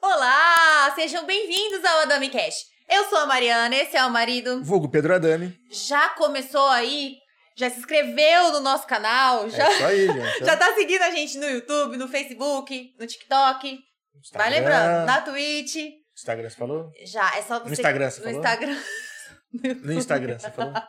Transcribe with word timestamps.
Olá, 0.00 0.92
sejam 0.94 1.24
bem-vindos 1.24 1.84
ao 1.84 2.00
Adami 2.00 2.28
Cash. 2.28 2.66
Eu 2.88 3.04
sou 3.08 3.18
a 3.18 3.26
Mariana, 3.26 3.74
esse 3.74 3.96
é 3.96 4.04
o 4.04 4.10
marido. 4.10 4.62
Vulgo 4.62 4.90
Pedro 4.90 5.14
Adami. 5.14 5.58
Já 5.70 6.10
começou 6.10 6.68
aí? 6.68 7.16
Já 7.56 7.70
se 7.70 7.78
inscreveu 7.78 8.52
no 8.52 8.60
nosso 8.60 8.86
canal? 8.86 9.48
Já, 9.48 9.66
É 9.66 9.72
isso 9.72 9.84
aí, 9.84 10.06
gente. 10.06 10.38
já 10.44 10.56
tá 10.56 10.74
seguindo 10.74 11.02
a 11.02 11.10
gente 11.10 11.38
no 11.38 11.48
YouTube, 11.48 11.96
no 11.96 12.08
Facebook, 12.08 12.94
no 12.98 13.06
TikTok? 13.06 13.78
Instagram. 14.24 14.50
Vai 14.50 14.60
lembrando, 14.60 15.06
na 15.06 15.20
Twitch. 15.20 15.76
Instagram, 16.16 16.48
você 16.50 16.56
falou? 16.56 16.90
Já, 17.04 17.36
é 17.36 17.42
só 17.42 17.58
você. 17.60 17.66
No 17.66 17.72
Instagram, 17.72 18.10
você 18.10 18.18
No 18.20 18.24
falou? 18.24 18.38
Instagram. 18.40 18.80
No 19.84 19.92
Instagram, 19.92 20.38
você 20.38 20.50
falou? 20.50 20.72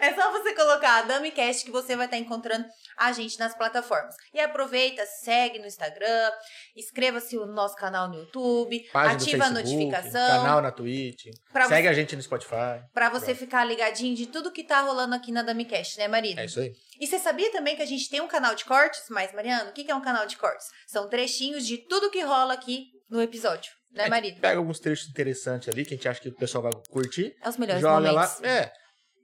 É 0.00 0.14
só 0.14 0.30
você 0.32 0.54
colocar 0.54 0.98
a 0.98 1.02
DamiCast 1.02 1.64
que 1.64 1.70
você 1.70 1.94
vai 1.96 2.06
estar 2.06 2.16
encontrando 2.18 2.64
a 2.96 3.12
gente 3.12 3.38
nas 3.38 3.54
plataformas. 3.54 4.14
E 4.34 4.40
aproveita, 4.40 5.04
segue 5.06 5.58
no 5.58 5.66
Instagram, 5.66 6.30
inscreva-se 6.76 7.36
no 7.36 7.46
nosso 7.46 7.76
canal 7.76 8.08
no 8.08 8.16
YouTube, 8.16 8.80
Página 8.92 9.14
ativa 9.14 9.44
a 9.44 9.48
Facebook, 9.48 9.76
notificação. 9.76 10.28
Canal 10.28 10.60
na 10.60 10.70
Twitch. 10.72 11.26
Segue 11.68 11.88
a 11.88 11.92
gente 11.92 12.16
no 12.16 12.22
Spotify. 12.22 12.82
Pra 12.92 13.08
você 13.10 13.26
Pronto. 13.26 13.38
ficar 13.38 13.64
ligadinho 13.64 14.14
de 14.16 14.26
tudo 14.26 14.50
que 14.52 14.64
tá 14.64 14.80
rolando 14.80 15.14
aqui 15.14 15.30
na 15.32 15.42
DamiCast, 15.42 15.98
né, 15.98 16.08
marido? 16.08 16.40
É 16.40 16.44
isso 16.44 16.60
aí. 16.60 16.72
E 17.02 17.06
você 17.08 17.18
sabia 17.18 17.50
também 17.50 17.74
que 17.74 17.82
a 17.82 17.86
gente 17.86 18.08
tem 18.08 18.20
um 18.20 18.28
canal 18.28 18.54
de 18.54 18.64
cortes? 18.64 19.02
Mas, 19.10 19.34
Mariano, 19.34 19.70
o 19.70 19.72
que 19.72 19.90
é 19.90 19.94
um 19.94 20.00
canal 20.00 20.24
de 20.24 20.36
cortes? 20.36 20.68
São 20.86 21.08
trechinhos 21.08 21.66
de 21.66 21.76
tudo 21.76 22.12
que 22.12 22.20
rola 22.20 22.54
aqui 22.54 22.92
no 23.10 23.20
episódio, 23.20 23.72
né, 23.90 24.04
gente 24.04 24.08
marido? 24.08 24.40
Pega 24.40 24.58
alguns 24.58 24.78
trechos 24.78 25.08
interessantes 25.08 25.68
ali 25.68 25.84
que 25.84 25.94
a 25.94 25.96
gente 25.96 26.08
acha 26.08 26.20
que 26.20 26.28
o 26.28 26.36
pessoal 26.36 26.62
vai 26.62 26.72
curtir. 26.88 27.34
É 27.42 27.48
os 27.48 27.56
melhores 27.56 27.82
joga 27.82 28.08
momentos. 28.08 28.40
lá. 28.40 28.48
É. 28.48 28.72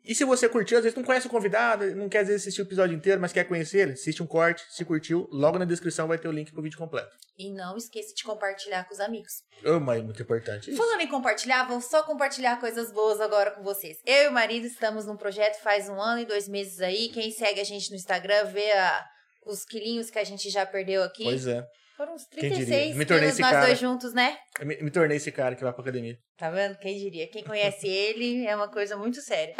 E 0.04 0.14
se 0.14 0.24
você 0.24 0.48
curtiu, 0.48 0.78
às 0.78 0.84
vezes 0.84 0.96
não 0.96 1.04
conhece 1.04 1.26
o 1.26 1.30
convidado, 1.30 1.94
não 1.94 2.08
quer 2.08 2.20
às 2.20 2.28
vezes 2.28 2.42
assistir 2.42 2.62
o 2.62 2.64
episódio 2.64 2.96
inteiro, 2.96 3.20
mas 3.20 3.32
quer 3.32 3.44
conhecer 3.44 3.80
ele, 3.80 3.92
assiste 3.92 4.22
um 4.22 4.26
corte, 4.26 4.64
se 4.70 4.84
curtiu, 4.84 5.28
logo 5.30 5.58
na 5.58 5.64
descrição 5.66 6.08
vai 6.08 6.16
ter 6.16 6.28
o 6.28 6.32
link 6.32 6.50
pro 6.50 6.62
vídeo 6.62 6.78
completo. 6.78 7.14
E 7.38 7.50
não 7.52 7.76
esqueça 7.76 8.14
de 8.14 8.24
compartilhar 8.24 8.84
com 8.84 8.94
os 8.94 9.00
amigos. 9.00 9.42
Oh, 9.64 9.78
mas 9.78 10.00
é 10.00 10.02
muito 10.02 10.22
importante 10.22 10.70
isso. 10.70 10.76
Falando 10.78 11.00
em 11.02 11.08
compartilhar, 11.08 11.64
vou 11.68 11.80
só 11.80 12.02
compartilhar 12.02 12.58
coisas 12.58 12.90
boas 12.90 13.20
agora 13.20 13.50
com 13.50 13.62
vocês. 13.62 13.98
Eu 14.06 14.24
e 14.24 14.28
o 14.28 14.32
marido 14.32 14.66
estamos 14.66 15.04
num 15.04 15.16
projeto 15.16 15.60
faz 15.62 15.88
um 15.88 16.00
ano 16.00 16.22
e 16.22 16.24
dois 16.26 16.48
meses 16.48 16.80
aí. 16.80 17.10
Quem 17.10 17.30
segue 17.30 17.60
a 17.60 17.64
gente 17.64 17.90
no 17.90 17.96
Instagram 17.96 18.46
vê 18.46 18.72
a- 18.72 19.04
os 19.46 19.64
quilinhos 19.64 20.10
que 20.10 20.18
a 20.18 20.24
gente 20.24 20.48
já 20.50 20.64
perdeu 20.66 21.02
aqui. 21.02 21.24
Pois 21.24 21.46
é. 21.46 21.64
Foram 21.98 22.14
uns 22.14 22.28
Quem 22.28 22.42
diria? 22.42 22.64
36 22.64 22.96
Me 22.96 23.04
tornei 23.04 23.28
esse 23.30 23.40
nós 23.40 23.50
cara. 23.50 23.66
dois 23.66 23.76
juntos, 23.76 24.14
né? 24.14 24.38
Me, 24.60 24.76
me 24.80 24.88
tornei 24.88 25.16
esse 25.16 25.32
cara 25.32 25.56
que 25.56 25.64
vai 25.64 25.72
pra 25.72 25.82
academia. 25.82 26.16
Tá 26.36 26.48
vendo? 26.48 26.78
Quem 26.78 26.96
diria? 26.96 27.26
Quem 27.26 27.42
conhece 27.42 27.88
ele 27.90 28.46
é 28.46 28.54
uma 28.54 28.68
coisa 28.68 28.96
muito 28.96 29.20
séria. 29.20 29.56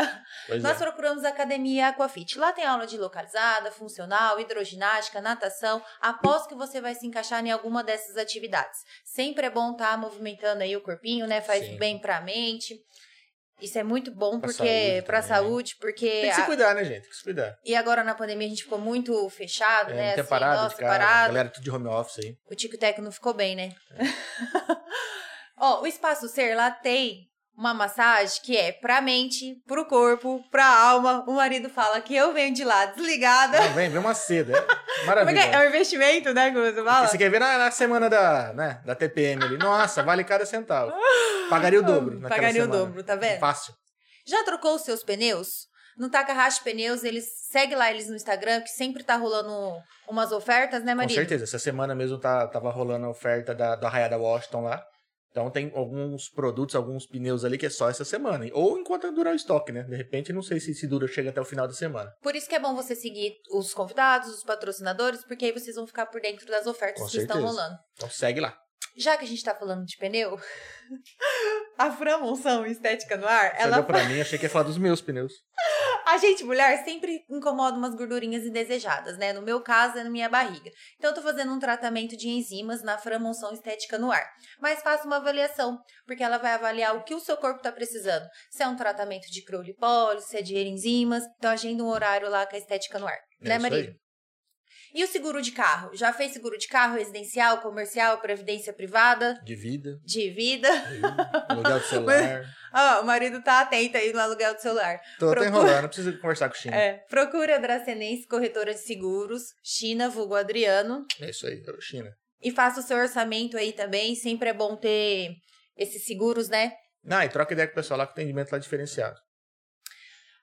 Pois 0.46 0.62
Nós 0.62 0.80
é. 0.80 0.84
procuramos 0.84 1.24
a 1.24 1.30
Academia 1.30 1.88
Aquafit. 1.88 2.38
Lá 2.38 2.52
tem 2.52 2.64
aula 2.64 2.86
de 2.86 2.96
localizada, 2.96 3.72
funcional, 3.72 4.38
hidroginástica, 4.38 5.20
natação. 5.20 5.82
Aposto 6.00 6.50
que 6.50 6.54
você 6.54 6.80
vai 6.80 6.94
se 6.94 7.08
encaixar 7.08 7.44
em 7.44 7.50
alguma 7.50 7.82
dessas 7.82 8.16
atividades. 8.16 8.78
Sempre 9.04 9.46
é 9.46 9.50
bom 9.50 9.72
estar 9.72 9.98
movimentando 9.98 10.62
aí 10.62 10.76
o 10.76 10.80
corpinho, 10.80 11.26
né? 11.26 11.40
Faz 11.40 11.66
Sim. 11.66 11.76
bem 11.76 11.98
pra 11.98 12.20
mente. 12.20 12.80
Isso 13.60 13.78
é 13.78 13.82
muito 13.82 14.10
bom 14.12 14.38
Pra 14.38 14.48
porque 14.48 14.56
saúde 14.58 15.02
pra 15.02 15.20
também, 15.22 15.30
né? 15.30 15.36
saúde, 15.42 15.76
porque 15.80 16.08
Tem 16.08 16.28
que 16.30 16.34
se 16.36 16.40
a- 16.42 16.46
cuidar, 16.46 16.74
né, 16.74 16.84
gente? 16.84 17.00
Tem 17.02 17.10
que 17.10 17.16
se 17.16 17.24
cuidar. 17.24 17.58
e 17.64 17.74
agora 17.74 18.04
na 18.04 18.14
pandemia 18.14 18.46
a 18.46 18.50
gente 18.50 18.62
ficou 18.62 18.78
muito 18.78 19.28
fechado, 19.30 19.90
É, 19.90 19.94
né? 19.94 20.14
Assim, 20.14 20.24
parado 20.28 20.62
nossa, 20.62 20.74
de 20.76 20.80
casa, 20.80 20.92
parado. 20.98 21.26
galera 21.28 21.48
tudo 21.48 21.64
de 21.64 21.70
home 21.70 21.88
office 21.88 22.24
aí. 22.24 22.36
O 22.50 22.54
Tico 22.54 22.78
Teco 22.78 23.02
não 23.02 23.10
ficou 23.12 23.34
bem, 23.34 23.56
né? 23.56 23.74
É. 23.92 23.98
Ó, 25.60 25.82
o 25.82 25.86
Espaço 25.86 26.28
Ser 26.28 26.54
lá 26.54 26.70
tem 26.70 27.27
uma 27.58 27.74
massagem 27.74 28.40
que 28.44 28.56
é 28.56 28.70
pra 28.70 29.00
mente, 29.00 29.56
pro 29.66 29.84
corpo, 29.84 30.40
pra 30.48 30.64
alma. 30.64 31.24
O 31.26 31.32
marido 31.32 31.68
fala 31.68 32.00
que 32.00 32.14
eu 32.14 32.32
venho 32.32 32.54
de 32.54 32.62
lá 32.62 32.86
desligada. 32.86 33.58
Não, 33.60 33.74
vem, 33.74 33.90
vem 33.90 33.98
uma 33.98 34.14
seda. 34.14 34.56
É 34.56 34.60
é, 34.62 35.00
que 35.00 35.06
maravilhoso. 35.06 35.46
é? 35.48 35.52
É 35.54 35.58
um 35.58 35.68
investimento, 35.68 36.32
né, 36.32 36.52
como 36.52 36.64
você 36.64 36.84
fala? 36.84 37.08
Você 37.08 37.18
quer 37.18 37.28
ver 37.28 37.40
na, 37.40 37.58
na 37.58 37.70
semana 37.72 38.08
da, 38.08 38.52
né, 38.52 38.80
da 38.86 38.94
TPM 38.94 39.42
ali. 39.44 39.58
Nossa, 39.58 40.04
vale 40.04 40.22
cada 40.22 40.46
centavo. 40.46 40.92
Pagaria 41.50 41.80
o 41.80 41.82
dobro. 41.82 42.14
naquela 42.20 42.28
Pagaria 42.36 42.62
o 42.62 42.66
semana. 42.66 42.84
dobro, 42.86 43.02
tá 43.02 43.16
vendo? 43.16 43.40
Fácil. 43.40 43.74
Já 44.24 44.44
trocou 44.44 44.76
os 44.76 44.82
seus 44.82 45.02
pneus? 45.02 45.66
No 45.98 46.08
Takahashi's 46.08 46.60
Pneus, 46.60 47.02
eles 47.02 47.24
segue 47.50 47.74
lá 47.74 47.90
eles 47.90 48.08
no 48.08 48.14
Instagram, 48.14 48.60
que 48.60 48.68
sempre 48.68 49.02
tá 49.02 49.16
rolando 49.16 49.50
umas 50.08 50.30
ofertas, 50.30 50.84
né, 50.84 50.92
Com 50.92 50.98
marido? 50.98 51.16
certeza. 51.16 51.42
Essa 51.42 51.58
semana 51.58 51.92
mesmo 51.92 52.20
tá, 52.20 52.46
tava 52.46 52.70
rolando 52.70 53.06
a 53.06 53.10
oferta 53.10 53.52
da, 53.52 53.74
do 53.74 53.84
Arraiada 53.84 54.16
Washington 54.16 54.60
lá. 54.60 54.80
Então 55.30 55.50
tem 55.50 55.70
alguns 55.74 56.28
produtos, 56.28 56.74
alguns 56.74 57.06
pneus 57.06 57.44
ali 57.44 57.58
que 57.58 57.66
é 57.66 57.70
só 57.70 57.88
essa 57.88 58.04
semana. 58.04 58.46
Ou 58.52 58.78
enquanto 58.78 59.10
durar 59.12 59.32
o 59.32 59.36
estoque, 59.36 59.72
né? 59.72 59.82
De 59.82 59.96
repente, 59.96 60.32
não 60.32 60.42
sei 60.42 60.58
se, 60.58 60.74
se 60.74 60.86
dura, 60.86 61.06
chega 61.06 61.30
até 61.30 61.40
o 61.40 61.44
final 61.44 61.66
da 61.66 61.74
semana. 61.74 62.12
Por 62.22 62.34
isso 62.34 62.48
que 62.48 62.54
é 62.54 62.58
bom 62.60 62.74
você 62.74 62.94
seguir 62.94 63.34
os 63.50 63.72
convidados, 63.74 64.28
os 64.34 64.42
patrocinadores, 64.42 65.24
porque 65.24 65.46
aí 65.46 65.52
vocês 65.52 65.76
vão 65.76 65.86
ficar 65.86 66.06
por 66.06 66.20
dentro 66.20 66.46
das 66.46 66.66
ofertas 66.66 67.02
Com 67.02 67.08
que 67.08 67.18
estão 67.18 67.36
certeza. 67.36 67.46
rolando. 67.54 67.78
Então 67.94 68.10
segue 68.10 68.40
lá. 68.40 68.56
Já 68.96 69.16
que 69.16 69.24
a 69.24 69.28
gente 69.28 69.44
tá 69.44 69.54
falando 69.54 69.84
de 69.84 69.96
pneu, 69.96 70.36
a 71.78 71.90
Fran 71.92 72.18
Monção 72.18 72.66
Estética 72.66 73.16
no 73.16 73.26
Ar, 73.26 73.54
Você 73.54 73.62
ela 73.62 73.76
olhou 73.76 73.86
pra 73.86 74.04
mim, 74.04 74.20
achei 74.20 74.38
que 74.38 74.46
ia 74.46 74.50
falar 74.50 74.64
dos 74.64 74.78
meus 74.78 75.00
pneus. 75.00 75.32
A 76.04 76.16
gente, 76.16 76.42
mulher, 76.42 76.84
sempre 76.84 77.22
incomoda 77.28 77.76
umas 77.76 77.94
gordurinhas 77.94 78.42
indesejadas, 78.44 79.18
né? 79.18 79.34
No 79.34 79.42
meu 79.42 79.60
caso, 79.60 79.98
é 79.98 80.04
na 80.04 80.08
minha 80.08 80.28
barriga. 80.28 80.70
Então, 80.96 81.10
eu 81.10 81.14
tô 81.14 81.20
fazendo 81.20 81.52
um 81.52 81.58
tratamento 81.58 82.16
de 82.16 82.28
enzimas 82.28 82.82
na 82.82 82.96
Framonção 82.96 83.52
Estética 83.52 83.98
no 83.98 84.10
Ar. 84.10 84.26
Mas 84.58 84.80
faça 84.80 85.06
uma 85.06 85.16
avaliação, 85.16 85.78
porque 86.06 86.22
ela 86.22 86.38
vai 86.38 86.52
avaliar 86.52 86.96
o 86.96 87.04
que 87.04 87.14
o 87.14 87.20
seu 87.20 87.36
corpo 87.36 87.60
tá 87.60 87.70
precisando. 87.70 88.26
Se 88.50 88.62
é 88.62 88.68
um 88.68 88.74
tratamento 88.74 89.30
de 89.30 89.44
criolipólise, 89.44 90.28
se 90.28 90.38
é 90.38 90.42
de 90.42 90.56
enzimas. 90.56 91.24
Então, 91.36 91.50
agenda 91.50 91.84
um 91.84 91.88
horário 91.88 92.30
lá 92.30 92.46
com 92.46 92.56
a 92.56 92.58
Estética 92.58 92.98
no 92.98 93.06
Ar. 93.06 93.18
É 93.42 93.58
né, 93.58 93.68
aí. 93.70 93.94
E 94.94 95.04
o 95.04 95.06
seguro 95.08 95.40
de 95.42 95.52
carro? 95.52 95.90
Já 95.94 96.12
fez 96.12 96.32
seguro 96.32 96.56
de 96.58 96.66
carro 96.66 96.96
residencial, 96.96 97.60
comercial, 97.60 98.18
previdência 98.18 98.72
privada, 98.72 99.34
De 99.44 99.54
vida, 99.54 99.98
de 100.04 100.30
vida? 100.30 100.68
aluguel 101.48 101.78
do 101.78 101.84
celular. 101.86 102.44
Ah, 102.72 103.00
o 103.00 103.04
marido 103.06 103.42
tá 103.42 103.60
atento 103.60 103.96
aí 103.96 104.12
no 104.12 104.20
aluguel 104.20 104.54
do 104.54 104.60
celular. 104.60 104.98
Tô 105.18 105.30
até 105.30 105.40
Procura- 105.40 105.46
enrolando, 105.46 105.86
preciso 105.88 106.18
conversar 106.20 106.48
com 106.48 106.54
o 106.54 106.58
China. 106.58 106.76
É, 106.76 106.86
É, 106.88 106.92
procure 107.08 107.52
a 107.52 107.58
Dracenense 107.58 108.26
Corretora 108.26 108.72
de 108.74 108.80
Seguros, 108.80 109.42
China, 109.62 110.08
vulgo 110.08 110.34
Adriano, 110.34 111.04
isso 111.20 111.46
aí, 111.46 111.60
é 111.66 111.80
China. 111.80 112.10
e 112.42 112.50
faça 112.50 112.80
o 112.80 112.82
seu 112.82 112.96
orçamento 112.96 113.56
aí 113.56 113.72
também. 113.72 114.14
Sempre 114.14 114.50
é 114.50 114.52
bom 114.54 114.76
ter 114.76 115.30
esses 115.76 116.04
seguros, 116.04 116.48
né? 116.48 116.72
Não, 117.04 117.22
e 117.22 117.28
troca 117.28 117.52
ideia 117.52 117.66
com 117.68 117.72
o 117.72 117.76
pessoal 117.76 117.98
lá 117.98 118.06
que 118.06 118.12
o 118.12 118.14
atendimento 118.14 118.50
lá 118.52 118.58
é 118.58 118.60
diferenciado. 118.60 119.16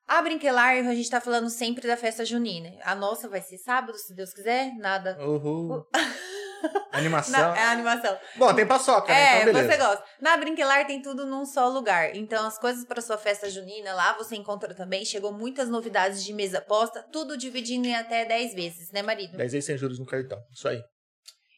A 0.08 0.22
Brinquelar, 0.22 0.76
a 0.88 0.94
gente 0.94 1.10
tá 1.10 1.20
falando 1.20 1.50
sempre 1.50 1.88
da 1.88 1.98
festa 1.98 2.24
junina. 2.24 2.72
A 2.84 2.94
nossa 2.94 3.28
vai 3.28 3.42
ser 3.42 3.58
sábado, 3.58 3.98
se 3.98 4.14
Deus 4.14 4.34
quiser, 4.34 4.72
nada. 4.78 5.18
Uhul. 5.20 5.84
Animação. 6.92 7.40
Na- 7.40 7.58
é 7.58 7.64
animação. 7.66 8.18
Bom, 8.38 8.54
tem 8.54 8.66
paçoca, 8.66 9.12
né? 9.14 9.20
É, 9.40 9.42
Então, 9.42 9.54
beleza. 9.54 9.72
você 9.72 9.78
gosta. 9.78 10.04
Na 10.22 10.38
Brinquelar 10.38 10.88
tem 10.88 11.02
tudo 11.02 11.26
num 11.26 11.46
só 11.46 11.68
lugar. 11.68 12.16
Então, 12.16 12.46
as 12.48 12.58
coisas 12.58 12.86
para 12.86 13.02
sua 13.02 13.18
festa 13.18 13.50
junina 13.50 13.94
lá 13.94 14.14
você 14.14 14.36
encontra 14.36 14.74
também. 14.74 15.04
Chegou 15.06 15.32
muitas 15.32 15.70
novidades 15.70 16.24
de 16.24 16.34
mesa 16.34 16.62
posta, 16.62 17.04
tudo 17.12 17.38
dividindo 17.38 17.86
em 17.88 17.96
até 17.96 18.26
10 18.26 18.54
vezes, 18.56 18.92
né, 18.92 19.02
marido? 19.04 19.38
10 19.38 19.52
vezes 19.52 19.66
sem 19.66 19.78
juros 19.78 20.00
no 20.00 20.06
cartão. 20.06 20.40
Isso 20.52 20.68
aí. 20.68 20.82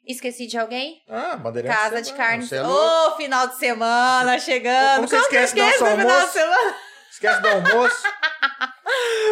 Esqueci 0.05 0.47
de 0.47 0.57
alguém? 0.57 1.01
Ah, 1.09 1.35
bandeirante. 1.37 1.75
Casa 1.75 1.97
você 1.97 2.11
de 2.13 2.21
é- 2.21 2.41
você 2.41 2.55
é 2.55 2.63
Ô, 2.63 2.67
louco. 2.67 3.17
final 3.17 3.47
de 3.47 3.55
semana 3.57 4.39
chegando. 4.39 4.95
Como 4.95 5.07
você 5.07 5.15
Como 5.17 5.25
esquece 5.27 5.55
do 5.55 5.59
esquece 5.61 5.79
do 5.79 5.85
final 5.85 5.97
de 6.05 6.11
almoço? 6.13 6.33
semana? 6.33 6.75
Esquece 7.11 7.41
do 7.41 7.47
almoço. 7.47 8.03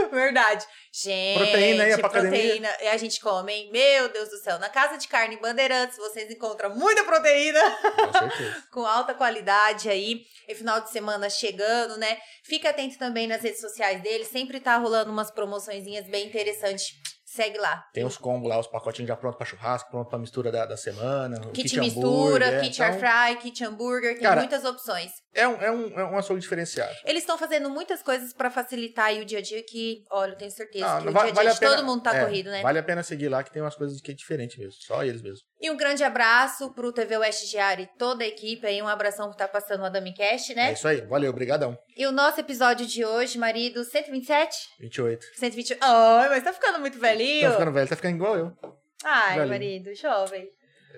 Verdade. 0.11 0.65
Gente, 0.91 1.37
Proteína 1.37 1.83
aí, 1.83 1.97
pra 1.97 2.09
proteína. 2.09 2.69
E 2.81 2.87
a 2.87 2.97
gente 2.97 3.19
come, 3.19 3.51
hein? 3.51 3.69
Meu 3.71 4.09
Deus 4.09 4.29
do 4.29 4.37
céu. 4.37 4.57
Na 4.59 4.69
Casa 4.69 4.97
de 4.97 5.07
Carne 5.07 5.37
Bandeirantes, 5.37 5.97
vocês 5.97 6.31
encontram 6.31 6.75
muita 6.75 7.03
proteína 7.03 7.59
Com 7.81 8.13
certeza. 8.13 8.63
com 8.71 8.85
alta 8.85 9.13
qualidade 9.13 9.89
aí. 9.89 10.21
E 10.47 10.55
final 10.55 10.79
de 10.81 10.89
semana 10.91 11.29
chegando, 11.29 11.97
né? 11.97 12.17
Fica 12.43 12.69
atento 12.69 12.97
também 12.97 13.27
nas 13.27 13.41
redes 13.41 13.59
sociais 13.59 14.01
deles. 14.01 14.27
Sempre 14.27 14.59
tá 14.59 14.77
rolando 14.77 15.11
umas 15.11 15.31
promoçõezinhas 15.31 16.07
bem 16.07 16.27
interessantes. 16.27 16.93
Segue 17.35 17.57
lá. 17.57 17.83
Tem 17.93 18.05
os 18.05 18.17
combos 18.17 18.47
lá, 18.49 18.57
os 18.57 18.67
pacotinhos 18.67 19.09
já 19.09 19.15
prontos 19.17 19.37
pra 19.37 19.45
churrasco, 19.45 19.89
pronto 19.91 20.07
pra 20.09 20.17
mistura 20.17 20.49
da, 20.51 20.65
da 20.65 20.77
semana. 20.77 21.37
Kit, 21.51 21.77
hambúrguer, 21.77 21.81
mistura, 21.83 22.45
é. 22.45 22.59
kit 22.61 22.75
Então, 22.81 22.85
air 22.85 22.99
fry, 22.99 23.35
kit 23.41 23.63
hambúrguer, 23.65 24.13
tem 24.13 24.21
Cara, 24.23 24.39
muitas 24.39 24.63
opções. 24.63 25.11
É 25.33 25.45
um, 25.45 25.61
é, 25.61 25.69
um, 25.69 25.99
é 25.99 26.03
um 26.05 26.17
açougue 26.17 26.39
diferenciado. 26.39 26.93
Eles 27.03 27.23
estão 27.23 27.37
fazendo 27.37 27.69
muitas 27.69 28.01
coisas 28.01 28.31
pra 28.33 28.49
facilitar 28.49 29.07
aí 29.07 29.21
o 29.21 29.25
dia 29.25 29.39
a 29.39 29.41
dia 29.41 29.61
que, 29.67 30.03
olha, 30.09 30.31
eu 30.31 30.37
tenho 30.37 30.49
certeza 30.51 30.85
Ah, 30.87 31.01
que 31.01 31.09
o 31.09 31.11
va- 31.11 31.19
dia 31.19 31.19
a 31.19 31.25
dia 31.25 31.33
vale 31.33 31.53
de 31.53 31.59
pena- 31.59 31.75
todo 31.75 31.85
mundo 31.85 32.03
tá 32.03 32.15
é, 32.15 32.23
corrido, 32.23 32.49
né? 32.49 32.61
Vale 32.61 32.79
a 32.79 32.83
pena 32.83 33.03
seguir 33.03 33.27
lá, 33.27 33.43
que 33.43 33.51
tem 33.51 33.61
umas 33.61 33.75
coisas 33.75 33.99
que 33.99 34.11
é 34.11 34.13
diferente 34.13 34.57
mesmo. 34.57 34.75
Só 34.79 35.03
eles 35.03 35.21
mesmo. 35.21 35.39
E 35.59 35.69
um 35.69 35.75
grande 35.75 36.03
abraço 36.05 36.73
pro 36.73 36.93
TV 36.93 37.17
West 37.17 37.49
Diário 37.49 37.83
e 37.83 37.97
toda 37.97 38.23
a 38.23 38.27
equipe 38.27 38.65
aí, 38.65 38.81
um 38.81 38.87
abração 38.87 39.29
que 39.29 39.37
tá 39.37 39.47
passando 39.47 39.81
o 39.81 39.85
Adami 39.85 40.13
Cast, 40.13 40.53
É 40.53 40.55
né? 40.55 40.71
isso 40.73 40.87
aí. 40.87 41.01
Valeu, 41.01 41.33
brigadão. 41.33 41.77
E 41.95 42.05
o 42.05 42.11
nosso 42.11 42.39
episódio 42.41 42.85
de 42.85 43.05
hoje, 43.05 43.37
marido, 43.37 43.83
127? 43.83 44.69
28. 44.79 45.25
120. 45.33 45.77
Ai, 45.79 46.29
mas 46.29 46.43
tá 46.43 46.51
ficando 46.51 46.79
muito 46.79 46.99
velhinho. 46.99 47.47
Tá 47.47 47.51
ficando 47.53 47.71
velho, 47.71 47.87
tá 47.87 47.95
ficando 47.95 48.15
igual 48.15 48.37
eu. 48.37 48.57
Ai, 49.03 49.35
velhinho. 49.35 49.47
marido, 49.47 49.95
jovem. 49.95 50.49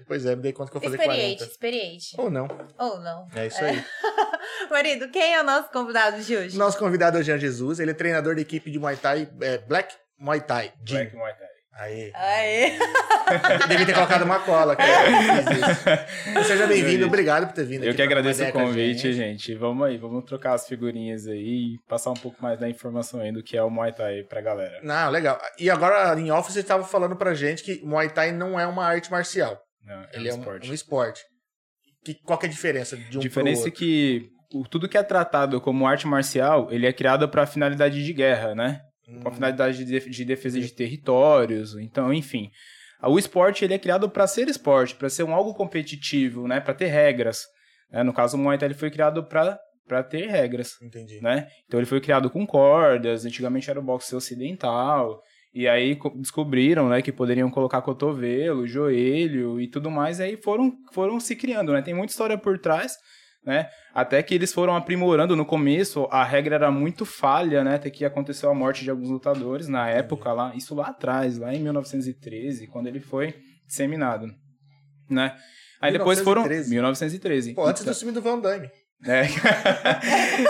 Pois 0.07 0.25
é, 0.25 0.35
me 0.35 0.41
dei 0.41 0.53
conta 0.53 0.71
que 0.71 0.77
eu 0.77 0.81
fazer 0.81 0.95
Experiente, 0.95 1.37
40. 1.37 1.51
experiente. 1.51 2.15
Ou 2.17 2.31
não. 2.31 2.47
Ou 2.79 2.99
não. 2.99 3.27
É 3.35 3.45
isso 3.47 3.63
aí. 3.63 3.83
Marido, 4.71 5.09
quem 5.09 5.35
é 5.35 5.41
o 5.41 5.43
nosso 5.43 5.69
convidado 5.69 6.21
de 6.21 6.35
hoje? 6.35 6.57
Nosso 6.57 6.77
convidado 6.79 7.17
é 7.17 7.21
o 7.21 7.23
Jean 7.23 7.37
Jesus, 7.37 7.79
ele 7.79 7.91
é 7.91 7.93
treinador 7.93 8.35
da 8.35 8.41
equipe 8.41 8.71
de 8.71 8.79
Muay 8.79 8.95
Thai, 8.95 9.29
é, 9.41 9.57
Black 9.59 9.95
Muay 10.17 10.41
Thai. 10.41 10.73
Black 10.79 11.15
Muay 11.15 11.33
Thai. 11.35 11.47
Aê. 11.79 12.11
Aê. 12.15 12.71
Devia 13.67 13.85
ter 13.85 13.93
colocado 13.93 14.23
uma 14.23 14.39
cola, 14.39 14.75
cara. 14.75 16.07
Seja 16.43 16.65
bem-vindo, 16.65 17.05
obrigado 17.05 17.47
por 17.47 17.53
ter 17.53 17.65
vindo 17.65 17.83
Eu 17.83 17.89
aqui 17.89 17.97
que 17.97 18.01
agradeço 18.01 18.43
o 18.43 18.51
convite, 18.51 19.13
gente. 19.13 19.53
Vamos 19.55 19.85
aí, 19.87 19.97
vamos 19.97 20.23
trocar 20.25 20.53
as 20.53 20.67
figurinhas 20.67 21.27
aí 21.27 21.75
e 21.75 21.79
passar 21.87 22.11
um 22.11 22.15
pouco 22.15 22.41
mais 22.41 22.59
da 22.59 22.67
informação 22.69 23.19
aí 23.21 23.31
do 23.31 23.43
que 23.43 23.55
é 23.55 23.61
o 23.63 23.69
Muay 23.69 23.91
Thai 23.93 24.23
pra 24.23 24.41
galera. 24.41 24.79
Não, 24.81 25.09
legal. 25.11 25.39
E 25.59 25.69
agora, 25.69 26.19
em 26.19 26.31
off, 26.31 26.51
você 26.51 26.61
estava 26.61 26.83
falando 26.83 27.15
pra 27.15 27.33
gente 27.33 27.63
que 27.63 27.79
Muay 27.85 28.09
Thai 28.09 28.31
não 28.31 28.59
é 28.59 28.65
uma 28.65 28.85
arte 28.85 29.11
marcial. 29.11 29.59
Não, 29.85 30.01
é 30.01 30.07
Ele 30.13 30.29
um 30.29 30.31
é 30.31 30.35
um 30.35 30.39
esporte. 30.39 30.71
um 30.71 30.73
esporte. 30.73 31.21
Que, 32.03 32.13
qual 32.25 32.39
que 32.39 32.45
é 32.45 32.49
a 32.49 32.51
diferença 32.51 32.95
de 32.97 33.17
um 33.17 33.19
A 33.19 33.23
diferença 33.23 33.61
pro 33.61 33.69
é 33.69 33.73
outro? 33.73 33.79
que 33.79 34.29
o- 34.53 34.63
tudo 34.67 34.87
que 34.89 34.97
é 34.97 35.03
tratado 35.03 35.59
como 35.61 35.85
arte 35.85 36.07
marcial, 36.07 36.69
ele 36.71 36.87
é 36.87 36.93
criado 36.93 37.27
para 37.29 37.45
finalidade 37.45 38.03
de 38.03 38.13
guerra, 38.13 38.55
né? 38.55 38.79
Com 39.21 39.27
a 39.29 39.31
Hum, 39.31 39.35
finalidade 39.35 39.77
de, 39.77 39.85
def- 39.85 40.09
de 40.09 40.25
defesa 40.25 40.59
de 40.59 40.71
territórios, 40.73 41.75
então, 41.77 42.13
enfim. 42.13 42.49
O 43.03 43.17
esporte 43.17 43.63
ele 43.63 43.73
é 43.73 43.79
criado 43.79 44.09
para 44.09 44.25
ser 44.27 44.47
esporte, 44.47 44.95
para 44.95 45.09
ser 45.09 45.23
um 45.23 45.33
algo 45.33 45.53
competitivo, 45.53 46.47
né? 46.47 46.59
Para 46.59 46.73
ter 46.73 46.87
regras. 46.87 47.45
né? 47.91 48.03
No 48.03 48.11
caso, 48.11 48.35
o 48.35 48.39
Muay 48.39 48.57
Thai 48.57 48.67
ele 48.67 48.73
foi 48.75 48.91
criado 48.91 49.23
para 49.23 49.59
para 49.87 50.03
ter 50.03 50.27
regras, 50.27 50.73
Entendi. 50.81 51.21
né? 51.21 51.47
Então 51.65 51.79
ele 51.79 51.87
foi 51.87 52.01
criado 52.01 52.29
com 52.29 52.45
cordas, 52.45 53.23
antigamente 53.23 53.69
era 53.69 53.79
o 53.79 53.81
boxe 53.83 54.13
ocidental, 54.13 55.21
e 55.53 55.65
aí 55.65 55.95
co- 55.95 56.09
descobriram, 56.09 56.89
né, 56.89 57.01
que 57.01 57.09
poderiam 57.09 57.49
colocar 57.49 57.81
cotovelo, 57.81 58.67
joelho 58.67 59.61
e 59.61 59.67
tudo 59.69 59.89
mais, 59.89 60.19
e 60.19 60.23
aí 60.23 60.35
foram, 60.35 60.73
foram 60.91 61.21
se 61.21 61.37
criando, 61.37 61.71
né? 61.71 61.81
Tem 61.81 61.93
muita 61.93 62.11
história 62.11 62.37
por 62.37 62.59
trás, 62.59 62.97
né? 63.45 63.69
Até 63.93 64.21
que 64.21 64.35
eles 64.35 64.53
foram 64.53 64.75
aprimorando 64.75 65.35
no 65.35 65.45
começo, 65.45 66.07
a 66.11 66.23
regra 66.23 66.55
era 66.55 66.71
muito 66.71 67.05
falha, 67.05 67.63
né? 67.63 67.75
Até 67.75 67.89
que 67.89 68.03
aconteceu 68.05 68.49
a 68.49 68.53
morte 68.53 68.83
de 68.83 68.89
alguns 68.89 69.09
lutadores 69.09 69.67
na 69.67 69.89
época 69.89 70.31
lá, 70.33 70.53
isso 70.55 70.75
lá 70.75 70.87
atrás, 70.87 71.37
lá 71.37 71.53
em 71.53 71.59
1913, 71.59 72.67
quando 72.67 72.87
ele 72.87 72.99
foi 72.99 73.33
disseminado, 73.65 74.27
né? 75.09 75.35
Aí 75.81 75.91
depois 75.91 76.19
foram 76.21 76.41
1913? 76.43 76.73
1913. 76.73 77.53
Pô, 77.53 77.65
antes 77.65 77.81
Então- 77.81 77.93
do 77.93 77.97
filme 77.99 78.13
do 78.13 78.21
Van 78.21 78.39
Damme. 78.39 78.69
é. 79.05 79.27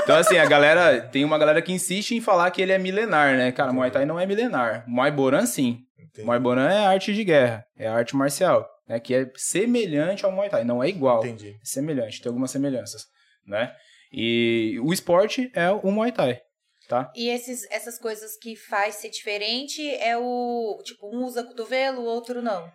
então, 0.03 0.15
assim, 0.15 0.37
a 0.37 0.45
galera. 0.45 1.01
Tem 1.01 1.25
uma 1.25 1.37
galera 1.37 1.61
que 1.61 1.73
insiste 1.73 2.11
em 2.15 2.21
falar 2.21 2.49
que 2.51 2.61
ele 2.61 2.71
é 2.71 2.77
milenar, 2.77 3.35
né? 3.35 3.51
Cara, 3.51 3.73
Muay 3.73 3.91
Thai 3.91 4.05
não 4.05 4.17
é 4.17 4.25
milenar. 4.25 4.85
Muay 4.87 5.11
Boran, 5.11 5.45
sim. 5.45 5.79
Entendi. 5.99 6.25
Muay 6.25 6.39
Boran 6.39 6.69
é 6.69 6.85
arte 6.85 7.13
de 7.13 7.23
guerra, 7.25 7.65
é 7.77 7.87
arte 7.87 8.15
marcial, 8.15 8.65
né? 8.87 8.99
Que 8.99 9.13
é 9.15 9.31
semelhante 9.35 10.25
ao 10.25 10.31
Muay 10.31 10.49
Thai, 10.49 10.63
não 10.63 10.83
é 10.83 10.89
igual. 10.89 11.25
Entendi. 11.25 11.49
É 11.49 11.59
semelhante, 11.63 12.21
tem 12.21 12.29
algumas 12.29 12.51
semelhanças, 12.51 13.03
né? 13.45 13.73
E 14.11 14.79
o 14.83 14.93
esporte 14.93 15.51
é 15.53 15.69
o 15.71 15.91
Muay 15.91 16.11
Thai, 16.11 16.39
tá? 16.87 17.11
E 17.15 17.29
esses, 17.29 17.69
essas 17.69 17.97
coisas 17.99 18.37
que 18.41 18.55
faz 18.55 18.95
ser 18.95 19.09
diferente 19.09 19.81
é 19.95 20.17
o. 20.17 20.79
Tipo, 20.85 21.07
um 21.13 21.25
usa 21.25 21.43
cotovelo, 21.43 22.01
o 22.01 22.05
outro 22.05 22.41
não. 22.41 22.69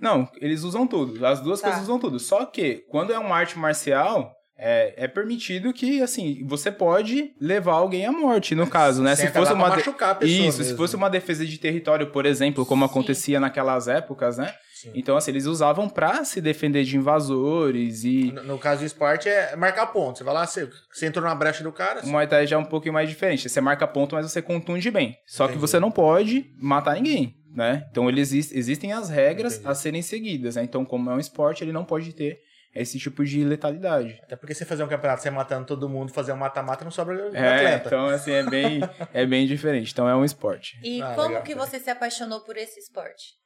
Não, 0.00 0.28
eles 0.40 0.62
usam 0.62 0.86
tudo. 0.86 1.24
As 1.26 1.40
duas 1.40 1.60
Tá. 1.60 1.68
coisas 1.68 1.82
usam 1.84 1.98
tudo. 1.98 2.18
Só 2.20 2.46
que, 2.46 2.84
quando 2.88 3.12
é 3.12 3.18
uma 3.18 3.34
arte 3.36 3.58
marcial, 3.58 4.32
é, 4.56 4.94
é 4.96 5.08
permitido 5.08 5.72
que, 5.72 6.00
assim, 6.00 6.46
você 6.46 6.70
pode 6.70 7.32
levar 7.40 7.72
alguém 7.74 8.06
à 8.06 8.12
morte, 8.12 8.54
no 8.54 8.66
caso, 8.68 9.02
né? 9.02 9.16
Se 9.16 9.26
fosse 9.32 9.52
uma. 9.52 9.68
de- 9.70 9.76
machucar 9.76 10.10
a 10.10 10.14
pessoa 10.14 10.46
Isso, 10.48 10.58
se 10.58 10.62
mesmo. 10.64 10.76
fosse 10.76 10.94
uma 10.96 11.10
defesa 11.10 11.44
de 11.44 11.58
território, 11.58 12.10
por 12.12 12.24
exemplo, 12.26 12.64
como 12.64 12.84
Sim. 12.86 12.90
acontecia 12.90 13.40
naquelas 13.40 13.88
épocas, 13.88 14.38
né? 14.38 14.54
Sim. 14.80 14.92
Então, 14.94 15.16
assim, 15.16 15.30
eles 15.32 15.46
usavam 15.46 15.88
pra 15.88 16.24
se 16.24 16.40
defender 16.40 16.84
de 16.84 16.96
invasores 16.96 18.04
e. 18.04 18.30
No, 18.32 18.42
no 18.44 18.58
caso 18.58 18.80
do 18.80 18.86
esporte 18.86 19.28
é 19.28 19.56
marcar 19.56 19.86
ponto. 19.88 20.18
Você 20.18 20.24
vai 20.24 20.34
lá, 20.34 20.46
você, 20.46 20.68
você 20.92 21.06
entrou 21.06 21.24
na 21.24 21.34
brecha 21.34 21.62
do 21.64 21.72
cara. 21.72 22.00
O 22.04 22.08
Muay 22.08 22.26
Thai 22.26 22.46
já 22.46 22.56
é 22.56 22.58
um 22.58 22.64
pouquinho 22.64 22.94
mais 22.94 23.08
diferente. 23.08 23.48
Você 23.48 23.60
marca 23.60 23.86
ponto, 23.86 24.14
mas 24.14 24.30
você 24.30 24.40
contunde 24.40 24.90
bem. 24.90 25.16
Só 25.26 25.44
que 25.46 25.52
Entendi. 25.54 25.60
você 25.60 25.80
não 25.80 25.90
pode 25.90 26.52
matar 26.60 26.94
ninguém, 26.94 27.34
né? 27.54 27.86
Então, 27.90 28.08
ele 28.08 28.20
existe, 28.20 28.56
existem 28.56 28.92
as 28.92 29.08
regras 29.10 29.54
Entendi. 29.54 29.68
a 29.70 29.74
serem 29.74 30.02
seguidas, 30.02 30.56
né? 30.56 30.62
Então, 30.62 30.84
como 30.84 31.10
é 31.10 31.14
um 31.14 31.18
esporte, 31.20 31.64
ele 31.64 31.72
não 31.72 31.84
pode 31.84 32.12
ter 32.12 32.38
esse 32.74 32.98
tipo 32.98 33.24
de 33.24 33.42
letalidade. 33.42 34.20
Até 34.22 34.36
porque 34.36 34.54
você 34.54 34.64
fazer 34.64 34.84
um 34.84 34.88
campeonato, 34.88 35.22
você 35.22 35.30
matando 35.30 35.66
todo 35.66 35.88
mundo, 35.88 36.12
fazer 36.12 36.32
um 36.32 36.36
mata-mata, 36.36 36.84
não 36.84 36.90
sobra 36.92 37.16
É, 37.32 37.56
atleta. 37.56 37.86
então, 37.88 38.06
assim, 38.06 38.30
é 38.30 38.42
bem, 38.44 38.80
é 39.12 39.26
bem 39.26 39.46
diferente. 39.46 39.90
Então, 39.90 40.08
é 40.08 40.14
um 40.14 40.24
esporte. 40.24 40.78
E 40.84 41.02
Ah, 41.02 41.14
como 41.14 41.28
legal. 41.28 41.42
que 41.42 41.54
você 41.54 41.80
se 41.80 41.90
apaixonou 41.90 42.42
por 42.44 42.56
esse 42.56 42.78
esporte? 42.78 43.36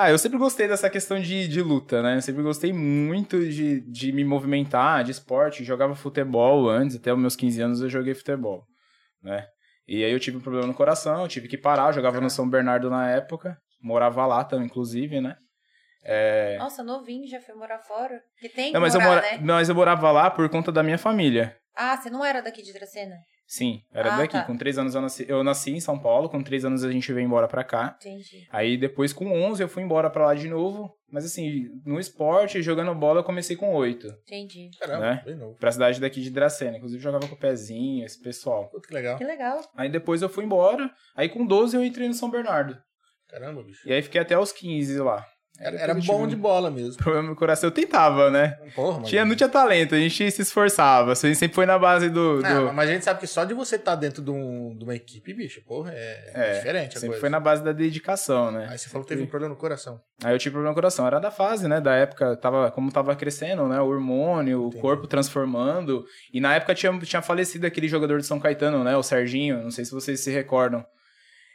Ah, 0.00 0.12
eu 0.12 0.18
sempre 0.18 0.38
gostei 0.38 0.68
dessa 0.68 0.88
questão 0.88 1.18
de, 1.18 1.48
de 1.48 1.60
luta, 1.60 2.00
né? 2.00 2.18
Eu 2.18 2.22
sempre 2.22 2.40
gostei 2.40 2.72
muito 2.72 3.44
de, 3.44 3.80
de 3.80 4.12
me 4.12 4.24
movimentar, 4.24 5.02
de 5.02 5.10
esporte. 5.10 5.64
Jogava 5.64 5.96
futebol 5.96 6.70
antes, 6.70 6.94
até 6.94 7.12
os 7.12 7.18
meus 7.18 7.34
15 7.34 7.60
anos 7.60 7.80
eu 7.80 7.88
joguei 7.88 8.14
futebol, 8.14 8.64
né? 9.20 9.44
E 9.88 10.04
aí 10.04 10.12
eu 10.12 10.20
tive 10.20 10.36
um 10.36 10.40
problema 10.40 10.68
no 10.68 10.72
coração, 10.72 11.22
eu 11.22 11.26
tive 11.26 11.48
que 11.48 11.58
parar. 11.58 11.88
Eu 11.88 11.94
jogava 11.94 12.14
no 12.14 12.20
Caraca. 12.20 12.36
São 12.36 12.48
Bernardo 12.48 12.88
na 12.88 13.10
época, 13.10 13.58
morava 13.82 14.24
lá 14.24 14.44
também, 14.44 14.66
inclusive, 14.66 15.20
né? 15.20 15.34
É... 16.04 16.56
Nossa, 16.58 16.84
novinho, 16.84 17.26
já 17.26 17.40
foi 17.40 17.56
morar 17.56 17.80
fora? 17.80 18.22
Que 18.38 18.48
tem 18.48 18.66
que 18.66 18.74
Não, 18.74 18.80
mas 18.80 18.94
eu, 18.94 19.00
morar, 19.00 19.22
mora... 19.22 19.36
né? 19.36 19.40
mas 19.42 19.68
eu 19.68 19.74
morava 19.74 20.12
lá 20.12 20.30
por 20.30 20.48
conta 20.48 20.70
da 20.70 20.84
minha 20.84 20.96
família. 20.96 21.56
Ah, 21.74 21.96
você 21.96 22.08
não 22.08 22.24
era 22.24 22.40
daqui 22.40 22.62
de 22.62 22.72
Dracena? 22.72 23.16
Sim, 23.50 23.80
era 23.90 24.12
Ah, 24.14 24.18
daqui. 24.18 24.34
tá. 24.34 24.44
Com 24.44 24.58
três 24.58 24.76
anos 24.76 24.94
eu 24.94 25.00
nasci... 25.00 25.24
eu 25.26 25.42
nasci 25.42 25.70
em 25.70 25.80
São 25.80 25.98
Paulo, 25.98 26.28
com 26.28 26.42
três 26.42 26.66
anos 26.66 26.84
a 26.84 26.92
gente 26.92 27.10
veio 27.14 27.24
embora 27.24 27.48
pra 27.48 27.64
cá. 27.64 27.96
Entendi. 27.98 28.46
Aí 28.50 28.76
depois 28.76 29.10
com 29.14 29.32
11 29.32 29.62
eu 29.62 29.68
fui 29.70 29.82
embora 29.82 30.10
pra 30.10 30.26
lá 30.26 30.34
de 30.34 30.48
novo, 30.50 30.92
mas 31.10 31.24
assim, 31.24 31.64
no 31.86 31.98
esporte, 31.98 32.60
jogando 32.60 32.94
bola, 32.94 33.20
eu 33.20 33.24
comecei 33.24 33.56
com 33.56 33.72
8, 33.74 34.06
Entendi. 34.26 34.68
Caramba, 34.78 35.00
né? 35.00 35.22
bem 35.24 35.34
novo. 35.34 35.56
pra 35.56 35.72
cidade 35.72 35.98
daqui 35.98 36.20
de 36.20 36.28
Dracena, 36.30 36.76
inclusive 36.76 37.02
jogava 37.02 37.26
com 37.26 37.34
o 37.34 37.38
pezinho, 37.38 38.04
esse 38.04 38.20
pessoal. 38.22 38.68
Puta 38.68 38.86
que 38.86 38.92
legal. 38.92 39.16
Que 39.16 39.24
legal. 39.24 39.58
Aí 39.74 39.88
depois 39.88 40.20
eu 40.20 40.28
fui 40.28 40.44
embora, 40.44 40.90
aí 41.16 41.30
com 41.30 41.46
12 41.46 41.74
eu 41.74 41.82
entrei 41.82 42.06
no 42.06 42.12
São 42.12 42.30
Bernardo. 42.30 42.76
Caramba, 43.30 43.62
bicho. 43.62 43.88
E 43.88 43.92
aí 43.94 44.02
fiquei 44.02 44.20
até 44.20 44.38
os 44.38 44.52
15 44.52 44.98
lá. 44.98 45.24
Era, 45.60 45.76
era 45.76 45.94
bom 45.94 46.26
de 46.26 46.36
um 46.36 46.38
bola 46.38 46.70
mesmo. 46.70 46.96
Problema 47.02 47.28
no 47.28 47.34
coração, 47.36 47.68
eu 47.68 47.72
tentava, 47.74 48.30
né? 48.30 48.56
Porra, 48.74 48.92
mano. 48.94 49.04
Tinha, 49.06 49.24
não 49.24 49.34
tinha 49.34 49.48
talento, 49.48 49.94
a 49.94 49.98
gente 49.98 50.30
se 50.30 50.42
esforçava, 50.42 51.12
a 51.12 51.14
gente 51.14 51.34
sempre 51.36 51.54
foi 51.54 51.66
na 51.66 51.78
base 51.78 52.08
do... 52.08 52.40
Não, 52.40 52.66
do- 52.68 52.72
mas 52.72 52.88
a 52.88 52.92
gente 52.92 53.04
sabe 53.04 53.18
que 53.20 53.26
só 53.26 53.44
de 53.44 53.54
você 53.54 53.76
estar 53.76 53.94
dentro 53.96 54.22
de, 54.22 54.30
um- 54.30 54.76
de 54.76 54.84
uma 54.84 54.94
equipe, 54.94 55.34
bicho, 55.34 55.60
porra, 55.66 55.90
é, 55.92 56.30
É, 56.34 56.52
diferente 56.58 56.94
sempre 56.94 57.08
coisa. 57.08 57.20
foi 57.20 57.28
na 57.28 57.40
base 57.40 57.62
da 57.64 57.72
dedicação, 57.72 58.50
né? 58.52 58.68
Aí 58.70 58.78
você 58.78 58.88
falou 58.88 59.04
que 59.04 59.08
teve 59.08 59.22
um 59.22 59.26
problema 59.26 59.54
no 59.54 59.60
coração. 59.60 60.00
Aí 60.22 60.32
eu 60.34 60.38
tive 60.38 60.52
problema 60.52 60.70
no 60.70 60.74
coração. 60.74 61.06
Era 61.06 61.18
da 61.18 61.30
fase, 61.30 61.66
né? 61.68 61.80
Da 61.80 61.94
época, 61.94 62.36
tava, 62.36 62.70
como 62.70 62.90
tava 62.92 63.14
crescendo, 63.16 63.66
né? 63.68 63.80
O 63.80 63.86
hormônio, 63.86 64.62
Entendi. 64.66 64.76
o 64.78 64.80
corpo 64.80 65.06
transformando. 65.06 66.04
E 66.32 66.40
na 66.40 66.54
época 66.54 66.74
tinha, 66.74 66.96
tinha 67.00 67.22
falecido 67.22 67.66
aquele 67.66 67.88
jogador 67.88 68.18
de 68.20 68.26
São 68.26 68.38
Caetano, 68.40 68.82
né? 68.84 68.96
O 68.96 69.02
Serginho. 69.02 69.62
Não 69.62 69.70
sei 69.70 69.84
se 69.84 69.92
vocês 69.92 70.20
se 70.20 70.30
recordam. 70.30 70.84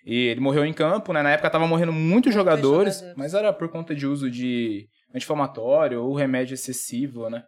E 0.05 0.27
ele 0.27 0.39
morreu 0.41 0.65
em 0.65 0.73
campo, 0.73 1.13
né? 1.13 1.21
Na 1.21 1.31
época 1.31 1.49
tava 1.49 1.65
morrendo 1.67 1.93
muitos 1.93 2.33
jogadores, 2.33 2.95
jogadores. 2.95 3.17
mas 3.17 3.33
era 3.33 3.53
por 3.53 3.69
conta 3.69 3.95
de 3.95 4.05
uso 4.05 4.29
de 4.29 4.87
anti-inflamatório 5.15 6.03
ou 6.03 6.13
remédio 6.15 6.53
excessivo, 6.55 7.29
né? 7.29 7.43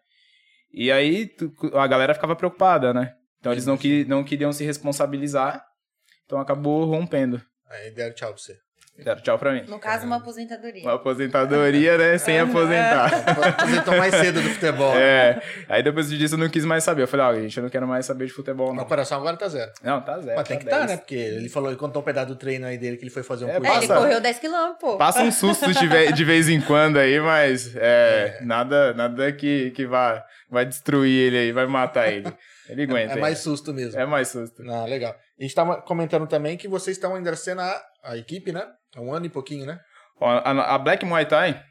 E 0.74 0.92
aí 0.92 1.26
tu- 1.28 1.52
a 1.78 1.86
galera 1.88 2.14
ficava 2.14 2.36
preocupada, 2.36 2.94
né? 2.94 3.14
Então 3.40 3.52
eles 3.52 3.66
não, 3.66 3.78
que, 3.78 4.06
não 4.06 4.24
queriam 4.24 4.52
se 4.54 4.64
responsabilizar. 4.64 5.64
Então 6.26 6.40
acabou 6.40 6.86
rompendo. 6.86 7.42
Aí 7.70 7.92
deram 7.92 8.16
tchau 8.16 8.30
pra 8.34 8.38
você. 8.42 8.56
Deram 8.98 9.22
tchau 9.22 9.38
pra 9.38 9.52
mim. 9.52 9.64
No 9.68 9.78
caso, 9.78 10.06
uma 10.06 10.16
aposentadoria. 10.18 10.82
Uma 10.84 10.94
aposentadoria, 10.94 11.98
né? 11.98 12.18
Sem 12.18 12.40
aposentar. 12.40 13.12
Aposentou 13.50 13.98
mais 13.98 14.16
cedo 14.16 14.42
do 14.42 14.50
futebol. 14.50 14.96
É. 14.96 15.42
Aí 15.68 15.84
depois 15.84 16.10
disso 16.10 16.36
eu 16.36 16.40
não 16.40 16.48
quis 16.50 16.64
mais 16.64 16.84
saber. 16.84 17.02
Eu 17.04 17.08
falei, 17.08 17.26
ó, 17.26 17.34
gente, 17.42 17.58
eu 17.58 17.64
não 17.64 17.70
quero 17.70 17.86
mais 17.88 18.06
saber 18.06 18.26
de 18.28 18.32
futebol, 18.34 18.68
Meu 18.68 18.76
não. 18.84 18.86
coração 18.86 19.18
agora 19.18 19.36
tá 19.36 19.48
zero. 19.50 19.70
Não, 19.84 20.02
tá 20.02 20.20
zero. 20.22 20.38
Mas 20.38 20.48
tem 20.48 20.58
tá 20.58 20.64
que 20.64 20.68
estar, 20.70 20.78
10. 20.86 20.90
né? 20.92 20.98
Porque 20.98 21.16
ele 21.16 21.50
falou, 21.50 21.70
ele 21.70 21.78
contou 21.78 22.02
um 22.02 22.06
pedaço 22.06 22.28
do 22.28 22.36
treino 22.38 22.66
aí 22.66 22.78
dele 22.78 22.96
que 22.98 23.04
ele 23.04 23.12
foi 23.12 23.22
fazer 23.24 23.46
um 23.46 23.50
É, 23.50 23.60
curso. 23.60 23.74
É, 23.74 23.78
ele 23.78 23.88
correu 23.88 24.22
10 24.22 24.40
km, 24.40 24.54
pô. 24.80 24.98
Passa 24.98 25.22
um 25.24 25.32
susto 25.32 25.74
de, 25.74 25.88
ve- 25.88 26.12
de 26.14 26.24
vez 26.24 26.48
em 26.48 26.62
quando 26.62 26.98
aí, 26.98 27.20
mas 27.20 27.76
é, 27.76 28.40
nada, 28.44 28.94
nada 28.94 29.32
que, 29.34 29.72
que 29.72 29.86
vá, 29.86 30.24
vai 30.50 30.66
destruir 30.66 31.28
ele 31.28 31.38
aí, 31.38 31.52
vai 31.52 31.66
matar 31.66 32.08
ele. 32.12 32.32
Ele 32.70 32.84
aguenta. 32.84 33.12
É 33.12 33.16
aí. 33.16 33.22
mais 33.22 33.40
susto 33.40 33.74
mesmo. 33.74 34.00
É 34.00 34.06
mais 34.06 34.30
susto. 34.30 34.64
Ah, 34.70 34.86
legal. 34.86 35.16
A 35.40 35.44
gente 35.44 35.54
tava 35.54 35.82
comentando 35.82 36.26
também 36.28 36.56
que 36.58 36.68
vocês 36.68 36.96
estão 36.98 37.14
ainda 37.14 37.36
sendo 37.36 37.60
a, 37.62 37.82
a 38.04 38.18
equipe, 38.18 38.52
né? 38.52 38.66
Há 38.96 39.02
um 39.02 39.14
ano 39.14 39.26
e 39.26 39.30
pouquinho, 39.30 39.66
né? 39.66 39.80
Ó, 40.20 40.30
a, 40.30 40.76
a 40.76 40.78
Black 40.78 41.06
Muay 41.06 41.26
Thai, 41.26 41.62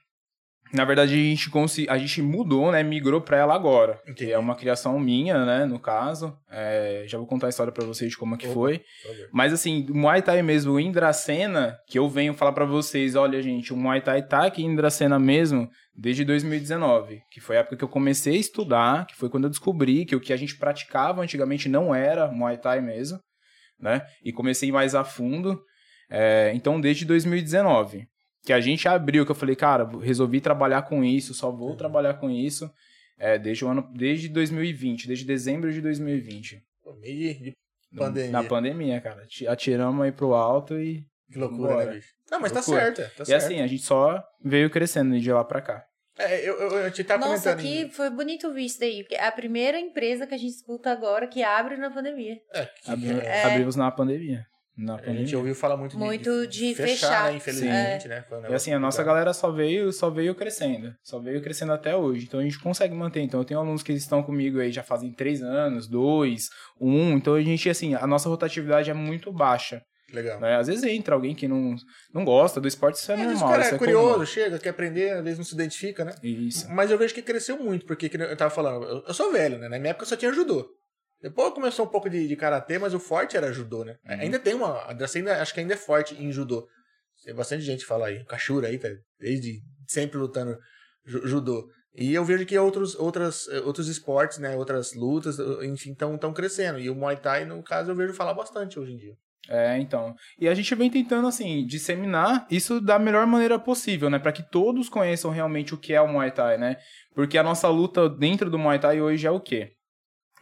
na 0.75 0.85
verdade, 0.85 1.15
a 1.15 1.17
gente, 1.17 1.51
a 1.89 1.97
gente 1.97 2.21
mudou, 2.21 2.73
né? 2.73 2.83
Migrou 2.83 3.21
pra 3.21 3.37
ela 3.37 3.55
agora. 3.55 4.01
Entendi. 4.03 4.27
Que 4.27 4.33
é 4.33 4.39
uma 4.39 4.57
criação 4.57 4.99
minha, 4.99 5.45
né? 5.45 5.65
No 5.65 5.79
caso. 5.79 6.37
É, 6.51 7.05
já 7.07 7.17
vou 7.17 7.29
contar 7.29 7.47
a 7.47 7.51
história 7.51 7.73
pra 7.73 7.85
vocês 7.85 8.11
de 8.11 8.17
como 8.17 8.35
é 8.35 8.39
que 8.39 8.47
Opa. 8.47 8.55
foi. 8.55 8.83
Favor. 9.05 9.29
Mas 9.33 9.53
assim, 9.53 9.87
o 9.89 9.95
Muay 9.95 10.21
Thai 10.21 10.43
mesmo 10.43 10.81
em 10.81 10.91
Dracena, 10.91 11.77
que 11.87 11.97
eu 11.97 12.09
venho 12.09 12.35
falar 12.35 12.53
pra 12.53 12.65
vocês, 12.65 13.15
olha 13.15 13.41
gente, 13.41 13.73
o 13.73 13.77
Muay 13.77 14.01
Thai 14.01 14.27
tá 14.27 14.47
aqui 14.47 14.65
em 14.65 14.75
Dracena 14.75 15.17
mesmo 15.17 15.69
desde 15.95 16.25
2019, 16.25 17.21
que 17.31 17.41
foi 17.41 17.57
a 17.57 17.61
época 17.61 17.77
que 17.77 17.85
eu 17.85 17.89
comecei 17.89 18.35
a 18.35 18.41
estudar, 18.41 19.07
que 19.07 19.15
foi 19.15 19.31
quando 19.31 19.45
eu 19.45 19.51
descobri 19.51 20.05
que 20.05 20.17
o 20.17 20.21
que 20.21 20.33
a 20.33 20.37
gente 20.37 20.59
praticava 20.59 21.23
antigamente 21.23 21.69
não 21.69 21.95
era 21.95 22.31
Muay 22.33 22.59
Thai 22.59 22.81
mesmo, 22.81 23.21
né? 23.79 24.03
E 24.25 24.33
comecei 24.33 24.73
mais 24.73 24.97
a 24.97 25.05
fundo. 25.05 25.63
É, 26.11 26.53
então, 26.55 26.81
desde 26.81 27.05
2019. 27.05 28.07
que 28.47 28.53
a 28.53 28.61
gente 28.61 28.87
abriu, 28.87 29.25
que 29.25 29.31
eu 29.31 29.35
falei, 29.35 29.57
cara, 29.57 29.89
resolvi 30.03 30.39
trabalhar 30.39 30.83
com 30.83 31.03
isso, 31.03 31.33
só 31.33 31.51
vou 31.51 31.71
Uhum. 31.71 31.77
trabalhar 31.77 32.13
com 32.21 32.29
isso, 32.29 32.71
é, 33.19 33.39
desde 33.39 33.65
o 33.65 33.69
ano, 33.69 33.91
desde 33.97 34.29
2020, 34.29 35.07
desde 35.09 35.25
dezembro 35.25 35.73
de 35.73 35.81
2020. 35.81 36.63
Pô, 36.83 36.93
Meio 36.93 37.33
de 37.43 37.55
pandemia. 37.97 38.31
Na 38.31 38.45
pandemia, 38.45 39.01
cara. 39.01 39.25
Ti- 39.27 39.49
Atiramos 39.49 40.05
aí 40.05 40.13
pro 40.13 40.35
alto 40.35 40.79
e. 40.79 41.07
Que 41.33 41.39
loucura, 41.39 41.87
né, 41.87 41.93
bicho? 41.95 42.09
Não, 42.31 42.39
mas 42.39 42.53
tá 42.53 42.59
Loucura. 42.59 42.81
certo. 42.95 43.17
Tá 43.17 43.23
e 43.23 43.27
certo. 43.27 43.45
assim, 43.45 43.61
a 43.63 43.67
gente 43.67 43.83
só 43.83 44.23
veio 44.45 44.69
crescendo 44.69 45.19
de 45.19 45.33
lá 45.33 45.43
pra 45.43 45.63
cá. 45.63 45.83
É, 46.19 46.47
eu, 46.47 46.55
eu, 46.61 46.71
eu 46.81 46.91
te 46.91 47.03
tava 47.03 47.27
Nossa, 47.27 47.55
comentando. 47.55 47.67
aqui 47.67 47.91
foi 47.95 48.11
bonito 48.11 48.53
ver 48.53 48.61
isso 48.61 48.79
daí. 48.79 49.03
Porque 49.05 49.15
é 49.15 49.27
a 49.27 49.33
primeira 49.33 49.81
empresa 49.81 50.27
que 50.27 50.35
a 50.35 50.39
gente 50.39 50.53
escuta 50.55 50.91
agora 50.93 51.27
que 51.27 51.43
abre 51.43 51.79
na 51.79 51.91
pandemia. 51.91 52.37
É, 52.53 52.67
que- 52.67 52.91
Abri- 52.91 53.21
é, 53.21 53.43
Abrimos 53.45 53.75
na 53.75 53.91
pandemia. 53.91 54.45
Na 54.77 54.97
a 54.97 55.13
gente 55.13 55.37
ouviu 55.37 55.55
falar 55.55 55.77
muito 55.77 55.93
de, 55.93 55.99
Muito 55.99 56.47
de 56.49 56.75
fechar, 56.75 56.89
fechar. 56.89 57.31
né? 57.31 57.37
Infelizmente, 57.37 58.09
né? 58.09 58.25
Um 58.31 58.51
E 58.51 58.55
assim, 58.55 58.73
a 58.73 58.79
nossa 58.79 59.05
galera 59.05 59.33
só 59.33 59.53
veio, 59.53 59.93
só 59.93 60.11
veio 60.11 60.35
crescendo. 60.35 60.93
Só 61.03 61.21
veio 61.21 61.41
crescendo 61.41 61.73
até 61.73 61.97
hoje. 61.97 62.25
Então 62.27 62.41
a 62.41 62.43
gente 62.43 62.59
consegue 62.59 62.93
manter. 62.95 63.21
Então 63.21 63.41
eu 63.41 63.45
tenho 63.45 63.61
alunos 63.61 63.85
que 63.85 63.93
estão 63.93 64.23
comigo 64.23 64.59
aí 64.59 64.73
já 64.73 64.83
fazem 64.83 65.13
três 65.13 65.43
anos, 65.43 65.87
dois, 65.87 66.49
um. 66.81 67.13
Então 67.17 67.35
a 67.35 67.41
gente, 67.41 67.71
assim, 67.71 67.95
a 67.95 68.07
nossa 68.07 68.29
rotatividade 68.29 68.91
é 68.91 68.95
muito 68.95 69.33
baixa. 69.33 69.81
Legal. 70.13 70.41
Né? 70.41 70.57
Às 70.57 70.67
vezes 70.67 70.85
entra 70.85 71.15
alguém 71.15 71.35
que 71.35 71.49
não, 71.49 71.75
não 72.13 72.25
gosta 72.25 72.61
do 72.61 72.69
esporte, 72.69 72.97
isso 72.97 73.11
é 73.11 73.17
vezes 73.17 73.33
normal. 73.33 73.49
o 73.49 73.51
cara 73.53 73.63
isso 73.63 73.73
é 73.73 73.77
é 73.77 73.79
curioso, 73.79 74.13
comum. 74.15 74.27
chega, 74.27 74.59
quer 74.59 74.69
aprender, 74.71 75.11
às 75.11 75.25
vezes 75.25 75.39
não 75.39 75.45
se 75.45 75.55
identifica, 75.55 76.05
né? 76.05 76.15
Isso. 76.23 76.71
Mas 76.71 76.91
eu 76.91 76.99
vejo 76.99 77.15
que 77.15 77.23
cresceu 77.23 77.59
muito, 77.59 77.85
porque 77.87 78.11
eu 78.13 78.37
tava 78.37 78.51
falando, 78.51 78.85
eu, 78.85 79.05
eu 79.07 79.15
sou 79.15 79.33
velho, 79.33 79.59
né? 79.59 79.69
Na 79.69 79.79
minha 79.79 79.91
época 79.91 80.07
só 80.07 80.17
tinha 80.17 80.33
judô. 80.33 80.69
Depois 81.23 81.55
começou 81.55 81.87
um 81.87 81.89
pouco 81.89 82.11
de, 82.11 82.29
de 82.29 82.37
karatê, 82.37 82.79
mas 82.79 82.93
o 82.95 82.99
forte 83.01 83.37
era 83.37 83.53
judô, 83.53 83.85
né? 83.85 83.97
Uhum. 84.09 84.21
Ainda 84.21 84.39
tem 84.39 84.55
uma. 84.55 84.87
Ainda, 84.89 85.41
acho 85.41 85.55
que 85.55 85.61
ainda 85.61 85.75
é 85.75 85.77
forte 85.77 86.15
em 86.23 86.31
judô. 86.31 86.67
Tem 87.25 87.35
bastante 87.35 87.63
gente 87.63 87.81
que 87.81 87.87
fala 87.87 88.09
aí, 88.09 88.19
o 88.19 88.27
Kashura 88.27 88.69
aí, 88.69 88.79
tá 88.79 88.89
desde 89.19 89.61
sempre 89.87 90.19
lutando 90.19 90.59
ju- 91.07 91.27
judô. 91.27 91.67
E 91.95 92.13
eu 92.13 92.25
vejo 92.25 92.45
que 92.45 92.59
outros, 92.59 92.95
outras, 92.97 93.47
outros 93.65 93.89
esportes, 93.89 94.39
né? 94.39 94.57
Outras 94.57 94.93
lutas, 94.95 95.39
enfim, 95.63 95.93
estão 95.93 96.33
crescendo. 96.35 96.79
E 96.79 96.91
o 96.91 96.95
Muay 96.95 97.17
Thai, 97.17 97.45
no 97.45 97.63
caso, 97.63 97.91
eu 97.93 97.97
vejo 97.97 98.13
falar 98.13 98.35
bastante 98.35 98.79
hoje 98.79 98.93
em 98.93 98.97
dia. 98.97 99.15
É, 99.49 99.79
então. 99.79 100.15
E 100.41 100.49
a 100.49 100.55
gente 100.55 100.75
vem 100.75 100.91
tentando, 100.91 101.29
assim, 101.29 101.65
disseminar 101.67 102.47
isso 102.51 102.81
da 102.81 102.99
melhor 102.99 103.27
maneira 103.27 103.59
possível, 103.59 104.11
né? 104.11 104.19
Pra 104.19 104.33
que 104.33 104.43
todos 104.43 104.89
conheçam 104.89 105.31
realmente 105.31 105.73
o 105.75 105.79
que 105.79 105.93
é 105.93 106.01
o 106.01 106.09
Muay 106.09 106.31
Thai, 106.31 106.59
né? 106.59 106.77
Porque 107.15 107.39
a 107.39 107.43
nossa 107.43 107.69
luta 107.69 108.09
dentro 108.09 108.51
do 108.51 108.59
Muay 108.59 108.79
Thai 108.79 109.01
hoje 109.01 109.27
é 109.27 109.31
o 109.31 109.39
quê? 109.41 109.73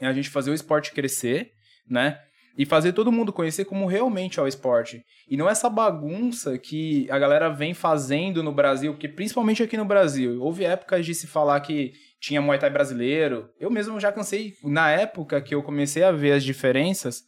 É 0.03 0.09
a 0.09 0.13
gente 0.13 0.31
fazer 0.31 0.51
o 0.51 0.55
esporte 0.55 0.93
crescer, 0.93 1.53
né? 1.89 2.21
E 2.59 2.67
fazer 2.67 2.93
todo 2.93 3.13
mundo 3.13 3.33
conhecer 3.33 3.65
como 3.65 3.87
realmente 3.87 4.41
é 4.41 4.43
o 4.43 4.49
esporte. 4.49 5.03
E 5.29 5.37
não 5.37 5.49
essa 5.49 5.71
bagunça 5.71 6.59
que 6.59 7.09
a 7.09 7.19
galera 7.19 7.49
vem 7.49 7.73
fazendo 7.73 8.43
no 8.43 8.53
Brasil, 8.53 8.93
porque 8.93 9.09
principalmente 9.09 9.63
aqui 9.63 9.77
no 9.77 9.85
Brasil, 9.85 10.43
houve 10.43 10.65
épocas 10.65 11.07
de 11.07 11.15
se 11.15 11.29
falar 11.29 11.61
que 11.61 11.93
tinha 12.21 12.43
Muay 12.43 12.59
Thai 12.59 12.69
brasileiro. 12.69 13.49
Eu 13.61 13.71
mesmo 13.71 13.99
já 14.01 14.11
cansei, 14.11 14.55
na 14.65 14.91
época 14.91 15.41
que 15.41 15.55
eu 15.55 15.63
comecei 15.63 16.03
a 16.03 16.11
ver 16.11 16.33
as 16.33 16.43
diferenças, 16.43 17.23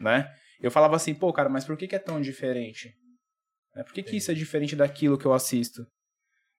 né? 0.00 0.26
Eu 0.60 0.70
falava 0.70 0.96
assim, 0.96 1.14
pô, 1.14 1.30
cara, 1.30 1.50
mas 1.50 1.66
por 1.66 1.76
que, 1.76 1.86
que 1.86 1.94
é 1.94 1.98
tão 1.98 2.22
diferente? 2.22 2.94
Né? 3.76 3.82
Por 3.84 3.92
que, 3.92 4.02
que 4.02 4.16
isso 4.16 4.30
é 4.30 4.34
diferente 4.34 4.74
daquilo 4.74 5.18
que 5.18 5.26
eu 5.26 5.34
assisto? 5.34 5.86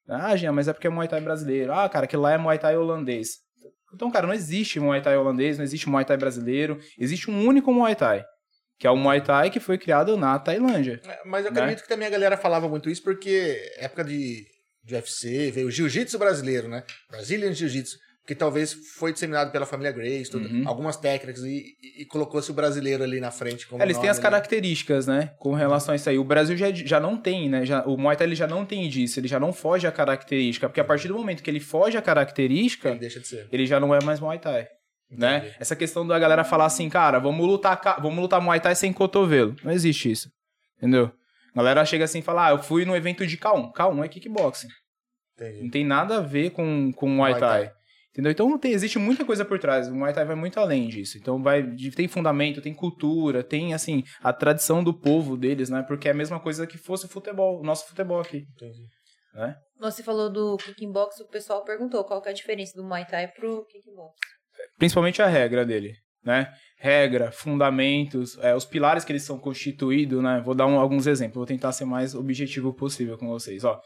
Ah, 0.08 0.36
Jean, 0.36 0.52
mas 0.52 0.68
é 0.68 0.74
porque 0.74 0.86
é 0.86 0.92
Muay 0.92 1.08
Thai 1.08 1.22
brasileiro. 1.22 1.74
Ah, 1.74 1.90
cara, 1.90 2.06
aquilo 2.06 2.22
lá 2.22 2.34
é 2.34 2.38
Muay 2.38 2.60
Thai 2.60 2.78
holandês. 2.78 3.45
Então, 3.94 4.12
cara, 4.12 4.28
não 4.28 4.34
existe 4.34 4.80
Muay 4.80 5.02
Thai 5.02 5.16
holandês, 5.18 5.58
não 5.58 5.64
existe 5.64 5.88
Muay 5.90 6.04
Thai 6.06 6.18
brasileiro. 6.18 6.80
Existe 6.98 7.30
um 7.32 7.46
único 7.48 7.74
Muay 7.74 7.96
Thai, 7.96 8.24
que 8.80 8.86
é 8.88 8.92
o 8.92 8.98
Muay 8.98 9.22
Thai 9.22 9.50
que 9.50 9.60
foi 9.60 9.78
criado 9.78 10.18
na 10.18 10.38
Tailândia. 10.40 11.02
É, 11.06 11.22
Mas 11.26 11.46
eu 11.46 11.52
Né? 11.52 11.62
acredito 11.62 11.84
que 11.84 11.90
também 11.90 12.08
a 12.08 12.12
galera 12.12 12.36
falava 12.38 12.68
muito 12.68 12.90
isso 12.90 13.04
porque 13.04 13.58
época 13.78 14.04
de, 14.04 14.46
de 14.84 14.96
UFC, 14.96 15.52
veio 15.52 15.68
o 15.68 15.72
jiu-jitsu 15.72 16.18
brasileiro, 16.20 16.68
né? 16.68 16.84
Brazilian 17.10 17.54
Jiu-Jitsu, 17.54 17.98
que 18.28 18.34
talvez 18.34 18.74
foi 18.98 19.14
disseminado 19.14 19.52
pela 19.52 19.66
família 19.68 19.92
Grace, 19.92 20.32
tudo, 20.32 20.48
Uhum. 20.48 20.64
algumas 20.68 20.98
técnicas, 20.98 21.44
e, 21.44 21.64
e- 22.00 22.06
colocou-se 22.06 22.50
o 22.50 22.54
brasileiro 22.54 23.04
ali 23.04 23.20
na 23.20 23.30
frente. 23.30 23.68
Como 23.68 23.82
É, 23.82 23.86
eles 23.86 23.98
têm 24.00 24.10
as 24.10 24.18
ali. 24.18 24.24
características, 24.24 25.06
né? 25.06 25.32
Com 25.38 25.54
relação 25.54 25.94
a 25.94 25.96
isso 25.96 26.10
aí. 26.10 26.18
O 26.18 26.24
Brasil 26.24 26.58
já, 26.58 26.72
já 26.72 27.00
não 27.00 27.18
tem, 27.18 27.48
né? 27.50 27.66
Já, 27.66 27.84
o 27.86 27.96
Muay 27.98 28.16
Thai 28.18 28.26
ele 28.28 28.36
já 28.36 28.48
não 28.48 28.66
tem 28.66 28.90
disso, 28.90 29.20
ele 29.20 29.28
já 29.28 29.40
não 29.40 29.54
foge 29.54 29.86
à 29.86 29.92
característica. 29.92 30.68
Porque 30.68 30.80
a 30.80 30.84
partir 30.84 31.08
do 31.08 31.14
momento 31.16 31.44
que 31.44 31.50
ele 31.50 31.60
foge 31.60 31.98
à 31.98 32.02
característica, 32.02 32.90
Ele 32.90 33.00
deixa 33.00 33.20
de 33.20 33.28
ser. 33.28 33.48
ele 33.52 33.66
já 33.66 33.80
não 33.80 33.94
é 33.94 34.04
mais 34.04 34.20
Muay 34.20 34.40
Thai. 34.40 34.68
Né? 35.12 35.54
Essa 35.60 35.76
questão 35.76 36.06
da 36.06 36.18
galera 36.18 36.44
falar 36.44 36.66
assim, 36.66 36.90
cara, 36.90 37.20
vamos 37.20 37.46
lutar, 37.46 37.80
vamos 38.02 38.20
lutar 38.20 38.42
Muay 38.42 38.60
Thai 38.60 38.76
sem 38.76 38.92
cotovelo. 38.92 39.56
Não 39.64 39.72
existe 39.72 40.10
isso. 40.10 40.30
Entendeu? 40.78 41.12
A 41.54 41.58
galera 41.58 41.86
chega 41.86 42.06
assim 42.06 42.20
e 42.20 42.24
fala, 42.24 42.48
ah, 42.48 42.52
eu 42.52 42.58
fui 42.64 42.86
no 42.86 42.96
evento 42.96 43.26
de 43.26 43.38
K1. 43.38 43.72
K1 43.72 44.04
é 44.04 44.08
kickboxing. 44.10 44.68
Entendi. 45.38 45.64
Não 45.64 45.70
tem 45.70 45.86
nada 45.86 46.18
a 46.18 46.22
ver 46.22 46.50
com, 46.52 46.92
com 46.94 47.08
Muay 47.08 47.32
Muay 47.34 47.40
Thai. 47.40 47.64
Thai. 47.66 47.74
Entendeu? 48.16 48.32
Então 48.32 48.58
tem, 48.58 48.72
existe 48.72 48.98
muita 48.98 49.26
coisa 49.26 49.44
por 49.44 49.60
trás. 49.60 49.90
O 49.90 49.94
Muay 49.94 50.14
Thai 50.14 50.24
vai 50.24 50.38
muito 50.38 50.58
além 50.58 50.88
disso. 50.88 51.18
Então 51.18 51.44
vai 51.44 51.62
tem 51.94 52.08
fundamento, 52.08 52.62
tem 52.62 52.74
cultura, 52.74 53.44
tem 53.44 53.74
assim 53.74 54.04
a 54.24 54.32
tradição 54.32 54.82
do 54.82 54.94
povo 54.94 55.36
deles, 55.36 55.70
né? 55.70 55.84
Porque 55.86 56.08
é 56.08 56.12
a 56.12 56.16
mesma 56.16 56.40
coisa 56.40 56.66
que 56.66 56.78
fosse 56.78 57.06
o 57.06 57.10
futebol, 57.10 57.60
o 57.60 57.64
nosso 57.64 57.86
futebol 57.90 58.22
aqui, 58.22 58.46
Entendi. 58.56 58.84
né? 59.34 59.58
Você 59.82 60.02
falou 60.02 60.32
do 60.32 60.56
kickbox, 60.56 61.20
o 61.20 61.28
pessoal 61.28 61.66
perguntou 61.66 62.06
qual 62.06 62.22
que 62.22 62.30
é 62.30 62.32
a 62.32 62.36
diferença 62.36 62.72
do 62.78 62.88
Muay 62.88 63.06
Thai 63.06 63.28
pro 63.28 63.66
kickbox. 63.66 64.14
Principalmente 64.78 65.22
a 65.22 65.28
regra 65.28 65.66
dele, 65.66 65.92
né? 66.24 66.54
Regra, 66.80 67.34
fundamentos, 67.34 68.38
é, 68.38 68.56
os 68.56 68.64
pilares 68.64 69.04
que 69.04 69.12
eles 69.12 69.24
são 69.24 69.38
constituídos, 69.38 70.24
né? 70.24 70.42
Vou 70.46 70.56
dar 70.56 70.68
um- 70.68 70.80
alguns 70.80 71.06
exemplos, 71.06 71.36
vou 71.36 71.46
tentar 71.46 71.74
ser 71.74 71.84
mais 71.84 72.16
objetivo 72.16 72.74
possível 72.74 73.18
com 73.18 73.28
vocês, 73.28 73.66
ó. 73.66 73.78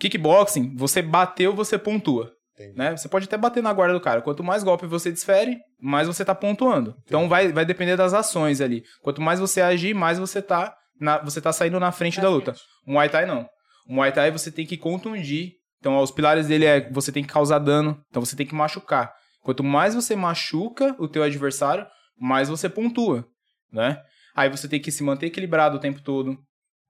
Kickboxing, 0.00 0.74
você 0.74 1.00
bateu, 1.00 1.54
você 1.54 1.78
pontua. 1.78 2.32
Entendi. 2.54 2.76
né? 2.76 2.96
Você 2.96 3.08
pode 3.08 3.24
até 3.26 3.36
bater 3.36 3.62
na 3.62 3.72
guarda 3.72 3.94
do 3.94 4.00
cara. 4.00 4.20
Quanto 4.22 4.42
mais 4.44 4.62
golpe 4.62 4.86
você 4.86 5.10
desfere, 5.10 5.58
mais 5.80 6.06
você 6.06 6.24
tá 6.24 6.34
pontuando. 6.34 6.94
Então 7.06 7.28
vai, 7.28 7.50
vai 7.52 7.64
depender 7.64 7.96
das 7.96 8.12
ações 8.14 8.60
ali. 8.60 8.82
Quanto 9.02 9.20
mais 9.22 9.40
você 9.40 9.60
agir, 9.60 9.94
mais 9.94 10.18
você 10.18 10.42
tá, 10.42 10.74
na, 11.00 11.18
você 11.18 11.40
tá 11.40 11.52
saindo 11.52 11.80
na 11.80 11.90
frente 11.92 12.18
Na 12.18 12.24
da 12.24 12.28
luta. 12.28 12.52
frente. 12.52 12.66
O 12.86 12.92
Muay 12.92 13.08
Thai 13.08 13.26
não. 13.26 13.46
O 13.88 13.94
Muay 13.94 14.12
Thai 14.12 14.30
você 14.30 14.50
tem 14.52 14.66
que 14.66 14.76
contundir. 14.76 15.52
Então 15.80 15.96
os 15.98 16.10
pilares 16.10 16.46
dele 16.46 16.64
é 16.64 16.90
você 16.90 17.10
tem 17.10 17.24
que 17.24 17.32
causar 17.32 17.58
dano. 17.58 17.98
Então 18.10 18.24
você 18.24 18.36
tem 18.36 18.46
que 18.46 18.54
machucar. 18.54 19.12
Quanto 19.42 19.64
mais 19.64 19.94
você 19.94 20.14
machuca 20.14 20.94
o 20.98 21.08
teu 21.08 21.22
adversário, 21.22 21.86
mais 22.16 22.48
você 22.48 22.68
pontua, 22.68 23.26
né? 23.72 24.00
Aí 24.36 24.48
você 24.48 24.68
tem 24.68 24.80
que 24.80 24.92
se 24.92 25.02
manter 25.02 25.26
equilibrado 25.26 25.76
o 25.76 25.80
tempo 25.80 26.00
todo. 26.00 26.38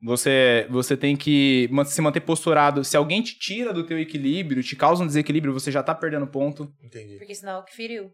Você, 0.02 0.66
você 0.68 0.96
tem 0.96 1.16
que 1.16 1.68
se 1.86 2.00
manter 2.02 2.20
posturado. 2.20 2.82
Se 2.84 2.96
alguém 2.96 3.22
te 3.22 3.38
tira 3.38 3.72
do 3.72 3.84
teu 3.84 3.98
equilíbrio, 3.98 4.62
te 4.62 4.74
causa 4.74 5.04
um 5.04 5.06
desequilíbrio, 5.06 5.52
você 5.52 5.70
já 5.70 5.82
tá 5.82 5.94
perdendo 5.94 6.26
ponto. 6.26 6.68
Entendi. 6.82 7.18
Porque 7.18 7.34
sinal 7.34 7.64
que 7.64 7.74
feriu. 7.74 8.10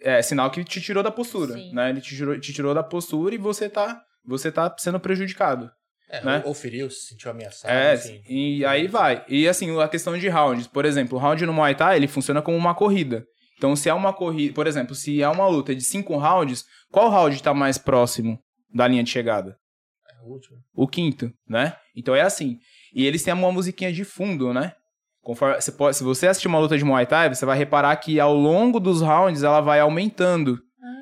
É 0.00 0.22
sinal 0.22 0.50
que 0.50 0.64
te 0.64 0.80
tirou 0.80 1.02
da 1.02 1.10
postura, 1.10 1.52
Sim. 1.52 1.72
né? 1.74 1.90
Ele 1.90 2.00
te 2.00 2.16
tirou, 2.16 2.40
te 2.40 2.52
tirou 2.52 2.72
da 2.74 2.82
postura 2.82 3.34
e 3.34 3.38
você 3.38 3.68
tá, 3.68 4.00
você 4.24 4.50
tá 4.50 4.74
sendo 4.78 4.98
prejudicado. 4.98 5.70
É, 6.10 6.24
Né? 6.24 6.40
ou, 6.42 6.48
ou 6.48 6.54
feriu, 6.54 6.88
se 6.88 7.08
sentiu 7.08 7.30
ameaçado, 7.30 7.70
É, 7.70 7.94
enfim. 7.94 8.22
e 8.26 8.64
aí 8.64 8.86
vai. 8.86 9.22
E 9.28 9.46
assim, 9.46 9.78
a 9.78 9.86
questão 9.88 10.16
de 10.16 10.26
rounds. 10.30 10.66
Por 10.66 10.86
exemplo, 10.86 11.18
o 11.18 11.20
round 11.20 11.44
no 11.44 11.52
Muay 11.52 11.74
Thai, 11.74 11.96
ele 11.96 12.08
funciona 12.08 12.40
como 12.40 12.56
uma 12.56 12.74
corrida. 12.74 13.26
Então, 13.58 13.76
se 13.76 13.90
é 13.90 13.92
uma 13.92 14.14
corrida, 14.14 14.54
por 14.54 14.66
exemplo, 14.66 14.94
se 14.94 15.20
é 15.20 15.28
uma 15.28 15.46
luta 15.46 15.74
de 15.74 15.82
cinco 15.82 16.16
rounds, 16.16 16.64
qual 16.90 17.10
round 17.10 17.42
tá 17.42 17.52
mais 17.52 17.76
próximo 17.76 18.38
da 18.72 18.88
linha 18.88 19.02
de 19.04 19.10
chegada? 19.10 19.56
É 20.20 20.24
o 20.24 20.32
último. 20.32 20.58
o 20.74 20.86
quinto, 20.86 21.32
né? 21.48 21.74
Então 21.96 22.14
é 22.14 22.22
assim. 22.22 22.58
E 22.94 23.06
eles 23.06 23.22
têm 23.22 23.34
uma 23.34 23.52
musiquinha 23.52 23.92
de 23.92 24.04
fundo, 24.04 24.52
né? 24.52 24.72
Conforme, 25.22 25.60
você 25.60 25.72
pode, 25.72 25.96
se 25.96 26.02
você 26.02 26.26
assistir 26.26 26.48
uma 26.48 26.58
luta 26.58 26.78
de 26.78 26.84
Muay 26.84 27.04
Thai, 27.06 27.28
você 27.34 27.44
vai 27.44 27.56
reparar 27.58 27.94
que 27.96 28.18
ao 28.18 28.34
longo 28.34 28.80
dos 28.80 29.02
rounds 29.02 29.42
ela 29.42 29.60
vai 29.60 29.80
aumentando. 29.80 30.58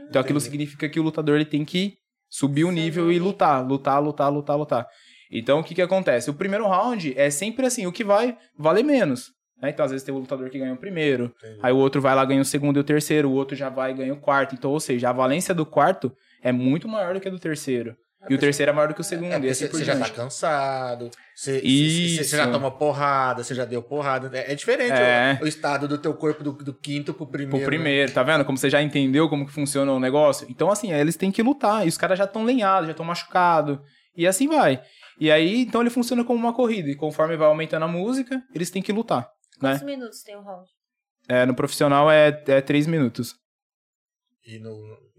Então 0.08 0.20
aquilo 0.20 0.38
Entendi. 0.38 0.50
significa 0.50 0.88
que 0.88 0.98
o 0.98 1.02
lutador 1.02 1.36
ele 1.36 1.44
tem 1.44 1.64
que 1.64 1.94
subir 2.28 2.64
o 2.64 2.70
nível 2.72 3.10
e 3.10 3.18
lutar, 3.18 3.64
lutar, 3.66 4.02
lutar, 4.02 4.32
lutar, 4.32 4.56
lutar. 4.56 4.86
Então 5.30 5.60
o 5.60 5.64
que 5.64 5.74
que 5.74 5.82
acontece? 5.82 6.30
O 6.30 6.34
primeiro 6.34 6.66
round 6.66 7.12
é 7.16 7.30
sempre 7.30 7.66
assim, 7.66 7.86
o 7.86 7.92
que 7.92 8.04
vai 8.04 8.36
valer 8.58 8.84
menos. 8.84 9.30
né? 9.60 9.70
Então 9.70 9.84
às 9.84 9.90
vezes 9.90 10.04
tem 10.04 10.14
o 10.14 10.18
lutador 10.18 10.48
que 10.50 10.58
ganha 10.58 10.72
o 10.72 10.76
primeiro, 10.76 11.32
Entendi. 11.38 11.60
aí 11.62 11.72
o 11.72 11.76
outro 11.76 12.00
vai 12.00 12.14
lá 12.14 12.24
ganha 12.24 12.40
o 12.40 12.44
segundo 12.44 12.78
e 12.78 12.80
o 12.80 12.84
terceiro, 12.84 13.28
o 13.28 13.32
outro 13.34 13.56
já 13.56 13.68
vai 13.68 13.90
e 13.92 13.94
ganha 13.94 14.12
o 14.14 14.20
quarto. 14.20 14.54
Então, 14.54 14.70
ou 14.70 14.80
seja, 14.80 15.10
a 15.10 15.12
valência 15.12 15.54
do 15.54 15.66
quarto 15.66 16.12
é 16.42 16.52
muito 16.52 16.88
maior 16.88 17.14
do 17.14 17.20
que 17.20 17.28
a 17.28 17.30
do 17.30 17.38
terceiro. 17.38 17.96
E 18.28 18.34
o 18.34 18.38
terceiro 18.38 18.70
é 18.70 18.74
maior 18.74 18.88
do 18.88 18.94
que 18.94 19.00
o 19.00 19.04
segundo, 19.04 19.32
É, 19.32 19.36
e 19.36 19.38
porque 19.38 19.50
assim 19.50 19.64
você 19.64 19.70
por 19.70 19.78
você 19.78 19.84
já 19.84 19.98
tá 19.98 20.08
cansado, 20.08 21.10
você, 21.34 21.60
você 21.60 22.36
já 22.36 22.50
toma 22.50 22.70
porrada, 22.70 23.44
você 23.44 23.54
já 23.54 23.64
deu 23.64 23.82
porrada. 23.82 24.30
É, 24.36 24.52
é 24.52 24.54
diferente 24.54 24.92
É. 24.92 25.38
O, 25.40 25.44
o 25.44 25.46
estado 25.46 25.86
do 25.86 25.98
teu 25.98 26.14
corpo 26.14 26.42
do, 26.42 26.52
do 26.52 26.74
quinto 26.74 27.12
pro 27.12 27.26
primeiro. 27.26 27.50
Pro 27.50 27.60
né? 27.60 27.66
primeiro, 27.66 28.12
tá 28.12 28.22
vendo? 28.22 28.44
Como 28.44 28.56
você 28.56 28.70
já 28.70 28.82
entendeu 28.82 29.28
como 29.28 29.46
que 29.46 29.52
funciona 29.52 29.92
o 29.92 30.00
negócio? 30.00 30.46
Então, 30.50 30.70
assim, 30.70 30.92
eles 30.92 31.16
têm 31.16 31.30
que 31.30 31.42
lutar. 31.42 31.84
E 31.84 31.88
os 31.88 31.98
caras 31.98 32.18
já 32.18 32.24
estão 32.24 32.44
lenhados, 32.44 32.86
já 32.86 32.92
estão 32.92 33.04
machucados. 33.04 33.78
E 34.16 34.26
assim 34.26 34.48
vai. 34.48 34.82
E 35.20 35.30
aí, 35.30 35.62
então 35.62 35.80
ele 35.80 35.90
funciona 35.90 36.24
como 36.24 36.38
uma 36.38 36.52
corrida. 36.52 36.88
E 36.88 36.94
conforme 36.94 37.36
vai 37.36 37.48
aumentando 37.48 37.84
a 37.84 37.88
música, 37.88 38.42
eles 38.54 38.70
têm 38.70 38.82
que 38.82 38.92
lutar. 38.92 39.28
Né? 39.60 39.72
Quantos 39.72 39.82
minutos 39.82 40.22
tem 40.22 40.36
o 40.36 40.42
round? 40.42 40.68
É, 41.28 41.44
no 41.44 41.54
profissional 41.54 42.10
é, 42.10 42.28
é 42.46 42.60
três 42.60 42.86
minutos. 42.86 43.34
E 44.46 44.58
no, 44.58 44.70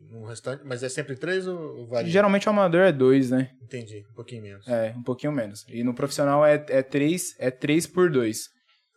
no 0.10 0.26
restante, 0.26 0.64
mas 0.66 0.84
é 0.84 0.90
sempre 0.90 1.16
três 1.16 1.48
ou 1.48 1.88
varia? 1.88 2.10
Geralmente 2.10 2.48
o 2.48 2.50
amador 2.50 2.82
é 2.82 2.92
dois, 2.92 3.30
né? 3.30 3.52
Entendi, 3.62 4.06
um 4.10 4.14
pouquinho 4.14 4.42
menos. 4.42 4.68
É, 4.68 4.94
um 4.98 5.04
pouquinho 5.04 5.32
menos. 5.32 5.66
E 5.70 5.84
no 5.84 5.94
profissional 5.94 6.46
é, 6.46 6.64
é, 6.70 6.82
três, 6.82 7.36
é 7.40 7.52
três 7.52 7.86
por 7.86 8.10
dois. 8.10 8.50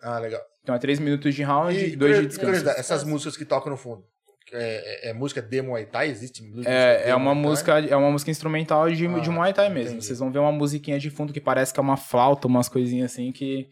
Ah, 0.03 0.19
legal. 0.19 0.41
Então 0.63 0.75
é 0.75 0.79
três 0.79 0.99
minutos 0.99 1.35
de 1.35 1.43
round 1.43 1.77
e 1.77 1.97
dois 1.97 2.21
de 2.21 2.27
descanso. 2.27 2.69
Essas 2.71 3.05
músicas 3.05 3.37
que 3.37 3.45
tocam 3.45 3.71
no 3.71 3.77
fundo, 3.77 4.05
é, 4.53 5.09
é, 5.09 5.11
é 5.11 5.13
música 5.13 5.41
de 5.41 5.63
Muay 5.63 5.87
Thai? 5.87 6.09
Existe 6.09 6.43
música 6.43 6.71
é, 6.71 7.11
é 7.11 7.15
uma 7.15 7.35
música 7.35 7.79
É 7.79 7.97
uma 7.97 8.11
música 8.11 8.31
instrumental 8.31 8.91
de, 8.91 9.07
ah, 9.07 9.19
de 9.19 9.31
Muay 9.31 9.53
Thai 9.53 9.69
mesmo. 9.69 9.91
Entendi. 9.91 10.07
Vocês 10.07 10.19
vão 10.19 10.31
ver 10.31 10.39
uma 10.39 10.53
musiquinha 10.53 10.99
de 10.99 11.11
fundo 11.11 11.33
que 11.33 11.41
parece 11.41 11.73
que 11.73 11.81
é 11.81 11.83
uma 11.83 11.97
flauta, 11.97 12.47
umas 12.47 12.69
coisinhas 12.69 13.13
assim 13.13 13.33
que 13.33 13.69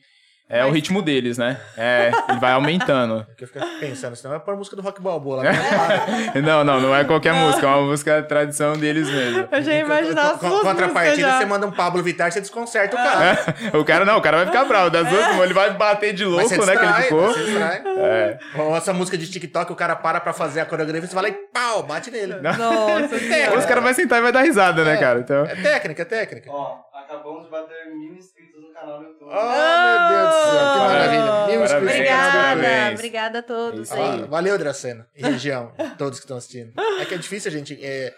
é 0.50 0.62
Mas... 0.62 0.70
o 0.70 0.72
ritmo 0.72 1.02
deles, 1.02 1.36
né? 1.36 1.60
É, 1.76 2.10
ele 2.28 2.38
vai 2.38 2.52
aumentando. 2.52 3.26
É 3.30 3.34
que 3.34 3.44
eu 3.44 3.48
fico 3.48 3.64
pensando, 3.78 4.16
senão 4.16 4.34
é 4.34 4.38
para 4.38 4.56
música 4.56 4.74
do 4.74 4.80
Rock 4.80 5.00
Balboa 5.02 5.42
lá. 5.42 5.52
não, 6.42 6.64
não, 6.64 6.80
não 6.80 6.96
é 6.96 7.04
qualquer 7.04 7.34
não. 7.34 7.46
música, 7.46 7.66
é 7.66 7.68
uma 7.68 7.82
música 7.82 8.22
tradição 8.22 8.74
deles 8.74 9.10
mesmo. 9.10 9.46
Eu 9.52 9.62
já 9.62 9.74
imaginava 9.74 10.32
as 10.34 10.40
duas 10.40 10.62
Contrapartida, 10.62 11.38
você 11.38 11.44
manda 11.44 11.66
um 11.66 11.70
Pablo 11.70 12.02
Vittar, 12.02 12.32
você 12.32 12.40
desconcerta 12.40 12.96
o 12.96 12.98
cara. 12.98 13.56
É, 13.72 13.76
o 13.76 13.84
cara 13.84 14.04
não, 14.06 14.16
o 14.16 14.22
cara 14.22 14.38
vai 14.38 14.46
ficar 14.46 14.64
bravo. 14.64 14.88
Das 14.88 15.06
duas, 15.06 15.38
ele 15.40 15.52
vai 15.52 15.70
bater 15.74 16.14
de 16.14 16.24
louco, 16.24 16.48
né, 16.64 16.76
que 16.76 16.84
ele 16.84 16.92
ficou. 16.94 17.34
Distrai. 17.34 17.82
É. 17.98 18.38
Ou 18.56 18.74
essa 18.74 18.94
música 18.94 19.18
de 19.18 19.30
TikTok, 19.30 19.70
o 19.70 19.76
cara 19.76 19.96
para 19.96 20.18
pra 20.18 20.32
fazer 20.32 20.60
a 20.60 20.64
coreografia, 20.64 21.06
você 21.06 21.14
vai 21.14 21.24
lá 21.24 21.28
e 21.28 21.32
pau, 21.52 21.82
bate 21.82 22.10
nele. 22.10 22.36
Nossa, 22.40 23.16
é, 23.34 23.54
Os 23.54 23.66
caras 23.66 23.84
vão 23.84 23.92
sentar 23.92 24.18
e 24.18 24.22
vai 24.22 24.32
dar 24.32 24.40
risada, 24.40 24.82
né, 24.82 24.96
cara? 24.96 25.20
Então... 25.20 25.44
É 25.44 25.54
técnica, 25.56 26.02
é 26.02 26.04
técnica. 26.06 26.50
Ó, 26.50 26.78
acabamos 26.94 27.44
de 27.44 27.50
bater 27.50 27.94
mil 27.94 28.14
inscritos 28.58 28.68
no 28.68 28.72
canal 28.74 28.98
do 28.98 29.04
YouTube. 29.04 29.30
Oh, 29.30 29.34
meu 29.34 30.08
Deus 30.08 30.34
do 30.34 30.50
céu, 30.50 30.72
que 30.72 30.78
maravilha. 30.78 31.46
Mil 31.46 31.64
inscritos 31.64 31.88
Obrigada, 31.88 32.94
obrigada 32.94 33.38
a 33.38 33.42
todos 33.42 33.92
aí. 33.92 34.22
valeu, 34.28 34.58
Dracena 34.58 35.06
e 35.14 35.22
região, 35.22 35.72
todos 35.96 36.18
que 36.18 36.24
estão 36.24 36.36
assistindo. 36.36 36.72
É 37.00 37.04
que 37.04 37.14
é 37.14 37.18
difícil 37.18 37.50
a 37.50 37.54
gente... 37.54 37.78
É, 37.84 38.14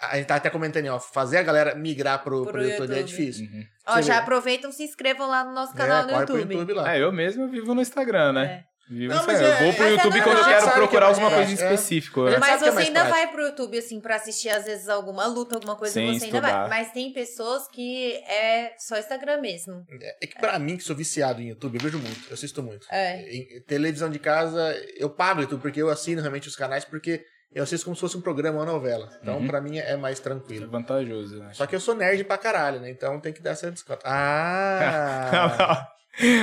a 0.00 0.16
gente 0.16 0.26
tá 0.26 0.34
até 0.34 0.50
comentando, 0.50 0.86
ó, 0.88 0.98
fazer 0.98 1.38
a 1.38 1.42
galera 1.42 1.74
migrar 1.76 2.22
pro, 2.22 2.42
pro, 2.42 2.52
pro 2.52 2.62
YouTube, 2.62 2.80
YouTube, 2.80 2.98
é 2.98 3.02
difícil. 3.02 3.46
Uhum. 3.46 3.64
Ó, 3.86 4.00
já 4.00 4.18
aproveitam, 4.18 4.72
se 4.72 4.82
inscrevam 4.82 5.28
lá 5.28 5.44
no 5.44 5.52
nosso 5.52 5.72
canal 5.72 6.02
é, 6.02 6.06
no 6.06 6.20
YouTube. 6.20 6.46
Pro 6.46 6.52
YouTube 6.52 6.72
lá. 6.74 6.94
É, 6.94 7.00
eu 7.00 7.12
mesmo 7.12 7.48
vivo 7.48 7.74
no 7.74 7.80
Instagram, 7.80 8.32
né? 8.32 8.44
É. 8.44 8.73
Viu? 8.88 9.08
Não, 9.08 9.24
mas 9.26 9.40
é, 9.40 9.50
eu 9.50 9.64
vou 9.64 9.74
pro 9.74 9.88
YouTube 9.88 10.22
quando 10.22 10.38
eu 10.38 10.44
quero 10.44 10.70
procurar 10.72 11.06
alguma 11.06 11.30
coisa 11.30 11.50
em 11.50 11.54
específico. 11.54 12.28
É. 12.28 12.38
Mas 12.38 12.60
você 12.60 12.80
ainda 12.80 13.04
vai 13.04 13.26
pro 13.28 13.42
YouTube, 13.42 13.78
assim, 13.78 14.00
pra 14.00 14.16
assistir, 14.16 14.50
às 14.50 14.64
vezes, 14.64 14.88
alguma 14.88 15.26
luta, 15.26 15.54
alguma 15.54 15.74
coisa, 15.74 15.94
Sem 15.94 16.18
você 16.18 16.26
estudar. 16.26 16.48
ainda 16.48 16.68
vai. 16.68 16.68
Mas 16.68 16.92
tem 16.92 17.12
pessoas 17.12 17.66
que 17.68 18.12
é 18.28 18.74
só 18.78 18.98
Instagram 18.98 19.40
mesmo. 19.40 19.84
É, 20.20 20.26
que 20.26 20.38
pra 20.38 20.58
mim, 20.58 20.76
que 20.76 20.84
sou 20.84 20.94
viciado 20.94 21.40
em 21.40 21.48
YouTube, 21.48 21.76
eu 21.76 21.80
vejo 21.80 21.98
muito, 21.98 22.28
eu 22.28 22.34
assisto 22.34 22.62
muito. 22.62 22.86
É. 22.90 23.22
Em 23.22 23.62
televisão 23.62 24.10
de 24.10 24.18
casa, 24.18 24.76
eu 24.96 25.08
pago 25.08 25.40
YouTube, 25.40 25.62
porque 25.62 25.80
eu 25.80 25.88
assino 25.88 26.20
realmente 26.20 26.48
os 26.48 26.56
canais, 26.56 26.84
porque 26.84 27.24
eu 27.54 27.62
assisto 27.62 27.84
como 27.84 27.94
se 27.94 28.00
fosse 28.00 28.16
um 28.16 28.20
programa, 28.20 28.58
uma 28.58 28.66
novela. 28.66 29.08
Então, 29.22 29.38
uhum. 29.38 29.46
pra 29.46 29.60
mim, 29.60 29.78
é 29.78 29.96
mais 29.96 30.20
tranquilo. 30.20 30.64
É 30.66 30.68
vantajoso, 30.68 31.38
né? 31.38 31.50
Só 31.54 31.66
que 31.66 31.74
eu 31.74 31.80
sou 31.80 31.94
nerd 31.94 32.22
pra 32.24 32.36
caralho, 32.36 32.80
né? 32.80 32.90
Então 32.90 33.18
tem 33.20 33.32
que 33.32 33.40
dar 33.40 33.52
essa 33.52 33.70
desconto. 33.70 34.02
Ah! 34.04 35.88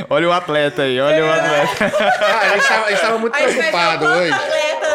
Olha 0.09 0.27
o 0.27 0.31
atleta 0.31 0.83
aí, 0.83 0.99
olha 0.99 1.23
o 1.23 1.27
é. 1.27 1.39
atleta. 1.39 1.93
Ah, 2.19 2.39
a, 2.39 2.49
gente 2.49 2.67
tava, 2.67 2.85
a 2.85 2.89
gente 2.89 3.01
tava 3.01 3.17
muito 3.17 3.37
preocupado 3.37 4.05
hoje. 4.05 4.39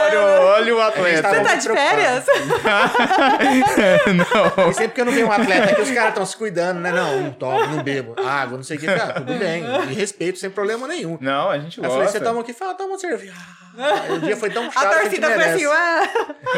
Olha, 0.06 0.40
olha 0.40 0.76
o 0.76 0.80
atleta. 0.80 1.28
Você 1.28 1.40
tá 1.40 1.54
de 1.54 1.68
férias? 1.68 2.24
não. 4.56 4.70
E 4.70 4.74
sempre 4.74 4.94
que 4.94 5.00
eu 5.00 5.04
não 5.04 5.12
vejo 5.12 5.26
um 5.26 5.32
atleta 5.32 5.72
aqui, 5.72 5.82
os 5.82 5.90
caras 5.90 6.10
estão 6.10 6.26
se 6.26 6.36
cuidando, 6.36 6.80
né? 6.80 6.92
Não, 6.92 7.22
não 7.22 7.32
tomo, 7.32 7.66
não 7.66 7.82
bebo. 7.82 8.14
Água, 8.18 8.56
não 8.56 8.64
sei 8.64 8.76
o 8.76 8.80
que. 8.80 8.86
Tá, 8.86 9.14
tudo 9.14 9.34
bem. 9.34 9.64
E 9.90 9.94
respeito, 9.94 10.38
sem 10.38 10.50
problema 10.50 10.86
nenhum. 10.86 11.18
Não, 11.20 11.50
a 11.50 11.58
gente 11.58 11.80
gosta. 11.80 11.86
Eu 11.86 11.98
falei, 11.98 12.08
você 12.08 12.20
toma 12.20 12.40
aqui? 12.40 12.52
Fala, 12.52 12.74
toma 12.74 12.90
uma 12.90 12.98
cerveja. 12.98 13.32
Ah, 13.78 14.14
o 14.14 14.20
dia 14.20 14.36
foi 14.36 14.50
tão 14.50 14.70
chato 14.70 14.86
a 14.86 15.00
torcida 15.00 15.30
foi 15.30 15.44
assim, 15.44 15.66
ué. 15.66 16.10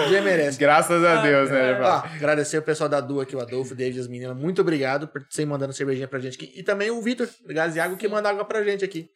O 0.05 0.09
dia 0.09 0.23
merece. 0.23 0.59
Graças 0.59 1.05
a 1.05 1.23
Deus, 1.23 1.51
né? 1.51 1.79
Ah, 1.83 2.05
agradecer 2.15 2.59
o 2.59 2.63
pessoal 2.63 2.89
da 2.89 3.01
Du 3.01 3.21
aqui, 3.21 3.35
o 3.35 3.41
Adolfo, 3.41 3.73
o 3.73 3.77
David 3.77 3.99
e 3.99 4.01
as 4.01 4.07
meninas. 4.07 4.37
Muito 4.37 4.61
obrigado 4.61 5.09
por 5.09 5.25
você 5.29 5.45
mandando 5.45 5.73
cervejinha 5.73 6.07
pra 6.07 6.21
gente 6.21 6.37
aqui. 6.37 6.53
E 6.55 6.63
também 6.63 6.91
o 6.91 7.03
Vitor, 7.03 7.29
Gaziago, 7.47 7.97
que 7.97 8.07
manda 8.07 8.29
água 8.29 8.45
pra 8.45 8.63
gente 8.63 8.85
aqui. 8.85 9.11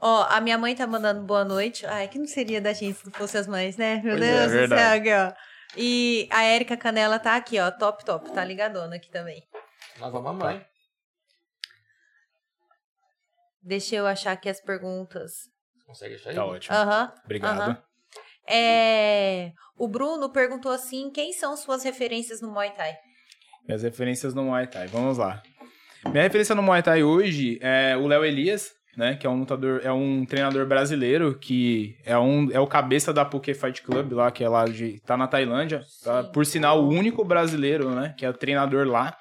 Ó, 0.00 0.22
a 0.28 0.40
minha 0.40 0.56
mãe 0.56 0.74
tá 0.74 0.86
mandando 0.86 1.22
boa 1.22 1.44
noite. 1.44 1.84
Ai, 1.86 2.08
que 2.08 2.18
não 2.18 2.26
seria 2.26 2.60
da 2.60 2.72
gente 2.72 2.98
se 2.98 3.10
fosse 3.10 3.36
as 3.36 3.46
mães, 3.46 3.76
né? 3.76 4.00
Meu 4.02 4.16
pois 4.16 4.20
Deus 4.20 4.52
é, 4.52 4.66
do 4.66 4.74
céu, 4.74 4.96
aqui, 4.96 5.12
ó. 5.12 5.32
E 5.76 6.28
a 6.30 6.42
Érica 6.42 6.76
Canela 6.76 7.18
tá 7.18 7.36
aqui, 7.36 7.58
ó, 7.60 7.70
top, 7.70 8.04
top. 8.04 8.32
Tá 8.32 8.44
ligadona 8.44 8.96
aqui 8.96 9.10
também. 9.10 9.42
Lava 9.98 10.18
a 10.18 10.22
mamãe. 10.22 10.66
Deixa 13.62 13.94
eu 13.96 14.06
achar 14.06 14.32
aqui 14.32 14.48
as 14.48 14.60
perguntas. 14.60 15.32
Consegue 15.86 16.14
achar 16.14 16.30
aí? 16.30 16.36
Tá 16.36 16.44
ótimo. 16.46 16.74
Aham. 16.74 17.02
Uhum, 17.02 17.20
Obrigado. 17.24 17.68
Uhum. 17.68 17.76
É... 18.48 19.52
O 19.76 19.86
Bruno 19.86 20.30
perguntou 20.30 20.72
assim: 20.72 21.10
quem 21.10 21.32
são 21.32 21.56
suas 21.56 21.84
referências 21.84 22.40
no 22.40 22.50
Muay 22.50 22.70
Thai? 22.70 22.96
Minhas 23.66 23.82
referências 23.82 24.32
no 24.32 24.44
Muay 24.44 24.66
Thai, 24.66 24.86
vamos 24.86 25.18
lá. 25.18 25.42
Minha 26.06 26.22
referência 26.22 26.54
no 26.54 26.62
Muay 26.62 26.82
Thai 26.82 27.02
hoje 27.02 27.58
é 27.60 27.96
o 27.96 28.06
Léo 28.06 28.24
Elias, 28.24 28.72
né? 28.96 29.16
Que 29.16 29.26
é 29.26 29.30
um 29.30 29.38
lutador, 29.40 29.80
é 29.82 29.92
um 29.92 30.24
treinador 30.24 30.66
brasileiro 30.66 31.34
que 31.38 31.96
é, 32.04 32.18
um, 32.18 32.50
é 32.50 32.60
o 32.60 32.66
cabeça 32.66 33.12
da 33.12 33.24
Poké 33.24 33.54
Fight 33.54 33.82
Club 33.82 34.12
lá, 34.12 34.30
que 34.30 34.44
é 34.44 34.48
lá 34.48 34.64
de. 34.64 35.00
tá 35.00 35.16
na 35.16 35.26
Tailândia. 35.26 35.82
Tá, 36.04 36.24
por 36.24 36.44
sinal, 36.44 36.82
o 36.82 36.88
único 36.88 37.24
brasileiro, 37.24 37.90
né? 37.94 38.14
Que 38.16 38.24
é 38.24 38.30
o 38.30 38.34
treinador 38.34 38.86
lá. 38.86 39.16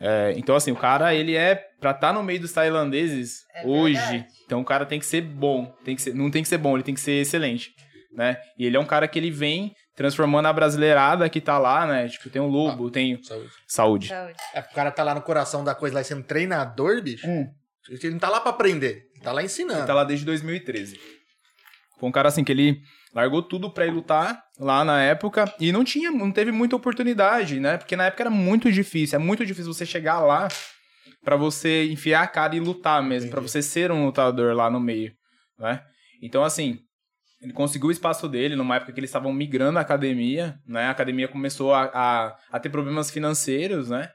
É, 0.00 0.32
então, 0.36 0.54
assim, 0.54 0.70
o 0.70 0.76
cara, 0.76 1.14
ele 1.14 1.34
é. 1.34 1.56
Pra 1.80 1.90
estar 1.90 2.08
tá 2.08 2.12
no 2.12 2.22
meio 2.22 2.40
dos 2.40 2.52
tailandeses 2.52 3.44
é 3.54 3.64
hoje, 3.64 3.94
verdade. 3.94 4.26
então 4.44 4.60
o 4.60 4.64
cara 4.64 4.84
tem 4.84 4.98
que 4.98 5.06
ser 5.06 5.20
bom. 5.20 5.72
Tem 5.84 5.94
que 5.94 6.02
ser, 6.02 6.14
não 6.14 6.30
tem 6.30 6.42
que 6.42 6.48
ser 6.48 6.58
bom, 6.58 6.74
ele 6.76 6.82
tem 6.82 6.94
que 6.94 7.00
ser 7.00 7.20
excelente. 7.20 7.70
Né? 8.12 8.36
E 8.58 8.66
ele 8.66 8.76
é 8.76 8.80
um 8.80 8.86
cara 8.86 9.06
que 9.06 9.18
ele 9.18 9.30
vem 9.30 9.72
transformando 9.94 10.46
a 10.46 10.52
brasileirada 10.52 11.28
que 11.28 11.40
tá 11.40 11.58
lá, 11.58 11.86
né? 11.86 12.08
Tipo, 12.08 12.30
tem 12.30 12.40
o 12.40 12.46
Lobo, 12.46 12.88
ah, 12.88 12.90
tem. 12.90 13.22
Saúde. 13.22 13.50
Saúde. 13.66 14.08
saúde. 14.08 14.34
É, 14.54 14.60
o 14.60 14.74
cara 14.74 14.90
tá 14.90 15.04
lá 15.04 15.14
no 15.14 15.22
coração 15.22 15.62
da 15.62 15.74
coisa 15.74 15.96
lá 15.96 16.02
sendo 16.02 16.22
treinador, 16.22 17.02
bicho. 17.02 17.28
Hum. 17.28 17.48
Ele 17.88 18.10
não 18.10 18.18
tá 18.18 18.28
lá 18.28 18.40
pra 18.40 18.50
aprender, 18.50 19.06
ele 19.14 19.24
tá 19.24 19.32
lá 19.32 19.42
ensinando. 19.42 19.80
Ele 19.80 19.86
tá 19.86 19.94
lá 19.94 20.04
desde 20.04 20.24
2013. 20.24 20.98
Foi 21.98 22.08
um 22.08 22.12
cara 22.12 22.28
assim 22.28 22.44
que 22.44 22.52
ele 22.52 22.80
largou 23.14 23.42
tudo 23.42 23.70
pra 23.70 23.86
ir 23.86 23.90
lutar 23.90 24.42
lá 24.58 24.84
na 24.84 25.02
época 25.02 25.52
e 25.58 25.72
não 25.72 25.84
tinha, 25.84 26.10
não 26.10 26.30
teve 26.30 26.52
muita 26.52 26.76
oportunidade, 26.76 27.58
né? 27.58 27.76
Porque 27.76 27.96
na 27.96 28.06
época 28.06 28.22
era 28.22 28.30
muito 28.30 28.70
difícil, 28.70 29.16
é 29.16 29.18
muito 29.18 29.44
difícil 29.44 29.72
você 29.72 29.84
chegar 29.84 30.20
lá 30.20 30.48
para 31.24 31.36
você 31.36 31.86
enfiar 31.90 32.22
a 32.22 32.26
cara 32.26 32.54
e 32.54 32.60
lutar 32.60 33.02
mesmo, 33.02 33.30
para 33.30 33.40
você 33.40 33.60
ser 33.60 33.90
um 33.90 34.06
lutador 34.06 34.54
lá 34.54 34.70
no 34.70 34.78
meio, 34.78 35.12
né? 35.58 35.82
Então 36.22 36.44
assim, 36.44 36.78
ele 37.40 37.52
conseguiu 37.52 37.88
o 37.88 37.92
espaço 37.92 38.28
dele 38.28 38.56
numa 38.56 38.76
época 38.76 38.92
que 38.92 39.00
eles 39.00 39.10
estavam 39.10 39.32
migrando 39.32 39.78
a 39.78 39.82
academia, 39.82 40.56
né? 40.66 40.84
A 40.84 40.90
academia 40.90 41.28
começou 41.28 41.72
a, 41.72 41.90
a, 41.92 42.36
a 42.50 42.60
ter 42.60 42.68
problemas 42.68 43.10
financeiros, 43.10 43.88
né? 43.90 44.10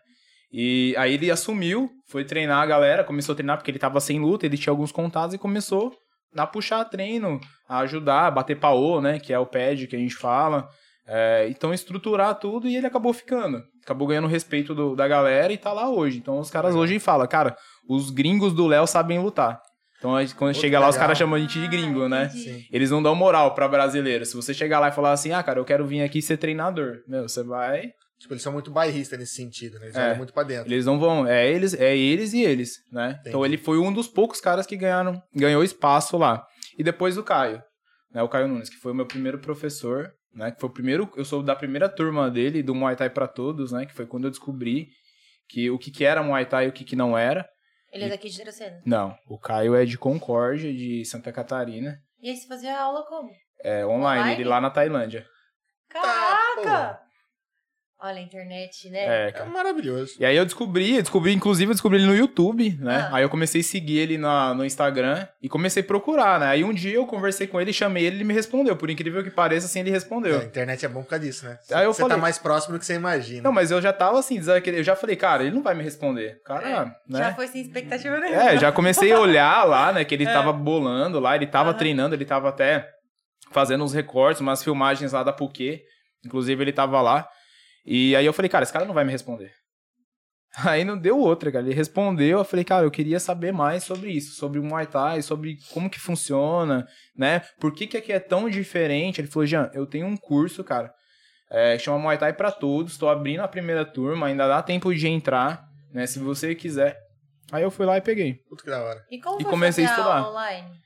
E 0.54 0.94
aí 1.00 1.16
ele 1.16 1.32
assumiu, 1.32 1.90
foi 2.06 2.24
treinar 2.24 2.62
a 2.62 2.66
galera, 2.68 3.04
começou 3.04 3.34
a 3.34 3.36
treinar 3.36 3.58
porque 3.58 3.72
ele 3.72 3.80
tava 3.80 4.00
sem 4.00 4.20
luta, 4.20 4.46
ele 4.46 4.56
tinha 4.56 4.72
alguns 4.72 4.92
contatos 4.92 5.34
e 5.34 5.40
começou 5.40 5.92
a 6.38 6.46
puxar 6.46 6.86
treino, 6.86 7.42
a 7.68 7.80
ajudar, 7.80 8.28
a 8.28 8.32
bater 8.32 8.60
paô, 8.60 9.02
né? 9.02 9.20
Que 9.20 9.34
é 9.34 9.40
o 9.40 9.48
pad 9.48 9.88
que 9.88 9.96
a 9.96 10.00
gente 10.00 10.16
fala. 10.16 10.70
É, 11.08 11.48
então 11.50 11.74
estruturar 11.74 12.36
tudo 12.36 12.68
e 12.68 12.78
ele 12.78 12.86
acabou 12.86 13.12
ficando. 13.14 13.64
Acabou 13.84 14.08
ganhando 14.08 14.28
respeito 14.28 14.76
do, 14.76 14.96
da 14.96 15.08
galera 15.08 15.52
e 15.52 15.58
tá 15.58 15.74
lá 15.74 15.90
hoje. 15.90 16.20
Então 16.20 16.38
os 16.38 16.52
caras 16.52 16.76
hoje 16.76 17.00
falam, 17.00 17.28
cara, 17.28 17.58
os 17.90 18.12
gringos 18.12 18.54
do 18.54 18.68
Léo 18.68 18.86
sabem 18.86 19.18
lutar. 19.18 19.60
Então, 19.98 20.14
quando 20.38 20.54
chega 20.54 20.78
lá, 20.80 20.86
legal. 20.86 20.90
os 20.90 20.98
caras 20.98 21.18
chamam 21.18 21.36
a 21.36 21.40
gente 21.40 21.60
de 21.60 21.68
gringo, 21.68 22.10
né? 22.10 22.30
Sim. 22.30 22.62
Eles 22.72 22.92
não 22.92 23.02
dão 23.02 23.16
moral 23.16 23.56
pra 23.56 23.70
brasileiro. 23.70 24.26
Se 24.26 24.36
você 24.36 24.54
chegar 24.54 24.80
lá 24.80 24.90
e 24.90 24.92
falar 24.92 25.14
assim, 25.14 25.32
ah, 25.32 25.42
cara, 25.42 25.60
eu 25.60 25.66
quero 25.66 25.88
vir 25.88 26.04
aqui 26.04 26.22
ser 26.22 26.36
treinador. 26.36 26.98
Meu, 27.08 27.28
você 27.28 27.42
vai 27.42 27.94
Tipo, 28.24 28.36
eles 28.36 28.42
são 28.42 28.54
muito 28.54 28.72
bairristas 28.72 29.20
nesse 29.20 29.36
sentido, 29.36 29.78
né? 29.80 29.88
Eles 29.88 29.98
é, 29.98 30.06
olham 30.06 30.16
muito 30.16 30.32
pra 30.32 30.44
dentro. 30.44 30.72
Eles 30.72 30.86
não 30.86 30.98
vão. 30.98 31.28
É 31.28 31.46
eles, 31.46 31.74
é 31.74 31.96
eles 31.96 32.32
e 32.32 32.42
eles, 32.42 32.78
né? 32.90 33.10
Entendi. 33.10 33.28
Então 33.28 33.46
ele 33.46 33.58
foi 33.58 33.78
um 33.78 33.92
dos 33.92 34.08
poucos 34.08 34.40
caras 34.40 34.66
que 34.66 34.78
ganharam, 34.78 35.22
ganhou 35.36 35.62
espaço 35.62 36.18
lá. 36.18 36.48
E 36.78 36.84
depois 36.86 37.18
o 37.18 37.24
Caio, 37.24 37.62
né? 38.14 38.24
O 38.24 38.30
Caio 38.30 38.48
Nunes, 38.48 38.70
que 38.70 38.78
foi 38.78 38.94
o 38.94 38.96
meu 38.96 39.06
primeiro 39.06 39.40
professor, 39.40 40.10
né? 40.34 40.52
Que 40.52 40.62
foi 40.62 40.70
o 40.70 40.74
primeiro. 40.74 41.12
Eu 41.18 41.26
sou 41.26 41.44
da 41.44 41.54
primeira 41.54 41.90
turma 41.90 42.32
dele, 42.32 42.64
do 42.64 42.74
Muay 42.74 42.96
Thai 42.96 43.10
pra 43.10 43.28
todos, 43.28 43.74
né? 43.74 43.86
Que 43.86 43.94
foi 43.94 44.06
quando 44.06 44.24
eu 44.24 44.32
descobri 44.32 44.88
que 45.50 45.70
o 45.70 45.78
que, 45.78 45.92
que 45.92 46.06
era 46.06 46.24
Muay 46.24 46.46
Thai 46.46 46.68
e 46.68 46.70
o 46.70 46.72
que, 46.72 46.86
que 46.86 46.96
não 46.96 47.18
era. 47.18 47.46
Ele 47.92 48.06
é 48.06 48.10
daqui 48.10 48.30
de 48.30 48.42
Dracena? 48.42 48.82
Não, 48.86 49.14
o 49.28 49.38
Caio 49.38 49.76
é 49.76 49.84
de 49.84 49.98
Concórdia, 49.98 50.74
de 50.74 51.04
Santa 51.04 51.30
Catarina. 51.34 52.00
E 52.22 52.30
aí 52.30 52.38
você 52.38 52.48
fazia 52.48 52.80
aula 52.80 53.06
como? 53.06 53.30
É, 53.62 53.86
online, 53.86 54.22
online? 54.22 54.34
ele 54.42 54.50
lá 54.50 54.62
na 54.62 54.70
Tailândia. 54.70 55.26
Caraca! 55.90 57.03
Olha 58.06 58.18
a 58.18 58.22
internet, 58.22 58.90
né? 58.90 59.28
É, 59.28 59.32
cara. 59.32 59.46
é 59.46 59.48
maravilhoso. 59.48 60.16
E 60.20 60.26
aí 60.26 60.36
eu 60.36 60.44
descobri, 60.44 61.02
descobri, 61.02 61.32
inclusive 61.32 61.72
eu 61.72 61.74
descobri 61.74 62.00
ele 62.00 62.06
no 62.06 62.14
YouTube, 62.14 62.78
né? 62.82 63.08
Ah. 63.10 63.16
Aí 63.16 63.24
eu 63.24 63.30
comecei 63.30 63.62
a 63.62 63.64
seguir 63.64 63.98
ele 63.98 64.18
na, 64.18 64.54
no 64.54 64.66
Instagram 64.66 65.26
e 65.42 65.48
comecei 65.48 65.82
a 65.82 65.86
procurar, 65.86 66.38
né? 66.38 66.48
Aí 66.48 66.66
um 66.66 66.74
dia 66.74 66.96
eu 66.96 67.08
conversei 67.08 67.48
com 67.48 67.62
ele, 67.62 67.72
chamei 67.72 68.04
ele, 68.04 68.18
ele 68.18 68.26
me 68.26 68.34
respondeu. 68.34 68.76
Por 68.76 68.90
incrível 68.90 69.24
que 69.24 69.30
pareça, 69.30 69.68
assim, 69.68 69.80
ele 69.80 69.90
respondeu. 69.90 70.36
É, 70.36 70.42
a 70.42 70.44
internet 70.44 70.86
é 70.86 70.90
bom 70.90 71.02
por 71.02 71.12
causa 71.12 71.24
disso, 71.24 71.46
né? 71.46 71.58
Aí 71.72 71.86
eu 71.86 71.94
você 71.94 72.02
tá 72.02 72.10
falei, 72.10 72.18
tá 72.18 72.22
mais 72.22 72.38
próximo 72.38 72.74
do 72.74 72.80
que 72.80 72.86
você 72.86 72.96
imagina. 72.96 73.42
Não, 73.42 73.54
mas 73.54 73.72
eu 73.72 73.82
já 73.82 73.94
tava 73.94 74.20
assim, 74.20 74.38
eu 74.66 74.84
já 74.84 74.98
falei, 74.98 75.16
cara, 75.16 75.44
ele 75.44 75.56
não 75.56 75.64
vai 75.64 75.74
me 75.74 75.82
responder. 75.82 76.42
Cara, 76.44 76.68
é, 76.68 76.86
né? 77.08 77.20
Já 77.20 77.34
foi 77.34 77.48
sem 77.48 77.62
expectativa 77.62 78.20
nenhuma. 78.20 78.50
É, 78.50 78.58
já 78.58 78.70
comecei 78.70 79.14
a 79.14 79.20
olhar 79.20 79.64
lá, 79.64 79.94
né? 79.94 80.04
Que 80.04 80.14
ele 80.14 80.26
é. 80.28 80.34
tava 80.34 80.52
bolando 80.52 81.22
lá, 81.22 81.38
ele 81.38 81.48
tava 81.48 81.72
uhum. 81.72 81.78
treinando, 81.78 82.16
ele 82.16 82.26
tava 82.26 82.50
até 82.50 82.86
fazendo 83.54 83.82
uns 83.82 83.94
recortes, 83.94 84.42
umas 84.42 84.62
filmagens 84.62 85.14
lá 85.14 85.24
da 85.24 85.32
Puquê. 85.32 85.84
Inclusive, 86.26 86.62
ele 86.62 86.74
tava 86.74 87.02
lá. 87.02 87.30
E 87.86 88.16
aí 88.16 88.26
eu 88.26 88.34
falei, 88.34 88.50
cara, 88.50 88.64
esse 88.64 88.74
cara 88.74 88.86
não 88.86 88.94
vai 88.94 89.04
me 89.04 89.12
responder. 89.12 89.52
Aí 90.64 90.84
não 90.86 90.96
deu 90.98 91.18
outra, 91.18 91.52
cara. 91.52 91.66
Ele 91.66 91.74
respondeu, 91.74 92.38
eu 92.38 92.46
falei, 92.46 92.64
cara, 92.64 92.86
eu 92.86 92.92
queria 92.92 93.20
saber 93.20 93.52
mais 93.52 93.84
sobre 93.84 94.12
isso, 94.12 94.36
sobre 94.36 94.60
o 94.60 94.64
Muay 94.64 94.86
Thai, 94.86 95.24
sobre 95.24 95.58
como 95.74 95.90
que 95.90 96.00
funciona, 96.00 96.88
né? 97.18 97.42
Por 97.60 97.74
que 97.74 97.88
que 97.88 97.98
aqui 97.98 98.14
é 98.14 98.20
tão 98.20 98.48
diferente? 98.48 99.20
Ele 99.20 99.28
falou, 99.28 99.48
Jean, 99.48 99.72
eu 99.74 99.88
tenho 99.88 100.06
um 100.06 100.16
curso, 100.16 100.64
cara, 100.64 100.94
é, 101.50 101.78
chama 101.80 101.98
Muay 101.98 102.20
Thai 102.20 102.34
pra 102.34 102.52
todos, 102.52 103.00
tô 103.00 103.10
abrindo 103.10 103.40
a 103.40 103.48
primeira 103.48 103.84
turma, 103.84 104.28
ainda 104.28 104.48
dá 104.48 104.62
tempo 104.62 104.94
de 104.94 105.08
entrar, 105.08 105.66
né? 105.92 106.06
Se 106.06 106.20
você 106.20 106.54
quiser. 106.54 107.00
Aí 107.52 107.64
eu 107.64 107.72
fui 107.72 107.86
lá 107.88 107.98
e 107.98 108.02
peguei. 108.02 108.36
Puta 108.48 108.64
que 108.64 108.70
da 108.70 108.84
hora. 108.84 109.04
E 109.10 109.20
como 109.20 109.42
E 109.42 109.46
comecei 109.46 109.86
a 109.86 109.90
estudar. 109.90 110.30
online? 110.30 110.83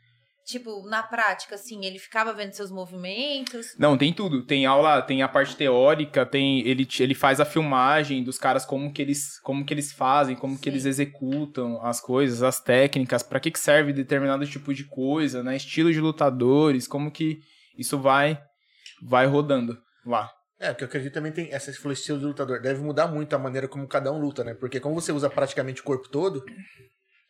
Tipo, 0.48 0.88
na 0.88 1.04
prática, 1.04 1.56
assim, 1.56 1.84
ele 1.86 2.00
ficava 2.00 2.32
vendo 2.32 2.54
seus 2.54 2.72
movimentos. 2.72 3.76
Não, 3.78 3.98
tem 3.98 4.14
tudo. 4.14 4.46
Tem 4.46 4.66
aula, 4.66 5.02
tem 5.02 5.22
a 5.22 5.28
parte 5.28 5.58
teórica, 5.58 6.26
tem 6.26 6.66
ele, 6.66 6.88
ele 7.02 7.14
faz 7.14 7.42
a 7.42 7.46
filmagem 7.46 8.24
dos 8.24 8.38
caras 8.38 8.66
como 8.66 8.94
que 8.94 9.02
eles, 9.02 9.38
como 9.42 9.66
que 9.66 9.74
eles 9.74 9.92
fazem, 9.92 10.38
como 10.38 10.58
que 10.58 10.64
Sim. 10.64 10.70
eles 10.70 10.86
executam 10.86 11.86
as 11.86 12.00
coisas, 12.00 12.42
as 12.44 12.62
técnicas, 12.62 13.22
pra 13.22 13.42
que 13.42 13.52
que 13.52 13.60
serve 13.60 13.92
determinado 13.92 14.48
tipo 14.48 14.74
de 14.74 14.86
coisa, 14.86 15.44
né? 15.44 15.58
Estilo 15.58 15.92
de 15.92 16.00
lutadores, 16.00 16.88
como 16.88 17.12
que 17.12 17.40
isso 17.78 18.00
vai 18.00 18.42
vai 19.04 19.26
rodando 19.26 19.78
lá. 20.06 20.32
É, 20.58 20.70
porque 20.70 20.86
eu 20.86 20.88
acredito 20.88 21.14
também 21.14 21.34
tem 21.34 21.52
essa 21.52 21.72
estilo 21.72 22.20
de 22.20 22.26
lutador. 22.26 22.62
Deve 22.62 22.82
mudar 22.82 23.08
muito 23.08 23.36
a 23.36 23.38
maneira 23.38 23.68
como 23.68 23.86
cada 23.86 24.14
um 24.14 24.18
luta, 24.18 24.46
né? 24.46 24.54
Porque 24.54 24.80
como 24.80 24.96
você 24.96 25.12
usa 25.12 25.30
praticamente 25.30 25.82
o 25.82 25.84
corpo 25.84 26.08
todo, 26.08 26.42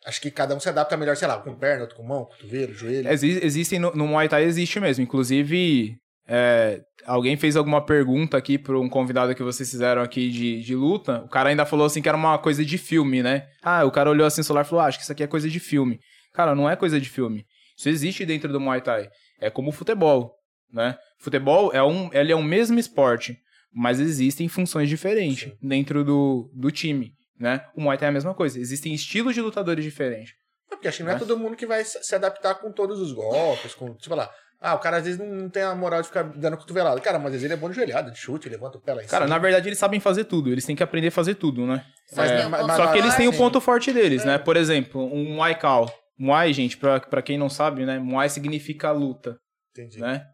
acho 0.08 0.20
que 0.20 0.30
cada 0.30 0.54
um 0.56 0.60
se 0.60 0.68
adapta 0.68 0.96
melhor, 0.96 1.16
sei 1.16 1.28
lá, 1.28 1.38
com 1.38 1.54
perna, 1.54 1.82
outro 1.82 1.96
com 1.96 2.02
mão, 2.02 2.24
cotovelo, 2.24 2.72
joelho. 2.74 3.08
Exi- 3.08 3.40
existem 3.42 3.78
no, 3.78 3.94
no 3.94 4.06
Muay 4.06 4.28
Thai 4.28 4.44
existe 4.44 4.80
mesmo. 4.80 5.04
Inclusive, 5.04 5.96
é, 6.26 6.80
alguém 7.06 7.36
fez 7.36 7.56
alguma 7.56 7.84
pergunta 7.84 8.36
aqui 8.36 8.58
para 8.58 8.78
um 8.78 8.88
convidado 8.88 9.34
que 9.34 9.42
vocês 9.42 9.70
fizeram 9.70 10.02
aqui 10.02 10.30
de, 10.30 10.62
de 10.62 10.74
luta. 10.74 11.22
O 11.24 11.28
cara 11.28 11.50
ainda 11.50 11.64
falou 11.66 11.86
assim 11.86 12.00
que 12.02 12.08
era 12.08 12.16
uma 12.18 12.38
coisa 12.38 12.64
de 12.64 12.78
filme, 12.78 13.22
né? 13.22 13.46
Ah, 13.62 13.84
o 13.84 13.90
cara 13.90 14.10
olhou 14.10 14.26
assim 14.26 14.40
no 14.40 14.44
celular 14.44 14.64
e 14.64 14.68
falou: 14.68 14.82
ah, 14.84 14.86
acho 14.88 14.98
que 14.98 15.04
isso 15.04 15.12
aqui 15.12 15.22
é 15.22 15.26
coisa 15.26 15.48
de 15.48 15.60
filme. 15.60 15.98
Cara, 16.32 16.54
não 16.54 16.68
é 16.68 16.74
coisa 16.76 17.00
de 17.00 17.08
filme. 17.08 17.44
Isso 17.76 17.88
existe 17.88 18.24
dentro 18.26 18.52
do 18.52 18.60
Muay 18.60 18.80
Thai. 18.80 19.08
É 19.40 19.50
como 19.50 19.68
o 19.68 19.72
futebol, 19.72 20.32
né? 20.72 20.96
Futebol 21.20 21.70
é 21.72 21.82
um, 21.82 22.10
ele 22.12 22.32
é 22.32 22.36
o 22.36 22.42
mesmo 22.42 22.78
esporte, 22.78 23.36
mas 23.72 24.00
existem 24.00 24.48
funções 24.48 24.88
diferentes 24.88 25.52
dentro 25.62 26.04
do, 26.04 26.50
do 26.54 26.70
time, 26.70 27.12
né? 27.38 27.64
O 27.74 27.80
Muay 27.80 27.96
Thai 27.98 28.06
é 28.06 28.10
a 28.10 28.12
mesma 28.12 28.34
coisa. 28.34 28.58
Existem 28.58 28.92
estilos 28.94 29.34
de 29.34 29.40
lutadores 29.40 29.84
diferentes. 29.84 30.32
É, 30.70 30.74
Porque 30.74 30.88
acho 30.88 30.98
que 30.98 31.02
não 31.04 31.10
é 31.10 31.14
Né? 31.14 31.18
todo 31.20 31.38
mundo 31.38 31.56
que 31.56 31.66
vai 31.66 31.84
se 31.84 32.14
adaptar 32.14 32.54
com 32.56 32.70
todos 32.72 33.00
os 33.00 33.12
golpes, 33.12 33.74
com, 33.74 33.94
tipo 33.94 34.14
lá. 34.14 34.30
Ah, 34.60 34.74
o 34.74 34.78
cara 34.80 34.96
às 34.96 35.04
vezes 35.04 35.20
não- 35.20 35.48
tem 35.48 35.62
a 35.62 35.72
moral 35.74 36.02
de 36.02 36.08
ficar 36.08 36.24
dando 36.24 36.56
cotovelada. 36.56 37.00
Cara, 37.00 37.16
mas 37.18 37.26
às 37.26 37.32
vezes 37.34 37.44
ele 37.44 37.54
é 37.54 37.56
bom 37.56 37.70
de 37.70 37.76
joelhada, 37.76 38.10
de 38.10 38.18
chute, 38.18 38.48
levanta 38.48 38.76
o 38.76 38.80
pé 38.80 38.92
lá 38.92 39.02
em 39.04 39.06
Cara, 39.06 39.24
cima. 39.24 39.36
na 39.36 39.40
verdade 39.40 39.68
eles 39.68 39.78
sabem 39.78 40.00
fazer 40.00 40.24
tudo, 40.24 40.50
eles 40.50 40.64
têm 40.64 40.74
que 40.74 40.82
aprender 40.82 41.08
a 41.08 41.12
fazer 41.12 41.36
tudo, 41.36 41.64
né? 41.64 41.84
Mas- 42.16 42.30
É, 42.30 42.46
um 42.46 42.50
mas- 42.50 42.76
Só 42.76 42.88
que 42.92 42.98
eles 42.98 43.14
têm 43.14 43.28
o 43.28 43.32
ponto 43.36 43.60
forte 43.60 43.92
deles, 43.92 44.22
É. 44.22 44.26
né? 44.26 44.38
Por 44.38 44.56
exemplo, 44.56 45.00
um 45.00 45.34
Muay 45.36 45.54
Cal. 45.54 45.88
Muay, 46.18 46.52
gente, 46.52 46.76
pra, 46.76 46.98
pra 46.98 47.22
quem 47.22 47.38
não 47.38 47.48
sabe, 47.48 47.86
né? 47.86 48.00
Muay 48.00 48.28
significa 48.28 48.90
luta, 48.90 49.38
Entendi. 49.70 50.00
né? 50.00 50.24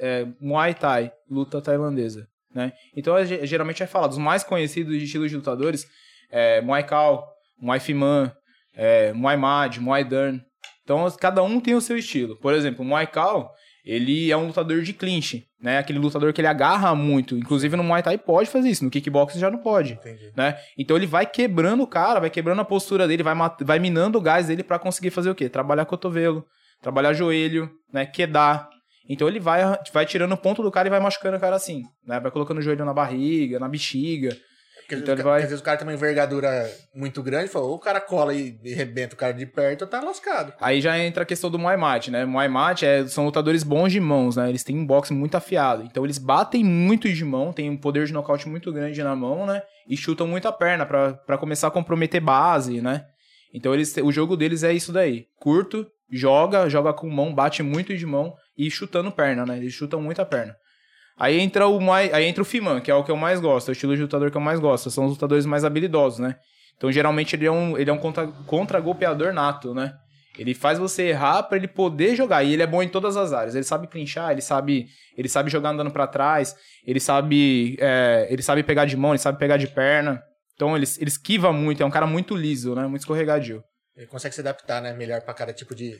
É, 0.00 0.26
Muay 0.40 0.74
Thai, 0.74 1.12
luta 1.30 1.62
tailandesa, 1.62 2.26
né? 2.52 2.72
Então, 2.96 3.16
é, 3.16 3.24
ge- 3.24 3.46
geralmente 3.46 3.82
é 3.82 3.86
falado, 3.86 4.10
os 4.10 4.18
mais 4.18 4.42
conhecidos 4.42 4.98
de 4.98 5.04
estilos 5.04 5.30
de 5.30 5.36
lutadores 5.36 5.86
é 6.30 6.60
Muay 6.60 6.82
Cal, 6.84 7.26
Muay 7.60 7.80
Fiman, 7.80 8.32
é, 8.74 9.12
Muay 9.12 9.36
Mad, 9.36 9.78
Muay 9.78 10.04
Dern. 10.04 10.40
Então, 10.82 11.06
cada 11.20 11.42
um 11.42 11.60
tem 11.60 11.74
o 11.74 11.80
seu 11.80 11.96
estilo. 11.96 12.36
Por 12.36 12.52
exemplo, 12.52 12.84
o 12.84 12.88
Muay 12.88 13.06
Cal, 13.06 13.52
ele 13.84 14.30
é 14.30 14.36
um 14.36 14.46
lutador 14.46 14.82
de 14.82 14.92
clinch, 14.92 15.44
né? 15.60 15.78
Aquele 15.78 15.98
lutador 15.98 16.32
que 16.32 16.40
ele 16.40 16.48
agarra 16.48 16.94
muito. 16.94 17.36
Inclusive, 17.36 17.76
no 17.76 17.84
Muay 17.84 18.02
Thai 18.02 18.18
pode 18.18 18.50
fazer 18.50 18.68
isso, 18.68 18.84
no 18.84 18.90
kickboxing 18.90 19.38
já 19.38 19.50
não 19.50 19.58
pode 19.58 19.94
Entendi. 19.94 20.32
né? 20.36 20.58
Então 20.76 20.96
ele 20.96 21.06
vai 21.06 21.26
quebrando 21.26 21.82
o 21.82 21.86
cara, 21.86 22.20
vai 22.20 22.30
quebrando 22.30 22.60
a 22.60 22.64
postura 22.64 23.06
dele, 23.06 23.22
vai, 23.22 23.34
vai 23.60 23.78
minando 23.78 24.18
o 24.18 24.20
gás 24.20 24.48
dele 24.48 24.62
pra 24.62 24.78
conseguir 24.78 25.10
fazer 25.10 25.30
o 25.30 25.34
quê? 25.34 25.48
Trabalhar 25.48 25.84
cotovelo, 25.84 26.44
trabalhar 26.82 27.12
joelho, 27.12 27.70
né? 27.92 28.04
Quedar. 28.04 28.68
Então 29.08 29.26
ele 29.26 29.40
vai, 29.40 29.60
vai 29.92 30.06
tirando 30.06 30.32
o 30.32 30.36
ponto 30.36 30.62
do 30.62 30.70
cara 30.70 30.88
e 30.88 30.90
vai 30.90 31.00
machucando 31.00 31.36
o 31.36 31.40
cara 31.40 31.56
assim, 31.56 31.82
né? 32.06 32.20
Vai 32.20 32.30
colocando 32.30 32.58
o 32.58 32.62
joelho 32.62 32.84
na 32.84 32.94
barriga, 32.94 33.58
na 33.58 33.68
bexiga. 33.68 34.36
Porque 34.96 34.96
às 34.96 35.00
Então 35.02 35.14
vezes 35.14 35.18
ele 35.18 35.20
o 35.20 35.24
ca- 35.24 35.30
vai- 35.30 35.42
às 35.42 35.48
vezes 35.48 35.60
o 35.60 35.64
cara 35.64 35.76
tem 35.78 35.86
uma 35.86 35.94
envergadura 35.94 36.70
muito 36.94 37.22
grande, 37.22 37.48
fala, 37.48 37.66
ou 37.66 37.74
o 37.74 37.78
cara 37.78 38.00
cola 38.00 38.34
e 38.34 38.58
e 38.64 38.72
arrebenta 38.74 39.14
o 39.14 39.18
cara 39.18 39.32
de 39.32 39.46
perto, 39.46 39.86
tá 39.86 40.00
lascado. 40.00 40.52
Aí 40.60 40.80
já 40.80 40.98
entra 40.98 41.22
a 41.22 41.26
questão 41.26 41.50
do 41.50 41.58
Muay 41.58 41.76
Mat, 41.76 42.08
né? 42.08 42.24
Muay 42.24 42.48
Mat 42.48 42.82
é, 42.82 43.06
são 43.06 43.24
lutadores 43.24 43.62
bons 43.62 43.92
de 43.92 44.00
mãos, 44.00 44.36
né? 44.36 44.48
Eles 44.48 44.64
têm 44.64 44.76
um 44.76 44.86
boxe 44.86 45.12
muito 45.12 45.36
afiado. 45.36 45.82
Então 45.84 46.04
eles 46.04 46.18
batem 46.18 46.64
muito 46.64 47.08
de 47.12 47.24
mão, 47.24 47.52
tem 47.52 47.70
um 47.70 47.76
poder 47.76 48.06
de 48.06 48.12
nocaute 48.12 48.48
muito 48.48 48.72
grande 48.72 49.02
na 49.02 49.14
mão, 49.16 49.46
né? 49.46 49.62
E 49.88 49.96
chutam 49.96 50.26
muito 50.26 50.46
a 50.48 50.52
perna 50.52 50.84
pra 50.86 51.12
pra 51.14 51.38
começar 51.38 51.68
a 51.68 51.70
comprometer 51.70 52.20
base, 52.20 52.80
né? 52.80 53.04
Então 53.52 53.74
eles, 53.74 53.96
o 53.96 54.12
jogo 54.12 54.36
deles 54.36 54.62
é 54.62 54.72
isso 54.72 54.92
daí. 54.92 55.26
Curto, 55.40 55.86
joga, 56.12 56.68
joga 56.68 56.92
com 56.92 57.08
mão, 57.10 57.34
bate 57.34 57.62
muito 57.62 57.96
de 57.96 58.06
mão 58.06 58.34
e 58.56 58.70
chutando 58.70 59.10
perna, 59.10 59.44
né? 59.46 59.56
Eles 59.58 59.72
chutam 59.72 60.00
muito 60.00 60.20
a 60.22 60.24
perna. 60.24 60.54
Aí 61.20 61.38
entra 61.38 61.66
o 61.66 61.78
Muay, 61.78 62.10
aí 62.14 62.24
entra 62.24 62.40
o 62.40 62.46
Fiman, 62.46 62.80
que 62.80 62.90
é 62.90 62.94
o 62.94 63.04
que 63.04 63.10
eu 63.10 63.16
mais 63.16 63.38
gosto, 63.38 63.68
é 63.68 63.72
o 63.72 63.74
estilo 63.74 63.94
de 63.94 64.00
lutador 64.00 64.30
que 64.30 64.36
eu 64.38 64.40
mais 64.40 64.58
gosto. 64.58 64.90
São 64.90 65.04
os 65.04 65.10
lutadores 65.10 65.44
mais 65.44 65.66
habilidosos, 65.66 66.18
né? 66.18 66.36
Então 66.78 66.90
geralmente 66.90 67.36
ele 67.36 67.44
é 67.44 67.52
um, 67.52 67.76
ele 67.76 67.90
é 67.90 67.92
um 67.92 67.98
contra, 67.98 68.26
contra-golpeador 68.26 69.30
nato, 69.30 69.74
né? 69.74 69.92
Ele 70.38 70.54
faz 70.54 70.78
você 70.78 71.08
errar 71.08 71.42
pra 71.42 71.58
ele 71.58 71.68
poder 71.68 72.16
jogar. 72.16 72.42
E 72.42 72.54
ele 72.54 72.62
é 72.62 72.66
bom 72.66 72.82
em 72.82 72.88
todas 72.88 73.18
as 73.18 73.34
áreas. 73.34 73.54
Ele 73.54 73.64
sabe 73.64 73.86
clinchar, 73.86 74.30
ele 74.30 74.40
sabe, 74.40 74.86
ele 75.14 75.28
sabe 75.28 75.50
jogar 75.50 75.70
andando 75.70 75.90
pra 75.90 76.06
trás, 76.06 76.56
ele 76.86 76.98
sabe, 76.98 77.76
é, 77.78 78.26
ele 78.30 78.42
sabe 78.42 78.62
pegar 78.62 78.86
de 78.86 78.96
mão, 78.96 79.10
ele 79.10 79.18
sabe 79.18 79.38
pegar 79.38 79.58
de 79.58 79.66
perna. 79.66 80.22
Então 80.54 80.74
ele, 80.74 80.86
ele 80.98 81.08
esquiva 81.08 81.52
muito, 81.52 81.82
é 81.82 81.86
um 81.86 81.90
cara 81.90 82.06
muito 82.06 82.34
liso, 82.34 82.74
né? 82.74 82.86
Muito 82.86 83.00
escorregadio. 83.00 83.62
Ele 83.94 84.06
consegue 84.06 84.34
se 84.34 84.40
adaptar, 84.40 84.80
né? 84.80 84.94
Melhor 84.94 85.20
pra 85.20 85.34
cada 85.34 85.52
tipo 85.52 85.74
de. 85.74 85.98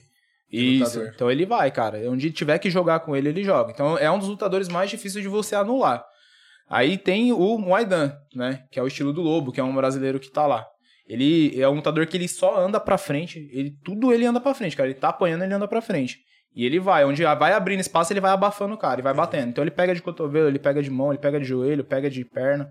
Isso. 0.50 0.84
lutador. 0.84 1.12
Então 1.14 1.30
ele 1.30 1.46
vai, 1.46 1.70
cara. 1.70 1.98
Onde 2.10 2.30
tiver 2.30 2.58
que 2.58 2.70
jogar 2.70 3.00
com 3.00 3.14
ele, 3.14 3.28
ele 3.28 3.44
joga. 3.44 3.72
Então 3.72 3.96
é 3.96 4.10
um 4.10 4.18
dos 4.18 4.28
lutadores 4.28 4.68
mais 4.68 4.90
difíceis 4.90 5.22
de 5.22 5.28
você 5.28 5.54
anular. 5.54 6.04
Aí 6.68 6.96
tem 6.96 7.32
o 7.32 7.58
Muay 7.58 7.86
né? 8.34 8.64
Que 8.70 8.78
é 8.78 8.82
o 8.82 8.86
estilo 8.86 9.12
do 9.12 9.20
Lobo, 9.20 9.50
que 9.50 9.60
é 9.60 9.64
um 9.64 9.74
brasileiro 9.74 10.20
que 10.20 10.30
tá 10.30 10.46
lá. 10.46 10.66
Ele 11.06 11.60
é 11.60 11.68
um 11.68 11.74
lutador 11.74 12.06
que 12.06 12.16
ele 12.16 12.28
só 12.28 12.56
anda 12.56 12.78
pra 12.78 12.96
frente. 12.96 13.50
Ele, 13.52 13.76
tudo 13.84 14.12
ele 14.12 14.24
anda 14.24 14.40
pra 14.40 14.54
frente, 14.54 14.76
cara. 14.76 14.88
Ele 14.88 14.98
tá 14.98 15.08
apanhando, 15.08 15.42
ele 15.42 15.52
anda 15.52 15.66
pra 15.66 15.82
frente. 15.82 16.18
E 16.54 16.64
ele 16.64 16.78
vai. 16.78 17.04
Onde 17.04 17.24
vai 17.24 17.52
abrindo 17.52 17.80
espaço, 17.80 18.12
ele 18.12 18.20
vai 18.20 18.30
abafando 18.30 18.74
o 18.74 18.78
cara 18.78 19.00
e 19.00 19.02
vai 19.02 19.12
batendo. 19.12 19.48
Então 19.48 19.64
ele 19.64 19.72
pega 19.72 19.92
de 19.92 20.00
cotovelo, 20.00 20.46
ele 20.46 20.58
pega 20.60 20.80
de 20.80 20.90
mão, 20.90 21.10
ele 21.10 21.18
pega 21.20 21.40
de 21.40 21.44
joelho, 21.44 21.84
pega 21.84 22.08
de 22.08 22.24
perna. 22.24 22.70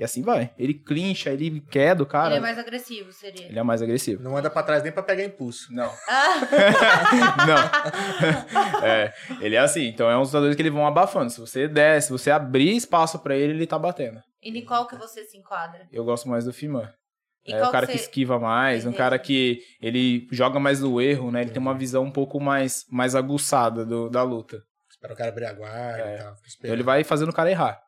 E 0.00 0.02
assim 0.02 0.22
vai. 0.22 0.50
Ele 0.58 0.72
clincha, 0.72 1.28
ele 1.30 1.60
queda 1.60 2.02
o 2.02 2.06
cara. 2.06 2.28
Ele 2.30 2.36
é 2.38 2.40
mais 2.40 2.58
agressivo, 2.58 3.12
seria. 3.12 3.46
Ele 3.48 3.58
é 3.58 3.62
mais 3.62 3.82
agressivo. 3.82 4.22
Não 4.22 4.34
anda 4.34 4.48
pra 4.48 4.62
trás 4.62 4.82
nem 4.82 4.90
pra 4.90 5.02
pegar 5.02 5.22
impulso. 5.22 5.70
Não. 5.70 5.92
Ah, 6.08 7.36
Não. 7.46 8.80
é, 8.82 9.12
ele 9.40 9.56
é 9.56 9.58
assim. 9.58 9.84
Então 9.86 10.08
é 10.10 10.16
uns 10.16 10.28
lutadores 10.28 10.56
que 10.56 10.62
eles 10.62 10.72
vão 10.72 10.86
abafando. 10.86 11.30
Se 11.30 11.38
você 11.40 11.68
der, 11.68 12.00
se 12.00 12.10
você 12.10 12.30
abrir 12.30 12.74
espaço 12.74 13.18
pra 13.18 13.36
ele, 13.36 13.52
ele 13.52 13.66
tá 13.66 13.78
batendo. 13.78 14.20
e 14.42 14.48
em 14.58 14.64
qual 14.64 14.86
que 14.86 14.96
você 14.96 15.22
se 15.24 15.36
enquadra? 15.36 15.86
Eu 15.92 16.04
gosto 16.04 16.28
mais 16.28 16.44
do 16.46 16.52
Fiman. 16.52 16.90
E 17.46 17.52
É 17.52 17.62
o 17.66 17.70
cara 17.70 17.86
que 17.86 17.92
você... 17.92 17.98
esquiva 17.98 18.38
mais, 18.38 18.84
um 18.86 18.92
cara 18.92 19.18
que 19.18 19.60
ele 19.80 20.26
joga 20.32 20.58
mais 20.60 20.80
no 20.80 21.00
erro, 21.00 21.30
né? 21.30 21.42
Ele 21.42 21.50
tem 21.50 21.60
uma 21.60 21.74
visão 21.74 22.04
um 22.04 22.10
pouco 22.10 22.38
mais, 22.40 22.84
mais 22.90 23.14
aguçada 23.14 23.84
do- 23.84 24.08
da 24.10 24.22
luta. 24.22 24.62
Espera 24.90 25.14
o 25.14 25.16
cara 25.16 25.30
abrir 25.30 25.46
a 25.46 25.52
guarda 25.52 25.98
É. 26.02 26.14
e 26.14 26.18
tal. 26.18 26.34
Então 26.58 26.72
ele 26.72 26.82
vai 26.82 27.02
fazendo 27.04 27.30
o 27.30 27.34
cara 27.34 27.50
errar. 27.50 27.78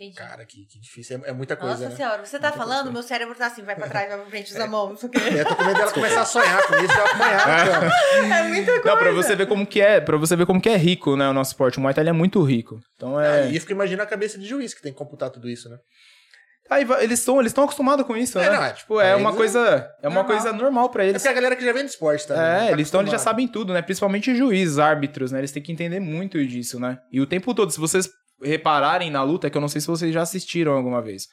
Entendi. 0.00 0.16
Cara, 0.16 0.44
que, 0.46 0.64
que 0.66 0.78
difícil. 0.80 1.20
É, 1.24 1.30
é 1.30 1.32
muita 1.32 1.56
coisa, 1.56 1.74
Nossa 1.74 1.88
né? 1.88 1.96
senhora, 1.96 2.24
você 2.24 2.38
tá 2.38 2.48
Muita 2.50 2.58
falando, 2.62 2.76
coisa. 2.84 2.92
meu 2.92 3.02
cérebro 3.02 3.34
tá 3.34 3.46
assim, 3.46 3.62
vai 3.62 3.74
pra 3.74 3.88
trás, 3.88 4.08
vai 4.08 4.16
pra 4.18 4.26
frente, 4.26 4.52
usa 4.52 4.62
a 4.62 4.66
mão, 4.68 4.90
não 4.90 4.96
sei 4.96 5.08
o 5.08 5.12
quê. 5.12 5.18
Eu 5.38 5.44
tô 5.44 5.56
com 5.56 5.64
medo 5.64 5.76
dela 5.76 5.90
começar 5.92 6.20
a 6.20 6.24
sonhar 6.24 6.66
com 6.68 6.74
isso 6.76 6.92
e 6.94 6.96
eu 6.96 7.06
apanhar 7.06 7.66
cama. 7.66 7.92
É 8.36 8.42
muita 8.48 8.72
coisa. 8.74 8.88
Não, 8.88 8.96
pra 8.96 9.10
você 9.10 9.34
ver 9.34 9.46
como 9.48 9.66
que 9.66 9.80
é, 9.80 10.00
para 10.00 10.16
você 10.16 10.36
ver 10.36 10.46
como 10.46 10.60
que 10.60 10.68
é 10.68 10.76
rico, 10.76 11.16
né, 11.16 11.28
o 11.28 11.32
nosso 11.32 11.50
esporte. 11.50 11.78
O 11.78 11.80
Muay 11.80 11.92
Thai 11.94 12.02
ele 12.02 12.10
é 12.10 12.12
muito 12.12 12.40
rico. 12.44 12.78
Então 12.94 13.20
é 13.20 13.50
E 13.50 13.54
eu 13.56 13.60
fico 13.60 13.72
imaginando 13.72 14.04
a 14.04 14.06
cabeça 14.06 14.38
de 14.38 14.46
juiz 14.46 14.72
que 14.72 14.80
tem 14.82 14.92
que 14.92 14.98
computar 14.98 15.30
tudo 15.30 15.48
isso, 15.50 15.68
né? 15.68 15.78
Aí 16.70 16.86
eles 17.00 17.20
estão 17.20 17.40
eles 17.40 17.50
estão 17.50 17.64
acostumados 17.64 18.06
com 18.06 18.14
isso, 18.14 18.38
É, 18.38 18.42
né? 18.50 18.56
não, 18.56 18.62
é, 18.62 18.72
tipo, 18.74 19.00
é 19.00 19.08
pra 19.12 19.16
uma 19.16 19.30
é 19.30 19.34
coisa, 19.34 19.58
é 20.02 20.06
uma 20.08 20.16
normal. 20.16 20.24
coisa 20.26 20.52
normal 20.52 20.90
pra 20.90 21.02
É 21.02 21.08
eles. 21.08 21.22
porque 21.22 21.28
a 21.28 21.32
galera 21.32 21.56
que 21.56 21.64
já 21.64 21.72
vem 21.72 21.82
do 21.82 21.88
esporte 21.88 22.26
também. 22.28 22.42
né? 22.42 22.56
É, 22.56 22.66
Tá 22.66 22.72
eles, 22.72 22.86
estão, 22.88 23.00
eles 23.00 23.10
já 23.10 23.18
sabem 23.18 23.48
tudo, 23.48 23.72
né? 23.72 23.80
Principalmente 23.80 24.36
juízes, 24.36 24.78
árbitros, 24.78 25.32
né? 25.32 25.38
Eles 25.40 25.50
têm 25.50 25.62
que 25.62 25.72
entender 25.72 25.98
muito 25.98 26.38
disso, 26.46 26.78
né? 26.78 26.98
E 27.10 27.22
o 27.22 27.26
tempo 27.26 27.54
todo, 27.54 27.70
se 27.72 27.80
vocês 27.80 28.06
repararem 28.42 29.10
na 29.10 29.22
luta, 29.22 29.46
é 29.46 29.50
que 29.50 29.56
eu 29.56 29.60
não 29.60 29.68
sei 29.68 29.80
se 29.80 29.86
vocês 29.86 30.12
já 30.12 30.22
assistiram 30.22 30.72
alguma 30.72 31.02
vez. 31.02 31.28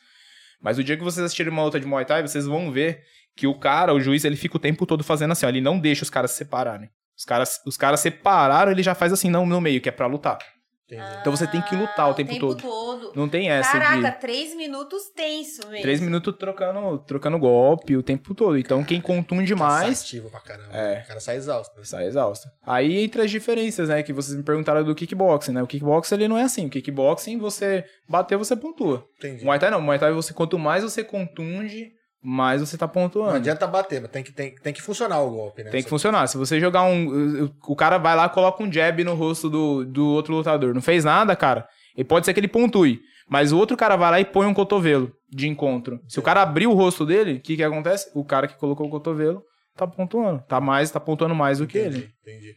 Mas 0.61 0.77
o 0.77 0.83
dia 0.83 0.97
que 0.97 1.03
vocês 1.03 1.23
assistirem 1.23 1.51
uma 1.51 1.63
luta 1.63 1.79
de 1.79 1.85
Muay 1.85 2.05
Thai, 2.05 2.21
vocês 2.21 2.45
vão 2.45 2.71
ver 2.71 3.03
que 3.35 3.45
o 3.45 3.59
cara, 3.59 3.93
o 3.93 3.99
juiz, 3.99 4.23
ele 4.23 4.35
fica 4.35 4.57
o 4.57 4.59
tempo 4.59 4.85
todo 4.85 5.03
fazendo 5.03 5.31
assim, 5.31 5.45
ó, 5.45 5.49
ele 5.49 5.61
não 5.61 5.79
deixa 5.79 6.03
os 6.03 6.09
caras 6.09 6.31
se 6.31 6.37
separarem. 6.37 6.89
Os 7.17 7.25
caras, 7.25 7.61
os 7.65 7.77
caras 7.77 7.99
separaram, 7.99 8.71
ele 8.71 8.83
já 8.83 8.95
faz 8.95 9.13
assim, 9.13 9.29
não 9.29 9.45
no 9.45 9.61
meio, 9.61 9.81
que 9.81 9.89
é 9.89 9.91
pra 9.91 10.07
lutar. 10.07 10.37
Entendi. 10.85 11.17
Então 11.19 11.35
você 11.35 11.47
tem 11.47 11.61
que 11.63 11.75
lutar 11.75 12.09
o 12.09 12.13
tempo 12.13 12.37
todo. 12.39 12.61
todo. 12.61 13.11
Não 13.15 13.27
tem 13.27 13.49
essa 13.49 13.71
Caraca, 13.71 14.11
de 14.11 14.19
três 14.19 14.55
minutos 14.55 15.09
tenso 15.15 15.67
mesmo. 15.67 15.81
três 15.81 15.99
minutos 15.99 16.35
trocando, 16.37 16.99
trocando 16.99 17.39
golpe 17.39 17.97
o 17.97 18.03
tempo 18.03 18.35
todo. 18.35 18.55
Então 18.55 18.83
quem 18.83 19.01
contunde 19.01 19.55
mais 19.55 19.87
Cansativo 19.89 20.29
pra 20.29 20.39
caramba. 20.41 20.77
É. 20.77 21.01
O 21.03 21.07
cara 21.07 21.19
sai 21.19 21.37
exausto. 21.37 21.75
né? 21.75 21.83
sai 21.85 22.05
exausto. 22.05 22.47
Aí 22.63 23.03
entra 23.03 23.23
as 23.23 23.31
diferenças, 23.31 23.89
né? 23.89 24.03
Que 24.03 24.13
vocês 24.13 24.37
me 24.37 24.43
perguntaram 24.43 24.83
do 24.83 24.93
kickboxing, 24.93 25.53
né? 25.53 25.63
O 25.63 25.67
kickboxing 25.67 26.15
ele 26.15 26.27
não 26.27 26.37
é 26.37 26.43
assim. 26.43 26.67
O 26.67 26.69
kickboxing 26.69 27.39
você 27.39 27.83
bateu, 28.07 28.37
você 28.37 28.55
pontua. 28.55 29.07
Entendi. 29.17 29.43
Muay 29.43 29.57
Thai 29.57 29.71
não. 29.71 29.81
Muay 29.81 29.97
Thai 29.97 30.13
você 30.13 30.33
quanto 30.33 30.59
mais 30.59 30.83
você 30.83 31.03
contunde, 31.03 31.93
mais 32.25 32.59
você 32.61 32.77
tá 32.77 32.87
pontuando. 32.87 33.29
Não 33.29 33.35
adianta 33.37 33.67
bater, 33.67 34.01
mas 34.01 34.09
tem 34.11 34.23
que, 34.23 34.31
tem, 34.31 34.55
tem 34.55 34.73
que 34.73 34.81
funcionar 34.81 35.19
o 35.21 35.29
golpe, 35.29 35.63
né? 35.63 35.69
Tem 35.69 35.83
que 35.83 35.89
funcionar. 35.89 36.27
Se 36.27 36.37
você 36.37 36.59
jogar 36.59 36.83
um. 36.83 37.49
O 37.67 37.75
cara 37.75 37.97
vai 37.97 38.15
lá, 38.15 38.27
coloca 38.27 38.63
um 38.63 38.71
jab 38.71 39.03
no 39.03 39.13
rosto 39.13 39.49
do, 39.49 39.85
do 39.85 40.07
outro 40.07 40.33
lutador. 40.35 40.73
Não 40.73 40.81
fez 40.81 41.03
nada, 41.05 41.35
cara. 41.35 41.67
E 41.95 42.03
pode 42.03 42.25
ser 42.25 42.33
que 42.33 42.39
ele 42.39 42.47
pontue. 42.47 42.99
Mas 43.29 43.51
o 43.51 43.57
outro 43.57 43.77
cara 43.77 43.95
vai 43.95 44.11
lá 44.11 44.19
e 44.19 44.25
põe 44.25 44.45
um 44.45 44.53
cotovelo 44.53 45.11
de 45.29 45.47
encontro. 45.47 45.99
Se 46.07 46.19
o 46.19 46.21
cara 46.23 46.41
abrir 46.41 46.67
o 46.67 46.73
rosto 46.73 47.05
dele, 47.05 47.33
o 47.35 47.39
que 47.41 47.55
que 47.55 47.63
acontece? 47.63 48.09
O 48.13 48.23
cara 48.23 48.47
que 48.47 48.57
colocou 48.57 48.87
o 48.87 48.89
cotovelo 48.89 49.41
tá 49.75 49.87
pontuando. 49.87 50.43
Tá 50.47 50.61
mais, 50.61 50.91
tá 50.91 50.99
pontuando 50.99 51.33
mais 51.35 51.59
do 51.59 51.67
que 51.67 51.79
Entendi, 51.79 51.97
ele. 51.97 52.09
entendi. 52.21 52.55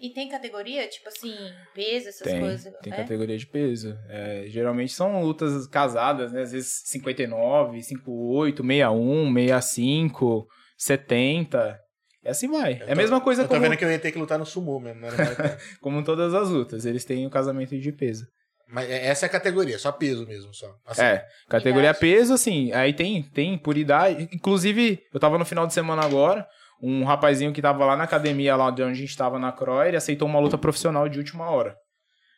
E 0.00 0.10
tem 0.10 0.28
categoria, 0.28 0.86
tipo 0.88 1.08
assim, 1.08 1.34
peso, 1.74 2.08
essas 2.08 2.22
Tem, 2.30 2.40
coisas? 2.40 2.72
tem 2.82 2.92
é? 2.92 2.96
categoria 2.96 3.36
de 3.36 3.46
peso. 3.46 3.96
É, 4.08 4.44
geralmente 4.46 4.92
são 4.92 5.22
lutas 5.22 5.66
casadas, 5.66 6.32
né? 6.32 6.42
Às 6.42 6.52
vezes 6.52 6.82
59, 6.86 7.82
58, 7.82 8.62
61, 8.62 9.34
65, 9.34 10.46
70. 10.76 11.80
E 12.24 12.28
assim 12.28 12.48
vai. 12.48 12.74
Eu 12.74 12.80
É 12.80 12.82
a 12.84 12.86
tô- 12.88 12.96
mesma 12.96 13.20
coisa 13.20 13.42
Eu 13.42 13.48
tô 13.48 13.54
como, 13.54 13.62
vendo 13.62 13.76
que 13.76 13.84
eu 13.84 13.90
ia 13.90 13.98
ter 13.98 14.12
que 14.12 14.18
lutar 14.18 14.38
no 14.38 14.46
sumô 14.46 14.78
mesmo. 14.80 15.00
Thai. 15.00 15.08
como 15.80 16.02
todas 16.04 16.32
as 16.34 16.48
lutas. 16.48 16.84
Eles 16.84 17.04
têm 17.04 17.26
o 17.26 17.30
casamento 17.30 17.76
de 17.78 17.92
peso. 17.92 18.26
mas 18.70 18.88
é- 18.90 19.06
essa 19.06 19.26
é 19.26 19.28
a 19.28 19.30
categoria, 19.32 19.78
só 19.78 19.90
peso 19.90 20.26
mesmo. 20.26 20.52
Só. 20.54 20.72
Assim, 20.86 21.02
É, 21.02 21.24
categoria 21.48 21.90
Idade. 21.90 22.00
peso, 22.00 22.34
assim, 22.34 22.70
aí 22.72 22.92
tem, 22.92 23.22
tem 23.22 23.56
por 23.58 23.76
idade. 23.78 24.28
Inclusive, 24.32 25.00
eu 25.12 25.18
tava 25.18 25.38
no 25.38 25.44
final 25.44 25.66
de 25.66 25.72
semana 25.74 26.02
agora, 26.04 26.46
um 26.82 27.04
rapazinho 27.04 27.52
que 27.52 27.62
tava 27.62 27.84
lá 27.84 27.96
na 27.96 28.04
academia, 28.04 28.56
lá 28.56 28.70
de 28.70 28.82
onde 28.82 28.92
a 28.92 29.00
gente 29.00 29.16
tava 29.16 29.38
na 29.38 29.52
Croy, 29.52 29.88
ele 29.88 29.96
aceitou 29.96 30.28
uma 30.28 30.38
luta 30.38 30.56
profissional 30.56 31.08
de 31.08 31.18
última 31.18 31.50
hora. 31.50 31.76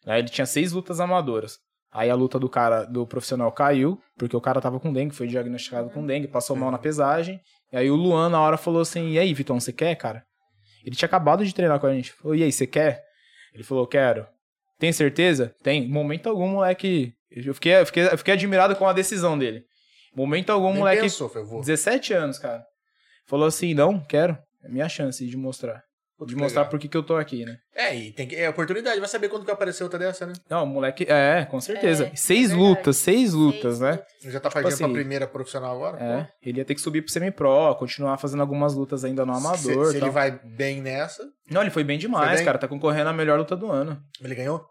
Aí 0.06 0.20
ele 0.20 0.28
tinha 0.28 0.46
seis 0.46 0.72
lutas 0.72 1.00
amadoras. 1.00 1.58
Aí 1.92 2.08
a 2.08 2.14
luta 2.14 2.38
do 2.38 2.48
cara, 2.48 2.84
do 2.84 3.06
profissional 3.06 3.50
caiu, 3.50 4.00
porque 4.16 4.36
o 4.36 4.40
cara 4.40 4.60
tava 4.60 4.78
com 4.78 4.92
dengue, 4.92 5.14
foi 5.14 5.26
diagnosticado 5.26 5.90
com 5.90 6.06
dengue, 6.06 6.28
passou 6.28 6.54
mal 6.56 6.70
na 6.70 6.78
pesagem. 6.78 7.40
E 7.72 7.76
aí 7.76 7.90
o 7.90 7.96
Luan, 7.96 8.28
na 8.28 8.40
hora, 8.40 8.56
falou 8.56 8.80
assim, 8.80 9.10
e 9.10 9.18
aí, 9.18 9.34
Vitão, 9.34 9.58
você 9.58 9.72
quer, 9.72 9.94
cara? 9.96 10.24
Ele 10.84 10.94
tinha 10.94 11.06
acabado 11.06 11.44
de 11.44 11.54
treinar 11.54 11.78
com 11.80 11.86
a 11.86 11.94
gente. 11.94 12.12
Falou, 12.12 12.34
e 12.34 12.42
aí, 12.42 12.52
você 12.52 12.66
quer? 12.66 13.02
Ele 13.52 13.64
falou, 13.64 13.86
quero. 13.86 14.26
Tem 14.78 14.92
certeza? 14.92 15.54
Tem. 15.62 15.84
Em 15.84 15.88
momento 15.88 16.28
algum, 16.28 16.48
moleque. 16.48 17.12
Eu 17.30 17.54
fiquei, 17.54 17.74
eu 17.74 17.86
fiquei, 17.86 18.04
eu 18.04 18.18
fiquei 18.18 18.34
admirado 18.34 18.74
com 18.76 18.86
a 18.86 18.92
decisão 18.92 19.38
dele. 19.38 19.64
Momento 20.14 20.50
algum, 20.50 20.70
Nem 20.70 20.78
moleque. 20.78 21.02
pensou, 21.02 21.28
foi, 21.28 21.42
eu 21.42 21.46
vou. 21.46 21.60
17 21.60 22.12
anos, 22.12 22.38
cara. 22.38 22.64
Falou 23.30 23.46
assim: 23.46 23.72
não, 23.72 24.00
quero. 24.00 24.36
É 24.62 24.68
minha 24.68 24.88
chance 24.88 25.24
de 25.24 25.36
mostrar. 25.36 25.82
De 26.26 26.36
mostrar 26.36 26.62
legal. 26.62 26.70
por 26.70 26.78
que, 26.78 26.86
que 26.86 26.94
eu 26.96 27.02
tô 27.02 27.16
aqui, 27.16 27.46
né? 27.46 27.56
É, 27.74 27.96
e 27.96 28.12
tem 28.12 28.26
que. 28.28 28.36
É 28.36 28.46
oportunidade, 28.50 29.00
vai 29.00 29.08
saber 29.08 29.30
quando 29.30 29.42
que 29.46 29.50
apareceu 29.50 29.86
outra 29.86 29.98
dessa, 29.98 30.26
né? 30.26 30.34
Não, 30.50 30.66
moleque. 30.66 31.06
É, 31.08 31.46
com 31.50 31.58
certeza. 31.62 32.08
É, 32.12 32.14
seis 32.14 32.50
é 32.50 32.54
lutas, 32.54 32.98
seis 32.98 33.32
lutas, 33.32 33.78
Seis 33.78 33.80
né? 33.80 33.90
lutas. 33.92 34.32
Já 34.32 34.38
tá 34.40 34.50
partindo 34.50 34.74
assim, 34.74 34.84
pra 34.84 34.92
primeira 34.92 35.26
profissional 35.26 35.74
agora? 35.76 35.96
É. 36.04 36.28
Ele 36.46 36.58
ia 36.58 36.64
ter 36.66 36.74
que 36.74 36.80
subir 36.82 37.00
pro 37.00 37.10
semi-pro, 37.10 37.74
continuar 37.76 38.18
fazendo 38.18 38.40
algumas 38.40 38.74
lutas 38.74 39.02
ainda 39.02 39.24
no 39.24 39.32
Pô. 39.32 39.38
amador. 39.38 39.86
Se, 39.86 39.92
se 39.92 39.98
tal. 39.98 40.08
ele 40.08 40.10
vai 40.10 40.30
bem 40.44 40.82
nessa, 40.82 41.24
Não, 41.50 41.62
ele 41.62 41.70
foi 41.70 41.84
bem 41.84 41.98
demais, 41.98 42.26
Foi 42.26 42.36
bem? 42.36 42.44
cara. 42.44 42.58
Tá 42.58 42.68
concorrendo 42.68 43.08
à 43.08 43.12
melhor 43.14 43.38
luta 43.38 43.56
do 43.56 43.70
ano. 43.70 43.98
ele 44.22 44.34
ganhou. 44.34 44.62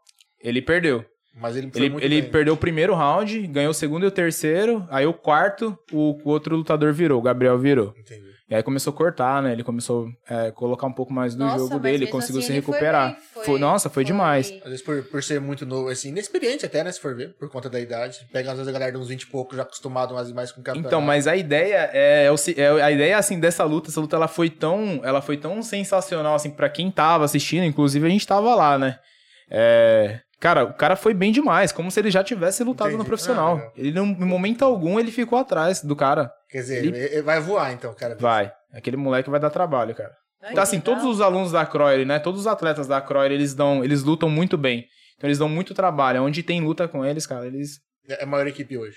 Ele 0.43 0.61
perdeu. 0.61 1.03
Mas 1.33 1.55
ele 1.55 1.71
Ele, 1.73 1.89
muito 1.89 2.03
ele 2.03 2.21
bem. 2.21 2.31
perdeu 2.31 2.53
o 2.53 2.57
primeiro 2.57 2.93
round, 2.93 3.47
ganhou 3.47 3.71
o 3.71 3.73
segundo 3.73 4.03
e 4.03 4.07
o 4.07 4.11
terceiro. 4.11 4.85
Aí 4.91 5.05
o 5.07 5.13
quarto, 5.15 5.75
o, 5.91 6.11
o 6.23 6.29
outro 6.29 6.55
lutador 6.55 6.93
virou, 6.93 7.17
o 7.17 7.23
Gabriel 7.23 7.57
virou. 7.57 7.91
Entendi. 7.97 8.28
E 8.49 8.55
aí 8.55 8.63
começou 8.63 8.91
a 8.91 8.95
cortar, 8.95 9.43
né? 9.43 9.51
Ele 9.51 9.63
começou 9.63 10.09
a 10.27 10.51
colocar 10.51 10.87
um 10.87 10.91
pouco 10.91 11.13
mais 11.13 11.35
do 11.35 11.43
Nossa, 11.43 11.57
jogo 11.59 11.73
mas 11.73 11.81
dele, 11.83 11.97
mesmo 11.99 12.11
conseguiu 12.11 12.39
assim 12.39 12.47
se 12.47 12.53
ele 12.53 12.61
foi 12.63 12.73
recuperar. 12.73 13.11
bem, 13.13 13.21
Foi, 13.45 13.59
nossa, 13.59 13.89
foi, 13.91 14.03
demais. 14.03 14.51
Às 14.63 14.69
vezes 14.71 14.81
por, 14.81 15.03
por 15.03 15.21
ser 15.21 15.39
muito 15.39 15.67
novo, 15.67 15.87
assim, 15.89 16.09
inexperiente 16.09 16.65
até, 16.65 16.83
né? 16.83 16.91
Se 16.91 16.99
for 16.99 17.15
ver, 17.15 17.35
por 17.37 17.47
conta 17.49 17.69
da 17.69 17.79
idade. 17.79 18.27
Pega 18.33 18.49
às 18.49 18.57
vezes 18.57 18.67
a 18.67 18.71
galera 18.71 18.91
de 18.91 18.97
uns 18.97 19.07
20 19.07 19.21
e 19.21 19.27
pouco, 19.27 19.55
já 19.55 19.61
acostumado 19.61 20.15
mais, 20.15 20.31
mais 20.31 20.51
com 20.51 20.63
campeonato. 20.63 20.87
Então, 20.87 20.99
mas 20.99 21.27
a 21.27 21.35
ideia 21.35 21.91
é, 21.93 22.25
é 22.25 22.31
o 22.31 22.37
se- 22.37 22.59
é 22.59 22.69
a 22.81 22.89
ideia 22.91 23.19
assim 23.19 23.39
dessa 23.39 23.63
luta, 23.63 23.91
essa 23.91 24.01
luta 24.01 24.15
ela 24.15 24.27
foi 24.27 24.49
tão, 24.49 24.99
ela 25.03 25.21
foi 25.21 25.37
tão 25.37 25.61
sensacional 25.61 26.33
assim 26.33 26.49
para 26.49 26.69
quem 26.69 26.89
tava 26.89 27.25
assistindo, 27.25 27.65
inclusive 27.65 28.07
a 28.07 28.09
gente 28.09 28.25
tava 28.25 28.55
lá, 28.55 28.79
né? 28.79 28.97
É, 29.51 30.21
cara, 30.39 30.63
o 30.63 30.73
cara 30.73 30.95
foi 30.95 31.13
bem 31.13 31.31
demais, 31.31 31.71
como 31.71 31.91
se 31.91 31.99
ele 31.99 32.09
já 32.11 32.23
tivesse 32.23 32.63
lutado 32.63 32.87
no 32.89 32.95
Entendi. 32.95 33.07
profissional. 33.07 33.51
Ah, 33.51 33.55
legal. 33.59 33.73
ele 33.77 33.91
não, 33.91 34.05
em 34.05 34.25
momento 34.25 34.63
algum 34.63 34.99
ele 34.99 35.11
ficou 35.11 35.37
atrás 35.37 35.81
do 35.83 35.95
cara. 35.95 36.31
Quer 36.49 36.59
dizer, 36.59 36.85
ele- 36.85 36.97
ele... 36.97 37.21
vai 37.21 37.39
voar 37.39 37.71
então, 37.73 37.93
cara. 37.93 38.15
Vai, 38.19 38.51
aquele 38.73 38.97
moleque 38.97 39.29
vai 39.29 39.39
dar 39.39 39.49
trabalho, 39.49 39.93
cara. 39.95 40.13
Ai, 40.41 40.51
Então, 40.51 40.63
assim, 40.63 40.77
legal. 40.77 40.95
todos 40.95 41.09
os 41.15 41.21
alunos 41.21 41.51
da 41.51 41.65
Croyer, 41.65 42.05
né? 42.07 42.17
Todos 42.19 42.39
os 42.41 42.47
atletas 42.47 42.87
da 42.87 43.01
Croyer, 43.01 43.31
eles 43.33 43.53
dão, 43.53 43.83
eles 43.83 44.03
lutam 44.03 44.29
muito 44.29 44.57
bem. 44.57 44.85
Então 45.17 45.27
eles 45.27 45.37
dão 45.37 45.49
muito 45.49 45.73
trabalho. 45.73 46.23
Onde 46.23 46.41
tem 46.41 46.61
luta 46.61 46.87
com 46.87 47.03
eles, 47.05 47.27
cara, 47.27 47.45
eles, 47.45 47.79
É 48.07 48.23
a 48.23 48.25
maior 48.25 48.47
equipe 48.47 48.77
hoje. 48.77 48.95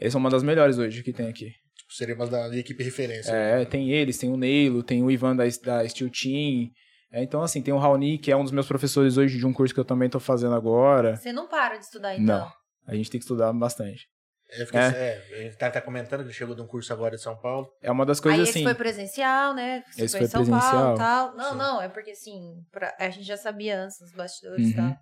eles 0.00 0.12
são 0.12 0.20
uma 0.20 0.28
das 0.30 0.42
melhores 0.42 0.76
hoje 0.76 1.02
que 1.04 1.12
tem 1.12 1.28
aqui. 1.28 1.52
Seria 1.88 2.14
uma 2.14 2.26
da 2.26 2.56
equipe 2.56 2.82
referência. 2.84 3.32
É, 3.32 3.64
tem 3.64 3.90
eles, 3.92 4.16
tem 4.18 4.32
o 4.32 4.36
Neilo, 4.36 4.82
tem 4.82 5.02
o 5.04 5.10
Ivan 5.10 5.34
da, 5.36 5.44
da 5.64 5.88
Steel 5.88 6.10
Team. 6.10 6.68
É, 7.12 7.22
então, 7.22 7.42
assim, 7.42 7.60
tem 7.60 7.74
o 7.74 7.78
Raoni, 7.78 8.18
que 8.18 8.30
é 8.30 8.36
um 8.36 8.42
dos 8.42 8.52
meus 8.52 8.68
professores 8.68 9.16
hoje 9.16 9.36
de 9.38 9.46
um 9.46 9.52
curso 9.52 9.74
que 9.74 9.80
eu 9.80 9.84
também 9.84 10.08
tô 10.08 10.20
fazendo 10.20 10.54
agora. 10.54 11.16
Você 11.16 11.32
não 11.32 11.48
para 11.48 11.76
de 11.76 11.84
estudar, 11.84 12.14
então. 12.14 12.24
Não. 12.38 12.52
A 12.86 12.94
gente 12.94 13.10
tem 13.10 13.18
que 13.18 13.24
estudar 13.24 13.52
bastante. 13.52 14.06
É, 14.52 14.62
é, 14.76 15.22
a 15.38 15.42
gente 15.44 15.56
tá, 15.56 15.70
tá 15.70 15.80
comentando 15.80 16.20
que 16.20 16.26
ele 16.26 16.32
chegou 16.32 16.56
de 16.56 16.60
um 16.62 16.66
curso 16.66 16.92
agora 16.92 17.14
de 17.14 17.22
São 17.22 17.36
Paulo. 17.36 17.68
É 17.80 17.90
uma 17.90 18.04
das 18.04 18.18
Aí 18.18 18.22
coisas 18.24 18.48
esse 18.48 18.58
assim. 18.58 18.64
foi 18.64 18.74
presencial, 18.74 19.54
né? 19.54 19.82
Você 19.92 20.04
Esse 20.04 20.16
foi 20.18 20.26
em 20.26 20.28
foi 20.30 20.44
São 20.44 20.58
Paulo 20.58 20.60
presencial. 20.60 20.94
e 20.94 20.98
tal. 20.98 21.36
Não, 21.36 21.52
Sim. 21.52 21.58
não, 21.58 21.82
é 21.82 21.88
porque 21.88 22.10
assim, 22.10 22.40
pra- 22.72 22.92
a 22.98 23.08
gente 23.10 23.24
já 23.26 23.36
sabia 23.36 23.80
antes 23.80 24.00
nos 24.00 24.12
bastidores 24.12 24.66
e 24.66 24.70
Uhum. 24.70 24.76
tal. 24.88 24.96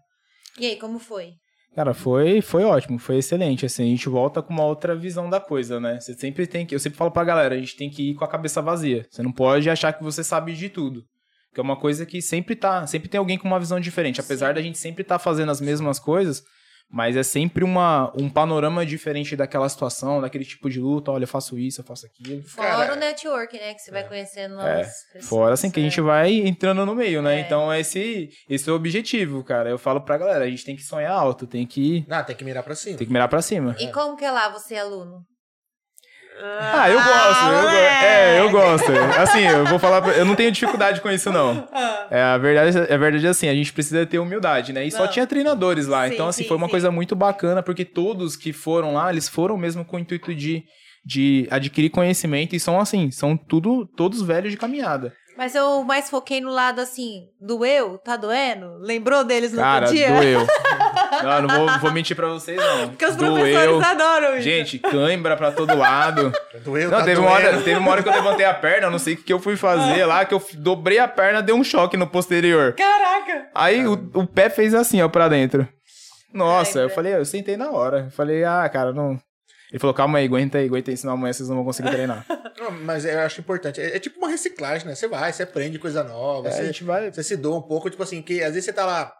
E 0.58 0.66
aí, 0.66 0.76
como 0.76 0.98
foi? 0.98 1.32
Cara, 1.74 1.94
foi, 1.94 2.42
foi 2.42 2.64
ótimo, 2.64 2.98
foi 2.98 3.18
excelente. 3.18 3.64
Assim, 3.64 3.84
a 3.84 3.86
gente 3.86 4.08
volta 4.08 4.42
com 4.42 4.52
uma 4.52 4.64
outra 4.64 4.94
visão 4.96 5.30
da 5.30 5.40
coisa, 5.40 5.78
né? 5.80 5.98
Você 6.00 6.12
sempre 6.14 6.46
tem 6.46 6.66
que. 6.66 6.74
Eu 6.74 6.78
sempre 6.80 6.98
falo 6.98 7.10
pra 7.10 7.24
galera, 7.24 7.54
a 7.54 7.58
gente 7.58 7.76
tem 7.76 7.88
que 7.88 8.10
ir 8.10 8.14
com 8.16 8.24
a 8.24 8.28
cabeça 8.28 8.60
vazia. 8.60 9.06
Você 9.10 9.22
não 9.22 9.32
pode 9.32 9.70
achar 9.70 9.92
que 9.94 10.02
você 10.04 10.22
sabe 10.24 10.52
de 10.54 10.68
tudo. 10.68 11.04
Que 11.58 11.60
é 11.60 11.64
uma 11.64 11.74
coisa 11.76 12.06
que 12.06 12.22
sempre 12.22 12.54
tá. 12.54 12.86
Sempre 12.86 13.08
tem 13.08 13.18
alguém 13.18 13.36
com 13.36 13.48
uma 13.48 13.58
visão 13.58 13.80
diferente. 13.80 14.20
Apesar 14.20 14.50
Sim. 14.50 14.54
da 14.54 14.62
gente 14.62 14.78
sempre 14.78 15.02
estar 15.02 15.18
fazendo 15.18 15.50
as 15.50 15.60
mesmas 15.60 15.98
coisas, 15.98 16.40
mas 16.88 17.16
é 17.16 17.24
sempre 17.24 17.64
uma, 17.64 18.12
um 18.16 18.30
panorama 18.30 18.86
diferente 18.86 19.34
daquela 19.34 19.68
situação, 19.68 20.20
daquele 20.20 20.44
tipo 20.44 20.70
de 20.70 20.78
luta. 20.78 21.10
Olha, 21.10 21.24
eu 21.24 21.28
faço 21.28 21.58
isso, 21.58 21.80
eu 21.80 21.84
faço 21.84 22.06
aquilo. 22.06 22.44
Fora 22.44 22.68
Cara, 22.68 22.92
o 22.92 22.96
network, 22.96 23.58
né? 23.58 23.74
Que 23.74 23.80
você 23.80 23.90
vai 23.90 24.06
conhecendo 24.06 24.54
novas 24.54 24.70
É, 24.70 24.82
pessoas. 25.14 25.28
Fora 25.28 25.54
assim 25.54 25.68
que 25.68 25.80
a 25.80 25.82
gente 25.82 25.98
é. 25.98 26.02
vai 26.04 26.32
entrando 26.32 26.86
no 26.86 26.94
meio, 26.94 27.20
né? 27.20 27.38
É. 27.38 27.40
Então 27.40 27.74
esse, 27.74 28.30
esse 28.48 28.68
é 28.70 28.72
o 28.72 28.76
objetivo, 28.76 29.42
cara. 29.42 29.68
Eu 29.68 29.78
falo 29.78 30.00
pra 30.00 30.16
galera, 30.16 30.44
a 30.44 30.48
gente 30.48 30.64
tem 30.64 30.76
que 30.76 30.82
sonhar 30.84 31.10
alto, 31.10 31.44
tem 31.44 31.66
que, 31.66 32.04
Não, 32.06 32.22
tem 32.22 32.36
que 32.36 32.44
mirar 32.44 32.62
pra 32.62 32.76
cima. 32.76 32.96
tem 32.96 33.04
que 33.08 33.12
mirar 33.12 33.26
pra 33.28 33.42
cima. 33.42 33.74
E 33.80 33.90
como 33.90 34.16
que 34.16 34.24
é 34.24 34.30
lá 34.30 34.48
você, 34.48 34.76
aluno? 34.76 35.24
Ah, 36.40 36.88
eu 36.90 36.98
gosto, 36.98 37.44
eu 37.44 37.62
go- 37.62 37.76
é, 37.76 38.40
eu 38.40 38.50
gosto. 38.50 38.92
Assim, 39.20 39.40
eu 39.46 39.64
vou 39.66 39.78
falar, 39.78 40.06
eu 40.16 40.24
não 40.24 40.34
tenho 40.34 40.50
dificuldade 40.52 41.00
com 41.00 41.10
isso 41.10 41.30
não. 41.32 41.68
É 42.10 42.22
a 42.22 42.38
verdade, 42.38 42.78
é 42.88 42.94
a 42.94 42.98
verdade 42.98 43.26
é 43.26 43.30
assim, 43.30 43.48
a 43.48 43.54
gente 43.54 43.72
precisa 43.72 44.04
ter 44.06 44.18
humildade, 44.18 44.72
né? 44.72 44.84
E 44.84 44.90
só 44.90 45.04
Não. 45.04 45.08
tinha 45.10 45.26
treinadores 45.26 45.86
lá, 45.86 46.06
Sim, 46.06 46.14
então 46.14 46.28
assim 46.28 46.42
sim, 46.42 46.48
foi 46.48 46.56
uma 46.56 46.66
sim. 46.66 46.70
coisa 46.70 46.90
muito 46.90 47.16
bacana 47.16 47.62
porque 47.62 47.84
todos 47.84 48.36
que 48.36 48.52
foram 48.52 48.94
lá, 48.94 49.10
eles 49.10 49.28
foram 49.28 49.56
mesmo 49.56 49.84
com 49.84 49.96
o 49.96 50.00
intuito 50.00 50.34
de 50.34 50.64
de 51.04 51.46
adquirir 51.50 51.88
conhecimento 51.88 52.54
e 52.54 52.60
são 52.60 52.78
assim, 52.78 53.10
são 53.10 53.34
tudo 53.36 53.86
todos 53.96 54.20
velhos 54.20 54.50
de 54.50 54.58
caminhada. 54.58 55.14
Mas 55.38 55.54
eu 55.54 55.82
mais 55.84 56.10
foquei 56.10 56.40
no 56.40 56.50
lado 56.50 56.80
assim, 56.80 57.28
doeu? 57.40 57.96
Tá 57.96 58.16
doendo? 58.16 58.76
Lembrou 58.80 59.24
deles 59.24 59.52
no 59.52 59.58
Cara, 59.58 59.86
dia? 59.86 60.08
doeu. 60.12 60.46
Não, 61.22 61.42
não 61.42 61.66
vou, 61.66 61.78
vou 61.80 61.92
mentir 61.92 62.14
pra 62.16 62.28
vocês 62.28 62.56
não. 62.56 62.88
Porque 62.90 63.04
os 63.06 63.16
doeu. 63.16 63.34
professores 63.34 63.82
adoram 63.84 64.34
isso. 64.34 64.42
Gente, 64.42 64.78
cãibra 64.78 65.36
pra 65.36 65.50
todo 65.52 65.76
lado. 65.76 66.32
Doeu, 66.64 66.90
Não, 66.90 66.98
tá 66.98 67.04
teve, 67.04 67.20
uma 67.20 67.30
hora, 67.30 67.62
teve 67.62 67.78
uma 67.78 67.90
hora 67.90 68.02
que 68.02 68.08
eu 68.08 68.12
levantei 68.12 68.46
a 68.46 68.54
perna, 68.54 68.86
eu 68.86 68.90
não 68.90 68.98
sei 68.98 69.14
o 69.14 69.16
que 69.16 69.22
que 69.24 69.32
eu 69.32 69.38
fui 69.40 69.56
fazer 69.56 70.04
lá, 70.04 70.24
que 70.24 70.34
eu 70.34 70.42
dobrei 70.54 70.98
a 70.98 71.08
perna, 71.08 71.42
deu 71.42 71.56
um 71.56 71.64
choque 71.64 71.96
no 71.96 72.06
posterior. 72.06 72.74
Caraca! 72.74 73.48
Aí 73.54 73.86
o, 73.86 73.92
o 74.14 74.26
pé 74.26 74.48
fez 74.50 74.74
assim, 74.74 75.00
ó, 75.02 75.08
pra 75.08 75.28
dentro. 75.28 75.66
Nossa, 76.32 76.80
eu 76.80 76.90
falei, 76.90 77.14
eu 77.14 77.24
sentei 77.24 77.56
na 77.56 77.70
hora. 77.70 78.04
Eu 78.06 78.10
falei, 78.10 78.44
ah, 78.44 78.68
cara, 78.68 78.92
não. 78.92 79.18
Ele 79.70 79.78
falou, 79.78 79.92
calma 79.92 80.18
aí, 80.18 80.24
aguenta 80.26 80.58
aí, 80.58 80.66
aguenta 80.66 80.90
aí, 80.90 80.96
senão 80.96 81.12
amanhã 81.14 81.32
vocês 81.32 81.48
não 81.48 81.56
vão 81.56 81.64
conseguir 81.64 81.90
treinar. 81.90 82.24
Não, 82.58 82.72
mas 82.72 83.04
eu 83.04 83.20
acho 83.20 83.38
importante. 83.40 83.80
É, 83.80 83.94
é 83.96 83.98
tipo 84.00 84.18
uma 84.18 84.28
reciclagem, 84.28 84.84
né? 84.88 84.92
Você 84.96 85.06
vai, 85.06 85.32
você 85.32 85.44
aprende 85.44 85.78
coisa 85.78 86.02
nova, 86.02 86.48
É, 86.48 86.50
a 86.50 86.54
você, 86.54 86.66
gente 86.66 86.82
vai. 86.82 87.08
você 87.12 87.22
se 87.22 87.36
doa 87.36 87.56
um 87.58 87.62
pouco, 87.62 87.88
tipo 87.88 88.02
assim, 88.02 88.20
que 88.20 88.42
às 88.42 88.48
vezes 88.54 88.64
você 88.64 88.72
tá 88.72 88.84
lá 88.84 89.12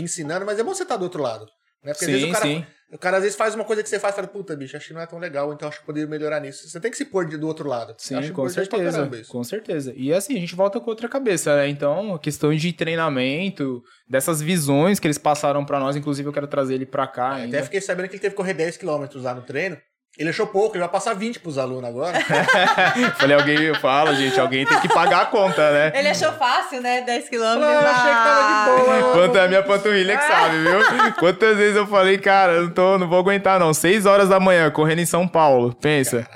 ensinando, 0.00 0.44
mas 0.46 0.58
é 0.58 0.62
bom 0.62 0.74
você 0.74 0.82
estar 0.82 0.96
do 0.96 1.02
outro 1.04 1.22
lado. 1.22 1.46
Né? 1.84 1.92
Porque 1.92 2.04
às 2.06 2.10
vezes 2.10 2.24
Sim, 2.24 2.30
o 2.30 2.32
cara, 2.34 2.44
sim. 2.46 2.66
o 2.92 2.98
cara 2.98 3.16
às 3.18 3.22
vezes 3.22 3.38
faz 3.38 3.54
uma 3.54 3.64
coisa 3.64 3.80
que 3.82 3.88
você 3.88 4.00
faz 4.00 4.12
e 4.14 4.16
fala, 4.16 4.26
puta, 4.26 4.56
bicho, 4.56 4.76
acho 4.76 4.88
que 4.88 4.94
não 4.94 5.00
é 5.00 5.06
tão 5.06 5.18
legal, 5.20 5.52
então 5.52 5.68
acho 5.68 5.78
que 5.80 5.86
poderia 5.86 6.08
melhorar 6.08 6.40
nisso. 6.40 6.68
Você 6.68 6.80
tem 6.80 6.90
que 6.90 6.96
se 6.96 7.04
pôr 7.04 7.26
de- 7.26 7.36
do 7.36 7.46
outro 7.46 7.68
lado. 7.68 7.94
Sim, 7.98 8.16
acho 8.16 8.32
com 8.32 8.48
certeza. 8.48 9.10
Com 9.28 9.44
certeza. 9.44 9.92
E 9.96 10.12
assim, 10.12 10.36
a 10.36 10.40
gente 10.40 10.54
volta 10.56 10.80
com 10.80 10.90
outra 10.90 11.08
cabeça, 11.08 11.54
né? 11.54 11.68
Então, 11.68 12.14
a 12.14 12.18
questão 12.18 12.52
de 12.54 12.72
treinamento, 12.72 13.82
dessas 14.08 14.40
visões 14.42 14.98
que 14.98 15.06
eles 15.06 15.18
passaram 15.18 15.64
pra 15.64 15.78
nós, 15.78 15.94
inclusive 15.96 16.28
eu 16.28 16.32
quero 16.32 16.46
trazer 16.48 16.74
ele 16.74 16.86
pra 16.86 17.06
cá 17.06 17.34
ainda. 17.34 17.56
Até 17.56 17.64
fiquei 17.64 17.80
sabendo 17.80 18.08
que 18.08 18.14
ele 18.14 18.20
teve 18.22 18.34
que 18.34 18.36
correr 18.36 18.54
10km 18.54 19.20
lá 19.22 19.34
no 19.34 19.42
treino. 19.42 19.76
Ele 20.18 20.30
achou 20.30 20.46
pouco, 20.46 20.74
ele 20.74 20.80
vai 20.80 20.88
passar 20.88 21.14
20 21.14 21.40
pros 21.40 21.58
alunos 21.58 21.84
agora. 21.88 22.18
Falei, 23.18 23.36
alguém 23.36 23.74
fala, 23.74 24.14
gente, 24.14 24.40
alguém 24.40 24.64
tem 24.64 24.80
que 24.80 24.88
pagar 24.88 25.20
a 25.22 25.26
conta, 25.26 25.70
né? 25.70 25.92
Ele 25.94 26.08
achou 26.08 26.32
fácil, 26.32 26.80
né? 26.80 27.02
10 27.02 27.28
quilômetros. 27.28 27.66
Ah, 27.68 27.72
eu 27.72 27.88
achei 27.88 28.10
que 28.14 28.24
tava 28.24 28.96
de 28.96 29.02
boa. 29.02 29.12
Quanto 29.12 29.36
é 29.38 29.44
a 29.44 29.48
minha 29.48 29.62
panturrilha 29.62 30.16
que 30.16 30.24
sabe, 30.24 30.58
viu? 30.62 31.12
Quantas 31.18 31.56
vezes 31.58 31.76
eu 31.76 31.86
falei, 31.86 32.16
cara, 32.16 32.62
não, 32.62 32.70
tô, 32.70 32.96
não 32.96 33.06
vou 33.08 33.18
aguentar 33.18 33.60
não. 33.60 33.74
Seis 33.74 34.06
horas 34.06 34.28
da 34.30 34.40
manhã, 34.40 34.70
correndo 34.70 35.00
em 35.00 35.06
São 35.06 35.28
Paulo, 35.28 35.74
pensa. 35.74 36.26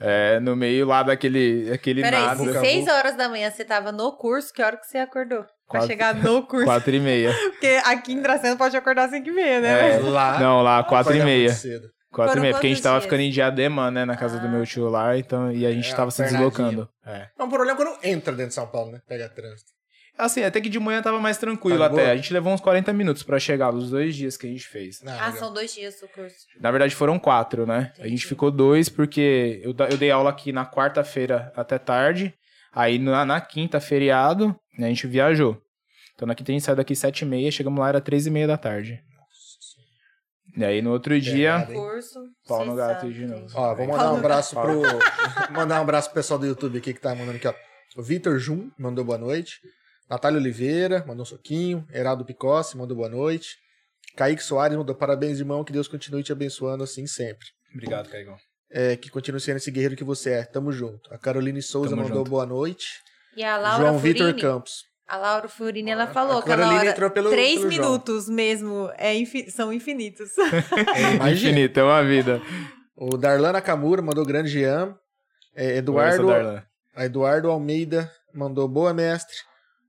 É, 0.00 0.38
no 0.38 0.54
meio 0.54 0.86
lá 0.86 1.02
daquele, 1.02 1.72
aquele 1.72 2.02
Peraí, 2.02 2.22
nada. 2.24 2.36
se 2.36 2.60
6 2.60 2.86
horas 2.86 3.16
da 3.16 3.28
manhã 3.28 3.50
você 3.50 3.64
tava 3.64 3.90
no 3.90 4.12
curso, 4.16 4.52
que 4.54 4.62
hora 4.62 4.76
que 4.76 4.86
você 4.86 4.98
acordou? 4.98 5.40
Pra 5.42 5.80
Quatro- 5.80 5.88
chegar 5.88 6.14
no 6.14 6.46
curso. 6.46 6.64
Quatro 6.66 6.94
e 6.94 7.00
meia. 7.00 7.32
Porque 7.34 7.80
aqui 7.84 8.12
em 8.12 8.22
Dracena 8.22 8.54
pode 8.54 8.76
acordar 8.76 9.06
às 9.06 9.10
5 9.10 9.28
e 9.28 9.32
meia, 9.32 9.60
né? 9.60 9.96
É. 9.96 9.98
Lá. 9.98 10.38
Não, 10.38 10.62
lá, 10.62 10.84
quatro 10.84 11.12
e 11.14 11.16
Acorda 11.16 11.24
meia. 11.24 11.48
muito 11.48 11.58
cedo. 11.60 11.88
Quatro 12.24 12.32
Foram 12.32 12.40
e 12.40 12.42
meia, 12.42 12.54
porque 12.54 12.66
a 12.66 12.70
gente 12.70 12.82
tava 12.82 12.96
dias? 12.96 13.04
ficando 13.04 13.20
em 13.22 13.30
Diadema, 13.30 13.90
né, 13.90 14.04
na 14.04 14.16
casa 14.16 14.38
do 14.38 14.48
meu 14.48 14.64
tio 14.66 14.88
lá, 14.88 15.16
então, 15.16 15.52
e 15.52 15.64
a 15.66 15.72
gente 15.72 15.90
É, 15.92 15.94
tava 15.96 16.10
se 16.10 16.22
deslocando. 16.22 16.88
É. 17.06 17.28
É 17.38 17.42
um 17.42 17.48
problema 17.48 17.76
quando 17.76 17.96
entra 18.04 18.32
dentro 18.32 18.48
de 18.48 18.54
São 18.54 18.66
Paulo, 18.66 18.92
né? 18.92 19.00
Pega 19.06 19.28
trânsito. 19.28 19.70
Assim, 20.16 20.42
até 20.42 20.60
que 20.60 20.68
de 20.68 20.80
manhã 20.80 21.00
tava 21.00 21.20
mais 21.20 21.38
tranquilo 21.38 21.78
Tá 21.78 21.86
até. 21.86 21.94
boa? 21.94 22.10
A 22.10 22.16
gente 22.16 22.32
levou 22.32 22.52
uns 22.52 22.60
40 22.60 22.92
minutos 22.92 23.22
pra 23.22 23.38
chegar, 23.38 23.72
os 23.72 23.90
dois 23.90 24.16
dias 24.16 24.36
que 24.36 24.48
a 24.48 24.50
gente 24.50 24.66
fez. 24.66 25.00
Ah, 25.06 25.10
Ah, 25.10 25.26
legal. 25.26 25.32
são 25.38 25.54
dois 25.54 25.72
dias 25.72 25.94
o 26.02 26.08
curso. 26.08 26.34
Na 26.60 26.72
verdade 26.72 26.92
foram 26.94 27.20
quatro, 27.20 27.64
né? 27.64 27.92
A 27.94 28.02
gente 28.02 28.06
Entendi. 28.08 28.26
ficou 28.26 28.50
dois 28.50 28.88
porque 28.88 29.60
eu, 29.62 29.72
eu 29.88 29.96
dei 29.96 30.10
aula 30.10 30.28
aqui 30.30 30.50
na 30.50 30.66
quarta-feira 30.66 31.52
até 31.54 31.78
tarde. 31.78 32.34
Aí 32.72 32.98
na, 32.98 33.24
na 33.24 33.40
quinta, 33.40 33.78
feriado, 33.80 34.56
né, 34.76 34.86
a 34.86 34.88
gente 34.88 35.06
viajou. 35.06 35.56
Então 36.16 36.26
na 36.26 36.34
quinta 36.34 36.50
a 36.50 36.54
gente 36.54 36.64
saiu 36.64 36.74
daqui 36.74 36.96
sete 36.96 37.20
e 37.22 37.24
meia, 37.24 37.48
chegamos 37.52 37.78
lá, 37.78 37.88
era 37.88 38.00
três 38.00 38.26
e 38.26 38.30
meia 38.30 38.48
da 38.48 38.56
tarde. 38.56 39.00
E 40.58 40.64
aí 40.64 40.82
no 40.82 40.90
outro 40.90 41.20
dia? 41.20 41.64
Curso. 41.72 42.18
Pau 42.44 42.66
no 42.66 42.74
gato 42.74 43.12
de 43.12 43.24
novo. 43.24 43.46
Ó, 43.54 43.74
vou 43.76 43.86
mandar 43.86 44.12
um 44.12 44.16
abraço 44.16 44.60
pro. 44.60 44.82
mandar 45.52 45.78
um 45.78 45.82
abraço 45.82 46.08
pro 46.08 46.16
pessoal 46.16 46.36
do 46.40 46.46
YouTube 46.46 46.78
aqui 46.78 46.92
que 46.92 47.00
tá 47.00 47.14
mandando 47.14 47.36
aqui, 47.36 47.46
ó. 47.46 47.54
O 47.96 48.02
Vitor 48.02 48.36
Jum 48.40 48.68
mandou 48.76 49.04
boa 49.04 49.16
noite. 49.16 49.60
Natália 50.10 50.36
Oliveira 50.36 51.04
mandou 51.06 51.22
um 51.22 51.26
soquinho. 51.26 51.86
Heraldo 51.94 52.24
Picossi 52.24 52.76
mandou 52.76 52.96
boa 52.96 53.08
noite. 53.08 53.56
Kaique 54.16 54.42
Soares 54.42 54.76
mandou 54.76 54.96
parabéns, 54.96 55.38
irmão. 55.38 55.62
Que 55.62 55.72
Deus 55.72 55.86
continue 55.86 56.24
te 56.24 56.32
abençoando 56.32 56.82
assim 56.82 57.06
sempre. 57.06 57.46
Obrigado, 57.72 58.08
Caigão. 58.08 58.36
É, 58.68 58.96
que 58.96 59.10
continue 59.10 59.40
sendo 59.40 59.58
esse 59.58 59.70
guerreiro 59.70 59.94
que 59.94 60.02
você 60.02 60.30
é. 60.30 60.44
Tamo 60.44 60.72
junto. 60.72 61.14
A 61.14 61.18
Caroline 61.18 61.62
Souza 61.62 61.90
Tamo 61.90 62.02
mandou 62.02 62.18
junto. 62.18 62.30
boa 62.30 62.44
noite. 62.44 63.00
E 63.36 63.44
a 63.44 63.56
Laura 63.56 63.78
João 63.78 63.98
Vitor 63.98 64.34
Campos. 64.36 64.87
A 65.08 65.16
Laura 65.16 65.48
Furini, 65.48 65.90
ela 65.90 66.04
A 66.04 66.06
falou 66.08 66.42
que 66.42 66.48
Carolina 66.48 66.76
hora, 66.80 66.90
entrou 66.90 67.10
pelo- 67.10 67.30
três 67.30 67.58
pelo 67.60 67.70
João. 67.72 67.88
minutos 67.92 68.28
mesmo 68.28 68.90
é 68.96 69.14
infi- 69.14 69.50
são 69.50 69.72
infinitos. 69.72 70.30
Imagina. 71.14 71.30
Infinito, 71.32 71.80
é 71.80 71.82
uma 71.84 72.04
vida. 72.04 72.42
O 72.96 73.16
Darlan 73.16 73.52
Nakamura 73.52 74.02
mandou 74.02 74.24
grande 74.24 74.50
Jean. 74.50 74.94
É, 75.54 75.78
Eduardo, 75.78 76.30
a 76.94 77.04
Eduardo 77.04 77.50
Almeida 77.50 78.10
mandou 78.34 78.68
boa, 78.68 78.92
mestre. 78.94 79.34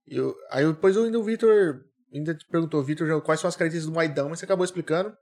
E 0.07 0.15
eu- 0.17 0.35
aí 0.51 0.65
depois 0.65 0.95
o, 0.97 1.23
Vitor 1.23 1.81
ainda 2.13 2.33
te 2.33 2.45
perguntou, 2.49 2.81
Vitor, 2.83 3.21
quais 3.21 3.39
são 3.39 3.47
as 3.47 3.55
características 3.55 3.91
do 3.91 3.95
Maidão, 3.95 4.29
mas 4.29 4.39
você 4.39 4.45
acabou 4.45 4.65
explicando. 4.65 5.13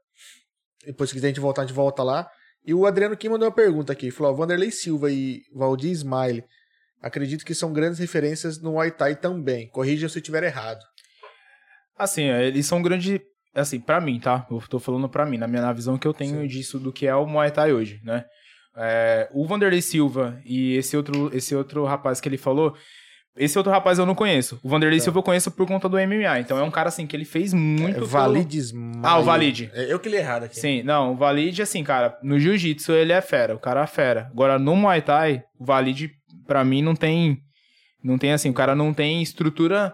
Depois, 0.86 1.10
se 1.10 1.16
quiser 1.16 1.28
a 1.28 1.30
gente 1.32 1.40
voltar, 1.42 1.64
a 1.64 1.66
gente 1.66 1.76
volta 1.76 2.02
lá. 2.04 2.30
E 2.66 2.74
o 2.74 2.86
Adriano 2.86 3.18
Kim 3.18 3.30
mandou 3.30 3.48
uma 3.48 3.54
pergunta 3.54 3.92
aqui. 3.92 4.12
Falou, 4.12 4.36
Vanderlei 4.36 4.72
Silva 4.72 5.12
e 5.12 5.42
Valdir 5.54 5.92
Smile. 5.92 6.44
Acredito 7.02 7.46
que 7.46 7.54
são 7.54 7.72
grandes 7.72 8.00
referências 8.00 8.60
no 8.62 8.72
Muay 8.74 8.92
Thai 8.92 9.16
também. 9.16 9.70
Corrija 9.70 10.10
se 10.10 10.18
eu 10.18 10.22
estiver 10.22 10.44
errado. 10.44 10.80
Assim, 11.98 12.24
é, 12.26 12.46
eles 12.48 12.66
são 12.66 12.82
grande. 12.82 13.22
Assim, 13.56 13.80
pra 13.80 14.00
mim, 14.00 14.20
tá? 14.20 14.46
Eu 14.52 14.62
tô 14.70 14.80
falando 14.80 15.10
pra 15.10 15.26
mim, 15.26 15.38
na 15.38 15.48
minha 15.48 15.62
na 15.64 15.74
visão 15.74 15.98
que 15.98 16.08
eu 16.08 16.14
tenho 16.14 16.42
Sim. 16.42 16.48
disso 16.48 16.80
do 16.80 16.94
que 16.94 17.08
é 17.08 17.16
o 17.16 17.26
Muay 17.26 17.50
Thai 17.50 17.74
hoje, 17.74 18.00
né? 18.04 18.24
É, 18.76 19.28
o 19.34 19.46
Vanderlei 19.48 19.82
Silva 19.82 20.40
e 20.46 20.76
esse 20.76 20.96
outro, 20.96 21.36
esse 21.36 21.56
outro 21.56 21.84
rapaz 21.86 22.22
que 22.22 22.30
ele 22.30 22.38
falou. 22.38 22.76
Esse 23.36 23.56
outro 23.58 23.72
rapaz 23.72 23.98
eu 24.00 24.06
não 24.06 24.14
conheço. 24.16 24.60
O 24.64 24.70
Vanderlei 24.70 24.98
Tá. 25.00 25.06
Silva 25.06 25.20
eu 25.20 25.24
conheço 25.24 25.50
por 25.52 25.68
conta 25.68 25.88
do 25.90 25.98
MMA. 25.98 26.40
Então 26.40 26.58
é 26.58 26.64
um 26.64 26.70
cara 26.72 26.90
assim 26.90 27.06
que 27.08 27.16
ele 27.16 27.26
fez 27.26 27.54
muito. 27.54 27.90
É, 27.92 27.94
pelo- 27.96 28.06
Valide 28.08 28.58
Smile. 28.60 29.02
Ah, 29.04 29.18
o 29.20 29.24
Valide. 29.24 29.72
É, 29.74 29.92
eu 29.92 30.00
que 30.00 30.10
li 30.10 30.18
errado 30.18 30.44
aqui. 30.44 30.60
Sim, 30.60 30.84
não, 30.84 31.14
o 31.14 31.16
Valide, 31.16 31.62
assim, 31.62 31.84
cara, 31.84 32.18
no 32.24 32.40
jiu-jitsu 32.40 32.92
ele 32.94 33.14
é 33.14 33.22
fera, 33.22 33.56
o 33.56 33.60
cara 33.60 33.84
é 33.84 33.88
fera. 33.88 34.28
Agora, 34.32 34.58
no 34.60 34.76
Muay 34.76 35.02
Thai, 35.04 35.44
o 35.60 35.66
Valide, 35.66 36.12
pra 36.48 36.64
mim, 36.64 36.82
não 36.82 36.96
tem. 36.96 37.38
Não 38.04 38.18
tem 38.18 38.32
assim, 38.32 38.50
o 38.50 38.54
cara 38.54 38.76
não 38.76 38.94
tem 38.94 39.22
estrutura 39.22 39.94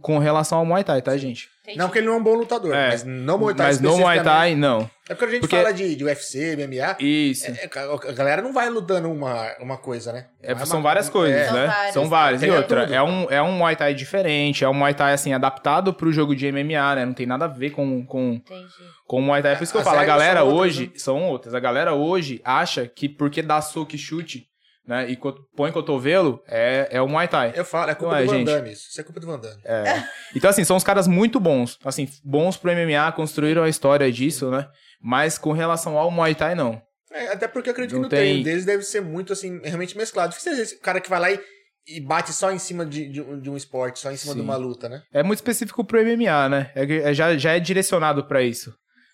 com 0.00 0.18
relação 0.18 0.58
ao 0.58 0.66
Muay 0.66 0.82
Thai, 0.84 1.00
tá, 1.02 1.16
gente? 1.16 1.48
Entendi. 1.62 1.78
Não 1.78 1.88
que 1.88 1.98
ele 1.98 2.06
não 2.08 2.14
é 2.14 2.16
um 2.16 2.22
bom 2.22 2.34
lutador, 2.34 2.74
É. 2.74 2.88
mas 2.88 3.04
no 3.04 3.38
Muay 3.38 3.54
Thai 3.54 3.66
Mas 3.68 3.80
no 3.80 3.96
Muay 3.96 4.22
Thai, 4.22 4.54
não. 4.56 4.90
É 5.08 5.14
porque 5.14 5.24
a 5.24 5.28
gente 5.30 5.40
Porque- 5.42 5.56
fala 5.56 5.72
de, 5.72 5.94
de 5.94 6.04
UFC, 6.04 6.56
MMA. 6.56 6.96
Isso. 6.98 7.46
É, 7.48 7.70
a 8.08 8.12
galera 8.12 8.42
não 8.42 8.52
vai 8.52 8.68
lutando 8.68 9.08
uma, 9.10 9.54
uma 9.60 9.78
coisa, 9.78 10.12
né? 10.12 10.26
É, 10.42 10.52
são 10.66 10.78
uma- 10.78 10.82
várias 10.82 11.08
coisas, 11.08 11.40
é. 11.40 11.44
São 11.46 11.54
né? 11.54 11.66
várias. 11.66 11.94
São 11.94 12.08
várias. 12.08 12.42
E 12.42 12.46
Pega 12.46 12.56
outra, 12.58 12.80
tudo. 12.82 12.94
é 12.94 13.02
um, 13.02 13.30
é 13.30 13.40
um 13.42 13.52
Muay 13.52 13.76
Thai 13.76 13.94
diferente, 13.94 14.64
é 14.64 14.68
um 14.68 14.74
Muay 14.74 14.94
Thai, 14.94 15.12
assim, 15.12 15.32
adaptado 15.32 15.94
pro 15.94 16.12
jogo 16.12 16.34
de 16.34 16.46
MMA, 16.50 16.96
né? 16.96 17.04
Não 17.06 17.14
tem 17.14 17.26
nada 17.26 17.44
a 17.44 17.48
ver 17.48 17.70
com, 17.70 18.04
com, 18.04 18.32
Entendi. 18.34 18.66
com 19.06 19.18
o 19.18 19.22
Muay 19.22 19.42
Thai. 19.42 19.52
É 19.52 19.56
por 19.56 19.62
isso 19.62 19.72
que 19.72 19.78
eu 19.78 19.84
falo, 19.84 20.00
a 20.00 20.04
galera 20.04 20.40
são 20.40 20.48
outras, 20.48 20.60
hoje, 20.76 20.86
né? 20.86 20.92
são 20.96 21.22
outras. 21.28 21.54
A 21.54 21.60
galera 21.60 21.94
hoje 21.94 22.40
acha 22.44 22.86
que 22.88 23.08
porque 23.08 23.40
dá 23.42 23.60
soco 23.62 23.94
e 23.94 23.98
chute, 23.98 24.48
né? 24.86 25.10
E 25.10 25.18
põe 25.56 25.70
cotovelo, 25.72 26.42
é, 26.48 26.88
é 26.90 27.00
o 27.00 27.08
Muay 27.08 27.28
Thai. 27.28 27.52
Eu 27.54 27.64
falo, 27.64 27.90
é 27.90 27.94
culpa 27.94 28.14
Não 28.14 28.20
é, 28.20 28.24
do 28.24 28.30
Van 28.30 28.38
gente. 28.38 28.46
Damme 28.46 28.72
isso. 28.72 28.88
Isso 28.90 29.00
é 29.00 29.04
culpa 29.04 29.20
do 29.20 29.26
Van 29.26 29.38
Damme. 29.38 29.60
É. 29.64 30.04
Então, 30.34 30.50
assim, 30.50 30.64
são 30.64 30.76
os 30.76 30.84
caras 30.84 31.06
muito 31.06 31.38
bons. 31.38 31.78
Assim, 31.84 32.08
bons 32.24 32.56
pro 32.56 32.70
MMA, 32.72 33.12
construíram 33.12 33.62
a 33.62 33.68
história 33.68 34.10
disso, 34.10 34.50
né? 34.50 34.68
Mas 35.00 35.38
com 35.38 35.52
relação 35.52 35.96
ao 35.98 36.10
Muay 36.10 36.34
Thai, 36.34 36.54
não. 36.54 36.80
É, 37.12 37.28
até 37.28 37.46
porque 37.46 37.68
eu 37.68 37.72
acredito 37.72 37.92
Não 37.94 38.00
que 38.02 38.04
no 38.04 38.08
tem- 38.10 38.18
treino 38.20 38.44
deles 38.44 38.64
deve 38.64 38.82
ser 38.84 39.00
muito, 39.02 39.32
assim, 39.32 39.60
realmente 39.62 39.96
mesclado. 39.96 40.30
Difícil 40.30 40.52
esse 40.62 40.78
cara 40.80 41.00
que 41.00 41.10
vai 41.10 41.20
lá 41.20 41.30
e, 41.30 41.38
e 41.86 42.00
bate 42.00 42.32
só 42.32 42.50
em 42.50 42.58
cima 42.58 42.86
de, 42.86 43.06
de, 43.10 43.20
um- 43.20 43.38
de 43.38 43.50
um 43.50 43.56
esporte, 43.56 43.98
só 43.98 44.10
em 44.10 44.16
cima 44.16 44.32
Sim. 44.32 44.38
de 44.38 44.44
uma 44.44 44.56
luta, 44.56 44.88
né? 44.88 45.02
É 45.12 45.22
muito 45.22 45.38
específico 45.40 45.84
pro 45.84 46.00
MMA, 46.02 46.48
né? 46.48 46.70
É, 46.74 47.10
é 47.10 47.14
já, 47.14 47.36
já 47.36 47.52
é 47.52 47.60
direcionado 47.60 48.24
pra 48.26 48.42
isso. 48.42 48.72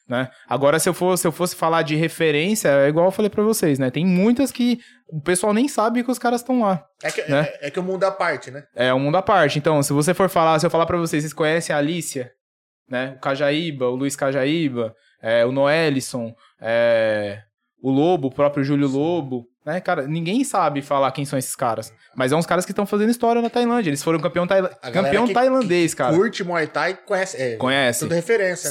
Né? 0.09 0.31
Agora, 0.49 0.79
se 0.79 0.89
eu, 0.89 0.95
for, 0.95 1.19
se 1.19 1.27
eu 1.27 1.33
fosse 1.33 1.55
falar 1.55 1.83
de 1.83 1.95
referência, 1.95 2.69
é 2.69 2.89
igual 2.89 3.07
eu 3.07 3.11
falei 3.13 3.29
pra 3.29 3.43
vocês, 3.43 3.79
né? 3.79 3.91
Tem 3.91 4.07
muitas 4.07 4.51
que 4.51 4.79
o 5.11 5.21
pessoal 5.21 5.53
nem 5.53 5.69
sabe 5.69 6.03
que 6.03 6.11
os 6.11 6.19
caras 6.19 6.41
estão 6.41 6.61
lá. 6.63 6.83
É 7.03 7.11
que, 7.11 7.23
Né? 7.31 7.41
é, 7.61 7.67
é 7.67 7.71
que 7.71 7.79
o 7.79 7.83
mundo 7.83 8.05
à 8.05 8.11
parte, 8.11 8.51
né? 8.51 8.63
É 8.75 8.93
um 8.95 8.99
mundo 9.01 9.17
à 9.19 9.23
parte. 9.23 9.59
Então, 9.59 9.83
se 9.83 9.93
você 9.93 10.15
for 10.15 10.31
falar, 10.31 10.59
se 10.59 10.65
eu 10.67 10.71
falar 10.71 10.87
pra 10.87 10.97
vocês, 10.97 11.23
vocês 11.23 11.35
conhecem 11.35 11.77
a 11.77 11.79
Alicia, 11.79 12.31
né? 12.89 13.15
O 13.17 13.21
Cajaíba, 13.21 13.87
o 13.89 13.95
Luiz 13.97 14.17
Cajaíba, 14.17 14.95
é, 15.23 15.45
o 15.45 15.53
Noelison, 15.53 16.33
é, 16.59 17.41
o 17.83 17.91
Lobo, 17.91 18.29
o 18.29 18.35
próprio 18.35 18.65
Júlio 18.65 18.89
Lobo, 18.89 19.45
né? 19.67 19.79
Cara, 19.81 20.07
ninguém 20.07 20.43
sabe 20.43 20.81
falar 20.81 21.13
quem 21.13 21.27
são 21.27 21.39
esses 21.39 21.55
caras. 21.55 21.93
Mas 22.17 22.33
é 22.33 22.37
uns 22.37 22.47
caras 22.47 22.65
que 22.65 22.73
estão 22.73 22.87
fazendo 22.87 23.11
história 23.11 23.43
na 23.43 23.51
Tailândia. 23.51 23.91
Eles 23.91 24.03
foram 24.03 24.19
campeão, 24.19 24.47
campeão 24.47 25.27
que- 25.27 25.35
tailandês, 25.35 25.93
cara. 25.93 26.17
Curte 26.17 26.43
Muay 26.43 26.67
Thai, 26.67 26.95
conhece. 27.07 27.37
É, 27.37 27.57
Conhece. 27.57 28.01
Tudo 28.01 28.15
referência, 28.15 28.71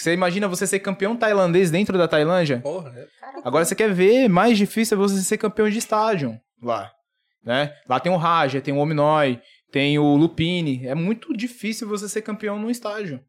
Você 0.00 0.14
imagina 0.14 0.48
você 0.48 0.66
ser 0.66 0.80
campeão 0.80 1.14
tailandês 1.14 1.70
dentro 1.70 1.98
da 1.98 2.08
Tailândia? 2.08 2.60
Porra, 2.60 2.88
né? 2.88 3.06
Agora 3.44 3.66
você 3.66 3.74
quer 3.74 3.92
ver, 3.92 4.28
mais 4.28 4.56
difícil 4.56 4.96
é 4.96 4.98
você 4.98 5.20
ser 5.20 5.36
campeão 5.36 5.68
de 5.68 5.76
estádio 5.76 6.40
lá, 6.62 6.90
né? 7.44 7.74
Lá 7.86 8.00
tem 8.00 8.10
o 8.10 8.16
Raja, 8.16 8.62
tem 8.62 8.72
o 8.72 8.78
Ominoy, 8.78 9.38
tem 9.70 9.98
o 9.98 10.16
Lupini. 10.16 10.86
É 10.86 10.94
muito 10.94 11.36
difícil 11.36 11.86
você 11.86 12.08
ser 12.08 12.22
campeão 12.22 12.58
num 12.58 12.70
estádio. 12.70 13.20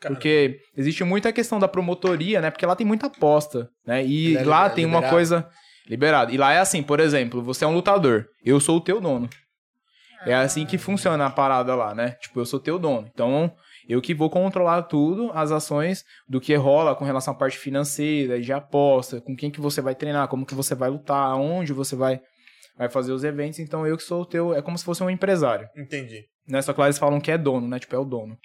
Cara, 0.00 0.14
Porque 0.14 0.58
existe 0.76 1.02
muita 1.02 1.32
questão 1.32 1.58
da 1.58 1.66
promotoria, 1.66 2.40
né? 2.40 2.48
Porque 2.48 2.64
lá 2.64 2.76
tem 2.76 2.86
muita 2.86 3.06
aposta, 3.06 3.68
né? 3.84 4.04
E 4.04 4.36
é 4.36 4.44
lá 4.44 4.70
tem 4.70 4.84
uma 4.84 4.98
liberado. 4.98 5.14
coisa 5.16 5.48
liberada. 5.88 6.32
E 6.32 6.36
lá 6.36 6.52
é 6.52 6.60
assim, 6.60 6.82
por 6.82 7.00
exemplo, 7.00 7.42
você 7.42 7.64
é 7.64 7.66
um 7.66 7.74
lutador, 7.74 8.26
eu 8.44 8.60
sou 8.60 8.76
o 8.76 8.80
teu 8.80 9.00
dono. 9.00 9.28
É 10.24 10.34
assim 10.34 10.64
que 10.64 10.78
funciona 10.78 11.26
a 11.26 11.30
parada 11.30 11.74
lá, 11.74 11.92
né? 11.92 12.12
Tipo, 12.20 12.40
eu 12.40 12.46
sou 12.46 12.60
teu 12.60 12.78
dono. 12.78 13.08
Então, 13.12 13.52
eu 13.88 14.00
que 14.00 14.14
vou 14.14 14.30
controlar 14.30 14.82
tudo, 14.82 15.30
as 15.34 15.50
ações 15.50 16.04
do 16.28 16.40
que 16.40 16.54
rola 16.54 16.94
com 16.94 17.04
relação 17.04 17.34
à 17.34 17.36
parte 17.36 17.58
financeira, 17.58 18.40
de 18.40 18.52
aposta, 18.52 19.20
com 19.20 19.36
quem 19.36 19.50
que 19.50 19.60
você 19.60 19.80
vai 19.80 19.94
treinar, 19.94 20.28
como 20.28 20.46
que 20.46 20.54
você 20.54 20.74
vai 20.74 20.90
lutar, 20.90 21.26
aonde 21.30 21.72
você 21.72 21.94
vai, 21.94 22.20
vai 22.76 22.88
fazer 22.88 23.12
os 23.12 23.24
eventos. 23.24 23.58
Então, 23.58 23.86
eu 23.86 23.96
que 23.96 24.02
sou 24.02 24.22
o 24.22 24.26
teu... 24.26 24.54
É 24.54 24.62
como 24.62 24.78
se 24.78 24.84
fosse 24.84 25.02
um 25.02 25.10
empresário, 25.10 25.68
Entendi. 25.76 26.24
né? 26.48 26.62
Só 26.62 26.72
que 26.72 26.80
lá 26.80 26.86
eles 26.86 26.98
falam 26.98 27.20
que 27.20 27.30
é 27.30 27.38
dono, 27.38 27.68
né? 27.68 27.78
Tipo, 27.78 27.96
é 27.96 27.98
o 27.98 28.04
dono. 28.04 28.38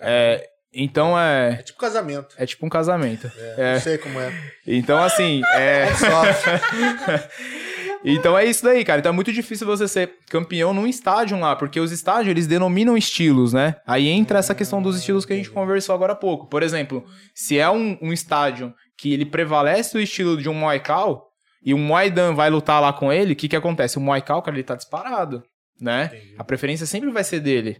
É, 0.00 0.48
então, 0.72 1.18
É 1.18 1.54
é... 1.58 1.62
tipo 1.62 1.78
casamento. 1.78 2.34
É 2.38 2.46
tipo 2.46 2.64
um 2.64 2.68
casamento. 2.68 3.30
É, 3.36 3.54
É. 3.58 3.72
Não 3.74 3.80
sei 3.80 3.98
como 3.98 4.20
é. 4.20 4.32
Então, 4.66 5.02
assim, 5.02 5.42
é... 5.54 5.82
É 5.82 5.94
só. 5.94 6.22
Então 8.04 8.38
é 8.38 8.44
isso 8.44 8.64
daí, 8.64 8.84
cara. 8.84 9.00
Então 9.00 9.10
é 9.10 9.14
muito 9.14 9.32
difícil 9.32 9.66
você 9.66 9.88
ser 9.88 10.12
campeão 10.30 10.72
num 10.72 10.86
estádio 10.86 11.38
lá, 11.38 11.56
porque 11.56 11.80
os 11.80 11.92
estádios 11.92 12.28
eles 12.28 12.46
denominam 12.46 12.96
estilos, 12.96 13.52
né? 13.52 13.76
Aí 13.86 14.08
entra 14.08 14.38
essa 14.38 14.54
questão 14.54 14.80
dos 14.80 14.96
estilos 14.96 15.24
que 15.24 15.32
a 15.32 15.36
gente 15.36 15.50
conversou 15.50 15.94
agora 15.94 16.12
há 16.12 16.16
pouco. 16.16 16.46
Por 16.46 16.62
exemplo, 16.62 17.04
se 17.34 17.58
é 17.58 17.68
um, 17.70 17.98
um 18.00 18.12
estádio 18.12 18.72
que 18.96 19.12
ele 19.12 19.24
prevalece 19.24 19.96
o 19.96 20.00
estilo 20.00 20.36
de 20.36 20.48
um 20.48 20.54
Muay 20.54 20.80
Thai 20.80 21.16
e 21.64 21.74
o 21.74 21.78
Muay 21.78 22.10
Dan 22.10 22.34
vai 22.34 22.50
lutar 22.50 22.80
lá 22.80 22.92
com 22.92 23.12
ele, 23.12 23.32
o 23.32 23.36
que 23.36 23.48
que 23.48 23.56
acontece? 23.56 23.98
O 23.98 24.00
Muay 24.00 24.22
Thai, 24.22 24.40
cara, 24.42 24.56
ele 24.56 24.64
tá 24.64 24.76
disparado, 24.76 25.42
né? 25.80 26.10
Entendi. 26.12 26.34
A 26.38 26.44
preferência 26.44 26.86
sempre 26.86 27.10
vai 27.10 27.24
ser 27.24 27.40
dele. 27.40 27.78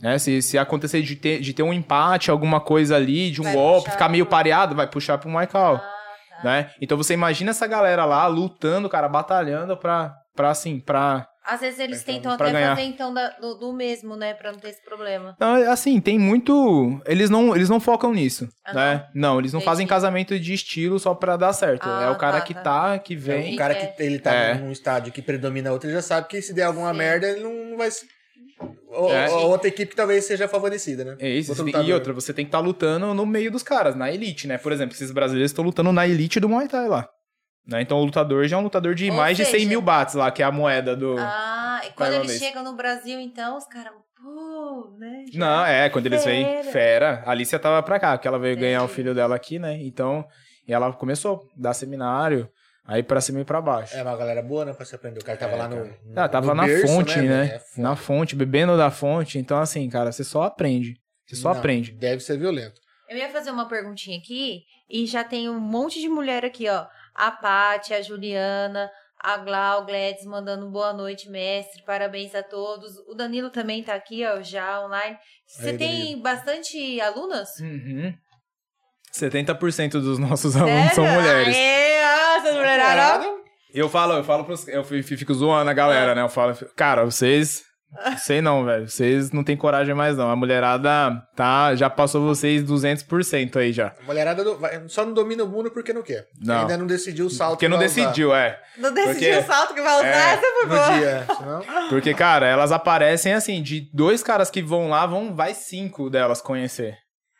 Né? 0.00 0.18
Se, 0.18 0.40
se 0.42 0.58
acontecer 0.58 1.02
de 1.02 1.16
ter, 1.16 1.40
de 1.40 1.52
ter 1.52 1.62
um 1.62 1.72
empate, 1.72 2.30
alguma 2.30 2.60
coisa 2.60 2.96
ali, 2.96 3.30
de 3.30 3.40
um 3.40 3.44
Vai 3.44 3.54
golpe, 3.54 3.84
puxar 3.84 3.92
ficar 3.92 4.08
meio 4.08 4.26
pareado, 4.26 4.74
vai 4.74 4.86
puxar 4.86 5.18
pro 5.18 5.28
Muay 5.28 5.46
Thai 5.46 5.74
Ah. 5.74 5.97
Né? 6.44 6.70
Então 6.80 6.96
você 6.96 7.14
imagina 7.14 7.50
essa 7.50 7.66
galera 7.66 8.04
lá 8.04 8.26
lutando, 8.26 8.88
cara, 8.88 9.08
batalhando 9.08 9.76
pra, 9.76 10.14
pra 10.34 10.50
assim, 10.50 10.80
pra... 10.80 11.26
Às 11.50 11.60
vezes 11.60 11.78
eles 11.80 12.02
Então, 12.02 12.14
tentam 12.14 12.36
pra 12.36 12.46
até 12.48 12.52
ganhar. 12.58 12.76
fazer 12.76 12.86
então 12.88 13.14
da- 13.14 13.30
do, 13.40 13.54
do 13.54 13.72
mesmo, 13.72 14.16
né? 14.16 14.34
Pra 14.34 14.52
não 14.52 14.58
ter 14.58 14.68
esse 14.68 14.84
problema. 14.84 15.34
Não, 15.40 15.56
é 15.56 15.66
assim, 15.68 15.98
tem 15.98 16.18
muito... 16.18 17.00
Eles 17.06 17.30
não, 17.30 17.56
eles 17.56 17.70
não 17.70 17.80
focam 17.80 18.12
nisso, 18.12 18.46
Ah, 18.66 18.74
né? 18.74 19.06
Não, 19.14 19.38
eles 19.38 19.54
não 19.54 19.58
Entendi. 19.58 19.70
fazem 19.70 19.86
casamento 19.86 20.38
de 20.38 20.52
estilo 20.52 20.98
só 20.98 21.14
pra 21.14 21.38
dar 21.38 21.54
certo. 21.54 21.88
Ah, 21.88 22.04
é 22.04 22.10
o 22.10 22.16
cara 22.18 22.40
tá, 22.40 22.44
que 22.44 22.52
tá. 22.52 22.60
tá, 22.62 22.98
que 22.98 23.14
O 23.16 23.18
vem... 23.20 23.56
cara 23.56 23.72
É. 23.72 23.86
que 23.86 24.02
ele 24.02 24.18
tá 24.18 24.34
É. 24.34 24.54
num 24.56 24.70
estádio 24.70 25.10
que 25.10 25.22
predomina 25.22 25.72
outro, 25.72 25.88
ele 25.88 25.96
já 25.96 26.02
sabe 26.02 26.28
que 26.28 26.42
se 26.42 26.52
der 26.52 26.64
alguma 26.64 26.90
Sim. 26.92 26.98
merda, 26.98 27.26
ele 27.26 27.40
não 27.42 27.78
vai. 27.78 27.90
se- 27.90 28.06
Ou, 28.90 29.12
É. 29.12 29.28
ou 29.30 29.50
outra 29.50 29.68
equipe 29.68 29.90
que 29.90 29.96
talvez 29.96 30.24
seja 30.24 30.48
favorecida, 30.48 31.04
né? 31.04 31.16
É 31.20 31.28
isso, 31.28 31.50
Outro 31.52 31.82
e 31.82 31.92
outra, 31.92 32.12
você 32.12 32.32
tem 32.32 32.44
que 32.44 32.48
estar 32.48 32.58
lutando 32.58 33.12
no 33.14 33.24
meio 33.26 33.50
dos 33.50 33.62
caras, 33.62 33.94
na 33.94 34.10
elite, 34.10 34.46
né? 34.48 34.58
Por 34.58 34.72
exemplo, 34.72 34.94
esses 34.94 35.10
brasileiros 35.12 35.50
estão 35.52 35.64
lutando 35.64 35.92
na 35.92 36.06
elite 36.06 36.40
do 36.40 36.48
Muay 36.48 36.66
Thai 36.68 36.88
lá. 36.88 37.08
Né? 37.66 37.82
Então 37.82 37.98
o 37.98 38.04
lutador 38.04 38.46
já 38.48 38.56
é 38.56 38.58
um 38.60 38.62
lutador 38.62 38.94
de 38.94 39.10
Ou 39.10 39.16
mais 39.16 39.36
de 39.36 39.44
100 39.44 39.52
seja- 39.52 39.68
mil 39.68 39.82
bahts 39.82 40.14
lá, 40.14 40.30
que 40.30 40.42
é 40.42 40.46
a 40.46 40.50
moeda 40.50 40.96
do... 40.96 41.16
Ah, 41.18 41.82
e 41.86 41.90
quando 41.92 42.14
eles 42.14 42.38
chegam 42.38 42.64
no 42.64 42.74
Brasil, 42.74 43.20
então, 43.20 43.56
os 43.58 43.66
caras. 43.66 43.92
Pô, 44.20 44.96
né? 44.98 45.26
já- 45.32 45.38
Não, 45.38 45.64
é, 45.64 45.88
quando 45.90 46.06
eles 46.06 46.24
vêm 46.24 46.44
Fera. 46.44 46.64
fera. 46.72 47.22
A 47.24 47.30
Alicia 47.30 47.56
tava 47.58 47.80
pra 47.84 48.00
cá, 48.00 48.16
porque 48.16 48.26
ela 48.26 48.38
veio 48.38 48.56
ganhar 48.56 48.80
o 48.80 48.84
Entendi. 48.84 48.94
filho 48.96 49.14
dela 49.14 49.36
aqui, 49.36 49.60
né? 49.60 49.78
Então, 49.80 50.24
e 50.66 50.72
ela 50.72 50.92
começou 50.92 51.36
a 51.56 51.60
dar 51.60 51.72
seminário, 51.74 52.48
aí 52.88 53.02
pra 53.04 53.20
cima 53.20 53.40
e 53.40 53.44
pra 53.44 53.60
baixo. 53.60 53.94
É 53.96 54.02
uma 54.02 54.16
galera 54.16 54.42
boa, 54.42 54.64
né? 54.64 54.72
Pra 54.72 54.84
se 54.84 54.94
aprender. 54.96 55.20
O 55.20 55.24
cara 55.24 55.38
tava 55.38 55.52
É, 55.52 55.56
lá 55.56 55.68
no. 55.68 55.76
cara. 55.76 55.98
no 56.04 56.20
Ah, 56.20 56.28
tava 56.28 56.46
no 56.48 56.54
na 56.54 56.66
berço, 56.66 56.86
fonte, 56.88 57.16
né? 57.20 57.22
velho? 57.44 57.52
É 57.54 57.58
foda. 57.60 57.82
na 57.88 57.94
fonte, 57.94 58.34
bebendo 58.34 58.76
da 58.76 58.90
fonte. 58.90 59.38
Então, 59.38 59.58
assim, 59.58 59.88
cara, 59.88 60.10
você 60.10 60.24
só 60.24 60.42
aprende. 60.42 60.94
Você 61.26 61.36
só 61.36 61.52
Não, 61.52 61.58
aprende. 61.60 61.92
Deve 61.92 62.20
ser 62.22 62.36
violento. 62.38 62.80
Eu 63.08 63.16
ia 63.16 63.28
fazer 63.30 63.50
uma 63.50 63.68
perguntinha 63.68 64.18
aqui 64.18 64.62
e 64.90 65.06
já 65.06 65.22
tem 65.22 65.48
um 65.48 65.60
monte 65.60 66.00
de 66.00 66.08
mulher 66.08 66.44
aqui, 66.44 66.68
ó. 66.68 66.86
A 67.14 67.30
Paty, 67.30 67.92
a 67.94 68.00
Juliana, 68.02 68.90
a 69.20 69.36
Glau, 69.38 69.84
Gladys 69.86 70.24
mandando 70.24 70.70
boa 70.70 70.92
noite, 70.92 71.28
mestre. 71.30 71.82
Parabéns 71.84 72.34
a 72.34 72.42
todos. 72.42 72.96
O 73.08 73.14
Danilo 73.14 73.50
também 73.50 73.82
tá 73.82 73.94
aqui, 73.94 74.24
ó, 74.26 74.40
já 74.42 74.80
online. 74.84 75.16
Você 75.46 75.70
Aí, 75.70 75.78
tem 75.78 76.00
Danilo. 76.02 76.22
bastante 76.22 77.00
alunas? 77.00 77.48
Uhum. 77.60 78.14
70% 79.12 79.92
dos 79.92 80.18
nossos 80.18 80.54
alunos 80.56 80.92
são 80.92 81.04
Sério? 81.04 81.20
mulheres. 81.20 81.56
Aê, 81.56 81.77
ah, 82.88 82.94
mulheradas. 83.18 83.26
Eu 83.74 83.88
falo, 83.88 84.14
eu 84.14 84.24
falo 84.24 84.44
pros. 84.44 84.66
Eu 84.68 84.82
fi- 84.82 85.02
fico 85.02 85.34
zoando 85.34 85.70
a 85.70 85.74
galera, 85.74 86.14
né? 86.14 86.22
Eu 86.22 86.28
falo, 86.28 86.54
cara, 86.74 87.04
vocês. 87.04 87.62
Sei 88.18 88.42
não, 88.42 88.66
velho. 88.66 88.86
Vocês 88.86 89.30
não 89.32 89.42
têm 89.42 89.56
coragem 89.56 89.94
mais, 89.94 90.14
não. 90.16 90.30
A 90.30 90.36
mulherada 90.36 91.22
tá, 91.34 91.74
já 91.74 91.88
passou 91.88 92.20
vocês 92.22 92.62
200% 92.62 93.56
aí 93.56 93.72
já. 93.72 93.94
A 94.02 94.04
mulherada 94.04 94.44
do- 94.44 94.58
vai- 94.58 94.82
só 94.88 95.06
não 95.06 95.14
domina 95.14 95.42
o 95.44 95.48
mundo 95.48 95.70
porque 95.70 95.92
não 95.92 96.02
quer. 96.02 96.26
Não. 96.38 96.60
Ainda 96.60 96.76
não 96.76 96.86
decidiu 96.86 97.26
o 97.26 97.30
salto. 97.30 97.52
Porque 97.52 97.64
que 97.64 97.70
não 97.70 97.78
vai 97.78 97.86
usar 97.86 98.00
decidiu, 98.02 98.34
é. 98.34 98.60
Não 98.76 98.92
decidiu 98.92 99.14
Porque- 99.34 99.38
o 99.38 99.46
salto 99.46 99.74
que 99.74 99.80
vai 99.80 99.94
usar, 99.96 100.06
É, 100.06 100.32
essa 100.34 100.42
foi 100.58 100.66
boa. 100.66 100.90
No 100.90 100.98
dia. 100.98 101.26
Senão... 101.36 101.62
Porque, 101.88 102.14
cara, 102.14 102.46
elas 102.46 102.72
aparecem 102.72 103.32
assim, 103.32 103.62
de 103.62 103.88
dois 103.94 104.22
caras 104.22 104.50
que 104.50 104.60
vão 104.62 104.88
lá, 104.90 105.06
vão, 105.06 105.34
vai 105.34 105.54
cinco 105.54 106.10
delas 106.10 106.42
conhecer, 106.42 106.94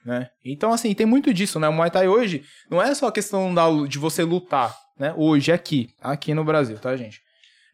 né? 0.04 0.28
Então, 0.44 0.72
assim, 0.72 0.94
tem 0.94 1.06
muito 1.06 1.32
disso, 1.32 1.58
né? 1.58 1.68
O 1.68 1.72
Muay 1.72 1.90
Thai 1.90 2.08
hoje 2.08 2.44
não 2.70 2.80
é 2.80 2.94
só 2.94 3.10
questão 3.10 3.54
da, 3.54 3.64
de 3.86 3.98
você 3.98 4.22
lutar, 4.22 4.74
né? 4.98 5.14
Hoje, 5.16 5.52
aqui, 5.52 5.88
aqui 6.00 6.34
no 6.34 6.44
Brasil, 6.44 6.78
tá, 6.78 6.96
gente? 6.96 7.20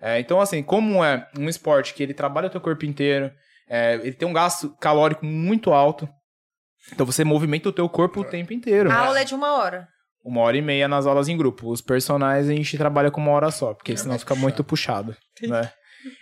É, 0.01 0.19
então, 0.21 0.41
assim, 0.41 0.63
como 0.63 1.03
é 1.03 1.29
um 1.39 1.49
esporte 1.49 1.95
que 1.95 2.03
ele 2.03 2.13
trabalha 2.13 2.49
o 2.49 2.51
teu 2.51 2.61
corpo 2.61 2.85
inteiro, 2.85 3.33
é, 3.69 3.95
ele 3.95 4.13
tem 4.13 4.29
um 4.29 4.33
gasto 4.33 4.77
calórico 4.79 5.25
muito 5.25 5.73
alto, 5.73 6.09
então 6.93 7.07
você 7.07 7.25
movimenta 7.25 7.69
o 7.69 7.73
teu 7.73 7.89
corpo 7.89 8.21
o 8.21 8.25
tempo 8.25 8.53
inteiro. 8.53 8.91
A 8.91 9.07
aula 9.07 9.21
é 9.21 9.25
de 9.25 9.35
uma 9.35 9.55
hora. 9.55 9.89
Uma 10.23 10.41
hora 10.43 10.57
e 10.57 10.63
meia 10.63 10.89
nas 10.89 11.07
aulas 11.07 11.29
em 11.29 11.37
grupo. 11.37 11.71
Os 11.71 11.81
personagens 11.81 12.49
a 12.49 12.55
gente 12.55 12.79
trabalha 12.79 13.11
com 13.11 13.21
uma 13.21 13.31
hora 13.31 13.51
só, 13.51 13.75
porque 13.75 13.97
senão 13.97 14.19
fica 14.19 14.35
muito 14.35 14.63
puxado, 14.65 15.17
né? 15.43 15.71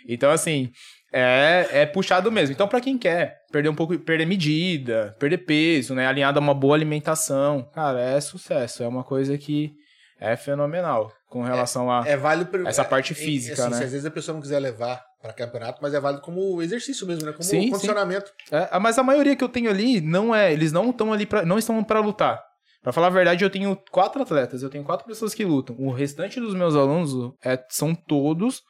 Então, 0.07 0.31
assim, 0.31 0.71
é, 1.13 1.67
é 1.71 1.85
puxado 1.85 2.31
mesmo. 2.31 2.53
Então, 2.53 2.67
pra 2.67 2.81
quem 2.81 2.97
quer 2.97 3.37
perder 3.51 3.69
um 3.69 3.75
pouco, 3.75 3.97
perder 3.99 4.25
medida, 4.25 5.15
perder 5.19 5.37
peso, 5.39 5.93
né? 5.93 6.07
Alinhado 6.07 6.39
a 6.39 6.41
uma 6.41 6.53
boa 6.53 6.75
alimentação, 6.75 7.69
cara, 7.73 8.01
é 8.01 8.19
sucesso. 8.19 8.81
É 8.81 8.87
uma 8.87 9.03
coisa 9.03 9.37
que 9.37 9.71
é 10.19 10.35
fenomenal 10.35 11.11
com 11.29 11.43
relação 11.43 11.91
a. 11.91 12.03
É 12.07 12.17
válido 12.17 12.67
Essa 12.67 12.83
parte 12.83 13.13
é- 13.13 13.15
física, 13.15 13.53
assim, 13.61 13.71
né? 13.71 13.77
Se 13.77 13.83
às 13.83 13.91
vezes 13.91 14.05
a 14.05 14.11
pessoa 14.11 14.33
não 14.33 14.41
quiser 14.41 14.59
levar 14.59 15.03
pra 15.21 15.31
campeonato, 15.33 15.79
mas 15.81 15.93
é 15.93 15.99
válido 15.99 16.21
como 16.21 16.61
exercício 16.61 17.05
mesmo, 17.05 17.25
né? 17.25 17.31
Como 17.31 17.43
Sim, 17.43 17.61
sim. 17.61 17.69
condicionamento. 17.69 18.31
É, 18.51 18.79
mas 18.79 18.97
a 18.97 19.03
maioria 19.03 19.35
que 19.35 19.43
eu 19.43 19.49
tenho 19.49 19.69
ali 19.69 20.01
não 20.01 20.33
é. 20.33 20.51
Eles 20.51 20.71
não 20.71 20.89
estão 20.89 21.13
ali 21.13 21.25
para 21.25 21.45
não 21.45 21.57
estão 21.59 21.83
para 21.83 21.99
lutar. 21.99 22.41
Pra 22.81 22.91
falar 22.91 23.07
a 23.07 23.11
verdade, 23.11 23.45
eu 23.45 23.49
tenho 23.49 23.77
quatro 23.91 24.21
atletas, 24.21 24.61
eu 24.61 24.69
tenho 24.69 24.83
quatro 24.83 25.07
pessoas 25.07 25.33
que 25.33 25.45
lutam. 25.45 25.73
O 25.79 25.89
restante 25.91 26.37
dos 26.41 26.53
meus 26.53 26.75
alunos 26.75 27.33
é, 27.43 27.57
são 27.69 27.95
todos 27.95 28.61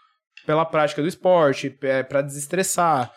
pela 0.46 0.66
prática 0.66 1.02
do 1.02 1.08
esporte, 1.08 1.76
é, 1.84 2.04
para 2.04 2.22
desestressar, 2.22 3.12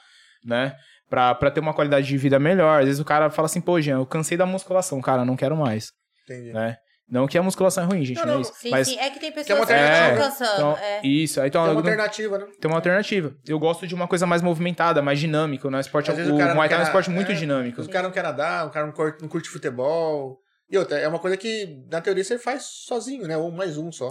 né? 0.45 0.75
Pra, 1.09 1.35
pra 1.35 1.51
ter 1.51 1.61
uma 1.61 1.73
qualidade 1.75 2.07
de 2.07 2.17
vida 2.17 2.39
melhor. 2.39 2.81
Às 2.81 2.87
vezes 2.87 3.01
o 3.01 3.05
cara 3.05 3.31
fala 3.31 3.47
assim, 3.47 3.61
pô, 3.61 3.81
Jean, 3.81 3.99
eu 3.99 4.07
cansei 4.07 4.37
da 4.37 4.45
musculação, 4.47 5.01
cara, 5.01 5.25
não 5.25 5.37
quero 5.37 5.57
mais, 5.57 5.93
Entendi. 6.25 6.53
né? 6.53 6.77
Não 7.09 7.29
que 7.29 7.39
a 7.39 7.43
musculação 7.45 7.85
é 7.85 7.87
ruim, 7.87 8.05
gente, 8.05 8.17
Não, 8.17 8.25
não, 8.27 8.33
é 8.33 8.35
não, 8.35 8.41
isso. 8.43 8.53
Sim, 8.57 8.71
mas 8.71 8.89
sim. 8.89 8.99
É 8.99 9.11
que 9.11 9.21
tem 9.21 9.31
pessoas 9.31 9.47
que 9.47 9.53
alternativa. 9.53 10.09
estão 10.09 10.29
cansando. 10.29 10.55
então, 10.57 10.77
é. 10.85 11.07
isso. 11.07 11.41
Aí, 11.41 11.47
Então, 11.47 11.63
Tem 11.63 11.71
uma 11.71 11.75
eu- 11.75 11.79
alternativa, 11.79 12.39
né? 12.39 12.47
tem 12.61 12.69
uma 12.69 12.77
alternativa. 12.79 13.37
Eu 13.47 13.59
gosto 13.61 13.87
de 13.87 13.95
uma 13.95 14.09
coisa 14.09 14.27
mais 14.27 14.43
movimentada, 14.43 15.01
mais 15.01 15.21
dinâmica, 15.21 15.71
né? 15.71 15.79
O 15.79 15.81
esporte, 15.81 16.11
Às 16.11 16.17
vezes 16.17 16.33
o, 16.33 16.35
o 16.35 16.39
cara 16.39 16.49
não 16.51 16.57
Muay 16.57 16.69
Thai 16.69 16.79
é 16.79 16.81
um 16.81 16.83
quer- 16.83 16.89
esporte 16.89 17.11
muito 17.11 17.31
é, 17.31 17.35
dinâmico. 17.37 17.81
Os 17.81 17.87
caras 17.87 18.09
não 18.09 18.11
querem 18.13 18.29
nadar, 18.29 18.67
o 18.67 18.71
cara 18.71 18.87
não 18.87 18.93
curte, 18.93 19.23
não 19.23 19.29
curte 19.29 19.49
futebol. 19.49 20.41
E 20.69 20.77
outra, 20.77 20.99
é 20.99 21.07
uma 21.07 21.21
coisa 21.21 21.37
que, 21.37 21.79
na 21.89 22.01
teoria, 22.01 22.25
você 22.25 22.41
faz 22.41 22.65
sozinho, 22.65 23.29
né? 23.29 23.37
Ou 23.37 23.53
mais 23.53 23.79
um 23.79 23.93
só. 23.93 24.11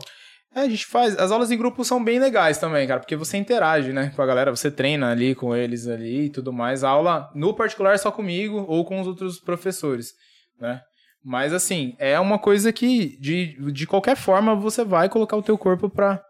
É, 0.56 0.62
a 0.62 0.70
gente 0.70 0.86
faz. 0.86 1.18
As 1.18 1.32
aulas 1.32 1.52
em 1.52 1.58
grupo 1.58 1.84
são 1.84 2.02
bem 2.02 2.18
legais 2.18 2.58
também, 2.58 2.88
cara, 2.88 3.02
porque 3.02 3.16
você 3.18 3.36
interage, 3.36 3.92
né, 3.92 4.14
com 4.16 4.22
a 4.22 4.26
galera, 4.26 4.56
você 4.56 4.72
treina 4.72 5.12
ali 5.12 5.36
com 5.36 5.54
eles 5.54 5.86
ali 5.86 6.26
e 6.26 6.30
tudo 6.30 6.54
mais. 6.54 6.82
A 6.82 6.90
aula, 6.90 7.30
no 7.36 7.54
particular, 7.54 7.94
é 7.94 7.98
só 7.98 8.10
comigo 8.10 8.64
ou 8.68 8.86
com 8.86 9.02
os 9.02 9.06
outros 9.06 9.38
professores, 9.38 10.14
né? 10.60 10.82
Mas, 11.22 11.52
assim, 11.54 11.96
é 12.00 12.18
uma 12.20 12.40
coisa 12.40 12.72
que, 12.72 13.20
de, 13.20 13.60
de 13.72 13.88
qualquer 13.88 14.16
forma, 14.16 14.56
você 14.56 14.86
vai 14.86 15.10
colocar 15.10 15.36
o 15.36 15.42
teu 15.42 15.58
corpo 15.58 15.90
pra, 15.90 16.22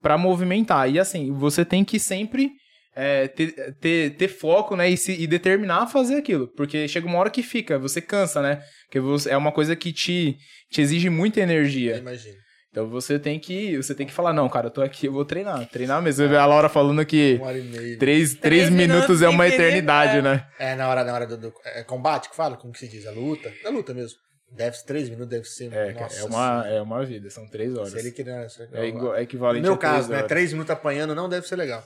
pra 0.00 0.16
movimentar. 0.16 0.88
E, 0.88 0.98
assim, 0.98 1.32
você 1.32 1.64
tem 1.64 1.84
que 1.84 1.98
sempre 1.98 2.52
é, 2.94 3.26
ter, 3.26 3.74
ter, 3.80 4.16
ter 4.16 4.28
foco, 4.28 4.76
né, 4.76 4.88
e, 4.88 4.96
se, 4.96 5.12
e 5.12 5.26
determinar 5.26 5.88
fazer 5.88 6.14
aquilo. 6.14 6.46
Porque 6.56 6.86
chega 6.86 7.06
uma 7.06 7.18
hora 7.18 7.30
que 7.30 7.42
fica, 7.42 7.80
você 7.80 8.00
cansa, 8.00 8.40
né? 8.40 8.62
Porque 8.86 9.00
você, 9.00 9.30
é 9.30 9.36
uma 9.36 9.50
coisa 9.50 9.74
que 9.74 9.92
te, 9.92 10.36
te 10.70 10.80
exige 10.80 11.10
muita 11.10 11.40
energia. 11.40 11.96
Imagina. 11.96 12.43
Então 12.74 12.88
você 12.88 13.20
tem 13.20 13.38
que, 13.38 13.76
você 13.76 13.94
tem 13.94 14.04
que 14.04 14.12
falar, 14.12 14.32
não, 14.32 14.48
cara, 14.48 14.66
eu 14.66 14.70
tô 14.72 14.82
aqui, 14.82 15.06
eu 15.06 15.12
vou 15.12 15.24
treinar. 15.24 15.64
Treinar 15.68 16.02
mesmo. 16.02 16.24
Você 16.24 16.28
vê 16.28 16.36
a 16.36 16.44
Laura 16.44 16.68
falando 16.68 17.06
que 17.06 17.34
Uma 17.36 17.46
hora 17.46 17.58
e 17.58 17.62
meia. 17.62 17.98
três, 18.00 18.30
Três 18.34 18.40
três 18.40 18.68
minutos 18.70 18.94
minutos 18.96 19.22
é 19.22 19.28
uma 19.28 19.46
eternidade, 19.46 20.18
é. 20.18 20.22
né? 20.22 20.48
É, 20.58 20.74
na 20.74 20.88
hora, 20.88 21.04
na 21.04 21.14
hora 21.14 21.24
do, 21.24 21.36
do- 21.38 21.54
é 21.64 21.84
combate 21.84 22.28
que 22.28 22.34
fala? 22.34 22.56
Como 22.56 22.72
que 22.72 22.80
se 22.80 22.88
diz? 22.88 23.06
A 23.06 23.12
luta? 23.12 23.48
É 23.64 23.68
luta 23.70 23.94
mesmo. 23.94 24.18
Deve 24.50 24.76
ser 24.76 24.86
três 24.86 25.08
minutos, 25.08 25.28
deve 25.28 25.44
ser. 25.44 25.72
É, 25.72 25.92
nossa 25.92 26.18
é 26.20 26.24
uma, 26.24 26.66
é 26.68 26.82
uma 26.82 27.04
vida, 27.04 27.30
são 27.30 27.48
três 27.48 27.76
horas. 27.76 27.92
Se 27.92 27.98
ele 28.00 28.10
querer, 28.10 28.44
É, 28.72 28.86
igual, 28.88 29.14
é 29.14 29.18
no 29.18 29.22
equivalente 29.22 29.62
meu 29.62 29.74
a 29.74 29.76
três 29.76 29.92
caso, 29.94 30.10
né? 30.10 30.16
horas. 30.16 30.28
Três 30.28 30.52
minutos 30.52 30.70
apanhando 30.72 31.14
não 31.14 31.28
deve 31.28 31.46
ser 31.46 31.54
legal. 31.54 31.80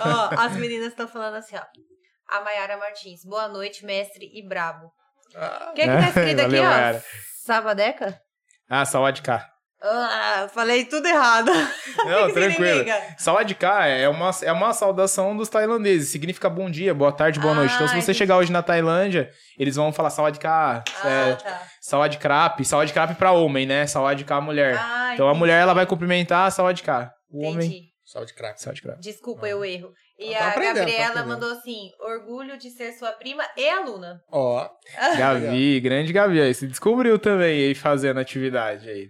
Ó, 0.00 0.30
as 0.38 0.56
meninas 0.56 0.88
estão 0.88 1.06
falando 1.06 1.34
assim, 1.34 1.54
ó. 1.56 1.62
A 2.34 2.40
Mayara 2.42 2.78
Martins. 2.78 3.20
Boa 3.26 3.46
noite, 3.46 3.84
mestre 3.84 4.26
e 4.32 4.42
brabo. 4.48 4.90
Ah, 5.36 5.68
O 5.70 5.74
que 5.74 5.82
é 5.82 5.84
que 5.84 5.90
tá 6.02 6.08
escrito 6.08 6.40
aqui, 6.40 6.56
Valeu, 6.56 6.62
ó? 6.62 6.66
Mayara. 6.66 7.04
Sabadeca? 7.44 8.18
Ah, 8.70 8.86
Sawadka. 8.86 9.44
Ah, 9.86 10.48
falei 10.52 10.84
tudo 10.86 11.06
errado. 11.06 11.50
Não, 12.06 12.30
tranquilo. 12.32 12.84
Sawadka 13.18 13.86
é 13.86 14.08
uma, 14.08 14.30
é 14.42 14.50
uma 14.52 14.72
saudação 14.72 15.36
dos 15.36 15.48
tailandeses. 15.48 16.08
Significa 16.10 16.48
bom 16.48 16.70
dia, 16.70 16.94
boa 16.94 17.12
tarde, 17.12 17.38
boa 17.38 17.52
Ah, 17.52 17.56
noite. 17.56 17.74
Então, 17.74 17.86
se 17.88 17.92
você 17.94 17.98
entendi. 18.00 18.18
chegar 18.18 18.38
hoje 18.38 18.50
na 18.50 18.62
Tailândia, 18.62 19.30
eles 19.58 19.76
vão 19.76 19.92
falar 19.92 20.10
Sawadka, 20.10 20.48
Ah, 20.50 20.82
é, 21.08 21.34
tá. 21.34 21.62
Sawadkrap. 21.80 22.64
Sawadkrap 22.64 23.14
pra 23.16 23.32
homem, 23.32 23.66
né? 23.66 23.86
Sawadka 23.86 24.40
mulher. 24.40 24.76
Ah, 24.78 25.10
então, 25.14 25.26
a 25.26 25.30
entendi. 25.30 25.38
mulher, 25.40 25.60
ela 25.60 25.74
vai 25.74 25.84
cumprimentar 25.86 26.50
Sawadka. 26.50 27.12
O 27.30 27.44
homem, 27.46 27.66
Entendi. 27.68 27.84
salve 28.04 28.32
de. 28.32 28.60
Sawadkrap. 28.60 29.00
Desculpa, 29.00 29.46
eu 29.46 29.64
erro. 29.64 29.92
E 30.18 30.32
Ah, 30.34 30.38
tá 30.38 30.48
a 30.48 30.52
tá 30.52 30.60
Gabriela 30.74 31.24
mandou 31.26 31.50
assim: 31.50 31.90
orgulho 32.00 32.56
de 32.56 32.70
ser 32.70 32.92
sua 32.92 33.10
prima 33.12 33.42
e 33.56 33.68
aluna. 33.68 34.20
Ó, 34.30 34.66
Gavi, 35.18 35.80
grande 35.80 36.12
Gavi 36.12 36.40
aí. 36.40 36.54
Se 36.54 36.66
descobriu 36.68 37.18
também 37.18 37.66
aí 37.66 37.74
fazendo 37.74 38.20
atividade 38.20 38.88
aí. 38.88 39.08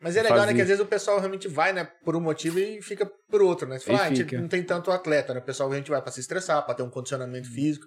Mas 0.00 0.16
é 0.16 0.22
legal, 0.22 0.46
né? 0.46 0.54
Que 0.54 0.62
às 0.62 0.68
vezes 0.68 0.82
o 0.82 0.86
pessoal 0.86 1.18
realmente 1.18 1.46
vai, 1.46 1.72
né, 1.72 1.86
por 2.04 2.16
um 2.16 2.20
motivo 2.20 2.58
e 2.58 2.80
fica 2.80 3.04
por 3.30 3.42
outro, 3.42 3.68
né? 3.68 3.78
Você 3.78 3.84
fala, 3.86 3.98
ah, 4.00 4.04
a 4.06 4.14
gente 4.14 4.36
não 4.36 4.48
tem 4.48 4.62
tanto 4.62 4.90
atleta, 4.90 5.34
né? 5.34 5.40
O 5.40 5.44
pessoal 5.44 5.70
a 5.70 5.76
gente 5.76 5.90
vai 5.90 6.00
pra 6.00 6.10
se 6.10 6.20
estressar, 6.20 6.64
pra 6.64 6.74
ter 6.74 6.82
um 6.82 6.88
condicionamento 6.90 7.48
físico. 7.52 7.86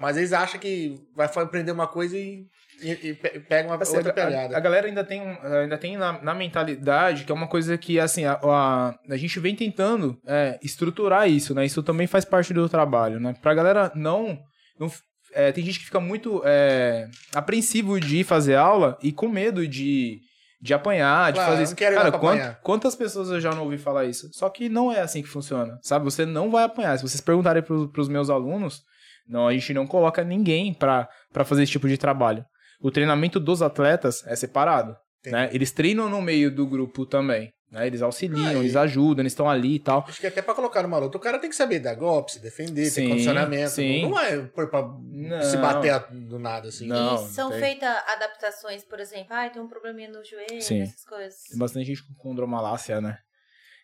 Mas 0.00 0.16
eles 0.16 0.32
acham 0.32 0.60
que 0.60 0.94
vai 1.16 1.26
aprender 1.26 1.72
uma 1.72 1.88
coisa 1.88 2.16
e, 2.16 2.46
e- 2.80 3.08
e 3.08 3.14
pe- 3.14 3.40
pega 3.40 3.68
uma 3.68 3.74
Assim, 3.82 3.96
outra 3.96 4.12
a, 4.12 4.14
pegada. 4.14 4.56
a 4.56 4.60
galera 4.60 4.86
ainda 4.86 5.02
tem, 5.02 5.20
ainda 5.20 5.76
tem 5.76 5.96
na, 5.96 6.22
na 6.22 6.32
mentalidade 6.36 7.24
que 7.24 7.32
é 7.32 7.34
uma 7.34 7.48
coisa 7.48 7.76
que, 7.76 7.98
assim, 7.98 8.24
a, 8.24 8.38
a, 8.40 8.94
a 9.10 9.16
gente 9.16 9.40
vem 9.40 9.56
tentando 9.56 10.16
é, 10.24 10.56
estruturar 10.62 11.28
isso, 11.28 11.52
né? 11.52 11.66
Isso 11.66 11.82
também 11.82 12.06
faz 12.06 12.24
parte 12.24 12.54
do 12.54 12.68
trabalho, 12.68 13.18
né? 13.18 13.34
Pra 13.42 13.52
galera 13.54 13.90
não... 13.96 14.38
não 14.78 14.88
é, 15.32 15.50
tem 15.50 15.64
gente 15.64 15.80
que 15.80 15.86
fica 15.86 15.98
muito 16.00 16.42
é, 16.44 17.08
apreensivo 17.34 18.00
de 18.00 18.18
ir 18.18 18.24
fazer 18.24 18.54
aula 18.54 18.96
e 19.02 19.10
com 19.12 19.28
medo 19.28 19.66
de, 19.66 20.20
de 20.60 20.74
apanhar, 20.74 21.30
de 21.32 21.38
Claro, 21.38 21.52
fazer 21.52 21.62
isso. 21.64 21.76
Cara, 21.76 22.12
quant- 22.12 22.56
quantas 22.62 22.94
pessoas 22.96 23.30
eu 23.30 23.40
já 23.40 23.50
não 23.54 23.62
ouvi 23.64 23.78
falar 23.78 24.04
isso? 24.06 24.28
Só 24.32 24.48
que 24.48 24.68
não 24.68 24.90
é 24.92 25.00
assim 25.00 25.22
que 25.22 25.28
funciona, 25.28 25.78
sabe? 25.82 26.04
Você 26.04 26.26
não 26.26 26.50
vai 26.50 26.64
apanhar. 26.64 26.96
Se 26.96 27.02
vocês 27.08 27.20
perguntarem 27.20 27.62
pro, 27.62 27.88
pros 27.88 28.08
meus 28.08 28.28
alunos, 28.28 28.82
não, 29.28 29.46
a 29.46 29.52
gente 29.52 29.72
não 29.74 29.86
coloca 29.86 30.24
ninguém 30.24 30.72
pra 30.74 31.08
pra 31.32 31.44
fazer 31.44 31.62
esse 31.62 31.72
tipo 31.72 31.86
de 31.88 31.96
trabalho. 31.98 32.44
O 32.80 32.90
treinamento 32.90 33.38
dos 33.38 33.60
atletas 33.62 34.24
é 34.26 34.34
separado, 34.36 34.96
Entendi. 35.20 35.36
né? 35.36 35.48
Eles 35.52 35.70
treinam 35.72 36.08
no 36.08 36.20
meio 36.22 36.50
do 36.54 36.66
grupo 36.66 37.04
também, 37.06 37.50
né? 37.70 37.86
Eles 37.86 38.00
auxiliam, 38.02 38.46
Ah, 38.46 38.54
eles 38.54 38.74
ajudam, 38.76 39.22
eles 39.22 39.32
estão 39.32 39.48
ali 39.48 39.74
e 39.76 39.78
tal. 39.78 40.04
Acho 40.08 40.20
que 40.20 40.26
até 40.26 40.40
pra 40.42 40.54
colocar 40.54 40.82
numa 40.82 40.98
luta, 40.98 41.16
o 41.18 41.20
cara 41.20 41.38
tem 41.38 41.50
que 41.50 41.56
saber 41.56 41.80
dar 41.80 41.94
golpe, 41.94 42.32
se 42.32 42.40
defender, 42.40 42.84
ter 42.84 42.90
Sim, 42.90 43.08
condicionamento. 43.10 43.70
sim. 43.70 44.02
Não 44.08 44.18
é 44.18 44.38
por- 44.46 44.68
pra 44.70 44.82
Não. 44.82 45.42
se 45.42 45.56
bater 45.58 46.06
do 46.10 46.38
nada, 46.38 46.68
assim. 46.68 46.86
Não. 46.86 47.16
e 47.24 47.28
são 47.28 47.50
feitas 47.52 47.88
adaptações, 48.08 48.84
por 48.84 49.00
exemplo, 49.00 49.26
ai, 49.30 49.50
tem 49.50 49.60
um 49.60 49.68
probleminha 49.68 50.08
no 50.10 50.24
joelho, 50.24 50.62
Sim. 50.62 50.82
essas 50.82 51.04
coisas. 51.04 51.42
Tem 51.50 51.58
bastante 51.58 51.86
gente 51.86 52.02
com 52.06 52.14
condromalácia, 52.14 53.00
né? 53.00 53.18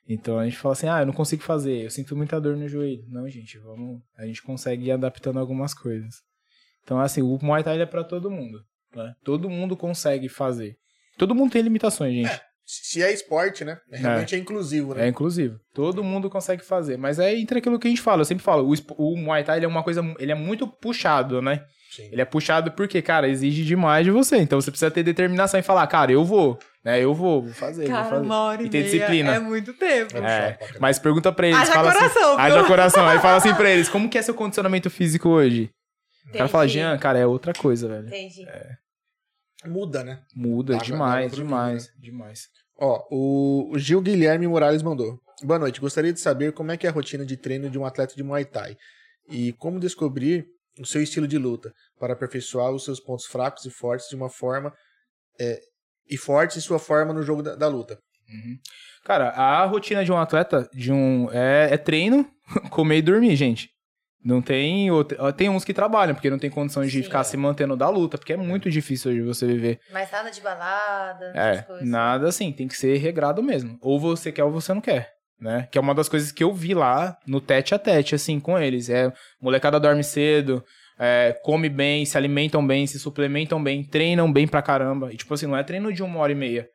Então 0.09 0.39
a 0.39 0.45
gente 0.45 0.57
fala 0.59 0.75
assim, 0.75 0.89
ah, 0.89 1.01
eu 1.01 1.07
não 1.07 1.13
consigo 1.15 1.43
fazer, 1.43 1.85
eu 1.85 1.91
sinto 1.91 2.15
muita 2.15 2.39
dor 2.41 2.57
no 2.57 2.69
joelho. 2.69 3.05
Não, 3.09 3.27
gente, 3.29 3.59
vamos, 3.59 4.03
a 4.19 4.27
gente 4.27 4.43
consegue 4.43 4.87
ir 4.87 4.93
adaptando 4.93 5.39
algumas 5.39 5.73
coisas. 5.73 6.17
Então, 6.83 7.01
assim, 7.01 7.23
o 7.23 7.39
Muay 7.43 7.65
Thai 7.65 7.81
é 7.81 7.87
pra 7.87 8.05
todo 8.05 8.31
mundo, 8.31 8.63
né? 8.95 9.15
Todo 9.25 9.49
mundo 9.49 9.75
consegue 9.77 10.29
fazer. 10.29 10.77
Todo 11.17 11.35
mundo 11.35 11.53
tem 11.53 11.63
limitações, 11.63 12.13
gente. 12.15 12.41
Se 12.67 13.03
é 13.03 13.13
esporte, 13.13 13.63
né? 13.65 13.79
Realmente 13.91 14.35
é, 14.35 14.39
inclusivo, 14.39 14.95
né? 14.95 15.05
É 15.05 15.09
inclusive. 15.09 15.57
Todo 15.75 16.03
mundo 16.03 16.31
consegue 16.31 16.65
fazer. 16.65 16.97
Mas 16.97 17.19
é 17.19 17.35
entre 17.35 17.59
aquilo 17.59 17.79
que 17.79 17.87
a 17.87 17.91
gente 17.91 18.01
fala. 18.01 18.23
Eu 18.23 18.25
sempre 18.25 18.43
falo, 18.43 18.67
o, 18.67 18.75
o 18.97 19.17
Muay 19.17 19.45
Thai 19.45 19.59
ele 19.59 19.67
é 19.67 19.69
uma 19.69 19.83
coisa. 19.83 20.03
Ele 20.19 20.33
é 20.33 20.35
muito 20.35 20.67
puxado, 20.67 21.43
né? 21.43 21.63
Sim. 21.95 22.09
Ele 22.11 22.23
é 22.23 22.25
puxado 22.25 22.73
porque, 22.73 23.01
cara, 23.03 23.29
exige 23.29 23.65
demais 23.65 24.05
de 24.05 24.11
você. 24.11 24.39
Então 24.39 24.61
você 24.61 24.71
precisa 24.71 24.91
ter 24.91 25.03
determinação 25.03 25.61
e 25.61 25.63
falar, 25.63 25.87
cara, 25.87 26.11
eu 26.11 26.25
vou. 26.25 26.59
Né? 26.83 27.01
Eu 27.01 27.15
vou, 27.15 27.43
vou 27.43 27.53
fazer. 27.53 27.87
vou 27.87 28.05
fazer. 28.05 28.31
hora 28.31 28.63
E 28.63 28.69
ter 28.69 28.83
disciplina. 28.83 29.39
muito 29.41 29.73
tempo. 29.75 30.17
É 30.17 30.21
É, 30.21 30.59
mas 30.81 30.99
pergunta 30.99 31.31
pra 31.33 31.47
eles. 31.47 31.59
Haja 31.59 31.73
fala 31.73 31.91
assim, 31.91 31.99
coração, 31.99 32.31
viu? 32.31 32.41
Haja 32.41 32.65
coração. 32.65 33.09
Aí 33.09 33.19
fala 33.19 33.37
assim 33.37 33.55
pra 33.55 33.71
eles, 33.71 33.89
como 33.89 34.09
que 34.09 34.19
é 34.19 34.23
seu 34.23 34.35
condicionamento 34.35 34.89
físico 34.91 35.29
hoje? 35.29 35.71
O 36.29 36.33
cara 36.33 36.49
fala. 36.49 36.67
Jean, 36.67 36.97
cara, 36.99 37.19
é 37.19 37.27
outra 37.27 37.53
coisa, 37.53 37.87
velho. 37.87 38.07
Entendi. 38.09 38.47
Muda, 39.67 40.05
né? 40.05 40.23
Muda 40.35 40.77
demais, 40.79 41.33
demais, 41.33 41.91
demais. 41.99 42.49
Ó, 42.79 43.07
o 43.11 43.71
o 43.73 43.79
Gil 43.79 44.01
Guilherme 44.01 44.47
Morales 44.47 44.83
mandou. 44.83 45.21
Boa 45.43 45.59
noite. 45.59 45.81
Gostaria 45.81 46.13
de 46.13 46.21
saber 46.21 46.53
como 46.53 46.71
é 46.71 46.77
que 46.77 46.87
é 46.87 46.91
a 46.91 46.93
rotina 46.93 47.25
de 47.25 47.37
treino 47.37 47.69
de 47.69 47.79
um 47.79 47.85
atleta 47.85 48.15
de 48.15 48.23
Muay 48.23 48.45
Thai 48.45 48.77
e 49.29 49.53
como 49.55 49.81
descobrir 49.81 50.47
o 50.79 50.87
seu 50.87 51.03
estilo 51.03 51.27
de 51.27 51.39
luta 51.39 51.73
para 51.99 52.13
aperfeiçoar 52.13 52.71
os 52.71 52.85
seus 52.85 53.01
pontos 53.01 53.27
fracos 53.27 53.65
e 53.65 53.71
fortes 53.71 54.09
de 54.09 54.17
uma 54.17 54.29
forma 54.29 54.73
é, 55.41 55.61
e 56.09 56.17
fortes 56.17 56.57
em 56.57 56.61
sua 56.61 56.79
forma 56.79 57.13
no 57.13 57.23
jogo 57.23 57.43
da, 57.43 57.55
da 57.55 57.69
luta. 57.69 57.99
Uhum. 58.29 58.59
Cara, 59.05 59.31
a 59.31 59.65
rotina 59.67 60.05
de 60.05 60.11
um 60.11 60.17
atleta 60.17 60.69
de 60.73 60.93
um 60.93 61.31
é, 61.31 61.69
é 61.73 61.77
treino, 61.77 62.29
comer 62.71 62.99
e 62.99 63.03
dormir, 63.03 63.37
gente. 63.37 63.74
Não 64.25 64.41
tem 64.41 64.91
ó, 64.91 65.05
tem 65.33 65.51
uns 65.51 65.65
que 65.65 65.75
trabalham 65.75 66.15
porque 66.15 66.31
não 66.31 66.39
tem 66.39 66.49
condições 66.49 66.91
de 66.91 66.99
Sim. 66.99 67.05
ficar 67.05 67.23
se 67.25 67.37
mantendo 67.37 67.77
da 67.77 67.89
luta, 67.91 68.17
porque 68.17 68.33
é 68.33 68.37
muito 68.37 68.71
difícil 68.71 69.13
de 69.13 69.21
você 69.21 69.47
viver. 69.47 69.79
Mas 69.93 70.11
nada 70.11 70.31
de 70.31 70.41
balada, 70.41 71.33
É, 71.35 71.63
coisas. 71.63 71.87
nada 71.87 72.29
assim, 72.29 72.51
tem 72.51 72.67
que 72.67 72.77
ser 72.77 72.97
regrado 72.97 73.43
mesmo. 73.43 73.79
Ou 73.83 74.01
você 74.01 74.33
quer 74.33 74.45
ou 74.45 74.51
você 74.51 74.73
não 74.73 74.81
quer, 74.81 75.13
né? 75.39 75.69
Que 75.71 75.77
é 75.77 75.81
uma 75.81 75.95
das 75.95 76.09
coisas 76.09 76.33
que 76.33 76.43
eu 76.43 76.55
vi 76.55 76.73
lá 76.73 77.19
no 77.27 77.39
tete 77.41 77.75
a 77.75 77.79
tete, 77.79 78.15
assim, 78.15 78.41
com 78.41 78.59
eles. 78.59 78.89
É, 78.89 79.13
molecada 79.41 79.79
dorme 79.79 80.03
cedo, 80.03 80.65
é, 80.99 81.39
come 81.45 81.69
bem, 81.69 82.07
se 82.07 82.17
alimentam 82.17 82.67
bem, 82.67 82.87
se 82.87 82.99
suplementam 82.99 83.63
bem, 83.63 83.85
treinam 83.85 84.33
bem 84.33 84.49
pra 84.49 84.63
caramba. 84.63 85.13
E 85.13 85.17
tipo 85.19 85.35
assim, 85.35 85.47
não 85.47 85.57
é 85.57 85.63
treino 85.63 85.93
de 85.93 86.03
uma 86.03 86.19
hora 86.21 86.33
e 86.33 86.35
meia. 86.35 86.67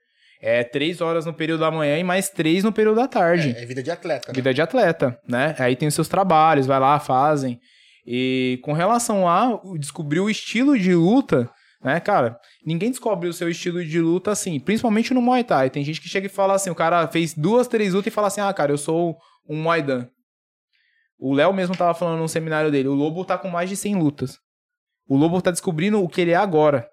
É 0.41 0.63
três 0.63 1.01
horas 1.01 1.25
no 1.25 1.33
período 1.33 1.59
da 1.59 1.71
manhã 1.71 1.97
e 1.97 2.03
mais 2.03 2.29
três 2.29 2.63
no 2.63 2.71
período 2.71 2.95
da 2.95 3.07
tarde. 3.07 3.53
É, 3.57 3.63
é 3.63 3.65
vida 3.65 3.83
de 3.83 3.91
atleta, 3.91 4.29
né? 4.29 4.33
Vida 4.33 4.53
de 4.53 4.61
atleta, 4.61 5.19
né? 5.27 5.55
Aí 5.59 5.75
tem 5.75 5.87
os 5.87 5.93
seus 5.93 6.07
trabalhos, 6.07 6.65
vai 6.65 6.79
lá, 6.79 6.99
fazem. 6.99 7.59
E 8.05 8.59
com 8.63 8.71
relação 8.71 9.27
a 9.27 9.59
descobrir 9.77 10.21
o 10.21 10.29
estilo 10.29 10.79
de 10.79 10.95
luta, 10.95 11.49
né, 11.83 11.99
cara? 11.99 12.37
Ninguém 12.65 12.89
descobre 12.89 13.27
o 13.27 13.33
seu 13.33 13.49
estilo 13.49 13.83
de 13.83 13.99
luta 13.99 14.31
assim, 14.31 14.59
principalmente 14.59 15.13
no 15.13 15.21
Muay 15.21 15.43
Thai. 15.43 15.69
Tem 15.69 15.83
gente 15.83 15.99
que 15.99 16.07
chega 16.07 16.27
e 16.27 16.29
fala 16.29 16.55
assim, 16.55 16.69
o 16.69 16.75
cara 16.75 17.07
fez 17.07 17.33
duas, 17.33 17.67
três 17.67 17.93
lutas 17.93 18.11
e 18.11 18.15
fala 18.15 18.27
assim, 18.27 18.41
ah, 18.41 18.53
cara, 18.53 18.71
eu 18.71 18.77
sou 18.77 19.17
um 19.47 19.61
Muay 19.61 19.81
Dan. 19.81 20.07
O 21.19 21.33
Léo 21.33 21.53
mesmo 21.53 21.75
tava 21.75 21.93
falando 21.93 22.19
num 22.19 22.27
seminário 22.29 22.71
dele, 22.71 22.87
o 22.87 22.93
Lobo 22.93 23.25
tá 23.25 23.37
com 23.37 23.49
mais 23.49 23.69
de 23.69 23.75
100 23.75 23.95
lutas. 23.95 24.37
O 25.07 25.17
Lobo 25.17 25.41
tá 25.41 25.51
descobrindo 25.51 26.01
o 26.01 26.07
que 26.07 26.21
ele 26.21 26.31
é 26.31 26.35
agora, 26.35 26.87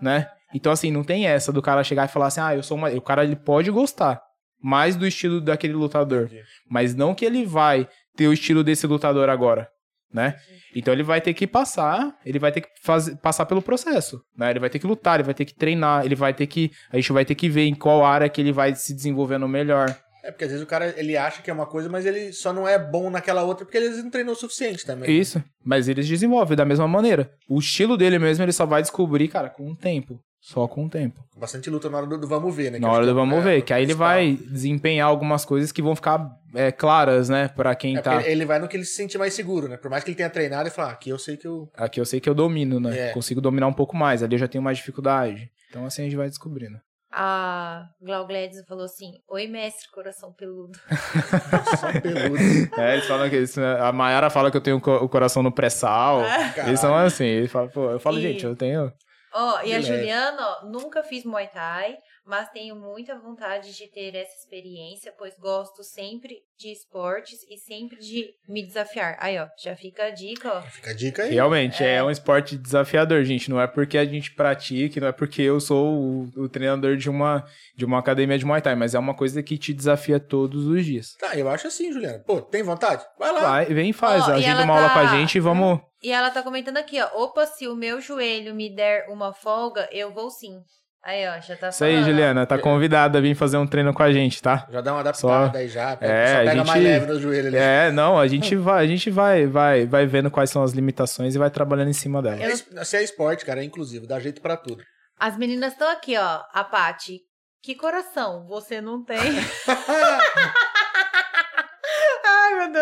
né? 0.00 0.30
Então, 0.54 0.72
assim, 0.72 0.90
não 0.90 1.04
tem 1.04 1.26
essa 1.26 1.52
do 1.52 1.62
cara 1.62 1.84
chegar 1.84 2.06
e 2.06 2.12
falar 2.12 2.28
assim, 2.28 2.40
ah, 2.40 2.54
eu 2.54 2.62
sou 2.62 2.76
uma... 2.76 2.88
O 2.90 3.02
cara, 3.02 3.24
ele 3.24 3.36
pode 3.36 3.70
gostar 3.70 4.20
mais 4.62 4.96
do 4.96 5.06
estilo 5.06 5.40
daquele 5.40 5.74
lutador. 5.74 6.24
Entendi. 6.24 6.42
Mas 6.68 6.94
não 6.94 7.14
que 7.14 7.24
ele 7.24 7.44
vai 7.46 7.88
ter 8.16 8.28
o 8.28 8.32
estilo 8.32 8.64
desse 8.64 8.86
lutador 8.86 9.28
agora, 9.28 9.68
né? 10.12 10.34
Então 10.74 10.92
ele 10.92 11.02
vai 11.02 11.20
ter 11.20 11.32
que 11.34 11.46
passar, 11.46 12.16
ele 12.24 12.38
vai 12.38 12.50
ter 12.50 12.62
que 12.62 12.68
fazer, 12.82 13.16
passar 13.18 13.46
pelo 13.46 13.62
processo, 13.62 14.20
né? 14.36 14.50
Ele 14.50 14.58
vai 14.58 14.68
ter 14.68 14.78
que 14.78 14.86
lutar, 14.86 15.16
ele 15.16 15.26
vai 15.26 15.34
ter 15.34 15.44
que 15.44 15.54
treinar, 15.54 16.04
ele 16.04 16.14
vai 16.14 16.34
ter 16.34 16.46
que, 16.46 16.70
a 16.90 16.96
gente 16.96 17.12
vai 17.12 17.24
ter 17.24 17.34
que 17.34 17.48
ver 17.48 17.66
em 17.66 17.74
qual 17.74 18.04
área 18.04 18.28
que 18.28 18.40
ele 18.40 18.52
vai 18.52 18.74
se 18.74 18.92
desenvolvendo 18.92 19.46
melhor. 19.46 19.96
É 20.24 20.32
porque 20.32 20.44
às 20.44 20.50
vezes 20.50 20.64
o 20.64 20.68
cara 20.68 20.92
ele 20.98 21.16
acha 21.16 21.40
que 21.40 21.48
é 21.48 21.52
uma 21.52 21.64
coisa, 21.64 21.88
mas 21.88 22.04
ele 22.04 22.32
só 22.32 22.52
não 22.52 22.66
é 22.68 22.78
bom 22.78 23.08
naquela 23.08 23.44
outra 23.44 23.64
porque 23.64 23.78
ele 23.78 24.02
não 24.02 24.10
treinou 24.10 24.34
o 24.34 24.36
suficiente 24.36 24.84
também. 24.84 25.10
Isso, 25.10 25.42
mas 25.64 25.88
eles 25.88 26.08
desenvolvem 26.08 26.56
da 26.56 26.64
mesma 26.64 26.88
maneira. 26.88 27.30
O 27.48 27.60
estilo 27.60 27.96
dele 27.96 28.18
mesmo 28.18 28.44
ele 28.44 28.52
só 28.52 28.66
vai 28.66 28.82
descobrir, 28.82 29.28
cara, 29.28 29.48
com 29.48 29.70
o 29.70 29.76
tempo, 29.76 30.20
só 30.40 30.66
com 30.68 30.86
o 30.86 30.88
tempo. 30.88 31.20
Bastante 31.36 31.68
luta 31.68 31.90
na 31.90 31.98
hora 31.98 32.06
do, 32.06 32.18
do 32.18 32.26
vamos 32.28 32.54
ver, 32.54 32.70
né? 32.70 32.78
Que 32.78 32.84
Na 32.84 32.92
hora 32.92 33.04
do 33.06 33.14
vamos 33.14 33.38
é 33.38 33.40
ver, 33.40 33.62
que 33.62 33.72
aí 33.72 33.82
ele 33.82 33.94
vai 33.94 34.32
desempenhar 34.50 35.08
algumas 35.08 35.44
coisas 35.44 35.70
que 35.72 35.82
vão 35.82 35.94
ficar 35.96 36.30
é, 36.54 36.70
claras, 36.72 37.28
né, 37.28 37.48
Pra 37.48 37.74
quem 37.74 37.96
É 37.96 38.00
tá. 38.00 38.22
ele 38.26 38.44
vai 38.44 38.58
no 38.58 38.68
que 38.68 38.76
ele 38.76 38.84
se 38.84 38.94
sente 38.94 39.18
mais 39.18 39.34
seguro, 39.34 39.68
né? 39.68 39.76
Por 39.76 39.90
mais 39.90 40.02
que 40.04 40.10
ele 40.10 40.16
tenha 40.16 40.30
treinado 40.30 40.68
e 40.68 40.70
falar, 40.70 40.88
ah, 40.88 40.92
aqui 40.92 41.10
eu 41.10 41.18
sei 41.18 41.36
que 41.36 41.46
eu. 41.46 41.68
Aqui 41.76 42.00
eu 42.00 42.04
sei 42.04 42.20
que 42.20 42.28
eu 42.28 42.34
domino, 42.34 42.80
né? 42.80 43.08
É. 43.08 43.12
Consigo 43.12 43.40
dominar 43.40 43.66
um 43.66 43.72
pouco 43.72 43.96
mais. 43.96 44.22
Ali 44.22 44.34
eu 44.34 44.38
já 44.38 44.48
tenho 44.48 44.62
mais 44.64 44.78
dificuldade. 44.78 45.50
Então 45.68 45.84
assim 45.84 46.02
a 46.02 46.04
gente 46.06 46.16
vai 46.16 46.28
descobrindo. 46.28 46.78
A 47.10 47.86
Glau 48.02 48.26
Gladys 48.26 48.62
falou 48.68 48.84
assim: 48.84 49.12
Oi, 49.30 49.46
mestre, 49.46 49.90
coração 49.90 50.32
peludo. 50.32 50.78
Peludo. 52.02 52.80
É, 52.80 52.94
eles 52.94 53.06
falam 53.06 53.30
que 53.30 53.36
isso, 53.36 53.60
né? 53.60 53.80
a 53.80 53.90
Mayara 53.92 54.28
fala 54.30 54.50
que 54.50 54.56
eu 54.56 54.60
tenho 54.60 54.76
o 54.76 55.08
coração 55.08 55.42
no 55.42 55.50
pré-sal. 55.52 56.22
Eles 56.66 56.80
são 56.80 56.94
assim, 56.94 57.24
eles 57.24 57.50
falam, 57.50 57.68
pô, 57.70 57.90
eu 57.90 57.98
falo, 57.98 58.18
E- 58.18 58.22
gente, 58.22 58.44
eu 58.44 58.54
tenho. 58.54 58.92
Ó, 59.34 59.60
e 59.60 59.72
a 59.72 59.76
leve. 59.76 59.82
Juliana, 59.82 60.38
ó, 60.40 60.66
nunca 60.66 61.02
fiz 61.02 61.24
Muay 61.24 61.48
Thai, 61.48 61.96
mas 62.24 62.50
tenho 62.50 62.76
muita 62.76 63.18
vontade 63.18 63.74
de 63.74 63.86
ter 63.88 64.14
essa 64.14 64.34
experiência, 64.38 65.12
pois 65.16 65.34
gosto 65.38 65.82
sempre 65.82 66.42
de 66.58 66.70
esportes 66.70 67.38
e 67.48 67.56
sempre 67.56 67.98
de 67.98 68.30
me 68.48 68.62
desafiar. 68.66 69.16
Aí, 69.18 69.38
ó, 69.38 69.46
já 69.62 69.74
fica 69.76 70.04
a 70.04 70.10
dica, 70.10 70.52
ó. 70.52 70.62
Fica 70.62 70.90
a 70.90 70.94
dica 70.94 71.22
aí. 71.22 71.32
Realmente, 71.32 71.82
é. 71.82 72.02
um 72.02 72.10
esporte 72.10 72.56
desafiador, 72.56 73.24
gente. 73.24 73.48
Não 73.48 73.60
é 73.60 73.66
porque 73.66 73.96
a 73.96 74.04
gente 74.04 74.34
pratique, 74.34 75.00
não 75.00 75.08
é 75.08 75.12
porque 75.12 75.40
eu 75.42 75.58
sou 75.58 75.94
o, 75.94 76.22
o 76.36 76.48
treinador 76.48 76.96
de 76.96 77.08
uma, 77.08 77.44
de 77.74 77.84
uma 77.84 77.98
academia 77.98 78.38
de 78.38 78.44
Muay 78.44 78.60
Thai, 78.60 78.74
mas 78.74 78.94
é 78.94 78.98
uma 78.98 79.14
coisa 79.14 79.42
que 79.42 79.56
te 79.56 79.72
desafia 79.72 80.20
todos 80.20 80.66
os 80.66 80.84
dias. 80.84 81.14
Tá, 81.18 81.36
eu 81.36 81.48
acho 81.48 81.66
assim, 81.68 81.92
Juliana. 81.92 82.22
Pô, 82.26 82.42
tem 82.42 82.62
vontade? 82.62 83.04
Vai 83.18 83.32
lá. 83.32 83.40
Vai, 83.40 83.64
vem 83.66 83.90
e 83.90 83.92
faz, 83.92 84.26
e 84.28 84.32
agenda 84.32 84.64
uma 84.64 84.74
aula 84.74 84.88
tá- 84.88 84.94
com 84.94 85.00
a 85.00 85.06
gente 85.18 85.36
e 85.36 85.40
vamos. 85.40 85.80
E 86.02 86.12
ela 86.12 86.30
tá 86.30 86.42
comentando 86.42 86.76
aqui, 86.76 87.00
ó. 87.00 87.08
Opa, 87.24 87.44
se 87.46 87.66
o 87.66 87.74
meu 87.74 88.00
joelho 88.00 88.54
me 88.54 88.74
der 88.74 89.06
uma 89.08 89.32
folga, 89.32 89.88
eu 89.92 90.12
vou 90.12 90.30
sim. 90.30 90.60
Aí, 91.04 91.26
ó, 91.28 91.40
já 91.40 91.56
tá 91.56 91.68
Isso 91.68 91.84
aí. 91.84 92.02
Juliana, 92.02 92.44
tá 92.44 92.58
convidada 92.58 93.18
a 93.18 93.20
vir 93.20 93.34
fazer 93.34 93.56
um 93.56 93.66
treino 93.66 93.94
com 93.94 94.02
a 94.02 94.12
gente, 94.12 94.42
tá? 94.42 94.66
Já 94.70 94.80
dá 94.80 94.92
uma 94.92 95.00
adaptada 95.00 95.52
Só- 95.52 95.56
aí 95.58 95.68
já. 95.68 95.96
Pega, 95.96 96.12
É, 96.12 96.26
só 96.26 96.38
pega 96.40 96.50
gente- 96.56 96.66
mais 96.66 96.82
leve 96.82 97.06
no 97.06 97.20
joelho 97.20 97.48
ali. 97.48 97.56
É, 97.56 97.90
não, 97.92 98.18
a 98.18 98.26
gente 98.26 98.54
vai, 98.56 98.84
a 98.84 98.86
gente 98.86 99.08
vai, 99.10 99.46
vai, 99.46 99.86
vai 99.86 100.06
vendo 100.06 100.30
quais 100.30 100.50
são 100.50 100.62
as 100.62 100.72
limitações 100.72 101.34
e 101.34 101.38
vai 101.38 101.50
trabalhando 101.50 101.88
em 101.90 101.92
cima 101.94 102.20
delas. 102.20 102.64
É 102.76 102.84
Se 102.84 102.96
é 102.96 103.02
esporte, 103.02 103.44
cara, 103.44 103.60
é 103.60 103.64
inclusivo, 103.64 104.06
dá 104.06 104.18
jeito 104.20 104.40
pra 104.42 104.56
tudo. 104.56 104.82
As 105.18 105.36
meninas 105.36 105.72
estão 105.72 105.88
aqui, 105.90 106.16
ó. 106.18 106.40
A 106.52 106.62
Paty. 106.64 107.20
Que 107.62 107.74
coração 107.74 108.44
você 108.46 108.80
não 108.80 109.04
tem? 109.04 109.18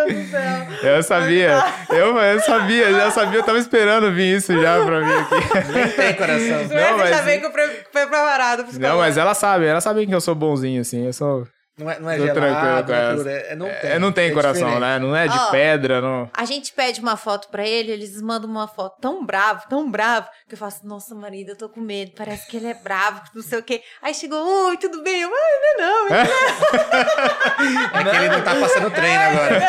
Deus 0.05 0.25
do 0.25 0.31
céu. 0.31 0.67
Eu 0.83 1.03
sabia. 1.03 1.65
Eu, 1.91 2.17
eu 2.17 2.41
sabia, 2.41 2.93
já 2.93 3.11
sabia. 3.11 3.39
Eu 3.39 3.43
tava 3.43 3.59
esperando 3.59 4.13
vir 4.13 4.37
isso 4.37 4.53
já 4.61 4.85
pra 4.85 5.01
mim 5.01 5.13
aqui. 5.13 5.73
Nem 5.73 5.89
tem 5.89 6.15
coração. 6.15 6.65
Não, 6.69 6.99
mas... 6.99 7.11
já 7.11 7.41
com 7.41 7.51
preparado 7.51 8.65
pra 8.65 8.79
Não, 8.79 8.99
mas 8.99 9.17
ela 9.17 9.35
sabe. 9.35 9.67
Ela 9.67 9.81
sabe 9.81 10.07
que 10.07 10.15
eu 10.15 10.21
sou 10.21 10.35
bonzinho, 10.35 10.81
assim. 10.81 11.07
Eu 11.07 11.13
sou... 11.13 11.47
Não 11.79 11.91
é, 11.91 11.99
não 12.01 12.09
é 12.09 12.19
gelado, 12.19 12.91
não 12.91 12.99
é 12.99 13.15
puro, 13.17 13.29
é, 13.29 13.53
é- 13.53 13.55
não 13.55 13.67
tem. 13.69 13.91
É, 13.91 13.99
não 13.99 14.11
tem 14.13 14.29
É 14.31 14.33
coração, 14.33 14.67
diferente. 14.67 14.81
né? 14.81 14.99
Não 14.99 15.15
é 15.15 15.29
de 15.29 15.37
Ó. 15.39 15.51
pedra, 15.51 16.01
não... 16.01 16.31
A 16.35 16.45
gente 16.47 16.73
pede 16.73 17.01
uma 17.03 17.19
foto 17.19 17.49
pra 17.49 17.67
ele, 17.69 17.93
eles 17.93 18.19
mandam 18.23 18.49
uma 18.49 18.67
foto 18.67 18.99
tão 18.99 19.27
bravo, 19.27 19.63
tão 19.69 19.91
bravo, 19.91 20.27
que 20.49 20.55
eu 20.55 20.59
falo 20.59 20.71
assim, 20.71 20.89
nossa, 20.89 21.15
marido, 21.15 21.51
eu 21.51 21.57
tô 21.59 21.69
com 21.69 21.83
medo, 21.83 22.13
parece 22.17 22.47
que 22.49 22.57
ele 22.57 22.69
é 22.69 22.75
bravo, 22.75 23.21
não 23.35 23.43
sei 23.43 23.59
o 23.59 23.63
quê. 23.63 23.83
Aí 24.01 24.15
chegou, 24.15 24.39
oi, 24.69 24.79
tudo 24.79 25.03
bem? 25.03 25.21
Eu, 25.21 25.29
ai, 25.31 25.77
não 25.77 26.17
é 26.17 26.25
não, 26.25 28.01
É 28.01 28.05
que 28.11 28.17
ele 28.25 28.29
não 28.31 28.43
tá 28.43 28.55
passando 28.55 28.91
treino 28.91 29.21
agora. 29.23 29.61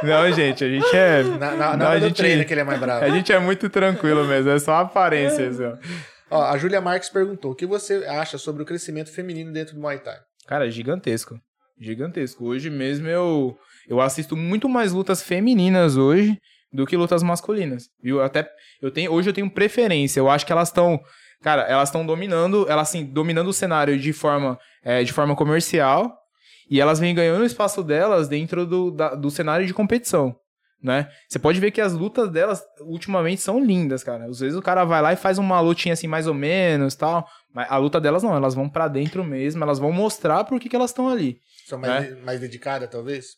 Não, 0.02 0.32
gente, 0.32 0.64
a 0.64 0.68
gente 0.68 0.96
é... 0.96 1.22
Na, 1.22 1.50
na, 1.50 1.50
Não, 1.50 1.76
na 1.76 1.84
a 1.86 1.88
hora 1.90 2.00
do 2.00 2.06
gente- 2.06 2.16
treino 2.16 2.44
que 2.46 2.52
ele 2.54 2.60
é 2.62 2.64
mais 2.64 2.80
bravo. 2.80 3.04
A 3.04 3.10
gente 3.10 3.30
é 3.32 3.38
muito 3.38 3.68
tranquilo 3.68 4.24
mesmo, 4.24 4.50
é 4.50 4.58
só 4.58 4.76
aparência, 4.76 5.48
assim, 5.48 5.64
ó. 5.64 5.76
Ó, 6.30 6.42
a 6.44 6.56
Júlia 6.56 6.80
Marques 6.80 7.08
perguntou: 7.10 7.50
o 7.52 7.54
que 7.56 7.66
você 7.66 8.04
acha 8.06 8.38
sobre 8.38 8.62
o 8.62 8.66
crescimento 8.66 9.12
feminino 9.12 9.52
dentro 9.52 9.74
do 9.74 9.80
Muay 9.80 9.98
Thai? 9.98 10.16
Cara, 10.46 10.66
é 10.66 10.70
gigantesco. 10.70 11.38
Gigantesco. 11.78 12.44
Hoje 12.44 12.68
mesmo 12.70 13.08
eu, 13.08 13.56
eu 13.88 14.00
assisto 14.00 14.36
muito 14.36 14.68
mais 14.68 14.92
lutas 14.92 15.22
femininas 15.22 15.96
hoje 15.96 16.38
do 16.72 16.86
que 16.86 16.96
lutas 16.96 17.22
masculinas. 17.22 17.88
Viu? 18.02 18.20
Até 18.22 18.48
eu 18.82 18.90
tenho, 18.90 19.12
hoje 19.12 19.30
eu 19.30 19.34
tenho 19.34 19.50
preferência. 19.50 20.20
Eu 20.20 20.28
acho 20.28 20.44
que 20.44 20.52
elas 20.52 20.68
estão, 20.68 21.00
cara, 21.42 21.62
elas 21.62 21.88
estão 21.88 22.04
dominando, 22.04 22.66
elas 22.68 22.88
assim, 22.88 23.04
dominando 23.04 23.48
o 23.48 23.52
cenário 23.52 23.98
de 23.98 24.12
forma, 24.12 24.58
é, 24.82 25.02
de 25.02 25.12
forma 25.12 25.34
comercial 25.34 26.16
e 26.70 26.80
elas 26.80 27.00
vêm 27.00 27.14
ganhando 27.14 27.42
o 27.42 27.46
espaço 27.46 27.82
delas 27.82 28.28
dentro 28.28 28.64
do, 28.66 28.90
da- 28.90 29.14
do 29.14 29.30
cenário 29.30 29.66
de 29.66 29.74
competição. 29.74 30.36
Né? 30.82 31.10
Você 31.28 31.38
pode 31.38 31.60
ver 31.60 31.70
que 31.70 31.80
as 31.80 31.92
lutas 31.92 32.30
delas 32.30 32.62
ultimamente 32.80 33.42
são 33.42 33.62
lindas, 33.62 34.02
cara. 34.02 34.24
Às 34.24 34.40
vezes 34.40 34.56
o 34.56 34.62
cara 34.62 34.84
vai 34.84 35.02
lá 35.02 35.12
e 35.12 35.16
faz 35.16 35.36
uma 35.36 35.60
lutinha 35.60 35.92
assim 35.92 36.06
mais 36.06 36.26
ou 36.26 36.32
menos, 36.32 36.94
tal, 36.94 37.28
mas 37.52 37.70
a 37.70 37.76
luta 37.76 38.00
delas 38.00 38.22
não, 38.22 38.34
elas 38.34 38.54
vão 38.54 38.68
pra 38.68 38.88
dentro 38.88 39.22
mesmo, 39.22 39.62
elas 39.62 39.78
vão 39.78 39.92
mostrar 39.92 40.44
por 40.44 40.58
que 40.58 40.70
que 40.70 40.76
elas 40.76 40.90
estão 40.90 41.08
ali. 41.08 41.38
São 41.66 41.78
mais, 41.78 42.18
mais 42.22 42.40
dedicada, 42.40 42.88
talvez? 42.88 43.36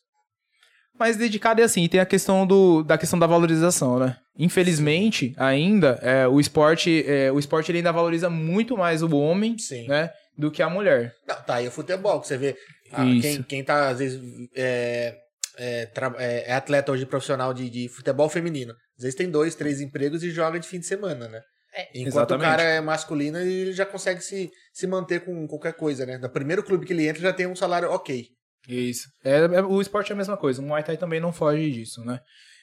Mas 0.99 1.16
dedicado 1.16 1.61
é 1.61 1.64
assim, 1.64 1.82
e 1.82 1.88
tem 1.88 2.01
a 2.01 2.07
questão 2.07 2.47
do, 2.47 2.82
da 2.82 2.97
questão 2.97 3.18
da 3.18 3.26
valorização, 3.26 3.99
né? 3.99 4.16
Infelizmente, 4.38 5.34
ainda, 5.36 5.99
é, 6.03 6.28
o 6.28 6.38
esporte, 6.38 7.05
é, 7.07 7.32
o 7.32 7.38
esporte 7.38 7.70
ele 7.70 7.78
ainda 7.78 7.93
valoriza 7.93 8.30
muito 8.30 8.76
mais 8.76 9.03
o 9.03 9.11
homem, 9.16 9.59
Sim. 9.59 9.88
né? 9.88 10.11
Do 10.38 10.51
que 10.51 10.62
a 10.62 10.70
mulher. 10.70 11.14
Não, 11.26 11.36
tá 11.43 11.57
aí 11.57 11.68
o 11.68 11.70
futebol, 11.72 12.20
que 12.20 12.28
você 12.28 12.38
vê. 12.38 12.57
ah, 12.93 13.05
quem, 13.20 13.43
quem 13.43 13.64
tá, 13.64 13.88
às 13.88 13.99
vezes, 13.99 14.20
é, 14.55 15.16
é, 15.59 15.90
é- 16.18 16.50
é 16.50 16.53
atleta 16.55 16.92
hoje 16.92 17.07
profissional 17.07 17.53
de, 17.53 17.68
de 17.70 17.88
futebol 17.88 18.28
feminino. 18.28 18.72
Às 18.96 19.03
vezes 19.05 19.14
tem 19.16 19.30
dois, 19.30 19.55
três 19.55 19.80
empregos 19.80 20.22
e 20.22 20.30
joga 20.30 20.59
de 20.59 20.66
fim 20.68 20.78
de 20.80 20.86
semana, 20.86 21.28
né? 21.28 21.40
É. 21.74 21.88
Enquanto 21.94 22.07
Exatamente. 22.34 22.46
o 22.46 22.50
cara 22.50 22.62
é 22.62 22.80
masculino, 22.80 23.38
ele 23.38 23.72
já 23.72 23.86
consegue 23.86 24.20
se, 24.20 24.50
se 24.74 24.86
manter 24.86 25.24
com 25.24 25.46
qualquer 25.46 25.72
coisa, 25.74 26.05
né? 26.05 26.18
No 26.18 26.28
primeiro 26.30 26.62
clube 26.62 26.84
que 26.86 26.92
ele 26.92 27.09
entra, 27.09 27.22
já 27.22 27.32
tem 27.32 27.46
um 27.46 27.57
salário 27.57 27.90
ok. 27.90 28.26
Isso. 28.68 29.09
É, 29.24 29.38
é- 29.38 29.62
o 29.62 29.80
esporte 29.80 30.12
é 30.12 30.14
a 30.14 30.16
mesma 30.18 30.36
coisa. 30.36 30.61
O 30.61 30.64
Muay 30.64 30.82
Thai 30.82 30.96
também 30.96 31.18
não 31.20 31.32
foge 31.32 31.70
disso, 31.70 32.05
né? 32.05 32.20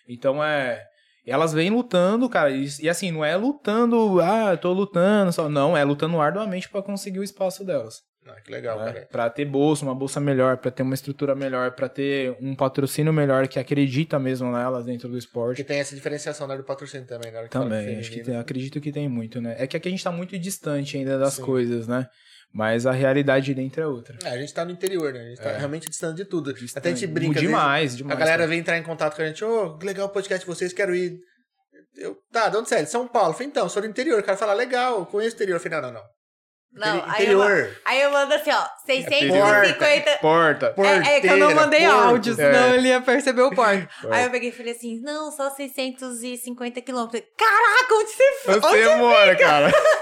Então 0.08 0.44
é. 0.44 0.84
Elas 1.26 1.54
vêm 1.54 1.70
lutando, 1.70 2.30
cara. 2.30 2.50
E, 2.52 2.68
e 2.82 2.90
assim, 2.90 3.12
não 3.12 3.24
é 3.26 3.36
lutando, 3.36 4.20
ah, 4.22 4.52
eu 4.52 4.58
tô 4.58 4.72
lutando 4.74 5.32
só. 5.32 5.50
Não, 5.50 5.76
é 5.76 5.84
lutando 5.84 6.20
arduamente 6.20 6.70
pra 6.70 6.82
conseguir 6.82 7.20
o 7.20 7.24
espaço 7.24 7.64
delas. 7.66 7.96
Ah, 8.38 8.42
que 8.42 8.52
legal, 8.52 8.80
né? 8.80 8.86
cara. 8.94 9.08
Pra 9.12 9.30
ter 9.30 9.46
bolsa, 9.46 9.84
uma 9.86 9.96
bolsa 9.96 10.20
melhor, 10.20 10.58
pra 10.58 10.70
ter 10.72 10.84
uma 10.84 10.94
estrutura 10.94 11.36
melhor, 11.36 11.72
pra 11.72 11.90
ter 11.90 12.36
um 12.42 12.56
patrocínio 12.56 13.12
melhor 13.12 13.48
que 13.48 13.60
acredita 13.60 14.18
mesmo 14.20 14.52
nelas 14.52 14.86
dentro 14.86 15.10
do 15.10 15.18
esporte. 15.18 15.58
Porque 15.58 15.64
tem 15.64 15.80
essa 15.80 15.96
diferenciação 15.96 16.48
né, 16.48 16.56
do 16.58 16.64
patrocínio 16.64 17.08
também, 17.08 17.32
que 17.32 17.36
fala 17.38 17.48
Também, 17.50 18.00
acho 18.00 18.12
que 18.12 18.22
tem, 18.22 18.36
acredito 18.38 18.80
que 18.80 18.92
tem 18.92 19.08
muito, 19.10 19.42
né? 19.42 19.56
É 19.60 19.66
que 19.68 19.76
aqui 19.78 19.88
a 19.88 19.92
gente 19.92 20.04
tá 20.04 20.12
muito 20.12 20.38
distante 20.38 20.98
ainda 20.98 21.18
das 21.18 21.34
Sim. 21.34 21.44
coisas, 21.44 21.88
né? 21.88 22.08
Mas 22.52 22.88
a 22.88 22.92
realidade 22.92 23.46
de 23.46 23.54
dentro 23.54 23.82
é 23.82 23.86
outra. 23.86 24.18
É, 24.24 24.30
a 24.30 24.38
gente 24.38 24.52
tá 24.52 24.66
no 24.66 24.72
interior, 24.72 25.14
né? 25.14 25.20
A 25.20 25.24
gente 25.30 25.38
tá 25.42 25.50
É. 25.52 25.58
realmente 25.60 25.88
distante 25.88 26.18
de 26.18 26.26
tudo. 26.26 26.50
Até 26.50 26.60
a 26.60 26.64
Distante. 26.64 27.00
gente 27.02 27.12
brinca. 27.12 27.40
Demais, 27.40 27.96
demais. 27.96 28.16
A 28.16 28.20
galera 28.20 28.38
cara. 28.40 28.50
vem 28.50 28.60
entrar 28.60 28.78
em 28.78 28.82
contato 28.84 29.16
com 29.16 29.22
a 29.22 29.26
gente, 29.26 29.46
ô, 29.46 29.78
que 29.78 29.86
legal 29.86 30.08
o 30.08 30.10
podcast 30.10 30.44
de 30.44 30.52
vocês, 30.52 30.74
quero 30.74 30.96
ir. 30.96 31.20
Eu, 31.96 32.18
tá, 32.32 32.50
de 32.50 32.58
onde 32.58 32.68
você 32.70 32.76
é? 32.76 32.84
De 32.84 32.90
São 32.90 33.08
Paulo. 33.08 33.30
Eu 33.30 33.34
Falei, 33.34 33.48
então, 33.50 33.70
sou 33.70 33.82
do 33.84 33.88
interior. 33.88 34.20
O 34.20 34.24
cara 34.24 34.36
fala, 34.38 34.54
legal, 34.54 35.06
conheço 35.06 35.36
o 35.36 35.38
interior. 35.38 35.58
Eu 35.58 35.60
falei, 35.60 35.80
não, 35.80 35.88
não, 35.90 36.00
não. 36.00 36.08
Não, 36.72 37.04
aí 37.08 37.26
eu, 37.26 37.44
interior. 37.44 37.78
aí 37.84 38.02
eu 38.02 38.12
mando 38.12 38.34
assim, 38.34 38.52
ó, 38.52 38.64
650... 38.86 40.18
Porta. 40.22 40.74
É, 40.78 41.18
é 41.18 41.20
que 41.22 41.28
eu 41.28 41.38
não 41.38 41.54
mandei 41.56 41.82
porto. 41.82 41.94
áudio, 42.00 42.36
senão 42.36 42.66
É. 42.66 42.76
ele 42.76 42.88
ia 42.90 43.02
perceber 43.02 43.42
o 43.42 43.50
porto. 43.52 43.88
Porto. 44.02 44.14
Aí 44.14 44.24
eu 44.26 44.30
peguei 44.30 44.50
e 44.50 44.52
falei 44.52 44.74
assim, 44.74 45.00
não, 45.02 45.32
só 45.32 45.50
650 45.50 46.82
quilômetros. 46.82 47.22
Caraca, 47.38 47.94
onde 47.94 48.12
você 48.12 48.32
foi? 48.46 48.60
Você 48.62 48.96
mora, 48.96 49.36
cara. 49.36 49.72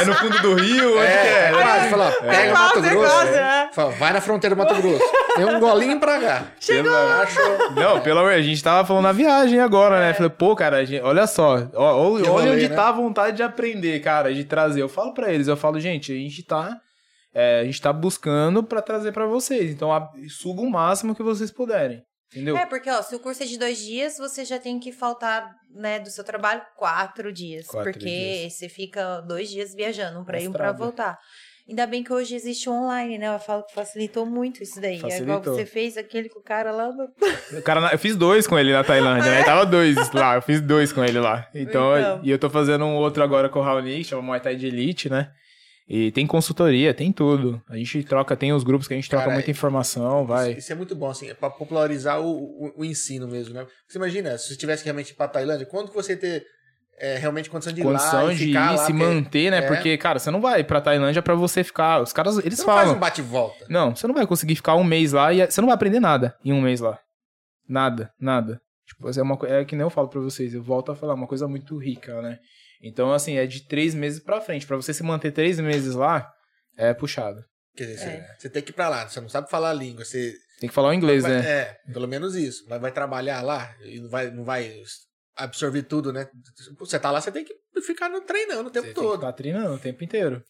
É 0.00 0.04
no 0.04 0.14
fundo 0.14 0.38
do 0.42 0.54
rio? 0.54 0.96
Onde 0.96 1.06
É, 1.06 1.48
é? 1.48 1.52
quase, 1.52 1.88
fala, 1.90 2.08
ó, 2.08 2.22
pega 2.22 2.36
É 2.36 2.52
Mato 2.52 2.72
quase, 2.72 2.86
é 2.88 2.90
Grosso. 2.90 3.14
quase, 3.14 3.34
é. 3.38 3.68
Fala, 3.72 3.90
vai 3.92 4.12
na 4.12 4.20
fronteira 4.20 4.56
do 4.56 4.58
Mato 4.58 4.74
Grosso. 4.82 5.04
Tem 5.36 5.44
um 5.44 5.60
golinho 5.60 6.00
pra 6.00 6.18
cá. 6.18 6.44
Chegou. 6.58 6.92
Achou. 6.96 7.70
Não, 7.72 8.00
pelo 8.00 8.18
amor, 8.20 8.32
a 8.32 8.42
gente 8.42 8.60
tava 8.62 8.84
falando 8.86 9.04
na 9.04 9.12
viagem 9.12 9.60
agora, 9.60 10.00
né? 10.00 10.12
Falei, 10.14 10.30
pô, 10.30 10.56
cara, 10.56 10.78
a 10.78 10.84
gente- 10.84 11.02
olha 11.04 11.24
só, 11.28 11.68
ó, 11.74 11.96
olha 12.10 12.28
rolê, 12.28 12.50
onde 12.50 12.68
né? 12.68 12.74
tá 12.74 12.88
a 12.88 12.92
vontade 12.92 13.36
de 13.36 13.42
aprender, 13.44 14.00
cara, 14.00 14.34
de 14.34 14.42
trazer. 14.44 14.82
Eu 14.82 14.88
falo 14.88 15.14
pra 15.14 15.32
eles, 15.32 15.46
eu 15.46 15.56
falo, 15.56 15.78
gente, 15.78 15.89
a 15.90 16.14
gente 16.16 16.42
tá, 16.42 16.78
é, 17.34 17.60
a 17.60 17.64
gente 17.64 17.80
tá 17.80 17.92
buscando 17.92 18.62
pra 18.62 18.82
trazer 18.82 19.12
pra 19.12 19.26
vocês. 19.26 19.70
Então, 19.70 19.92
a- 19.92 20.10
suga 20.28 20.60
o 20.62 20.70
máximo 20.70 21.14
que 21.14 21.22
vocês 21.22 21.50
puderem, 21.50 22.02
entendeu? 22.32 22.56
É, 22.56 22.66
porque, 22.66 22.90
ó, 22.90 23.00
se 23.02 23.14
o 23.14 23.20
curso 23.20 23.42
é 23.42 23.46
de 23.46 23.58
dois 23.58 23.78
dias, 23.78 24.16
você 24.18 24.44
já 24.44 24.58
tem 24.58 24.78
que 24.80 24.92
faltar, 24.92 25.48
né, 25.74 25.98
do 26.00 26.10
seu 26.10 26.24
trabalho 26.24 26.62
quatro 26.76 27.32
dias. 27.32 27.66
Quatro 27.66 27.92
porque 27.92 28.04
dias. 28.06 28.54
você 28.54 28.68
fica 28.68 29.20
dois 29.22 29.48
dias 29.50 29.74
viajando, 29.74 30.20
um 30.20 30.24
pra 30.24 30.40
ir, 30.40 30.48
um 30.48 30.52
pra 30.52 30.72
voltar. 30.72 31.18
Ainda 31.68 31.86
bem 31.86 32.02
que 32.02 32.12
hoje 32.12 32.34
existe 32.34 32.68
o 32.68 32.72
online, 32.72 33.16
né? 33.16 33.32
Eu 33.32 33.38
falo 33.38 33.62
que 33.64 33.72
facilitou 33.72 34.26
muito 34.26 34.60
isso 34.60 34.80
daí. 34.80 34.94
É 34.94 34.96
igual 34.96 35.10
Facilitou. 35.12 35.54
você 35.54 35.64
fez 35.64 35.96
aquele 35.96 36.28
com 36.28 36.40
o 36.40 36.42
cara 36.42 36.72
lá 36.72 36.90
no... 36.90 37.06
O 37.56 37.62
cara, 37.62 37.92
eu 37.92 37.98
fiz 37.98 38.16
dois 38.16 38.44
com 38.44 38.58
ele 38.58 38.72
na 38.72 38.82
Tailândia, 38.82 39.30
né? 39.30 39.44
Tava 39.44 39.64
dois 39.64 39.94
lá, 40.12 40.34
eu 40.34 40.42
fiz 40.42 40.60
dois 40.60 40.92
com 40.92 41.04
ele 41.04 41.20
lá. 41.20 41.48
Então, 41.54 41.96
Então. 41.96 42.20
e 42.24 42.30
eu 42.30 42.40
tô 42.40 42.50
fazendo 42.50 42.84
um 42.86 42.96
outro 42.96 43.22
agora 43.22 43.48
com 43.48 43.60
o 43.60 43.62
Raoni, 43.62 43.98
que 43.98 44.04
chama 44.04 44.20
Muay 44.20 44.40
Thai 44.40 44.56
de 44.56 44.66
Elite, 44.66 45.08
né? 45.08 45.30
E 45.92 46.12
tem 46.12 46.24
consultoria, 46.24 46.94
tem 46.94 47.10
tudo. 47.10 47.60
A 47.68 47.76
gente 47.76 48.04
troca, 48.04 48.36
tem 48.36 48.52
os 48.52 48.62
grupos 48.62 48.86
que 48.86 48.94
a 48.94 48.96
gente 48.96 49.10
troca 49.10 49.24
Cara, 49.24 49.34
muita 49.34 49.50
informação, 49.50 50.24
vai. 50.24 50.50
Isso, 50.50 50.60
isso 50.60 50.72
é 50.72 50.76
muito 50.76 50.94
bom, 50.94 51.10
assim, 51.10 51.28
é 51.28 51.34
pra 51.34 51.50
popularizar 51.50 52.20
o, 52.20 52.30
o, 52.32 52.72
o 52.76 52.84
ensino 52.84 53.26
mesmo, 53.26 53.54
né? 53.54 53.66
Você 53.88 53.98
imagina, 53.98 54.38
se 54.38 54.48
você 54.48 54.56
tivesse 54.56 54.84
realmente 54.84 55.10
ir 55.10 55.14
pra 55.14 55.26
Tailândia, 55.26 55.66
quando 55.66 55.88
que 55.88 55.94
você 55.96 56.16
ter 56.16 56.46
é, 56.96 57.16
realmente 57.16 57.50
condição 57.50 57.72
de 57.72 57.80
ir 57.80 57.84
lá 57.84 57.90
condição 57.98 58.30
e 58.30 58.36
de 58.36 58.50
ir, 58.50 58.54
lá? 58.54 58.76
se 58.76 58.92
porque 58.92 58.92
manter, 58.92 59.50
né? 59.50 59.58
é. 59.58 59.62
Porque, 59.62 59.98
cara, 59.98 60.20
você 60.20 60.30
não 60.30 60.40
vai 60.40 60.62
pra 60.62 60.80
Tailândia 60.80 61.22
pra 61.22 61.34
você 61.34 61.64
ficar. 61.64 62.00
Os 62.00 62.12
caras, 62.12 62.38
eles 62.38 62.60
Você 62.60 62.64
não 62.64 62.72
faz 62.72 62.80
falam. 62.82 62.96
um 62.96 63.00
bate-volta. 63.00 63.66
Não, 63.68 63.96
você 63.96 64.06
não 64.06 64.14
vai 64.14 64.28
conseguir 64.28 64.54
ficar 64.54 64.76
um 64.76 64.84
mês 64.84 65.12
lá 65.12 65.32
e 65.32 65.44
você 65.44 65.60
não 65.60 65.66
vai 65.66 65.74
aprender 65.74 65.98
nada 65.98 66.36
em 66.44 66.52
um 66.52 66.60
mês 66.60 66.78
lá. 66.78 67.00
Nada, 67.68 68.12
nada. 68.20 68.60
Tipo, 68.86 69.08
é, 69.08 69.22
uma, 69.22 69.36
é 69.42 69.64
que 69.64 69.74
nem 69.74 69.82
eu 69.82 69.90
falo 69.90 70.06
pra 70.06 70.20
vocês, 70.20 70.54
eu 70.54 70.62
volto 70.62 70.92
a 70.92 70.94
falar, 70.94 71.14
uma 71.14 71.26
coisa 71.26 71.48
muito 71.48 71.76
rica, 71.78 72.22
né? 72.22 72.38
Então, 72.82 73.12
assim, 73.12 73.36
é 73.36 73.46
de 73.46 73.66
três 73.66 73.94
meses 73.94 74.20
pra 74.20 74.40
frente. 74.40 74.66
Pra 74.66 74.76
você 74.76 74.92
se 74.94 75.02
manter 75.02 75.32
três 75.32 75.58
meses 75.60 75.94
lá, 75.94 76.30
é 76.76 76.94
puxado. 76.94 77.42
Quer 77.76 77.84
dizer, 77.86 78.08
É. 78.08 78.22
você, 78.22 78.34
você 78.40 78.50
tem 78.50 78.62
que 78.62 78.70
ir 78.70 78.74
pra 78.74 78.88
lá, 78.88 79.08
você 79.08 79.20
não 79.20 79.28
sabe 79.28 79.48
falar 79.50 79.70
a 79.70 79.74
língua, 79.74 80.04
você... 80.04 80.32
Tem 80.58 80.68
que 80.68 80.74
falar 80.74 80.88
o 80.90 80.94
inglês, 80.94 81.22
vai- 81.22 81.32
né? 81.32 81.48
É, 81.50 81.76
pelo 81.92 82.06
menos 82.08 82.34
isso. 82.34 82.66
Vai, 82.68 82.78
vai 82.78 82.92
trabalhar 82.92 83.40
lá 83.42 83.74
e 83.84 84.00
não 84.00 84.10
vai, 84.10 84.30
não 84.30 84.44
vai 84.44 84.74
absorver 85.36 85.82
tudo, 85.84 86.12
né? 86.12 86.26
Você 86.78 86.98
tá 86.98 87.10
lá, 87.10 87.20
você 87.20 87.32
tem 87.32 87.44
que 87.44 87.54
ficar 87.82 88.08
no- 88.10 88.20
treinando 88.20 88.68
o 88.68 88.70
tempo 88.70 88.86
Você 88.86 88.92
tem 88.92 89.02
que 89.02 89.08
todo. 89.08 89.20
ficar 89.20 89.32
treinando 89.32 89.74
o 89.74 89.78
tempo 89.78 90.04
inteiro. 90.04 90.42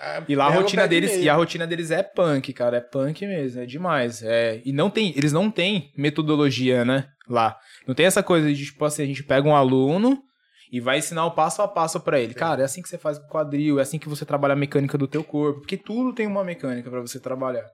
Ah, 0.00 0.24
E 0.28 0.34
lá 0.34 0.46
a 0.46 0.50
o 0.50 0.52
rotina 0.54 0.88
deles, 0.88 1.12
e 1.16 1.28
a 1.28 1.34
rotina 1.34 1.66
deles 1.66 1.90
é 1.90 2.02
punk, 2.02 2.52
cara, 2.52 2.78
é 2.78 2.80
punk 2.80 3.26
mesmo, 3.26 3.60
é 3.60 3.66
demais. 3.66 4.22
É, 4.22 4.60
e 4.64 4.72
não 4.72 4.88
tem, 4.90 5.12
eles 5.16 5.32
não 5.32 5.50
têm 5.50 5.92
metodologia, 5.96 6.84
né, 6.84 7.08
lá. 7.28 7.56
Não 7.86 7.94
tem 7.94 8.06
essa 8.06 8.22
coisa 8.22 8.52
de 8.52 8.64
tipo 8.64 8.84
assim, 8.84 9.02
a 9.02 9.06
gente 9.06 9.22
pega 9.22 9.46
um 9.46 9.54
aluno 9.54 10.22
e 10.70 10.80
vai 10.80 10.98
ensinar 10.98 11.24
o 11.26 11.30
passo 11.30 11.62
a 11.62 11.68
passo 11.68 12.00
pra 12.00 12.20
ele. 12.20 12.34
Cara, 12.34 12.62
é 12.62 12.64
assim 12.64 12.82
que 12.82 12.88
você 12.88 12.98
faz 12.98 13.18
com 13.18 13.26
o 13.26 13.28
quadril, 13.28 13.78
é 13.78 13.82
assim 13.82 13.98
que 13.98 14.08
você 14.08 14.24
trabalha 14.24 14.52
a 14.52 14.56
mecânica 14.56 14.98
do 14.98 15.08
teu 15.08 15.24
corpo, 15.24 15.60
porque 15.60 15.76
tudo 15.76 16.12
tem 16.12 16.26
uma 16.26 16.44
mecânica 16.44 16.90
pra 16.90 17.00
você 17.00 17.18
trabalhar, 17.18 17.66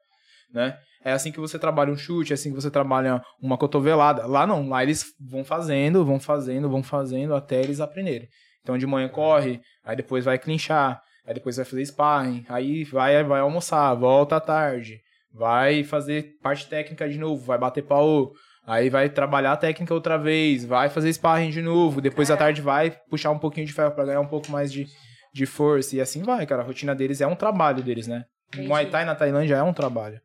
né? 0.52 0.78
É 1.04 1.12
assim 1.12 1.30
que 1.30 1.40
você 1.40 1.58
trabalha 1.58 1.92
um 1.92 1.96
chute, 1.96 2.32
é 2.32 2.34
assim 2.34 2.50
que 2.50 2.60
você 2.60 2.70
trabalha 2.70 3.22
uma 3.40 3.58
cotovelada. 3.58 4.26
Lá 4.26 4.46
não, 4.46 4.68
lá 4.68 4.82
eles 4.82 5.04
vão 5.20 5.44
fazendo, 5.44 6.04
vão 6.04 6.18
fazendo, 6.18 6.70
vão 6.70 6.82
fazendo 6.82 7.34
até 7.34 7.60
eles 7.60 7.80
aprenderem. 7.80 8.28
Então 8.62 8.78
de 8.78 8.86
manhã 8.86 9.08
corre, 9.08 9.60
aí 9.84 9.94
depois 9.94 10.24
vai 10.24 10.38
clinchar, 10.38 11.02
aí 11.26 11.34
depois 11.34 11.56
vai 11.56 11.64
fazer 11.66 11.84
sparring, 11.84 12.46
aí 12.48 12.84
vai, 12.84 13.22
vai 13.22 13.40
almoçar, 13.40 13.92
volta 13.94 14.36
à 14.36 14.40
tarde, 14.40 14.98
vai 15.30 15.84
fazer 15.84 16.36
parte 16.42 16.66
técnica 16.68 17.06
de 17.06 17.18
novo, 17.18 17.44
vai 17.44 17.58
bater 17.58 17.82
pau, 17.82 18.32
aí 18.66 18.90
vai 18.90 19.08
trabalhar 19.08 19.52
a 19.52 19.56
técnica 19.56 19.94
outra 19.94 20.16
vez, 20.16 20.64
vai 20.64 20.88
fazer 20.88 21.12
sparring 21.12 21.50
de 21.50 21.62
novo, 21.62 22.00
depois 22.00 22.30
à 22.30 22.36
tarde 22.36 22.60
vai 22.60 22.90
puxar 22.90 23.30
um 23.30 23.38
pouquinho 23.38 23.66
de 23.66 23.72
ferro 23.72 23.92
pra 23.92 24.04
ganhar 24.04 24.20
um 24.20 24.26
pouco 24.26 24.50
mais 24.50 24.72
de, 24.72 24.86
de 25.32 25.46
força, 25.46 25.96
e 25.96 26.00
assim 26.00 26.22
vai, 26.22 26.46
cara. 26.46 26.62
A 26.62 26.64
rotina 26.64 26.94
deles 26.94 27.20
é 27.20 27.26
um 27.26 27.36
trabalho 27.36 27.82
deles, 27.82 28.06
né? 28.06 28.24
O 28.52 28.56
Entendi. 28.56 28.68
Muay 28.68 28.90
Thai 28.90 29.04
na 29.04 29.14
Tailândia 29.14 29.56
é 29.56 29.62
um 29.62 29.72
trabalho. 29.72 30.20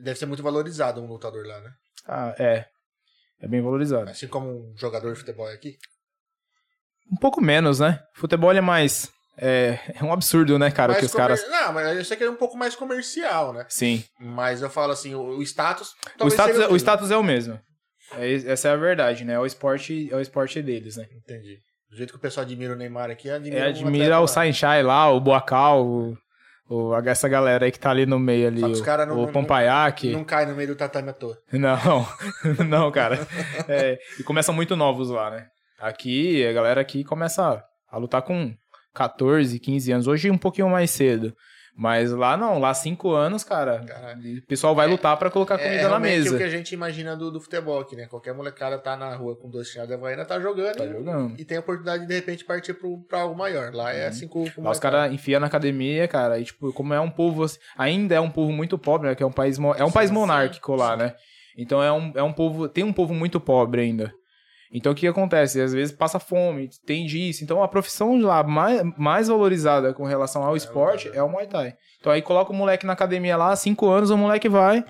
Deve 0.00 0.18
ser 0.18 0.26
muito 0.26 0.42
valorizado 0.42 1.00
um 1.00 1.06
lutador 1.06 1.46
lá, 1.46 1.60
né? 1.60 1.72
Ah, 2.06 2.34
é. 2.38 2.66
É 3.40 3.46
bem 3.46 3.60
valorizado. 3.60 4.10
Assim 4.10 4.26
como 4.26 4.48
um 4.48 4.76
jogador 4.76 5.12
de 5.12 5.18
futebol 5.18 5.46
aqui. 5.46 5.78
Um 7.10 7.16
pouco 7.16 7.40
menos, 7.40 7.80
né? 7.80 8.02
Futebol 8.14 8.52
é 8.52 8.60
mais. 8.60 9.12
É, 9.40 9.78
é 9.94 10.04
um 10.04 10.12
absurdo, 10.12 10.58
né, 10.58 10.70
cara? 10.70 10.92
Mais 10.92 11.00
que 11.00 11.06
os 11.06 11.12
comer- 11.12 11.22
caras. 11.38 11.48
Não, 11.48 11.72
mas 11.72 11.96
eu 11.96 12.04
sei 12.04 12.16
que 12.16 12.24
é 12.24 12.30
um 12.30 12.34
pouco 12.36 12.56
mais 12.56 12.74
comercial, 12.74 13.52
né? 13.52 13.64
Sim. 13.68 14.02
Mas 14.20 14.60
eu 14.62 14.68
falo 14.70 14.92
assim, 14.92 15.14
o, 15.14 15.38
o 15.38 15.42
status. 15.42 15.94
O 16.20 16.26
status, 16.28 16.54
seja 16.56 16.64
é, 16.64 16.68
o 16.68 16.72
mesmo. 16.72 16.76
status 16.76 17.10
é 17.10 17.16
o 17.16 17.22
mesmo. 17.22 17.60
É, 18.16 18.32
essa 18.50 18.68
é 18.68 18.72
a 18.72 18.76
verdade, 18.76 19.24
né? 19.24 19.34
É 19.34 19.38
o 19.38 19.46
esporte, 19.46 20.08
é 20.10 20.16
o 20.16 20.20
esporte 20.20 20.60
deles, 20.60 20.96
né? 20.96 21.06
Entendi. 21.14 21.58
Do 21.90 21.96
jeito 21.96 22.10
que 22.12 22.18
o 22.18 22.20
pessoal 22.20 22.44
admira 22.44 22.72
o 22.72 22.76
Neymar 22.76 23.10
aqui, 23.10 23.30
admira, 23.30 23.58
É, 23.60 23.68
admira 23.68 24.20
o. 24.20 24.26
Sainchai 24.26 24.82
lá, 24.82 25.10
o 25.10 25.20
Boacal, 25.20 25.86
o, 25.86 26.16
o- 26.68 26.94
essa 27.06 27.28
galera 27.28 27.64
aí 27.64 27.70
que 27.72 27.78
tá 27.78 27.90
ali 27.90 28.06
no 28.06 28.18
meio 28.18 28.48
ali. 28.48 28.60
Só 28.60 28.66
que 28.66 28.72
os 28.72 28.80
o- 28.80 28.84
cara 28.84 29.06
não- 29.06 29.18
o 29.18 29.26
não- 29.26 29.32
Pompaiac. 29.32 30.10
Não 30.10 30.24
cai 30.24 30.46
no 30.46 30.54
meio 30.56 30.68
do 30.68 30.74
tatame 30.76 31.10
à 31.10 31.12
toa. 31.12 31.38
Não, 31.52 31.78
não, 32.68 32.90
cara. 32.90 33.18
É, 33.68 33.98
e 34.18 34.22
começam 34.22 34.54
muito 34.54 34.74
novos 34.74 35.10
lá, 35.10 35.30
né? 35.30 35.46
Aqui, 35.78 36.44
a 36.46 36.52
galera 36.52 36.80
aqui 36.80 37.04
começa 37.04 37.62
a 37.90 37.96
lutar 37.98 38.22
com 38.22 38.52
14, 38.98 39.60
15 39.60 39.92
anos. 39.92 40.06
Hoje 40.08 40.28
um 40.28 40.36
pouquinho 40.36 40.68
mais 40.68 40.90
cedo. 40.90 41.32
Mas 41.80 42.10
lá 42.10 42.36
não, 42.36 42.58
lá 42.58 42.74
5 42.74 43.12
anos, 43.12 43.44
cara. 43.44 43.84
Caralho. 43.86 44.38
O 44.38 44.46
pessoal 44.48 44.74
vai 44.74 44.88
lutar 44.88 45.16
pra 45.16 45.30
colocar 45.30 45.56
comida 45.56 45.82
é 45.82 45.88
na 45.88 46.00
mesa. 46.00 46.34
o 46.34 46.36
que 46.36 46.42
a 46.42 46.48
gente 46.48 46.72
imagina 46.72 47.14
do, 47.14 47.30
do 47.30 47.40
futebol 47.40 47.78
aqui, 47.78 47.94
né? 47.94 48.08
Qualquer 48.08 48.34
molecada 48.34 48.76
tá 48.76 48.96
na 48.96 49.14
rua 49.14 49.36
com 49.36 49.48
dois 49.48 49.68
chinelos 49.68 49.88
de 49.88 49.94
Havaiana, 49.94 50.24
tá 50.24 50.40
jogando. 50.40 50.74
Tá 50.74 50.84
e- 50.84 50.90
jogando. 50.90 51.38
E 51.38 51.44
tem 51.44 51.56
a 51.56 51.60
oportunidade 51.60 52.02
de, 52.02 52.08
de 52.08 52.14
repente, 52.14 52.44
partir 52.44 52.74
pro, 52.74 52.98
pra 53.08 53.20
algo 53.20 53.38
maior. 53.38 53.72
Lá 53.72 53.92
é 53.92 54.08
assim 54.08 54.26
com, 54.26 54.50
com 54.50 54.62
Lá 54.62 54.72
os 54.72 54.80
caras 54.80 55.12
enfiam 55.12 55.38
na 55.38 55.46
academia, 55.46 56.08
cara, 56.08 56.40
e 56.40 56.44
tipo, 56.44 56.72
como 56.72 56.92
é 56.92 56.98
um 56.98 57.10
povo, 57.10 57.44
assim, 57.44 57.60
ainda 57.76 58.16
é 58.16 58.20
um 58.20 58.30
povo 58.30 58.50
muito 58.50 58.76
pobre, 58.76 59.08
né, 59.08 59.14
que 59.14 59.22
é 59.22 59.26
um 59.26 59.30
país, 59.30 59.56
é 59.56 59.84
um 59.84 59.86
Sim, 59.86 59.92
país 59.92 60.08
sim, 60.08 60.14
monárquico 60.14 60.74
lá, 60.74 60.96
né? 60.96 61.14
Então 61.56 61.80
é 61.80 61.92
um, 61.92 62.12
é 62.16 62.22
um 62.24 62.32
povo, 62.32 62.68
tem 62.68 62.82
um 62.82 62.92
povo 62.92 63.14
muito 63.14 63.38
pobre 63.38 63.82
ainda. 63.82 64.12
Então 64.72 64.92
o 64.92 64.94
que 64.94 65.06
acontece? 65.06 65.60
Às 65.60 65.72
vezes 65.72 65.94
passa 65.94 66.18
fome, 66.18 66.68
tem 66.84 67.06
disso. 67.06 67.42
Então 67.42 67.62
a 67.62 67.68
profissão 67.68 68.20
lá 68.20 68.42
mais, 68.42 68.82
mais 68.98 69.28
valorizada 69.28 69.94
com 69.94 70.04
relação 70.04 70.42
ao 70.44 70.56
esporte 70.56 71.10
é 71.14 71.22
o 71.22 71.28
Muay 71.28 71.46
Thai. 71.46 71.74
Então 72.00 72.12
aí 72.12 72.20
coloca 72.22 72.52
o 72.52 72.54
moleque 72.54 72.84
na 72.86 72.92
academia 72.92 73.36
lá, 73.36 73.54
cinco 73.56 73.88
anos, 73.88 74.10
o 74.10 74.16
moleque 74.16 74.48
vai, 74.48 74.84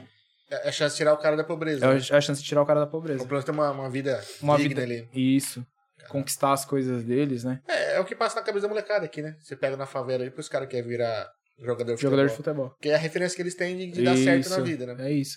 É 0.51 0.69
a 0.69 0.73
chance 0.73 0.95
de 0.95 0.99
tirar 0.99 1.13
o 1.15 1.19
cara 1.19 1.37
da 1.37 1.45
pobreza. 1.45 1.85
é 1.87 1.89
né? 1.95 2.01
a 2.11 2.21
chance 2.21 2.43
de 2.43 2.49
tirar 2.49 2.63
o 2.63 2.67
cara 2.67 2.81
da 2.81 2.87
O 2.87 2.91
pobreza. 2.91 3.25
plano 3.27 3.45
ter 3.45 3.51
uma, 3.53 3.71
uma 3.71 3.89
vida 3.91 4.21
Uma 4.43 4.57
digna 4.57 4.81
vida. 4.81 4.83
ali. 4.83 5.09
Isso. 5.15 5.65
Conquistar 6.09 6.53
as 6.55 6.65
coisas 6.65 7.05
deles, 7.05 7.45
né? 7.45 7.61
É, 7.69 7.97
é 7.97 8.01
o 8.01 8.05
que 8.05 8.15
passa 8.17 8.37
na 8.37 8.43
cabeça 8.43 8.63
da 8.63 8.69
molecada 8.69 9.05
aqui, 9.05 9.21
né? 9.21 9.35
Você 9.43 9.55
pega 9.55 9.77
na 9.77 9.85
favela 9.85 10.25
aí, 10.25 10.33
os 10.35 10.49
caras 10.49 10.67
querem 10.67 10.89
virar 10.89 11.29
jogador 11.61 11.95
de 11.97 12.01
Jogador 12.01 12.27
de 12.29 12.35
futebol. 12.35 12.65
futebol. 12.71 12.79
Que 12.81 12.89
é 12.89 12.95
a 12.95 12.99
referência 12.99 13.37
que 13.37 13.43
eles 13.43 13.55
têm 13.55 13.77
de, 13.77 13.91
de 13.91 14.03
dar 14.03 14.17
certo 14.17 14.49
na 14.49 14.61
vida, 14.61 14.87
né? 14.87 15.09
É 15.09 15.13
isso. 15.13 15.37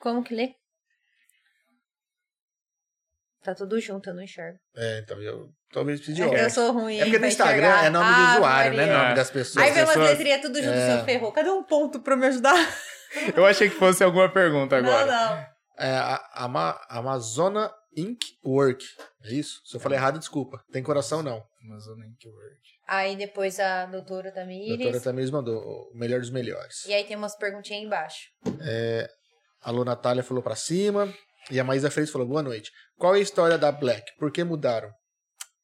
Como 0.00 0.22
que 0.24 0.34
lê? 0.34 0.54
Tá 3.42 3.54
tudo 3.54 3.80
junto, 3.80 4.08
eu 4.10 4.14
não 4.14 4.22
enxergo. 4.22 4.56
É, 4.76 5.00
então 5.00 5.20
eu 5.20 5.48
talvez 5.72 5.98
precise 6.00 6.16
de 6.16 6.34
É 6.36 6.44
eu 6.44 6.50
sou 6.50 6.72
ruim. 6.72 6.98
É 6.98 7.04
porque 7.04 7.18
no 7.18 7.26
Instagram 7.26 7.66
enxergar. 7.68 7.86
é 7.86 7.90
nome 7.90 8.06
do 8.08 8.20
Ah, 8.20 8.34
usuário, 8.36 8.76
né? 8.76 8.86
Nome 8.86 9.14
das 9.14 9.30
pessoas. 9.30 9.64
Aí 9.66 9.72
vem 9.72 9.82
umas 9.82 9.94
pessoas- 9.94 10.10
letrinhas 10.10 10.40
tudo 10.42 10.62
junto, 10.62 10.76
É. 10.76 10.96
seu 10.96 11.04
ferrou. 11.04 11.32
Cadê 11.32 11.50
um 11.50 11.64
ponto 11.64 12.00
pra 12.00 12.16
me 12.16 12.26
ajudar? 12.26 12.54
Eu 13.36 13.44
achei 13.44 13.68
que 13.68 13.76
fosse 13.76 14.02
alguma 14.04 14.28
pergunta 14.32 14.76
agora. 14.76 15.04
Não, 15.06 15.36
não. 15.36 15.46
É 15.78 15.90
a 15.90 16.44
Ama- 16.44 16.80
Amazona 16.88 17.70
Inc. 17.96 18.20
Work. 18.44 18.84
É 19.24 19.32
isso? 19.34 19.60
Se 19.66 19.76
eu 19.76 19.80
falei 19.80 19.98
errado, 19.98 20.18
desculpa. 20.18 20.62
Tem 20.72 20.82
coração, 20.82 21.22
não. 21.22 21.42
Amazon 21.64 21.98
Ink 21.98 22.26
Word. 22.28 22.56
Aí 22.88 23.16
depois 23.16 23.58
a 23.60 23.86
doutora 23.86 24.28
A 24.30 24.32
Tamires. 24.32 24.78
doutora 24.78 25.00
Tamires 25.00 25.30
mandou 25.30 25.58
o 25.60 25.90
melhor 25.94 26.20
dos 26.20 26.30
melhores. 26.30 26.84
E 26.86 26.94
aí 26.94 27.04
tem 27.04 27.16
umas 27.16 27.36
perguntinhas 27.36 27.80
aí 27.80 27.86
embaixo. 27.86 28.28
A 29.62 29.70
Lu 29.70 29.84
Natália 29.84 30.22
falou 30.22 30.42
pra 30.42 30.54
cima. 30.56 31.12
E 31.50 31.58
a 31.58 31.64
Maísa 31.64 31.90
Freitas 31.90 32.12
falou, 32.12 32.26
boa 32.26 32.42
noite. 32.42 32.70
Qual 33.02 33.16
é 33.16 33.18
a 33.18 33.20
história 33.20 33.58
da 33.58 33.72
Black? 33.72 34.12
Por 34.16 34.30
que 34.30 34.44
mudaram? 34.44 34.88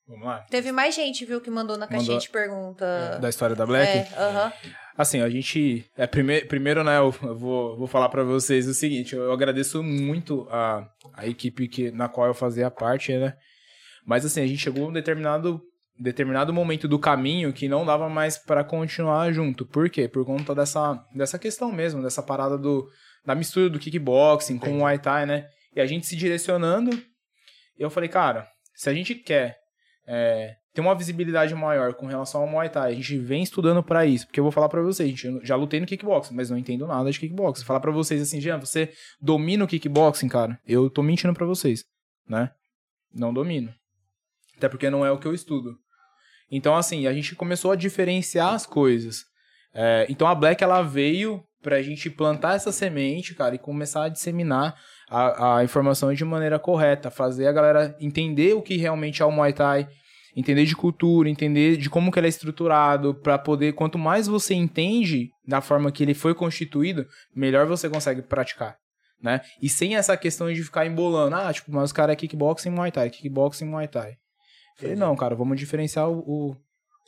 Vamos 0.09 0.27
lá. 0.27 0.45
Teve 0.51 0.73
mais 0.73 0.93
gente, 0.93 1.25
viu, 1.25 1.41
que 1.41 1.49
mandou 1.49 1.79
na 1.79 1.87
caixinha 1.87 2.15
Mandou. 2.15 2.27
de 2.27 2.31
pergunta. 2.31 3.19
Da 3.21 3.29
história 3.29 3.55
da 3.55 3.65
Black? 3.65 3.97
É, 3.97 4.09
aham. 4.19 4.53
Assim, 4.97 5.21
a 5.21 5.31
gente. 5.31 5.89
É, 5.97 6.05
prime, 6.09 6.41
primeiro, 6.47 6.83
né, 6.83 6.99
eu, 6.99 7.13
vou, 7.13 7.79
vou 7.79 7.87
falar 7.87 8.09
pra 8.09 8.25
vocês 8.25 8.67
o 8.67 8.75
seguinte: 8.75 9.15
eu, 9.15 9.31
agradeço 9.31 9.85
muito 9.85 10.49
a, 10.51 10.85
a 11.15 11.29
equipe 11.29 11.69
que, 11.69 11.93
na 11.93 12.09
qual 12.09 12.27
eu 12.27 12.35
fazia 12.35 12.73
parte, 12.73 13.17
né? 13.17 13.37
Mas 14.05 14.27
assim, 14.27 14.41
a 14.41 14.47
gente 14.49 14.59
chegou 14.59 14.87
a 14.87 14.89
um 14.89 14.93
determinado, 14.93 15.61
determinado 15.97 16.53
momento 16.53 16.89
do 16.89 16.99
caminho 16.99 17.53
que 17.53 17.69
não 17.69 17.87
dava 17.87 18.09
mais 18.09 18.37
pra 18.37 18.65
continuar 18.65 19.31
junto. 19.31 19.65
Por 19.65 19.89
quê? 19.89 20.09
Por 20.09 20.27
conta 20.27 20.57
dessa, 20.57 21.01
dessa 21.15 21.39
questão 21.39 21.71
mesmo, 21.71 22.03
dessa 22.03 22.21
parada 22.21 22.59
do, 22.59 22.89
da 23.25 23.37
mistura 23.37 23.71
do 23.71 23.79
kickboxing 23.79 24.59
com 24.59 24.71
o. 24.71 24.79
Muay 24.79 24.99
Thai, 24.99 25.25
né? 25.25 25.47
E 25.77 25.81
a 25.81 25.87
gente 25.87 26.05
se 26.05 26.17
direcionando. 26.17 26.91
Eu 27.79 27.91
falei, 27.91 28.09
cara, 28.09 28.49
se 28.75 28.91
a 28.91 28.95
gente 28.95 29.15
quer 29.15 29.59
é, 30.07 30.57
ter 30.73 30.81
uma 30.81 30.95
visibilidade 30.95 31.55
maior 31.55 31.95
com 31.95 32.07
relação 32.07 32.41
ao 32.41 32.47
Muay 32.47 32.69
Thai, 32.69 32.93
a 32.93 32.95
gente 32.95 33.19
vem 33.19 33.43
estudando 33.43 33.83
pra 33.83 34.07
isso. 34.07 34.27
Porque 34.27 34.41
eu 34.41 34.45
vou 34.45 34.53
falar 34.53 34.69
pra 34.69 34.81
vocês, 34.83 35.09
gente, 35.11 35.27
eu 35.27 35.45
já 35.45 35.57
lutei 35.57 35.81
no 35.81 35.87
kickboxing, 35.87 36.35
mas 36.35 36.51
não 36.51 36.59
entendo 36.59 36.87
nada 36.87 37.11
de 37.11 37.19
kickboxing. 37.21 37.65
Falar 37.65 37.81
pra 37.81 37.93
vocês 37.93 38.23
assim, 38.23 38.41
Jean, 38.41 38.59
você 38.59 38.93
domina 39.21 39.65
o 39.65 39.69
kickboxing, 39.69 40.29
cara? 40.29 40.59
Eu 40.67 40.89
tô 40.89 41.03
mentindo 41.03 41.35
pra 41.35 41.47
vocês, 41.47 41.85
né? 42.29 42.51
Não 43.15 43.33
domino. 43.33 43.73
Até 44.57 44.69
porque 44.69 44.91
não 44.91 45.05
é 45.05 45.11
o 45.11 45.19
que 45.19 45.27
eu 45.27 45.35
estudo. 45.35 45.77
Então, 46.51 46.75
assim, 46.75 47.07
a 47.07 47.13
gente 47.13 47.35
começou 47.35 47.71
a 47.71 47.77
diferenciar 47.77 48.55
as 48.55 48.67
coisas. 48.67 49.25
É, 49.75 50.07
então, 50.09 50.27
a 50.27 50.35
Black, 50.35 50.63
ela 50.65 50.83
veio 50.83 51.45
pra 51.63 51.83
gente 51.83 52.09
plantar 52.09 52.55
essa 52.55 52.71
semente, 52.73 53.35
cara, 53.35 53.55
e 53.55 53.59
começar 53.59 54.05
a 54.05 54.09
disseminar 54.09 54.75
a, 55.09 55.59
a 55.59 55.65
informação 55.65 56.13
de 56.13 56.25
maneira 56.25 56.59
correta, 56.59 57.11
fazer 57.11 57.47
a 57.47 57.53
galera 57.53 57.97
entender 58.01 58.55
o 58.55 58.63
que 58.63 58.77
realmente 58.77 59.23
é 59.23 59.25
o 59.25 59.31
Muay 59.33 59.53
Thai, 59.53 59.89
entender 60.37 60.65
de 60.65 60.77
cultura, 60.77 61.29
entender 61.29 61.77
de 61.77 61.91
como 61.91 62.13
que 62.13 62.19
ele 62.19 62.27
é 62.27 62.29
estruturado, 62.29 63.15
pra 63.15 63.37
poder, 63.39 63.73
quanto 63.73 63.99
mais 63.99 64.27
você 64.29 64.55
entende 64.55 65.31
da 65.47 65.61
forma 65.61 65.91
que 65.91 66.03
ele 66.03 66.15
foi 66.15 66.35
constituído, 66.35 67.07
melhor 67.35 67.67
você 67.67 67.89
consegue 67.89 68.23
praticar, 68.23 68.77
né? 69.21 69.41
E 69.61 69.69
sem 69.69 69.97
essa 69.97 70.17
questão 70.17 70.53
de 70.53 70.63
ficar 70.63 70.87
embolando, 70.87 71.35
ah, 71.35 71.53
tipo, 71.53 71.73
mas 71.73 71.85
os 71.85 71.93
caras 71.93 72.13
é 72.13 72.17
kickboxing 72.17 72.71
Muay 72.71 72.93
Thai, 72.93 73.11
kickboxing 73.11 73.67
Muay 73.67 73.89
Thai. 73.89 74.15
Falei, 74.79 74.95
não, 74.95 75.17
cara, 75.17 75.35
vamos 75.35 75.59
diferenciar 75.59 76.09
o, 76.09 76.19
o, 76.21 76.57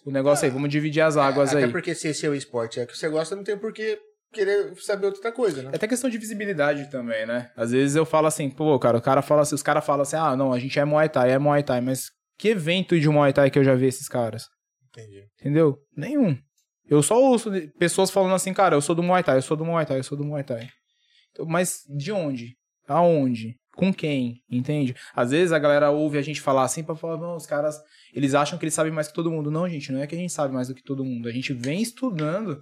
o 0.07 0.11
negócio 0.11 0.45
aí, 0.45 0.51
vamos 0.51 0.69
dividir 0.71 1.03
as 1.03 1.17
águas 1.17 1.53
É, 1.53 1.59
Até 1.59 1.67
aí. 1.67 1.71
porque 1.71 1.95
se 1.95 2.09
esse 2.09 2.27
é 2.27 2.29
o 2.29 2.35
esporte 2.35 2.81
é 2.81 2.83
o 2.83 2.87
que 2.87 2.97
você 2.99 3.09
gosta, 3.09 3.37
não 3.37 3.45
tem 3.45 3.57
por 3.57 3.73
que 3.73 3.97
querer 4.33 4.75
saber 4.81 5.07
outra 5.07 5.33
coisa, 5.33 5.63
né? 5.63 5.71
É 5.73 5.77
até 5.77 5.89
questão 5.89 6.09
de 6.09 6.19
visibilidade 6.19 6.91
também, 6.91 7.27
né? 7.27 7.51
Às 7.57 7.73
vezes 7.73 7.97
eu 7.97 8.07
falo 8.07 8.27
assim, 8.27 8.49
pô, 8.49 8.79
cara, 8.79 8.99
o 8.99 9.03
cara 9.03 9.23
fala 9.23 9.43
assim, 9.43 9.55
os 9.55 9.63
caras 9.63 9.85
falam 9.85 10.03
assim, 10.03 10.17
ah, 10.17 10.37
não, 10.37 10.53
a 10.53 10.59
gente 10.59 10.79
é 10.79 10.85
Muay 10.85 11.09
Thai, 11.09 11.33
é 11.33 11.39
Muay 11.39 11.63
Thai, 11.63 11.81
mas 11.81 12.11
que 12.39 12.49
evento 12.49 12.99
de 12.99 13.09
Muay 13.09 13.33
Thai 13.33 13.51
que 13.51 13.59
eu 13.59 13.65
já 13.65 13.75
vi 13.75 13.87
esses 13.87 14.09
caras? 14.09 14.49
Entendi. 14.89 15.25
Entendeu? 15.41 15.79
Nenhum. 15.97 16.37
Eu 16.89 17.03
só 17.03 17.21
ouço 17.21 17.51
pessoas 17.79 18.11
falando 18.11 18.35
assim, 18.35 18.53
cara, 18.53 18.75
eu 18.75 18.81
sou 18.81 18.95
do 18.95 19.03
Muay 19.03 19.23
Thai, 19.23 19.39
eu 19.39 19.43
sou 19.43 19.57
do 19.57 19.65
Muay 19.65 19.87
Thai, 19.87 19.99
eu 19.99 20.05
sou 20.05 20.19
do 20.19 20.25
Muay 20.25 20.43
Thai. 20.43 20.69
Então, 21.31 21.47
mas 21.47 21.83
de 21.89 22.11
onde? 22.11 22.57
Aonde? 22.89 23.57
Com 23.77 23.95
quem? 23.95 24.43
Entende? 24.51 24.97
Às 25.15 25.31
vezes 25.31 25.53
a 25.53 25.59
galera 25.59 25.91
ouve 25.91 26.19
a 26.19 26.23
gente 26.23 26.41
falar 26.41 26.65
assim 26.65 26.83
pra 26.83 26.97
falar, 26.97 27.17
não, 27.17 27.37
os 27.37 27.47
caras, 27.47 27.77
eles 28.13 28.35
acham 28.35 28.59
que 28.59 28.65
eles 28.65 28.75
sabem 28.75 28.93
mais 28.93 29.07
que 29.07 29.15
todo 29.15 29.31
mundo. 29.31 29.51
Não, 29.51 29.69
gente, 29.69 29.93
não 29.93 30.01
é 30.01 30.07
que 30.07 30.15
a 30.15 30.19
gente 30.19 30.33
sabe 30.33 30.53
mais 30.53 30.69
do 30.69 30.75
que 30.75 30.83
todo 30.83 31.05
mundo. 31.05 31.29
A 31.29 31.33
gente 31.33 31.53
vem 31.53 31.81
estudando 31.81 32.59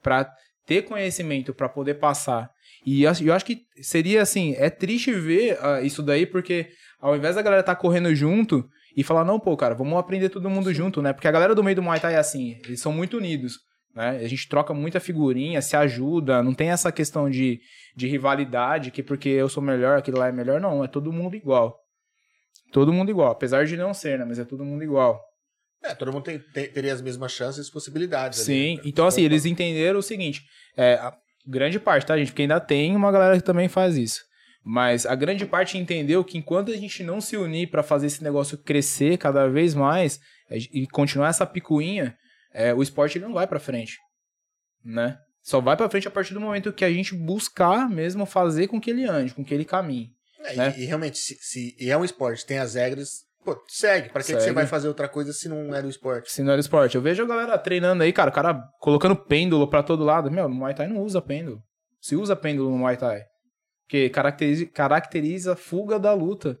pra 0.00 0.32
ter 0.66 0.82
conhecimento, 0.82 1.52
pra 1.54 1.68
poder 1.68 1.94
passar. 1.94 2.50
E 2.84 3.04
eu 3.04 3.10
acho- 3.34 3.44
que 3.46 3.62
seria 3.80 4.22
assim, 4.22 4.54
é 4.56 4.68
triste 4.68 5.12
ver 5.12 5.58
ah, 5.60 5.80
isso 5.80 6.02
daí, 6.02 6.26
porque 6.26 6.68
ao 7.00 7.16
invés 7.16 7.34
da 7.34 7.42
galera 7.42 7.62
tá 7.62 7.74
correndo 7.74 8.14
junto 8.14 8.68
e 8.96 9.02
falar, 9.02 9.24
não, 9.24 9.40
pô, 9.40 9.56
cara, 9.56 9.74
vamos 9.74 9.98
aprender 9.98 10.28
todo 10.28 10.50
mundo 10.50 10.72
junto, 10.72 11.02
né? 11.02 11.12
Porque 11.12 11.28
a 11.28 11.32
galera 11.32 11.54
do 11.54 11.64
meio 11.64 11.76
do 11.76 11.82
Muay 11.82 11.98
Thai 12.00 12.14
é 12.14 12.18
assim, 12.18 12.58
eles 12.64 12.80
são 12.80 12.92
muito 12.92 13.16
unidos, 13.16 13.58
né? 13.94 14.10
A 14.22 14.28
gente 14.28 14.48
troca 14.48 14.72
muita 14.72 15.00
figurinha, 15.00 15.60
se 15.62 15.76
ajuda, 15.76 16.42
não 16.42 16.54
tem 16.54 16.70
essa 16.70 16.92
questão 16.92 17.28
de, 17.28 17.60
de 17.96 18.06
rivalidade, 18.06 18.90
que 18.90 19.02
porque 19.02 19.28
eu 19.28 19.48
sou 19.48 19.62
melhor, 19.62 19.98
aquilo 19.98 20.18
lá 20.18 20.28
é 20.28 20.32
melhor, 20.32 20.60
não, 20.60 20.84
é 20.84 20.88
todo 20.88 21.12
mundo 21.12 21.34
igual. 21.34 21.78
Todo 22.72 22.92
mundo 22.92 23.10
igual, 23.10 23.30
apesar 23.30 23.64
de 23.66 23.76
não 23.76 23.94
ser, 23.94 24.18
né? 24.18 24.24
Mas 24.24 24.38
é 24.38 24.44
todo 24.44 24.64
mundo 24.64 24.82
igual. 24.82 25.20
É, 25.84 25.94
todo 25.94 26.12
mundo 26.12 26.24
tem- 26.24 26.38
tem- 26.38 26.68
teria 26.68 26.92
as 26.94 27.02
mesmas 27.02 27.30
chances 27.32 27.68
e 27.68 27.70
possibilidades. 27.72 28.38
ali, 28.40 28.46
Sim, 28.46 28.76
né? 28.76 28.82
então 28.86 29.06
assim, 29.06 29.22
eles 29.22 29.44
entenderam 29.44 29.98
o 29.98 30.02
seguinte, 30.02 30.42
é, 30.76 30.94
a 30.94 31.14
grande 31.46 31.78
parte, 31.78 32.06
tá, 32.06 32.16
gente? 32.16 32.28
Porque 32.28 32.42
ainda 32.42 32.58
tem 32.60 32.96
uma 32.96 33.12
galera 33.12 33.36
que 33.36 33.44
também 33.44 33.68
faz 33.68 33.96
isso. 33.96 34.22
Mas 34.64 35.04
a 35.04 35.14
grande 35.14 35.44
parte 35.44 35.76
entendeu 35.76 36.24
que 36.24 36.38
enquanto 36.38 36.72
a 36.72 36.76
gente 36.76 37.02
não 37.04 37.20
se 37.20 37.36
unir 37.36 37.66
pra 37.70 37.82
fazer 37.82 38.06
esse 38.06 38.24
negócio 38.24 38.56
crescer 38.56 39.18
cada 39.18 39.46
vez 39.46 39.74
mais 39.74 40.18
é, 40.48 40.56
e 40.56 40.86
continuar 40.86 41.28
essa 41.28 41.44
picuinha, 41.44 42.16
é, 42.52 42.72
o 42.72 42.82
esporte 42.82 43.18
ele 43.18 43.26
não 43.26 43.34
vai 43.34 43.46
pra 43.46 43.60
frente, 43.60 43.98
né? 44.84 45.18
Só 45.42 45.60
vai 45.60 45.76
pra 45.76 45.90
frente 45.90 46.08
a 46.08 46.10
partir 46.10 46.32
do 46.32 46.40
momento 46.40 46.72
que 46.72 46.84
a 46.84 46.90
gente 46.90 47.14
buscar 47.14 47.90
mesmo 47.90 48.24
fazer 48.24 48.66
com 48.68 48.80
que 48.80 48.88
ele 48.90 49.04
ande, 49.04 49.34
com 49.34 49.44
que 49.44 49.52
ele 49.52 49.64
caminhe. 49.66 50.10
É, 50.40 50.54
e- 50.54 50.56
né? 50.56 50.74
e, 50.78 50.84
realmente, 50.86 51.18
se, 51.18 51.36
se 51.40 51.76
e 51.78 51.90
é 51.90 51.96
um 51.98 52.04
esporte, 52.04 52.46
tem 52.46 52.58
as 52.58 52.74
regras, 52.74 53.24
pô, 53.44 53.62
segue. 53.68 54.08
Pra 54.08 54.22
que, 54.22 54.26
que 54.28 54.34
você 54.34 54.40
Segue. 54.40 54.54
vai 54.54 54.66
fazer 54.66 54.88
outra 54.88 55.08
coisa 55.08 55.32
se 55.32 55.48
não 55.48 55.74
era 55.74 55.86
o 55.86 55.90
esporte? 55.90 56.32
Se 56.32 56.42
não 56.42 56.52
era 56.52 56.60
esporte. 56.60 56.94
Eu 56.96 57.02
vejo 57.02 57.22
a 57.22 57.26
galera 57.26 57.58
treinando 57.58 58.02
aí, 58.02 58.12
cara, 58.12 58.30
o 58.30 58.32
cara 58.32 58.62
colocando 58.80 59.14
pêndulo 59.16 59.68
pra 59.68 59.82
todo 59.82 60.04
lado. 60.04 60.30
Meu, 60.30 60.48
no 60.48 60.54
Muay 60.54 60.74
Thai 60.74 60.88
não 60.88 61.02
usa 61.02 61.20
pêndulo. 61.20 61.62
Se 62.00 62.16
usa 62.16 62.34
pêndulo 62.34 62.70
no 62.70 62.78
Muay 62.78 62.96
Thai. 62.96 63.22
Porque 63.86 64.08
caracteriza, 64.08 64.66
caracteriza 64.66 65.52
a 65.52 65.56
fuga 65.56 65.98
da 65.98 66.12
luta. 66.12 66.58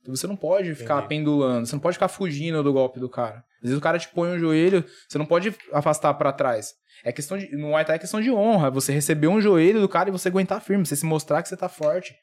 Então 0.00 0.14
você 0.14 0.26
não 0.26 0.36
pode 0.36 0.74
ficar 0.74 0.98
Entendi. 0.98 1.08
pendulando, 1.08 1.66
você 1.66 1.74
não 1.74 1.80
pode 1.80 1.94
ficar 1.94 2.08
fugindo 2.08 2.62
do 2.62 2.72
golpe 2.72 3.00
do 3.00 3.08
cara. 3.08 3.44
Às 3.56 3.62
vezes 3.70 3.78
o 3.78 3.80
cara 3.80 3.98
te 3.98 4.08
põe 4.08 4.30
um 4.30 4.38
joelho, 4.38 4.84
você 5.08 5.18
não 5.18 5.26
pode 5.26 5.54
afastar 5.72 6.14
pra 6.14 6.32
trás. 6.32 6.72
É 7.04 7.12
questão 7.12 7.36
de. 7.36 7.50
No 7.56 7.68
Muay 7.68 7.84
Thai 7.84 7.96
é 7.96 7.98
questão 7.98 8.20
de 8.20 8.30
honra. 8.30 8.70
Você 8.70 8.92
receber 8.92 9.28
um 9.28 9.40
joelho 9.40 9.80
do 9.80 9.88
cara 9.88 10.08
e 10.08 10.12
você 10.12 10.28
aguentar 10.28 10.60
firme, 10.60 10.86
você 10.86 10.96
se 10.96 11.04
mostrar 11.06 11.42
que 11.42 11.48
você 11.48 11.56
tá 11.56 11.68
forte. 11.68 12.14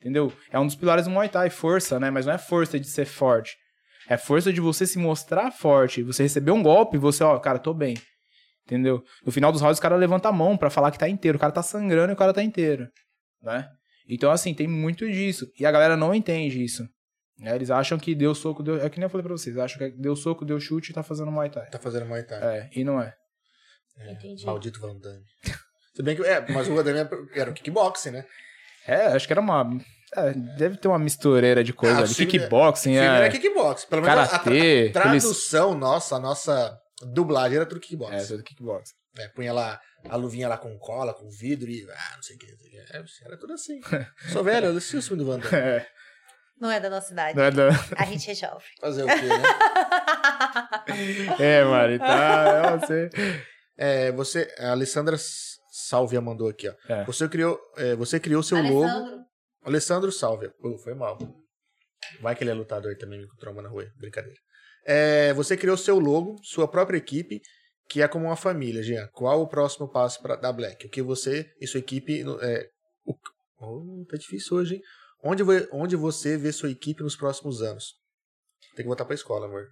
Entendeu? 0.00 0.32
É 0.50 0.58
um 0.58 0.66
dos 0.66 0.76
pilares 0.76 1.04
do 1.06 1.10
Muay 1.10 1.28
Thai, 1.28 1.50
força, 1.50 1.98
né? 1.98 2.10
Mas 2.10 2.24
não 2.26 2.32
é 2.32 2.38
força 2.38 2.78
de 2.78 2.86
ser 2.86 3.04
forte. 3.04 3.56
É 4.08 4.16
força 4.16 4.52
de 4.52 4.60
você 4.60 4.86
se 4.86 4.98
mostrar 4.98 5.50
forte. 5.50 6.02
Você 6.02 6.22
receber 6.22 6.50
um 6.52 6.62
golpe 6.62 6.96
e 6.96 7.00
você, 7.00 7.22
ó, 7.24 7.38
cara, 7.38 7.58
tô 7.58 7.74
bem. 7.74 7.94
Entendeu? 8.64 9.02
No 9.24 9.32
final 9.32 9.50
dos 9.50 9.60
rounds, 9.60 9.78
o 9.78 9.82
cara 9.82 9.96
levanta 9.96 10.28
a 10.28 10.32
mão 10.32 10.56
pra 10.56 10.70
falar 10.70 10.90
que 10.90 10.98
tá 10.98 11.08
inteiro. 11.08 11.36
O 11.36 11.40
cara 11.40 11.52
tá 11.52 11.62
sangrando 11.62 12.12
e 12.12 12.14
o 12.14 12.16
cara 12.16 12.32
tá 12.32 12.42
inteiro. 12.42 12.86
Né? 13.42 13.68
Então, 14.08 14.30
assim, 14.30 14.54
tem 14.54 14.66
muito 14.68 15.06
disso. 15.10 15.46
E 15.58 15.66
a 15.66 15.70
galera 15.70 15.96
não 15.96 16.14
entende 16.14 16.62
isso. 16.62 16.86
né? 17.38 17.54
Eles 17.54 17.70
acham 17.70 17.98
que 17.98 18.14
deu 18.14 18.34
soco, 18.34 18.62
deu. 18.62 18.80
É 18.80 18.88
que 18.88 18.98
nem 18.98 19.04
eu 19.06 19.10
falei 19.10 19.24
pra 19.24 19.32
vocês. 19.36 19.56
Acham 19.58 19.78
que 19.78 19.90
deu 19.98 20.14
soco, 20.14 20.44
deu 20.44 20.60
chute 20.60 20.90
e 20.90 20.94
tá 20.94 21.02
fazendo 21.02 21.30
Muay 21.30 21.50
Thai. 21.50 21.68
Tá 21.70 21.78
fazendo 21.78 22.06
Muay 22.06 22.22
Thai. 22.22 22.40
É, 22.42 22.70
e 22.74 22.84
não 22.84 23.00
é. 23.00 23.14
É, 23.98 24.12
Entendi. 24.12 24.46
Maldito 24.46 24.80
Van 24.80 24.96
Damme. 24.98 25.24
Se 25.94 26.02
bem 26.02 26.14
que. 26.16 26.22
É, 26.22 26.40
mas 26.52 26.68
o 26.68 26.74
Van 26.74 26.84
Damme 26.84 27.08
era 27.34 27.50
o 27.50 27.54
kickboxing, 27.54 28.10
né? 28.10 28.24
É, 28.88 29.06
acho 29.08 29.26
que 29.26 29.32
era 29.32 29.40
uma. 29.40 29.68
é, 30.16 30.32
deve 30.32 30.76
ter 30.78 30.88
uma 30.88 30.98
mistureira 30.98 31.62
de 31.62 31.72
coisa 31.72 31.96
Ah, 31.96 32.02
ali. 32.04 32.14
filme- 32.14 32.32
Kickboxing, 32.32 32.90
O 32.90 33.00
filme 33.00 33.06
é. 33.08 33.16
era 33.24 33.28
kickboxing. 33.30 33.86
Pelo 33.88 34.02
menos 34.02 34.18
a, 34.18 34.26
tra- 34.26 34.38
Karatê, 34.38 34.86
a 34.88 34.92
tradução 34.92 35.74
nossa, 35.74 36.16
a 36.16 36.18
nossa 36.18 36.78
dublagem 37.12 37.56
era 37.56 37.66
tudo 37.66 37.78
É, 37.78 37.80
kickboxing. 37.82 38.26
tudo 38.28 38.42
kickboxing. 38.42 38.94
É, 39.18 39.28
punha 39.28 39.52
lá 39.52 39.80
a 40.08 40.16
luvinha 40.16 40.48
lá 40.48 40.56
com 40.56 40.76
cola, 40.78 41.12
com 41.12 41.28
vidro 41.28 41.68
e. 41.70 41.86
Ah, 41.90 42.16
não 42.16 42.22
sei 42.22 42.36
o 42.36 42.38
que. 42.38 42.46
É, 42.46 43.02
era 43.26 43.36
tudo 43.36 43.52
assim. 43.52 43.80
Sou 44.32 44.42
velho, 44.42 44.66
eu 44.68 44.76
assisti 44.76 44.96
o 44.96 45.02
filme 45.02 45.22
do 45.22 45.30
Van 45.30 45.38
Damme. 45.38 45.54
É, 45.56 45.86
Não 46.60 46.70
é 46.70 46.80
da 46.80 46.88
nossa 46.88 47.12
idade. 47.12 47.36
não 47.36 47.44
é, 47.44 47.50
da- 47.50 47.68
A 47.96 48.04
gente 48.04 48.30
é 48.30 48.34
jovem. 48.34 48.60
Fazer 48.80 49.02
o 49.04 49.06
quê, 49.06 49.14
né? 49.26 49.42
é, 51.38 51.64
Mari, 51.64 51.98
tá. 51.98 52.72
é 52.74 52.76
Você. 52.78 53.10
É, 53.80 54.10
você, 54.12 54.52
a 54.58 54.70
Alessandra 54.72 55.16
Salvia 55.80 56.20
mandou 56.20 56.48
aqui, 56.48 56.68
ó. 56.68 56.74
É. 56.88 57.04
Você 57.04 57.28
criou, 57.28 57.56
é, 57.76 57.94
você 57.94 58.18
criou 58.18 58.42
seu 58.42 58.60
logo. 58.60 58.82
Alessandro, 58.82 59.24
Alessandro 59.62 60.12
Salvia. 60.12 60.52
Pô, 60.60 60.76
foi 60.78 60.92
mal. 60.92 61.16
Vai 62.20 62.34
que 62.34 62.42
ele 62.42 62.50
é 62.50 62.54
lutador 62.54 62.96
também, 62.96 63.24
com 63.28 63.36
trauma 63.36 63.62
na 63.62 63.68
rua. 63.68 63.86
Brincadeira. 63.96 64.38
É, 64.84 65.32
você 65.34 65.56
criou 65.56 65.76
seu 65.76 66.00
logo, 66.00 66.36
sua 66.42 66.66
própria 66.66 66.98
equipe, 66.98 67.40
que 67.88 68.02
é 68.02 68.08
como 68.08 68.26
uma 68.26 68.36
família, 68.36 68.82
Jean. 68.82 69.06
Qual 69.12 69.40
o 69.40 69.48
próximo 69.48 69.88
passo 69.88 70.20
pra, 70.20 70.34
da 70.34 70.52
Black? 70.52 70.86
O 70.86 70.90
que 70.90 71.00
você 71.00 71.48
e 71.60 71.66
sua 71.66 71.78
equipe. 71.78 72.24
É, 72.42 72.68
o, 73.04 73.14
oh, 73.60 74.04
tá 74.10 74.16
difícil 74.16 74.56
hoje, 74.56 74.74
hein? 74.76 74.82
Onde, 75.22 75.42
onde 75.72 75.94
você 75.94 76.36
vê 76.36 76.52
sua 76.52 76.70
equipe 76.70 77.02
nos 77.02 77.14
próximos 77.14 77.62
anos? 77.62 77.94
Tem 78.74 78.84
que 78.84 78.88
voltar 78.88 79.04
pra 79.04 79.14
escola, 79.14 79.46
amor. 79.46 79.68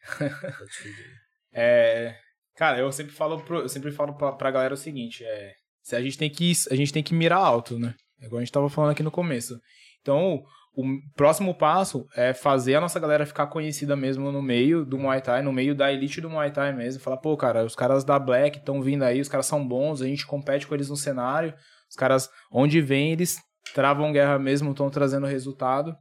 Tá 0.18 0.64
difícil. 0.64 1.04
É, 1.52 2.16
cara, 2.56 2.78
eu 2.78 2.90
sempre 2.92 3.12
falo, 3.12 3.40
pro, 3.42 3.60
eu 3.60 3.68
sempre 3.68 3.90
falo 3.90 4.14
pra, 4.16 4.32
pra 4.32 4.50
galera 4.50 4.74
o 4.74 4.76
seguinte, 4.76 5.24
é, 5.24 5.52
se 5.82 5.96
a 5.96 6.00
gente 6.00 6.18
tem 6.18 6.30
que 6.30 6.52
a 6.70 6.74
gente 6.74 6.92
tem 6.92 7.02
que 7.02 7.14
mirar 7.14 7.38
alto, 7.38 7.78
né? 7.78 7.94
É 8.20 8.26
igual 8.26 8.38
a 8.38 8.44
gente 8.44 8.52
tava 8.52 8.68
falando 8.68 8.90
aqui 8.90 9.02
no 9.02 9.10
começo. 9.10 9.58
Então, 10.00 10.42
o 10.74 10.84
próximo 11.16 11.54
passo 11.54 12.06
é 12.14 12.32
fazer 12.32 12.76
a 12.76 12.80
nossa 12.80 13.00
galera 13.00 13.26
ficar 13.26 13.46
conhecida 13.48 13.96
mesmo 13.96 14.30
no 14.30 14.40
meio 14.40 14.84
do 14.84 14.98
Muay 14.98 15.20
Thai, 15.20 15.42
no 15.42 15.52
meio 15.52 15.74
da 15.74 15.92
elite 15.92 16.20
do 16.20 16.30
Muay 16.30 16.50
Thai 16.52 16.72
mesmo. 16.72 17.02
Falar, 17.02 17.16
pô, 17.16 17.36
cara, 17.36 17.64
os 17.64 17.74
caras 17.74 18.04
da 18.04 18.18
Black 18.18 18.58
estão 18.58 18.80
vindo 18.80 19.02
aí, 19.02 19.20
os 19.20 19.28
caras 19.28 19.46
são 19.46 19.66
bons, 19.66 20.00
a 20.00 20.06
gente 20.06 20.26
compete 20.26 20.66
com 20.66 20.74
eles 20.74 20.88
no 20.88 20.96
cenário. 20.96 21.54
Os 21.88 21.96
caras, 21.96 22.30
onde 22.52 22.80
vem, 22.80 23.12
eles 23.12 23.38
travam 23.74 24.12
guerra 24.12 24.38
mesmo, 24.38 24.70
estão 24.70 24.88
trazendo 24.90 25.26
resultado. 25.26 25.94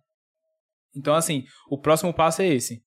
Então, 0.95 1.15
assim, 1.15 1.45
o 1.69 1.79
próximo 1.79 2.13
passo 2.13 2.41
é 2.41 2.47
esse. 2.47 2.81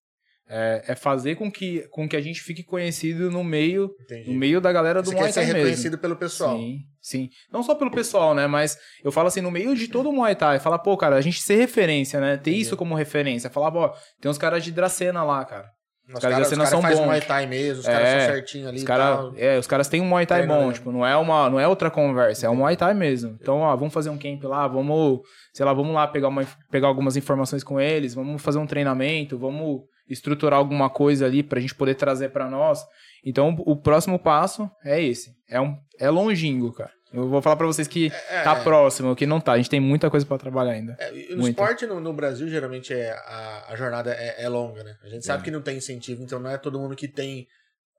É, 0.55 0.85
é 0.89 0.95
fazer 0.95 1.37
com 1.37 1.51
que, 1.51 1.89
com 1.91 2.07
que 2.07 2.15
a 2.15 2.21
gente 2.21 2.43
fique 2.43 2.63
conhecido 2.63 3.31
no 3.31 3.43
meio, 3.43 3.91
Entendi. 4.03 4.31
no 4.31 4.39
meio 4.39 4.61
da 4.61 4.71
galera 4.71 5.01
do 5.01 5.09
Você 5.09 5.15
Muay 5.15 5.27
quer 5.29 5.33
ser 5.33 5.41
Thai 5.41 5.47
mesmo. 5.47 5.59
reconhecido 5.61 5.97
pelo 5.99 6.15
pessoal. 6.15 6.59
Sim, 6.59 6.79
sim. 7.01 7.31
Não 7.51 7.63
só 7.63 7.75
pelo 7.75 7.91
pessoal, 7.91 8.35
né? 8.35 8.47
Mas 8.47 8.77
eu 9.03 9.11
falo 9.11 9.29
assim, 9.29 9.41
no 9.41 9.51
meio 9.51 9.75
de 9.75 9.89
todo 9.89 10.11
o 10.11 10.13
Muay 10.13 10.35
Thai, 10.37 10.59
falar, 10.61 10.79
pô, 10.81 10.95
cara, 10.97 11.17
a 11.17 11.21
gente 11.23 11.41
ser 11.41 11.57
referência, 11.57 12.21
né? 12.21 12.37
Ter 12.37 12.51
Entendi. 12.51 12.61
isso 12.61 12.77
como 12.77 12.95
referência. 12.95 13.49
Falar, 13.49 13.73
pô, 13.73 13.89
tem 14.21 14.31
uns 14.31 14.37
caras 14.37 14.63
de 14.63 14.71
Dracena 14.71 15.25
lá, 15.25 15.43
cara. 15.45 15.71
Os 16.09 16.15
Os 16.15 16.21
caras 16.21 16.35
caras 16.35 16.35
cara, 16.35 16.43
os 16.43 16.59
cara 16.59 16.71
são 16.71 16.83
fazem 16.83 16.99
bons. 16.99 17.07
Muay 17.07 17.21
Thai 17.21 17.47
mesmo, 17.47 17.81
os 17.81 17.87
caras 17.87 18.09
É, 18.09 18.21
são 18.27 18.35
certinho 18.35 18.69
ali 18.69 18.79
Os 18.79 18.85
caras, 18.85 19.17
tal. 19.17 19.33
é, 19.37 19.59
os 19.59 19.67
caras 19.67 19.89
têm 19.89 20.01
um 20.01 20.05
Muay 20.07 20.27
Thai 20.27 20.47
bom, 20.47 20.73
tipo, 20.73 20.91
não 20.91 21.07
é 21.07 21.17
uma, 21.17 21.49
não 21.49 21.61
é 21.61 21.67
outra 21.69 21.91
conversa, 21.91 22.47
é 22.47 22.51
um 22.51 22.57
Muay 22.57 22.77
Thai 22.77 22.93
mesmo. 22.93 23.39
Então, 23.41 23.61
ó, 23.61 23.75
vamos 23.77 23.95
fazer 23.95 24.11
um 24.11 24.19
camp 24.19 24.43
lá, 24.45 24.67
vamos, 24.67 25.21
sei 25.55 25.65
lá, 25.65 25.73
vamos 25.73 25.95
lá 25.95 26.07
pegar 26.09 26.29
uma, 26.29 26.45
pegar 26.71 26.89
algumas 26.89 27.17
informações 27.17 27.63
com 27.63 27.81
eles, 27.81 28.15
vamos 28.15 28.43
fazer 28.43 28.59
um 28.59 28.67
treinamento, 28.67 29.39
vamos 29.39 29.83
estruturar 30.09 30.59
alguma 30.59 30.91
coisa 30.91 31.25
ali 31.25 31.43
pra 31.43 31.61
gente 31.61 31.75
poder 31.75 31.95
trazer 31.95 32.31
pra 32.31 32.51
nós. 32.51 32.85
Então, 33.25 33.55
o 33.61 33.77
próximo 33.77 34.19
passo 34.19 34.69
é 34.85 35.01
esse. 35.01 35.31
É 35.49 35.61
um 35.61 35.77
é 35.99 36.11
longínquo, 36.11 36.73
cara. 36.73 36.91
Eu 37.13 37.29
vou 37.29 37.43
falar 37.43 37.57
pra 37.57 37.67
vocês 37.67 37.87
que 37.87 38.07
É, 38.31 38.43
tá 38.43 38.57
é. 38.59 38.63
próximo, 38.63 39.15
que 39.15 39.27
não 39.27 39.41
tá. 39.41 39.53
A 39.53 39.57
gente 39.59 39.69
tem 39.71 39.81
muita 39.81 40.09
coisa 40.11 40.25
pra 40.25 40.39
trabalhar 40.39 40.73
ainda. 40.73 40.97
É, 40.99 41.11
no 41.35 41.47
esporte 41.47 41.87
no, 41.87 42.01
no 42.01 42.13
Brasil, 42.13 42.49
geralmente, 42.49 42.93
é, 42.95 43.11
a, 43.13 43.67
a 43.69 43.77
jornada 43.77 44.13
é, 44.15 44.43
é 44.45 44.49
longa, 44.49 44.83
né? 44.83 44.95
A 45.03 45.09
gente 45.09 45.27
sabe 45.27 45.43
É. 45.43 45.45
que 45.45 45.51
não 45.51 45.61
tem 45.61 45.77
incentivo, 45.77 46.23
então 46.23 46.39
não 46.41 46.51
é 46.51 46.57
todo 46.59 46.79
mundo 46.79 46.97
que 46.97 47.07
tem, 47.09 47.47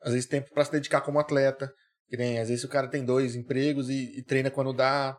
às 0.01 0.13
vezes, 0.13 0.27
tempo 0.27 0.49
pra 0.53 0.65
se 0.65 0.71
dedicar 0.71 1.01
como 1.01 1.19
atleta. 1.19 1.71
Que 2.09 2.17
nem, 2.17 2.39
às 2.39 2.49
vezes 2.49 2.63
o 2.63 2.69
cara 2.69 2.87
tem 2.87 3.03
dois 3.05 3.35
empregos 3.35 3.89
e, 3.89 4.17
e 4.19 4.23
treina 4.23 4.49
quando 4.51 4.73
dá. 4.73 5.15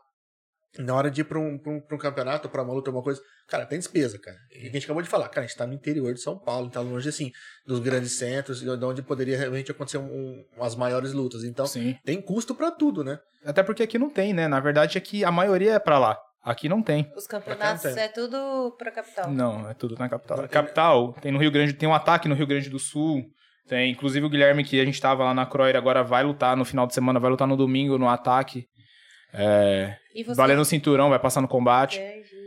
Na 0.79 0.95
hora 0.95 1.11
de 1.11 1.21
ir 1.21 1.25
pra 1.25 1.39
um, 1.39 1.57
pra 1.57 1.73
um, 1.73 1.81
pra 1.81 1.95
um 1.97 1.99
campeonato, 1.99 2.49
pra 2.49 2.63
uma 2.63 2.73
luta, 2.75 2.91
alguma 2.91 3.05
coisa, 3.05 3.21
cara, 3.49 3.65
tem 3.65 3.79
despesa, 3.79 4.19
cara. 4.19 4.37
E 4.53 4.69
a 4.69 4.71
gente 4.73 4.85
acabou 4.85 5.03
de 5.03 5.09
falar, 5.09 5.29
cara, 5.29 5.45
a 5.45 5.47
gente 5.49 5.57
tá 5.57 5.67
no 5.67 5.73
interior 5.73 6.13
de 6.13 6.21
São 6.21 6.37
Paulo, 6.39 6.69
tá 6.69 6.81
longe, 6.81 7.09
assim, 7.09 7.31
dos 7.67 7.79
grandes 7.79 8.19
centros, 8.19 8.61
de 8.61 8.69
onde 8.85 9.01
poderia 9.03 9.39
realmente 9.39 9.71
acontecer 9.71 9.99
um, 9.99 10.45
umas 10.57 10.75
maiores 10.75 11.13
lutas. 11.13 11.45
Então, 11.45 11.67
Sim. 11.67 11.97
tem 12.05 12.21
custo 12.21 12.55
pra 12.55 12.71
tudo, 12.73 13.05
né? 13.05 13.19
Até 13.45 13.63
porque 13.63 13.83
aqui 13.85 13.99
não 13.99 14.11
tem, 14.11 14.33
né? 14.33 14.49
Na 14.49 14.59
verdade, 14.59 14.99
aqui 14.99 15.25
a 15.25 15.31
maioria 15.31 15.75
é 15.75 15.79
pra 15.79 15.99
lá. 15.99 16.19
Aqui 16.43 16.69
não 16.69 16.83
tem. 16.83 17.11
Os 17.17 17.27
campeonatos 17.27 17.85
não 17.85 17.95
tem. 17.95 18.03
é 18.03 18.09
tudo 18.09 18.75
pra 18.77 18.91
capital. 18.91 19.31
Não, 19.31 19.71
é 19.71 19.75
tudo 19.75 19.95
na 19.97 20.09
capital. 20.09 20.39
Ele- 20.41 20.49
Capital, 20.49 21.13
tem 21.15 21.33
no 21.33 21.39
Rio 21.39 21.51
Grande, 21.51 21.73
tem 21.73 21.89
um 21.89 21.95
ataque 21.95 22.29
no 22.29 22.35
Rio 22.35 22.47
Grande 22.47 22.69
do 22.69 22.79
Sul. 22.79 23.23
Tem, 23.67 23.91
inclusive 23.93 24.27
o 24.27 24.29
Guilherme, 24.29 24.63
que 24.63 24.79
a 24.79 24.85
gente 24.85 25.01
tava 25.01 25.25
lá 25.25 25.33
na 25.33 25.47
Croyer, 25.47 25.75
agora 25.77 26.03
vai 26.03 26.23
lutar 26.23 26.55
no 26.55 26.65
final 26.67 26.87
de 26.87 26.93
semana, 26.93 27.19
vai 27.19 27.31
lutar 27.31 27.49
no 27.49 27.57
domingo 27.57 27.97
no 27.97 28.09
ataque. 28.09 28.67
É, 29.33 29.97
você... 30.23 30.37
valendo 30.37 30.61
o 30.61 30.65
cinturão, 30.65 31.09
vai 31.11 31.19
passar 31.19 31.41
no 31.41 31.49
combate. 31.49 31.99
Entendi. 31.99 32.45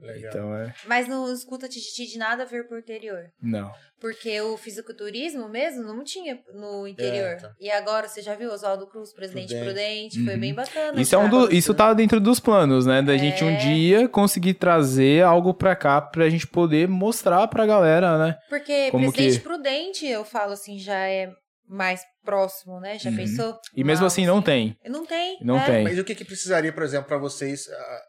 Legal. 0.00 0.30
Então 0.30 0.54
é. 0.56 0.72
Mas 0.86 1.08
não 1.08 1.30
escuta 1.32 1.68
Tititi 1.68 2.06
de 2.06 2.18
nada 2.18 2.44
a 2.44 2.46
ver 2.46 2.68
por 2.68 2.78
interior. 2.78 3.24
Não. 3.42 3.68
Porque 4.00 4.40
o 4.40 4.56
fisiculturismo 4.56 5.48
mesmo 5.48 5.82
não 5.82 6.04
tinha 6.04 6.38
no 6.54 6.86
interior. 6.86 7.30
É, 7.30 7.34
tá. 7.34 7.50
E 7.58 7.68
agora, 7.68 8.06
você 8.06 8.22
já 8.22 8.36
viu 8.36 8.48
Oswaldo 8.52 8.86
Cruz, 8.86 9.12
presidente 9.12 9.48
Prudente. 9.48 9.64
Prudente, 9.74 10.24
foi 10.24 10.34
Uhum. 10.34 10.40
bem 10.40 10.54
bacana. 10.54 11.00
Isso, 11.00 11.16
é 11.16 11.18
um 11.18 11.28
do, 11.28 11.52
isso 11.52 11.74
tá 11.74 11.92
dentro 11.92 12.20
dos 12.20 12.38
planos, 12.38 12.86
né? 12.86 13.02
Da 13.02 13.16
gente 13.16 13.42
um 13.42 13.50
É. 13.50 13.56
dia 13.56 14.08
conseguir 14.08 14.54
trazer 14.54 15.24
algo 15.24 15.52
pra 15.52 15.74
cá 15.74 16.00
pra 16.00 16.30
gente 16.30 16.46
poder 16.46 16.86
mostrar 16.86 17.48
pra 17.48 17.66
galera, 17.66 18.16
né? 18.18 18.36
Porque 18.48 18.92
Como 18.92 19.10
presidente 19.10 19.38
que- 19.40 19.44
Prudente, 19.44 20.06
eu 20.06 20.24
falo 20.24 20.52
assim, 20.52 20.78
já 20.78 20.94
é 21.08 21.32
mais 21.68 22.00
próximo, 22.24 22.80
né? 22.80 22.98
Já 22.98 23.10
Uhum. 23.10 23.16
pensou? 23.16 23.58
E 23.76 23.84
mesmo 23.84 24.02
Uma- 24.04 24.06
assim 24.08 24.26
não 24.26 24.40
tem. 24.42 24.76
Não 24.86 25.04
tem. 25.06 25.38
Não 25.42 25.58
é. 25.58 25.64
tem. 25.66 25.84
Mas 25.84 25.98
o 25.98 26.04
que, 26.04 26.14
que 26.14 26.24
precisaria, 26.24 26.72
por 26.72 26.82
exemplo, 26.82 27.06
para 27.08 27.18
vocês 27.18 27.68
ah, 27.68 28.00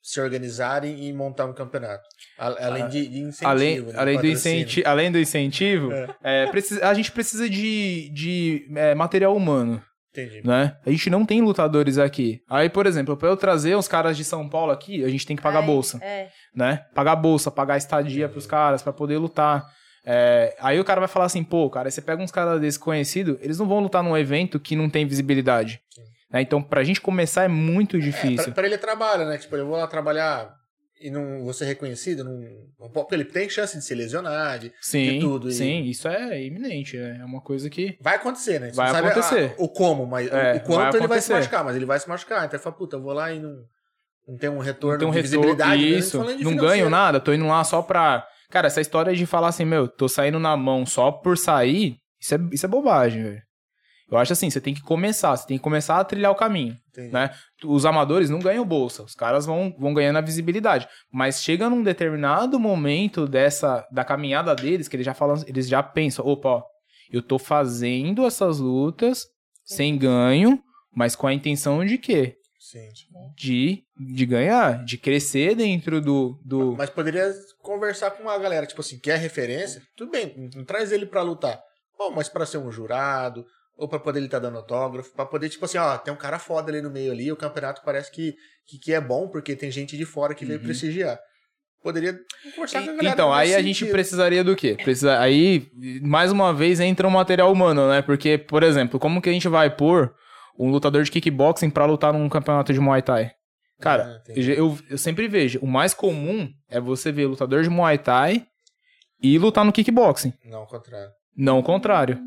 se 0.00 0.20
organizarem 0.20 1.04
e 1.04 1.12
montar 1.12 1.46
um 1.46 1.52
campeonato? 1.52 2.02
A- 2.38 2.66
Além 2.66 2.88
de, 2.88 3.06
de 3.08 3.18
incentivo. 3.20 3.50
além, 3.50 3.80
né, 3.80 3.92
além, 3.96 4.18
do 4.20 4.26
incenti 4.26 4.82
além 4.84 5.12
do 5.12 5.18
incentivo, 5.18 5.90
é, 6.22 6.46
precisa- 6.46 6.88
a 6.88 6.94
gente 6.94 7.12
precisa 7.12 7.48
de, 7.48 8.10
de 8.12 8.66
é, 8.76 8.94
material 8.94 9.36
humano, 9.36 9.82
Entendi. 10.10 10.46
né? 10.46 10.76
A 10.84 10.90
gente 10.90 11.08
não 11.08 11.24
tem 11.24 11.40
lutadores 11.40 11.98
aqui. 11.98 12.40
Aí, 12.48 12.68
por 12.68 12.86
exemplo, 12.86 13.16
pra 13.16 13.28
eu 13.28 13.36
trazer 13.36 13.76
uns 13.76 13.86
caras 13.88 14.16
de 14.16 14.24
São 14.24 14.48
Paulo 14.48 14.72
aqui, 14.72 15.04
a 15.04 15.08
gente 15.08 15.24
tem 15.26 15.36
que 15.36 15.42
pagar 15.42 15.60
Ai, 15.60 15.66
bolsa, 15.66 15.98
É. 16.02 16.28
né? 16.54 16.84
Pagar 16.94 17.14
bolsa, 17.16 17.50
pagar 17.50 17.76
estadia 17.76 18.28
pros 18.28 18.46
caras 18.46 18.82
pra 18.82 18.92
poder 18.92 19.18
lutar. 19.18 19.64
É, 20.04 20.56
aí 20.60 20.80
o 20.80 20.84
cara 20.84 21.00
vai 21.00 21.08
falar 21.08 21.26
assim, 21.26 21.44
pô, 21.44 21.70
cara, 21.70 21.90
você 21.90 22.00
pega 22.02 22.22
uns 22.22 22.32
caras 22.32 22.60
desses 22.60 22.78
conhecidos, 22.78 23.36
eles 23.40 23.58
não 23.58 23.68
vão 23.68 23.78
lutar 23.80 24.02
num 24.02 24.16
evento 24.16 24.58
que 24.58 24.74
não 24.74 24.90
tem 24.90 25.06
visibilidade. 25.06 25.80
né? 26.30 26.40
Então, 26.42 26.62
pra 26.62 26.82
gente 26.82 27.00
começar 27.00 27.44
é 27.44 27.48
muito 27.48 27.96
É, 27.96 28.00
difícil. 28.00 28.44
pra, 28.44 28.52
pra 28.54 28.66
ele 28.66 28.78
trabalha, 28.78 29.24
né? 29.26 29.38
Tipo, 29.38 29.54
eu 29.56 29.66
vou 29.66 29.76
lá 29.76 29.86
trabalhar 29.86 30.50
e 31.00 31.10
não 31.10 31.42
vou 31.44 31.52
ser 31.52 31.64
reconhecido, 31.66 32.22
não, 32.24 32.40
não 32.80 32.88
porque 32.90 33.14
ele 33.14 33.24
tem 33.24 33.48
chance 33.50 33.76
de 33.76 33.84
se 33.84 33.92
lesionar, 33.94 34.58
de, 34.60 34.72
Sim, 34.80 35.14
de 35.14 35.20
tudo. 35.20 35.48
e- 35.48 35.52
sim, 35.52 35.82
isso 35.84 36.06
é 36.08 36.40
iminente, 36.44 36.96
é 36.96 37.24
uma 37.24 37.40
coisa 37.40 37.68
que... 37.68 37.96
Vai 38.00 38.14
acontecer, 38.16 38.60
né? 38.60 38.70
Vai 38.72 38.86
não 38.88 38.94
sabe 38.94 39.08
acontecer. 39.08 39.54
a- 39.58 39.62
o 39.62 39.68
como, 39.68 40.06
mas 40.06 40.30
o- 40.30 40.34
É, 40.34 40.54
o 40.54 40.60
quanto 40.60 40.92
vai 40.92 41.00
ele 41.00 41.06
vai 41.08 41.20
se 41.20 41.32
machucar, 41.32 41.64
mas 41.64 41.74
ele 41.76 41.84
vai 41.86 41.98
se 42.00 42.08
machucar. 42.08 42.44
Então 42.44 42.56
ele 42.56 42.62
fala, 42.62 42.76
puta, 42.76 42.96
eu 42.96 43.02
vou 43.02 43.12
lá 43.12 43.32
e 43.32 43.40
não, 43.40 43.52
não 44.28 44.36
tem 44.38 44.48
um 44.48 44.58
retorno 44.58 44.98
tem 45.00 45.08
um 45.08 45.10
de 45.10 45.16
retorno, 45.20 45.42
visibilidade. 45.48 45.98
isso, 45.98 46.18
não 46.44 46.56
ganho 46.56 46.88
nada, 46.88 47.18
tô 47.20 47.32
indo 47.32 47.46
lá 47.46 47.62
só 47.64 47.82
pra... 47.82 48.26
Cara, 48.52 48.66
essa 48.66 48.82
história 48.82 49.16
de 49.16 49.24
falar 49.24 49.48
assim, 49.48 49.64
meu, 49.64 49.88
tô 49.88 50.06
saindo 50.06 50.38
na 50.38 50.54
mão 50.58 50.84
só 50.84 51.10
por 51.10 51.38
sair, 51.38 51.96
isso 52.20 52.34
é, 52.34 52.38
isso 52.52 52.66
é 52.66 52.68
bobagem, 52.68 53.22
velho. 53.22 53.42
Eu 54.10 54.18
acho 54.18 54.34
assim, 54.34 54.50
você 54.50 54.60
tem 54.60 54.74
que 54.74 54.82
começar, 54.82 55.34
você 55.34 55.46
tem 55.46 55.56
que 55.56 55.64
começar 55.64 55.98
a 55.98 56.04
trilhar 56.04 56.30
o 56.30 56.34
caminho, 56.34 56.76
Entendi. 56.90 57.10
né? 57.10 57.30
Os 57.64 57.86
amadores 57.86 58.28
não 58.28 58.40
ganham 58.40 58.62
bolsa, 58.62 59.02
os 59.02 59.14
caras 59.14 59.46
vão, 59.46 59.74
vão 59.78 59.94
ganhando 59.94 60.18
a 60.18 60.20
visibilidade. 60.20 60.86
Mas 61.10 61.42
chega 61.42 61.70
num 61.70 61.82
determinado 61.82 62.60
momento 62.60 63.26
dessa 63.26 63.88
da 63.90 64.04
caminhada 64.04 64.54
deles, 64.54 64.86
que 64.86 64.96
eles 64.96 65.06
já 65.06 65.14
falam, 65.14 65.42
eles 65.46 65.66
já 65.66 65.82
pensam, 65.82 66.26
opa, 66.26 66.48
ó, 66.50 66.62
eu 67.10 67.22
tô 67.22 67.38
fazendo 67.38 68.26
essas 68.26 68.58
lutas 68.58 69.24
sem 69.64 69.96
ganho, 69.96 70.62
mas 70.94 71.16
com 71.16 71.26
a 71.26 71.32
intenção 71.32 71.82
de 71.82 71.96
quê? 71.96 72.36
Sim. 72.72 73.32
De, 73.36 73.84
de 73.98 74.26
ganhar, 74.26 74.84
de 74.84 74.96
crescer 74.96 75.54
dentro 75.54 76.00
do, 76.00 76.40
do... 76.44 76.74
Mas 76.76 76.88
poderia 76.90 77.30
conversar 77.60 78.10
com 78.12 78.22
uma 78.22 78.38
galera, 78.38 78.66
tipo 78.66 78.80
assim, 78.80 78.98
quer 78.98 79.18
referência? 79.18 79.82
Tudo 79.96 80.10
bem, 80.10 80.50
não, 80.54 80.64
traz 80.64 80.90
ele 80.92 81.04
pra 81.06 81.22
lutar. 81.22 81.60
Pô, 81.98 82.10
mas 82.10 82.28
pra 82.28 82.46
ser 82.46 82.58
um 82.58 82.70
jurado, 82.72 83.44
ou 83.76 83.86
pra 83.88 83.98
poder 83.98 84.18
ele 84.18 84.26
estar 84.26 84.38
dando 84.38 84.56
autógrafo, 84.58 85.12
pra 85.14 85.26
poder, 85.26 85.48
tipo 85.48 85.64
assim, 85.64 85.78
ó, 85.78 85.98
tem 85.98 86.12
um 86.12 86.16
cara 86.16 86.38
foda 86.38 86.70
ali 86.70 86.80
no 86.80 86.90
meio 86.90 87.12
ali, 87.12 87.30
o 87.30 87.36
campeonato 87.36 87.82
parece 87.84 88.10
que, 88.10 88.34
que, 88.66 88.78
que 88.78 88.92
é 88.92 89.00
bom, 89.00 89.28
porque 89.28 89.54
tem 89.54 89.70
gente 89.70 89.96
de 89.96 90.04
fora 90.04 90.34
que 90.34 90.44
veio 90.44 90.58
Uhum. 90.58 90.64
prestigiar. 90.64 91.18
Poderia 91.82 92.16
conversar 92.54 92.78
com 92.84 92.90
a 92.90 92.94
galera. 92.94 93.08
Então, 93.14 93.32
aí 93.32 93.54
a 93.56 93.60
gente 93.60 93.80
sentido. 93.80 93.92
precisaria 93.92 94.44
do 94.44 94.54
quê? 94.54 94.76
Precisa, 94.82 95.18
aí, 95.18 95.68
mais 96.00 96.30
uma 96.30 96.54
vez, 96.54 96.78
entra 96.78 97.08
o 97.08 97.10
material 97.10 97.52
humano, 97.52 97.88
né? 97.88 98.00
Porque, 98.02 98.38
por 98.38 98.62
exemplo, 98.62 99.00
como 99.00 99.20
que 99.20 99.28
a 99.28 99.32
gente 99.32 99.48
vai 99.48 99.68
pôr 99.68 100.14
um 100.58 100.70
lutador 100.70 101.02
de 101.04 101.10
kickboxing 101.10 101.70
pra 101.70 101.86
lutar 101.86 102.12
num 102.12 102.28
campeonato 102.28 102.72
de 102.72 102.80
Muay 102.80 103.02
Thai? 103.02 103.32
Cara, 103.80 104.22
Ah, 104.28 104.32
eu, 104.36 104.78
eu- 104.90 104.98
sempre 104.98 105.26
vejo, 105.28 105.58
o 105.60 105.66
mais 105.66 105.92
comum 105.92 106.48
é 106.68 106.80
você 106.80 107.10
ver 107.10 107.26
lutador 107.26 107.62
de 107.62 107.68
Muay 107.70 107.98
Thai 107.98 108.46
e 109.22 109.38
lutar 109.38 109.64
no 109.64 109.72
kickboxing, 109.72 110.32
Não, 110.44 110.60
ao 110.60 110.66
contrário. 110.66 111.10
não 111.36 111.58
o 111.58 111.62
contrário. 111.62 112.20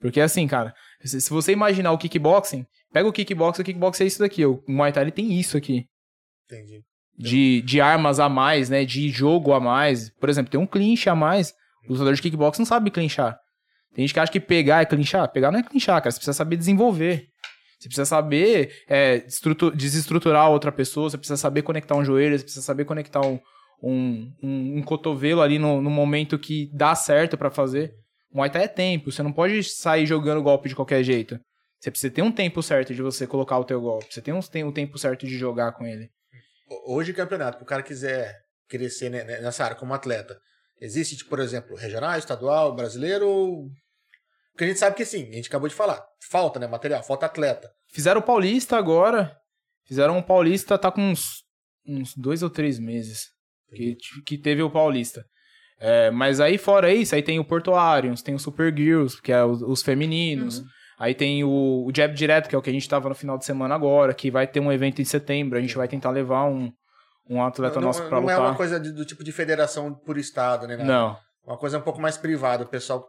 Porque 0.00 0.20
assim, 0.20 0.46
cara, 0.46 0.74
se, 1.04 1.30
você 1.30 1.52
imaginar 1.52 1.92
o 1.92 1.98
kickboxing, 1.98 2.66
pega 2.92 3.08
o 3.08 3.12
kickboxing, 3.12 3.62
o 3.62 3.64
kickboxing 3.64 4.04
é 4.04 4.06
isso 4.06 4.18
daqui, 4.18 4.44
o 4.44 4.62
Muay 4.68 4.92
Thai 4.92 5.04
ele 5.04 5.10
tem 5.12 5.32
isso 5.38 5.56
aqui. 5.56 5.86
Entendi. 6.44 6.82
de, 7.18 7.62
de 7.62 7.80
armas 7.80 8.20
a 8.20 8.28
mais, 8.28 8.68
né? 8.68 8.84
De 8.84 9.08
jogo 9.08 9.52
a 9.54 9.58
mais. 9.60 10.10
Por 10.20 10.28
exemplo, 10.28 10.50
tem 10.50 10.60
um 10.60 10.66
clinch 10.66 11.08
a 11.08 11.14
mais. 11.14 11.52
O 11.88 11.92
lutador 11.92 12.12
de 12.14 12.20
kickbox 12.22 12.58
não 12.58 12.66
sabe 12.66 12.90
clinchar. 12.90 13.38
Tem 13.96 14.06
gente 14.06 14.12
que 14.12 14.20
acha 14.20 14.30
que 14.30 14.38
pegar 14.38 14.82
é 14.82 14.84
clinchar. 14.84 15.26
Pegar 15.32 15.50
não 15.50 15.58
é 15.58 15.62
clinchar, 15.62 15.98
cara. 16.02 16.10
Você 16.10 16.18
precisa 16.18 16.34
saber 16.36 16.56
desenvolver. 16.58 17.28
Você 17.80 17.88
precisa 17.88 18.04
saber 18.04 18.84
é, 18.86 19.24
estrutu- 19.26 19.70
desestruturar 19.70 20.50
outra 20.50 20.70
pessoa. 20.70 21.08
Você 21.08 21.16
precisa 21.16 21.38
saber 21.38 21.62
conectar 21.62 21.96
um 21.96 22.04
joelho. 22.04 22.36
Você 22.38 22.44
precisa 22.44 22.64
saber 22.64 22.84
conectar 22.84 23.22
um, 23.24 23.40
um, 23.82 24.30
um, 24.42 24.76
um 24.78 24.82
cotovelo 24.82 25.40
ali 25.40 25.58
no, 25.58 25.80
no 25.80 25.88
momento 25.88 26.38
que 26.38 26.70
dá 26.74 26.94
certo 26.94 27.38
pra 27.38 27.50
fazer. 27.50 27.94
Muay 28.30 28.50
Thai 28.50 28.64
é 28.64 28.68
tempo. 28.68 29.10
Você 29.10 29.22
não 29.22 29.32
pode 29.32 29.62
sair 29.64 30.04
jogando 30.04 30.42
golpe 30.42 30.68
de 30.68 30.76
qualquer 30.76 31.02
jeito. 31.02 31.40
Você 31.80 31.90
precisa 31.90 32.12
ter 32.12 32.20
um 32.20 32.30
tempo 32.32 32.62
certo 32.62 32.94
de 32.94 33.00
você 33.00 33.26
colocar 33.26 33.58
o 33.58 33.64
teu 33.64 33.80
golpe. 33.80 34.12
Você 34.12 34.20
tem 34.20 34.34
um, 34.34 34.40
tem 34.40 34.62
um 34.62 34.72
tempo 34.72 34.98
certo 34.98 35.26
de 35.26 35.38
jogar 35.38 35.72
com 35.72 35.86
ele. 35.86 36.10
Ho- 36.70 36.96
Hoje, 36.96 37.14
campeonato, 37.14 37.56
pro 37.56 37.66
cara 37.66 37.82
quiser 37.82 38.34
crescer 38.68 39.08
ne- 39.08 39.24
ne- 39.24 39.40
nessa 39.40 39.64
área 39.64 39.76
como 39.76 39.94
atleta, 39.94 40.36
existe, 40.80 41.16
tipo, 41.16 41.30
por 41.30 41.38
exemplo, 41.40 41.76
regional, 41.76 42.18
estadual, 42.18 42.74
brasileiro? 42.74 43.26
ou- 43.28 43.68
Porque 44.56 44.64
a 44.64 44.68
gente 44.68 44.78
sabe 44.80 44.96
que 44.96 45.04
sim, 45.04 45.28
a 45.28 45.32
gente 45.34 45.48
acabou 45.48 45.68
de 45.68 45.74
falar. 45.74 46.02
Falta, 46.30 46.58
né, 46.58 46.66
material, 46.66 47.02
falta 47.02 47.26
atleta. 47.26 47.70
Fizeram 47.92 48.20
o 48.20 48.24
Paulista 48.24 48.78
agora. 48.78 49.36
Fizeram 49.86 50.16
o 50.18 50.22
Paulista, 50.22 50.78
tá 50.78 50.90
com 50.90 51.02
uns, 51.02 51.42
uns 51.86 52.14
dois 52.16 52.42
ou 52.42 52.48
três 52.48 52.78
meses 52.78 53.26
que, 53.74 53.96
que 54.24 54.38
teve 54.38 54.62
o 54.62 54.70
Paulista. 54.70 55.22
É, 55.78 56.10
mas 56.10 56.40
aí, 56.40 56.56
fora 56.56 56.90
isso, 56.90 57.14
aí 57.14 57.22
tem 57.22 57.38
o 57.38 57.44
Portuários, 57.44 58.22
tem 58.22 58.34
o 58.34 58.38
Super 58.38 58.74
Girls, 58.74 59.20
que 59.20 59.30
é 59.30 59.44
os, 59.44 59.60
os 59.60 59.82
femininos. 59.82 60.62
Aí 60.98 61.14
tem 61.14 61.44
o, 61.44 61.84
o 61.86 61.92
Jab 61.94 62.14
Direto, 62.14 62.48
que 62.48 62.54
é 62.54 62.58
o 62.58 62.62
que 62.62 62.70
a 62.70 62.72
gente 62.72 62.88
tava 62.88 63.10
no 63.10 63.14
final 63.14 63.36
de 63.36 63.44
semana 63.44 63.74
agora, 63.74 64.14
que 64.14 64.30
vai 64.30 64.46
ter 64.46 64.60
um 64.60 64.72
evento 64.72 65.02
em 65.02 65.04
setembro. 65.04 65.58
A 65.58 65.60
gente 65.60 65.76
vai 65.76 65.86
tentar 65.86 66.08
levar 66.10 66.46
um, 66.46 66.72
um 67.28 67.42
atleta 67.42 67.78
não 67.78 67.88
nosso 67.88 68.00
pra 68.08 68.18
não 68.20 68.30
é 68.30 68.34
lutar. 68.34 68.50
uma 68.50 68.56
coisa 68.56 68.80
de- 68.80 68.92
do 68.92 69.04
tipo 69.04 69.22
de 69.22 69.30
federação 69.32 69.92
por 69.94 70.16
estado, 70.16 70.66
né? 70.66 70.78
nada. 70.78 70.88
Não. 70.90 71.18
Uma 71.46 71.58
coisa 71.58 71.76
um 71.78 71.82
pouco 71.82 72.00
mais 72.00 72.16
privada, 72.16 72.64
o 72.64 72.66
pessoal. 72.66 73.06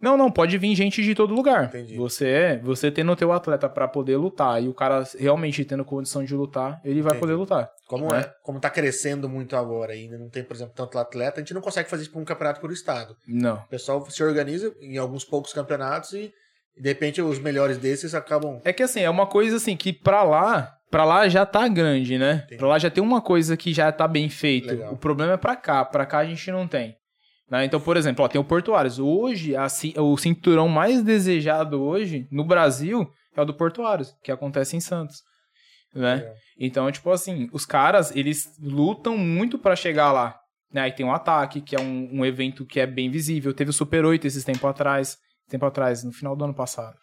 Não, 0.00 0.16
não, 0.16 0.30
pode 0.30 0.56
vir 0.58 0.74
gente 0.76 1.02
de 1.02 1.14
todo 1.14 1.34
lugar. 1.34 1.64
Entendi. 1.64 1.96
Você 1.96 2.28
é, 2.28 2.58
você 2.58 2.90
tendo 2.90 3.10
o 3.10 3.16
teu 3.16 3.32
atleta 3.32 3.68
pra 3.68 3.88
poder 3.88 4.16
lutar 4.16 4.62
e 4.62 4.68
o 4.68 4.74
cara 4.74 5.02
realmente 5.18 5.64
tendo 5.64 5.84
condição 5.84 6.22
de 6.24 6.34
lutar, 6.34 6.80
ele 6.84 7.02
vai 7.02 7.10
Entendi. 7.10 7.20
poder 7.20 7.34
lutar. 7.34 7.68
Como 7.88 8.06
Né? 8.12 8.20
é, 8.20 8.32
como 8.42 8.60
tá 8.60 8.70
crescendo 8.70 9.28
muito 9.28 9.56
agora 9.56 9.92
ainda, 9.92 10.16
não 10.16 10.28
tem, 10.30 10.44
por 10.44 10.54
exemplo, 10.54 10.72
tanto 10.76 10.98
atleta, 10.98 11.40
a 11.40 11.42
gente 11.42 11.54
não 11.54 11.60
consegue 11.60 11.88
fazer 11.90 12.02
isso 12.02 12.12
pra 12.12 12.20
um 12.20 12.24
campeonato 12.24 12.60
por 12.60 12.70
estado. 12.70 13.16
Não. 13.26 13.56
O 13.56 13.68
pessoal 13.68 14.08
se 14.08 14.22
organiza 14.22 14.72
em 14.80 14.98
alguns 14.98 15.24
poucos 15.24 15.52
campeonatos 15.52 16.12
e, 16.12 16.30
de 16.80 16.88
repente, 16.88 17.20
os 17.20 17.38
melhores 17.40 17.76
desses 17.78 18.14
acabam. 18.14 18.60
É 18.64 18.72
que 18.72 18.82
assim, 18.84 19.00
é 19.00 19.10
uma 19.10 19.26
coisa 19.26 19.56
assim 19.56 19.76
que 19.76 19.92
pra 19.92 20.22
lá, 20.22 20.70
pra 20.92 21.04
lá 21.04 21.28
já 21.28 21.44
tá 21.44 21.66
grande, 21.66 22.18
né? 22.18 22.42
Entendi. 22.44 22.56
Pra 22.58 22.68
lá 22.68 22.78
já 22.78 22.88
tem 22.90 23.02
uma 23.02 23.20
coisa 23.20 23.56
que 23.56 23.72
já 23.72 23.90
tá 23.90 24.06
bem 24.06 24.28
feito. 24.28 24.68
Legal. 24.68 24.92
O 24.92 24.96
problema 24.96 25.32
é 25.32 25.36
pra 25.36 25.56
cá, 25.56 25.84
pra 25.84 26.06
cá 26.06 26.18
a 26.18 26.24
gente 26.24 26.50
não 26.52 26.68
tem. 26.68 26.94
Né? 27.50 27.64
Então, 27.64 27.80
por 27.80 27.96
exemplo, 27.96 28.24
ó, 28.24 28.28
tem 28.28 28.40
o 28.40 28.44
Portuários. 28.44 28.98
Hoje, 28.98 29.56
a 29.56 29.66
o 29.96 30.16
cinturão 30.16 30.68
mais 30.68 31.02
desejado 31.02 31.82
hoje 31.82 32.28
no 32.30 32.44
Brasil 32.44 33.10
é 33.34 33.40
o 33.40 33.44
do 33.44 33.54
Portuários, 33.54 34.14
que 34.22 34.30
acontece 34.30 34.76
em 34.76 34.80
Santos. 34.80 35.22
Né? 35.94 36.16
Legal. 36.16 36.34
Então, 36.58 36.92
tipo 36.92 37.10
assim, 37.10 37.48
os 37.52 37.64
caras, 37.64 38.14
eles 38.14 38.52
lutam 38.60 39.16
muito 39.16 39.58
pra 39.58 39.74
chegar 39.74 40.12
lá. 40.12 40.38
Né? 40.72 40.82
Aí 40.82 40.92
tem 40.92 41.06
o 41.06 41.12
Ataque, 41.12 41.62
que 41.62 41.74
é 41.74 41.80
um, 41.80 42.18
um 42.20 42.26
evento 42.26 42.66
que 42.66 42.80
é 42.80 42.86
bem 42.86 43.10
visível. 43.10 43.54
Teve 43.54 43.70
o 43.70 43.72
Super 43.72 44.04
8 44.04 44.26
esses 44.26 44.44
tempo 44.44 44.66
atrás, 44.66 45.16
tempo 45.48 45.64
atrás, 45.64 46.04
no 46.04 46.12
final 46.12 46.36
do 46.36 46.44
ano 46.44 46.54
passado. 46.54 46.96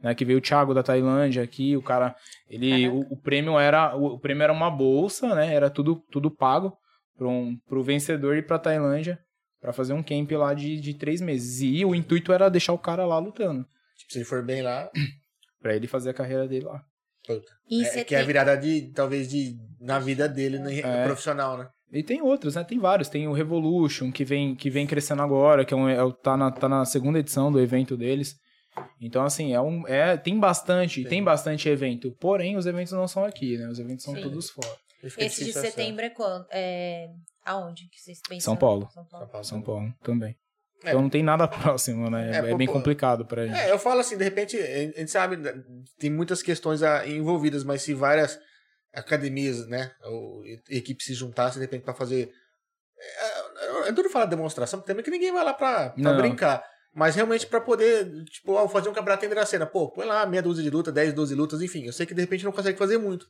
Né? 0.00 0.12
Que 0.14 0.24
veio 0.24 0.38
o 0.38 0.42
Thiago 0.42 0.74
da 0.74 0.82
Tailândia 0.82 1.42
aqui, 1.42 1.76
o 1.76 1.82
cara, 1.82 2.16
ele, 2.48 2.88
o, 2.88 3.00
o 3.10 3.16
prêmio 3.16 3.58
era, 3.58 3.96
o, 3.96 4.14
o 4.14 4.18
prêmio 4.18 4.42
era 4.42 4.52
uma 4.52 4.70
bolsa, 4.70 5.32
né? 5.36 5.54
Era 5.54 5.70
tudo, 5.70 6.02
tudo 6.10 6.30
pago 6.30 6.76
para 7.16 7.28
um, 7.28 7.56
pro 7.68 7.84
vencedor 7.84 8.36
ir 8.36 8.44
pra 8.44 8.58
Tailândia 8.58 9.18
pra 9.64 9.72
fazer 9.72 9.94
um 9.94 10.02
camp 10.02 10.30
lá 10.32 10.52
de, 10.52 10.78
de 10.78 10.92
três 10.92 11.22
meses. 11.22 11.62
E 11.62 11.82
o 11.86 11.94
intuito 11.94 12.34
era 12.34 12.50
deixar 12.50 12.74
o 12.74 12.78
cara 12.78 13.06
lá 13.06 13.18
lutando, 13.18 13.64
Tipo, 13.96 14.12
se 14.12 14.18
ele 14.18 14.24
for 14.26 14.44
bem 14.44 14.60
lá, 14.60 14.90
Pra 15.62 15.74
ele 15.74 15.86
fazer 15.86 16.10
a 16.10 16.14
carreira 16.14 16.46
dele 16.46 16.66
lá. 16.66 16.82
puta. 17.26 17.50
E 17.70 17.82
É, 17.82 18.04
que 18.04 18.14
é 18.14 18.20
a 18.20 18.24
virada 18.24 18.54
de, 18.58 18.92
talvez, 18.94 19.26
de, 19.26 19.56
na 19.80 19.98
vida 19.98 20.28
dele, 20.28 20.58
no 20.58 20.68
É. 20.68 21.04
profissional, 21.06 21.56
né? 21.56 21.66
E 21.90 22.02
tem 22.02 22.20
outros, 22.20 22.56
né? 22.56 22.62
Tem 22.64 22.78
vários. 22.78 23.08
Tem 23.08 23.26
o 23.26 23.32
Revolution, 23.32 24.12
que 24.12 24.22
vem, 24.22 24.54
que 24.54 24.68
vem 24.68 24.86
crescendo 24.86 25.22
agora, 25.22 25.64
que 25.64 25.72
é 25.72 25.76
um, 25.78 25.88
é, 25.88 25.96
tá, 26.22 26.36
na, 26.36 26.50
tá 26.50 26.68
na 26.68 26.84
segunda 26.84 27.18
edição 27.18 27.50
do 27.50 27.58
evento 27.58 27.96
deles. 27.96 28.36
Então, 29.00 29.24
assim, 29.24 29.54
é 29.54 29.60
um, 29.62 29.88
é, 29.88 30.14
tem 30.18 30.38
bastante, 30.38 31.02
Sim. 31.02 31.08
tem 31.08 31.24
bastante 31.24 31.66
evento. 31.70 32.10
Porém, 32.20 32.58
os 32.58 32.66
eventos 32.66 32.92
não 32.92 33.08
são 33.08 33.24
aqui, 33.24 33.56
né? 33.56 33.66
Os 33.68 33.78
eventos 33.78 34.04
são 34.04 34.14
Sim. 34.14 34.20
todos 34.20 34.50
fora. 34.50 34.76
Esse 35.18 35.44
de 35.44 35.52
setembro 35.52 36.04
é 36.04 36.10
quando? 36.10 36.46
É... 36.50 37.08
Aonde 37.44 37.88
que 37.88 38.00
vocês 38.00 38.20
pensam? 38.26 38.52
São 38.52 38.56
Paulo. 38.56 38.88
São 38.92 39.04
São 39.06 39.28
Paulo. 39.28 39.44
São 39.44 39.62
Paulo 39.62 39.94
também. 40.02 40.36
É. 40.84 40.90
Então 40.90 41.02
não 41.02 41.10
tem 41.10 41.22
nada 41.22 41.46
próximo, 41.48 42.10
né? 42.10 42.30
É, 42.30 42.50
É, 42.50 42.54
bem 42.54 42.66
pô. 42.66 42.74
complicado 42.74 43.24
pra 43.26 43.46
gente. 43.46 43.58
É, 43.58 43.70
eu 43.70 43.78
falo 43.78 44.00
assim, 44.00 44.16
de 44.16 44.24
repente, 44.24 44.56
a 44.58 44.98
gente 44.98 45.10
sabe, 45.10 45.36
né, 45.36 45.52
tem 45.98 46.10
muitas 46.10 46.42
questões 46.42 46.82
ah, 46.82 47.06
envolvidas, 47.06 47.64
mas 47.64 47.82
se 47.82 47.94
várias 47.94 48.38
academias, 48.92 49.66
né, 49.66 49.92
ou 50.04 50.42
equipes 50.68 51.06
se 51.06 51.14
juntassem, 51.14 51.60
de 51.60 51.66
repente, 51.66 51.84
pra 51.84 51.94
fazer. 51.94 52.30
É, 52.98 53.88
é 53.88 53.92
duro 53.92 54.10
falar 54.10 54.26
demonstração, 54.26 54.78
porque 54.78 54.92
também 54.92 55.04
que 55.04 55.10
ninguém 55.10 55.32
vai 55.32 55.44
lá 55.44 55.54
pra, 55.54 55.90
pra 55.90 56.12
brincar. 56.14 56.64
Mas 56.94 57.16
realmente 57.16 57.46
pra 57.46 57.60
poder, 57.60 58.24
tipo, 58.26 58.56
ah, 58.56 58.68
fazer 58.68 58.88
um 58.88 58.92
campeonato 58.92 59.26
em 59.26 59.28
Dracena. 59.28 59.66
Pô, 59.66 59.90
põe 59.90 60.06
lá 60.06 60.24
meia 60.26 60.42
dúzia 60.42 60.62
de 60.62 60.70
luta, 60.70 60.92
10, 60.92 61.12
12 61.12 61.34
lutas, 61.34 61.60
enfim. 61.60 61.84
Eu 61.84 61.92
sei 61.92 62.06
que 62.06 62.14
de 62.14 62.20
repente 62.20 62.44
não 62.44 62.52
consegue 62.52 62.78
fazer 62.78 62.98
muito. 62.98 63.26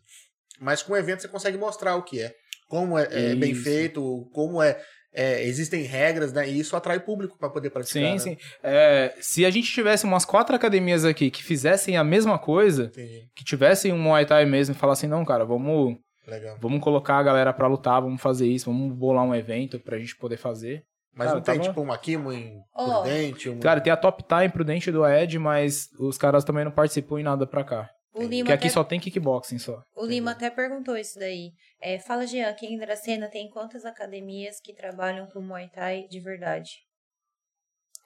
Mas 0.61 0.83
com 0.83 0.93
o 0.93 0.97
evento 0.97 1.23
você 1.23 1.29
consegue 1.29 1.59
mostrar 1.59 1.97
o 1.97 2.03
que 2.03 2.21
é. 2.21 2.33
Como 2.69 2.99
é, 2.99 3.09
é 3.11 3.35
bem 3.35 3.55
feito, 3.55 4.29
como 4.33 4.63
é, 4.63 4.81
é, 5.13 5.45
Existem 5.45 5.83
regras, 5.83 6.33
né? 6.33 6.49
E 6.49 6.59
isso 6.59 6.75
atrai 6.77 6.99
público 6.99 7.39
pra 7.39 7.49
poder 7.51 7.71
praticar. 7.71 8.03
Sim, 8.03 8.13
né? 8.13 8.19
sim. 8.19 8.37
É, 8.63 9.15
se 9.21 9.45
a 9.45 9.51
gente 9.51 9.71
tivesse 9.71 10.05
umas 10.05 10.25
quatro 10.25 10.57
academias 10.57 11.05
aqui 11.05 11.31
que 11.31 11.43
fizessem 11.43 11.97
a 11.97 12.03
mesma 12.03 12.39
coisa, 12.39 12.85
Entendi. 12.85 13.29
que 13.37 13.45
tivessem 13.45 13.93
um 13.93 13.99
Muay 13.99 14.27
Thai 14.27 14.45
mesmo 14.45 14.75
e 14.75 14.79
falassem, 14.79 15.09
não, 15.09 15.25
cara, 15.25 15.45
vamos, 15.45 15.97
Legal. 16.27 16.57
vamos 16.61 16.81
colocar 16.83 17.19
a 17.19 17.23
galera 17.23 17.53
pra 17.53 17.69
lutar, 17.69 18.01
vamos 18.01 18.21
fazer 18.21 18.47
isso, 18.49 18.67
vamos 18.73 18.97
bolar 18.97 19.25
um 19.25 19.35
evento 19.35 19.79
pra 19.79 19.99
gente 19.99 20.17
poder 20.17 20.37
fazer. 20.37 20.83
Mas 21.17 21.27
Cara, 21.29 21.37
não 21.37 21.45
tem, 21.45 21.55
tava- 21.59 21.69
tipo, 21.69 21.81
um 21.81 21.93
Akimo 21.93 22.33
em 22.33 22.57
Ó. 22.75 23.03
Prudente? 23.03 23.49
Um... 23.49 23.61
Cara, 23.61 23.81
tem 23.81 23.93
a 23.93 23.97
Top 23.97 24.21
Time 24.27 24.49
Prudente 24.49 24.91
do 24.91 25.07
Ed, 25.07 25.39
mas 25.39 25.87
os 26.01 26.19
caras 26.19 26.43
também 26.43 26.65
não 26.65 26.73
participam 26.73 27.21
em 27.21 27.23
nada 27.23 27.47
pra 27.47 27.63
cá. 27.63 27.89
O 28.15 28.23
Lima, 28.23 28.45
Porque 28.47 28.53
aqui 28.53 28.67
até, 28.67 28.73
só 28.75 28.85
tem 28.85 29.01
kickboxing 29.01 29.59
só. 29.59 29.83
o 29.97 30.07
Lima 30.07 30.31
até 30.31 30.49
perguntou 30.49 30.97
isso 30.97 31.19
daí. 31.19 31.53
É, 31.81 31.99
fala, 31.99 32.27
Jean, 32.27 32.49
aqui 32.49 32.67
em 32.67 32.79
Dracena 32.79 33.29
tem 33.29 33.51
quantas 33.51 33.85
academias 33.85 34.61
que 34.61 34.73
trabalham 34.73 35.27
com 35.27 35.41
Muay 35.41 35.69
Thai 35.69 36.07
de 36.09 36.21
verdade? 36.21 36.71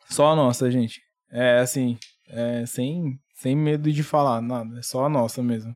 Só 0.09 0.29
a 0.33 0.37
nossa, 0.37 0.71
gente. 0.71 1.03
É 1.31 1.59
assim, 1.59 1.99
é, 2.29 2.65
sem, 2.65 3.19
sem 3.35 3.55
medo 3.55 3.93
de 3.93 4.03
falar 4.03 4.41
nada. 4.41 4.79
É 4.79 4.83
só 4.83 5.05
a 5.05 5.09
nossa 5.09 5.43
mesmo. 5.43 5.75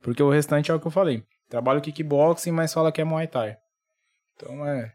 Porque 0.00 0.22
o 0.22 0.30
restante 0.30 0.70
é 0.70 0.74
o 0.74 0.80
que 0.80 0.86
eu 0.86 0.90
falei. 0.90 1.22
Trabalho 1.48 1.82
kickboxing, 1.82 2.52
mas 2.52 2.72
fala 2.72 2.90
que 2.90 3.00
é 3.00 3.04
Muay 3.04 3.26
Thai. 3.26 3.56
Então 4.36 4.66
é. 4.66 4.92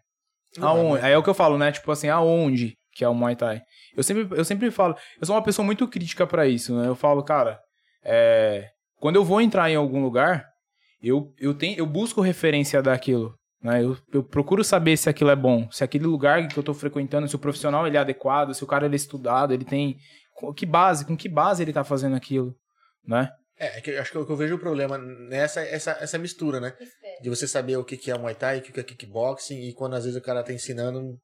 Não, 0.58 0.68
Aonde? 0.70 0.92
mas- 0.94 1.04
Aí 1.04 1.14
é 1.14 1.18
o 1.18 1.24
que 1.24 1.30
eu 1.30 1.34
falo, 1.36 1.58
né? 1.58 1.72
Tipo 1.72 1.92
assim, 1.92 2.10
aonde? 2.10 2.78
que 2.94 3.06
é 3.06 3.08
o 3.08 3.14
Muay 3.16 3.38
Thai. 3.38 3.62
Eu 3.96 4.04
sempre, 4.04 4.38
eu 4.38 4.44
sempre 4.44 4.70
falo, 4.70 4.98
eu 5.20 5.26
sou 5.26 5.34
uma 5.34 5.42
pessoa 5.42 5.66
muito 5.66 5.88
crítica 5.88 6.28
pra 6.28 6.46
isso, 6.46 6.78
né? 6.78 6.88
Eu 6.88 6.94
falo, 6.96 7.24
cara, 7.24 7.58
é, 8.04 8.70
quando 9.00 9.16
eu 9.16 9.24
vou 9.24 9.42
entrar 9.42 9.70
em 9.70 9.76
algum 9.76 10.02
lugar, 10.02 10.46
eu, 11.02 11.34
eu, 11.40 11.54
tenho, 11.54 11.78
eu 11.78 11.86
busco 11.86 12.22
referência 12.22 12.82
daquilo. 12.82 13.36
Né? 13.62 13.84
Eu, 13.84 13.98
eu 14.12 14.24
procuro 14.24 14.64
saber 14.64 14.98
se 14.98 15.10
aquilo 15.10 15.30
é 15.30 15.36
bom, 15.36 15.70
se 15.72 15.84
aquele 15.84 16.06
lugar 16.06 16.48
que 16.48 16.58
eu 16.58 16.64
tô 16.64 16.74
frequentando, 16.74 17.28
se 17.28 17.36
o 17.36 17.40
profissional 17.40 17.86
ele 17.86 17.98
é 17.98 18.00
adequado, 18.00 18.54
se 18.54 18.64
o 18.64 18.68
cara 18.68 18.86
ele 18.86 18.96
é 18.96 18.98
estudado, 18.98 19.54
ele 19.54 19.66
tem. 19.66 19.98
com 20.36 20.54
Que 20.54 20.66
base, 20.66 21.06
com 21.06 21.16
que 21.16 21.30
base 21.30 21.62
ele 21.62 21.74
tá 21.74 21.84
fazendo 21.84 22.16
aquilo, 22.16 22.56
né? 23.06 23.30
É, 23.60 23.92
é 23.92 24.00
acho 24.00 24.12
que 24.12 24.18
eu, 24.18 24.26
que 24.26 24.32
eu 24.32 24.38
vejo 24.38 24.56
o 24.56 24.60
problema 24.60 24.98
nessa 24.98 25.62
essa, 25.62 25.92
essa 26.02 26.18
mistura, 26.18 26.60
né? 26.60 26.74
De 27.22 27.30
você 27.30 27.48
saber 27.48 27.78
o 27.78 27.84
que, 27.84 27.98
que 27.98 28.10
é 28.10 28.18
Muay 28.18 28.34
Thai, 28.34 28.60
o 28.60 28.62
que, 28.64 28.72
que 28.72 28.80
é 28.80 28.84
kickboxing, 28.84 29.60
e 29.68 29.74
quando 29.74 29.96
às 29.96 30.06
vezes 30.06 30.20
o 30.20 30.24
cara 30.24 30.44
tá 30.44 30.52
ensinando, 30.52 31.20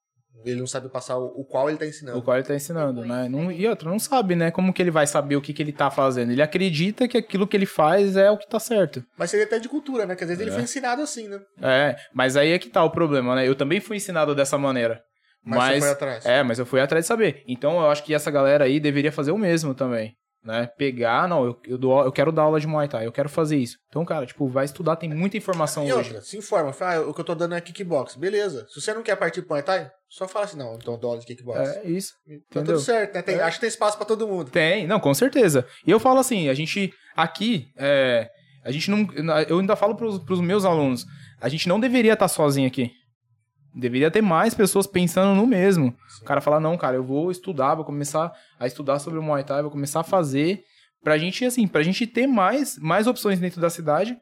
ele 0.46 0.60
não 0.60 0.68
sabe 0.68 0.90
passar 0.90 1.18
o, 1.18 1.44
qual 1.46 1.70
ele 1.70 1.78
tá 1.78 1.86
ensinando. 1.86 2.18
O 2.18 2.22
qual 2.22 2.38
ele 2.38 2.46
tá 2.46 2.56
ensinando, 2.56 3.06
né? 3.06 3.28
Não, 3.30 3.52
e 3.52 3.68
outro, 3.68 3.90
não 3.90 4.00
sabe, 4.00 4.36
né? 4.36 4.52
Como 4.52 4.72
que 4.74 4.82
ele 4.82 4.92
vai 4.92 5.06
saber 5.08 5.36
o 5.36 5.42
que, 5.42 5.54
que 5.54 5.62
ele 5.62 5.72
tá 5.74 5.90
fazendo? 5.92 6.32
Ele 6.32 6.42
acredita 6.42 7.08
que 7.08 7.18
aquilo 7.18 7.48
que 7.48 7.56
ele 7.58 7.66
faz 7.66 8.16
é 8.16 8.30
o 8.32 8.38
que 8.38 8.48
tá 8.48 8.60
certo. 8.60 9.04
Mas 9.18 9.30
seria 9.32 9.46
até 9.46 9.60
de 9.60 9.68
cultura, 9.70 10.06
né? 10.06 10.16
Que 10.16 10.24
às 10.24 10.30
vezes 10.30 10.42
ele 10.42 10.52
É. 10.52 10.54
foi 10.54 10.64
ensinado 10.64 11.02
assim, 11.02 11.28
né? 11.28 11.40
É, 11.62 11.96
mas 12.14 12.38
aí 12.38 12.52
é 12.52 12.60
que 12.60 12.70
tá 12.70 12.84
o 12.84 12.92
problema, 12.92 13.36
né? 13.36 13.48
Eu 13.48 13.56
também 13.56 13.80
fui 13.80 13.98
ensinado 13.98 14.34
dessa 14.36 14.58
maneira. 14.58 15.02
Mas, 15.44 15.58
Mas, 15.60 15.74
você 15.76 15.80
foi 15.82 15.90
atrás. 15.92 16.26
é, 16.26 16.44
mas 16.44 16.60
eu 16.60 16.66
fui 16.66 16.82
atrás 16.82 17.06
de 17.06 17.08
saber. 17.08 17.44
Então 17.48 17.80
eu 17.80 17.90
acho 17.90 18.04
que 18.04 18.14
essa 18.14 18.30
galera 18.30 18.66
aí 18.66 18.80
deveria 18.80 19.12
fazer 19.12 19.32
o 19.32 19.38
mesmo 19.38 19.74
também. 19.74 20.14
Né? 20.48 20.66
Pegar, 20.78 21.28
não, 21.28 21.44
eu, 21.44 21.60
eu, 21.66 21.78
dou, 21.78 22.02
eu 22.06 22.12
quero 22.12 22.32
dar 22.32 22.44
aula 22.44 22.58
de 22.58 22.66
Muay 22.66 22.88
Thai, 22.88 23.06
eu 23.06 23.12
quero 23.12 23.28
fazer 23.28 23.58
isso. 23.58 23.76
Então, 23.90 24.06
cara, 24.06 24.26
tipo, 24.26 24.48
vai 24.48 24.64
estudar, 24.64 24.96
tem 24.96 25.10
muita 25.14 25.36
informação 25.36 25.86
E 25.86 25.92
hoje. 25.92 26.08
outra, 26.08 26.22
se 26.22 26.38
informa, 26.38 26.72
fala, 26.72 26.96
ah, 26.96 27.10
o 27.10 27.14
que 27.14 27.20
eu 27.20 27.26
tô 27.26 27.36
dando 27.36 27.54
é 27.54 27.60
kickbox. 27.60 28.16
Beleza. 28.16 28.66
Se 28.70 28.80
você 28.80 28.94
não 28.94 29.04
quer 29.04 29.18
partir 29.18 29.42
pro 29.42 29.50
Muay 29.50 29.62
Thai, 29.62 29.92
só 30.08 30.26
fala 30.26 30.46
assim, 30.46 30.58
não, 30.58 30.76
então 30.76 30.98
dou 30.98 31.10
aula 31.10 31.20
de 31.20 31.26
kickbox. 31.28 31.60
É 31.60 31.86
isso. 31.90 32.14
tá 32.26 32.34
entendeu? 32.62 32.76
tudo 32.76 32.80
certo, 32.80 33.14
né? 33.14 33.22
Tem- 33.22 33.36
É. 33.36 33.42
Acho 33.42 33.58
que 33.58 33.62
tem 33.62 33.68
espaço 33.68 33.98
pra 33.98 34.06
todo 34.06 34.26
mundo. 34.26 34.50
Tem, 34.50 34.88
não, 34.88 35.02
com 35.02 35.14
certeza. 35.14 35.68
E 35.86 35.92
eu 35.92 36.00
falo 36.00 36.20
assim, 36.20 36.48
a 36.48 36.54
gente 36.54 36.94
aqui, 37.14 37.66
é, 37.78 38.30
a 38.64 38.72
gente 38.72 38.90
não, 38.90 39.06
eu 39.50 39.60
ainda 39.60 39.76
falo 39.76 39.96
pros, 39.98 40.18
pros 40.24 40.40
meus 40.40 40.64
alunos, 40.64 41.06
a 41.42 41.50
gente 41.50 41.68
não 41.68 41.78
deveria 41.78 42.14
estar 42.14 42.30
sozinho 42.30 42.68
aqui. 42.68 42.90
Deveria 43.80 44.10
ter 44.10 44.22
mais 44.22 44.54
pessoas 44.54 44.88
pensando 44.88 45.36
no 45.36 45.46
mesmo. 45.46 45.96
O 46.22 46.26
cara 46.26 46.42
fala, 46.42 46.60
não, 46.60 46.76
cara, 46.78 46.96
eu 46.96 47.04
vou 47.04 47.30
estudar, 47.30 47.76
vou 47.76 47.86
começar 47.86 48.32
a 48.60 48.66
estudar 48.66 49.00
sobre 49.00 49.20
o 49.20 49.24
Muay 49.24 49.44
Thai, 49.44 49.62
vou 49.62 49.70
começar 49.72 50.00
a 50.00 50.04
fazer, 50.04 50.64
pra 51.04 51.18
gente, 51.18 51.46
assim, 51.46 51.68
pra 51.68 51.84
gente 51.84 52.08
ter 52.08 52.26
mais, 52.28 52.78
mais 52.80 53.06
opções 53.08 53.40
dentro 53.40 53.62
da 53.62 53.70
cidade. 53.70 54.18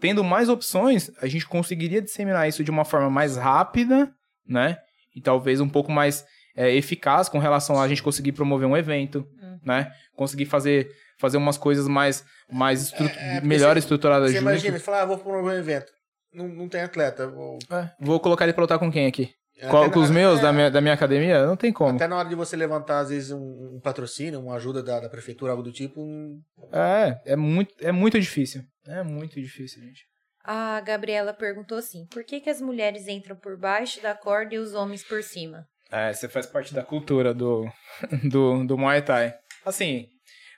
Tendo 0.00 0.24
mais 0.24 0.48
opções, 0.48 1.10
a 1.20 1.26
gente 1.26 1.46
conseguiria 1.46 2.00
disseminar 2.00 2.48
isso 2.48 2.64
de 2.64 2.70
uma 2.70 2.84
forma 2.86 3.10
mais 3.10 3.36
rápida, 3.36 4.10
né? 4.48 4.78
E 5.14 5.20
talvez 5.20 5.60
um 5.60 5.68
pouco 5.68 5.92
mais 5.92 6.24
é, 6.56 6.74
eficaz 6.74 7.28
com 7.28 7.38
relação 7.38 7.78
a 7.80 7.86
gente 7.86 8.02
conseguir 8.02 8.32
promover 8.32 8.66
um 8.66 8.76
evento, 8.76 9.26
né? 9.62 9.92
Conseguir 10.16 10.46
fazer, 10.46 10.90
fazer 11.18 11.36
umas 11.36 11.58
coisas 11.58 11.86
mais, 11.86 12.24
mais 12.50 12.80
estru 12.82 13.04
É, 13.04 13.08
porque 13.34 13.46
melhor 13.46 13.74
você- 13.74 13.80
estruturadas 13.80 14.30
Você 14.30 14.38
junto. 14.38 14.48
imagina, 14.50 14.78
você 14.78 14.84
fala, 14.84 15.02
ah, 15.02 15.04
vou 15.04 15.18
promover 15.18 15.54
um 15.54 15.58
evento. 15.58 15.92
Não, 16.32 16.48
não 16.48 16.68
tem 16.68 16.80
atleta. 16.82 17.26
Vou... 17.26 17.58
É, 17.70 17.90
vou 18.00 18.20
colocar 18.20 18.44
ele 18.44 18.52
pra 18.52 18.62
lutar 18.62 18.78
com 18.78 18.90
quem 18.90 19.06
aqui? 19.06 19.32
Qual- 19.68 19.86
na- 19.88 19.92
com 19.92 20.00
os 20.00 20.10
meus, 20.10 20.38
é, 20.38 20.42
da, 20.42 20.52
minha, 20.52 20.70
da 20.70 20.80
minha 20.80 20.94
academia? 20.94 21.44
Não 21.46 21.56
tem 21.56 21.70
como. 21.72 21.94
Até 21.96 22.06
na 22.08 22.16
hora 22.16 22.28
de 22.28 22.34
você 22.34 22.56
levantar, 22.56 23.00
às 23.00 23.10
vezes, 23.10 23.30
um, 23.30 23.74
um 23.76 23.80
patrocínio, 23.82 24.40
uma 24.40 24.54
ajuda 24.56 24.82
da, 24.82 25.00
da 25.00 25.08
prefeitura, 25.10 25.52
algo 25.52 25.62
do 25.62 25.70
tipo. 25.72 26.00
um- 26.00 26.40
É, 26.72 27.32
é 27.32 27.36
muito, 27.36 27.74
é 27.80 27.92
muito 27.92 28.18
difícil. 28.18 28.62
É 28.86 29.02
muito 29.02 29.38
difícil, 29.40 29.82
gente. 29.82 30.04
A 30.42 30.80
Gabriela 30.80 31.34
perguntou 31.34 31.76
assim: 31.76 32.06
por 32.10 32.24
que, 32.24 32.40
que 32.40 32.48
as 32.48 32.60
mulheres 32.62 33.06
entram 33.06 33.36
por 33.36 33.58
baixo 33.58 34.00
da 34.02 34.14
corda 34.14 34.54
e 34.54 34.58
os 34.58 34.72
homens 34.72 35.02
por 35.04 35.22
cima? 35.22 35.66
É, 35.92 36.10
você 36.12 36.26
faz 36.28 36.46
parte 36.46 36.72
da 36.72 36.82
cultura 36.82 37.34
do, 37.34 37.66
do, 38.30 38.64
do 38.64 38.78
Muay 38.78 39.02
Thai. 39.02 39.34
Assim, 39.66 40.06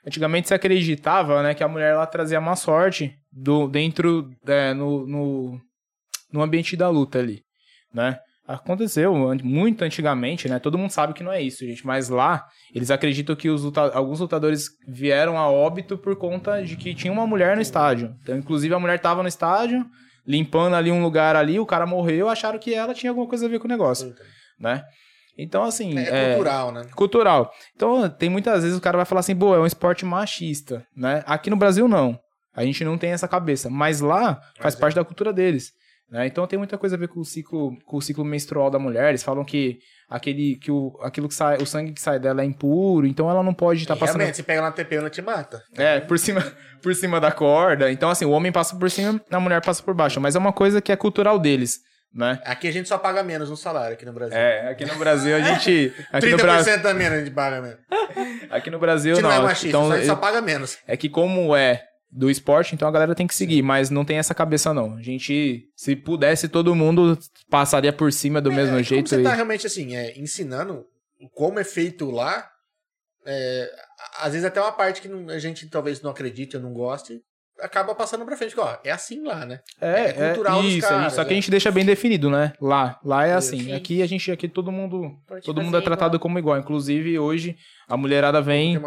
antigamente 0.07 0.47
se 0.47 0.53
acreditava, 0.53 1.43
né, 1.43 1.53
que 1.53 1.63
a 1.63 1.67
mulher 1.67 1.91
ela 1.91 2.05
trazia 2.07 2.39
má 2.39 2.55
sorte 2.55 3.13
do, 3.35 3.67
dentro, 3.67 4.29
é, 4.45 4.73
no, 4.73 5.05
no, 5.07 5.59
no 6.31 6.41
ambiente 6.41 6.77
da 6.77 6.89
luta 6.89 7.19
ali, 7.19 7.41
né? 7.93 8.19
Aconteceu 8.45 9.15
muito 9.41 9.83
antigamente, 9.85 10.49
né? 10.49 10.59
Todo 10.59 10.77
mundo 10.77 10.91
sabe 10.91 11.13
que 11.13 11.23
não 11.23 11.31
é 11.31 11.41
isso, 11.41 11.65
gente. 11.65 11.87
Mas 11.87 12.09
lá, 12.09 12.43
eles 12.75 12.91
acreditam 12.91 13.37
que 13.37 13.49
luta- 13.49 13.93
alguns 13.93 14.19
lutadores 14.19 14.65
vieram 14.85 15.37
a 15.37 15.49
óbito 15.49 15.97
por 15.97 16.17
conta 16.17 16.61
de 16.61 16.75
que 16.75 16.93
tinha 16.93 17.13
uma 17.13 17.25
mulher 17.25 17.55
no 17.55 17.61
estádio. 17.61 18.13
Então, 18.21 18.37
inclusive, 18.37 18.73
a 18.73 18.79
mulher 18.79 18.99
tava 18.99 19.21
no 19.21 19.29
estádio, 19.29 19.85
limpando 20.27 20.75
ali 20.75 20.91
um 20.91 21.01
lugar 21.01 21.37
ali, 21.37 21.57
o 21.57 21.65
cara 21.65 21.85
morreu, 21.85 22.27
acharam 22.27 22.59
que 22.59 22.73
ela 22.73 22.93
tinha 22.93 23.11
alguma 23.11 23.27
coisa 23.27 23.45
a 23.45 23.49
ver 23.49 23.59
com 23.59 23.65
o 23.65 23.69
negócio, 23.71 24.13
né? 24.59 24.83
Então, 25.37 25.63
assim... 25.63 25.97
É, 25.97 26.33
cultural, 26.33 26.71
né? 26.73 26.85
cultural. 26.95 27.51
Então, 27.75 28.09
tem 28.09 28.29
muitas 28.29 28.61
vezes 28.63 28.77
o 28.77 28.81
cara 28.81 28.97
vai 28.97 29.05
falar 29.05 29.21
assim, 29.21 29.35
pô, 29.35 29.55
é 29.55 29.59
um 29.59 29.65
esporte 29.65 30.05
machista, 30.05 30.85
né? 30.95 31.23
Aqui 31.25 31.49
no 31.49 31.55
Brasil, 31.55 31.87
não. 31.87 32.19
A 32.55 32.63
gente 32.63 32.83
não 32.83 32.97
tem 32.97 33.11
essa 33.11 33.27
cabeça. 33.27 33.69
Mas 33.69 33.99
lá, 33.99 34.35
faz 34.35 34.63
Mas 34.63 34.75
é. 34.75 34.79
parte 34.79 34.95
da 34.95 35.03
cultura 35.03 35.33
deles. 35.33 35.71
Né? 36.13 36.27
Então, 36.27 36.45
tem 36.45 36.59
muita 36.59 36.77
coisa 36.77 36.95
a 36.95 36.99
ver 36.99 37.07
com 37.07 37.19
o 37.19 37.25
ciclo, 37.25 37.75
com 37.85 37.97
o 37.97 38.01
ciclo 38.01 38.23
menstrual 38.23 38.69
da 38.69 38.77
mulher. 38.77 39.09
Eles 39.09 39.23
falam 39.23 39.43
que, 39.43 39.79
aquele, 40.07 40.57
que 40.57 40.71
o, 40.71 40.95
aquilo 41.01 41.27
que 41.27 41.33
sai, 41.33 41.57
o 41.57 41.65
sangue 41.65 41.91
que 41.91 41.99
sai 41.99 42.19
dela 42.19 42.43
é 42.43 42.45
impuro, 42.45 43.07
então 43.07 43.29
ela 43.29 43.41
não 43.41 43.53
pode 43.53 43.81
estar 43.81 43.95
E 43.95 43.99
passando... 43.99 44.17
Realmente, 44.17 44.35
se 44.35 44.43
pega 44.43 44.61
na 44.61 44.71
TP, 44.71 44.95
ela 44.95 45.09
te 45.09 45.23
mata. 45.23 45.63
É, 45.75 45.99
por 46.01 46.19
cima, 46.19 46.41
por 46.83 46.93
cima 46.93 47.19
da 47.19 47.31
corda. 47.31 47.91
Então, 47.91 48.11
assim, 48.11 48.25
o 48.25 48.29
homem 48.29 48.51
passa 48.51 48.75
por 48.75 48.91
cima, 48.91 49.19
a 49.31 49.39
mulher 49.39 49.59
passa 49.65 49.81
por 49.81 49.95
baixo. 49.95 50.21
Mas 50.21 50.35
é 50.35 50.39
uma 50.39 50.53
coisa 50.53 50.79
que 50.81 50.91
é 50.91 50.95
cultural 50.95 51.39
deles, 51.39 51.79
né? 52.13 52.39
Aqui 52.45 52.67
a 52.67 52.71
gente 52.71 52.87
só 52.87 52.99
paga 52.99 53.23
menos 53.23 53.49
no 53.49 53.57
salário 53.57 53.95
aqui 53.95 54.05
no 54.05 54.13
Brasil. 54.13 54.37
É, 54.37 54.69
aqui 54.69 54.85
no 54.85 54.95
Brasil 54.97 55.35
a 55.35 55.41
gente... 55.41 55.91
Aqui 56.13 56.29
no, 56.29 56.37
30% 56.37 56.81
Bra... 56.81 56.91
a 56.91 56.93
menos 56.93 57.17
a 57.17 57.19
gente 57.23 57.33
paga 57.33 57.59
menos. 57.59 57.79
aqui 58.51 58.69
no 58.69 58.77
Brasil, 58.77 59.15
não, 59.15 59.23
não. 59.23 59.31
é 59.31 59.39
machista, 59.39 59.67
então, 59.69 59.87
só, 59.87 59.93
a 59.93 59.97
gente 59.97 60.05
só 60.05 60.15
paga 60.15 60.41
menos. 60.41 60.77
É 60.85 60.95
que 60.95 61.09
como 61.09 61.55
é 61.55 61.81
do 62.15 62.29
esporte, 62.29 62.75
então 62.75 62.87
a 62.87 62.91
galera 62.91 63.15
tem 63.15 63.25
que 63.25 63.33
seguir, 63.35 63.61
mas 63.63 63.89
não 63.89 64.05
tem 64.05 64.17
essa 64.17 64.35
cabeça 64.35 64.73
não. 64.73 64.95
A 64.97 65.01
gente, 65.01 65.67
se 65.75 65.95
pudesse, 65.95 66.47
todo 66.47 66.75
mundo 66.75 67.17
passaria 67.49 67.91
por 67.91 68.13
cima 68.13 68.39
do 68.39 68.51
mesmo 68.51 68.73
É, 68.75 68.77
como 68.77 68.83
jeito. 68.83 69.09
você 69.09 69.19
e- 69.19 69.23
tá 69.23 69.33
realmente 69.33 69.65
assim, 69.65 69.95
é, 69.95 70.17
ensinando 70.19 70.85
como 71.33 71.59
é 71.59 71.63
feito 71.63 72.11
lá, 72.11 72.47
é, 73.25 73.69
às 74.19 74.33
vezes 74.33 74.45
até 74.45 74.61
uma 74.61 74.71
parte 74.71 75.01
que 75.01 75.07
não- 75.07 75.29
a 75.29 75.39
gente 75.39 75.67
talvez 75.69 76.01
não 76.01 76.11
acredite 76.11 76.55
ou 76.57 76.61
não 76.61 76.71
goste, 76.73 77.21
acaba 77.59 77.95
passando 77.95 78.25
pra 78.25 78.35
frente. 78.35 78.59
Ó, 78.59 78.77
é 78.83 78.91
assim 78.91 79.23
lá, 79.23 79.45
né? 79.45 79.59
É, 79.79 80.09
é 80.09 80.33
cultural 80.33 80.55
dos 80.61 80.65
isso, 80.65 80.73
gente- 80.81 80.89
caras, 80.89 81.13
só 81.13 81.23
que 81.23 81.29
é. 81.29 81.33
a 81.33 81.35
gente 81.35 81.49
deixa 81.51 81.71
bem 81.71 81.85
definido, 81.85 82.29
né? 82.29 82.53
Lá, 82.59 82.99
lá 83.03 83.25
é 83.25 83.29
Isso. 83.29 83.37
assim. 83.55 83.71
Aqui 83.73 84.01
a 84.01 84.05
gente, 84.05 84.31
aqui 84.31 84.47
todo 84.49 84.71
mundo, 84.71 85.17
Pode 85.27 85.45
todo 85.45 85.61
mundo 85.63 85.77
é 85.77 85.81
tratado 85.81 86.15
igual. 86.15 86.19
como 86.21 86.39
igual. 86.39 86.57
Inclusive 86.59 87.17
hoje 87.17 87.55
a 87.87 87.95
mulherada 87.95 88.39
é 88.39 88.41
vem, 88.41 88.79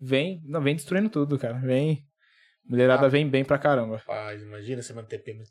vem, 0.00 0.42
não, 0.44 0.60
vem 0.60 0.74
destruindo 0.74 1.08
tudo, 1.08 1.38
cara. 1.38 1.54
Vem, 1.60 2.04
mulherada 2.68 3.06
Ah. 3.06 3.08
vem 3.08 3.28
bem 3.28 3.44
pra 3.44 3.58
caramba. 3.58 3.96
Rapaz, 3.98 4.42
imagina 4.42 4.82
você 4.82 4.92
manter 4.92 5.18
TP 5.18 5.42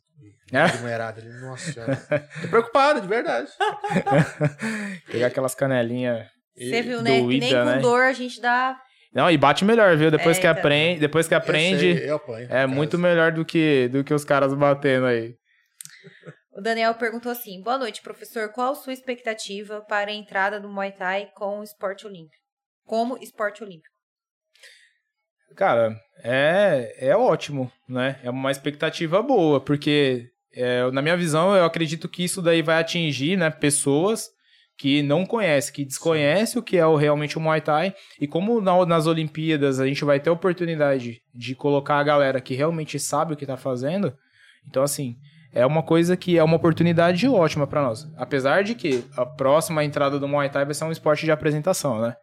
É? 0.53 0.67
de 0.67 0.77
mulherada 0.79 1.21
ali. 1.21 1.29
Nossa 1.41 1.71
senhora. 1.71 1.95
Tô 2.41 2.47
preocupado, 2.49 3.01
de 3.01 3.07
verdade. 3.07 3.49
Pegar 5.11 5.27
aquelas 5.27 5.55
canelinhas. 5.55 6.27
Você 6.57 6.81
viu, 6.81 7.01
né? 7.01 7.11
Que 7.19 7.21
nem 7.27 7.39
doída, 7.39 7.59
com 7.59 7.65
né? 7.65 7.79
dor 7.79 8.01
a 8.03 8.13
gente 8.13 8.39
dá. 8.39 8.79
Não, 9.13 9.29
e 9.31 9.37
bate 9.37 9.63
melhor, 9.63 9.95
viu? 9.95 10.11
Depois 10.11 10.37
É, 10.37 10.41
que 10.41 10.47
então. 10.47 10.59
aprende, 10.59 10.99
depois 10.99 11.27
que 11.27 11.33
Eu 11.33 11.37
aprende, 11.37 11.97
sei, 11.97 12.09
eu 12.09 12.15
apanho. 12.15 12.47
é 12.51 12.65
muito 12.67 12.91
caso. 12.91 13.03
melhor 13.03 13.31
do 13.31 13.45
que 13.45 13.87
do 13.89 14.03
que 14.03 14.13
os 14.13 14.25
caras 14.25 14.53
batendo 14.53 15.05
aí. 15.05 15.35
O 16.53 16.61
Daniel 16.61 16.93
perguntou 16.95 17.31
assim: 17.31 17.61
Boa 17.61 17.77
noite, 17.77 18.01
professor. 18.01 18.49
Qual 18.51 18.71
a 18.73 18.75
sua 18.75 18.93
expectativa 18.93 19.81
para 19.87 20.11
a 20.11 20.13
entrada 20.13 20.59
do 20.59 20.69
Muay 20.69 20.91
Thai 20.91 21.29
com 21.35 21.59
o 21.59 21.63
esporte 21.63 22.05
olímpico? 22.05 22.35
Como 22.85 23.17
esporte 23.17 23.63
olímpico? 23.63 23.94
Cara, 25.55 25.95
é, 26.23 26.95
é 26.99 27.15
ótimo, 27.15 27.71
né? 27.87 28.17
É 28.23 28.29
uma 28.29 28.51
expectativa 28.51 29.21
boa, 29.21 29.59
porque 29.59 30.27
é, 30.53 30.89
na 30.91 31.01
minha 31.01 31.17
visão 31.17 31.55
eu 31.55 31.65
acredito 31.65 32.07
que 32.09 32.23
isso 32.23 32.41
daí 32.41 32.61
vai 32.61 32.79
atingir 32.79 33.37
né, 33.37 33.49
pessoas 33.49 34.29
que 34.77 35.01
não 35.01 35.25
conhecem, 35.25 35.73
que 35.73 35.85
desconhecem 35.85 36.59
o 36.59 36.63
que 36.63 36.77
é 36.77 36.85
o, 36.85 36.95
realmente 36.97 37.37
o 37.37 37.41
Muay 37.41 37.61
Thai. 37.61 37.93
E 38.19 38.27
como 38.27 38.59
na- 38.59 38.85
nas 38.85 39.07
Olimpíadas 39.07 39.79
a 39.79 39.87
gente 39.87 40.03
vai 40.03 40.19
ter 40.19 40.29
a 40.29 40.33
oportunidade 40.33 41.21
de 41.33 41.55
colocar 41.55 41.95
a 41.97 42.03
galera 42.03 42.41
que 42.41 42.53
realmente 42.55 42.99
sabe 42.99 43.33
o 43.33 43.37
que 43.37 43.45
tá 43.45 43.55
fazendo, 43.55 44.13
então 44.67 44.83
assim, 44.83 45.15
é 45.53 45.65
uma 45.65 45.81
coisa 45.81 46.17
que 46.17 46.37
é 46.37 46.43
uma 46.43 46.57
oportunidade 46.57 47.25
ótima 47.29 47.65
pra 47.65 47.81
nós. 47.81 48.05
Apesar 48.17 48.63
de 48.65 48.75
que 48.75 49.05
a 49.15 49.25
próxima 49.25 49.85
entrada 49.85 50.19
do 50.19 50.27
Muay 50.27 50.49
Thai 50.49 50.65
vai 50.65 50.73
ser 50.73 50.83
um 50.83 50.91
esporte 50.91 51.23
de 51.23 51.31
apresentação, 51.31 52.01
né? 52.01 52.15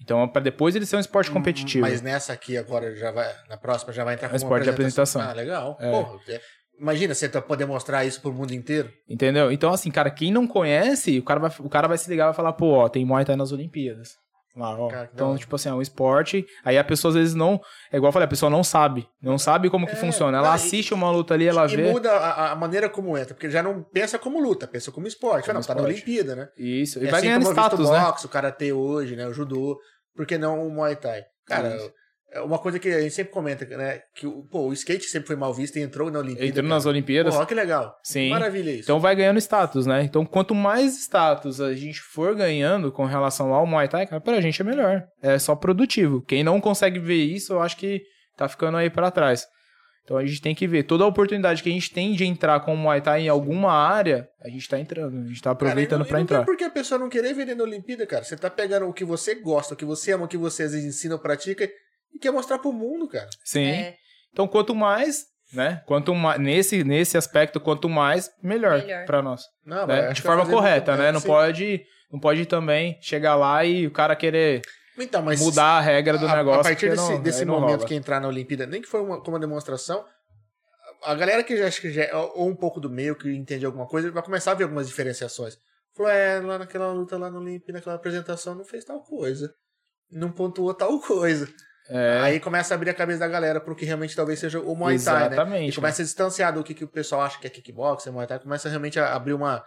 Então, 0.00 0.26
para 0.28 0.42
depois 0.42 0.74
ele 0.76 0.86
ser 0.86 0.96
um 0.96 1.00
esporte 1.00 1.30
competitivo. 1.30 1.82
Mas 1.86 2.00
nessa 2.00 2.32
aqui 2.32 2.56
agora 2.56 2.94
já 2.96 3.10
vai. 3.10 3.30
Na 3.48 3.56
próxima 3.56 3.92
já 3.92 4.04
vai 4.04 4.14
entrar 4.14 4.26
É 4.26 4.30
com 4.30 4.34
uma 4.36 4.38
esporte 4.38 4.64
de 4.64 4.70
apresentação. 4.70 5.20
Ah, 5.20 5.32
legal. 5.32 5.76
É. 5.80 5.90
Pô, 5.90 6.20
é- 6.28 6.40
imagina 6.80 7.14
você 7.14 7.28
tá- 7.28 7.42
poder 7.42 7.66
mostrar 7.66 8.04
isso 8.04 8.20
pro 8.20 8.32
mundo 8.32 8.52
inteiro. 8.54 8.90
Entendeu? 9.08 9.50
Então, 9.52 9.72
assim, 9.72 9.90
cara, 9.90 10.10
quem 10.10 10.32
não 10.32 10.46
conhece, 10.46 11.18
o 11.18 11.22
cara 11.24 11.40
vai, 11.40 11.50
o 11.58 11.68
cara 11.68 11.88
vai 11.88 11.98
se 11.98 12.08
ligar 12.08 12.24
e 12.24 12.26
vai 12.26 12.34
falar, 12.34 12.52
pô, 12.52 12.74
ó, 12.74 12.88
tem 12.88 13.04
Muay 13.04 13.24
Thai 13.24 13.36
nas 13.36 13.52
Olimpíadas. 13.52 14.16
Lá, 14.56 14.76
ó. 14.76 14.88
Cara, 14.88 15.06
que 15.06 15.14
então, 15.14 15.36
tipo 15.36 15.54
assim, 15.54 15.68
é 15.68 15.72
um 15.72 15.80
esporte. 15.80 16.44
Aí 16.64 16.76
a 16.76 16.82
pessoa 16.82 17.10
às 17.10 17.14
vezes 17.16 17.34
não. 17.34 17.60
É 17.92 17.96
igual 17.96 18.08
eu 18.08 18.12
falei, 18.12 18.24
a 18.26 18.28
pessoa 18.28 18.50
não 18.50 18.64
sabe. 18.64 19.08
Não 19.22 19.38
sabe 19.38 19.70
como 19.70 19.86
que 19.86 19.92
É, 19.92 19.96
funciona. 19.96 20.38
Ela 20.38 20.48
e- 20.52 20.54
assiste 20.54 20.92
uma 20.92 21.10
luta 21.10 21.34
ali, 21.34 21.46
ela 21.46 21.64
e 21.66 21.76
vê. 21.76 21.92
muda 21.92 22.10
a, 22.10 22.52
a 22.52 22.56
maneira 22.56 22.88
como 22.88 23.16
entra, 23.16 23.34
porque 23.34 23.48
já 23.50 23.62
não 23.62 23.82
pensa 23.84 24.18
como 24.18 24.40
luta, 24.40 24.66
pensa 24.66 24.90
como 24.90 25.06
esporte. 25.06 25.44
Como 25.46 25.58
não, 25.58 25.62
tá 25.64 25.74
na 25.74 25.80
esporte. 25.82 25.94
Olimpíada, 25.94 26.34
né? 26.34 26.48
Isso. 26.56 26.98
E 26.98 27.06
É 27.06 27.10
vai 27.10 27.20
assim 27.20 27.28
ganhando 27.28 27.50
status, 27.50 27.88
o 27.88 27.92
né? 27.92 28.00
boxe, 28.00 28.26
o 28.26 28.28
karatê 28.28 28.72
hoje, 28.72 29.14
né? 29.14 29.26
O 29.28 29.32
judô. 29.32 29.78
Por 30.16 30.26
que 30.26 30.36
não 30.36 30.66
o 30.66 30.70
Muay 30.70 30.96
Thai? 30.96 31.22
Cara, 31.46 31.76
Isso. 31.76 31.92
É 32.30 32.40
uma 32.40 32.58
coisa 32.58 32.78
que 32.78 32.88
a 32.88 33.00
gente 33.00 33.14
sempre 33.14 33.32
comenta, 33.32 33.64
né? 33.64 34.00
Que 34.14 34.26
o, 34.26 34.42
pô, 34.42 34.68
o 34.68 34.72
skate 34.72 35.06
sempre 35.06 35.28
foi 35.28 35.36
mal 35.36 35.52
visto 35.54 35.76
e 35.76 35.82
entrou 35.82 36.10
na 36.10 36.18
Olimpíada. 36.18 36.52
Cara. 36.52 36.66
nas 36.66 36.84
Olimpíadas. 36.84 37.34
Pô, 37.34 37.38
olha 37.40 37.48
que 37.48 37.54
legal. 37.54 37.96
Sim. 38.02 38.28
Maravilha 38.28 38.70
isso. 38.70 38.82
Então 38.82 39.00
vai 39.00 39.16
ganhando 39.16 39.38
status, 39.38 39.86
né? 39.86 40.02
Então 40.02 40.26
quanto 40.26 40.54
mais 40.54 40.98
status 40.98 41.60
a 41.60 41.74
gente 41.74 42.00
for 42.00 42.34
ganhando 42.34 42.92
com 42.92 43.04
relação 43.04 43.54
ao 43.54 43.66
Muay 43.66 43.88
Thai, 43.88 44.06
cara, 44.06 44.20
pra 44.20 44.40
gente 44.40 44.60
é 44.60 44.64
melhor. 44.64 45.04
É 45.22 45.38
só 45.38 45.56
produtivo. 45.56 46.22
Quem 46.22 46.44
não 46.44 46.60
consegue 46.60 46.98
ver 46.98 47.22
isso, 47.22 47.54
eu 47.54 47.62
acho 47.62 47.76
que 47.76 48.02
tá 48.36 48.46
ficando 48.46 48.76
aí 48.76 48.90
pra 48.90 49.10
trás. 49.10 49.46
Então 50.04 50.16
a 50.16 50.24
gente 50.24 50.40
tem 50.40 50.54
que 50.54 50.66
ver 50.66 50.84
toda 50.84 51.04
a 51.04 51.06
oportunidade 51.06 51.62
que 51.62 51.68
a 51.68 51.72
gente 51.72 51.92
tem 51.92 52.14
de 52.14 52.24
entrar 52.24 52.60
com 52.60 52.72
o 52.72 52.76
Muay 52.76 53.00
Thai 53.00 53.22
em 53.22 53.28
alguma 53.28 53.72
área, 53.72 54.26
a 54.42 54.48
gente 54.48 54.66
tá 54.66 54.78
entrando, 54.78 55.18
a 55.18 55.26
gente 55.26 55.40
tá 55.42 55.50
aproveitando 55.50 56.00
e 56.00 56.04
entrar. 56.04 56.18
Não 56.18 56.26
tem 56.26 56.44
por 56.44 56.56
que 56.56 56.64
a 56.64 56.70
pessoa 56.70 56.98
não 56.98 57.10
querer 57.10 57.34
vender 57.34 57.54
na 57.54 57.64
Olimpíada, 57.64 58.06
cara. 58.06 58.24
Você 58.24 58.34
tá 58.34 58.48
pegando 58.48 58.86
o 58.86 58.92
que 58.92 59.04
você 59.04 59.34
gosta, 59.34 59.74
o 59.74 59.76
que 59.76 59.84
você 59.84 60.12
ama, 60.12 60.24
o 60.24 60.28
que 60.28 60.38
você 60.38 60.62
às 60.62 60.72
vezes 60.72 60.86
ensina 60.86 61.14
ou 61.14 61.20
pratica 61.20 61.68
e 62.14 62.18
quer 62.18 62.30
mostrar 62.30 62.58
pro 62.58 62.72
mundo, 62.72 63.08
cara. 63.08 63.28
Sim. 63.44 63.66
É, 63.70 63.96
Então 64.32 64.46
quanto 64.48 64.74
mais, 64.74 65.24
né? 65.52 65.82
Quanto 65.86 66.14
mais 66.14 66.38
nesse 66.40 66.84
nesse 66.84 67.16
aspecto, 67.16 67.60
quanto 67.60 67.88
mais 67.88 68.30
melhor, 68.42 68.78
Melhor. 68.78 69.04
pra 69.06 69.22
nós. 69.22 69.42
Não, 69.64 69.86
né? 69.86 70.12
De 70.12 70.22
forma 70.22 70.46
correta, 70.46 70.96
né? 70.96 71.10
Não 71.12 71.20
sim. 71.20 71.26
pode 71.26 71.84
não 72.10 72.18
pode 72.20 72.46
também 72.46 72.98
chegar 73.02 73.34
lá 73.34 73.64
e 73.64 73.86
o 73.86 73.90
cara 73.90 74.16
querer 74.16 74.62
Então, 74.98 75.22
mas 75.22 75.40
mudar 75.40 75.78
a 75.78 75.80
regra 75.80 76.16
do 76.18 76.26
a, 76.26 76.36
negócio. 76.36 76.60
A 76.60 76.64
partir 76.64 76.90
desse, 76.90 77.10
não- 77.12 77.20
desse 77.22 77.44
momento 77.44 77.76
rola. 77.76 77.88
que 77.88 77.94
entrar 77.94 78.20
na 78.20 78.28
Olimpíada, 78.28 78.66
nem 78.66 78.80
que 78.80 78.88
foi 78.88 79.00
uma, 79.02 79.20
como 79.20 79.36
uma 79.36 79.40
demonstração, 79.40 80.04
a 81.04 81.14
galera 81.14 81.44
que 81.44 81.56
já 81.56 81.66
acha 81.66 81.80
que 81.80 81.90
já 81.90 82.02
é, 82.04 82.14
ou 82.14 82.48
um 82.48 82.56
pouco 82.56 82.80
do 82.80 82.90
meio, 82.90 83.14
que 83.14 83.30
entende 83.34 83.64
alguma 83.66 83.86
coisa, 83.86 84.10
vai 84.10 84.22
começar 84.22 84.52
a 84.52 84.54
ver 84.54 84.64
algumas 84.64 84.88
diferenciações. 84.88 85.56
Falou, 85.96 86.10
é, 86.10 86.40
lá 86.40 86.58
naquela 86.58 86.92
luta 86.92 87.16
lá 87.18 87.30
no 87.30 87.38
Olimpíada, 87.40 87.74
naquela 87.78 87.96
apresentação, 87.96 88.54
não 88.54 88.64
fez 88.64 88.84
tal 88.84 89.00
coisa. 89.02 89.52
Não 90.10 90.30
pontuou 90.32 90.72
tal 90.74 90.98
coisa. 91.00 91.48
É, 91.88 92.20
Aí 92.20 92.40
começa 92.40 92.74
a 92.74 92.76
abrir 92.76 92.90
a 92.90 92.94
cabeça 92.94 93.20
da 93.20 93.28
galera 93.28 93.60
pro 93.60 93.74
que 93.74 93.84
realmente 93.84 94.14
talvez 94.14 94.38
seja 94.38 94.60
o 94.60 94.74
Muay 94.76 94.98
Thai, 94.98 95.20
né? 95.20 95.26
Exatamente. 95.36 95.72
E 95.72 95.74
começa 95.74 96.02
a 96.02 96.04
distanciar 96.04 96.52
do 96.52 96.62
que, 96.62 96.74
que 96.74 96.84
o 96.84 96.88
pessoal 96.88 97.22
acha 97.22 97.38
que 97.38 97.46
é 97.46 97.50
kickboxing, 97.50 98.10
Muay 98.10 98.26
Thai, 98.26 98.38
começa 98.40 98.68
realmente 98.68 99.00
a 99.00 99.14
abrir 99.14 99.32
uma, 99.32 99.64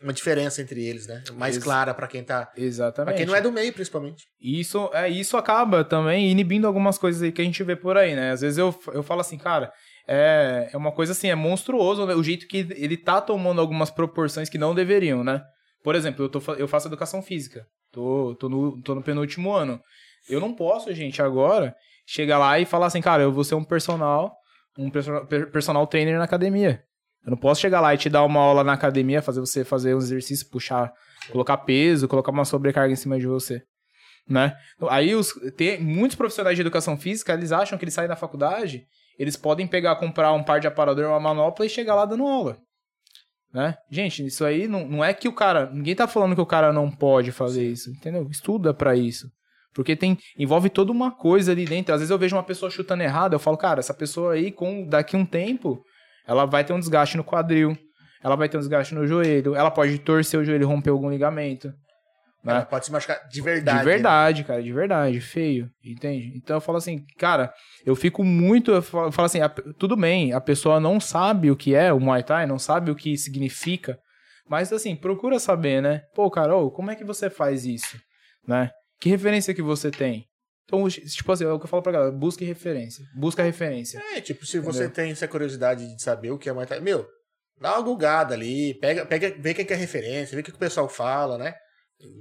uma 0.00 0.12
diferença 0.12 0.62
entre 0.62 0.84
eles, 0.84 1.06
né? 1.06 1.22
Mais 1.34 1.56
Ex- 1.56 1.64
clara 1.64 1.92
pra 1.92 2.06
quem 2.06 2.22
tá. 2.22 2.50
Exatamente. 2.56 3.06
Pra 3.08 3.16
quem 3.16 3.26
não 3.26 3.34
é 3.34 3.40
do 3.40 3.50
meio, 3.50 3.72
principalmente. 3.72 4.24
Isso, 4.40 4.88
é, 4.92 5.08
isso 5.08 5.36
acaba 5.36 5.84
também 5.84 6.30
inibindo 6.30 6.66
algumas 6.66 6.96
coisas 6.96 7.22
aí 7.22 7.32
que 7.32 7.42
a 7.42 7.44
gente 7.44 7.62
vê 7.64 7.74
por 7.74 7.96
aí, 7.96 8.14
né? 8.14 8.30
Às 8.30 8.40
vezes 8.40 8.58
eu, 8.58 8.74
eu 8.92 9.02
falo 9.02 9.20
assim, 9.20 9.36
cara, 9.36 9.72
é, 10.06 10.70
é 10.72 10.76
uma 10.76 10.92
coisa 10.92 11.12
assim, 11.12 11.28
é 11.28 11.34
monstruoso 11.34 12.06
né? 12.06 12.14
o 12.14 12.22
jeito 12.22 12.46
que 12.46 12.66
ele 12.76 12.96
tá 12.96 13.20
tomando 13.20 13.60
algumas 13.60 13.90
proporções 13.90 14.48
que 14.48 14.58
não 14.58 14.74
deveriam, 14.74 15.22
né? 15.24 15.42
Por 15.82 15.94
exemplo, 15.96 16.24
eu, 16.24 16.28
tô, 16.28 16.40
eu 16.54 16.68
faço 16.68 16.86
educação 16.88 17.20
física, 17.20 17.66
tô, 17.92 18.36
tô, 18.38 18.48
no, 18.48 18.80
tô 18.82 18.94
no 18.94 19.02
penúltimo 19.02 19.52
ano. 19.52 19.80
Eu 20.28 20.40
não 20.40 20.54
posso, 20.54 20.92
gente, 20.94 21.20
agora 21.20 21.74
chegar 22.06 22.38
lá 22.38 22.58
e 22.58 22.64
falar 22.64 22.86
assim, 22.86 23.00
cara, 23.00 23.22
eu 23.22 23.32
vou 23.32 23.44
ser 23.44 23.54
um 23.54 23.64
personal, 23.64 24.34
um 24.78 24.90
personal, 24.90 25.26
per- 25.26 25.50
personal 25.50 25.86
trainer 25.86 26.18
na 26.18 26.24
academia. 26.24 26.82
Eu 27.24 27.30
não 27.30 27.38
posso 27.38 27.60
chegar 27.60 27.80
lá 27.80 27.94
e 27.94 27.98
te 27.98 28.08
dar 28.08 28.24
uma 28.24 28.40
aula 28.40 28.64
na 28.64 28.72
academia, 28.72 29.22
fazer 29.22 29.40
você 29.40 29.64
fazer 29.64 29.94
um 29.94 29.98
exercício, 29.98 30.48
puxar, 30.50 30.92
colocar 31.30 31.56
peso, 31.58 32.08
colocar 32.08 32.32
uma 32.32 32.44
sobrecarga 32.44 32.92
em 32.92 32.96
cima 32.96 33.18
de 33.18 33.26
você 33.26 33.62
né? 34.28 34.56
Aí 34.88 35.14
os, 35.14 35.32
tem 35.56 35.80
muitos 35.80 36.16
profissionais 36.16 36.56
de 36.56 36.60
educação 36.60 36.96
física, 36.96 37.32
eles 37.32 37.52
acham 37.52 37.76
que 37.76 37.84
eles 37.84 37.94
saem 37.94 38.08
da 38.08 38.16
faculdade, 38.16 38.86
eles 39.18 39.36
podem 39.36 39.66
pegar, 39.66 39.96
comprar 39.96 40.32
um 40.32 40.42
par 40.42 40.60
de 40.60 40.66
aparador, 40.66 41.06
uma 41.08 41.20
manopla 41.20 41.66
e 41.66 41.68
chegar 41.68 41.94
lá 41.94 42.04
dando 42.04 42.26
aula. 42.26 42.58
Né? 43.52 43.76
Gente, 43.90 44.24
isso 44.24 44.44
aí 44.44 44.66
não, 44.66 44.88
não 44.88 45.04
é 45.04 45.12
que 45.12 45.28
o 45.28 45.32
cara. 45.32 45.68
Ninguém 45.70 45.94
tá 45.94 46.06
falando 46.08 46.34
que 46.34 46.40
o 46.40 46.46
cara 46.46 46.72
não 46.72 46.90
pode 46.90 47.32
fazer 47.32 47.68
isso, 47.68 47.90
entendeu? 47.90 48.26
Estuda 48.30 48.72
pra 48.72 48.96
isso. 48.96 49.28
Porque 49.74 49.96
tem 49.96 50.18
envolve 50.38 50.68
toda 50.68 50.92
uma 50.92 51.10
coisa 51.10 51.52
ali 51.52 51.64
dentro. 51.64 51.94
Às 51.94 52.00
vezes 52.00 52.10
eu 52.10 52.18
vejo 52.18 52.36
uma 52.36 52.42
pessoa 52.42 52.70
chutando 52.70 53.02
errado, 53.02 53.32
eu 53.32 53.38
falo, 53.38 53.56
cara, 53.56 53.80
essa 53.80 53.94
pessoa 53.94 54.34
aí, 54.34 54.50
com 54.52 54.86
daqui 54.86 55.16
um 55.16 55.24
tempo, 55.24 55.82
ela 56.26 56.44
vai 56.44 56.62
ter 56.64 56.72
um 56.72 56.78
desgaste 56.78 57.16
no 57.16 57.24
quadril, 57.24 57.76
ela 58.22 58.36
vai 58.36 58.48
ter 58.48 58.56
um 58.56 58.60
desgaste 58.60 58.94
no 58.94 59.06
joelho, 59.06 59.54
ela 59.54 59.70
pode 59.70 59.98
torcer 59.98 60.38
o 60.38 60.44
joelho 60.44 60.62
e 60.62 60.66
romper 60.66 60.90
algum 60.90 61.10
ligamento. 61.10 61.68
Né? 62.44 62.54
Ela 62.54 62.64
pode 62.66 62.84
se 62.86 62.90
machucar 62.92 63.20
de 63.28 63.40
verdade. 63.40 63.78
De 63.78 63.84
verdade, 63.84 64.44
cara, 64.44 64.62
de 64.62 64.72
verdade, 64.72 65.20
feio, 65.20 65.70
entende? 65.84 66.32
Então 66.36 66.56
eu 66.56 66.60
falo 66.60 66.78
assim, 66.78 67.04
cara, 67.16 67.52
eu 67.86 67.94
fico 67.94 68.24
muito, 68.24 68.72
eu 68.72 68.82
falo, 68.82 69.06
eu 69.06 69.12
falo 69.12 69.26
assim, 69.26 69.40
a- 69.40 69.48
tudo 69.48 69.96
bem, 69.96 70.32
a 70.32 70.40
pessoa 70.40 70.80
não 70.80 70.98
sabe 70.98 71.50
o 71.52 71.56
que 71.56 71.72
é 71.74 71.92
o 71.92 72.00
Muay 72.00 72.22
Thai, 72.24 72.44
não 72.46 72.58
sabe 72.58 72.90
o 72.90 72.96
que 72.96 73.16
significa, 73.16 73.96
mas 74.48 74.72
assim, 74.72 74.96
procura 74.96 75.38
saber, 75.38 75.80
né? 75.80 76.02
Pô, 76.16 76.28
cara, 76.30 76.56
ô, 76.56 76.68
como 76.70 76.90
é 76.90 76.96
que 76.96 77.04
você 77.04 77.30
faz 77.30 77.64
isso, 77.64 77.96
né? 78.46 78.70
Que 79.02 79.08
referência 79.08 79.52
que 79.52 79.62
você 79.62 79.90
tem? 79.90 80.26
Então, 80.64 80.88
tipo 80.88 81.32
assim, 81.32 81.44
é 81.44 81.48
o 81.48 81.58
que 81.58 81.64
eu 81.64 81.68
falo 81.68 81.82
pra 81.82 81.90
galera, 81.92 82.12
busque 82.12 82.44
referência, 82.44 83.04
busca 83.16 83.42
referência. 83.42 84.00
É, 84.14 84.20
tipo, 84.20 84.46
se 84.46 84.58
você 84.60 84.84
Entendeu? 84.84 84.94
tem 84.94 85.10
essa 85.10 85.26
curiosidade 85.26 85.96
de 85.96 86.00
saber 86.02 86.30
o 86.30 86.38
que 86.38 86.48
é 86.48 86.52
Muay 86.52 86.66
Thai, 86.66 86.78
meu, 86.80 87.04
dá 87.60 87.72
uma 87.74 87.82
gulgada 87.82 88.32
ali, 88.34 88.74
pega, 88.80 89.04
pega, 89.04 89.34
vê 89.38 89.52
quem 89.54 89.64
que 89.66 89.72
é 89.72 89.76
referência, 89.76 90.34
vê 90.36 90.40
o 90.40 90.44
que 90.44 90.52
que 90.52 90.56
o 90.56 90.60
pessoal 90.60 90.88
fala, 90.88 91.36
né? 91.36 91.52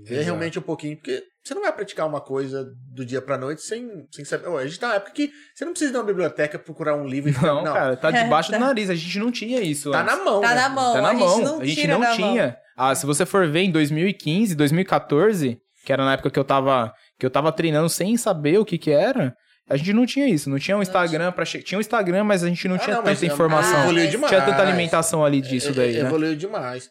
Vê 0.03 0.15
Exato. 0.15 0.25
realmente 0.25 0.59
um 0.59 0.61
pouquinho, 0.63 0.95
porque 0.97 1.23
você 1.43 1.53
não 1.53 1.61
vai 1.61 1.71
praticar 1.71 2.07
uma 2.07 2.19
coisa 2.19 2.67
do 2.93 3.05
dia 3.05 3.21
pra 3.21 3.37
noite 3.37 3.61
sem, 3.61 4.07
sem 4.11 4.25
saber. 4.25 4.47
A 4.57 4.65
gente 4.65 4.79
tá 4.79 4.89
na 4.89 4.95
época 4.95 5.11
que 5.11 5.31
você 5.55 5.63
não 5.63 5.71
precisa 5.71 5.91
ir 5.91 5.93
numa 5.93 6.03
biblioteca 6.03 6.59
procurar 6.59 6.95
um 6.95 7.05
livro 7.07 7.29
e 7.29 7.33
ficar. 7.33 7.47
Não, 7.53 7.63
cara, 7.63 7.95
tá 7.95 8.09
debaixo 8.11 8.49
Tá. 8.51 8.57
do 8.57 8.63
nariz, 8.65 8.89
a 8.89 8.95
gente 8.95 9.17
não 9.19 9.31
tinha 9.31 9.61
isso 9.61 9.91
Tá 9.91 10.01
antes. 10.01 10.17
na 10.17 10.23
mão. 10.23 10.41
Tá 10.41 10.49
né? 10.49 10.55
na 10.55 10.69
mão. 10.69 10.93
Tá 10.93 11.01
na 11.01 11.09
a 11.09 11.13
mão. 11.13 11.29
gente 11.37 11.43
não 11.45 11.59
a 11.61 11.65
gente 11.65 11.87
não 11.87 11.99
da 11.99 12.07
mão. 12.07 12.15
tinha. 12.17 12.57
Ah, 12.75 12.93
se 12.95 13.05
você 13.05 13.25
for 13.25 13.47
ver 13.47 13.61
em 13.61 13.71
2015, 13.71 14.53
2014, 14.55 15.59
que 15.85 15.91
era 15.91 16.03
na 16.05 16.13
época 16.13 16.29
que 16.29 16.39
eu 16.39 16.43
tava 16.43 16.93
que 17.19 17.25
eu 17.25 17.29
tava 17.29 17.51
treinando 17.51 17.89
sem 17.89 18.15
saber 18.17 18.57
o 18.59 18.65
que 18.65 18.77
que 18.77 18.91
era, 18.91 19.35
a 19.69 19.77
gente 19.77 19.93
não 19.93 20.05
tinha 20.05 20.27
isso, 20.27 20.49
não 20.49 20.57
tinha 20.59 20.75
um 20.77 20.81
Instagram 20.81 21.31
para 21.31 21.45
tinha 21.45 21.77
um 21.77 21.81
Instagram, 21.81 22.23
mas 22.23 22.43
a 22.43 22.47
gente 22.47 22.67
não 22.67 22.75
Ah, 22.75 22.79
tinha 22.79 22.95
não, 22.97 23.03
tanta 23.03 23.25
informação. 23.25 23.77
Ah, 23.77 23.83
Evoluiu 23.83 24.09
demais. 24.09 24.29
tinha 24.31 24.45
tanta 24.45 24.61
alimentação 24.61 25.23
ali 25.23 25.41
disso 25.41 25.69
É, 25.69 25.73
daí, 25.73 25.97
é, 25.97 26.01
né? 26.03 26.07
Evoluiu 26.09 26.35
demais. 26.35 26.89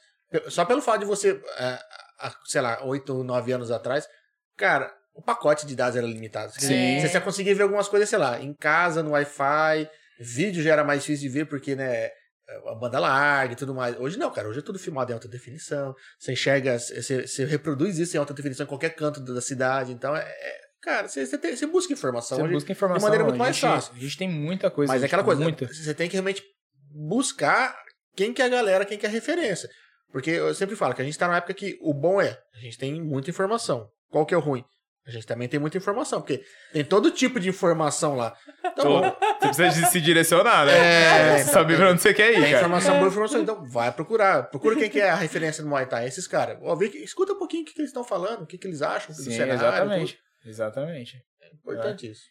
Só 0.49 0.65
pelo 0.65 0.81
fato 0.81 1.01
de 1.01 1.05
você, 1.07 1.41
é, 1.59 1.79
sei 2.47 2.61
lá, 2.61 2.79
8, 2.85 3.25
9 3.25 3.53
anos 3.53 3.71
atrás, 3.71 4.07
cara, 4.57 4.93
o 5.15 5.21
pacote 5.21 5.67
de 5.67 5.75
dados 5.75 5.97
era 5.97 6.07
limitado. 6.07 6.53
Você- 6.53 6.67
Sim. 6.69 7.01
Você 7.07 7.21
conseguia 7.21 7.55
ver 7.55 7.65
algumas 7.65 7.89
coisas, 7.89 8.09
sei 8.09 8.19
lá, 8.19 8.41
em 8.41 8.55
casa, 8.55 9.03
no 9.03 9.11
Wi-Fi, 9.11 9.89
vídeo 10.21 10.62
já 10.62 10.73
era 10.73 10.85
mais 10.85 11.01
difícil 11.01 11.29
de 11.29 11.35
ver, 11.35 11.47
porque, 11.47 11.75
né, 11.75 12.11
a 12.69 12.75
banda 12.75 12.99
larga 12.99 13.53
e 13.53 13.57
tudo 13.57 13.75
mais. 13.75 13.99
Hoje 13.99 14.19
não, 14.19 14.31
cara, 14.31 14.49
hoje 14.49 14.59
é 14.59 14.63
tudo 14.63 14.79
filmado 14.79 15.11
em 15.11 15.15
alta 15.15 15.29
definição, 15.29 15.95
você 16.19 16.33
enxerga, 16.33 16.79
você, 16.79 17.27
você 17.27 17.45
reproduz 17.45 17.99
isso 17.99 18.17
em 18.17 18.21
alta 18.21 18.35
definição 18.35 18.65
em 18.65 18.69
qualquer 18.69 18.91
canto 18.95 19.21
da 19.21 19.41
cidade, 19.41 19.93
então 19.93 20.15
é... 20.17 20.23
é- 20.23 20.61
Cara, 20.83 21.09
você, 21.09 21.27
você, 21.27 21.37
tem- 21.37 21.55
você 21.55 21.67
busca 21.67 21.93
informação. 21.93 22.39
Você 22.39 22.45
hoje, 22.45 22.55
busca 22.55 22.73
informação. 22.73 23.01
de 23.01 23.05
maneira 23.05 23.23
muito 23.25 23.37
mais 23.37 23.55
gente- 23.55 23.71
fácil. 23.71 23.93
A 23.95 23.99
gente 23.99 24.17
tem 24.17 24.27
muita 24.31 24.71
coisa. 24.71 24.91
Mas 24.91 25.03
é 25.03 25.07
aquela 25.07 25.23
coisa, 25.23 25.43
Muita. 25.43 25.67
você 25.67 25.93
tem 25.93 26.09
que 26.09 26.15
realmente 26.15 26.43
buscar 26.91 27.77
quem 28.17 28.33
que 28.33 28.43
é 28.43 28.47
a 28.47 28.49
galera, 28.49 28.85
quem 28.87 28.99
que 28.99 29.07
é 29.07 29.09
a 29.09 29.13
referência. 29.13 29.69
Porque 30.11 30.31
eu 30.31 30.55
sempre 30.55 30.75
falo 30.77 30.95
que 30.95 31.03
a 31.03 31.05
gente 31.05 31.19
tá 31.19 31.27
numa 31.27 31.37
época 31.37 31.53
que 31.55 31.79
o 31.83 31.93
bom 31.95 32.21
é, 32.21 32.39
a 32.55 32.59
gente 32.59 32.79
tem 32.79 33.01
muita 33.01 33.29
informação. 33.31 33.89
Qual 34.11 34.27
que 34.27 34.35
é 34.35 34.37
o 34.37 34.41
ruim? 34.41 34.65
A 35.07 35.11
gente 35.11 35.27
também 35.27 35.49
tem 35.49 35.59
muita 35.59 35.79
informação, 35.79 36.21
porque 36.21 36.45
tem 36.73 36.85
todo 36.85 37.11
tipo 37.11 37.41
de 37.41 37.49
informação 37.49 38.17
lá. 38.17 38.35
Então, 38.65 39.01
Você 39.41 39.49
precisa 39.49 39.71
de 39.71 39.87
se 39.91 40.01
direcionar, 40.01 40.67
né? 40.67 40.73
É. 41.37 41.39
Você 41.39 41.51
sabe 41.51 41.75
pra 41.75 41.91
onde 41.91 42.03
você 42.03 42.13
quer 42.15 42.33
ir, 42.33 42.37
é 42.37 42.41
cara. 42.51 42.57
informação 42.59 42.97
boa, 42.99 43.09
informação. 43.09 43.41
Então, 43.41 43.65
vai 43.67 43.91
procurar. 43.91 44.43
Procura 44.51 44.77
quem 44.77 44.91
que 44.91 45.01
é 45.01 45.09
a 45.11 45.15
referência 45.17 45.63
do 45.65 45.69
Muay 45.71 45.87
Thai. 45.87 46.07
Esses 46.07 46.27
caras. 46.29 46.59
Ó, 46.63 46.77
vê 46.77 46.89
que- 46.91 46.99
Escuta 46.99 47.33
um 47.33 47.39
pouquinho 47.39 47.63
o 47.63 47.67
que, 47.67 47.73
que 47.73 47.81
eles 47.81 47.89
estão 47.91 48.05
falando, 48.05 48.43
o 48.43 48.47
que, 48.47 48.59
que 48.59 48.67
eles 48.67 48.83
acham 48.83 49.09
do 49.15 49.23
Sim, 49.23 49.31
cenário. 49.33 49.55
exatamente. 49.55 50.19
Exatamente. 50.45 51.13
tudo. 51.13 51.55
Importante 51.75 52.11
isso. 52.11 52.23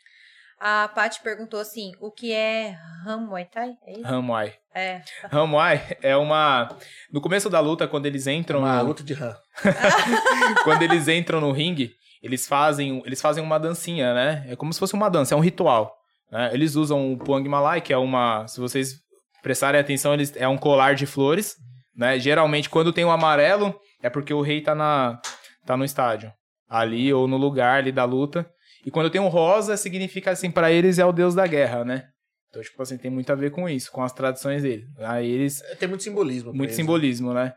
A 0.61 0.89
Paty 0.89 1.21
perguntou 1.23 1.59
assim: 1.59 1.91
o 1.99 2.11
que 2.11 2.31
é 2.33 2.77
Ram 3.05 3.21
Muay 3.27 3.45
Thai? 3.45 3.71
É 3.87 3.93
isso? 3.93 4.05
Hamuai. 4.07 4.53
É. 4.75 5.01
Hamuai 5.31 5.97
é 6.01 6.15
uma. 6.17 6.77
No 7.11 7.19
começo 7.21 7.49
da 7.49 7.59
luta, 7.61 7.87
quando 7.87 8.05
eles 8.05 8.27
entram. 8.27 8.59
Uma 8.59 8.77
no- 8.83 8.89
luta 8.89 9.01
de 9.03 9.13
RAM. 9.13 9.35
quando 10.63 10.81
eles 10.83 11.07
entram 11.07 11.39
no 11.41 11.51
ringue, 11.51 11.91
eles 12.21 12.47
fazem, 12.47 13.01
eles 13.05 13.21
fazem 13.21 13.43
uma 13.43 13.59
dancinha, 13.59 14.13
né? 14.13 14.45
É 14.47 14.55
como 14.55 14.73
se 14.73 14.79
fosse 14.79 14.93
uma 14.93 15.09
dança, 15.09 15.33
é 15.33 15.37
um 15.37 15.41
ritual. 15.41 15.95
né? 16.31 16.49
Eles 16.53 16.75
usam 16.75 17.13
o 17.13 17.17
Puang 17.17 17.47
Malai, 17.47 17.81
que 17.81 17.93
é 17.93 17.97
uma. 17.97 18.47
Se 18.47 18.59
vocês 18.59 18.95
prestarem 19.41 19.79
atenção, 19.79 20.13
eles, 20.13 20.33
é 20.35 20.47
um 20.47 20.57
colar 20.57 20.95
de 20.95 21.05
flores. 21.05 21.55
Né? 21.95 22.19
Geralmente, 22.19 22.69
quando 22.69 22.93
tem 22.93 23.03
o 23.05 23.11
amarelo, 23.11 23.75
é 24.01 24.09
porque 24.09 24.33
o 24.33 24.41
rei 24.41 24.61
tá, 24.61 24.73
na, 24.75 25.19
tá 25.65 25.75
no 25.75 25.83
estádio. 25.85 26.31
Ali 26.67 27.11
ou 27.13 27.27
no 27.27 27.35
lugar 27.37 27.79
ali 27.79 27.91
da 27.91 28.05
luta. 28.05 28.49
E 28.85 28.91
quando 28.91 29.09
tem 29.09 29.19
o 29.19 29.27
rosa, 29.27 29.75
significa 29.75 30.31
assim, 30.31 30.49
para 30.51 30.71
eles 30.71 30.99
é 30.99 31.05
o 31.05 31.11
deus 31.11 31.35
da 31.35 31.45
guerra, 31.47 31.83
né? 31.83 32.05
Então, 32.49 32.61
tipo 32.61 32.81
assim, 32.81 32.97
tem 32.97 33.11
muito 33.11 33.31
a 33.31 33.35
ver 33.35 33.51
com 33.51 33.67
isso, 33.69 33.91
com 33.91 34.01
as 34.01 34.11
tradições 34.13 34.63
dele. 34.63 34.85
Aí 34.99 35.29
eles 35.29 35.61
Tem 35.79 35.87
muito 35.87 36.03
simbolismo. 36.03 36.51
muito 36.51 36.69
eles, 36.69 36.75
simbolismo, 36.75 37.33
né? 37.33 37.53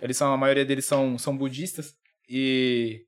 Eles 0.00 0.16
são, 0.16 0.32
a 0.32 0.36
maioria 0.36 0.64
deles 0.64 0.84
são, 0.86 1.18
são 1.18 1.36
budistas 1.36 1.92
e 2.28 3.00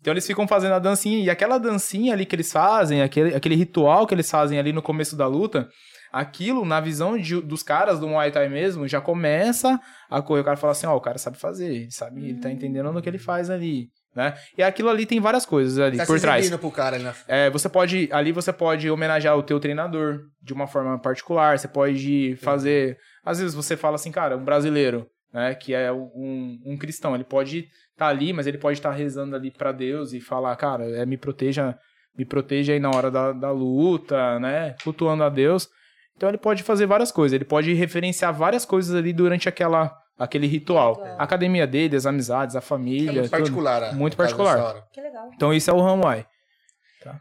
Então 0.00 0.12
eles 0.12 0.26
ficam 0.26 0.48
fazendo 0.48 0.72
a 0.74 0.78
dancinha, 0.78 1.18
e 1.22 1.28
aquela 1.30 1.58
dancinha 1.58 2.12
ali 2.14 2.24
que 2.24 2.34
eles 2.34 2.50
fazem, 2.50 3.02
aquele, 3.02 3.34
aquele 3.34 3.54
ritual 3.54 4.06
que 4.06 4.14
eles 4.14 4.30
fazem 4.30 4.58
ali 4.58 4.72
no 4.72 4.80
começo 4.82 5.14
da 5.16 5.26
luta, 5.26 5.68
aquilo, 6.12 6.64
na 6.64 6.80
visão 6.80 7.16
de- 7.18 7.40
dos 7.40 7.62
caras 7.62 8.00
do 8.00 8.08
Muay 8.08 8.30
Thai 8.32 8.48
mesmo, 8.48 8.88
já 8.88 9.00
começa 9.00 9.78
a 10.10 10.20
correr. 10.22 10.40
O 10.40 10.44
cara 10.44 10.56
fala 10.56 10.72
assim, 10.72 10.86
ó, 10.86 10.96
o 10.96 11.00
cara 11.00 11.18
sabe 11.18 11.38
fazer, 11.38 11.66
ele 11.74 11.90
sabe, 11.90 12.28
ele 12.30 12.40
tá 12.40 12.50
entendendo 12.50 12.92
no 12.92 13.00
que 13.02 13.08
ele 13.08 13.18
faz 13.18 13.48
ali, 13.50 13.88
né? 14.14 14.34
E 14.58 14.62
aquilo 14.62 14.88
ali 14.88 15.06
tem 15.06 15.20
várias 15.20 15.46
coisas 15.46 15.78
ali 15.78 15.96
Tá 15.98 16.06
por 16.06 16.18
se 16.18 16.22
trás. 16.22 16.50
pro 16.56 16.70
cara 16.70 16.96
ali 16.96 17.04
na 17.04 17.14
É, 17.28 17.48
você 17.50 17.68
pode, 17.68 18.08
ali 18.10 18.32
você 18.32 18.52
pode 18.52 18.90
homenagear 18.90 19.36
o 19.36 19.42
teu 19.42 19.60
treinador 19.60 20.20
de 20.42 20.52
uma 20.52 20.66
forma 20.66 20.98
particular, 20.98 21.58
você 21.58 21.68
pode 21.68 22.36
fazer, 22.42 22.98
às 23.24 23.38
vezes 23.38 23.54
você 23.54 23.76
fala 23.76 23.94
assim, 23.94 24.10
cara, 24.10 24.36
um 24.36 24.44
brasileiro, 24.44 25.06
né, 25.32 25.54
que 25.54 25.72
é 25.74 25.92
um, 25.92 26.58
um 26.66 26.76
cristão, 26.76 27.14
ele 27.14 27.22
pode 27.22 27.66
estar 28.00 28.08
ali, 28.08 28.32
mas 28.32 28.46
ele 28.46 28.58
pode 28.58 28.78
estar 28.78 28.90
rezando 28.92 29.36
ali 29.36 29.50
pra 29.50 29.72
Deus 29.72 30.12
e 30.12 30.20
falar, 30.20 30.56
cara, 30.56 30.84
é, 30.90 31.04
me 31.04 31.16
proteja, 31.18 31.76
me 32.16 32.24
proteja 32.24 32.72
aí 32.72 32.80
na 32.80 32.90
hora 32.90 33.10
da, 33.10 33.32
da 33.32 33.50
luta, 33.50 34.38
né, 34.40 34.74
cultuando 34.82 35.22
a 35.22 35.28
Deus. 35.28 35.68
Então 36.16 36.28
ele 36.28 36.38
pode 36.38 36.62
fazer 36.62 36.86
várias 36.86 37.12
coisas, 37.12 37.34
ele 37.34 37.44
pode 37.44 37.72
referenciar 37.74 38.32
várias 38.32 38.64
coisas 38.64 38.94
ali 38.94 39.12
durante 39.12 39.48
aquela, 39.48 39.94
aquele 40.18 40.46
ritual. 40.46 41.02
A 41.18 41.22
academia 41.24 41.66
dele, 41.66 41.96
as 41.96 42.06
amizades, 42.06 42.56
a 42.56 42.58
É 42.58 42.62
família, 42.62 43.12
muito 43.12 43.22
tudo. 43.24 43.30
particular. 43.30 43.82
a- 43.84 43.92
Muito 43.92 44.14
no 44.14 44.18
caso 44.24 44.36
particular. 44.36 44.84
Que 44.92 45.00
legal. 45.00 45.30
Então 45.34 45.52
isso 45.54 45.70
é 45.70 45.74
o 45.74 45.80
Ramuai. 45.80 46.26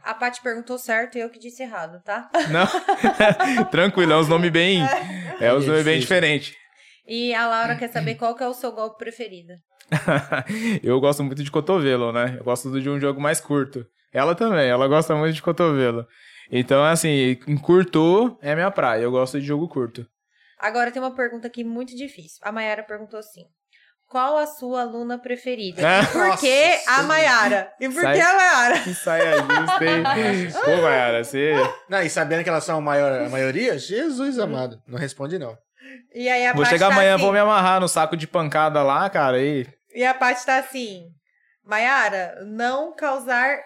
A 0.04 0.14
Paty 0.14 0.42
perguntou 0.42 0.78
certo 0.78 1.18
e 1.18 1.22
eu 1.22 1.30
que 1.30 1.40
disse 1.40 1.64
errado, 1.64 2.02
tá? 2.04 2.30
Não, 2.52 2.68
tranquilo, 3.72 4.12
é 4.12 4.18
uns 4.18 4.28
nomes 4.28 4.52
bem. 4.52 4.82
É 5.42 5.54
uns 5.54 5.64
É 5.64 5.68
nomes 5.68 5.86
bem 5.86 6.00
diferentes. 6.02 6.54
E 7.08 7.34
a 7.34 7.48
Laura 7.48 7.76
quer 7.78 7.88
saber 7.88 8.16
qual 8.16 8.36
que 8.36 8.44
é 8.44 8.48
o 8.48 8.54
seu 8.54 8.74
golpe 8.74 8.98
preferido. 8.98 9.54
eu 10.84 11.00
gosto 11.00 11.24
muito 11.24 11.44
de 11.44 11.52
cotovelo, 11.52 12.12
né? 12.12 12.36
Eu 12.40 12.44
gosto 12.44 12.80
de 12.80 12.90
um 12.90 13.00
jogo 13.00 13.20
mais 13.20 13.40
curto. 13.40 13.86
Ela 14.12 14.36
também, 14.36 14.70
ela 14.70 14.88
gosta 14.88 15.16
muito 15.16 15.36
de 15.36 15.42
cotovelo. 15.42 16.06
Então, 16.52 16.84
assim, 16.84 17.38
encurtou 17.48 18.38
é 18.42 18.56
minha 18.56 18.72
praia. 18.72 19.04
Eu 19.04 19.12
gosto 19.12 19.40
de 19.40 19.46
jogo 19.46 19.68
curto. 19.68 20.06
Agora 20.60 20.92
tem 20.92 21.02
uma 21.02 21.16
pergunta 21.16 21.48
aqui 21.48 21.64
muito 21.64 21.96
difícil. 21.96 22.40
A 22.42 22.52
Mayara 22.52 22.84
perguntou 22.84 23.20
assim: 23.20 23.46
Qual 24.10 24.36
a 24.38 24.48
sua 24.48 24.82
aluna 24.82 25.18
preferida? 25.18 25.82
E 25.82 26.06
por 26.12 26.38
que 26.40 26.80
a. 26.88 27.04
Mayara? 27.04 27.72
E 27.80 27.88
por 27.88 28.02
Sai- 28.02 28.16
que 28.16 28.22
a 28.22 28.34
Mayara? 28.34 28.80
Que 28.80 28.94
saia 28.94 29.38
justa, 29.38 29.86
hein? 29.86 30.04
Pô, 30.66 30.82
Mayara, 30.82 31.24
você. 31.24 31.54
Não, 31.88 32.02
e 32.02 32.10
sabendo 32.10 32.44
que 32.44 32.50
elas 32.50 32.64
são 32.64 32.80
a, 32.80 32.82
maior, 32.82 33.22
a 33.22 33.30
maioria, 33.30 33.78
Jesus 33.78 34.40
amado. 34.40 34.82
Não 34.88 34.98
responde, 34.98 35.38
não. 35.38 35.58
E 36.14 36.28
aí 36.28 36.48
a 36.48 36.54
Vou 36.54 36.66
chegar 36.66 36.90
tá 36.90 36.94
amanhã, 36.94 37.16
assim, 37.16 37.24
vou 37.24 37.32
me 37.32 37.40
amarrar 37.40 37.80
no 37.80 37.88
saco 37.88 38.18
de 38.18 38.28
pancada 38.28 38.82
lá, 38.82 39.10
cara, 39.10 39.40
e. 39.42 39.68
E 39.94 40.04
a 40.06 40.14
Paty 40.14 40.46
tá 40.46 40.58
assim: 40.60 41.06
Mayara, 41.64 42.44
não 42.46 42.96
causar. 42.96 43.58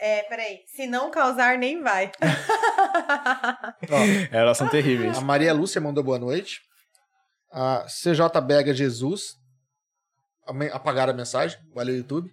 É, 0.00 0.22
peraí. 0.22 0.60
Se 0.74 0.86
não 0.86 1.10
causar, 1.10 1.58
nem 1.58 1.82
vai. 1.82 2.10
Ó, 3.90 3.96
Elas 4.36 4.56
são 4.56 4.68
terríveis. 4.68 5.18
a 5.18 5.20
Maria 5.20 5.52
Lúcia 5.52 5.80
mandou 5.80 6.04
boa 6.04 6.18
noite. 6.18 6.60
A 7.52 7.84
CJ 7.86 8.40
Bega 8.46 8.72
Jesus. 8.74 9.34
ame- 10.46 10.70
Apagaram 10.70 11.12
a 11.12 11.16
mensagem. 11.16 11.58
Valeu, 11.74 11.96
YouTube. 11.96 12.30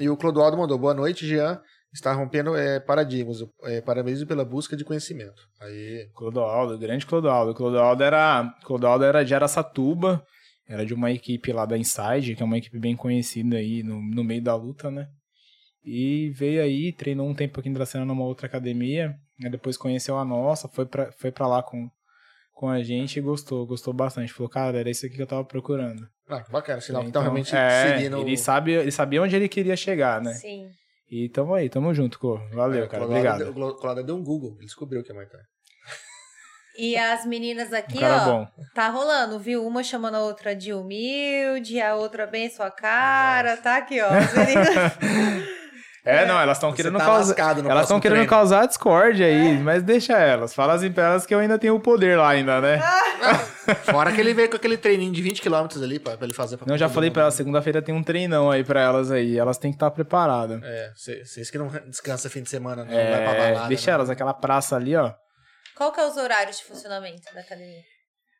E 0.00 0.08
o 0.08 0.16
Clodoaldo 0.16 0.56
mandou 0.56 0.78
boa 0.78 0.94
noite, 0.94 1.26
Jean. 1.26 1.60
Está 1.92 2.12
rompendo 2.12 2.56
é, 2.56 2.80
paradigmas. 2.80 3.36
É, 3.64 3.80
parabéns 3.80 4.24
pela 4.24 4.44
busca 4.44 4.76
de 4.76 4.84
conhecimento. 4.84 5.40
Aí. 5.60 6.08
Clodoaldo, 6.16 6.76
grande 6.78 7.06
Clodoaldo. 7.06 7.54
Clodoaldo 7.54 8.02
era, 8.02 8.52
Clodoaldo 8.64 9.04
era 9.04 9.24
de 9.24 9.32
Araçatuba, 9.34 10.20
era 10.66 10.84
de 10.86 10.94
uma 10.94 11.10
equipe 11.10 11.52
lá 11.52 11.64
da 11.66 11.76
Inside, 11.76 12.34
que 12.34 12.42
é 12.42 12.46
uma 12.46 12.58
equipe 12.58 12.78
bem 12.78 12.96
conhecida 12.96 13.56
aí 13.56 13.82
no, 13.82 14.00
no 14.00 14.24
meio 14.24 14.42
da 14.42 14.54
luta, 14.54 14.90
né? 14.90 15.08
E 15.84 16.30
veio 16.30 16.62
aí, 16.62 16.92
treinou 16.92 17.28
um 17.28 17.34
tempo 17.34 17.60
aqui 17.60 17.68
em 17.68 17.72
Dracena 17.72 18.04
numa 18.06 18.24
outra 18.24 18.46
academia, 18.46 19.14
aí 19.42 19.50
depois 19.50 19.76
conheceu 19.76 20.16
a 20.16 20.24
nossa, 20.24 20.66
foi 20.68 20.86
pra, 20.86 21.12
foi 21.12 21.30
pra 21.30 21.46
lá 21.46 21.62
com, 21.62 21.90
com 22.54 22.68
a 22.70 22.82
gente 22.82 23.18
e 23.18 23.22
gostou, 23.22 23.66
gostou 23.66 23.92
bastante. 23.92 24.32
Falou, 24.32 24.48
cara, 24.48 24.78
era 24.78 24.88
isso 24.90 25.04
aqui 25.04 25.16
que 25.16 25.22
eu 25.22 25.26
tava 25.26 25.44
procurando. 25.44 26.08
Ah, 26.26 26.40
que 26.42 26.50
bacana. 26.50 26.80
Sinal 26.80 27.02
que 27.02 27.08
Então, 27.10 27.20
estão 27.20 27.22
realmente 27.34 27.54
é, 27.54 27.98
seguindo. 27.98 28.18
ele, 28.18 28.36
sabe, 28.38 28.72
ele 28.72 28.90
sabia 28.90 29.20
onde 29.22 29.36
ele 29.36 29.48
queria 29.48 29.76
chegar, 29.76 30.22
né? 30.22 30.32
Sim. 30.32 30.70
E 31.10 31.28
tamo 31.28 31.52
aí, 31.52 31.68
tamo 31.68 31.92
junto, 31.92 32.18
Clô. 32.18 32.38
Valeu, 32.54 32.84
É, 32.84 32.86
cara, 32.88 33.04
Clodoaldo 33.04 33.12
obrigado. 33.44 33.50
O 33.50 33.54
Clodoaldo 33.54 34.02
deu 34.04 34.16
um 34.16 34.24
Google. 34.24 34.54
Ele 34.56 34.64
descobriu 34.64 35.02
o 35.02 35.04
que 35.04 35.10
é 35.12 35.14
Muay 35.14 35.26
Thai. 35.26 35.42
E 36.76 36.96
as 36.96 37.24
meninas 37.24 37.72
aqui, 37.72 37.98
cara 38.00 38.22
ó, 38.22 38.24
bom. 38.24 38.48
tá 38.74 38.88
rolando, 38.88 39.38
viu? 39.38 39.64
Uma 39.64 39.82
chamando 39.82 40.16
a 40.16 40.20
outra 40.20 40.54
de 40.56 40.72
humilde, 40.72 41.80
a 41.80 41.94
outra 41.94 42.26
bem 42.26 42.50
sua 42.50 42.70
cara, 42.70 43.56
tá 43.56 43.76
aqui, 43.76 44.00
ó. 44.00 44.10
Meninas... 44.10 44.92
É, 46.06 46.26
não, 46.26 46.38
elas 46.38 46.58
estão 46.58 46.70
querendo 46.70 46.98
tá 46.98 47.04
causar. 47.06 47.34
Elas 47.64 47.84
estão 47.84 47.98
querendo 47.98 48.18
treino. 48.18 48.30
causar 48.30 48.66
discórdia 48.66 49.24
aí, 49.26 49.56
mas 49.56 49.82
deixa 49.82 50.12
elas. 50.18 50.52
Fala 50.52 50.74
assim 50.74 50.92
pra 50.92 51.04
elas 51.04 51.24
que 51.24 51.34
eu 51.34 51.38
ainda 51.38 51.58
tenho 51.58 51.74
o 51.74 51.80
poder 51.80 52.18
lá 52.18 52.28
ainda, 52.28 52.60
né? 52.60 52.78
Fora 53.90 54.12
que 54.12 54.20
ele 54.20 54.34
veio 54.34 54.50
com 54.50 54.56
aquele 54.56 54.76
treininho 54.76 55.10
de 55.10 55.22
20 55.22 55.40
km 55.40 55.66
ali 55.82 55.98
pra, 55.98 56.14
pra 56.18 56.26
ele 56.26 56.34
fazer. 56.34 56.58
Pra 56.58 56.66
Não, 56.68 56.76
já 56.76 56.90
falei 56.90 57.10
pra 57.10 57.22
elas, 57.22 57.32
segunda-feira 57.32 57.80
tem 57.80 57.94
um 57.94 58.02
treinão 58.02 58.50
aí 58.50 58.62
pra 58.62 58.82
elas 58.82 59.10
aí. 59.10 59.38
Elas 59.38 59.56
têm 59.56 59.70
que 59.70 59.76
estar 59.76 59.90
preparadas. 59.92 60.60
É, 60.62 60.92
vocês 60.94 61.50
que 61.50 61.56
não 61.56 61.68
descansa 61.88 62.28
fim 62.28 62.42
de 62.42 62.50
semana, 62.50 62.84
não 62.84 62.92
vai 62.92 63.06
pra 63.06 63.32
É, 63.32 63.52
balada. 63.52 63.68
deixa 63.68 63.90
não. 63.90 63.94
elas, 63.94 64.10
aquela 64.10 64.34
praça 64.34 64.76
ali, 64.76 64.94
ó. 64.94 65.10
Qual 65.76 65.92
que 65.92 66.00
é 66.00 66.06
os 66.06 66.16
horários 66.16 66.58
de 66.58 66.64
funcionamento 66.64 67.22
da 67.34 67.40
academia? 67.40 67.82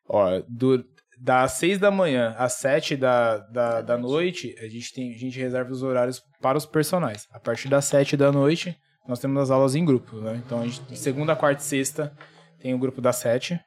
Ó, 0.07 0.41
do, 0.47 0.85
das 1.19 1.53
6 1.53 1.79
da 1.79 1.91
manhã 1.91 2.35
às 2.37 2.53
7 2.53 2.95
da, 2.95 3.37
da, 3.37 3.81
da 3.81 3.97
noite, 3.97 4.55
a 4.59 4.67
gente, 4.67 4.93
tem, 4.93 5.13
a 5.13 5.17
gente 5.17 5.39
reserva 5.39 5.71
os 5.71 5.83
horários 5.83 6.21
para 6.41 6.57
os 6.57 6.65
personagens. 6.65 7.27
A 7.31 7.39
partir 7.39 7.69
das 7.69 7.85
7 7.85 8.15
da 8.15 8.31
noite, 8.31 8.77
nós 9.07 9.19
temos 9.19 9.41
as 9.41 9.51
aulas 9.51 9.75
em 9.75 9.85
grupo, 9.85 10.17
né? 10.17 10.41
Então, 10.45 10.61
a 10.61 10.67
gente, 10.67 10.97
segunda, 10.97 11.35
quarta 11.35 11.61
e 11.61 11.65
sexta 11.65 12.15
tem 12.59 12.73
o 12.73 12.79
grupo 12.79 13.01
das 13.01 13.17
7, 13.17 13.59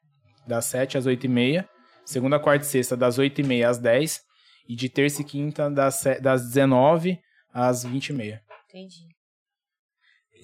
das 0.46 0.64
7 0.66 0.98
às 0.98 1.06
8 1.06 1.24
e 1.24 1.28
meia. 1.28 1.68
Segunda, 2.04 2.40
quarta 2.40 2.64
e 2.64 2.68
sexta, 2.68 2.96
das 2.96 3.18
8 3.18 3.40
e 3.40 3.44
meia 3.44 3.68
às 3.68 3.78
10. 3.78 4.20
E 4.68 4.76
de 4.76 4.88
terça 4.88 5.22
e 5.22 5.24
quinta, 5.24 5.70
das, 5.70 6.02
das 6.20 6.46
19 6.46 7.18
às 7.52 7.84
20 7.84 8.08
e 8.08 8.12
meia. 8.12 8.42
Entendi. 8.68 9.06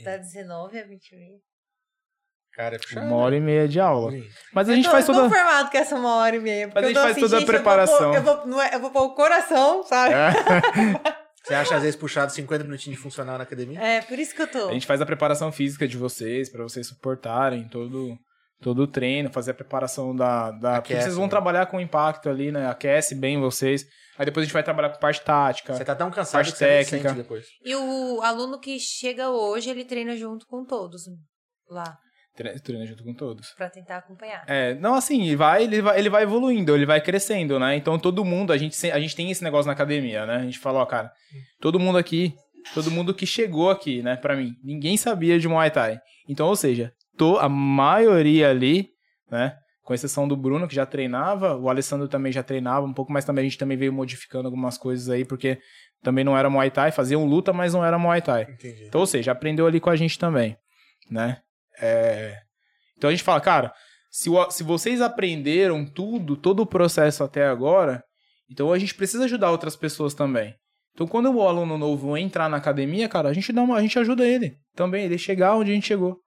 Da 0.03 0.17
19 0.17 0.79
a 0.79 0.87
20 0.87 1.17
mil. 1.17 1.41
Cara, 2.57 2.77
é 2.77 2.79
puxado. 2.79 3.07
Uma 3.07 3.17
hora 3.17 3.37
e 3.37 3.41
meia 3.41 3.67
de 3.67 3.81
aula. 3.81 4.11
Sim. 4.13 4.23
Mas 4.53 4.69
a 4.69 4.75
gente 4.75 4.85
eu 4.85 4.91
tô 4.91 4.95
faz 4.97 5.07
toda... 5.07 5.23
confirmado 5.23 5.71
que 5.71 5.77
essa 5.77 5.95
é 5.95 5.99
uma 5.99 6.15
hora 6.17 6.37
e 6.37 6.41
meia. 6.41 6.71
Mas 6.73 6.85
a 6.85 6.87
gente 6.89 6.97
eu 6.97 7.03
tô 7.03 7.09
faz 7.09 7.21
toda 7.21 7.37
a 7.37 7.41
gente, 7.41 7.49
eu 7.49 7.53
vou 7.53 7.63
preparação. 7.63 7.99
pôr- 7.99 8.15
Eu 8.17 8.23
vou, 8.23 8.63
é- 8.63 8.75
eu 8.75 8.81
vou 8.81 8.91
pôr 8.91 9.03
o 9.03 9.15
coração, 9.15 9.83
sabe? 9.83 10.15
É. 10.15 10.31
Você 11.45 11.53
acha, 11.55 11.75
às 11.77 11.83
vezes, 11.83 11.95
puxado 11.97 12.33
50 12.33 12.65
minutinhos 12.65 12.97
de 12.97 13.03
funcionar 13.03 13.37
na 13.37 13.45
academia? 13.45 13.79
É, 13.79 14.01
por 14.01 14.19
isso 14.19 14.35
que 14.35 14.41
eu 14.41 14.47
tô. 14.51 14.69
A 14.69 14.73
gente 14.73 14.87
faz 14.87 15.01
a 15.03 15.07
preparação 15.07 15.53
física 15.53 15.87
de 15.87 15.99
vocês, 15.99 16.51
pra 16.51 16.63
vocês 16.63 16.87
suportarem 16.87 17.69
todo, 17.69 18.17
todo 18.63 18.79
o 18.83 18.87
treino, 18.87 19.31
fazer 19.31 19.51
a 19.51 19.55
preparação 19.55 20.17
da. 20.17 20.51
da... 20.53 20.75
Porque 20.81 20.95
Aquece, 20.95 21.03
vocês 21.03 21.17
vão 21.17 21.25
né? 21.25 21.31
trabalhar 21.31 21.67
com 21.67 21.79
impacto 21.79 22.31
ali, 22.31 22.51
né? 22.51 22.67
Aquece 22.71 23.15
bem 23.15 23.39
vocês. 23.39 23.85
Aí 24.17 24.25
depois 24.25 24.45
a 24.45 24.47
gente 24.47 24.55
vai 24.55 24.63
trabalhar 24.63 24.89
com 24.91 24.99
parte 25.01 25.21
tática. 25.23 25.75
Você 25.75 25.85
tá 25.85 25.95
tão 25.95 26.11
cansado 26.11 26.35
Parte 26.41 26.53
que 26.53 26.59
técnica. 26.61 27.13
depois. 27.13 27.45
E 27.63 27.75
o 27.77 28.23
aluno 28.23 28.59
que 28.59 28.79
chega 28.79 29.29
hoje, 29.29 29.69
ele 29.69 29.85
treina 29.85 30.17
junto 30.17 30.47
com 30.47 30.65
todos 30.65 31.03
lá, 31.69 31.99
Treina 32.35 32.85
junto 32.85 33.05
com 33.05 33.15
todos. 33.15 33.52
pra 33.56 33.70
tentar 33.70 33.98
acompanhar. 33.98 34.44
É, 34.48 34.74
não 34.74 34.94
assim, 34.94 35.36
vai, 35.36 35.62
ele 35.62 35.81
vai, 35.81 35.98
ele 35.98 36.11
vai 36.11 36.24
evoluindo, 36.24 36.74
ele 36.74 36.85
vai 36.85 37.01
crescendo, 37.01 37.59
né? 37.61 37.77
Então 37.77 37.98
todo 37.98 38.24
mundo, 38.24 38.52
a 38.52 38.59
gente, 38.59 38.90
a 38.90 38.98
gente 38.98 39.15
tem 39.15 39.31
esse 39.31 39.44
negócio 39.44 39.66
na 39.66 39.73
academia, 39.73 40.27
né? 40.27 40.36
A 40.36 40.43
gente 40.43 40.59
fala, 40.59 40.81
ó, 40.81 40.86
cara, 40.86 41.12
todo 41.61 41.78
mundo 41.78 41.97
aqui, 41.97 42.35
todo 42.73 42.90
mundo 42.90 43.15
que 43.15 43.27
chegou 43.27 43.70
aqui, 43.70 44.02
né, 44.02 44.16
pra 44.16 44.35
mim, 44.35 44.52
ninguém 44.65 44.97
sabia 44.97 45.39
de 45.39 45.47
Muay 45.47 45.70
Thai. 45.70 46.01
Então, 46.28 46.48
ou 46.48 46.56
seja, 46.56 46.93
tô, 47.16 47.39
a 47.39 47.48
maioria 47.48 48.51
ali, 48.51 48.89
né, 49.31 49.56
com 49.85 49.93
exceção 49.93 50.27
do 50.27 50.36
Bruno, 50.36 50.66
que 50.66 50.74
já 50.74 50.86
treinava, 50.86 51.56
o 51.56 51.69
Alessandro 51.69 52.09
também 52.09 52.32
já 52.32 52.43
treinava 52.43 52.86
um 52.86 52.93
pouco, 52.93 53.12
mas 53.12 53.24
também 53.24 53.43
a 53.43 53.48
gente 53.48 53.59
também 53.59 53.77
veio 53.77 53.93
modificando 53.93 54.48
algumas 54.48 54.78
coisas 54.78 55.09
aí, 55.11 55.24
porque 55.24 55.59
também 56.02 56.24
não 56.24 56.36
era 56.36 56.48
Muay 56.51 56.70
Thai, 56.70 56.90
faziam 56.90 57.24
luta, 57.24 57.52
mas 57.52 57.74
não 57.74 57.85
era 57.85 57.98
Muay 57.98 58.23
Thai. 58.23 58.43
Entendi. 58.43 58.86
Então, 58.86 59.01
ou 59.01 59.06
seja, 59.06 59.32
aprendeu 59.32 59.66
ali 59.66 59.78
com 59.81 59.90
a 59.90 59.97
gente 59.97 60.19
também, 60.19 60.56
né? 61.11 61.39
É, 61.81 62.39
Então 62.97 63.09
a 63.09 63.13
gente 63.13 63.23
fala, 63.25 63.41
cara, 63.41 63.73
se, 64.11 64.31
o- 64.31 64.51
se 64.51 64.63
vocês 64.63 65.01
aprenderam 65.01 65.85
tudo, 65.85 66.37
todo 66.37 66.61
o 66.61 66.67
processo 66.67 67.25
até 67.25 67.47
agora, 67.47 68.03
então 68.51 68.73
a 68.73 68.79
gente 68.79 68.95
precisa 68.95 69.25
ajudar 69.25 69.51
outras 69.51 69.75
pessoas 69.77 70.15
também. 70.15 70.55
Então 70.93 71.07
quando 71.07 71.33
o 71.35 71.43
aluno 71.47 71.77
novo 71.77 72.17
entrar 72.17 72.49
na 72.49 72.57
academia, 72.59 73.09
cara, 73.09 73.29
a 73.29 73.33
gente 73.33 73.53
dá 73.53 73.63
uma, 73.63 73.77
a 73.77 73.81
gente 73.83 73.99
ajuda 73.99 74.25
ele 74.25 74.57
também, 74.77 75.05
ele 75.05 75.19
chegar 75.19 75.57
onde 75.57 75.73
a 75.73 75.75
gente 75.75 75.87
chegou. 75.89 76.19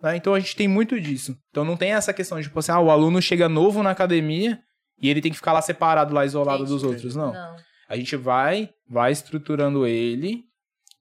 né? 0.00 0.16
Então 0.16 0.34
a 0.34 0.38
gente 0.40 0.54
tem 0.56 0.68
muito 0.68 1.00
disso. 1.00 1.36
Então 1.50 1.64
não 1.64 1.76
tem 1.76 1.92
essa 1.92 2.12
questão 2.12 2.38
de, 2.38 2.44
tipo 2.44 2.58
assim, 2.58 2.70
ah, 2.72 2.80
o 2.80 2.90
aluno 2.90 3.20
chega 3.20 3.48
novo 3.48 3.82
na 3.82 3.90
academia 3.90 4.58
e 5.00 5.08
ele 5.10 5.20
tem 5.20 5.30
que 5.32 5.36
ficar 5.38 5.52
lá 5.52 5.60
separado, 5.62 6.14
lá 6.14 6.24
isolado 6.24 6.58
Entendi. 6.62 6.72
dos 6.72 6.84
outros. 6.84 7.16
Não. 7.16 7.32
Não. 7.32 7.56
A 7.88 7.96
gente 7.96 8.14
vai, 8.16 8.70
vai 8.88 9.10
estruturando 9.12 9.86
ele 9.86 10.44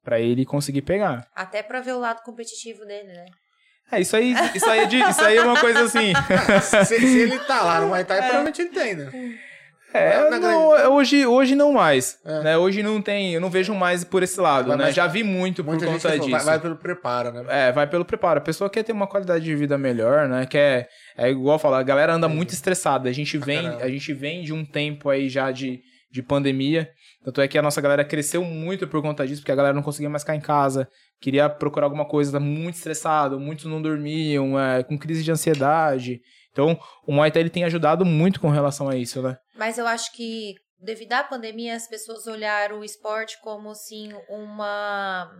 pra 0.04 0.20
ele 0.20 0.44
conseguir 0.46 0.82
pegar. 0.82 1.28
Até 1.36 1.62
pra 1.62 1.80
ver 1.80 1.94
o 1.94 2.00
lado 2.00 2.22
competitivo 2.24 2.84
dele, 2.86 3.08
né? 3.14 3.26
É, 3.92 4.00
isso 4.02 4.16
aí, 4.16 4.34
isso 4.56 4.70
aí, 4.70 4.80
é, 4.80 4.86
de- 4.86 4.98
isso 5.10 5.22
aí 5.22 5.38
é 5.38 5.44
uma 5.44 5.60
coisa 5.60 5.82
assim. 5.82 6.14
se, 6.86 6.86
se 6.86 7.20
ele 7.20 7.38
tá 7.40 7.62
lá 7.62 7.82
no 7.82 7.88
Muay 7.88 8.04
Thai, 8.06 8.20
provavelmente 8.20 8.62
ele 8.62 8.70
tem, 8.70 8.96
né? 8.96 9.10
É, 9.94 10.30
não, 10.30 10.40
grande- 10.40 10.88
hoje, 10.88 11.26
hoje 11.26 11.54
não 11.54 11.74
mais. 11.74 12.18
É. 12.26 12.44
Né? 12.44 12.58
Hoje 12.58 12.82
não 12.82 13.02
tem, 13.02 13.34
eu 13.34 13.42
não 13.42 13.50
vejo 13.50 13.74
mais 13.76 14.06
por 14.06 14.24
esse 14.24 14.40
lado, 14.40 14.70
Vai 14.70 14.78
né? 14.78 14.84
mais- 14.86 14.96
Já 14.96 15.06
vi 15.06 15.22
muito 15.22 15.66
por 15.66 15.74
conta 15.78 16.18
disso. 16.18 16.30
vai, 16.30 16.44
vai 16.46 16.60
pelo 16.60 16.78
preparo, 16.78 17.32
né? 17.34 17.44
É, 17.50 17.72
vai 17.74 17.86
pelo 17.88 18.06
preparo. 18.06 18.38
A 18.40 18.42
pessoa 18.42 18.70
quer 18.70 18.84
ter 18.84 18.94
uma 18.94 19.06
qualidade 19.06 19.44
de 19.44 19.54
vida 19.54 19.78
melhor, 19.78 20.30
né? 20.30 20.46
Quer, 20.46 20.88
é 21.18 21.30
igual 21.30 21.60
falar, 21.60 21.80
a 21.80 21.84
galera 21.84 22.14
anda 22.14 22.30
muito 22.30 22.54
estressada. 22.54 23.10
A 23.10 23.12
gente 23.12 23.38
vem, 23.38 23.64
caramba. 23.64 23.84
a 23.84 23.90
gente 23.90 24.14
vem 24.14 24.44
de 24.44 24.54
um 24.54 24.64
tempo 24.64 25.10
aí 25.10 25.28
já 25.28 25.52
de, 25.52 25.82
de 26.10 26.24
pandemia. 26.24 26.90
Tanto 27.26 27.42
é 27.42 27.48
que 27.50 27.58
a 27.58 27.62
nossa 27.62 27.82
galera 27.82 28.06
cresceu 28.06 28.46
muito 28.46 28.88
por 28.88 29.02
conta 29.02 29.28
disso, 29.28 29.42
porque 29.42 29.52
a 29.52 29.56
galera 29.56 29.74
não 29.76 29.84
conseguia 29.84 30.10
mais 30.10 30.24
ficar 30.24 30.36
em 30.38 30.42
casa, 30.42 30.88
queria 31.22 31.48
procurar 31.50 31.86
alguma 31.86 32.06
coisa, 32.06 32.32
tá 32.32 32.40
muito 32.40 32.76
estressado, 32.76 33.40
muitos 33.40 33.66
não 33.66 33.82
dormiam, 33.82 34.60
é, 34.60 34.84
com 34.84 34.98
crise 34.98 35.24
de 35.24 35.32
ansiedade. 35.32 36.20
Então, 36.52 36.78
o 37.08 37.14
Muay 37.14 37.32
Thai 37.32 37.44
ele 37.44 37.50
tem 37.50 37.64
ajudado 37.64 38.04
muito 38.04 38.42
com 38.42 38.50
relação 38.50 38.90
a 38.90 38.96
isso, 38.98 39.22
né? 39.22 39.38
Mas 39.56 39.78
eu 39.78 39.88
acho 39.88 40.12
que, 40.14 40.56
devido 40.80 41.14
à 41.14 41.24
pandemia, 41.24 41.76
as 41.76 41.88
pessoas 41.88 42.28
olharam 42.28 42.80
o 42.80 42.84
esporte 42.84 43.40
como, 43.42 43.70
assim, 43.70 44.12
uma... 44.28 45.32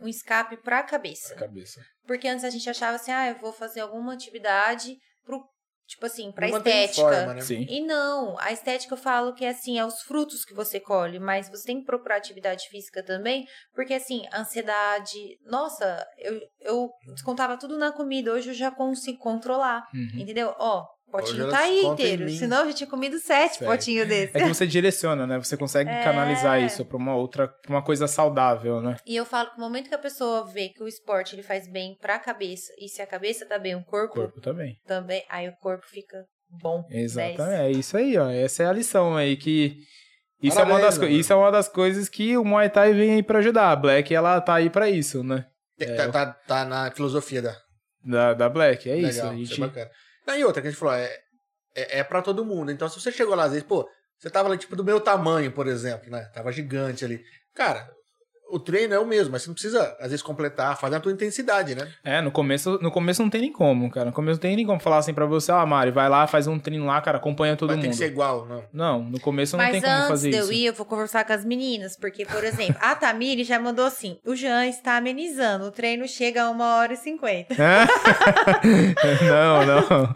Um 0.00 0.08
escape 0.08 0.56
pra 0.56 0.82
cabeça. 0.82 1.34
Cabeça. 1.36 1.80
Porque 2.06 2.26
antes 2.26 2.44
a 2.44 2.50
gente 2.50 2.68
achava 2.68 2.96
assim, 2.96 3.12
ah, 3.12 3.28
eu 3.28 3.38
vou 3.38 3.52
fazer 3.52 3.80
alguma 3.80 4.12
atividade 4.12 4.96
pro, 5.24 5.40
tipo 5.92 6.06
assim, 6.06 6.32
pra 6.32 6.48
Não 6.48 6.56
estética. 6.58 7.00
forma, 7.02 7.34
né? 7.34 7.40
Sim. 7.42 7.66
E 7.68 7.80
não, 7.80 8.38
a 8.38 8.50
estética 8.52 8.94
eu 8.94 8.98
falo 8.98 9.34
que 9.34 9.44
é 9.44 9.50
assim, 9.50 9.78
é 9.78 9.84
os 9.84 10.00
frutos 10.02 10.44
que 10.44 10.54
você 10.54 10.80
colhe, 10.80 11.18
mas 11.18 11.48
você 11.48 11.64
tem 11.66 11.80
que 11.80 11.86
procurar 11.86 12.16
atividade 12.16 12.68
física 12.68 13.02
também, 13.04 13.46
porque 13.74 13.94
assim, 13.94 14.22
ansiedade, 14.34 15.38
nossa, 15.44 16.06
eu, 16.18 16.40
eu 16.60 16.90
descontava 17.14 17.56
tudo 17.58 17.78
na 17.78 17.92
comida, 17.92 18.32
hoje 18.32 18.50
eu 18.50 18.54
já 18.54 18.70
consigo 18.70 19.18
controlar, 19.18 19.86
Uhum. 19.94 20.20
entendeu? 20.20 20.54
Ó, 20.58 20.84
potinho 21.12 21.48
tá 21.50 21.58
aí 21.60 21.82
inteiro, 21.84 22.28
senão 22.30 22.60
eu 22.62 22.66
já 22.68 22.72
tinha 22.72 22.90
comido 22.90 23.18
sete 23.18 23.58
Sério. 23.58 23.66
potinhos 23.72 24.08
desse. 24.08 24.36
É 24.36 24.40
que 24.42 24.48
você 24.48 24.66
direciona, 24.66 25.26
né? 25.26 25.38
Você 25.38 25.56
consegue 25.56 25.90
É. 25.90 26.02
canalizar 26.02 26.60
isso 26.62 26.84
pra 26.84 26.96
uma 26.96 27.14
outra, 27.14 27.46
pra 27.48 27.70
uma 27.70 27.82
coisa 27.82 28.06
saudável, 28.08 28.80
né? 28.80 28.96
E 29.06 29.14
eu 29.14 29.24
falo 29.24 29.50
que 29.50 29.58
no 29.58 29.64
momento 29.64 29.88
que 29.88 29.94
a 29.94 29.98
pessoa 29.98 30.44
vê 30.46 30.70
que 30.70 30.82
o 30.82 30.88
esporte 30.88 31.34
ele 31.34 31.42
faz 31.42 31.68
bem 31.68 31.96
pra 32.00 32.18
cabeça, 32.18 32.72
e 32.78 32.88
se 32.88 33.00
a 33.02 33.06
cabeça 33.06 33.46
tá 33.46 33.58
bem, 33.58 33.74
o 33.74 33.78
O 33.80 33.84
corpo, 33.84 34.14
corpo 34.14 34.40
também. 34.40 34.76
também, 34.86 35.22
aí 35.28 35.48
o 35.48 35.52
corpo 35.60 35.84
fica 35.86 36.24
bom. 36.50 36.84
Exatamente. 36.90 37.36
10. 37.38 37.50
É 37.60 37.70
isso 37.70 37.96
aí, 37.96 38.16
ó. 38.18 38.28
Essa 38.30 38.62
é 38.64 38.66
a 38.66 38.72
lição 38.72 39.16
aí 39.16 39.36
que. 39.36 39.76
Isso, 40.42 40.58
é 40.58 40.64
uma, 40.64 40.80
das, 40.80 40.98
mano. 40.98 41.10
isso 41.10 41.32
é 41.32 41.36
uma 41.36 41.52
das 41.52 41.68
coisas 41.68 42.08
que 42.08 42.36
o 42.36 42.44
Muay 42.44 42.68
Thai 42.68 42.92
vem 42.92 43.12
aí 43.14 43.22
pra 43.22 43.38
ajudar. 43.38 43.70
A 43.70 43.76
Black, 43.76 44.12
ela 44.12 44.40
tá 44.40 44.54
aí 44.54 44.68
pra 44.68 44.90
isso, 44.90 45.22
né? 45.22 45.46
Tem- 45.78 45.94
tá, 45.94 46.08
tá, 46.10 46.26
tá 46.46 46.64
na 46.64 46.90
filosofia 46.90 47.40
da. 47.42 47.56
Da, 48.04 48.34
da 48.34 48.48
Black, 48.48 48.90
é 48.90 48.96
isso. 48.96 49.18
Legal, 49.18 49.30
a 49.30 49.34
isso 49.36 49.54
gente... 49.54 49.62
é 49.62 49.66
bacana. 49.68 49.90
Não, 50.26 50.36
e 50.36 50.44
outra 50.44 50.62
que 50.62 50.68
a 50.68 50.70
gente 50.70 50.78
falou, 50.78 50.94
é, 50.94 51.06
é, 51.74 51.98
é 52.00 52.04
pra 52.04 52.22
todo 52.22 52.44
mundo. 52.44 52.70
Então, 52.70 52.88
se 52.88 53.00
você 53.00 53.10
chegou 53.10 53.34
lá, 53.34 53.44
às 53.44 53.52
vezes, 53.52 53.66
pô, 53.66 53.88
você 54.18 54.30
tava 54.30 54.48
lá, 54.48 54.56
tipo, 54.56 54.76
do 54.76 54.84
meu 54.84 55.00
tamanho, 55.00 55.50
por 55.52 55.66
exemplo, 55.66 56.10
né? 56.10 56.24
Tava 56.34 56.52
gigante 56.52 57.04
ali. 57.04 57.24
Cara, 57.54 57.90
o 58.52 58.58
treino 58.60 58.94
é 58.94 58.98
o 58.98 59.06
mesmo, 59.06 59.32
mas 59.32 59.42
você 59.42 59.48
não 59.48 59.54
precisa, 59.54 59.96
às 59.98 60.10
vezes, 60.10 60.22
completar, 60.22 60.78
fazer 60.78 60.96
a 60.96 61.00
tua 61.00 61.10
intensidade, 61.12 61.74
né? 61.74 61.88
É, 62.04 62.20
no 62.20 62.30
começo, 62.30 62.78
no 62.82 62.90
começo 62.90 63.22
não 63.22 63.30
tem 63.30 63.40
nem 63.40 63.52
como, 63.52 63.90
cara. 63.90 64.06
No 64.06 64.12
começo 64.12 64.36
não 64.36 64.42
tem 64.42 64.56
nem 64.56 64.66
como 64.66 64.78
falar 64.80 64.98
assim 64.98 65.14
pra 65.14 65.26
você, 65.26 65.50
ah, 65.52 65.64
Mari, 65.64 65.90
vai 65.90 66.08
lá, 66.08 66.26
faz 66.26 66.46
um 66.46 66.58
treino 66.58 66.86
lá, 66.86 67.00
cara, 67.00 67.18
acompanha 67.18 67.56
todo 67.56 67.68
Mas 67.68 67.76
mundo. 67.76 67.82
tem 67.84 67.90
que 67.90 67.96
ser 67.96 68.06
igual, 68.06 68.46
não. 68.46 68.62
Não, 68.72 69.02
no 69.02 69.18
começo 69.20 69.56
não 69.56 69.64
Mas 69.64 69.72
tem 69.72 69.80
como 69.80 69.94
antes 69.94 70.08
fazer 70.08 70.30
de 70.30 70.36
eu 70.36 70.42
isso. 70.44 70.52
ir, 70.52 70.66
eu 70.66 70.74
vou 70.74 70.86
conversar 70.86 71.24
com 71.24 71.32
as 71.32 71.44
meninas, 71.44 71.96
porque, 71.96 72.24
por 72.26 72.44
exemplo, 72.44 72.76
a 72.80 72.94
Tamiri 72.94 73.44
já 73.44 73.58
mandou 73.58 73.84
assim: 73.86 74.18
o 74.26 74.34
Jean 74.36 74.66
está 74.66 74.96
amenizando, 74.96 75.64
o 75.66 75.70
treino 75.70 76.06
chega 76.06 76.42
a 76.44 76.50
uma 76.50 76.76
hora 76.76 76.92
e 76.92 76.96
cinquenta. 76.96 77.54
não, 79.22 79.66
não. 79.66 80.14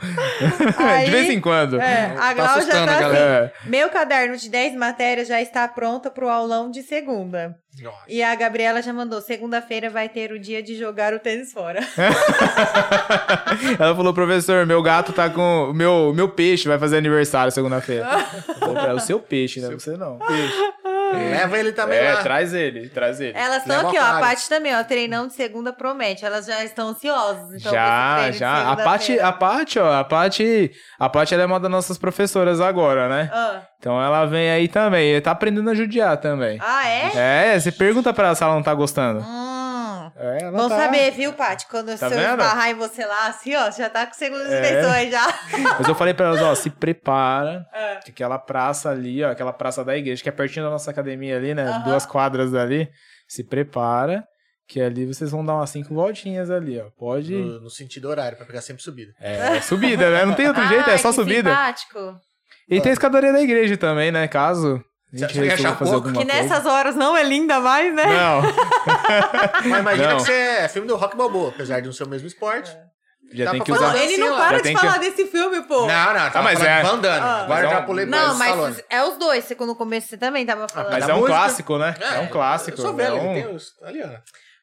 Aí- 0.79 1.05
de 1.07 1.11
vez 1.11 1.31
em 1.31 1.41
quando. 1.41 1.81
É, 1.81 2.07
a 2.17 2.17
Tá 2.17 2.35
Glau 2.35 2.61
já 2.63 2.73
tá 2.87 2.93
a 2.93 3.43
assim. 3.45 3.51
Meu 3.71 3.89
caderno 3.89 4.37
de 4.37 4.49
10 4.51 4.75
matérias 4.77 5.29
já 5.29 5.41
está 5.41 5.67
pronto 5.69 6.11
pro 6.11 6.29
aulão 6.29 6.71
de 6.71 6.83
segunda. 6.83 7.57
Nossa. 7.83 8.05
E 8.09 8.23
a 8.23 8.35
Gabriela 8.35 8.81
já 8.81 8.93
mandou: 8.93 9.21
segunda-feira 9.21 9.91
vai 9.91 10.09
ter 10.09 10.33
o 10.33 10.39
dia 10.39 10.63
de 10.63 10.77
jogar 10.77 11.13
o 11.13 11.19
tênis 11.19 11.53
fora. 11.53 11.81
Ela 13.79 13.95
falou, 13.95 14.15
professor, 14.15 14.65
meu 14.65 14.83
gato 14.83 15.13
tá 15.13 15.29
com. 15.29 15.73
Meu, 15.75 16.13
meu 16.15 16.29
peixe 16.29 16.69
vai 16.69 16.79
fazer 16.79 16.97
aniversário 16.97 17.53
segunda-feira. 17.53 18.07
O 18.95 19.01
seu 19.01 19.21
peixe, 19.21 19.61
né? 19.61 19.69
Você 19.71 19.97
não. 19.97 20.19
Leva 21.19 21.59
ele 21.59 21.73
também 21.73 21.99
É, 21.99 22.15
lá. 22.15 22.23
traz 22.23 22.53
ele, 22.55 22.89
traz 22.89 23.21
ele. 23.21 23.37
Elas 23.37 23.59
estão 23.59 23.77
Leva 23.77 23.89
aqui, 23.89 23.99
ó. 23.99 24.03
a. 24.05 24.21
Paty 24.21 24.49
também, 24.49 24.75
ó. 24.75 24.83
Treinão 24.85 25.27
de 25.27 25.35
segunda 25.35 25.73
promete. 25.73 26.25
Elas 26.25 26.47
já 26.47 26.65
estão 26.65 26.89
ansiosas. 26.89 27.55
Então, 27.61 27.73
já, 27.73 28.31
já. 28.33 28.73
A 28.73 28.77
Paty, 28.77 29.19
a 29.21 29.33
Paty, 29.33 29.79
ó, 29.79 29.93
a 30.01 30.05
Paty, 30.05 30.71
a 30.99 31.09
Paty 31.09 31.35
ela 31.35 31.43
é 31.43 31.47
uma 31.47 31.61
das 31.61 31.71
nossas 31.71 31.99
professoras 31.99 32.61
agora, 32.61 33.09
né? 33.09 33.31
Ah, 33.33 33.61
Então 33.79 34.03
ela 34.03 34.25
vem 34.27 34.51
aí 34.51 34.69
também, 34.69 35.15
e 35.15 35.21
tá 35.21 35.31
aprendendo 35.33 35.71
a 35.71 35.75
judiar 35.75 36.17
também. 36.19 36.59
Ah, 36.61 36.89
é? 36.89 37.53
É, 37.55 37.61
você 37.61 37.71
pergunta 37.73 38.13
pra 38.13 38.27
ela 38.27 38.35
se 38.35 38.43
ela 38.43 38.55
não 38.55 38.63
tá 38.63 38.75
gostando. 38.75 39.21
Hum. 39.21 39.56
É, 40.19 40.43
ela 40.45 40.57
Bom 40.59 40.69
tá... 40.69 40.77
saber, 40.85 41.11
viu, 41.11 41.33
Paty? 41.35 41.67
Quando 41.69 41.89
Tá 41.89 41.97
se 41.99 42.05
eu 42.07 42.11
vendo? 42.11 42.31
esbarrar 42.41 42.71
em 42.71 42.75
você 42.75 43.05
lá, 43.05 43.27
assim, 43.29 43.55
ó, 43.55 43.71
você 43.71 43.83
já 43.83 43.91
tá 43.91 44.07
com 44.07 44.15
segundas 44.15 44.51
É. 44.51 44.61
intenções 44.81 45.11
já. 45.11 45.27
Mas 45.79 45.89
eu 45.89 45.95
falei 45.95 46.15
pra 46.15 46.27
elas, 46.27 46.41
ó, 46.41 46.55
se 46.55 46.71
prepara, 46.71 47.67
É. 47.75 47.97
que 47.97 48.11
aquela 48.11 48.39
praça 48.39 48.89
ali, 48.91 49.23
ó, 49.23 49.31
aquela 49.31 49.53
praça 49.53 49.85
da 49.85 49.97
igreja, 49.97 50.23
que 50.23 50.29
é 50.29 50.33
pertinho 50.33 50.65
da 50.65 50.71
nossa 50.71 50.91
academia 50.91 51.37
ali, 51.37 51.55
né? 51.55 51.83
Duas 51.85 52.07
quadras 52.07 52.51
dali. 52.53 52.89
Se 53.29 53.45
prepara, 53.45 54.25
que 54.69 54.81
ali 54.81 55.05
vocês 55.07 55.31
vão 55.31 55.45
dar 55.45 55.55
umas 55.55 55.71
cinco 55.71 55.95
voltinhas 55.95 56.51
ali, 56.51 56.81
ó. 56.81 56.87
Pode... 56.99 57.35
No, 57.35 57.61
no 57.63 57.71
sentido 57.71 58.09
horário, 58.09 58.37
pra 58.39 58.47
pegar 58.47 58.63
sempre 58.63 58.83
subida. 58.83 59.13
É, 59.21 59.61
subida, 59.61 60.11
né? 60.11 60.25
Não 60.25 60.35
tem 60.35 60.49
outro 60.49 60.65
jeito, 60.69 60.89
é 60.89 60.93
Ai, 60.93 60.99
só 60.99 61.09
que 61.11 61.15
subida. 61.17 61.51
simpático. 61.51 62.17
E 62.69 62.81
tem 62.81 62.91
a 62.91 62.93
escadaria 62.95 63.33
da 63.33 63.41
igreja 63.41 63.77
também, 63.77 64.11
né? 64.11 64.27
Caso 64.27 64.83
a 65.25 65.29
gente 65.29 65.53
achar 65.53 65.77
fazer 65.77 65.91
pouco? 65.93 66.09
Que 66.09 66.15
coisa. 66.15 66.33
nessas 66.33 66.67
horas 66.67 66.95
não 66.97 67.17
é 67.17 67.23
linda 67.23 67.61
mais, 67.61 67.95
né? 67.95 68.05
Não, 68.05 68.43
Mas 69.71 69.81
imagina 69.81 70.09
Não. 70.11 70.17
que 70.19 70.23
você 70.25 70.33
é 70.33 70.69
filme 70.69 70.87
do 70.89 70.97
Rock 70.97 71.17
Balboa, 71.17 71.51
apesar 71.51 71.81
de 71.81 71.87
não 71.87 71.93
ser 71.93 72.05
o 72.05 72.09
mesmo 72.09 72.27
esporte. 72.27 72.71
já 73.33 73.45
Dá 73.47 73.51
tem 73.53 73.59
pra 73.61 73.67
que 73.67 73.73
fazer 73.73 73.85
usar... 73.85 73.95
uma- 73.97 74.05
Ele 74.05 74.17
não 74.19 74.37
para 74.37 74.51
já 74.51 74.57
de 74.59 74.63
tem 74.63 74.75
que- 74.75 74.81
falar 74.81 74.99
desse 74.99 75.27
filme, 75.27 75.63
pô. 75.63 75.87
Não, 75.87 76.15
não, 76.15 76.31
tá 76.31 76.43
mas 76.43 76.59
mas 76.59 76.63
é- 76.63 76.79
é... 76.79 76.83
Van 76.83 76.99
Damme. 76.99 77.21
Ah. 77.27 77.43
Agora 77.43 77.49
Mas 77.49 77.65
é 77.65 77.69
já 77.75 77.81
um- 77.81 77.85
pulei 77.87 78.07
pra 78.07 78.19
Não, 78.19 78.35
mas 78.39 78.85
é 78.91 79.03
os 79.05 79.17
dois. 79.17 79.45
Você, 79.45 79.55
no 79.55 79.75
começo 79.77 80.09
você 80.09 80.17
também 80.17 80.47
tava 80.47 80.69
falando. 80.69 80.93
Mas 80.93 81.07
da 81.07 81.13
é 81.13 81.15
um 81.17 81.19
música- 81.21 81.37
clássico, 81.39 81.79
né? 81.79 81.95
É, 82.01 82.19
um 82.21 82.27
clássico. 82.29 82.79
Eu 82.79 82.83
sou 82.83 82.95
velho, 82.95 83.17
é 83.17 83.21
um... 83.21 83.35
tem 83.35 83.55
os... 83.55 83.67
Ali, 83.83 84.03
ó. 84.03 84.09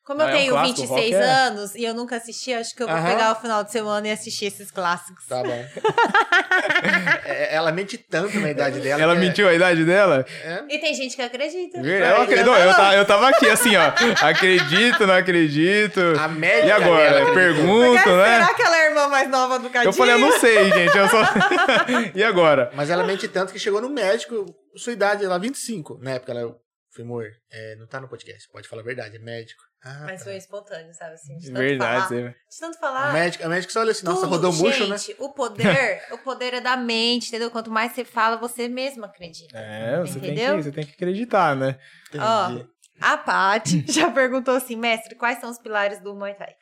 Como 0.06 0.22
eu 0.22 0.26
Ah, 0.28 0.32
é 0.32 0.34
um 0.34 0.38
tenho 0.38 0.52
clássico, 0.52 0.82
26 0.82 0.90
rock 0.90 1.14
é- 1.14 1.24
anos 1.24 1.76
e 1.76 1.84
eu 1.86 1.94
nunca 1.94 2.18
assisti, 2.18 2.54
acho 2.54 2.76
que 2.76 2.84
eu 2.84 2.88
vou 2.88 2.96
Aham. 2.98 3.08
pegar 3.10 3.32
o 3.32 3.36
final 3.36 3.64
de 3.64 3.72
semana 3.72 4.06
e 4.08 4.12
assistir 4.12 4.46
esses 4.48 4.70
clássicos. 4.70 5.26
Tá 5.28 5.42
bom. 5.42 5.66
É, 7.26 7.56
ela 7.56 7.72
mente 7.72 7.98
tanto 7.98 8.40
na 8.40 8.50
idade 8.52 8.80
dela. 8.80 9.02
Ela 9.02 9.14
é- 9.14 9.18
mentiu 9.18 9.48
a 9.48 9.54
idade 9.54 9.84
dela? 9.86 10.26
É, 10.44 10.64
E 10.70 10.80
tem 10.80 10.94
gente 10.94 11.16
que 11.16 11.22
acredita. 11.22 11.78
Eu, 11.80 12.22
acredito, 12.22 12.46
não, 12.46 12.58
eu, 12.58 12.74
ta- 12.74 12.96
eu 12.96 13.06
tava 13.06 13.30
aqui 13.30 13.50
assim, 13.50 13.76
ó. 13.76 13.92
Acredito, 14.28 15.06
não 15.08 15.14
acredito. 15.16 16.00
A 16.20 16.28
médica 16.28 16.68
E 16.68 16.72
agora? 16.72 17.34
Pergunto, 17.34 17.94
Porque 18.04 18.10
né? 18.10 18.34
Será 18.42 18.54
que 18.54 18.62
ela 18.62 18.78
é 18.78 18.82
a 18.82 18.90
irmã 18.90 19.08
mais 19.08 19.30
nova 19.30 19.60
do 19.60 19.70
Cadinho? 19.70 19.90
Eu 19.90 19.94
falei, 19.94 20.14
eu 20.16 20.20
não 20.20 20.40
sei, 20.40 20.72
gente. 20.72 20.98
Eu 20.98 21.08
só... 21.10 21.22
e 22.16 22.24
agora? 22.24 22.72
Mas 22.76 22.90
ela 22.90 23.04
mente 23.04 23.28
tanto 23.28 23.52
que 23.54 23.60
chegou 23.60 23.82
no 23.82 23.90
médico, 23.90 24.46
sua 24.76 24.94
idade, 24.94 25.24
ela 25.26 25.38
25. 25.40 26.00
Na 26.02 26.12
época, 26.12 26.32
ela 26.34 26.56
foi 26.94 27.04
amor, 27.04 27.26
é, 27.52 27.76
não 27.78 27.88
tá 27.88 28.00
no 28.00 28.08
podcast, 28.08 28.48
pode 28.52 28.68
falar 28.68 28.82
a 28.82 28.86
verdade, 28.86 29.16
é 29.16 29.20
médico. 29.20 29.62
Ah, 29.86 30.04
Mas 30.06 30.20
tá. 30.20 30.26
foi 30.26 30.38
espontâneo, 30.38 30.94
sabe 30.94 31.16
assim? 31.16 31.36
De 31.38 31.48
tanto 31.48 31.58
Verdade. 31.58 32.08
falar. 32.08 32.08
você- 32.08 32.30
De 32.50 32.60
tanto 32.60 32.76
A 32.78 32.80
falar. 32.80 33.14
médica, 33.14 33.46
a 33.46 33.50
médica 33.50 33.74
só 33.74 33.80
olha 33.82 33.92
assim, 33.92 34.06
nossa, 34.06 34.26
rodou 34.28 34.54
murcho, 34.54 34.88
né? 34.88 34.98
gente, 34.98 35.16
o 35.20 35.34
poder, 35.34 36.02
o 36.14 36.18
poder 36.20 36.54
é 36.54 36.62
da 36.62 36.78
mente, 36.78 37.28
entendeu? 37.28 37.52
Quanto 37.52 37.70
mais 37.70 37.92
você 37.92 38.06
fala, 38.06 38.38
você 38.38 38.70
mesmo 38.70 39.04
acredita. 39.04 39.58
É, 39.58 40.00
você 40.00 40.14
tem, 40.20 40.34
que, 40.36 40.42
Entendeu? 40.42 40.64
você 40.64 40.72
tem 40.72 40.86
que 40.86 40.94
acreditar, 40.94 41.54
né? 41.56 41.78
Ó, 42.18 42.50
Entendi. 42.52 42.70
a 43.02 43.18
Paty 43.18 43.84
já 43.92 44.10
perguntou 44.10 44.56
assim, 44.56 44.78
mestre, 44.78 45.16
quais 45.16 45.40
são 45.40 45.50
os 45.50 45.58
pilares 45.60 46.00
do 46.02 46.16
Muay 46.16 46.34
Thai? 46.36 46.54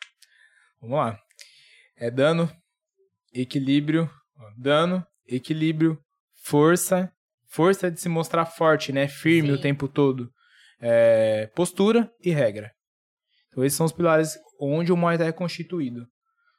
Vamos 0.81 0.97
lá. 0.97 1.19
É 1.97 2.09
dano, 2.09 2.51
equilíbrio, 3.33 4.09
ó, 4.39 4.49
dano, 4.57 5.05
equilíbrio, 5.27 5.99
força, 6.43 7.11
força 7.47 7.91
de 7.91 7.99
se 8.01 8.09
mostrar 8.09 8.45
forte, 8.45 8.91
né? 8.91 9.07
Firme 9.07 9.49
Sim. 9.49 9.53
o 9.53 9.61
tempo 9.61 9.87
todo. 9.87 10.29
É, 10.79 11.45
postura 11.55 12.11
e 12.23 12.31
regra. 12.31 12.71
Então 13.51 13.63
esses 13.63 13.77
são 13.77 13.85
os 13.85 13.91
pilares 13.91 14.37
onde 14.59 14.91
o 14.91 14.97
Muay 14.97 15.17
Thai 15.17 15.27
é 15.27 15.31
constituído. 15.31 16.01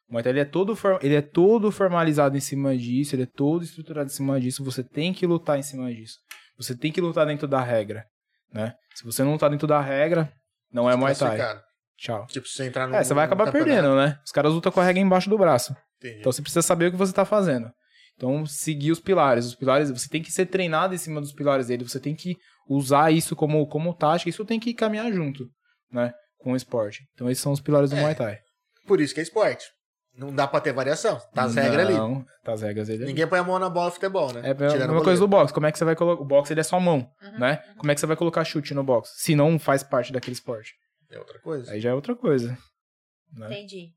O 0.09 0.12
Muay 0.12 0.23
Thai 0.23 0.32
ele 0.32 0.40
é, 0.40 0.44
todo 0.44 0.77
ele 1.01 1.14
é 1.14 1.23
todo 1.23 1.73
formalizado 1.73 2.36
em 2.36 2.40
cima 2.40 2.77
disso, 2.77 3.14
ele 3.14 3.23
é 3.23 3.28
todo 3.35 3.64
estruturado 3.64 4.06
em 4.06 4.14
cima 4.14 4.40
disso. 4.40 4.64
Você 4.64 4.82
tem 4.82 5.12
que 5.12 5.27
lutar 5.27 5.59
em 5.59 5.62
cima 5.62 5.93
disso. 5.93 6.19
Você 6.56 6.77
tem 6.77 6.93
que 6.93 7.01
lutar 7.01 7.27
dentro 7.27 7.48
da 7.48 7.60
regra, 7.60 8.05
né? 8.52 8.74
Se 8.94 9.05
você 9.05 9.24
não 9.24 9.32
lutar 9.32 9.51
dentro 9.51 9.66
da 9.66 9.81
regra, 9.81 10.32
não 10.70 10.89
é 10.90 10.97
Muay 10.97 11.14
Thai. 11.14 11.39
Tchau. 11.97 12.27
Tipo, 12.27 12.48
se 12.48 12.56
você 12.56 12.66
entrar 12.66 12.89
no 12.89 12.97
É, 12.97 13.05
você 13.05 13.14
vai 13.14 13.24
acabar 13.24 13.51
perdendo, 13.52 13.94
né? 13.94 14.19
Os 14.24 14.32
caras 14.32 14.52
lutam 14.52 14.73
com 14.73 14.81
a 14.81 14.85
regra 14.85 15.01
embaixo 15.01 15.31
do 15.31 15.39
braço. 15.39 15.74
entendi. 15.98 16.19
Então 16.19 16.32
você 16.32 16.43
precisa 16.43 16.62
saber 16.62 16.86
o 16.86 16.90
que 16.90 16.97
você 16.97 17.12
tá 17.12 17.24
fazendo. 17.24 17.70
Então, 18.16 18.44
seguir 18.44 18.90
os 18.90 19.01
pilares. 19.01 19.47
Os 19.47 19.55
pilares, 19.55 19.90
você 19.90 20.09
tem 20.09 20.23
que 20.23 20.31
ser 20.31 20.47
treinado 20.47 20.94
em 20.94 20.98
cima 20.98 21.20
dos 21.20 21.32
pilares 21.32 21.69
dele. 21.69 21.89
Você 21.89 21.98
tem 21.98 22.14
que 22.14 22.36
usar 22.69 23.10
isso 23.12 23.35
como, 23.35 23.66
como 23.66 23.94
tática. 23.94 24.28
Isso 24.28 24.44
tem 24.44 24.60
que 24.60 24.74
caminhar 24.74 25.12
junto, 25.12 25.48
né? 25.90 26.12
Com 26.43 26.52
o 26.52 26.56
esporte. 26.56 27.05
Então, 27.14 27.31
esses 27.31 27.43
são 27.43 27.52
os 27.52 27.60
pilares 27.60 27.90
do 27.90 27.97
É. 27.97 28.01
Muay 28.01 28.14
Thai. 28.14 28.39
Por 28.86 29.01
isso 29.01 29.14
que 29.14 29.20
é 29.20 29.23
esporte. 29.23 29.66
Não 30.14 30.35
dá 30.35 30.47
pra 30.47 30.60
ter 30.60 30.73
variação. 30.73 31.19
Tá 31.35 31.44
as 31.44 31.55
regras 31.55 31.86
ali. 31.86 31.94
Não, 31.97 32.23
tá 32.44 32.52
as 32.52 32.60
regras 32.60 32.90
ali. 32.90 33.05
Ninguém 33.05 33.27
põe 33.27 33.39
a 33.39 33.43
mão 33.44 33.59
na 33.59 33.70
bola 33.70 33.90
futebol, 33.90 34.31
né? 34.32 34.43
É 34.44 34.51
a 34.51 34.55
Tirando 34.55 34.78
mesma 34.89 35.01
o 35.01 35.05
coisa 35.05 35.20
do 35.20 35.28
boxe. 35.28 35.55
Como 35.55 35.66
é 35.66 35.73
que 35.73 35.78
você 35.78 35.85
vai 35.86 35.97
colocar. 35.97 36.20
O 36.23 36.24
boxe 36.27 36.52
ele 36.52 36.60
é 36.60 36.64
só 36.64 36.78
mão, 36.78 37.09
né? 37.39 37.56
Como 37.78 37.90
é 37.90 37.94
que 37.94 38.01
você 38.01 38.06
vai 38.06 38.16
colocar 38.16 38.44
chute 38.44 38.74
no 38.74 38.85
boxe? 38.85 39.12
Se 39.16 39.35
não 39.35 39.59
faz 39.59 39.82
parte 39.82 40.12
daquele 40.12 40.35
esporte. 40.35 40.74
É 41.10 41.19
outra 41.19 41.39
coisa. 41.40 41.73
Aí 41.73 41.81
já 41.81 41.90
é 41.90 41.94
outra 41.94 42.14
coisa. 42.14 42.59
né? 43.32 43.47
Entendi. 43.47 43.89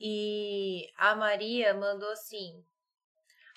E 0.00 0.86
a 0.98 1.14
Maria 1.14 1.74
mandou 1.74 2.10
assim: 2.10 2.52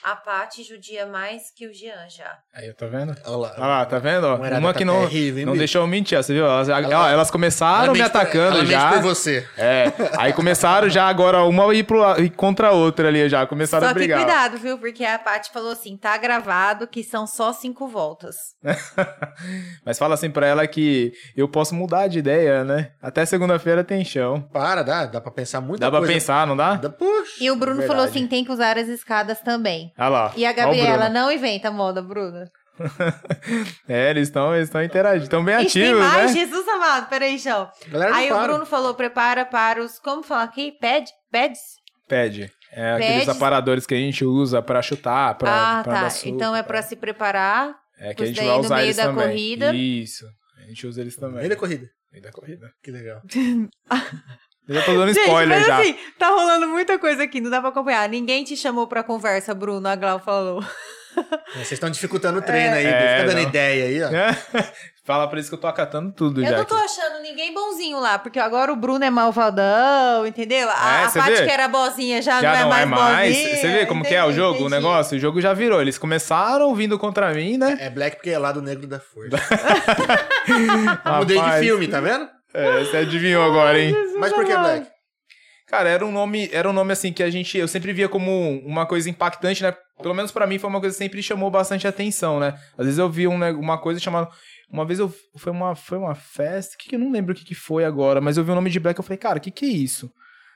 a 0.03 0.15
Paty 0.15 0.63
judia 0.63 1.05
mais 1.05 1.51
que 1.55 1.67
o 1.67 1.73
Jean 1.73 2.07
já. 2.09 2.37
Aí, 2.53 2.71
tá 2.73 2.85
vendo? 2.87 3.15
Olha 3.25 3.35
lá. 3.37 3.53
Olha 3.57 3.67
lá, 3.67 3.85
tá 3.85 3.99
vendo? 3.99 4.27
Uma 4.35 4.73
tá 4.73 4.77
que 4.77 4.85
não, 4.85 5.01
terrível, 5.01 5.39
hein, 5.39 5.45
não 5.45 5.53
bicho? 5.53 5.59
deixou 5.59 5.81
eu 5.81 5.87
mentir, 5.87 6.17
você 6.17 6.33
viu? 6.33 6.45
Elas, 6.45 6.69
ó, 6.69 6.77
Ela- 6.77 7.11
elas 7.11 7.31
começaram 7.31 7.85
Ela 7.85 7.93
me 7.93 7.99
por- 7.99 8.05
atacando 8.05 8.47
ela 8.57 8.59
mente 8.63 8.71
já. 8.71 8.89
por 8.93 9.01
você. 9.01 9.47
É, 9.57 9.91
aí 10.17 10.31
começaram 10.33 10.87
já 10.89 11.07
agora 11.07 11.43
uma 11.43 11.73
ir 11.73 11.83
pro, 11.83 11.99
ir 12.21 12.29
contra 12.29 12.67
a 12.69 12.71
outra 12.71 13.07
ali 13.07 13.27
já, 13.27 13.45
começaram 13.47 13.85
Só 13.85 13.91
a 13.91 13.93
que 13.93 13.99
brigar. 13.99 14.19
cuidado, 14.19 14.57
viu? 14.57 14.77
Porque 14.77 15.03
a 15.03 15.17
Paty 15.19 15.51
falou 15.51 15.71
assim: 15.71 15.97
tá 15.97 16.15
gravado 16.17 16.87
que 16.87 17.03
são 17.03 17.25
só 17.27 17.51
cinco 17.51 17.87
voltas. 17.87 18.35
Mas 19.85 19.97
fala 19.97 20.13
assim 20.13 20.29
pra 20.29 20.45
ela 20.47 20.67
que 20.67 21.11
eu 21.35 21.47
posso 21.47 21.73
mudar 21.75 22.07
de 22.07 22.19
ideia, 22.19 22.63
né? 22.63 22.91
Até 23.01 23.25
segunda-feira 23.25 23.83
tem 23.83 24.03
chão. 24.05 24.41
Para, 24.53 24.83
dá, 24.83 25.05
dá 25.05 25.21
pra 25.21 25.31
pensar 25.31 25.61
muito 25.61 25.79
Dá 25.79 25.89
pra 25.89 26.01
pensar, 26.01 26.45
não 26.47 26.55
dá? 26.55 26.75
Dá, 26.75 26.89
puxa. 26.89 27.33
E 27.43 27.49
o 27.51 27.55
Bruno 27.55 27.77
Verdade. 27.77 27.87
falou 27.95 28.09
assim: 28.09 28.27
tem 28.27 28.43
que 28.45 28.51
usar 28.51 28.77
as 28.77 28.87
escadas 28.87 29.39
também. 29.41 29.86
Olha 29.97 30.09
lá. 30.09 30.33
E 30.35 30.45
a 30.45 30.51
o 30.51 30.55
Gabriela, 30.55 31.09
não 31.09 31.31
inventa 31.31 31.69
moda, 31.71 32.01
Bruna. 32.01 32.49
É, 33.89 34.11
eles 34.11 34.27
estão 34.27 34.53
eles 34.55 34.67
estão 34.67 34.83
interagindo, 34.83 35.23
estão 35.23 35.43
bem 35.43 35.55
Ixi, 35.65 35.73
tem 35.79 35.83
ativos, 35.87 36.05
mais? 36.05 36.33
né? 36.35 36.39
Jesus 36.41 36.67
amado, 36.67 37.09
peraí, 37.09 37.37
João. 37.37 37.69
Aí 38.13 38.31
o 38.31 38.35
para. 38.35 38.47
Bruno 38.47 38.65
falou: 38.65 38.93
prepara 38.93 39.45
para 39.45 39.83
os. 39.83 39.97
Como 39.97 40.21
falar 40.21 40.43
aqui? 40.43 40.73
Pad? 40.79 41.09
Pads? 41.31 41.59
Pede. 42.07 42.51
É 42.71 42.97
Pede. 42.97 43.05
aqueles 43.07 43.29
aparadores 43.29 43.85
que 43.85 43.95
a 43.95 43.97
gente 43.97 44.23
usa 44.23 44.61
pra 44.61 44.81
chutar, 44.81 45.35
pra, 45.35 45.79
ah, 45.79 45.83
pra 45.83 45.93
tá. 46.01 46.09
soco, 46.09 46.27
Então 46.29 46.55
é 46.55 46.61
pra 46.61 46.81
se 46.81 46.95
preparar. 46.95 47.75
É 47.99 48.13
que 48.13 48.23
a 48.23 48.25
gente 48.27 48.37
vai 48.39 48.47
no 48.47 48.59
usar 48.59 48.75
meio 48.75 48.85
eles 48.85 48.97
da 48.97 49.03
também. 49.05 49.23
corrida. 49.27 49.73
Isso. 49.73 50.25
A 50.57 50.61
gente 50.67 50.85
usa 50.85 51.01
eles 51.01 51.15
também. 51.15 51.37
Meio 51.37 51.49
da 51.49 51.55
corrida. 51.55 51.87
Meio 52.11 52.23
da 52.23 52.31
corrida. 52.31 52.71
Que 52.83 52.91
legal. 52.91 53.21
Eu 54.67 54.75
já 54.75 54.81
tô 54.83 54.93
dando 54.93 55.11
spoiler 55.11 55.57
mas 55.59 55.65
já. 55.67 55.79
assim, 55.79 55.95
tá 56.19 56.27
rolando 56.29 56.67
muita 56.67 56.99
coisa 56.99 57.23
aqui, 57.23 57.39
não 57.39 57.49
dá 57.49 57.59
pra 57.61 57.69
acompanhar. 57.69 58.07
Ninguém 58.09 58.43
te 58.43 58.57
chamou 58.57 58.85
pra 58.87 59.01
conversa, 59.03 59.53
Bruno, 59.53 59.87
a 59.87 59.95
Glau 59.95 60.19
falou. 60.19 60.61
Vocês 61.53 61.71
estão 61.73 61.89
dificultando 61.89 62.39
o 62.39 62.41
treino 62.41 62.75
aí, 62.75 62.85
É. 62.85 63.15
Fica 63.17 63.27
dando 63.29 63.41
não. 63.41 63.49
ideia 63.49 63.85
aí, 63.85 64.03
ó. 64.03 64.63
Fala 65.03 65.25
pra 65.27 65.37
eles 65.37 65.47
que 65.47 65.55
eu 65.55 65.59
tô 65.59 65.67
acatando 65.67 66.11
tudo 66.11 66.41
Eu 66.43 66.49
já. 66.49 66.57
não 66.57 66.65
tô 66.65 66.75
aqui. 66.75 66.83
achando 66.83 67.21
ninguém 67.23 67.53
bonzinho 67.53 67.97
lá, 67.97 68.19
porque 68.19 68.37
agora 68.37 68.73
o 68.73 68.75
Bruno 68.75 69.03
é 69.05 69.09
malvadão, 69.09 70.27
entendeu? 70.27 70.69
A, 70.69 70.99
É, 71.01 71.03
a 71.05 71.09
cê 71.09 71.17
Paty 71.19 71.31
vê? 71.31 71.45
que 71.45 71.49
era 71.49 71.67
bozinha 71.69 72.21
já, 72.21 72.41
Já 72.41 72.51
não 72.65 72.75
é 72.75 72.85
mais 72.85 72.89
bozinha. 73.29 73.55
Você 73.55 73.67
vê 73.69 73.85
como 73.85 74.03
que 74.03 74.13
é 74.13 74.21
o 74.21 74.25
Entendi, 74.25 74.35
jogo, 74.37 74.53
o 74.57 74.67
entendi. 74.67 74.75
negócio? 74.75 75.17
O 75.17 75.19
jogo 75.19 75.39
já 75.39 75.53
virou. 75.53 75.81
Eles 75.81 75.97
começaram 75.97 76.75
vindo 76.75 76.99
contra 76.99 77.33
mim, 77.33 77.57
né? 77.57 77.77
É 77.79 77.89
black 77.89 78.17
porque 78.17 78.31
é 78.31 78.37
lado 78.37 78.61
negro 78.61 78.85
da 78.85 78.99
força. 78.99 79.37
Mudei 81.19 81.37
de 81.37 81.41
Rapaz, 81.41 81.63
filme, 81.65 81.87
tá 81.87 81.99
vendo? 82.01 82.27
É, 82.57 82.83
você 82.83 82.97
adivinhou 82.97 83.43
agora, 83.43 83.79
hein? 83.79 83.93
Mas 84.19 84.33
por 84.33 84.45
que 84.45 84.51
black? 84.57 84.87
Cara, 85.67 85.89
era 85.89 86.05
um 86.05 86.11
nome, 86.11 86.49
era 86.53 86.69
um 86.69 86.73
nome 86.73 86.93
assim 86.93 87.11
que 87.11 87.21
a 87.21 87.29
gente, 87.29 87.57
eu 87.57 87.67
sempre 87.67 87.91
via 87.91 88.07
como 88.07 88.31
uma 88.65 88.85
coisa 88.85 89.09
impactante, 89.09 89.61
né? 89.61 89.75
Pelo 90.01 90.13
menos 90.15 90.31
pra 90.31 90.47
mim 90.47 90.57
foi 90.57 90.69
uma 90.69 90.79
coisa 90.79 90.95
que 90.95 91.03
sempre 91.03 91.21
chamou 91.21 91.51
bastante 91.51 91.85
atenção, 91.87 92.39
né? 92.39 92.57
Às 92.77 92.85
vezes 92.85 92.97
eu 92.99 93.09
via 93.09 93.29
um 93.29 93.37
ne- 93.37 93.51
uma 93.51 93.77
coisa 93.77 93.99
chamada 93.99 94.29
uma 94.71 94.85
vez 94.85 94.99
eu 94.99 95.13
foi 95.37 95.51
uma 95.51 95.75
foi 95.75 95.97
uma 95.97 96.15
festa, 96.15 96.75
que, 96.79 96.89
que 96.89 96.95
eu 96.95 96.99
não 96.99 97.11
lembro 97.11 97.33
o 97.33 97.35
que, 97.35 97.43
que 97.45 97.55
foi 97.55 97.83
agora, 97.85 98.19
mas 98.21 98.37
eu 98.37 98.43
vi 98.43 98.51
o 98.51 98.55
nome 98.55 98.69
de 98.69 98.79
Black, 98.79 98.97
eu 98.99 99.03
falei, 99.03 99.17
cara, 99.17 99.37
o 99.39 99.41
que 99.41 99.51
que 99.51 99.65
é 99.65 99.69
isso? 99.69 100.09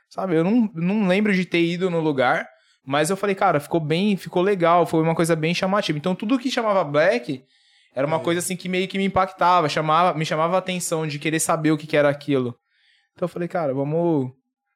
Sabe? 0.09 0.35
Eu 0.35 0.43
não, 0.43 0.69
não 0.75 1.07
lembro 1.07 1.33
de 1.33 1.45
ter 1.45 1.61
ido 1.61 1.89
no 1.89 1.99
lugar, 1.99 2.47
mas 2.85 3.09
eu 3.09 3.17
falei, 3.17 3.35
cara, 3.35 3.59
ficou 3.59 3.79
bem, 3.79 4.15
ficou 4.17 4.41
legal, 4.41 4.85
foi 4.85 5.01
uma 5.01 5.15
coisa 5.15 5.35
bem 5.35 5.53
chamativa. 5.53 5.97
Então 5.97 6.15
tudo 6.15 6.39
que 6.39 6.49
chamava 6.51 6.83
Black 6.83 7.43
era 7.95 8.05
uma 8.07 8.17
É. 8.17 8.19
coisa 8.23 8.39
assim 8.39 8.55
que 8.55 8.69
meio 8.69 8.87
que 8.87 8.97
me 8.97 9.05
impactava, 9.05 9.67
chamava, 9.69 10.17
me 10.17 10.25
chamava 10.25 10.55
a 10.55 10.59
atenção 10.59 11.05
de 11.07 11.19
querer 11.19 11.39
saber 11.39 11.71
o 11.71 11.77
que, 11.77 11.87
que 11.87 11.97
era 11.97 12.09
aquilo. 12.09 12.55
Então 13.13 13.25
eu 13.25 13.29
falei, 13.29 13.47
cara, 13.47 13.73
vamos 13.73 14.31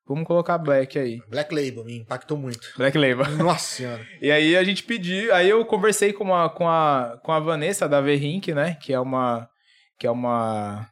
vamos 0.08 0.26
colocar 0.28 0.58
Black 0.60 1.00
aí. 1.00 1.20
Black 1.30 1.54
Label 1.54 1.84
me 1.84 1.98
impactou 2.00 2.38
muito. 2.38 2.60
Black 2.78 2.98
Label. 2.98 3.28
Nossa 3.38 3.76
senhora. 3.76 4.06
E 4.22 4.32
aí 4.32 4.56
a 4.56 4.64
gente 4.64 4.84
pediu, 4.84 5.34
aí 5.34 5.50
eu 5.50 5.66
conversei 5.66 6.14
com 6.14 6.36
a, 6.36 6.50
com 6.50 6.68
a, 6.68 7.20
com 7.24 7.32
a 7.32 7.40
Vanessa 7.40 7.88
da 7.90 8.02
Verrink, 8.02 8.54
né? 8.54 8.78
Que 8.82 8.94
é 8.94 9.00
uma. 9.00 9.48
Que 9.98 10.06
é 10.06 10.12
uma. 10.12 10.88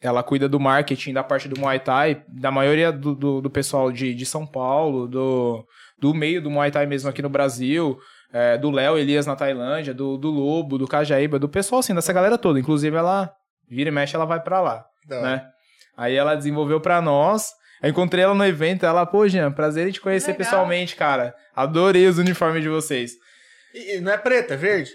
Ela 0.00 0.22
cuida 0.22 0.48
do 0.48 0.60
marketing 0.60 1.12
da 1.12 1.24
parte 1.24 1.48
do 1.48 1.58
Muay 1.60 1.80
Thai, 1.80 2.22
da 2.28 2.52
maioria 2.52 2.92
do, 2.92 3.16
do, 3.16 3.40
do 3.40 3.50
pessoal 3.50 3.90
de, 3.90 4.14
de 4.14 4.24
São 4.24 4.46
Paulo, 4.46 5.08
do, 5.08 5.66
do 5.98 6.14
meio 6.14 6.40
do 6.40 6.48
Muay 6.48 6.70
Thai 6.70 6.86
mesmo 6.86 7.10
aqui 7.10 7.20
no 7.20 7.28
Brasil, 7.28 7.98
é, 8.32 8.56
do 8.58 8.70
Léo 8.70 8.98
Elias 8.98 9.26
na 9.26 9.34
Tailândia, 9.36 9.92
do, 9.94 10.16
do 10.16 10.30
Lobo, 10.30 10.76
do 10.78 10.86
Cajaíba, 10.86 11.38
do 11.38 11.48
pessoal 11.48 11.80
assim, 11.80 11.94
dessa 11.94 12.12
galera 12.12 12.36
toda. 12.38 12.58
Inclusive 12.60 12.96
ela 12.96 13.32
vira 13.68 13.88
e 13.88 13.92
mexe, 13.92 14.14
ela 14.16 14.24
vai 14.26 14.40
pra 14.40 14.60
lá 14.60 14.84
hora. 15.10 15.20
né? 15.22 15.46
Aí 15.96 16.14
ela 16.14 16.34
desenvolveu 16.34 16.80
pra 16.80 17.00
nós. 17.00 17.50
Eu 17.82 17.90
encontrei 17.90 18.24
ela 18.24 18.34
no 18.34 18.44
evento, 18.44 18.84
ela, 18.84 19.06
pô, 19.06 19.26
Jean, 19.28 19.52
prazer 19.52 19.86
em 19.88 19.92
te 19.92 20.00
conhecer 20.00 20.32
Legal. 20.32 20.38
pessoalmente, 20.46 20.96
cara. 20.96 21.34
Adorei 21.54 22.06
os 22.06 22.18
uniformes 22.18 22.62
de 22.62 22.68
vocês. 22.68 23.12
E, 23.74 23.96
e 23.96 24.00
não 24.00 24.10
é 24.12 24.18
preta, 24.18 24.54
é 24.54 24.56
verde? 24.56 24.90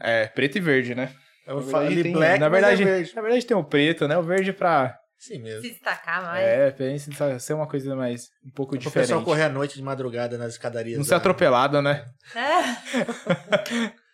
É, 0.00 0.26
preto 0.26 0.56
e 0.58 0.60
verde, 0.60 0.94
né? 0.94 1.10
Eu 1.46 1.56
Na 1.56 1.62
falei 1.62 1.86
verdade, 1.88 2.02
tem- 2.02 2.12
black, 2.12 2.40
na 2.40 2.50
mas 2.50 2.60
verdade, 2.60 2.82
é 2.82 2.84
verde. 2.86 3.12
na 3.14 3.22
verdade 3.22 3.46
tem 3.46 3.56
o 3.56 3.62
preto, 3.64 4.08
né? 4.08 4.18
O 4.18 4.22
verde 4.22 4.52
pra. 4.52 4.98
Sim 5.18 5.38
mesmo. 5.40 5.62
Se 5.62 5.70
destacar 5.70 6.22
mais. 6.22 6.44
É, 6.44 6.70
pra 6.70 6.86
gente 6.88 7.40
ser 7.40 7.54
uma 7.54 7.66
coisa 7.68 7.96
mais. 7.96 8.28
um 8.44 8.50
pouco 8.50 8.70
Pro 8.72 8.78
diferente. 8.78 9.08
pessoal 9.08 9.24
correr 9.24 9.44
à 9.44 9.48
noite 9.48 9.74
de 9.76 9.82
madrugada 9.82 10.36
nas 10.38 10.52
escadarias. 10.52 10.98
Não 10.98 11.04
da- 11.04 11.08
ser 11.08 11.14
atropelado, 11.14 11.80
né? 11.82 12.04
É. 12.34 13.96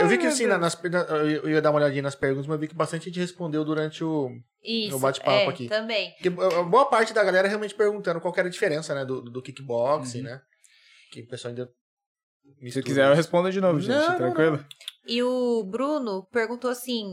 Eu 0.00 0.08
vi 0.08 0.18
que 0.18 0.26
assim, 0.26 0.46
na- 0.46 0.58
nas, 0.58 0.80
na- 0.82 0.98
eu 1.22 1.48
ia 1.48 1.60
dar 1.62 1.70
uma 1.70 1.78
olhadinha 1.78 2.02
nas 2.02 2.14
perguntas, 2.14 2.46
mas 2.46 2.54
eu 2.54 2.60
vi 2.60 2.68
que 2.68 2.74
bastante 2.74 3.04
gente 3.06 3.20
respondeu 3.20 3.64
durante 3.64 4.02
o. 4.02 4.30
Isso. 4.62 4.90
No 4.90 4.98
bate-papo 4.98 5.30
é, 5.30 5.46
aqui. 5.48 5.68
Também. 5.68 6.12
Que 6.20 6.28
boa 6.28 6.86
parte 6.88 7.12
da 7.14 7.22
galera 7.22 7.46
realmente 7.46 7.74
perguntando 7.74 8.20
qual 8.20 8.32
que 8.32 8.40
era 8.40 8.48
a 8.48 8.52
diferença, 8.52 8.94
né? 8.94 9.04
Do, 9.04 9.22
do 9.22 9.42
kickboxing, 9.42 10.22
né? 10.22 10.40
Que 11.12 11.20
o 11.22 11.28
pessoal 11.28 11.50
ainda. 11.50 11.70
Uhum. 12.62 12.70
Se 12.70 12.82
quiser, 12.82 13.08
eu 13.08 13.14
respondo 13.14 13.50
de 13.50 13.60
novo, 13.60 13.80
gente. 13.80 13.94
Não, 13.94 14.08
não, 14.08 14.16
tranquilo? 14.16 14.64
E 15.06 15.22
o 15.22 15.62
Bruno 15.64 16.26
perguntou 16.32 16.70
assim: 16.70 17.06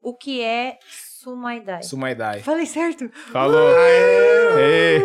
o 0.00 0.16
que 0.16 0.40
é 0.42 0.78
Sumaidai? 1.24 1.82
Sumaidai. 1.82 2.40
Falei 2.40 2.66
certo? 2.66 3.08
Falou. 3.32 3.74
Aê! 3.74 4.98
Ei. 4.98 5.02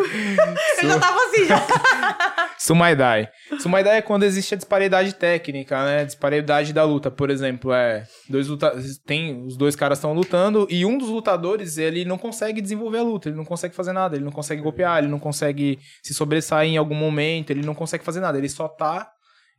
Eu 0.83 0.89
já 0.89 0.99
tava 0.99 1.17
assim 1.17 1.45
já. 1.45 1.65
Sumaidai. 2.59 3.29
Sumaidai 3.57 3.99
é 3.99 4.01
quando 4.01 4.23
existe 4.23 4.53
a 4.53 4.57
disparidade 4.57 5.15
técnica, 5.15 5.81
né? 5.85 6.03
Disparidade 6.03 6.73
da 6.73 6.83
luta, 6.83 7.09
por 7.09 7.29
exemplo, 7.29 7.71
é 7.71 8.03
dois 8.27 8.49
luta... 8.49 8.75
tem 9.05 9.45
os 9.45 9.55
dois 9.55 9.77
caras 9.77 9.97
estão 9.97 10.11
lutando 10.11 10.67
e 10.69 10.85
um 10.85 10.97
dos 10.97 11.07
lutadores, 11.07 11.77
ele 11.77 12.03
não 12.03 12.17
consegue 12.17 12.59
desenvolver 12.59 12.97
a 12.97 13.03
luta, 13.03 13.29
ele 13.29 13.37
não 13.37 13.45
consegue 13.45 13.73
fazer 13.73 13.93
nada, 13.93 14.17
ele 14.17 14.25
não 14.25 14.31
consegue 14.33 14.61
golpear, 14.61 14.97
ele 14.97 15.07
não 15.07 15.19
consegue 15.19 15.79
se 16.03 16.13
sobressair 16.13 16.69
em 16.69 16.75
algum 16.75 16.95
momento, 16.95 17.51
ele 17.51 17.65
não 17.65 17.73
consegue 17.73 18.03
fazer 18.03 18.19
nada, 18.19 18.37
ele 18.37 18.49
só 18.49 18.67
tá 18.67 19.09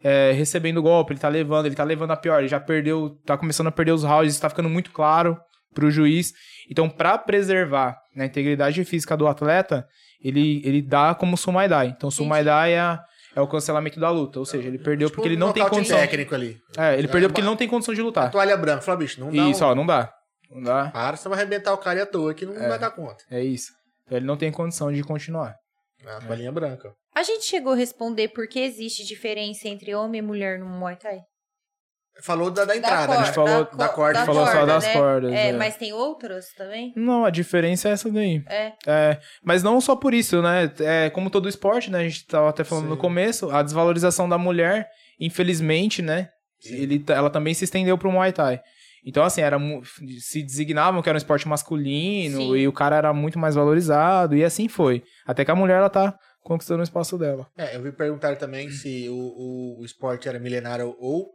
é, 0.05 0.33
recebendo 0.33 0.83
golpe, 0.83 1.15
ele 1.15 1.21
tá 1.21 1.29
levando, 1.31 1.65
ele 1.65 1.75
tá 1.75 1.85
levando 1.85 2.11
a 2.11 2.17
pior, 2.17 2.41
ele 2.41 2.49
já 2.49 2.61
perdeu, 2.61 3.17
tá 3.25 3.39
começando 3.39 3.69
a 3.69 3.73
perder 3.73 3.93
os 3.93 4.05
rounds, 4.05 4.35
isso 4.35 4.43
tá 4.43 4.51
ficando 4.51 4.69
muito 4.69 4.93
claro 4.93 5.41
pro 5.75 5.91
juiz. 5.91 6.33
Então, 6.71 6.89
pra 6.89 7.19
preservar 7.19 7.97
né, 8.15 8.25
a 8.25 8.27
integridade 8.27 8.85
física 8.85 9.17
do 9.17 9.27
atleta, 9.27 9.87
ele, 10.23 10.63
ele 10.65 10.83
dá 10.83 11.15
como 11.15 11.37
Sumaidai. 11.37 11.89
Então, 11.89 12.11
Sumaidai 12.11 12.75
é, 12.75 12.99
é 13.35 13.41
o 13.41 13.49
cancelamento 13.49 13.99
da 13.99 14.11
luta. 14.11 14.39
Ou 14.39 14.47
seja, 14.47 14.69
ele 14.69 14.79
perdeu 14.79 15.09
Tipo, 15.09 15.17
porque 15.17 15.29
ele 15.29 15.37
não 15.37 15.53
tem 15.53 15.67
condição. 15.69 15.99
técnico 15.99 16.35
ali. 16.35 16.59
É, 16.77 16.99
ele 16.99 17.09
perdeu 17.09 17.29
porque 17.29 17.41
ele 17.41 17.49
não 17.49 17.57
tem 17.57 17.69
condição 17.69 17.95
de 17.95 18.03
lutar. 18.03 18.31
Toalha 18.31 18.57
branca. 18.57 18.83
Fala, 18.83 18.99
bicho, 18.99 19.21
não 19.21 19.33
dá. 19.33 19.49
Isso, 19.49 19.65
um... 19.65 19.69
ó, 19.69 19.75
não 19.75 19.87
dá. 19.87 20.13
Não 20.51 20.63
dá. 20.63 20.91
Para, 20.91 21.17
você 21.17 21.29
vai 21.29 21.39
arrebentar 21.39 21.73
o 21.73 21.79
cara 21.79 22.03
à 22.03 22.07
toa 22.07 22.35
que 22.35 22.45
não 22.45 22.55
vai 22.55 22.79
dar 22.79 22.91
conta. 22.91 23.25
É 23.31 23.43
isso. 23.43 23.73
Então, 24.07 24.19
ele 24.19 24.27
não 24.27 24.37
tem 24.37 24.51
condição 24.51 24.93
de 24.93 25.03
continuar. 25.03 25.55
A 26.07 26.21
toalhinha 26.21 26.51
branca. 26.51 26.93
A 27.15 27.23
gente 27.23 27.45
chegou 27.45 27.73
a 27.73 27.77
responder 27.77 28.29
por 28.29 28.49
que 28.49 28.59
existe 28.61 29.05
diferença 29.05 29.69
entre 29.69 29.95
homem 29.95 30.21
e 30.21 30.23
mulher 30.23 30.59
no 30.59 30.67
Muay 30.67 30.97
Thai? 30.97 31.19
Falou 32.23 32.51
da, 32.51 32.67
da 32.67 32.77
entrada, 32.77 33.07
corda, 33.07 33.21
né? 33.21 33.27
gente 33.27 33.35
falou 33.35 33.65
da 33.77 33.89
corda, 33.89 34.19
da 34.21 34.27
falou 34.27 34.45
só 34.47 34.53
corda, 34.53 34.67
das 34.67 34.85
né? 34.85 34.93
cordas, 34.93 35.33
É, 35.33 35.49
é. 35.49 35.53
mas 35.55 35.77
tem 35.77 35.93
outras 35.93 36.53
também? 36.53 36.93
Não, 36.95 37.25
a 37.25 37.31
diferença 37.31 37.89
é 37.89 37.93
essa 37.93 38.11
daí. 38.11 38.43
É. 38.47 38.73
É, 38.87 39.21
mas 39.43 39.63
não 39.63 39.81
só 39.81 39.97
por 39.97 40.13
isso, 40.13 40.43
né? 40.43 40.71
É, 40.81 41.09
como 41.09 41.31
todo 41.31 41.49
esporte, 41.49 41.91
né? 41.91 42.01
A 42.01 42.03
gente 42.03 42.27
tava 42.27 42.51
até 42.51 42.63
falando 42.63 42.85
Sim. 42.85 42.91
no 42.91 42.97
começo, 42.99 43.51
a 43.51 43.63
desvalorização 43.63 44.29
da 44.29 44.37
mulher, 44.37 44.89
infelizmente, 45.19 46.03
né? 46.03 46.29
Sim. 46.61 46.75
Ele, 46.75 47.05
ela 47.09 47.31
também 47.31 47.55
se 47.55 47.65
estendeu 47.65 47.97
pro 47.97 48.13
Muay 48.13 48.33
Thai. 48.33 48.61
Então, 49.05 49.25
assim, 49.25 49.41
era, 49.41 49.59
se 50.19 50.43
designavam 50.43 51.01
que 51.01 51.09
era 51.09 51.17
um 51.17 51.19
esporte 51.19 51.49
masculino 51.49 52.37
Sim. 52.37 52.57
e 52.57 52.69
o 52.69 52.73
cara 52.73 52.97
era 52.97 53.15
muito 53.15 53.39
mais 53.39 53.55
valorizado, 53.55 54.37
e 54.37 54.45
assim 54.45 54.69
foi. 54.69 55.03
Até 55.27 55.43
que 55.43 55.51
a 55.51 55.55
mulher, 55.55 55.79
ela 55.79 55.89
tá 55.89 56.15
conquistando 56.43 56.81
o 56.81 56.85
espaço 56.85 57.17
dela. 57.17 57.47
É, 57.57 57.77
eu 57.77 57.83
vi 57.83 57.93
perguntar 57.93 58.37
também 58.37 58.71
se 58.71 59.09
o, 59.09 59.15
o, 59.15 59.81
o 59.81 59.85
esporte 59.87 60.29
era 60.29 60.39
milenário 60.39 60.95
ou 60.99 61.31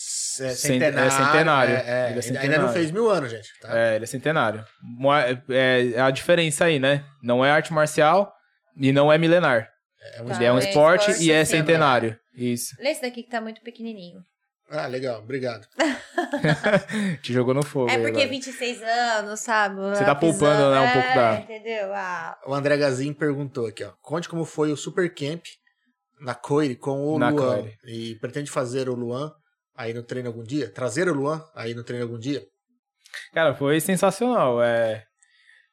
centenário. 0.00 0.98
é 1.06 1.10
centenário. 1.10 1.74
É, 1.74 1.78
é, 1.78 1.80
Ele 1.80 1.88
é 1.88 1.94
ainda- 1.94 2.08
Ainda 2.14 2.22
centenário. 2.22 2.62
não 2.66 2.72
fez 2.72 2.90
mil 2.90 3.10
anos, 3.10 3.30
gente. 3.30 3.48
Tá? 3.60 3.76
É, 3.78 3.96
ele 3.96 4.04
é 4.04 4.06
centenário. 4.06 4.64
É, 5.48 5.90
é 5.96 6.00
a 6.00 6.10
diferença 6.10 6.64
aí, 6.66 6.78
né? 6.78 7.04
Não 7.22 7.44
é 7.44 7.50
arte 7.50 7.72
marcial, 7.72 8.32
E 8.80 8.92
não 8.92 9.12
é 9.12 9.18
milenar. 9.18 9.68
É 10.14 10.22
um 10.22 10.26
Tá. 10.26 10.36
Ele 10.36 10.44
é 10.44 10.52
um 10.52 10.58
é 10.58 10.68
esporte 10.68 11.00
esporte 11.10 11.24
e 11.24 11.32
é 11.32 11.44
centenário. 11.44 12.10
centenário. 12.10 12.20
Isso. 12.52 12.76
Lê 12.80 12.90
esse 12.90 13.02
daqui 13.02 13.24
que 13.24 13.28
tá 13.30 13.40
muito 13.40 13.60
pequenininho. 13.60 14.20
Ah, 14.70 14.86
legal, 14.86 15.18
obrigado. 15.20 15.66
Te 17.22 17.32
jogou 17.32 17.54
no 17.54 17.62
fogo. 17.64 17.90
É 17.90 17.94
porque 17.98 18.10
agora. 18.10 18.28
26 18.28 18.82
anos, 18.82 19.40
sabe? 19.40 19.76
Você 19.76 20.04
tá 20.04 20.14
poupando, 20.14 20.70
né, 20.70 20.80
um 20.80 20.92
pouco 20.92 21.14
da- 21.14 21.34
É, 21.34 21.40
entendeu? 21.40 21.92
Ah, 21.92 22.36
O 22.46 22.54
André 22.54 22.76
Gazin 22.76 23.12
perguntou 23.12 23.66
aqui, 23.66 23.82
ó. 23.84 23.90
Conte 24.02 24.28
como 24.28 24.44
foi 24.44 24.70
o 24.72 24.76
Super 24.76 25.12
Camp 25.12 25.42
na 26.20 26.34
Coire 26.34 26.76
com 26.76 27.04
o 27.04 27.18
Na 27.18 27.30
Luan. 27.30 27.56
Coire. 27.62 27.76
E 27.84 28.14
pretende 28.20 28.50
fazer 28.50 28.88
o 28.88 28.94
Luan 28.94 29.32
aí 29.78 29.94
no 29.94 30.02
treino 30.02 30.28
algum 30.28 30.42
dia? 30.42 30.68
Trazer 30.68 31.08
o 31.08 31.14
Luan 31.14 31.40
aí 31.54 31.72
no 31.72 31.84
treino 31.84 32.04
algum 32.04 32.18
dia? 32.18 32.42
Cara, 33.32 33.54
foi 33.54 33.80
sensacional. 33.80 34.60
É... 34.60 35.04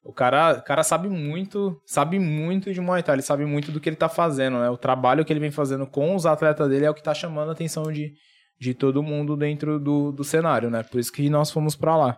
O 0.03 0.13
cara, 0.13 0.59
o 0.59 0.63
cara 0.63 0.83
sabe 0.83 1.09
muito, 1.09 1.81
sabe 1.83 2.19
muito 2.19 2.71
de 2.71 2.79
Muay 2.79 3.01
Thai, 3.01 3.15
ele 3.15 3.21
sabe 3.23 3.43
muito 3.43 3.71
do 3.71 3.81
que 3.81 3.89
ele 3.89 3.95
tá 3.95 4.07
fazendo, 4.07 4.59
né? 4.59 4.69
O 4.69 4.77
trabalho 4.77 5.25
que 5.25 5.33
ele 5.33 5.39
vem 5.39 5.49
fazendo 5.49 5.87
com 5.87 6.15
os 6.15 6.27
atletas 6.27 6.69
dele 6.69 6.85
é 6.85 6.89
o 6.89 6.93
que 6.93 7.01
tá 7.01 7.11
chamando 7.11 7.49
a 7.49 7.53
atenção 7.53 7.91
de, 7.91 8.13
de 8.59 8.75
todo 8.75 9.01
mundo 9.01 9.35
dentro 9.35 9.79
do, 9.79 10.11
do 10.11 10.23
cenário, 10.23 10.69
né? 10.69 10.83
Por 10.83 10.99
isso 10.99 11.11
que 11.11 11.27
nós 11.27 11.49
fomos 11.49 11.75
pra 11.75 11.97
lá. 11.97 12.15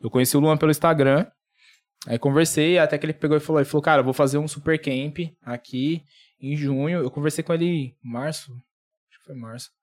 Eu 0.00 0.08
conheci 0.08 0.36
o 0.36 0.40
Luan 0.40 0.56
pelo 0.56 0.70
Instagram, 0.70 1.26
aí 2.06 2.16
conversei, 2.16 2.78
até 2.78 2.96
que 2.96 3.04
ele 3.04 3.12
pegou 3.12 3.36
e 3.36 3.40
falou, 3.40 3.60
ele 3.60 3.68
falou, 3.68 3.82
cara, 3.82 4.04
vou 4.04 4.14
fazer 4.14 4.38
um 4.38 4.46
super 4.46 4.80
camp 4.80 5.18
aqui 5.42 6.02
em 6.40 6.54
junho. 6.54 7.00
Eu 7.00 7.10
conversei 7.10 7.42
com 7.42 7.52
ele 7.52 7.66
em 7.66 7.96
março, 8.04 8.52
acho 8.52 9.18
que 9.18 9.26
foi 9.26 9.34
março. 9.34 9.75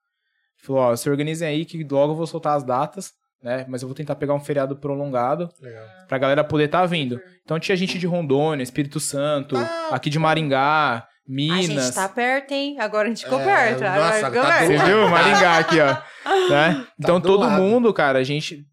Falou, 0.66 0.82
ó, 0.82 0.96
se 0.96 1.08
organizem 1.10 1.46
aí 1.48 1.64
que 1.64 1.82
logo 1.84 2.12
eu 2.12 2.16
vou 2.16 2.26
soltar 2.26 2.56
as 2.56 2.64
datas, 2.64 3.12
né? 3.42 3.66
Mas 3.68 3.82
eu 3.82 3.88
vou 3.88 3.94
tentar 3.94 4.14
pegar 4.14 4.34
um 4.34 4.40
feriado 4.40 4.76
prolongado 4.76 5.48
Legal. 5.60 5.84
pra 6.08 6.18
galera 6.18 6.42
poder 6.42 6.64
estar 6.64 6.86
vindo. 6.86 7.20
Então 7.44 7.58
tinha 7.60 7.76
gente 7.76 7.98
de 7.98 8.06
Rondônia, 8.06 8.62
Espírito 8.62 8.98
Santo, 8.98 9.56
Ah, 9.56 9.88
aqui 9.92 10.08
de 10.08 10.18
Maringá, 10.18 10.96
a 10.96 11.06
Minas. 11.28 11.66
gente 11.86 11.94
tá 11.94 12.08
perto, 12.08 12.52
hein? 12.52 12.76
Agora 12.80 13.06
a 13.06 13.10
gente 13.10 13.24
ficou 13.24 13.40
É, 13.40 13.44
perto. 13.44 13.80
nossa, 13.82 13.96
agora 13.96 14.12
ficou 14.30 14.42
tá 14.42 14.58
perto. 14.58 14.66
Você 14.66 14.84
viu? 14.86 15.08
Maringá 15.08 15.58
aqui, 15.58 15.76
ó. 15.80 15.96
Né? 16.48 16.86
Então 16.98 17.20
do 17.20 17.26
todo 17.28 17.40
lado. 17.42 17.60
mundo, 17.62 17.92
cara, 17.92 18.18
a 18.18 18.22
gente. 18.24 18.64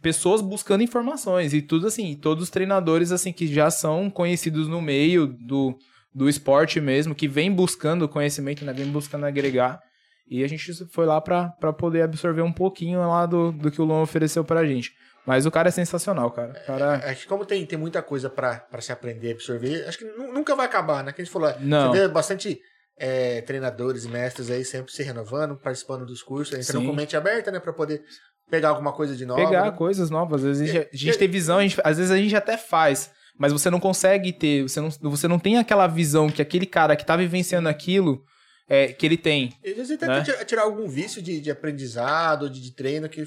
Pessoas 0.00 0.40
buscando 0.40 0.82
informações 0.84 1.52
e 1.52 1.60
tudo 1.60 1.88
assim. 1.88 2.14
Todos 2.16 2.44
os 2.44 2.50
treinadores, 2.50 3.10
assim, 3.10 3.32
que 3.32 3.46
já 3.52 3.68
são 3.70 4.08
conhecidos 4.08 4.68
no 4.68 4.80
meio 4.80 5.26
do, 5.26 5.76
do 6.14 6.28
esporte 6.28 6.80
mesmo, 6.80 7.12
que 7.14 7.26
vem 7.26 7.50
buscando 7.50 8.08
conhecimento, 8.08 8.64
né? 8.64 8.72
Vem 8.72 8.86
buscando 8.86 9.26
agregar. 9.26 9.80
E 10.28 10.42
a 10.42 10.48
gente 10.48 10.72
foi 10.88 11.04
lá 11.06 11.20
pra 11.20 11.50
poder 11.76 12.02
absorver 12.02 12.42
um 12.42 12.52
pouquinho 12.52 12.98
lá 13.00 13.26
do, 13.26 13.52
do 13.52 13.70
que 13.70 13.80
o 13.80 13.84
Luan 13.84 14.02
ofereceu 14.02 14.44
pra 14.44 14.64
gente. 14.64 14.92
Mas 15.26 15.46
o 15.46 15.50
cara 15.50 15.68
é 15.68 15.70
sensacional, 15.70 16.30
cara. 16.30 16.50
O 16.62 16.66
cara. 16.66 16.94
Acho 17.10 17.22
que 17.22 17.28
como 17.28 17.44
tem, 17.46 17.64
tem 17.64 17.78
muita 17.78 18.02
coisa 18.02 18.28
pra 18.28 18.62
se 18.80 18.92
aprender, 18.92 19.32
absorver, 19.32 19.86
acho 19.88 19.98
que 19.98 20.04
nu- 20.04 20.32
nunca 20.32 20.54
vai 20.54 20.66
acabar, 20.66 21.02
né? 21.02 21.12
Que 21.12 21.22
a 21.22 21.24
gente 21.24 21.32
falou, 21.32 21.52
Não. 21.60 21.92
você 21.92 22.00
vê 22.00 22.08
bastante 22.08 22.60
é, 22.98 23.40
treinadores 23.40 24.04
e 24.04 24.08
mestres 24.08 24.50
aí 24.50 24.64
sempre 24.64 24.92
se 24.92 25.02
renovando, 25.02 25.56
participando 25.56 26.04
dos 26.06 26.22
cursos, 26.22 26.56
entrando 26.58 26.86
com 26.86 26.92
mente 26.94 27.16
aberta, 27.16 27.50
né? 27.50 27.58
Pra 27.58 27.72
poder 27.72 28.02
pegar 28.50 28.68
alguma 28.68 28.92
coisa 28.92 29.16
de 29.16 29.24
nova. 29.24 29.42
pegar 29.44 29.64
né? 29.64 29.70
coisas 29.72 30.10
novas. 30.10 30.44
Às 30.44 30.58
vezes 30.58 30.62
a 30.70 30.72
gente, 30.72 30.88
a 30.92 30.96
gente 30.96 31.18
tem 31.18 31.28
visão, 31.28 31.58
a 31.58 31.62
gente- 31.62 31.80
às 31.82 31.96
vezes 31.96 32.12
a 32.12 32.16
gente 32.18 32.36
até 32.36 32.56
faz, 32.58 33.10
mas 33.38 33.50
você 33.52 33.70
não 33.70 33.80
consegue 33.80 34.32
ter, 34.32 34.62
você 34.62 34.80
não, 34.80 34.90
você 35.10 35.26
não 35.26 35.38
tem 35.38 35.58
aquela 35.58 35.86
visão 35.86 36.28
que 36.28 36.42
aquele 36.42 36.66
cara 36.66 36.94
que 36.96 37.04
tá 37.04 37.16
vivenciando 37.16 37.68
aquilo, 37.68 38.22
é, 38.68 38.88
que 38.92 39.04
ele 39.06 39.16
tem. 39.16 39.52
E 39.62 39.70
às 39.70 39.76
vezes 39.76 39.90
até 39.92 40.06
Né? 40.06 40.22
tirar- 40.22 40.44
tirar 40.44 40.62
algum 40.62 40.88
vício 40.88 41.20
de, 41.22 41.40
de 41.40 41.50
aprendizado, 41.50 42.48
de, 42.48 42.60
de 42.60 42.74
treino, 42.74 43.08
que 43.08 43.24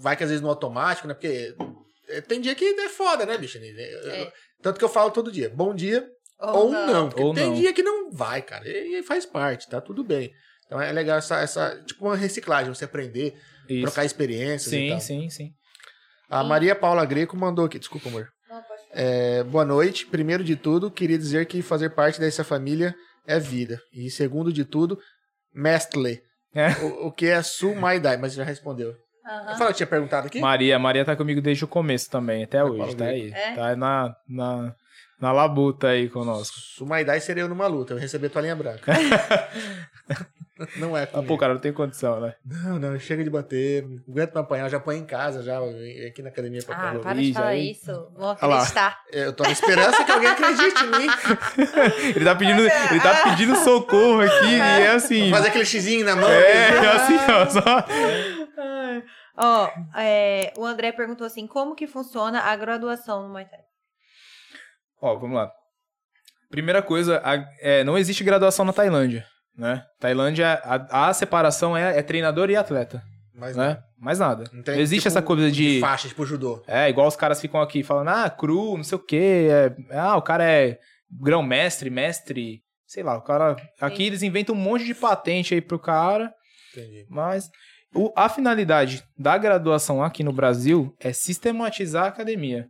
vai 0.00 0.16
que 0.16 0.24
às 0.24 0.30
vezes 0.30 0.42
no 0.42 0.48
automático, 0.48 1.06
né? 1.06 1.14
Porque 1.14 1.54
é, 2.08 2.20
tem 2.20 2.40
dia 2.40 2.54
que 2.54 2.64
é 2.64 2.88
foda, 2.88 3.24
né, 3.26 3.36
bicho? 3.38 3.58
É. 3.58 4.32
Tanto 4.62 4.78
que 4.78 4.84
eu 4.84 4.88
falo 4.88 5.10
todo 5.10 5.30
dia, 5.32 5.50
bom 5.50 5.74
dia 5.74 6.08
ou, 6.38 6.70
não. 6.70 7.08
Porque 7.08 7.22
Ou 7.22 7.34
tem 7.34 7.46
não. 7.46 7.54
dia 7.54 7.72
que 7.72 7.82
não 7.82 8.10
vai, 8.10 8.42
cara. 8.42 8.64
E, 8.68 9.02
faz 9.02 9.24
parte, 9.24 9.68
tá 9.68 9.80
tudo 9.80 10.02
bem. 10.02 10.32
Então 10.66 10.80
é 10.80 10.90
legal 10.90 11.18
essa, 11.18 11.38
essa 11.40 11.80
tipo 11.86 12.04
uma 12.06 12.16
reciclagem, 12.16 12.72
você 12.74 12.84
aprender, 12.84 13.34
Isso. 13.68 13.82
trocar 13.82 14.04
experiências 14.04 14.72
e 14.72 14.76
Sim, 14.76 14.88
tal. 14.88 15.00
sim, 15.00 15.30
sim. 15.30 15.50
A 16.28 16.42
Maria 16.42 16.74
Paula 16.74 17.04
Greco 17.04 17.36
mandou 17.36 17.66
aqui, 17.66 17.78
desculpa, 17.78 18.08
amor. 18.08 18.26
Não. 18.48 18.62
É, 18.90 19.44
boa 19.44 19.64
noite. 19.66 20.06
Primeiro 20.06 20.42
de 20.42 20.56
tudo, 20.56 20.90
queria 20.90 21.18
dizer 21.18 21.44
que 21.46 21.60
fazer 21.62 21.90
parte 21.90 22.18
dessa 22.18 22.42
família 22.42 22.94
é 23.26 23.38
vida. 23.38 23.80
E 23.92 24.10
segundo 24.10 24.52
de 24.52 24.64
tudo, 24.64 24.98
mestle. 25.54 26.22
É. 26.54 26.70
O, 26.82 27.06
o 27.06 27.12
que 27.12 27.26
é 27.26 27.42
Su 27.42 27.74
Mai 27.74 27.98
Dai, 27.98 28.16
mas 28.16 28.34
já 28.34 28.44
respondeu. 28.44 28.94
Eu 29.48 29.56
falei 29.56 29.68
que 29.68 29.74
tinha 29.74 29.86
perguntado 29.86 30.26
aqui? 30.26 30.40
Maria, 30.40 30.78
Maria 30.78 31.04
tá 31.04 31.14
comigo 31.14 31.40
desde 31.40 31.64
o 31.64 31.68
começo 31.68 32.10
também, 32.10 32.42
até 32.42 32.58
Paulo 32.58 32.82
hoje, 32.82 32.96
tá 32.96 33.04
aí. 33.04 33.32
É? 33.32 33.54
Tá 33.54 33.76
na, 33.76 34.16
na, 34.28 34.74
na 35.20 35.32
labuta 35.32 35.88
aí 35.88 36.08
conosco. 36.08 36.58
Su 36.58 36.84
Mai 36.84 37.04
Dai 37.04 37.20
seria 37.20 37.44
eu 37.44 37.48
numa 37.48 37.68
luta, 37.68 37.94
eu 37.94 37.98
receber 37.98 38.30
toalhinha 38.30 38.56
branca. 38.56 38.92
não 40.76 40.96
é 40.96 41.04
Ah, 41.04 41.06
comigo. 41.06 41.28
pô, 41.28 41.38
cara, 41.38 41.54
não 41.54 41.60
tem 41.60 41.72
condição, 41.72 42.20
né? 42.20 42.34
Não, 42.44 42.78
não, 42.78 42.98
chega 42.98 43.24
de 43.24 43.30
bater. 43.30 43.82
Não 43.88 44.00
aguento 44.08 44.36
apanhar, 44.36 44.64
eu 44.66 44.70
já 44.70 44.76
apanho 44.76 45.00
em 45.02 45.06
casa, 45.06 45.42
já 45.42 45.58
aqui 46.08 46.22
na 46.22 46.28
academia 46.28 46.62
pra 46.62 46.74
Ah, 46.76 46.98
para 46.98 47.14
de 47.14 47.32
falar 47.32 47.46
já- 47.46 47.56
isso. 47.56 48.12
Vou 48.16 48.30
acreditar. 48.30 49.00
É, 49.12 49.24
Eu 49.26 49.32
tô 49.32 49.42
na 49.44 49.50
esperança 49.50 50.04
que 50.04 50.12
alguém 50.12 50.28
acredite 50.28 50.84
em 50.84 50.90
mim. 50.90 51.06
Ele 52.16 52.24
tá 52.24 52.34
pedindo, 52.34 52.62
ele 52.62 53.00
tá 53.00 53.22
pedindo 53.24 53.56
socorro 53.56 54.20
aqui 54.20 54.46
e 54.54 54.60
é 54.60 54.90
assim. 54.90 55.30
Fazer 55.30 55.48
aquele 55.48 55.64
xizinho 55.64 56.04
na 56.04 56.14
mão. 56.16 56.28
É, 56.30 56.68
assim, 56.88 57.16
ó, 57.30 57.46
só. 57.48 57.86
Ó, 59.36 59.70
é, 59.98 60.52
o 60.56 60.64
André 60.64 60.92
perguntou 60.92 61.26
assim, 61.26 61.46
como 61.46 61.74
que 61.74 61.86
funciona 61.86 62.40
a 62.40 62.54
graduação 62.56 63.22
no 63.22 63.28
Muay 63.30 63.46
Thai? 63.46 63.60
Ó, 65.00 65.16
vamos 65.18 65.36
lá. 65.36 65.50
Primeira 66.50 66.82
coisa, 66.82 67.20
a- 67.24 67.42
é, 67.60 67.82
não 67.82 67.96
existe 67.96 68.22
graduação 68.22 68.64
na 68.64 68.72
Tailândia, 68.74 69.26
né? 69.56 69.84
Tailândia, 70.00 70.60
a, 70.64 71.08
a 71.08 71.14
separação 71.14 71.76
é, 71.76 71.98
é 71.98 72.02
treinador 72.02 72.50
e 72.50 72.56
atleta, 72.56 73.02
Mas 73.34 73.56
né? 73.56 73.82
Mais 73.98 74.18
nada. 74.18 74.44
não 74.50 74.58
Não, 74.58 74.62
tem, 74.62 74.80
existe 74.80 75.04
tipo, 75.04 75.08
essa 75.08 75.22
coisa 75.22 75.50
de... 75.50 75.78
faixa, 75.80 76.08
tipo 76.08 76.26
judô. 76.26 76.62
É, 76.66 76.88
igual 76.88 77.06
os 77.06 77.16
caras 77.16 77.40
ficam 77.40 77.60
aqui 77.60 77.82
falando, 77.82 78.08
ah, 78.08 78.28
cru, 78.28 78.76
não 78.76 78.84
sei 78.84 78.96
o 78.96 79.04
quê, 79.04 79.48
é, 79.50 79.96
ah, 79.96 80.16
o 80.16 80.22
cara 80.22 80.44
é 80.44 80.78
grão-mestre, 81.10 81.90
mestre, 81.90 82.62
sei 82.86 83.02
lá, 83.02 83.16
o 83.16 83.22
cara... 83.22 83.56
Aqui 83.80 83.98
Sim. 83.98 84.04
eles 84.04 84.22
inventam 84.22 84.54
um 84.54 84.58
monte 84.58 84.84
de 84.84 84.94
patente 84.94 85.54
aí 85.54 85.60
pro 85.60 85.78
cara, 85.78 86.32
Entendi. 86.72 87.06
mas 87.08 87.48
o- 87.94 88.12
a 88.16 88.28
finalidade 88.28 89.02
da 89.18 89.36
graduação 89.38 90.02
aqui 90.02 90.22
no 90.22 90.32
Brasil 90.32 90.94
é 91.00 91.12
sistematizar 91.12 92.04
a 92.04 92.08
academia. 92.08 92.68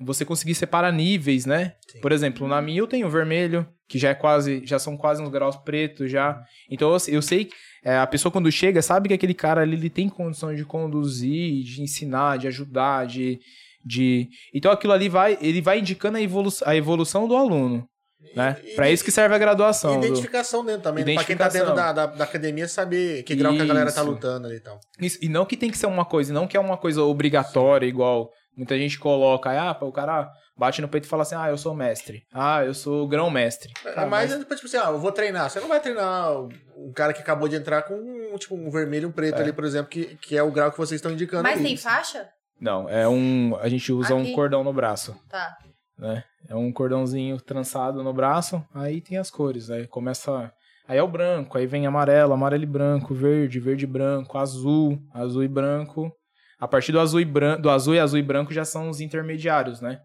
Você 0.00 0.24
conseguir 0.24 0.54
separar 0.54 0.92
níveis, 0.92 1.44
né? 1.44 1.74
Sim. 1.90 2.00
Por 2.00 2.12
exemplo, 2.12 2.46
na 2.46 2.62
minha 2.62 2.78
eu 2.78 2.86
tenho 2.86 3.10
vermelho, 3.10 3.66
que 3.88 3.98
já 3.98 4.10
é 4.10 4.14
quase, 4.14 4.64
já 4.64 4.78
são 4.78 4.96
quase 4.96 5.20
uns 5.22 5.28
graus 5.28 5.56
pretos 5.56 6.10
já. 6.10 6.40
Então 6.70 6.90
eu, 6.92 6.98
eu 7.08 7.22
sei, 7.22 7.50
é, 7.82 7.96
a 7.98 8.06
pessoa 8.06 8.30
quando 8.30 8.52
chega 8.52 8.80
sabe 8.80 9.08
que 9.08 9.14
aquele 9.14 9.34
cara 9.34 9.62
ali 9.62 9.74
ele 9.74 9.90
tem 9.90 10.08
condições 10.08 10.56
de 10.56 10.64
conduzir, 10.64 11.64
de 11.64 11.82
ensinar, 11.82 12.38
de 12.38 12.46
ajudar, 12.46 13.06
de, 13.06 13.40
de... 13.84 14.28
então 14.54 14.70
aquilo 14.70 14.92
ali 14.92 15.08
vai, 15.08 15.36
ele 15.40 15.60
vai 15.60 15.80
indicando 15.80 16.18
a, 16.18 16.20
evolu 16.22 16.50
a 16.64 16.76
evolução 16.76 17.26
do 17.26 17.34
aluno, 17.34 17.88
né? 18.34 18.56
Para 18.74 18.90
isso 18.90 19.04
que 19.04 19.10
serve 19.10 19.34
a 19.34 19.38
graduação. 19.38 19.98
do- 19.98 20.06
Identificação 20.06 20.64
dentro 20.64 20.82
também. 20.82 21.04
né? 21.04 21.14
Pra 21.14 21.24
quem 21.24 21.36
tá 21.36 21.44
Identificação. 21.46 21.74
dentro 21.76 21.94
da, 21.94 22.06
da, 22.06 22.14
da 22.14 22.24
academia 22.24 22.66
saber 22.68 23.22
que 23.22 23.34
grau 23.34 23.54
que 23.54 23.62
a 23.62 23.64
galera 23.66 23.92
tá 23.92 24.00
Isso. 24.02 24.10
lutando 24.10 24.46
ali 24.46 24.56
e 24.56 24.60
tal. 24.60 24.78
Isso, 25.00 25.18
e 25.22 25.28
não 25.28 25.44
que 25.46 25.56
tem 25.56 25.70
que 25.70 25.78
ser 25.78 25.86
uma 25.86 26.04
coisa, 26.04 26.32
não 26.32 26.46
que 26.46 26.56
é 26.56 26.60
uma 26.60 26.76
coisa 26.76 27.02
obrigatória, 27.02 27.86
igual 27.86 28.30
muita 28.56 28.76
gente 28.76 28.98
coloca, 28.98 29.50
ah, 29.50 29.76
o 29.84 29.92
cara 29.92 30.28
bate 30.56 30.82
no 30.82 30.88
peito 30.88 31.04
e 31.04 31.08
fala 31.08 31.22
assim, 31.22 31.36
ah, 31.36 31.48
eu 31.48 31.56
sou 31.56 31.72
mestre, 31.72 32.24
ah, 32.34 32.64
eu 32.64 32.74
sou 32.74 33.06
grão-mestre. 33.06 33.72
É 33.84 34.04
mas- 34.04 34.32
tipo 34.36 34.52
assim, 34.66 34.76
ah, 34.76 34.88
eu 34.90 34.98
vou 34.98 35.12
treinar. 35.12 35.48
Você 35.48 35.60
não 35.60 35.68
vai 35.68 35.78
treinar 35.78 36.32
um 36.76 36.92
cara 36.92 37.12
que 37.12 37.20
acabou 37.20 37.48
de 37.48 37.54
entrar 37.54 37.82
com 37.82 37.94
um, 37.94 38.36
tipo, 38.36 38.56
um 38.56 38.68
vermelho 38.68 39.04
e 39.04 39.06
um 39.06 39.12
preto 39.12 39.38
É. 39.38 39.42
ali, 39.42 39.52
por 39.52 39.64
exemplo, 39.64 39.88
que, 39.88 40.16
que 40.16 40.36
é 40.36 40.42
o 40.42 40.50
grau 40.50 40.72
que 40.72 40.78
vocês 40.78 40.98
estão 40.98 41.12
indicando. 41.12 41.44
Mas 41.44 41.58
ali. 41.60 41.68
tem 41.68 41.76
faixa? 41.76 42.28
Não, 42.60 42.88
é 42.88 43.06
um, 43.08 43.56
a 43.60 43.68
gente 43.68 43.92
usa 43.92 44.12
Aqui. 44.18 44.32
um 44.32 44.34
cordão 44.34 44.64
no 44.64 44.72
braço, 44.72 45.14
Tá. 45.28 45.56
né? 45.96 46.24
É 46.46 46.54
um 46.54 46.70
cordãozinho 46.72 47.40
trançado 47.40 48.02
no 48.02 48.12
braço, 48.12 48.62
aí 48.74 49.00
tem 49.00 49.18
as 49.18 49.30
cores, 49.30 49.70
aí 49.70 49.86
começa... 49.86 50.52
Aí 50.86 50.96
é 50.96 51.02
o 51.02 51.08
branco, 51.08 51.58
aí 51.58 51.66
vem 51.66 51.86
amarelo, 51.86 52.32
amarelo 52.32 52.62
e 52.62 52.66
branco, 52.66 53.14
verde, 53.14 53.60
verde 53.60 53.84
e 53.84 53.86
branco, 53.86 54.38
azul, 54.38 54.98
azul 55.12 55.42
e 55.44 55.48
branco. 55.48 56.10
A 56.58 56.66
partir 56.66 56.92
do 56.92 56.98
azul 57.00 57.20
e 57.20 57.26
branco, 57.26 57.60
do 57.60 57.68
azul 57.68 57.94
e 57.94 58.00
azul 58.00 58.18
e 58.18 58.22
branco 58.22 58.54
já 58.54 58.64
são 58.64 58.88
os 58.88 58.98
intermediários, 59.00 59.82
né? 59.82 60.00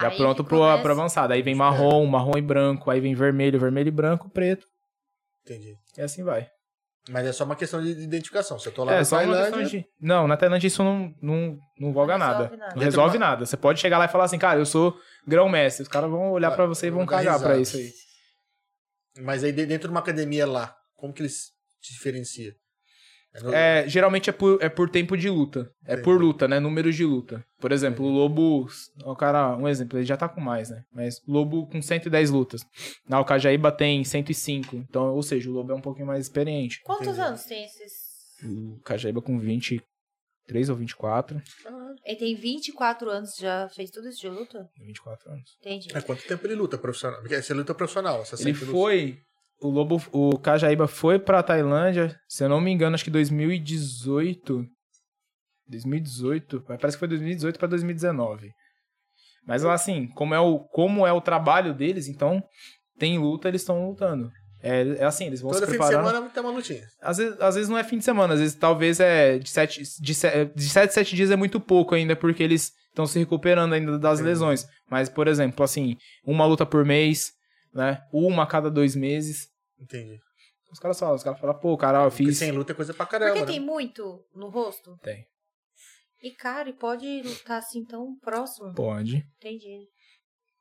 Já 0.00 0.08
Aí 0.08 0.16
pronto 0.16 0.42
pro, 0.42 0.58
começa- 0.58 0.82
pro 0.82 0.92
avançado. 0.92 1.32
Aí 1.32 1.40
vem 1.40 1.54
marrom, 1.54 2.04
marrom 2.06 2.36
e 2.36 2.42
branco, 2.42 2.90
aí 2.90 3.00
vem 3.00 3.14
vermelho, 3.14 3.60
vermelho 3.60 3.88
e 3.88 3.92
branco, 3.92 4.28
preto, 4.28 4.66
Entendi. 5.44 5.76
e 5.96 6.00
assim 6.00 6.24
vai. 6.24 6.48
Mas 7.08 7.24
é 7.26 7.32
só 7.32 7.44
uma 7.44 7.56
questão 7.56 7.80
de 7.80 7.88
identificação. 7.90 8.58
Se 8.58 8.68
eu 8.68 8.72
tô 8.72 8.84
lá 8.84 8.94
É, 8.94 8.98
na 9.00 9.06
Tailândia, 9.06 9.64
de... 9.64 9.84
Não, 10.00 10.26
na 10.26 10.36
Tailândia 10.36 10.66
isso 10.66 10.82
não, 10.84 11.14
não, 11.22 11.56
não 11.78 11.92
voga 11.92 12.18
Não 12.18 12.26
nada. 12.26 12.50
nada. 12.56 12.74
Não 12.74 12.82
resolve 12.82 13.18
nada. 13.18 13.46
Você 13.46 13.56
pode 13.56 13.80
chegar 13.80 13.96
lá 13.98 14.04
e 14.04 14.08
falar 14.08 14.24
assim, 14.24 14.38
cara, 14.38 14.58
eu 14.58 14.66
sou 14.66 14.94
grão-mestre. 15.28 15.82
Os 15.82 15.88
caras 15.88 16.10
vão 16.10 16.32
olhar 16.32 16.50
pra 16.52 16.66
você 16.66 16.86
e 16.88 16.90
vão 16.90 17.06
cagar 17.06 17.38
pra 17.38 17.54
risada. 17.54 17.60
isso 17.60 17.76
aí. 17.76 17.92
Mas 19.24 19.42
aí 19.44 19.52
de- 19.52 19.66
dentro 19.66 19.88
de 19.88 19.92
uma 19.94 20.00
academia 20.00 20.46
lá, 20.46 20.74
como 20.96 21.12
que 21.12 21.22
eles 21.22 21.50
se 21.80 21.92
diferenciam? 21.92 22.54
É 23.34 23.40
no- 23.42 23.52
É, 23.52 23.88
geralmente 23.88 24.30
é 24.30 24.32
por, 24.32 24.58
é 24.62 24.68
por 24.68 24.88
tempo 24.88 25.16
de 25.16 25.28
luta. 25.28 25.70
É 25.84 25.92
Entendi. 25.92 26.02
por 26.04 26.18
luta, 26.20 26.48
né? 26.48 26.58
Números 26.58 26.96
de 26.96 27.04
luta. 27.04 27.44
Por 27.60 27.72
exemplo, 27.72 28.04
o 28.06 28.08
Lobo, 28.08 28.66
o 29.04 29.14
cara, 29.16 29.54
um 29.56 29.68
exemplo, 29.68 29.98
ele 29.98 30.06
já 30.06 30.16
tá 30.16 30.28
com 30.28 30.40
mais, 30.40 30.70
né? 30.70 30.82
Mas 30.92 31.18
o 31.26 31.32
Lobo 31.32 31.66
com 31.68 31.82
110 31.82 32.30
lutas. 32.30 32.62
Na 33.06 33.18
Alcajaíba 33.18 33.70
tem 33.70 34.02
105. 34.02 34.76
Então, 34.76 35.12
ou 35.14 35.22
seja, 35.22 35.50
o 35.50 35.52
Lobo 35.52 35.72
é 35.72 35.74
um 35.74 35.80
pouquinho 35.80 36.06
mais 36.06 36.24
experiente. 36.24 36.80
Quantos 36.84 37.08
Entendi. 37.08 37.20
anos 37.20 37.44
tem 37.44 37.64
esses? 37.64 37.92
O 38.44 38.80
Cajaíba 38.84 39.20
com 39.20 39.38
23 40.48 40.70
ou 40.70 40.76
24. 40.76 41.42
Ele 42.04 42.16
tem 42.16 42.34
24 42.34 43.10
anos, 43.10 43.36
já 43.36 43.68
fez 43.68 43.90
tudo 43.90 44.08
isso 44.08 44.20
de 44.20 44.28
luta? 44.28 44.68
24 44.78 45.30
anos. 45.30 45.56
Entendi. 45.60 45.88
É 45.94 46.00
quanto 46.00 46.26
tempo 46.26 46.46
ele 46.46 46.54
luta 46.54 46.78
profissional? 46.78 47.20
Porque 47.20 47.40
você 47.40 47.52
luta 47.54 47.74
profissional, 47.74 48.22
essa 48.22 48.40
Ele 48.40 48.54
foi. 48.54 49.18
O 49.60 49.68
Lobo, 49.68 50.00
o 50.12 50.38
Cajaíba 50.38 50.86
foi 50.86 51.18
pra 51.18 51.42
Tailândia, 51.42 52.16
se 52.28 52.44
eu 52.44 52.48
não 52.48 52.60
me 52.60 52.70
engano, 52.70 52.94
acho 52.94 53.04
que 53.04 53.10
2018. 53.10 54.64
2018, 55.66 56.62
parece 56.62 56.96
que 56.96 57.00
foi 57.00 57.08
2018 57.08 57.58
pra 57.58 57.68
2019. 57.68 58.50
Mas 59.44 59.64
assim, 59.64 60.06
como 60.08 60.34
é 60.34 60.40
o 60.40 60.60
como 60.60 61.06
é 61.06 61.12
o 61.12 61.20
trabalho 61.20 61.74
deles, 61.74 62.08
então 62.08 62.42
tem 62.98 63.18
luta, 63.18 63.48
eles 63.48 63.60
estão 63.60 63.86
lutando. 63.86 64.30
É, 64.62 64.80
é 64.98 65.04
assim, 65.04 65.26
eles 65.26 65.40
vão 65.40 65.50
Todo 65.52 65.60
se 65.60 65.66
fim 65.66 65.72
de 65.72 65.78
preparando. 65.78 66.06
semana 66.08 66.30
tem 66.30 66.42
uma 66.42 66.50
lutinha. 66.52 66.86
Às 67.00 67.18
vezes, 67.18 67.40
às 67.40 67.54
vezes 67.54 67.68
não 67.70 67.78
é 67.78 67.84
fim 67.84 67.98
de 67.98 68.04
semana, 68.04 68.34
às 68.34 68.40
vezes 68.40 68.56
talvez 68.56 68.98
é 69.00 69.38
de 69.38 69.48
sete, 69.48 69.82
de, 70.00 70.14
se- 70.14 70.44
de 70.54 70.68
sete, 70.68 70.92
sete 70.94 71.14
dias 71.14 71.30
é 71.30 71.36
muito 71.36 71.60
pouco 71.60 71.94
ainda, 71.94 72.16
porque 72.16 72.42
eles 72.42 72.72
estão 72.88 73.06
se 73.06 73.18
recuperando 73.18 73.72
ainda 73.74 73.98
das 73.98 74.18
Entendi. 74.18 74.28
lesões. 74.30 74.66
Mas, 74.90 75.08
por 75.08 75.28
exemplo, 75.28 75.64
assim, 75.64 75.96
uma 76.24 76.44
luta 76.44 76.66
por 76.66 76.84
mês, 76.84 77.32
né? 77.72 78.00
Uma 78.12 78.42
a 78.42 78.46
cada 78.46 78.68
dois 78.70 78.96
meses. 78.96 79.46
Entendi. 79.80 80.18
Os 80.72 80.78
caras 80.80 80.98
falam, 80.98 81.14
os 81.14 81.22
caras 81.22 81.38
falam, 81.40 81.58
pô, 81.58 81.76
cara, 81.76 81.98
eu 82.04 82.10
Porque 82.10 82.24
fiz. 82.24 82.38
sem 82.38 82.50
luta 82.50 82.72
é 82.72 82.74
coisa 82.74 82.92
pra 82.92 83.06
caramba, 83.06 83.30
Porque 83.34 83.46
né? 83.46 83.52
tem 83.52 83.60
muito 83.60 84.24
no 84.34 84.48
rosto? 84.50 84.98
Tem. 85.02 85.24
E, 86.20 86.32
cara, 86.32 86.68
e 86.68 86.72
pode 86.72 87.22
lutar 87.22 87.58
assim 87.58 87.84
tão 87.84 88.18
próximo? 88.18 88.74
Pode, 88.74 89.24
Entendi. 89.38 89.86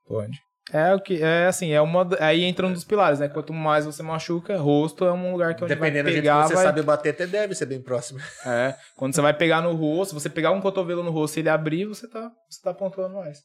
pode. 0.06 0.38
É 0.72 0.94
o 0.94 1.00
que. 1.00 1.22
É 1.22 1.46
assim, 1.46 1.72
é 1.72 1.80
uma. 1.82 2.08
Aí 2.20 2.44
entra 2.44 2.68
um 2.68 2.74
dos 2.74 2.84
pilares, 2.84 3.20
né? 3.20 3.30
Quanto 3.30 3.54
mais 3.54 3.86
você 3.86 4.04
machuca, 4.04 4.58
rosto 4.58 5.06
é 5.06 5.12
um 5.14 5.32
lugar 5.32 5.56
que 5.56 5.64
onde 5.64 5.74
Dependendo 5.74 6.10
vai 6.10 6.14
pegar, 6.14 6.42
que 6.44 6.48
você 6.50 6.56
vai... 6.56 6.64
sabe 6.66 6.82
bater, 6.82 7.12
até 7.12 7.26
deve 7.26 7.56
ser 7.56 7.66
bem 7.66 7.82
próximo. 7.82 8.20
É. 8.46 8.76
Quando 8.96 9.16
você 9.16 9.22
vai 9.22 9.34
pegar 9.34 9.62
no 9.62 9.74
rosto, 9.74 10.14
você 10.14 10.30
pegar 10.30 10.52
um 10.52 10.60
cotovelo 10.62 11.04
no 11.04 11.12
rosto 11.12 11.38
e 11.38 11.40
ele 11.40 11.50
abrir, 11.50 11.86
você 11.86 12.08
tá, 12.08 12.30
você 12.50 12.62
tá 12.62 12.74
pontuando 12.74 13.16
mais. 13.16 13.40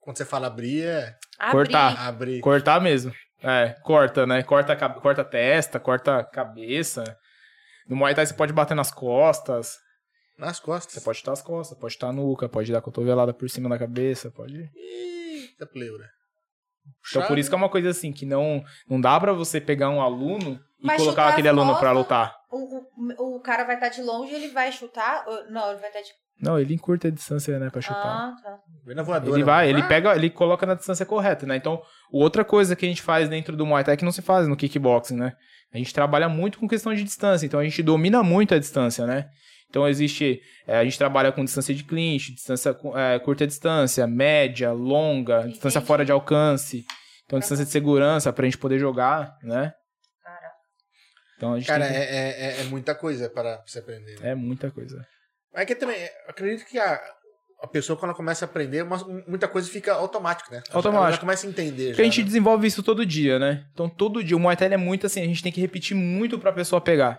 Quando 0.00 0.16
você 0.18 0.24
fala 0.24 0.48
abrir, 0.48 0.84
é 0.84 1.14
Abrir. 1.38 1.52
Cortar. 1.52 2.08
abrir. 2.08 2.40
Cortar 2.40 2.80
mesmo. 2.80 3.12
É, 3.42 3.76
corta, 3.82 4.26
né? 4.26 4.42
Corta, 4.42 4.76
corta 5.00 5.20
a 5.22 5.24
testa, 5.24 5.78
corta 5.78 6.18
a 6.18 6.24
cabeça. 6.24 7.04
No 7.88 7.96
Muay 7.96 8.14
Thai 8.14 8.26
você 8.26 8.34
pode 8.34 8.52
bater 8.52 8.74
nas 8.74 8.90
costas, 8.90 9.76
Nas 10.38 10.58
costas. 10.58 10.94
você 10.94 11.00
pode 11.00 11.18
chutar 11.18 11.32
as 11.32 11.42
costas, 11.42 11.78
pode 11.78 11.92
chutar 11.92 12.08
a 12.08 12.12
nuca, 12.12 12.48
pode 12.48 12.72
dar 12.72 12.80
cotovelada 12.80 13.32
por 13.34 13.48
cima 13.50 13.68
da 13.68 13.78
cabeça, 13.78 14.30
pode... 14.30 14.70
Eita, 14.74 15.66
pleura. 15.66 16.08
Então 17.08 17.22
por 17.26 17.38
isso 17.38 17.48
que 17.48 17.54
é 17.54 17.58
uma 17.58 17.68
coisa 17.68 17.90
assim, 17.90 18.12
que 18.12 18.24
não, 18.26 18.64
não 18.88 19.00
dá 19.00 19.18
pra 19.20 19.32
você 19.32 19.60
pegar 19.60 19.90
um 19.90 20.00
aluno 20.00 20.58
e 20.80 20.86
Mas 20.86 20.96
colocar 21.02 21.28
aquele 21.28 21.48
aluno 21.48 21.70
pra 21.78 21.92
costas- 21.92 21.96
lutar. 21.96 22.36
O, 22.50 22.78
o, 23.22 23.36
o 23.36 23.40
cara 23.40 23.64
vai 23.64 23.74
estar 23.74 23.88
de 23.88 24.02
longe, 24.02 24.32
ele 24.32 24.48
vai 24.48 24.70
chutar? 24.72 25.24
Ou- 25.26 25.50
Não, 25.50 25.70
ele 25.70 25.80
vai 25.80 25.88
estar 25.90 26.00
de. 26.00 26.08
Não, 26.40 26.58
ele 26.58 26.74
encurta 26.74 27.08
a 27.08 27.10
distância, 27.10 27.58
né, 27.58 27.70
pra 27.70 27.80
chutar. 27.80 28.04
Ah, 28.06 28.36
tá. 28.42 28.58
Vem 28.84 28.94
na 28.96 29.02
voadora. 29.02 29.36
Ele 29.36 29.44
vai, 29.44 29.68
ele 29.68 29.82
Ah, 29.82 29.86
pega, 29.86 30.16
ele 30.16 30.28
coloca 30.30 30.66
na 30.66 30.74
distância 30.74 31.06
correta, 31.06 31.46
né? 31.46 31.56
Então, 31.56 31.80
outra 32.10 32.44
coisa 32.44 32.74
que 32.74 32.84
a 32.84 32.88
gente 32.88 33.02
faz 33.02 33.28
dentro 33.28 33.56
do 33.56 33.64
Muay 33.64 33.84
Thai 33.84 33.96
que 33.96 34.04
não 34.04 34.10
se 34.12 34.20
faz 34.22 34.48
no 34.48 34.56
kickboxing, 34.56 35.16
né? 35.16 35.32
A 35.72 35.78
gente 35.78 35.92
trabalha 35.94 36.28
muito 36.28 36.58
com 36.58 36.68
questão 36.68 36.92
de 36.94 37.04
distância, 37.04 37.46
então 37.46 37.60
a 37.60 37.64
gente 37.64 37.82
domina 37.82 38.22
muito 38.22 38.54
a 38.54 38.58
distância, 38.58 39.06
né? 39.06 39.28
Então 39.74 39.88
existe, 39.88 40.40
é, 40.68 40.76
a 40.76 40.84
gente 40.84 40.96
trabalha 40.96 41.32
com 41.32 41.44
distância 41.44 41.74
de 41.74 41.82
clinch, 41.82 42.32
distância 42.32 42.72
com- 42.72 42.96
é, 42.96 43.18
curta 43.18 43.44
distância, 43.44 44.06
média, 44.06 44.70
longa, 44.70 45.48
distância 45.48 45.78
Entendi. 45.78 45.86
fora 45.88 46.04
de 46.04 46.12
alcance. 46.12 46.84
Então 47.26 47.40
distância 47.40 47.64
de 47.64 47.72
segurança 47.72 48.32
pra 48.32 48.44
gente 48.44 48.56
poder 48.56 48.78
jogar, 48.78 49.36
né? 49.42 49.72
Cara. 50.22 50.52
Então 51.36 51.54
a 51.54 51.58
gente 51.58 51.66
Cara, 51.66 51.88
tem 51.88 51.96
é, 51.96 52.04
é, 52.04 52.40
é- 52.46 52.60
é 52.60 52.64
muita 52.66 52.94
coisa 52.94 53.28
para 53.28 53.60
você 53.66 53.80
aprender. 53.80 54.14
que... 54.14 54.22
né? 54.22 54.30
é 54.30 54.34
muita 54.36 54.70
coisa. 54.70 55.04
É 55.56 55.66
que 55.66 55.74
também, 55.74 56.00
eu 56.00 56.08
acredito 56.28 56.64
que 56.68 56.78
a, 56.78 57.00
a 57.60 57.66
pessoa, 57.66 57.96
quando 57.98 58.10
ela 58.10 58.16
começa 58.16 58.44
a 58.44 58.46
aprender, 58.48 58.82
uma- 58.84 59.04
muita 59.26 59.48
coisa 59.48 59.68
fica 59.68 59.92
automática, 59.94 60.54
né? 60.54 60.62
Automático. 60.70 61.02
Ela 61.02 61.10
já 61.14 61.18
começa 61.18 61.48
a 61.48 61.50
entender. 61.50 61.88
Porque 61.88 62.02
a 62.02 62.04
já, 62.04 62.10
gente 62.10 62.20
né? 62.20 62.26
desenvolve 62.26 62.64
isso 62.68 62.80
todo 62.80 63.04
dia, 63.04 63.40
né? 63.40 63.64
Então 63.72 63.88
todo 63.88 64.22
dia 64.22 64.36
o 64.36 64.40
Muay 64.40 64.56
Thai 64.56 64.72
é 64.72 64.76
muito 64.76 65.04
assim, 65.06 65.20
a 65.20 65.26
gente 65.26 65.42
tem 65.42 65.50
que 65.50 65.60
repetir 65.60 65.96
muito 65.96 66.38
pra 66.38 66.52
pessoa 66.52 66.80
pegar. 66.80 67.18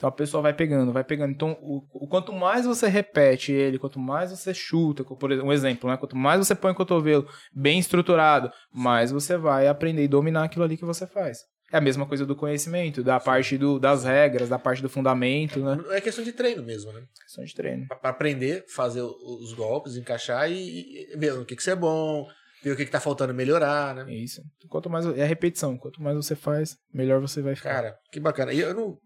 Então 0.00 0.08
a 0.08 0.12
pessoa 0.12 0.42
vai 0.42 0.54
pegando, 0.54 0.94
vai 0.94 1.04
pegando. 1.04 1.30
Então 1.30 1.58
o, 1.60 1.84
o 1.92 2.08
quanto 2.08 2.32
mais 2.32 2.64
você 2.64 2.88
repete 2.88 3.52
ele, 3.52 3.78
quanto 3.78 3.98
mais 3.98 4.30
você 4.30 4.54
chuta, 4.54 5.04
por 5.04 5.30
exemplo, 5.30 5.50
um 5.50 5.52
exemplo, 5.52 5.90
né? 5.90 5.98
Quanto 5.98 6.16
mais 6.16 6.38
você 6.38 6.54
põe 6.54 6.72
o 6.72 6.74
cotovelo 6.74 7.28
bem 7.52 7.78
estruturado, 7.78 8.50
mais 8.72 9.12
você 9.12 9.36
vai 9.36 9.68
aprender 9.68 10.02
e 10.02 10.08
dominar 10.08 10.44
aquilo 10.44 10.64
ali 10.64 10.78
que 10.78 10.86
você 10.86 11.06
faz. 11.06 11.40
É 11.70 11.76
a 11.76 11.82
mesma 11.82 12.06
coisa 12.06 12.24
do 12.24 12.34
conhecimento, 12.34 13.04
da 13.04 13.20
parte 13.20 13.58
do, 13.58 13.78
das 13.78 14.02
regras, 14.04 14.48
da 14.48 14.58
parte 14.58 14.80
do 14.80 14.88
fundamento, 14.88 15.60
né? 15.60 15.78
É 15.90 16.00
questão 16.00 16.24
de 16.24 16.32
treino 16.32 16.62
mesmo, 16.62 16.90
né? 16.92 17.02
Questão 17.22 17.44
de 17.44 17.54
treino. 17.54 17.86
Pra, 17.86 17.96
pra 17.96 18.10
aprender, 18.10 18.64
fazer 18.68 19.02
os 19.02 19.52
golpes, 19.52 19.96
encaixar 19.96 20.50
e, 20.50 21.12
e 21.12 21.16
ver 21.18 21.34
o 21.34 21.44
que, 21.44 21.54
que 21.54 21.62
você 21.62 21.72
é 21.72 21.76
bom, 21.76 22.26
ver 22.62 22.72
o 22.72 22.76
que, 22.76 22.84
que 22.84 22.90
tá 22.90 23.00
faltando 23.00 23.32
melhorar, 23.34 23.94
né? 23.94 24.04
É 24.08 24.14
isso. 24.14 24.42
Quanto 24.68 24.88
mais 24.90 25.06
é 25.06 25.22
a 25.22 25.26
repetição, 25.26 25.76
quanto 25.78 26.02
mais 26.02 26.16
você 26.16 26.34
faz, 26.36 26.76
melhor 26.92 27.20
você 27.20 27.40
vai 27.42 27.54
ficar. 27.54 27.70
Cara, 27.74 27.98
que 28.12 28.20
bacana. 28.20 28.52
E 28.52 28.60
eu 28.60 28.74
não, 28.74 28.98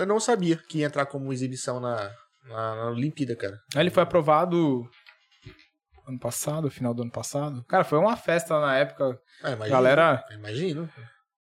eu 0.00 0.06
não- 0.06 0.20
sabia 0.20 0.56
que 0.56 0.78
ia 0.78 0.86
entrar 0.86 1.06
como 1.06 1.32
exibição 1.32 1.78
na, 1.80 2.10
na, 2.48 2.74
na 2.76 2.86
Olimpíada, 2.90 3.36
cara. 3.36 3.58
Aí 3.74 3.82
Ele 3.82 3.90
foi 3.90 4.02
aprovado 4.02 4.88
ano 6.06 6.18
passado, 6.18 6.70
final 6.70 6.92
do 6.94 7.02
ano 7.02 7.10
passado. 7.12 7.64
Cara, 7.68 7.84
foi 7.84 7.98
uma 7.98 8.16
festa 8.16 8.58
na 8.60 8.76
época. 8.76 9.18
Ah, 9.42 9.52
imagino. 9.52 9.76
Galera- 9.76 10.24
Imagino. 10.32 10.90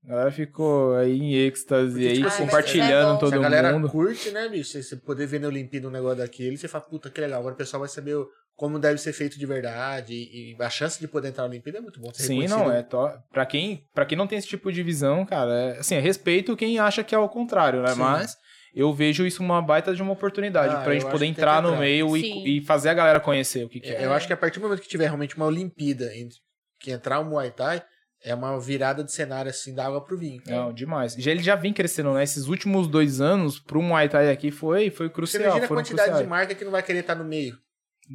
A 0.03 0.07
galera 0.07 0.31
ficou 0.31 0.95
aí 0.95 1.15
em 1.19 1.33
êxtase, 1.35 1.91
Porque, 1.93 2.07
aí 2.07 2.15
tipo 2.15 2.27
assim, 2.27 2.45
compartilhando 2.45 3.15
é 3.17 3.19
todo 3.19 3.29
Se 3.29 3.35
a 3.35 3.39
galera 3.39 3.71
mundo. 3.73 3.87
curte, 3.89 4.31
né, 4.31 4.49
bicho? 4.49 4.71
Você- 4.71 4.81
Você 4.83 4.95
poder 4.97 5.27
ver 5.27 5.39
na 5.39 5.47
Olimpíada 5.47 5.87
um 5.87 5.91
negócio 5.91 6.17
daquele, 6.17 6.57
você 6.57 6.67
fala, 6.67 6.83
puta, 6.83 7.09
que 7.11 7.21
legal. 7.21 7.39
Agora 7.39 7.53
o 7.53 7.57
pessoal 7.57 7.81
vai 7.81 7.89
saber 7.89 8.15
o- 8.15 8.27
como 8.61 8.77
deve 8.77 8.99
ser 8.99 9.11
feito 9.11 9.39
de 9.39 9.45
verdade. 9.47 10.13
E, 10.13 10.51
e 10.55 10.63
a 10.63 10.69
chance 10.69 10.99
de 10.99 11.07
poder 11.07 11.29
entrar 11.29 11.45
na 11.45 11.49
Olimpíada 11.49 11.79
é 11.79 11.81
muito 11.81 11.99
bom. 11.99 12.13
ser 12.13 12.21
Sim, 12.21 12.47
não, 12.47 12.71
é 12.71 12.83
to... 12.83 13.09
pra, 13.31 13.43
quem, 13.43 13.87
pra 13.91 14.05
quem 14.05 14.15
não 14.15 14.27
tem 14.27 14.37
esse 14.37 14.47
tipo 14.47 14.71
de 14.71 14.83
visão, 14.83 15.25
cara, 15.25 15.51
é, 15.51 15.79
assim, 15.79 15.95
é 15.95 15.99
respeito 15.99 16.55
quem 16.55 16.77
acha 16.77 17.03
que 17.03 17.15
é 17.15 17.17
o 17.17 17.27
contrário, 17.27 17.81
né? 17.81 17.87
Sim. 17.93 17.99
Mas 17.99 18.37
eu 18.75 18.93
vejo 18.93 19.25
isso 19.25 19.41
uma 19.41 19.59
baita 19.63 19.95
de 19.95 20.01
uma 20.03 20.11
oportunidade 20.13 20.75
Ah, 20.75 20.81
pra 20.81 20.93
gente 20.93 21.09
poder 21.09 21.25
entrar 21.25 21.59
no 21.59 21.75
meio 21.75 22.15
e, 22.15 22.59
e 22.59 22.61
fazer 22.61 22.89
a 22.89 22.93
galera 22.93 23.19
conhecer 23.19 23.65
o 23.65 23.69
que, 23.69 23.79
que 23.79 23.89
é. 23.89 24.05
Eu 24.05 24.13
acho 24.13 24.27
que 24.27 24.33
a 24.33 24.37
partir 24.37 24.59
do 24.59 24.63
momento 24.67 24.81
que 24.83 24.87
tiver 24.87 25.05
realmente 25.05 25.35
uma 25.35 25.47
Olimpíada, 25.47 26.15
entre- 26.15 26.37
que 26.79 26.91
entrar 26.91 27.19
o 27.19 27.25
Muay 27.25 27.49
Thai, 27.49 27.81
é 28.23 28.35
uma 28.35 28.59
virada 28.59 29.03
de 29.03 29.11
cenário 29.11 29.49
assim, 29.49 29.73
da 29.73 29.87
água 29.87 30.05
pro 30.05 30.15
vinho. 30.15 30.43
Não, 30.45 30.71
demais. 30.71 31.15
Já, 31.17 31.31
ele 31.31 31.41
já 31.41 31.55
vem 31.55 31.73
crescendo, 31.73 32.13
né? 32.13 32.23
Esses 32.23 32.45
últimos 32.45 32.87
dois 32.87 33.19
anos 33.19 33.59
pro 33.59 33.81
Muay 33.81 34.07
Thai 34.07 34.29
aqui 34.29 34.51
foi, 34.51 34.91
foi 34.91 35.07
Você 35.07 35.13
crucial. 35.15 35.43
imagina 35.43 35.65
a 35.65 35.67
quantidade 35.67 36.09
cruciais. 36.09 36.23
de 36.23 36.29
marca 36.29 36.53
que 36.53 36.63
não 36.63 36.71
vai 36.71 36.83
querer 36.83 36.99
estar 36.99 37.15
no 37.15 37.23
meio, 37.25 37.55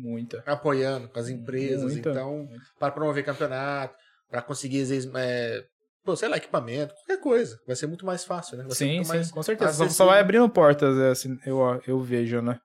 Muita. 0.00 0.42
apoiando 0.46 1.08
com 1.08 1.18
as 1.18 1.28
empresas. 1.28 1.92
Muita. 1.92 2.10
Então, 2.10 2.48
para 2.78 2.92
promover 2.92 3.24
campeonato, 3.24 3.94
para 4.30 4.42
conseguir, 4.42 4.82
às 4.82 4.90
vezes, 4.90 5.10
é, 5.14 5.64
pô, 6.04 6.14
sei 6.16 6.28
lá, 6.28 6.36
equipamento, 6.36 6.94
qualquer 6.94 7.20
coisa. 7.20 7.58
Vai 7.66 7.76
ser 7.76 7.86
muito 7.86 8.04
mais 8.04 8.24
fácil, 8.24 8.56
né? 8.56 8.64
Vai 8.64 8.74
Sim, 8.74 9.02
sim, 9.02 9.08
mais 9.08 9.30
com 9.30 9.42
certeza. 9.42 9.72
Só, 9.72 9.88
só 9.88 10.06
vai 10.06 10.20
abrindo 10.20 10.48
portas, 10.48 10.96
é, 10.98 11.10
assim, 11.10 11.38
eu, 11.44 11.58
eu 11.86 12.00
vejo, 12.00 12.40
né? 12.40 12.58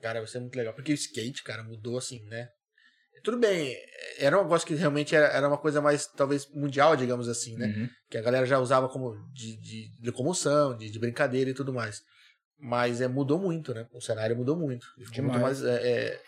Cara, 0.00 0.20
vai 0.20 0.28
ser 0.28 0.40
muito 0.40 0.56
legal. 0.56 0.74
Porque 0.74 0.92
o 0.92 0.94
skate, 0.94 1.42
cara, 1.42 1.62
mudou 1.62 1.96
assim, 1.96 2.22
né? 2.26 2.48
Tudo 3.22 3.38
bem, 3.38 3.74
era 4.18 4.38
um 4.38 4.42
negócio 4.42 4.66
que 4.68 4.74
realmente 4.74 5.16
era, 5.16 5.28
era 5.28 5.48
uma 5.48 5.56
coisa 5.56 5.80
mais, 5.80 6.06
talvez, 6.06 6.46
mundial, 6.52 6.94
digamos 6.94 7.26
assim, 7.26 7.56
né? 7.56 7.68
Uhum. 7.68 7.88
Que 8.10 8.18
a 8.18 8.20
galera 8.20 8.44
já 8.44 8.58
usava 8.58 8.86
como 8.86 9.14
de, 9.32 9.58
de 9.58 9.90
locomoção, 10.04 10.76
de, 10.76 10.90
de 10.90 10.98
brincadeira 10.98 11.48
e 11.48 11.54
tudo 11.54 11.72
mais. 11.72 12.02
Mas 12.58 13.00
é, 13.00 13.08
mudou 13.08 13.38
muito, 13.38 13.72
né? 13.72 13.86
O 13.94 14.00
cenário 14.00 14.36
mudou 14.36 14.56
muito. 14.56 14.86
Ficou 15.06 15.24
muito 15.24 15.40
mais. 15.40 15.64
É, 15.64 15.88
é, 15.88 16.20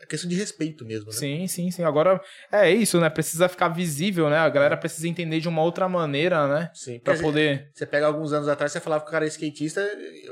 é 0.00 0.06
questão 0.06 0.28
de 0.28 0.36
respeito 0.36 0.84
mesmo, 0.84 1.06
né? 1.06 1.12
Sim, 1.12 1.46
sim, 1.46 1.70
sim. 1.70 1.82
Agora 1.82 2.20
é 2.52 2.70
isso, 2.70 3.00
né? 3.00 3.10
Precisa 3.10 3.48
ficar 3.48 3.68
visível, 3.68 4.28
né? 4.30 4.36
A 4.36 4.48
galera 4.48 4.76
precisa 4.76 5.08
entender 5.08 5.40
de 5.40 5.48
uma 5.48 5.62
outra 5.62 5.88
maneira, 5.88 6.46
né? 6.46 6.70
Sim. 6.74 6.98
Pra 7.00 7.16
poder. 7.16 7.70
Você 7.74 7.86
pega 7.86 8.06
alguns 8.06 8.32
anos 8.32 8.48
atrás, 8.48 8.72
você 8.72 8.80
falava 8.80 9.02
que 9.04 9.08
o 9.08 9.12
cara 9.12 9.24
é 9.24 9.28
skatista 9.28 9.86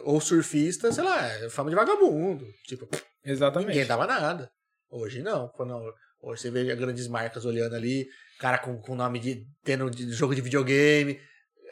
ou 0.05 0.21
surfista, 0.21 0.93
sei 0.93 1.05
lá, 1.05 1.27
é 1.27 1.49
fama 1.49 1.71
de 1.71 1.77
vagabundo. 1.77 2.47
Tipo, 2.67 2.89
Exatamente. 3.25 3.69
ninguém 3.69 3.87
dava 3.87 4.07
nada. 4.07 4.49
Hoje 4.91 5.23
não. 5.23 5.51
Não. 5.59 5.83
Hoje 6.23 6.43
você 6.43 6.51
vê 6.51 6.75
grandes 6.75 7.09
marcas 7.09 7.45
olhando 7.45 7.75
ali, 7.75 8.07
cara 8.39 8.59
com, 8.59 8.79
com 8.81 8.95
nome 8.95 9.19
de. 9.19 9.45
tendo 9.65 9.91
de 9.91 10.11
jogo 10.13 10.35
de 10.35 10.41
videogame. 10.41 11.19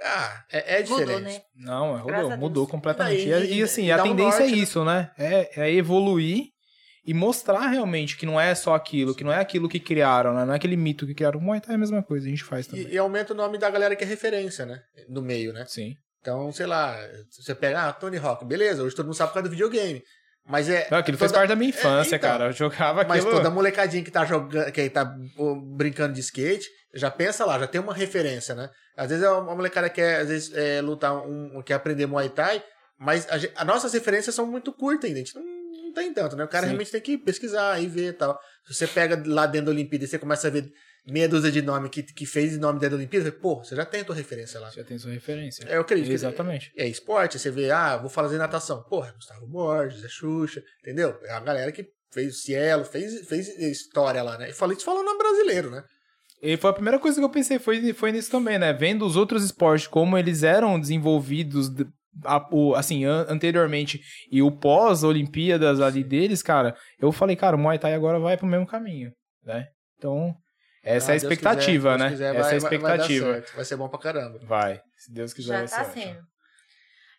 Ah, 0.02 0.44
é, 0.52 0.78
é 0.78 0.82
diferente. 0.82 1.12
Mudou, 1.12 1.20
né? 1.20 1.40
Não, 1.54 1.98
é, 1.98 2.02
mudou, 2.02 2.36
mudou 2.36 2.66
completamente. 2.66 3.30
Daí- 3.30 3.58
e, 3.58 3.62
assim, 3.62 3.86
e 3.86 3.92
a 3.92 3.96
dá 3.96 4.02
um 4.02 4.08
tendência 4.08 4.40
norte, 4.40 4.52
é 4.52 4.56
né? 4.56 4.62
isso, 4.62 4.84
né? 4.84 5.10
É, 5.16 5.62
é 5.62 5.72
evoluir 5.72 6.48
e 7.06 7.12
mostrar 7.12 7.66
realmente 7.68 8.16
que 8.16 8.24
não 8.26 8.40
é 8.40 8.54
só 8.54 8.74
aquilo, 8.74 9.14
que 9.14 9.22
não 9.24 9.32
é 9.32 9.38
aquilo 9.38 9.68
que 9.68 9.78
criaram, 9.78 10.34
né? 10.34 10.44
Não 10.44 10.52
é 10.52 10.56
aquele 10.56 10.76
mito 10.76 11.06
que 11.06 11.14
criaram. 11.14 11.38
O 11.38 11.42
Muay 11.42 11.60
Thai 11.60 11.72
é 11.72 11.76
a 11.76 11.78
mesma 11.78 12.02
coisa, 12.02 12.26
a 12.26 12.30
gente 12.30 12.44
faz 12.44 12.66
também. 12.66 12.86
E, 12.86 12.94
e 12.94 12.98
aumenta 12.98 13.32
o 13.32 13.36
nome 13.36 13.58
da 13.58 13.68
galera 13.70 13.94
que 13.94 14.04
é 14.04 14.06
referência, 14.06 14.64
né? 14.64 14.80
No 15.08 15.20
meio, 15.20 15.52
né? 15.52 15.64
Sim. 15.68 15.94
Então, 16.20 16.50
sei 16.52 16.64
lá, 16.66 16.96
você 17.30 17.54
pega, 17.54 17.88
ah, 17.88 17.92
Tony 17.92 18.16
Hawk, 18.16 18.44
beleza, 18.46 18.82
hoje 18.82 18.96
todo 18.96 19.04
mundo 19.06 19.14
sabe 19.14 19.30
por 19.30 19.34
causa 19.34 19.48
do 19.48 19.52
videogame. 19.52 20.02
Mas 20.46 20.68
é. 20.68 20.88
Não, 20.90 20.98
aquilo 20.98 21.16
toda- 21.18 21.32
parte 21.32 21.48
da 21.48 21.56
minha 21.56 21.70
infância, 21.70 22.14
É, 22.14 22.18
então. 22.18 22.30
cara. 22.30 22.46
Eu 22.46 22.52
jogava 22.52 23.04
Mas 23.04 23.20
aquilo. 23.20 23.36
toda 23.36 23.50
molecadinha 23.50 24.02
que 24.04 24.10
tá 24.10 24.24
jogando, 24.24 24.70
que 24.72 24.88
tá 24.90 25.04
brincando 25.76 26.14
de 26.14 26.20
skate, 26.20 26.66
já 26.94 27.10
pensa 27.10 27.44
lá, 27.44 27.58
já 27.58 27.66
tem 27.66 27.80
uma 27.80 27.94
referência, 27.94 28.54
né? 28.54 28.68
Às 28.96 29.08
vezes 29.10 29.26
uma 29.26 29.54
molecada 29.54 29.88
quer, 29.90 30.20
às 30.20 30.28
vezes, 30.28 30.52
é, 30.54 30.80
lutar, 30.80 31.14
um, 31.14 31.62
quer 31.64 31.74
aprender 31.74 32.06
Muay 32.06 32.28
Thai, 32.28 32.62
mas 32.98 33.26
a 33.56 33.64
nossas 33.64 33.92
referências 33.92 34.34
são 34.34 34.46
muito 34.46 34.72
curtas 34.72 35.08
ainda. 35.08 35.18
A 35.20 35.24
gente 35.24 35.34
não 35.34 35.42
tem 35.94 36.12
tanto, 36.12 36.36
né? 36.36 36.44
O 36.44 36.48
cara 36.48 36.64
Sim. 36.64 36.70
realmente 36.72 36.90
tem 36.90 37.00
que 37.00 37.16
pesquisar 37.16 37.80
e 37.80 37.86
ver 37.86 38.08
e 38.08 38.12
tal. 38.12 38.38
Se 38.66 38.74
você 38.74 38.86
pega 38.86 39.22
lá 39.26 39.46
dentro 39.46 39.66
da 39.66 39.72
Olimpíada 39.72 40.04
e 40.04 40.08
você 40.08 40.18
começa 40.18 40.48
a 40.48 40.50
ver 40.50 40.70
meia 41.06 41.28
dúzia 41.28 41.52
de 41.52 41.60
nome 41.62 41.88
que, 41.88 42.02
que 42.02 42.26
fez 42.26 42.58
nome 42.58 42.78
dentro 42.80 42.96
da 42.96 43.00
Olimpíada, 43.00 43.30
pô, 43.30 43.62
você 43.62 43.76
já 43.76 43.84
tem 43.86 44.00
a 44.00 44.04
tua 44.04 44.14
referência 44.14 44.58
lá. 44.60 44.70
Já 44.70 44.82
tem 44.84 44.98
sua 44.98 45.12
referência. 45.12 45.64
É, 45.68 45.76
eu 45.76 45.82
acredito. 45.82 46.08
que- 46.08 46.12
Exatamente. 46.14 46.72
É 46.76 46.86
esporte, 46.88 47.38
você 47.38 47.50
vê, 47.50 47.70
ah, 47.70 47.96
vou 47.96 48.10
fazer 48.10 48.36
natação. 48.38 48.82
Porra, 48.84 49.12
Gustavo 49.12 49.46
Borges, 49.46 50.04
é 50.04 50.08
Xuxa, 50.08 50.62
entendeu? 50.80 51.16
É 51.24 51.32
a 51.32 51.40
galera 51.40 51.70
que 51.72 51.86
fez 52.12 52.34
o 52.34 52.38
Cielo, 52.38 52.84
fez, 52.84 53.26
fez 53.28 53.48
história 53.58 54.22
lá, 54.22 54.36
né? 54.38 54.50
E 54.50 54.52
falei 54.52 54.76
isso 54.76 54.84
falando 54.86 55.16
brasileiro, 55.18 55.70
né? 55.70 55.82
E 56.42 56.56
foi 56.56 56.70
a 56.70 56.74
primeira 56.74 56.98
coisa 56.98 57.18
que 57.18 57.24
eu 57.24 57.30
pensei, 57.30 57.58
foi, 57.58 57.92
foi 57.94 58.12
nisso 58.12 58.30
também, 58.30 58.58
né? 58.58 58.72
Vendo 58.72 59.04
os 59.06 59.16
outros 59.16 59.44
esportes, 59.44 59.86
como 59.86 60.16
eles 60.18 60.42
eram 60.42 60.78
desenvolvidos, 60.78 61.68
de- 61.70 61.86
a- 62.24 62.46
o- 62.50 62.74
assim, 62.74 63.04
an- 63.04 63.26
anteriormente, 63.28 64.00
e 64.30 64.42
o 64.42 64.50
pós-Olimpíadas 64.50 65.80
ali 65.80 66.04
deles, 66.04 66.42
cara, 66.42 66.76
eu 67.00 67.10
falei, 67.12 67.34
cara, 67.36 67.56
o 67.56 67.58
Muay 67.58 67.78
Thai 67.78 67.94
agora 67.94 68.18
vai 68.18 68.36
pro 68.36 68.46
mesmo 68.46 68.66
caminho, 68.66 69.12
né? 69.42 69.66
Então, 69.98 70.34
essa 70.82 71.12
é 71.12 71.14
Ah, 71.14 71.16
a 71.16 71.20
Deus 71.20 71.22
expectativa, 71.32 71.92
quiser, 71.94 71.98
né? 71.98 72.08
Deus 72.08 72.10
quiser, 72.12 72.34
essa 72.34 72.42
vai- 72.42 72.52
é 72.54 72.56
a 72.56 72.60
vai- 72.60 72.60
vai 72.60 72.74
expectativa. 72.96 73.32
certo, 73.32 73.56
Vai 73.56 73.64
ser 73.64 73.76
bom 73.76 73.88
pra 73.88 73.98
caramba. 73.98 74.38
Vai, 74.44 74.80
se 74.98 75.12
Deus 75.12 75.32
quiser 75.32 75.52
Já 75.52 75.58
vai 75.58 75.68
tá 75.68 75.92
ser 75.92 75.98
ótimo. 76.00 76.14
sendo. 76.14 76.34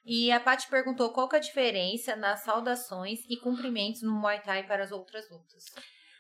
E 0.08 0.32
a 0.32 0.40
Paty 0.40 0.68
perguntou 0.70 1.12
qual 1.12 1.28
que 1.28 1.36
é 1.36 1.40
a 1.40 1.42
diferença 1.42 2.16
nas 2.16 2.42
saudações 2.44 3.20
e 3.28 3.38
cumprimentos 3.38 4.04
no 4.04 4.12
Muay 4.14 4.40
Thai 4.40 4.62
para 4.68 4.84
as 4.84 4.92
outras 4.92 5.28
lutas. 5.32 5.64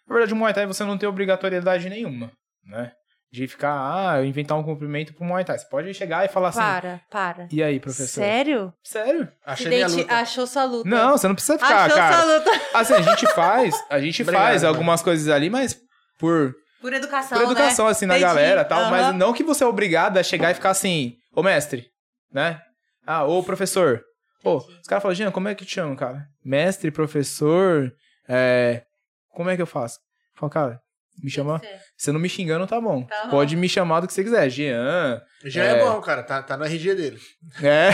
Na 0.07 0.13
verdade, 0.15 0.33
o 0.33 0.35
Muay 0.35 0.53
Thai 0.53 0.65
você 0.65 0.83
não 0.83 0.97
tem 0.97 1.07
obrigatoriedade 1.07 1.87
nenhuma, 1.87 2.31
né? 2.65 2.91
De 3.31 3.47
ficar, 3.47 3.73
ah, 3.73 4.25
inventar 4.25 4.57
um 4.57 4.63
cumprimento 4.63 5.13
pro 5.13 5.25
Muay 5.25 5.43
Thai. 5.43 5.57
Você 5.57 5.65
pode 5.67 5.93
chegar 5.93 6.23
e 6.23 6.29
falar 6.29 6.49
assim, 6.49 6.59
Para, 6.59 7.01
para. 7.11 7.47
e 7.51 7.61
aí, 7.61 7.79
professor? 7.81 8.21
Sério? 8.21 8.73
Sério? 8.81 9.27
Achei 9.45 9.65
Se 9.65 9.69
minha 9.69 9.87
luta. 9.87 10.15
Achou 10.15 10.47
sua 10.47 10.63
luta. 10.63 10.89
Não, 10.89 11.11
você 11.17 11.27
não 11.27 11.35
precisa 11.35 11.59
ficar, 11.59 11.83
Achou 11.85 11.97
cara. 11.97 12.15
sua 12.21 12.33
luta. 12.37 12.51
Assim, 12.73 12.93
a 12.93 13.01
gente 13.01 13.27
faz, 13.33 13.75
a 13.89 13.99
gente 13.99 14.21
Obrigado, 14.21 14.41
faz 14.43 14.61
mano. 14.63 14.73
algumas 14.73 15.01
coisas 15.01 15.27
ali, 15.27 15.49
mas 15.49 15.77
por, 16.17 16.53
Por 16.79 16.93
educação, 16.93 17.37
por 17.37 17.43
educação, 17.51 17.85
né? 17.85 17.91
assim, 17.91 18.05
na 18.05 18.13
Entendi. 18.17 18.25
galera 18.33 18.61
e 18.61 18.65
tal. 18.65 18.79
Aham. 18.79 18.91
Mas 18.91 19.15
não 19.15 19.33
que 19.33 19.43
você 19.43 19.63
é 19.65 19.67
obrigado 19.67 20.17
a 20.17 20.23
chegar 20.23 20.51
e 20.51 20.53
ficar 20.53 20.69
assim, 20.69 21.15
ô 21.35 21.43
mestre, 21.43 21.87
né? 22.31 22.61
Ah, 23.05 23.25
ô 23.25 23.43
professor. 23.43 24.01
Pô, 24.41 24.57
os 24.57 24.87
caras 24.87 25.01
falam, 25.01 25.15
Jean, 25.15 25.31
como 25.31 25.47
é 25.49 25.55
que 25.55 25.65
te 25.65 25.73
chama, 25.73 25.95
cara? 25.95 26.25
Mestre, 26.43 26.89
professor, 26.91 27.91
é... 28.29 28.83
Como 29.31 29.49
é 29.49 29.55
que 29.55 29.61
eu 29.61 29.67
faço? 29.67 29.97
Eu 30.35 30.39
falo, 30.39 30.49
cara, 30.51 30.79
me 31.23 31.29
chama... 31.29 31.61
Você 31.97 32.11
não 32.11 32.19
me 32.19 32.27
xingando, 32.29 32.67
tá 32.67 32.79
bom. 32.79 33.03
Tá 33.03 33.23
bom. 33.25 33.29
Pode 33.31 33.55
me 33.55 33.67
chamar 33.69 34.01
do 34.01 34.07
que 34.07 34.13
você 34.13 34.23
quiser. 34.23 34.49
Jean, 34.49 35.21
Já 35.45 35.63
É. 35.63 35.79
é, 35.79 35.85
bom, 35.85 35.99
cara. 36.01 36.21
Tá, 36.23 36.41
tá 36.43 36.57
no 36.57 36.65
RG 36.65 36.93
dele. 36.95 37.19
é. 37.63 37.89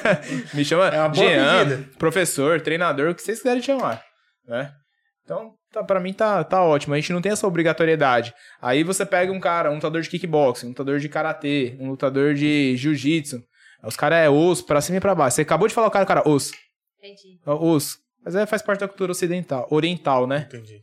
me 0.54 0.64
chama 0.64 0.88
É 0.88 0.98
uma 0.98 1.08
boa 1.08 1.26
Jean, 1.26 1.82
professor, 1.98 2.60
treinador, 2.60 3.10
o 3.10 3.14
que 3.14 3.22
vocês 3.22 3.38
quiserem 3.38 3.62
chamar, 3.62 4.02
né? 4.46 4.72
Então, 5.24 5.52
tá, 5.70 5.84
pra 5.84 6.00
mim 6.00 6.12
tá, 6.12 6.42
tá 6.42 6.62
ótimo. 6.62 6.94
A 6.94 6.96
gente 6.98 7.12
não 7.12 7.20
tem 7.22 7.30
essa 7.32 7.46
obrigatoriedade. 7.46 8.34
Aí 8.60 8.82
você 8.82 9.06
pega 9.06 9.30
um 9.32 9.38
cara, 9.38 9.70
um 9.70 9.74
lutador 9.76 10.00
de 10.02 10.08
kickboxing, 10.10 10.66
um 10.66 10.68
lutador 10.70 10.98
de 10.98 11.08
karatê, 11.08 11.76
um 11.78 11.90
lutador 11.90 12.34
de 12.34 12.76
jiu-jitsu. 12.76 13.40
Os 13.84 13.96
caras 13.96 14.18
é 14.18 14.28
osso 14.30 14.64
pra 14.66 14.80
cima 14.80 14.98
e 14.98 15.00
pra 15.00 15.14
baixo. 15.14 15.36
Você 15.36 15.42
acabou 15.42 15.68
de 15.68 15.74
falar 15.74 15.86
o 15.88 15.90
cara, 15.90 16.06
cara, 16.06 16.28
osso. 16.28 16.52
Entendi, 16.98 17.38
Osso. 17.46 17.98
Mas 18.24 18.34
é, 18.36 18.46
faz 18.46 18.62
parte 18.62 18.80
da 18.80 18.86
cultura 18.88 19.10
ocidental, 19.10 19.66
oriental, 19.70 20.26
né? 20.26 20.46
Entendi. 20.48 20.80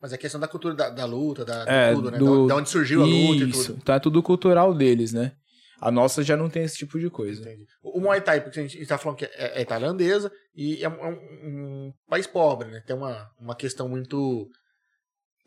Mas 0.00 0.12
é 0.12 0.16
questão 0.18 0.40
da 0.40 0.46
cultura 0.48 0.74
da, 0.74 0.90
da 0.90 1.04
luta, 1.04 1.44
da, 1.44 1.64
É, 1.66 1.92
tudo, 1.92 2.10
né? 2.10 2.18
do- 2.18 2.46
Da, 2.46 2.54
onde 2.56 2.68
surgiu 2.70 3.02
a 3.02 3.06
luta 3.06 3.44
e 3.44 3.50
tudo. 3.50 3.78
Então 3.82 3.94
é 3.94 3.98
tudo 4.00 4.22
cultural 4.22 4.72
deles, 4.74 5.12
né? 5.12 5.32
A 5.80 5.90
nossa 5.90 6.22
já 6.24 6.36
não 6.36 6.48
tem 6.50 6.62
esse 6.64 6.76
tipo 6.76 6.98
de 6.98 7.08
coisa. 7.10 7.40
Entendi. 7.40 7.64
O 7.82 8.00
Muay 8.00 8.20
Thai, 8.20 8.40
porque 8.40 8.58
a 8.60 8.62
gente 8.66 8.86
tá 8.86 8.98
falando 8.98 9.18
que 9.18 9.24
é, 9.24 9.62
é 9.62 9.64
tailandesa 9.64 10.30
e 10.54 10.82
é 10.84 10.88
um, 10.88 10.94
é 10.94 11.08
um- 11.08 11.86
um 11.88 11.92
país 12.08 12.26
pobre, 12.26 12.68
né? 12.68 12.80
Tem 12.86 12.94
uma, 12.96 13.28
uma 13.40 13.54
questão 13.54 13.88
muito. 13.88 14.48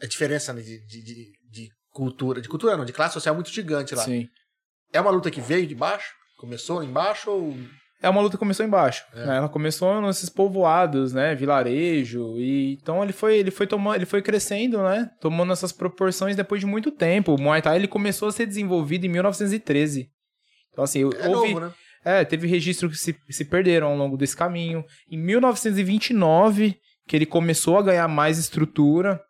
A 0.02 0.06
diferença 0.06 0.52
né, 0.53 0.61
de, 0.61 0.80
de, 0.86 1.02
de, 1.03 1.32
de 1.49 1.69
cultura. 1.91 2.41
De 2.41 2.48
cultura 2.49 2.76
não, 2.78 2.86
de 2.86 2.94
classe 2.94 3.14
social 3.14 3.36
muito 3.36 3.52
gigante 3.52 3.94
lá. 3.94 4.03
Sim. 4.03 4.28
É 4.94 4.99
uma 5.02 5.11
luta 5.11 5.30
que 5.32 5.41
veio 5.41 5.68
de 5.68 5.76
baixo? 5.76 6.14
Começou 6.38 6.82
embaixo 6.84 7.30
ou. 7.30 7.56
É 8.02 8.10
uma 8.10 8.19
luta 8.22 8.36
que 8.36 8.40
começou 8.40 8.65
embaixo. 8.65 9.06
É. 9.14 9.26
né? 9.26 9.38
Ela 9.38 9.48
começou 9.49 10.02
nesses 10.02 10.28
povoados, 10.30 11.14
né? 11.14 11.36
Vilarejo. 11.36 12.36
E 12.40 12.73
então 12.82 13.03
ele 13.03 13.14
foi, 13.14 13.38
ele 13.38 13.52
foi 13.52 13.68
tomando, 13.68 13.95
ele 13.95 14.06
foi 14.07 14.22
crescendo, 14.22 14.82
né? 14.82 15.10
Tomando 15.19 15.53
essas 15.53 15.72
proporções 15.72 16.36
depois 16.36 16.60
de 16.61 16.65
muito 16.68 16.91
tempo. 16.91 17.36
O 17.36 17.40
Muay 17.41 17.61
Thai 17.61 17.76
ele 17.78 17.88
começou 17.88 18.28
a 18.28 18.32
ser 18.32 18.45
desenvolvido 18.48 19.06
em 19.06 19.10
1913. 19.10 20.10
Então, 20.72 20.84
assim, 20.84 21.02
É 21.02 21.28
houve. 21.30 21.53
novo, 21.53 21.60
né? 21.68 21.72
É, 22.03 22.26
teve 22.26 22.48
registros 22.48 22.91
que 22.94 22.98
se, 22.98 23.15
se 23.30 23.45
perderam 23.45 23.88
ao 23.90 23.95
longo 23.95 24.18
desse 24.18 24.36
caminho. 24.36 24.84
Em 25.07 25.18
1929, 25.86 26.76
que 27.07 27.15
ele 27.15 27.26
começou 27.28 27.78
a 27.78 27.84
ganhar 27.84 28.07
mais 28.07 28.40
estrutura, 28.40 29.22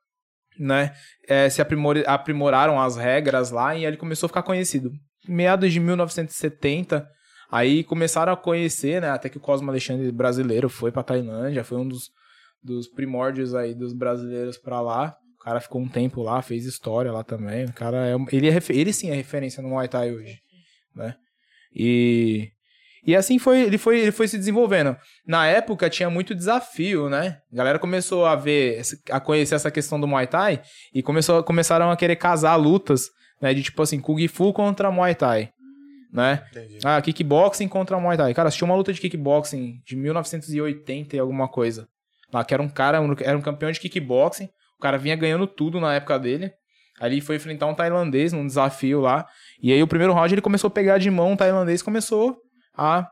né? 0.57 0.93
É, 1.27 1.49
se 1.49 1.61
aprimor- 1.61 2.03
aprimoraram 2.06 2.80
as 2.80 2.95
regras 2.95 3.52
lá 3.52 3.76
e 3.76 3.85
ele 3.85 3.98
começou 3.98 4.27
a 4.27 4.30
ficar 4.30 4.43
conhecido. 4.43 4.91
Em 5.27 5.34
meados 5.34 5.72
de 5.73 5.80
1970, 5.80 7.06
aí 7.51 7.83
começaram 7.83 8.31
a 8.31 8.37
conhecer, 8.37 9.01
né? 9.01 9.09
Até 9.09 9.29
que 9.29 9.37
o 9.37 9.41
Cosmo 9.41 9.69
Alexandre 9.69 10.11
brasileiro 10.11 10.69
foi 10.69 10.91
pra 10.91 11.03
Tailândia, 11.03 11.63
foi 11.63 11.77
um 11.77 11.87
dos, 11.87 12.09
dos 12.63 12.87
primórdios 12.87 13.53
aí 13.53 13.73
dos 13.73 13.93
brasileiros 13.93 14.57
pra 14.57 14.79
lá. 14.81 15.15
O 15.39 15.43
cara 15.43 15.59
ficou 15.59 15.81
um 15.81 15.87
tempo 15.87 16.21
lá, 16.21 16.41
fez 16.41 16.65
história 16.65 17.11
lá 17.11 17.23
também. 17.23 17.65
O 17.65 17.73
cara 17.73 18.07
é, 18.07 18.15
ele, 18.31 18.49
é, 18.49 18.57
ele 18.69 18.93
sim 18.93 19.09
é 19.09 19.15
referência 19.15 19.61
no 19.61 19.69
Muay 19.69 19.87
Thai 19.87 20.11
hoje, 20.11 20.39
né? 20.95 21.15
E 21.75 22.51
e 23.05 23.15
assim 23.15 23.39
foi, 23.39 23.61
ele 23.61 23.77
foi, 23.79 23.99
ele 23.99 24.11
foi 24.11 24.27
se 24.27 24.37
desenvolvendo. 24.37 24.95
Na 25.25 25.47
época 25.47 25.89
tinha 25.89 26.09
muito 26.09 26.35
desafio, 26.35 27.09
né? 27.09 27.39
A 27.51 27.55
galera 27.55 27.79
começou 27.79 28.25
a 28.25 28.35
ver, 28.35 28.81
a 29.09 29.19
conhecer 29.19 29.55
essa 29.55 29.71
questão 29.71 29.99
do 29.99 30.07
Muay 30.07 30.27
Thai 30.27 30.61
e 30.93 31.01
começou, 31.01 31.43
começaram 31.43 31.89
a 31.89 31.97
querer 31.97 32.15
casar 32.15 32.55
lutas, 32.55 33.09
né? 33.41 33.53
De 33.53 33.63
tipo 33.63 33.81
assim, 33.81 33.99
Kung 33.99 34.27
Fu 34.27 34.53
contra 34.53 34.91
Muay 34.91 35.15
Thai, 35.15 35.49
né? 36.11 36.43
Entendi. 36.51 36.79
Ah, 36.83 37.01
kickboxing 37.01 37.67
contra 37.67 37.99
Muay 37.99 38.17
Thai. 38.17 38.33
Cara, 38.33 38.49
assistiu 38.49 38.65
uma 38.65 38.75
luta 38.75 38.91
de 38.91 38.99
kickboxing 38.99 39.81
de 39.85 39.95
1980 39.95 41.15
e 41.15 41.19
alguma 41.19 41.47
coisa. 41.47 41.88
Lá 42.33 42.43
que 42.43 42.53
era 42.53 42.61
um 42.61 42.69
cara, 42.69 42.99
era 43.21 43.38
um 43.38 43.41
campeão 43.41 43.71
de 43.71 43.79
kickboxing. 43.79 44.49
O 44.77 44.81
cara 44.81 44.97
vinha 44.97 45.15
ganhando 45.15 45.47
tudo 45.47 45.79
na 45.79 45.93
época 45.93 46.19
dele. 46.19 46.51
Ali 46.99 47.21
foi 47.21 47.38
enfrentar 47.38 47.67
um 47.67 47.73
tailandês 47.73 48.33
num 48.33 48.45
desafio 48.45 48.99
lá. 48.99 49.25
E 49.61 49.71
aí 49.71 49.81
o 49.81 49.88
primeiro 49.88 50.13
round 50.13 50.33
ele 50.33 50.41
começou 50.41 50.67
a 50.67 50.71
pegar 50.71 50.97
de 50.97 51.09
mão 51.09 51.33
o 51.33 51.38
tailandês 51.38 51.81
começou 51.81 52.38
a, 52.75 53.09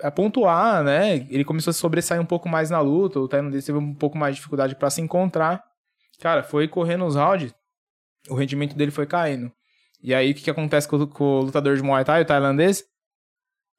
a 0.00 0.10
pontuar, 0.10 0.84
né? 0.84 1.26
Ele 1.28 1.44
começou 1.44 1.70
a 1.70 1.74
sobressair 1.74 2.20
um 2.20 2.26
pouco 2.26 2.48
mais 2.48 2.70
na 2.70 2.80
luta. 2.80 3.18
O 3.18 3.28
tailandês 3.28 3.64
teve 3.64 3.78
um 3.78 3.94
pouco 3.94 4.16
mais 4.16 4.34
de 4.34 4.36
dificuldade 4.36 4.76
pra 4.76 4.90
se 4.90 5.00
encontrar. 5.00 5.62
Cara, 6.20 6.42
foi 6.42 6.68
correndo 6.68 7.04
os 7.04 7.16
rounds. 7.16 7.54
O 8.28 8.34
rendimento 8.34 8.76
dele 8.76 8.90
foi 8.90 9.06
caindo. 9.06 9.52
E 10.06 10.14
aí 10.14 10.30
o 10.30 10.34
que, 10.34 10.42
que 10.42 10.50
acontece 10.50 10.86
com, 10.86 10.96
o- 10.96 11.06
com 11.08 11.24
o 11.24 11.40
lutador 11.40 11.76
de 11.76 11.82
Muay 11.82 12.04
Thai, 12.04 12.22
o 12.22 12.24
tailandês? 12.24 12.80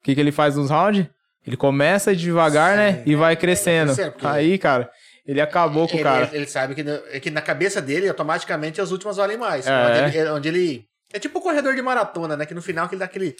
O 0.00 0.04
que, 0.04 0.14
que 0.14 0.20
ele 0.20 0.30
faz 0.30 0.56
nos 0.56 0.68
rounds? 0.70 1.06
Ele 1.46 1.56
começa 1.56 2.14
devagar, 2.14 2.76
né? 2.76 2.92
Sim. 2.98 3.02
E 3.06 3.16
vai 3.16 3.34
crescendo. 3.34 3.96
Porque- 3.96 4.26
Aí, 4.26 4.58
cara, 4.58 4.90
ele 5.26 5.40
acabou 5.40 5.88
com 5.88 5.96
o 5.96 6.02
cara. 6.02 6.26
ele- 6.26 6.36
ele 6.36 6.46
sabe 6.46 6.74
que, 6.74 6.82
na- 6.82 7.00
é 7.10 7.18
que 7.18 7.30
na 7.30 7.40
cabeça 7.40 7.80
dele, 7.80 8.06
automaticamente, 8.08 8.78
as 8.80 8.90
últimas 8.90 9.16
valem 9.16 9.38
mais. 9.38 9.66
É. 9.66 9.70
Onde, 10.06 10.18
ele, 10.18 10.28
onde 10.30 10.48
ele- 10.48 10.84
É 11.14 11.18
tipo 11.18 11.38
o 11.38 11.42
corredor 11.42 11.74
de 11.74 11.80
maratona, 11.80 12.36
né? 12.36 12.44
Que 12.44 12.52
no 12.52 12.60
final 12.60 12.86
que 12.86 12.94
ele 12.94 12.98
dá 13.00 13.06
aquele. 13.06 13.34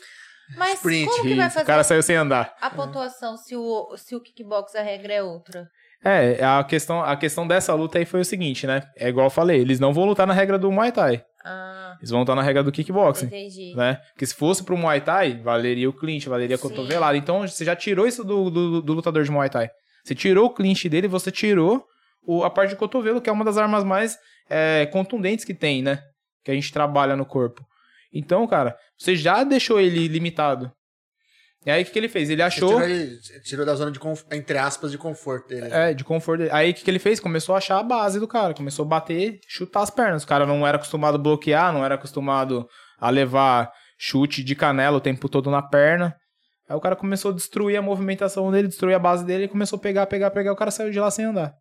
Mas 0.57 0.77
Sprint, 0.77 1.11
como 1.11 1.23
que 1.29 1.35
vai 1.35 1.51
fazer 1.51 1.65
o 1.65 1.67
cara 1.67 1.85
saiu 1.85 2.03
sem 2.03 2.17
andar. 2.17 2.55
a 2.59 2.71
pontuação 2.71 3.37
se 3.37 3.55
o, 3.55 3.95
se 3.99 4.17
o 4.17 4.21
kickbox 4.23 4.75
a 4.75 4.81
regra 4.81 5.13
é 5.13 5.23
outra? 5.23 5.69
É, 6.05 6.43
a 6.45 6.63
questão, 6.65 7.03
a 7.03 7.17
questão 7.17 7.47
dessa 7.47 7.75
luta 7.75 7.99
aí 7.99 8.05
foi 8.05 8.21
o 8.21 8.25
seguinte, 8.25 8.67
né? 8.67 8.83
É 8.97 9.09
igual 9.09 9.27
eu 9.27 9.31
falei, 9.31 9.61
eles 9.61 9.81
não 9.81 9.93
vão 9.93 10.05
lutar 10.05 10.27
na 10.27 10.33
regra 10.33 10.59
do 10.59 10.71
Muay 10.71 10.93
Thai. 10.93 11.25
Ah, 11.45 11.97
Eles 11.99 12.11
vão 12.11 12.21
lutar 12.21 12.37
na 12.37 12.43
regra 12.43 12.63
do 12.63 12.71
kickboxing. 12.71 13.27
entendi. 13.27 13.75
Né? 13.75 13.95
Porque 14.13 14.27
se 14.27 14.35
fosse 14.35 14.63
pro 14.63 14.77
Muay 14.77 15.01
Thai, 15.01 15.41
valeria 15.43 15.89
o 15.89 15.93
clinch, 15.93 16.29
valeria 16.29 16.55
a 16.55 16.59
Sim. 16.59 16.69
cotovelada. 16.69 17.17
Então 17.17 17.47
você 17.47 17.65
já 17.65 17.75
tirou 17.75 18.07
isso 18.07 18.23
do, 18.25 18.51
do, 18.51 18.83
do 18.83 18.93
lutador 18.93 19.25
de 19.25 19.31
Muay 19.31 19.49
Thai. 19.49 19.71
Você 20.05 20.15
tirou 20.15 20.47
o 20.47 20.51
clinch 20.51 20.89
dele, 20.89 21.09
você 21.09 21.31
tirou 21.31 21.85
o- 22.27 22.45
a 22.45 22.51
parte 22.51 22.71
de 22.71 22.77
cotovelo, 22.77 23.21
que 23.21 23.29
é 23.29 23.33
uma 23.33 23.45
das 23.45 23.57
armas 23.59 23.83
mais 23.85 24.17
é, 24.51 24.87
contundentes 24.93 25.45
que 25.45 25.53
tem, 25.55 25.83
né? 25.83 26.01
Que 26.45 26.51
a 26.51 26.55
gente 26.55 26.73
trabalha 26.73 27.17
no 27.17 27.27
corpo. 27.27 27.65
Então, 28.13 28.47
cara, 28.47 28.77
você 28.97 29.15
já 29.17 29.43
deixou 29.45 29.79
ele 29.81 30.07
limitado. 30.09 30.71
E 31.69 31.71
aí 31.71 31.83
o 31.83 31.85
que, 31.85 31.91
que 31.93 31.99
ele 31.99 32.09
fez? 32.09 32.31
Ele 32.31 32.41
achou. 32.41 32.69
Tirou, 32.81 32.83
ele- 32.83 33.19
tirou 33.45 33.67
da 33.67 33.75
zona 33.75 33.91
de 33.91 33.99
conforto, 33.99 34.33
entre 34.33 34.57
aspas, 34.57 34.91
de 34.91 34.97
conforto 34.97 35.49
dele. 35.49 35.69
É, 35.71 35.93
de 35.93 36.03
conforto. 36.03 36.39
dele. 36.39 36.51
Aí 36.51 36.71
o 36.71 36.75
que, 36.75 36.83
que 36.83 36.91
ele 36.91 36.99
fez? 36.99 37.21
Começou 37.21 37.55
a 37.55 37.59
achar 37.59 37.79
a 37.79 37.83
base 37.83 38.19
do 38.19 38.27
cara. 38.27 38.55
Começou 38.55 38.87
a 38.87 38.89
bater, 38.89 39.39
chutar 39.47 39.83
as 39.83 39.91
pernas. 39.91 40.23
O 40.23 40.27
cara 40.27 40.47
não 40.47 40.67
era 40.67 40.79
acostumado 40.79 41.17
a 41.17 41.19
bloquear, 41.19 41.71
não 41.71 41.85
era 41.85 41.97
acostumado 41.97 42.67
a 42.99 43.11
levar 43.11 43.71
chute 43.99 44.43
de 44.43 44.55
canela 44.55 44.97
o 44.97 45.01
tempo 45.01 45.29
todo 45.29 45.51
na 45.51 45.61
perna. 45.61 46.17
Aí 46.67 46.75
o 46.75 46.81
cara 46.81 46.97
começou 46.97 47.33
a 47.33 47.35
destruir 47.35 47.77
a 47.77 47.83
movimentação 47.83 48.51
dele, 48.51 48.69
destruir 48.69 48.95
a 48.95 48.99
base 48.99 49.27
dele, 49.27 49.45
e 49.45 49.49
começou 49.49 49.77
a 49.77 49.81
pegar, 49.83 50.07
pegar, 50.07 50.31
pegar, 50.31 50.53
o 50.53 50.57
cara 50.57 50.71
saiu 50.71 50.91
de 50.91 50.99
lá 50.99 51.11
sem 51.11 51.27
andar. 51.27 51.53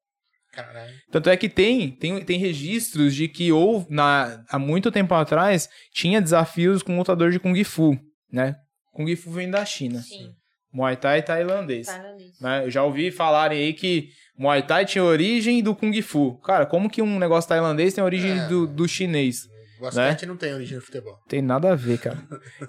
Caralho. 0.54 0.94
Tanto 1.12 1.30
é 1.30 1.36
que 1.36 1.50
tem, 1.50 1.92
tem, 1.92 2.24
tem 2.24 2.40
registros 2.40 3.14
de 3.14 3.28
que 3.28 3.52
houve, 3.52 3.88
na, 3.90 4.42
há 4.50 4.58
muito 4.58 4.90
tempo 4.90 5.14
atrás, 5.14 5.68
tinha 5.94 6.22
desafios 6.22 6.82
com 6.82 6.98
lutador 6.98 7.30
de 7.30 7.40
Kung 7.40 7.62
Fu, 7.66 7.98
né? 8.32 8.56
Kung 8.98 9.16
Fu 9.16 9.30
vem 9.32 9.50
da 9.50 9.64
China. 9.64 10.02
Sim, 10.02 10.34
Muay 10.74 10.96
Thai 10.98 11.22
tailandês. 11.22 11.86
tailandês. 11.86 12.42
Né? 12.42 12.66
Eu 12.66 12.72
já 12.72 12.84
ouvi 12.84 13.12
falarem 13.12 13.60
aí 13.60 13.74
que 13.74 14.10
Muay 14.36 14.64
Thai 14.64 14.86
tinha 14.86 15.04
origem 15.04 15.62
do 15.62 15.76
Kung 15.76 16.02
Fu. 16.02 16.38
Cara, 16.40 16.66
como 16.66 16.90
que 16.90 17.02
um 17.02 17.20
negócio 17.20 17.48
tailandês 17.48 17.94
tem 17.94 18.04
origem 18.04 18.32
É. 18.40 18.48
do, 18.48 18.66
do 18.66 18.88
chinês? 18.88 19.46
O 19.80 19.84
basquete 19.84 20.26
não 20.26 20.36
tem 20.36 20.52
origem 20.54 20.78
no 20.78 20.84
futebol. 20.84 21.16
Tem 21.30 21.40
nada 21.44 21.72
a 21.72 21.76
ver, 21.76 22.00
cara. 22.00 22.18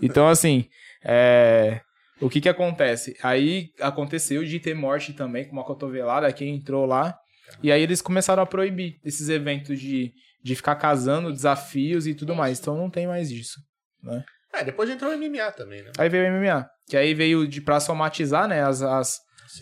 Então, 0.02 0.28
assim, 0.28 0.66
é... 1.02 1.80
o 2.20 2.28
que 2.28 2.42
que 2.42 2.48
acontece? 2.50 3.16
Aí 3.22 3.70
aconteceu 3.80 4.44
de 4.44 4.60
ter 4.60 4.74
morte 4.74 5.14
também, 5.14 5.46
com 5.46 5.52
uma 5.52 5.64
cotovelada, 5.64 6.30
quem 6.30 6.54
entrou 6.56 6.84
lá. 6.84 7.18
E 7.62 7.72
aí 7.72 7.82
eles 7.82 8.02
começaram 8.02 8.42
a 8.42 8.46
proibir 8.46 9.00
esses 9.02 9.30
eventos 9.30 9.80
de, 9.80 10.12
de 10.44 10.54
ficar 10.54 10.76
casando, 10.76 11.32
desafios 11.32 12.06
e 12.06 12.14
tudo 12.14 12.34
mais. 12.34 12.60
Então 12.60 12.76
não 12.76 12.90
tem 12.90 13.06
mais 13.06 13.30
disso, 13.30 13.58
né? 14.02 14.22
É, 14.54 14.64
depois 14.64 14.88
entrou 14.90 15.12
o 15.12 15.16
MMA 15.18 15.52
também, 15.52 15.82
né? 15.82 15.90
Aí 15.98 16.08
veio 16.08 16.26
o 16.32 16.40
MMA, 16.40 16.66
que 16.88 16.96
aí 16.96 17.14
veio 17.14 17.46
de 17.46 17.60
pra 17.60 17.80
somatizar, 17.80 18.48
né, 18.48 18.62
as... 18.64 18.82
as, 18.82 19.18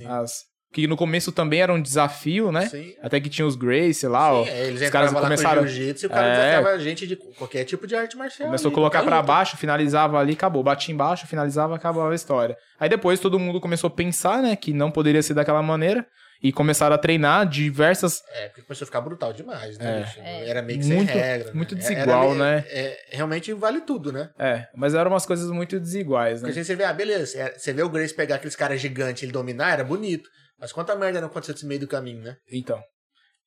as 0.09 0.33
que 0.73 0.87
no 0.87 0.97
começo 0.97 1.33
também 1.33 1.63
era 1.63 1.73
um 1.73 1.81
desafio, 1.81 2.53
né? 2.53 2.69
Sim. 2.69 2.93
Até 3.01 3.19
que 3.19 3.31
tinha 3.31 3.47
os 3.47 3.57
Grace 3.57 4.07
lá, 4.07 4.31
ó. 4.35 4.45
Sim, 4.45 4.51
é, 4.51 4.67
eles 4.67 4.83
os 4.83 4.91
caras 4.91 5.11
entravam 5.11 5.15
lá 5.15 5.21
começaram- 5.23 5.63
com 5.63 5.69
jiu-jitsu 5.69 6.05
e 6.05 6.09
o 6.09 6.11
cara 6.11 6.27
É. 6.27 6.35
desafiava 6.35 6.69
a 6.69 6.79
gente 6.79 7.07
de 7.07 7.17
qualquer 7.17 7.65
tipo 7.65 7.87
de 7.87 7.97
arte 7.97 8.15
marcial. 8.15 8.47
Começou 8.49 8.71
a 8.71 8.75
colocar 8.75 9.01
luta. 9.01 9.23
baixo, 9.23 9.57
finalizava 9.57 10.19
ali, 10.19 10.35
acabou. 10.35 10.63
Batia 10.63 10.93
embaixo, 10.93 11.27
finalizava, 11.27 11.75
acabava 11.77 12.13
a 12.13 12.15
história. 12.15 12.55
Aí 12.79 12.91
depois 12.91 13.19
todo 13.21 13.39
mundo 13.39 13.59
começou 13.59 13.89
a 13.89 13.91
pensar, 13.91 14.43
né, 14.43 14.55
que 14.55 14.75
não 14.75 14.91
poderia 14.91 15.23
ser 15.23 15.33
daquela 15.33 15.63
maneira 15.63 16.07
e 16.43 16.53
começaram 16.53 16.95
a 16.95 16.99
treinar 16.99 17.49
diversas. 17.49 18.23
É, 18.33 18.49
porque 18.49 18.63
começou 18.63 18.85
a 18.85 18.87
ficar 18.87 19.01
brutal 19.01 19.33
demais, 19.33 19.79
né? 19.79 20.07
É. 20.19 20.21
É. 20.45 20.49
Era 20.51 20.63
meio 20.63 20.79
que 20.81 20.87
Muito- 20.87 21.07
sem 21.13 21.21
regra. 21.21 21.53
muito 21.55 21.75
né? 21.75 21.81
desigual, 21.81 22.25
Era 22.25 22.35
meio- 22.35 22.39
né? 22.39 22.65
é, 22.69 22.99
realmente 23.11 23.53
vale 23.53 23.81
tudo, 23.81 24.13
né? 24.13 24.31
É, 24.39 24.69
mas 24.75 24.95
eram 24.95 25.11
umas 25.11 25.25
coisas 25.27 25.51
muito 25.51 25.79
desiguais, 25.81 26.43
né? 26.43 26.49
Porque 26.49 26.63
você 26.65 26.75
vê, 26.75 26.85
ah, 26.85 26.93
beleza, 26.93 27.39
é, 27.39 27.59
você 27.59 27.73
vê 27.73 27.83
o 27.83 27.89
Grace 27.89 28.15
pegar 28.15 28.37
aqueles 28.37 28.57
caras 28.57 28.81
gigantes 28.81 29.23
e 29.23 29.27
ele 29.27 29.33
dominar, 29.33 29.73
era 29.73 29.85
bonito. 29.85 30.29
Mas 30.59 30.73
quanta 30.73 30.95
merda 30.97 31.21
não 31.21 31.29
aconteceu 31.29 31.53
nesse 31.55 31.67
meio 31.67 31.81
do 31.81 31.87
caminho, 31.89 32.23
né? 32.23 32.37
Então, 32.51 32.83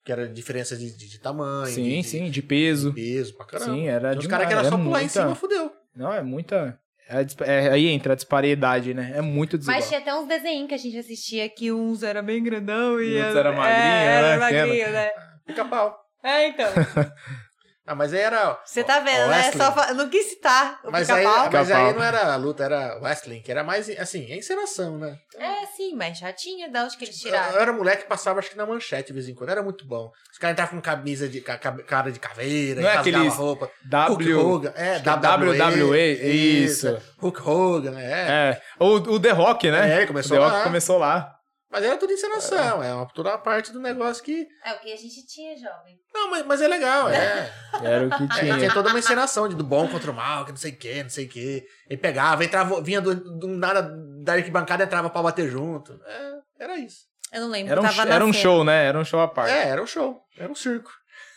Que 0.06 0.12
era 0.12 0.28
diferença 0.28 0.78
de, 0.78 0.96
de, 0.96 1.10
de 1.10 1.20
tamanho, 1.20 1.68
sim, 1.74 1.84
de, 1.84 1.98
de 2.02 2.04
sim, 2.08 2.30
de 2.32 2.42
peso. 2.42 2.94
peso 2.94 3.36
pra 3.36 3.46
caramba. 3.46 3.72
Sim, 3.74 3.88
era 3.88 4.10
uns 4.10 4.20
demais. 4.20 4.28
caras 4.30 4.48
que 4.48 4.54
era 4.54 4.62
é 4.62 4.70
só 4.70 4.78
pular 4.78 5.00
em 5.00 5.04
muita- 5.04 5.10
cima, 5.22 5.36
fudeu. 5.36 5.72
Não, 5.96 6.14
é 6.14 6.22
muita. 6.22 6.80
É 7.10 7.26
é- 7.46 7.70
aí 7.72 7.88
entra 7.88 8.14
a 8.14 8.16
disparidade, 8.16 8.94
né? 8.94 9.14
É 9.16 9.22
muito 9.22 9.58
desigual. 9.58 9.80
Mas 9.80 9.88
tinha 9.88 10.00
até 10.00 10.14
uns 10.14 10.28
desenhos 10.28 10.68
que 10.68 10.74
a 10.76 10.78
gente 10.78 10.98
assistia 10.98 11.50
que 11.50 11.72
uns 11.72 12.04
era 12.04 12.22
bem 12.22 12.42
grandão 12.44 13.02
e 13.02 13.14
E 13.14 13.18
outros 13.18 13.36
era 13.36 13.52
magrinho, 13.52 13.94
é, 13.94 14.06
era 14.06 14.30
né? 14.30 14.38
magrinho, 14.38 14.92
né? 14.92 15.10
Fica 15.48 15.66
pau. 15.66 15.98
É, 16.24 16.48
então. 16.48 16.68
Ah, 17.92 17.96
mas 17.96 18.14
aí 18.14 18.20
era. 18.20 18.60
Você 18.64 18.84
tá 18.84 19.00
vendo, 19.00 19.28
né? 19.30 19.52
Só 19.52 19.72
fa... 19.72 19.88
Eu 19.90 19.96
não 19.96 20.08
quis 20.10 20.28
citar 20.30 20.80
o 20.84 20.92
Mas 20.92 21.10
aí, 21.10 21.26
mas 21.52 21.72
aí 21.72 21.92
não 21.92 22.04
era 22.04 22.36
luta, 22.36 22.64
era 22.64 23.00
wrestling, 23.02 23.42
que 23.42 23.50
era 23.50 23.64
mais, 23.64 23.90
assim, 24.00 24.32
é 24.32 24.38
encenação, 24.38 25.00
né? 25.00 25.18
É, 25.36 25.66
sim, 25.76 25.96
mas 25.96 26.20
já 26.20 26.32
tinha. 26.32 26.70
Da 26.70 26.84
onde 26.84 26.96
que 26.96 27.06
eles 27.06 27.16
Eu, 27.26 27.32
tiraram? 27.32 27.54
eu 27.56 27.62
era 27.62 27.74
moleque 27.74 28.04
que 28.04 28.08
passava, 28.08 28.38
acho 28.38 28.52
que 28.52 28.58
na 28.58 28.66
manchete 28.68 29.08
de 29.08 29.14
vez 29.14 29.28
em 29.28 29.34
quando. 29.34 29.50
Era 29.50 29.64
muito 29.64 29.86
bom. 29.88 30.12
Os 30.32 30.38
caras 30.38 30.54
entravam 30.54 30.76
com 30.76 30.82
camisa 30.84 31.28
de 31.28 31.42
ca- 31.42 31.58
ca- 31.58 31.72
cara 31.84 32.12
de 32.12 32.20
caveira, 32.20 32.80
Não 32.82 32.90
é 32.90 32.98
aqueles 32.98 33.34
a 33.34 33.36
roupa. 33.36 33.66
Hulk 33.92 34.24
W. 34.24 34.40
Hogan, 34.40 34.74
é, 34.76 34.96
é 34.98 35.00
WWE. 35.00 35.58
WWE, 35.58 36.64
isso. 36.64 37.02
Hulk 37.18 37.42
Hogan, 37.42 38.00
é. 38.00 38.12
É. 38.52 38.62
O, 38.80 38.86
o 38.98 39.20
The 39.20 39.32
Rock, 39.32 39.72
né? 39.72 40.04
É, 40.04 40.06
começou 40.06 40.38
o 40.38 40.40
The 40.42 40.48
Rock 40.48 40.64
começou 40.64 40.98
lá. 41.00 41.39
Mas 41.72 41.84
era 41.84 41.98
tudo 41.98 42.12
encenação, 42.12 42.82
é, 42.82 42.92
uma, 42.94 43.06
toda 43.08 43.30
uma 43.30 43.38
parte 43.38 43.72
do 43.72 43.80
negócio 43.80 44.24
que. 44.24 44.48
É 44.66 44.74
o 44.74 44.80
que 44.80 44.92
a 44.92 44.96
gente 44.98 45.26
tinha, 45.28 45.56
jovem. 45.56 46.00
Não, 46.14 46.32
mas, 46.32 46.46
mas 46.46 46.62
é 46.62 46.68
legal, 46.68 47.08
é. 47.10 47.54
Era 47.84 48.08
o 48.08 48.10
que 48.10 48.24
É, 48.24 48.40
tinha. 48.40 48.58
tinha 48.58 48.74
toda 48.74 48.90
uma 48.90 48.98
encenação 48.98 49.48
de 49.48 49.56
do 49.56 49.64
bom 49.64 49.88
contra 49.88 50.10
o 50.10 50.14
mal, 50.14 50.46
que 50.46 50.52
não 50.52 50.58
sei 50.58 50.72
o 50.72 50.76
que, 50.78 51.04
não 51.04 51.10
sei 51.12 51.26
o 51.26 51.30
que. 51.30 51.64
Ele 51.88 52.00
pegava, 52.00 52.44
entrava, 52.44 52.82
vinha 52.82 53.00
do, 53.00 53.14
do 53.14 53.48
nada 53.50 53.88
da 54.24 54.34
arquibancada 54.34 54.84
entrava 54.84 55.10
pra 55.12 55.22
bater 55.22 55.48
junto. 55.48 55.94
É, 56.06 56.64
era 56.64 56.78
isso. 56.80 57.02
Eu 57.32 57.42
não 57.42 57.50
lembro. 57.50 57.72
Era 57.72 57.82
um, 57.82 57.84
tava 57.84 58.10
era 58.14 58.26
um 58.26 58.34
show, 58.34 58.64
né? 58.64 58.86
Era 58.88 58.98
um 59.00 59.06
show 59.06 59.20
à 59.20 59.28
parte. 59.28 59.52
É, 59.54 59.68
era 59.70 59.82
um 59.84 59.86
show, 59.88 60.20
era 60.40 60.52
um 60.52 60.56
circo. 60.56 60.90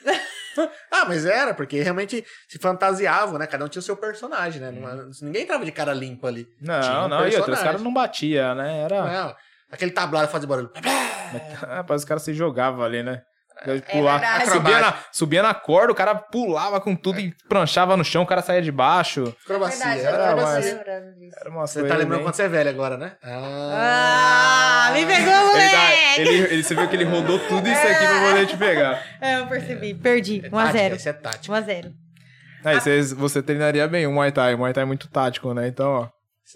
ah, 0.91 1.05
mas 1.07 1.25
era, 1.27 1.55
porque 1.55 1.81
realmente 1.83 2.25
se 2.49 2.59
fantasiavam, 2.59 3.39
né? 3.39 3.47
Cada 3.47 3.65
um 3.65 3.69
tinha 3.69 3.81
o 3.81 3.85
seu 3.85 3.97
personagem, 3.97 4.61
né? 4.61 4.69
Era- 4.83 5.09
ninguém 5.21 5.43
entrava 5.43 5.65
de 5.65 5.73
cara 5.73 5.93
limpa 5.93 6.29
ali. 6.29 6.45
Tinha 6.45 6.81
Não, 6.81 7.05
um 7.05 7.09
não, 7.09 7.19
e 7.19 7.25
outros, 7.25 7.29
os 7.29 7.35
personagem. 7.45 7.65
caras 7.65 7.83
não 7.83 7.93
batiam, 7.93 8.55
né? 8.55 8.81
Era. 8.83 9.05
Não, 9.05 9.37
aquele 9.73 9.91
tablado 9.91 10.29
fazia 10.31 10.47
barulho. 10.49 10.71
Rapaz, 11.69 12.03
os 12.03 12.05
caras 12.05 12.23
se 12.23 12.33
jogavam 12.35 12.85
ali, 12.85 13.03
né? 13.03 13.23
Pular. 13.93 14.19
verdade. 14.19 14.51
subia, 14.51 14.81
na, 14.81 14.95
subia 15.13 15.43
na 15.43 15.55
corda, 15.55 15.93
o 15.93 15.95
cara 15.95 16.15
pulava 16.17 16.81
com 16.81 16.97
tudo 16.97 17.21
e 17.21 17.33
pranchava 17.49 17.97
no 17.97 18.05
chão, 18.05 18.23
o 18.23 18.27
cara 18.27 18.43
saía 18.43 18.61
de 18.63 18.73
baixo. 18.73 19.37
Acrobacia, 19.45 19.87
Verdade, 19.87 20.07
era 20.07 20.59
lembrando 20.59 21.15
disso. 21.19 21.37
Era 21.41 21.51
uma 21.51 21.67
Você 21.67 21.85
tá 21.85 21.95
lembrando 21.95 22.19
bem- 22.19 22.23
quando 22.27 22.35
você 22.35 22.43
é 22.43 22.49
velho 22.49 22.71
agora, 22.71 22.97
né? 22.97 23.13
Ah, 23.23 24.91
me 24.93 25.07
pegou, 25.07 25.33
Ele, 25.33 25.45
moleque! 25.47 26.21
ele, 26.21 26.31
ele, 26.55 26.63
você 26.65 26.75
viu 26.75 26.89
que 26.89 26.97
ele 26.97 27.05
rodou 27.05 27.39
tudo 27.39 27.69
isso 27.69 27.87
aqui 27.87 28.07
pra 28.07 28.21
poder 28.29 28.47
te 28.47 28.57
pegar. 28.57 29.03
É, 29.21 29.39
eu 29.39 29.47
percebi. 29.47 29.95
Perdi. 29.95 30.43
É 30.45 30.49
1x0. 30.49 30.73
tática, 30.73 30.95
Esse 30.97 31.09
é 31.09 31.13
tática. 31.13 31.55
1x0. 31.55 31.93
Aí 32.65 32.81
você, 32.81 33.03
você 33.15 33.43
treinaria 33.43 33.87
bem 33.87 34.07
o 34.07 34.13
Muay 34.13 34.33
Thai. 34.33 34.55
O 34.55 34.59
Muay 34.59 34.73
Thai 34.73 34.83
é 34.83 34.87
muito 34.87 35.09
tático, 35.09 35.55
né? 35.55 35.69
Então, 35.69 35.89
ó. 35.89 36.09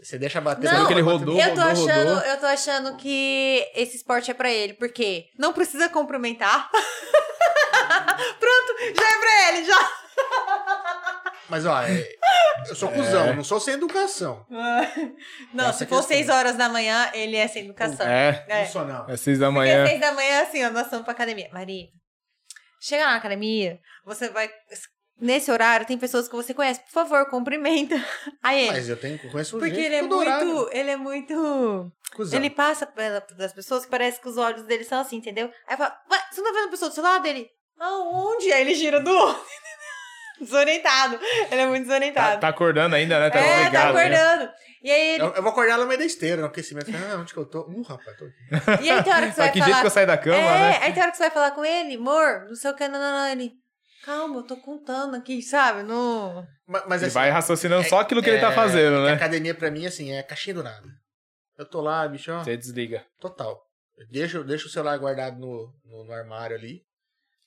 Você 0.02 0.18
deixa 0.18 0.40
bater. 0.40 0.70
Não, 0.70 0.86
que 0.86 0.93
ele 0.93 1.01
rodou? 1.01 1.39
Eu 1.40 1.55
tô, 1.55 1.60
rodou, 1.60 1.62
achando, 1.89 2.09
rodou. 2.14 2.23
eu 2.31 2.36
tô 2.40 2.47
achando 2.47 2.97
que 2.97 3.70
esse 3.74 3.97
esporte 3.97 4.31
é 4.31 4.35
pra 4.35 4.51
ele, 4.51 4.74
porque 4.74 5.27
não 5.39 5.52
precisa 5.52 5.89
cumprimentar. 5.89 6.68
Pronto, 8.39 8.74
já 8.94 9.09
é 9.09 9.18
pra 9.18 9.48
ele, 9.48 9.64
já. 9.64 9.90
Mas, 11.48 11.64
ó, 11.64 11.81
é- 11.82 12.09
eu 12.68 12.74
sou 12.74 12.90
cuzão, 12.90 13.35
não 13.35 13.44
sou 13.44 13.60
sem 13.60 13.74
educação. 13.74 14.44
Não, 15.55 15.68
Essa 15.68 15.78
se 15.78 15.85
é 15.85 15.86
for. 15.86 16.02
6 16.02 16.28
horas 16.28 16.56
da 16.56 16.68
manhã, 16.68 17.09
ele 17.14 17.36
é 17.36 17.47
sem 17.47 17.64
educação. 17.64 18.06
É. 18.06 18.44
É. 18.48 18.64
Não 18.64 18.70
sou, 18.70 18.85
não. 18.85 19.09
É 19.09 19.16
seis 19.16 19.39
da 19.39 19.47
Porque 19.47 19.59
manhã. 19.59 19.86
6 19.86 20.01
da 20.01 20.12
manhã, 20.12 20.43
assim, 20.43 20.64
ó, 20.64 20.70
nós 20.70 20.85
estamos 20.85 21.05
pra 21.05 21.12
academia. 21.12 21.48
Maria, 21.52 21.86
chega 22.81 23.05
lá 23.05 23.10
na 23.12 23.16
academia, 23.18 23.78
você 24.05 24.28
vai. 24.31 24.51
Nesse 25.18 25.51
horário, 25.51 25.86
tem 25.86 25.97
pessoas 25.97 26.28
que 26.28 26.34
você 26.36 26.52
conhece. 26.52 26.80
Por 26.80 26.90
favor, 26.93 27.24
cumprimenta. 27.30 27.94
Aí 28.43 28.60
ele. 28.60 28.70
Mas 28.72 28.88
eu 28.88 28.97
tenho, 28.98 29.18
conheço 29.30 29.59
Porque 29.59 29.74
gente 29.74 29.84
ele 29.86 29.94
é 29.94 30.05
horário. 30.05 30.47
muito. 30.47 30.70
Ele 30.76 30.90
é 30.90 30.97
muito. 30.97 31.93
Cuzão. 32.14 32.38
Ele 32.38 32.51
passa 32.51 32.86
pela, 32.86 33.20
das 33.36 33.52
pessoas 33.52 33.84
que 33.86 33.90
parece 33.90 34.20
que 34.20 34.28
os 34.28 34.36
olhos 34.36 34.62
dele 34.64 34.84
são 34.84 35.01
assim, 35.01 35.16
entendeu? 35.16 35.51
Aí 35.66 35.76
fala, 35.76 35.97
Ué, 36.10 36.18
você 36.30 36.40
não 36.43 36.52
tá 36.52 36.59
vendo 36.59 36.68
a 36.68 36.70
pessoa 36.70 36.88
do 36.90 36.94
seu 36.94 37.02
lado? 37.02 37.26
Ele, 37.26 37.48
aonde? 37.80 38.52
Aí 38.52 38.60
ele 38.60 38.74
gira 38.74 39.01
do 39.01 39.10
outro. 39.10 39.43
desorientado. 40.38 41.18
Ele 41.51 41.60
é 41.62 41.66
muito 41.66 41.84
Tá, 41.84 41.88
desorientado. 41.88 42.40
tá 42.40 42.48
acordando 42.48 42.94
ainda, 42.94 43.18
né? 43.18 43.30
Tá 43.30 43.38
é, 43.40 43.64
ligado, 43.64 43.72
tá 43.72 43.93
né? 43.93 44.01
acordando. 44.16 44.52
E 44.82 44.90
aí 44.90 45.09
ele. 45.14 45.22
Eu, 45.22 45.34
eu 45.34 45.43
vou 45.43 45.51
acordar 45.51 45.78
no 45.78 45.86
meio 45.86 45.98
da 45.98 46.05
esteira, 46.05 46.43
no 46.43 46.48
aquecimento. 46.48 46.90
Ah, 46.94 47.16
onde 47.18 47.32
que 47.32 47.38
eu 47.38 47.47
tô? 47.47 47.62
Uh, 47.62 47.82
rapaz, 47.82 48.16
tô 48.18 48.24
aqui. 48.26 48.84
E 48.84 48.90
aí 48.90 49.02
tem 49.02 49.12
hora 49.14 49.26
que 49.28 49.32
você 49.34 49.40
vai 49.40 49.51
que 49.52 49.59
falar. 49.59 49.66
jeito 49.70 49.80
que 49.80 49.86
eu 49.86 49.90
saio 49.90 50.06
da 50.06 50.18
cama, 50.18 50.36
é, 50.36 50.43
né? 50.43 50.78
aí 50.82 50.93
tem 50.93 51.02
hora 51.02 51.10
que 51.10 51.16
você 51.16 51.22
vai 51.24 51.32
falar 51.32 51.51
com 51.52 51.64
ele, 51.64 51.97
amor, 51.97 52.44
não 52.48 52.55
sei 52.55 52.70
o 52.70 52.74
que, 52.74 52.86
não, 52.86 53.01
não, 53.01 53.12
não. 53.12 53.28
Ele. 53.28 53.52
Calma, 54.06 54.36
eu 54.36 54.42
tô 54.44 54.56
contando 54.56 55.16
aqui, 55.16 55.42
sabe? 55.42 55.82
No... 55.82 56.46
Ma- 56.64 56.84
Mas, 56.86 57.02
Ele 57.02 57.06
assim, 57.08 57.14
vai 57.14 57.28
raciocinando 57.30 57.88
só 57.88 57.98
aquilo 57.98 58.22
que 58.22 58.30
ele 58.30 58.40
tá 58.40 58.52
é, 58.52 58.54
fazendo, 58.54 58.98
que 58.98 59.02
né? 59.02 59.10
A 59.10 59.14
academia 59.16 59.52
pra 59.52 59.68
mim, 59.68 59.84
assim, 59.84 60.12
é 60.12 60.22
caixinha 60.22 60.54
do 60.54 60.62
nada. 60.62 60.88
Eu 61.58 61.66
tô 61.66 61.80
lá, 61.80 62.06
bicho, 62.06 62.30
ó, 62.30 62.44
Você 62.44 62.56
desliga. 62.56 63.04
total. 63.18 63.60
Eu 63.98 64.06
deixo, 64.08 64.44
deixo 64.44 64.68
o 64.68 64.70
celular 64.70 64.96
guardado 64.98 65.36
no, 65.40 65.74
no, 65.84 66.04
no 66.04 66.12
armário 66.12 66.56
ali. 66.56 66.82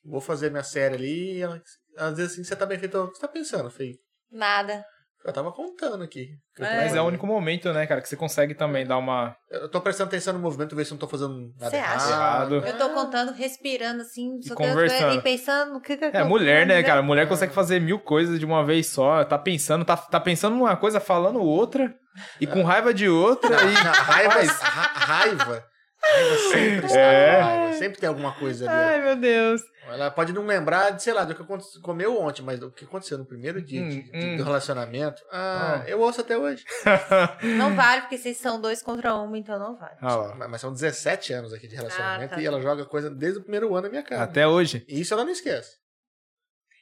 Vou 0.03 0.19
fazer 0.19 0.49
minha 0.49 0.63
série 0.63 0.95
ali. 0.95 1.37
E 1.37 1.41
ela- 1.41 1.61
às 1.97 2.17
vezes 2.17 2.33
assim, 2.33 2.43
você 2.43 2.55
tá 2.57 2.65
bem 2.65 2.77
feito. 2.77 2.97
O 2.97 3.07
que 3.09 3.15
você 3.15 3.21
tá 3.21 3.27
pensando, 3.29 3.69
Fei? 3.71 3.95
Nada. 4.29 4.83
Eu 5.25 5.33
tava 5.33 5.51
contando 5.51 6.01
aqui. 6.03 6.29
É. 6.57 6.77
Mas 6.77 6.95
é 6.95 7.01
o 7.01 7.05
único 7.05 7.27
momento, 7.27 7.71
né, 7.73 7.85
cara, 7.85 8.01
que 8.01 8.07
você 8.07 8.15
consegue 8.15 8.53
também 8.55 8.85
dar 8.85 8.97
uma. 8.97 9.35
Eu 9.51 9.69
tô 9.69 9.81
prestando 9.81 10.07
atenção 10.07 10.33
no 10.33 10.39
movimento, 10.39 10.75
ver 10.75 10.85
se 10.85 10.91
eu 10.91 10.95
não 10.95 10.99
tô 10.99 11.07
fazendo 11.09 11.51
nada 11.59 11.69
Você 11.69 11.75
errado. 11.75 11.97
acha? 11.97 12.09
Errado. 12.09 12.55
Eu 12.65 12.77
tô 12.77 12.89
contando, 12.91 13.33
respirando 13.33 14.01
assim, 14.01 14.41
só 14.41 14.53
eu 14.53 14.57
conversando. 14.57 15.15
e 15.15 15.21
pensando 15.21 15.73
no 15.73 15.81
que 15.81 15.97
que 15.97 16.05
É, 16.05 16.23
mulher, 16.23 16.65
né, 16.65 16.81
cara? 16.83 17.01
Mulher 17.01 17.23
É. 17.23 17.25
consegue 17.25 17.53
fazer 17.53 17.81
mil 17.81 17.99
coisas 17.99 18.39
de 18.39 18.45
uma 18.45 18.63
vez 18.65 18.87
só. 18.87 19.23
Tá 19.25 19.37
pensando, 19.37 19.83
tá, 19.83 19.97
tá 19.97 20.19
pensando 20.21 20.55
numa 20.55 20.77
coisa, 20.77 20.99
falando 21.01 21.41
outra. 21.41 21.93
E 22.39 22.47
com 22.47 22.63
raiva 22.63 22.93
de 22.93 23.09
outra. 23.09 23.49
Não, 23.49 23.69
E... 23.69 23.73
não, 23.73 23.91
raiva, 23.91 24.33
raiva. 24.33 25.65
Raiva 26.01 26.37
sempre 26.53 26.85
está 26.85 26.97
É. 26.97 27.58
Sempre 27.79 27.99
tem 27.99 28.07
alguma 28.09 28.33
coisa 28.37 28.69
ali. 28.69 28.79
Ai, 28.95 29.01
meu 29.01 29.15
Deus. 29.15 29.61
Ela 29.87 30.11
pode 30.11 30.31
não 30.33 30.45
lembrar, 30.45 30.91
de, 30.91 31.01
sei 31.01 31.13
lá, 31.13 31.23
do 31.25 31.33
que 31.33 31.43
comeu 31.81 32.19
ontem, 32.21 32.43
mas 32.43 32.59
do 32.59 32.69
que 32.71 32.85
aconteceu 32.85 33.17
no 33.17 33.25
primeiro 33.25 33.59
dia 33.61 33.81
Hum, 33.81 33.89
de- 33.89 34.03
de- 34.03 34.17
hum. 34.17 34.37
do 34.37 34.43
relacionamento. 34.43 35.21
Ah, 35.31 35.81
Ah. 35.83 35.89
eu 35.89 35.99
ouço 35.99 36.21
até 36.21 36.37
hoje. 36.37 36.63
Não 37.57 37.75
vale, 37.75 38.01
porque 38.01 38.17
vocês 38.17 38.37
são 38.37 38.61
dois 38.61 38.83
contra 38.83 39.15
um, 39.15 39.35
então 39.35 39.57
não 39.57 39.75
vale. 39.77 39.97
Ah. 40.01 40.35
Mas 40.37 40.49
mas 40.49 40.61
são 40.61 40.71
17 40.71 41.33
anos 41.33 41.51
aqui 41.53 41.67
de 41.67 41.75
relacionamento 41.75 42.33
Ah, 42.33 42.35
tá. 42.35 42.41
e 42.41 42.45
ela 42.45 42.61
joga 42.61 42.85
coisa 42.85 43.09
desde 43.09 43.39
o 43.39 43.41
primeiro 43.41 43.73
ano 43.73 43.83
na 43.83 43.89
minha 43.89 44.03
cara. 44.03 44.23
Até 44.23 44.45
hoje, 44.47 44.85
E 44.87 45.01
isso 45.01 45.13
ela 45.13 45.23
não 45.23 45.31
esquece. 45.31 45.77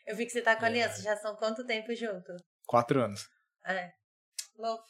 Eu 0.06 0.16
vi 0.16 0.26
que 0.26 0.32
você 0.32 0.42
tá 0.42 0.56
com 0.56 0.66
a 0.66 0.68
aliança, 0.68 1.02
já 1.02 1.16
são 1.18 1.36
quanto 1.36 1.66
tempo 1.66 1.94
junto? 1.96 2.34
quatro 2.66 3.02
anos. 3.02 3.28
É. 3.66 3.90
Louco. 4.58 4.84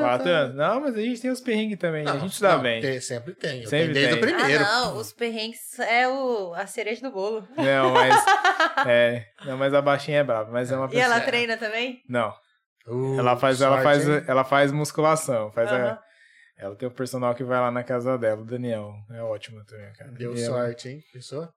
Quatro 0.00 0.24
tá. 0.24 0.30
anos. 0.30 0.56
Não, 0.56 0.80
mas 0.80 0.94
a 0.94 1.00
gente 1.00 1.20
tem 1.20 1.30
os 1.30 1.40
perrengues 1.40 1.78
também. 1.78 2.02
a 2.06 2.12
Não, 2.14 2.20
gente 2.20 2.34
se 2.36 2.40
dá 2.42 2.54
não, 2.56 2.62
bem. 2.62 2.80
tem- 2.80 3.00
sempre 3.00 3.34
tem. 3.34 3.62
Eu 3.62 3.68
Sempre 3.68 3.92
tenho 3.92 3.94
desde 3.94 4.14
tem. 4.14 4.18
o 4.18 4.36
primeiro. 4.36 4.64
Ah, 4.64 4.80
não, 4.86 4.96
os 4.96 5.12
perrengues 5.12 5.78
é 5.80 6.08
o, 6.08 6.54
a 6.54 6.66
cereja 6.66 7.02
do 7.02 7.10
bolo. 7.10 7.46
Não, 7.56 7.90
mas. 7.92 8.14
é. 8.86 9.26
Não, 9.44 9.56
mas 9.56 9.74
a 9.74 9.82
baixinha 9.82 10.18
é 10.20 10.24
brava. 10.24 10.50
Mas 10.50 10.70
é 10.70 10.76
uma 10.76 10.86
E 10.86 10.90
pessoa. 10.90 11.04
ela 11.04 11.20
treina 11.20 11.56
também? 11.56 12.02
Não. 12.08 12.32
Uh, 12.86 13.18
Ela 13.18 13.36
faz, 13.36 13.60
ela 13.60 13.82
faz, 13.82 14.08
hein? 14.08 14.24
ela 14.26 14.42
faz 14.44 14.72
musculação. 14.72 15.50
Faz 15.52 15.70
a- 15.70 15.76
Aham. 15.76 15.98
Ela 16.56 16.76
tem 16.76 16.88
o 16.88 16.92
personal 16.92 17.34
que 17.34 17.42
vai 17.44 17.58
lá 17.58 17.70
na 17.70 17.82
casa 17.82 18.18
dela, 18.18 18.42
o 18.42 18.44
Daniel. 18.44 18.92
É 19.10 19.22
ótimo 19.22 19.64
também, 19.64 19.90
cara. 19.94 20.10
Deu 20.12 20.34
E 20.36 20.42
ela- 20.42 20.54
sorte, 20.66 20.88
hein? 20.90 21.00
Pensou? 21.12 21.48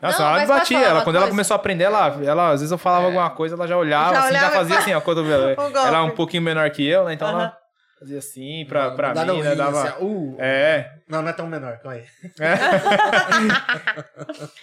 Nossa, 0.00 0.18
Não, 0.18 0.26
ela 0.28 0.38
mas 0.38 0.42
me 0.42 0.46
pode 0.48 0.60
batia. 0.74 0.86
Ela, 0.88 1.02
quando 1.02 1.16
ela 1.16 1.28
começou 1.28 1.54
a 1.54 1.58
aprender, 1.58 1.84
ela, 1.84 2.06
ela, 2.22 2.50
às 2.50 2.60
vezes 2.60 2.70
eu 2.70 2.76
falava 2.78 3.04
É. 3.04 3.06
alguma 3.06 3.30
coisa, 3.30 3.54
ela 3.54 3.66
já 3.66 3.76
olhava, 3.78 4.14
Já 4.14 4.20
assim, 4.20 4.32
já 4.34 4.38
olhava 4.38 4.54
e 4.54 4.58
fazia 4.58 4.78
assim, 4.78 4.94
ó, 4.94 5.00
cotovelo. 5.00 5.52
O 5.52 5.56
golpe. 5.56 5.78
Ela 5.78 5.98
é 5.98 6.02
um 6.02 6.10
pouquinho 6.14 6.42
menor 6.42 6.68
que 6.70 6.86
eu, 6.86 7.04
né? 7.06 7.14
Então 7.14 7.28
Aham. 7.28 7.40
ela 7.40 7.58
fazia 7.98 8.18
assim 8.18 8.66
pra, 8.68 8.90
pra 8.90 9.14
Dá 9.14 9.24
mim, 9.24 9.40
né? 9.40 9.50
rim, 9.50 9.56
Dava. 9.56 9.88
assim, 9.88 10.04
uh. 10.04 10.36
É. 10.38 10.90
Não, 11.08 11.22
não 11.22 11.30
é 11.30 11.32
tão 11.32 11.46
menor, 11.46 11.78
calma 11.78 11.96
aí. 11.96 12.04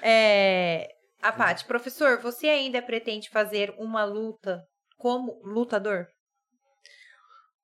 É, 0.00 0.88
a 1.22 1.32
Paty, 1.32 1.64
professor, 1.64 2.18
você 2.20 2.48
ainda 2.48 2.80
pretende 2.80 3.28
fazer 3.30 3.74
uma 3.78 4.04
luta 4.04 4.62
como 4.96 5.40
lutador? 5.44 6.06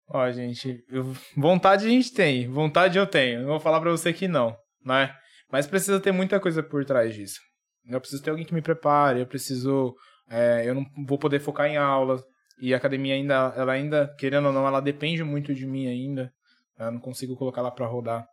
Ó, 0.09 0.31
gente, 0.33 0.85
eu- 0.91 1.15
vontade 1.37 1.87
a 1.87 1.89
gente 1.89 2.13
tem, 2.13 2.49
vontade 2.51 2.99
eu 2.99 3.07
tenho. 3.07 3.41
Não 3.43 3.47
vou 3.49 3.61
falar 3.61 3.81
pra 3.81 3.91
você 3.91 4.13
que 4.13 4.27
não, 4.29 4.57
né? 4.85 5.15
Mas 5.51 5.67
precisa 5.67 6.01
ter 6.01 6.13
muita 6.13 6.41
coisa 6.41 6.63
por 6.63 6.85
trás 6.85 7.15
disso. 7.15 7.41
Eu 7.87 8.01
preciso 8.01 8.23
ter 8.23 8.31
alguém 8.31 8.47
que 8.47 8.55
me 8.55 8.63
prepare, 8.63 9.21
eu 9.21 9.27
preciso. 9.27 9.95
é, 10.29 10.69
eu 10.69 10.75
não 10.75 10.87
vou 11.07 11.19
poder 11.19 11.41
focar 11.41 11.67
em 11.67 11.77
aula. 11.77 12.23
E 12.59 12.73
a 12.73 12.77
academia 12.77 13.15
ainda, 13.15 13.53
ela 13.57 13.73
ainda, 13.73 14.15
querendo 14.19 14.47
ou 14.47 14.53
não, 14.53 14.67
ela 14.67 14.81
depende 14.81 15.23
muito 15.25 15.55
de 15.55 15.67
mim 15.67 15.87
ainda. 15.87 16.33
Eu 16.79 16.93
não 16.93 17.01
consigo 17.01 17.37
colocar 17.37 17.61
ela 17.61 17.71
pra 17.71 17.87
rodar 17.87 18.27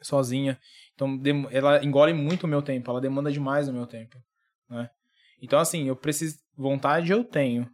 sozinha. 0.00 0.58
Então, 0.94 1.20
ela 1.50 1.84
engole 1.84 2.12
muito 2.12 2.44
o 2.44 2.48
meu 2.48 2.62
tempo, 2.62 2.90
ela 2.90 3.00
demanda 3.00 3.32
demais 3.32 3.68
o 3.68 3.72
meu 3.72 3.86
tempo, 3.86 4.18
né? 4.68 4.90
Então, 5.40 5.58
assim, 5.58 5.88
eu 5.88 5.96
preciso. 5.96 6.38
Vontade 6.56 7.12
eu 7.12 7.22
tenho. 7.22 7.70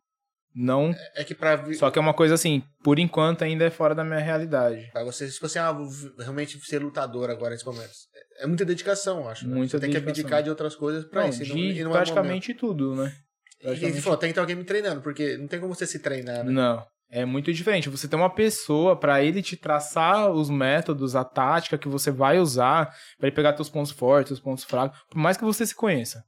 Não 0.54 0.94
É 1.16 1.24
que 1.24 1.34
pra, 1.34 1.56
vi- 1.56 1.74
só 1.74 1.90
que 1.90 1.98
é 1.98 2.02
uma 2.02 2.14
coisa 2.14 2.34
assim, 2.34 2.62
por 2.82 2.98
enquanto 2.98 3.42
ainda 3.42 3.64
é 3.64 3.70
fora 3.70 3.94
da 3.94 4.04
minha 4.04 4.20
realidade. 4.20 4.88
pra 4.92 5.02
você, 5.02 5.28
se 5.28 5.40
você 5.40 5.58
ah, 5.58 5.76
realmente 6.18 6.58
ser 6.60 6.80
lutador 6.80 7.28
agora 7.30 7.50
nesse 7.50 7.66
momento, 7.66 7.90
é 8.38 8.46
muita 8.46 8.64
dedicação, 8.64 9.20
eu 9.22 9.28
acho. 9.28 9.48
né? 9.48 9.54
Muita 9.56 9.72
Você 9.72 9.80
tem 9.80 9.90
que 9.90 9.94
dedicação. 9.96 10.22
abdicar 10.22 10.42
de 10.42 10.50
outras 10.50 10.76
coisas 10.76 11.04
pra 11.06 11.22
Não, 11.22 11.28
isso. 11.28 11.42
e 11.42 11.48
não- 11.48 11.56
e 11.58 11.82
não 11.84 11.90
é 11.90 11.94
praticamente 11.94 12.54
tudo, 12.54 12.90
né? 12.90 12.96
momento. 12.96 13.14
E 13.60 13.64
praticamente- 13.64 14.00
falou, 14.02 14.18
tem 14.18 14.28
que 14.30 14.34
ter 14.34 14.40
alguém 14.40 14.56
me 14.56 14.64
treinando, 14.64 15.00
porque 15.00 15.36
não 15.38 15.48
tem 15.48 15.58
como 15.58 15.74
você 15.74 15.86
se 15.86 15.98
treinar, 15.98 16.44
né? 16.44 16.52
Não, 16.52 16.84
é 17.10 17.24
muito 17.24 17.52
diferente. 17.52 17.88
Você 17.88 18.06
tem 18.06 18.18
uma 18.18 18.28
pessoa 18.32 18.94
pra 18.94 19.22
ele 19.24 19.42
te 19.42 19.56
traçar 19.56 20.30
os 20.30 20.50
métodos, 20.50 21.16
a 21.16 21.24
tática 21.24 21.78
que 21.78 21.88
você 21.88 22.10
vai 22.10 22.38
usar, 22.38 22.86
pra 23.18 23.26
ele 23.26 23.34
pegar 23.34 23.54
teus 23.54 23.68
pontos 23.70 23.90
fortes, 23.90 24.32
os 24.32 24.40
pontos 24.40 24.62
fracos, 24.64 24.98
por 25.10 25.18
mais 25.18 25.36
que 25.36 25.44
você 25.44 25.66
se 25.66 25.74
conheça, 25.74 26.22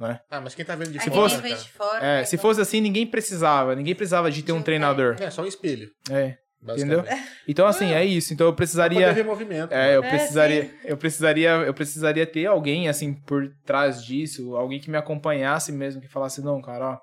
né? 0.00 0.20
Ah, 0.30 0.40
mas 0.40 0.54
quem 0.54 0.64
tá 0.64 0.74
vendo 0.74 0.90
de 0.90 0.98
fosse- 0.98 1.40
de 1.42 1.70
fora. 1.70 1.98
É, 2.04 2.18
né, 2.20 2.24
se 2.24 2.36
fosse 2.38 2.60
assim, 2.60 2.80
ninguém 2.80 3.06
precisava, 3.06 3.76
ninguém 3.76 3.94
precisava 3.94 4.30
de 4.30 4.42
ter 4.42 4.52
um 4.52 4.56
De 4.56 4.60
um 4.60 4.64
treinador. 4.64 5.16
é 5.20 5.30
só 5.30 5.42
um 5.42 5.46
espelho, 5.46 5.90
É, 6.10 6.38
entendeu? 6.72 7.04
Então 7.46 7.66
assim, 7.66 7.92
é 7.92 8.04
isso. 8.04 8.32
Então 8.32 8.46
eu 8.46 8.54
precisaria 8.54 9.12
ver 9.12 9.24
movimento. 9.24 9.72
É, 9.72 9.94
eu 9.96 10.02
É, 10.02 10.08
precisaria, 10.08 10.74
eu 10.84 10.96
precisaria, 10.96 11.50
eu 11.50 11.74
precisaria 11.74 12.26
ter 12.26 12.46
alguém 12.46 12.88
assim 12.88 13.12
por 13.14 13.46
trás 13.64 14.02
disso, 14.04 14.56
alguém 14.56 14.80
que 14.80 14.90
me 14.90 14.96
acompanhasse 14.96 15.70
mesmo, 15.70 16.00
que 16.00 16.08
falasse 16.08 16.40
não, 16.40 16.60
cara, 16.62 16.92
ó, 16.94 16.98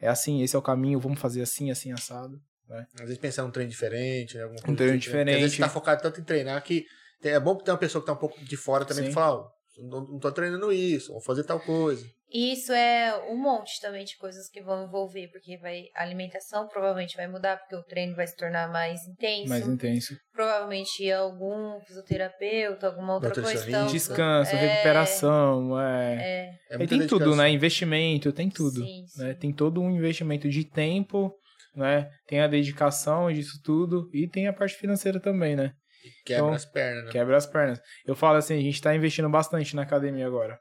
é 0.00 0.08
assim, 0.08 0.42
esse 0.42 0.54
é 0.54 0.58
o 0.58 0.62
caminho, 0.62 1.00
vamos 1.00 1.18
fazer 1.20 1.42
assim, 1.42 1.70
assim 1.70 1.90
assado. 1.92 2.38
Às 2.94 3.02
vezes 3.02 3.18
pensar 3.18 3.42
num 3.44 3.50
treino 3.50 3.70
diferente, 3.70 4.36
né? 4.36 4.42
Alguma 4.42 4.60
coisa 4.60 4.72
Um 4.72 4.76
treino 4.76 4.96
do 4.98 5.00
tipo, 5.00 5.14
né? 5.16 5.22
Às 5.22 5.26
vezes 5.28 5.50
diferente. 5.52 5.58
tá 5.60 5.68
focado 5.68 6.02
tanto 6.02 6.20
em 6.20 6.24
treinar 6.24 6.60
que 6.62 6.84
é 7.22 7.38
bom 7.38 7.56
ter 7.56 7.70
uma 7.70 7.78
pessoa 7.78 8.02
que 8.02 8.06
tá 8.06 8.12
um 8.12 8.16
pouco 8.16 8.44
de 8.44 8.56
fora 8.56 8.84
também 8.84 9.06
Sim. 9.06 9.12
falar, 9.12 9.34
ó, 9.36 9.48
não, 9.78 10.00
não 10.04 10.18
tô 10.18 10.30
treinando 10.32 10.72
isso, 10.72 11.12
vou 11.12 11.20
fazer 11.22 11.44
tal 11.44 11.60
coisa. 11.60 12.04
Isso 12.32 12.72
é 12.72 13.16
um 13.30 13.36
monte 13.36 13.80
também 13.80 14.04
de 14.04 14.16
coisas 14.16 14.48
que 14.48 14.60
vão 14.60 14.84
envolver, 14.84 15.28
porque 15.28 15.56
vai 15.58 15.84
a 15.94 16.02
alimentação 16.02 16.66
provavelmente 16.66 17.16
vai 17.16 17.28
mudar, 17.28 17.56
porque 17.58 17.76
o 17.76 17.82
treino 17.84 18.16
vai 18.16 18.26
se 18.26 18.36
tornar 18.36 18.68
mais 18.70 19.06
intenso. 19.06 19.48
Mais 19.48 19.66
intenso. 19.66 20.16
Provavelmente 20.32 21.10
algum 21.12 21.80
fisioterapeuta, 21.86 22.88
alguma 22.88 23.14
outra 23.14 23.30
questão. 23.30 23.86
Descanso, 23.86 24.54
É, 24.54 24.58
recuperação, 24.58 25.80
é. 25.80 26.14
É, 26.14 26.50
É 26.70 26.82
E 26.82 26.86
tem 26.86 26.98
tudo, 27.06 27.18
dedicação. 27.20 27.36
né? 27.36 27.50
Investimento, 27.50 28.32
tem 28.32 28.50
tudo. 28.50 28.80
Sim, 28.84 29.02
Né? 29.18 29.32
sim. 29.32 29.38
Tem 29.38 29.52
todo 29.52 29.80
um 29.80 29.90
investimento 29.90 30.48
de 30.48 30.64
tempo, 30.64 31.32
né? 31.74 32.10
Tem 32.26 32.40
a 32.40 32.48
dedicação 32.48 33.30
disso 33.32 33.60
tudo 33.62 34.10
e 34.12 34.28
tem 34.28 34.48
a 34.48 34.52
parte 34.52 34.74
financeira 34.74 35.20
também, 35.20 35.54
né? 35.54 35.72
Quebra 36.24 36.42
Então, 36.44 36.54
as 36.54 36.64
pernas, 36.64 37.04
né? 37.06 37.10
Quebra 37.12 37.36
as 37.36 37.46
pernas. 37.46 37.80
Eu 38.06 38.14
falo 38.14 38.36
assim, 38.36 38.56
a 38.56 38.60
gente 38.60 38.80
tá 38.80 38.94
investindo 38.94 39.28
bastante 39.28 39.74
na 39.76 39.82
academia 39.82 40.26
agora. 40.26 40.58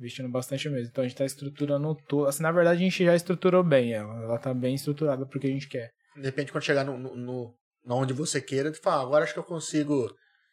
Investindo 0.00 0.28
bastante 0.30 0.68
mesmo. 0.70 0.88
Então 0.90 1.04
a 1.04 1.06
gente 1.06 1.16
tá 1.16 1.24
estruturando 1.26 1.94
todo. 2.08 2.26
Assim, 2.26 2.42
na 2.42 2.50
verdade, 2.50 2.80
a 2.80 2.82
gente 2.84 3.04
já 3.04 3.14
estruturou 3.14 3.62
bem 3.62 3.92
ela. 3.92 4.12
Ela 4.24 4.38
tá 4.38 4.52
bem 4.54 4.74
estruturada 4.74 5.26
porque 5.26 5.46
a 5.46 5.50
gente 5.50 5.68
quer. 5.68 5.92
De 6.16 6.22
repente, 6.22 6.50
quando 6.50 6.64
chegar 6.64 6.84
no, 6.84 6.96
no, 6.98 7.14
no- 7.14 7.54
onde 7.86 8.14
você 8.14 8.40
queira, 8.40 8.72
tu 8.72 8.80
fala, 8.80 9.02
"Ah, 9.02 9.04
agora 9.04 9.24
acho 9.24 9.34
que 9.34 9.38
eu 9.38 9.44
consigo 9.44 10.10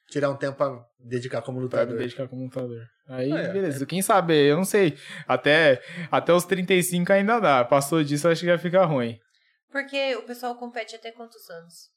tirar 0.10 0.30
um 0.30 0.36
tempo 0.36 0.57
pra 0.57 0.86
dedicar 0.99 1.41
como 1.41 1.57
Pra 1.69 1.82
lutador. 1.82 1.98
dedicar 1.98 2.28
como 2.28 2.44
lutador. 2.44 2.86
Aí, 3.07 3.32
Ah, 3.32 3.38
é. 3.40 3.53
beleza. 3.53 3.86
Quem 3.86 4.02
sabe, 4.02 4.34
eu 4.36 4.57
não 4.57 4.65
sei. 4.65 4.98
Até, 5.26 5.82
até 6.11 6.34
os 6.34 6.44
35 6.45 7.11
ainda 7.14 7.40
dá. 7.40 7.64
Passou 7.64 8.03
disso, 8.03 8.28
acho 8.28 8.41
que 8.41 8.48
já 8.48 8.57
fica 8.57 8.84
ruim. 8.86 9.18
Porque 9.72 10.15
o 10.18 10.24
pessoal 10.24 10.56
compete 10.56 10.95
até 10.95 11.11
quantos 11.11 11.49
anos? 11.49 11.90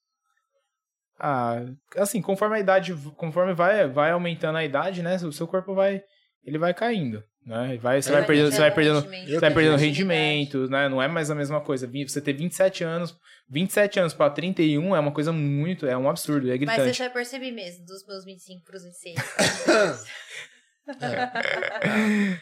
Ah, 1.19 1.65
assim, 1.97 2.23
conforme 2.23 2.57
a 2.57 2.61
idade, 2.61 2.95
conforme 3.17 3.53
vai, 3.55 3.87
vai 3.89 4.11
aumentando 4.13 4.57
a 4.57 4.65
idade, 4.65 5.03
né? 5.03 5.17
O 5.17 5.33
seu 5.33 5.47
corpo 5.47 5.75
vai. 5.75 6.03
Ele 6.45 6.59
vai 6.59 6.73
caindo. 6.73 7.23
Né? 7.45 7.79
Vai, 7.79 8.01
você 8.01 8.13
vai, 8.13 8.25
perdendo, 8.25 8.53
você 8.53 8.59
vai 8.59 8.71
perdendo, 8.71 9.01
rendimento. 9.01 9.29
Você 9.29 9.41
vai 9.41 9.55
perdendo 9.55 9.77
rendimento, 9.77 10.69
né? 10.69 10.89
Não 10.89 11.03
é 11.03 11.09
mais 11.09 11.31
a 11.31 11.35
mesma 11.35 11.61
coisa. 11.61 11.91
Você 12.07 12.21
ter 12.21 12.33
27 12.35 12.85
anos, 12.85 13.17
27 13.49 13.99
anos 13.99 14.15
pra 14.15 14.31
31 14.31 14.95
é 14.95 15.01
uma 15.01 15.13
coisa 15.13 15.33
muito, 15.33 15.87
é 15.87 15.97
um 15.97 16.09
absurdo, 16.09 16.47
é 16.47 16.51
Mas 16.51 16.59
gritante. 16.59 16.89
eu 16.89 16.95
já 16.95 17.11
percebi 17.11 17.51
mesmo, 17.51 17.85
dos 17.87 18.07
meus 18.07 18.25
25 18.25 18.65
pros 18.65 18.85
26. 18.85 19.17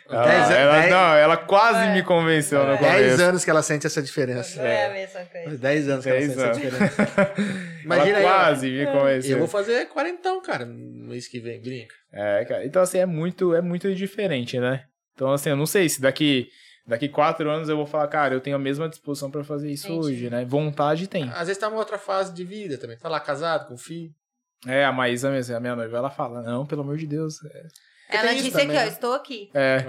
Ela, 0.08 0.24
Dez 0.24 0.50
an- 0.50 0.54
ela- 0.54 0.78
dez- 0.80 0.90
não, 0.90 1.14
ela 1.14 1.36
quase 1.36 1.86
É. 1.88 1.94
me 1.94 2.02
convenceu 2.02 2.64
no 2.64 2.72
É. 2.72 2.76
10 2.78 3.04
começo. 3.04 3.22
anos 3.22 3.44
que 3.44 3.50
ela 3.50 3.62
sente 3.62 3.86
essa 3.86 4.02
diferença. 4.02 4.58
Não 4.60 4.66
é 4.68 4.86
a 4.86 4.90
mesma 4.92 5.20
coisa. 5.24 5.58
10 5.58 5.88
anos 5.88 6.04
que 6.04 6.10
ela 6.10 6.20
sente 6.20 6.32
essa 6.38 6.52
diferença. 6.52 7.32
Imagina 7.84 8.18
ela 8.18 8.28
quase 8.34 8.70
me 8.70 8.86
convenceu. 8.86 9.30
Eu 9.32 9.38
vou 9.38 9.48
fazer 9.48 9.86
quarentão, 9.88 10.40
cara, 10.42 10.64
no 10.64 11.08
mês 11.08 11.26
que 11.28 11.40
vem, 11.40 11.60
brinca. 11.60 11.94
É, 12.12 12.44
cara. 12.44 12.64
Então, 12.66 12.82
assim, 12.82 12.98
é 12.98 13.06
muito, 13.06 13.54
é 13.54 13.60
muito 13.60 13.94
diferente, 13.94 14.58
né? 14.58 14.84
Então, 15.14 15.32
assim, 15.32 15.50
eu 15.50 15.56
não 15.56 15.66
sei 15.66 15.88
se 15.88 16.00
daqui, 16.00 16.48
daqui 16.86 17.08
quatro 17.08 17.48
anos 17.50 17.68
eu 17.68 17.76
vou 17.76 17.86
falar, 17.86 18.06
cara, 18.08 18.34
eu 18.34 18.40
tenho 18.40 18.56
a 18.56 18.58
mesma 18.58 18.88
disposição 18.88 19.30
pra 19.30 19.42
fazer 19.44 19.70
isso 19.70 19.86
Entendi. 19.88 20.06
hoje, 20.06 20.30
né? 20.30 20.44
Vontade 20.44 21.06
tem. 21.08 21.28
Às 21.30 21.48
vezes 21.48 21.58
tá 21.58 21.68
numa 21.68 21.78
outra 21.80 21.98
fase 21.98 22.32
de 22.32 22.44
vida 22.44 22.78
também. 22.78 22.96
Tá 22.96 23.08
lá 23.08 23.18
casado, 23.20 23.68
com 23.68 23.76
filho. 23.76 24.10
É, 24.66 24.84
a 24.84 24.90
Maísa 24.92 25.30
mesmo, 25.30 25.54
a 25.56 25.60
minha 25.60 25.76
noiva, 25.76 25.96
ela 25.96 26.10
fala, 26.10 26.42
não, 26.42 26.66
pelo 26.66 26.82
amor 26.82 26.96
de 26.96 27.06
Deus. 27.06 27.36
Ela 28.08 28.32
disse 28.34 28.50
também, 28.50 28.68
aqui, 28.68 28.76
ó, 28.76 28.80
né? 28.80 28.88
estou 28.88 29.12
aqui. 29.14 29.50
É, 29.54 29.84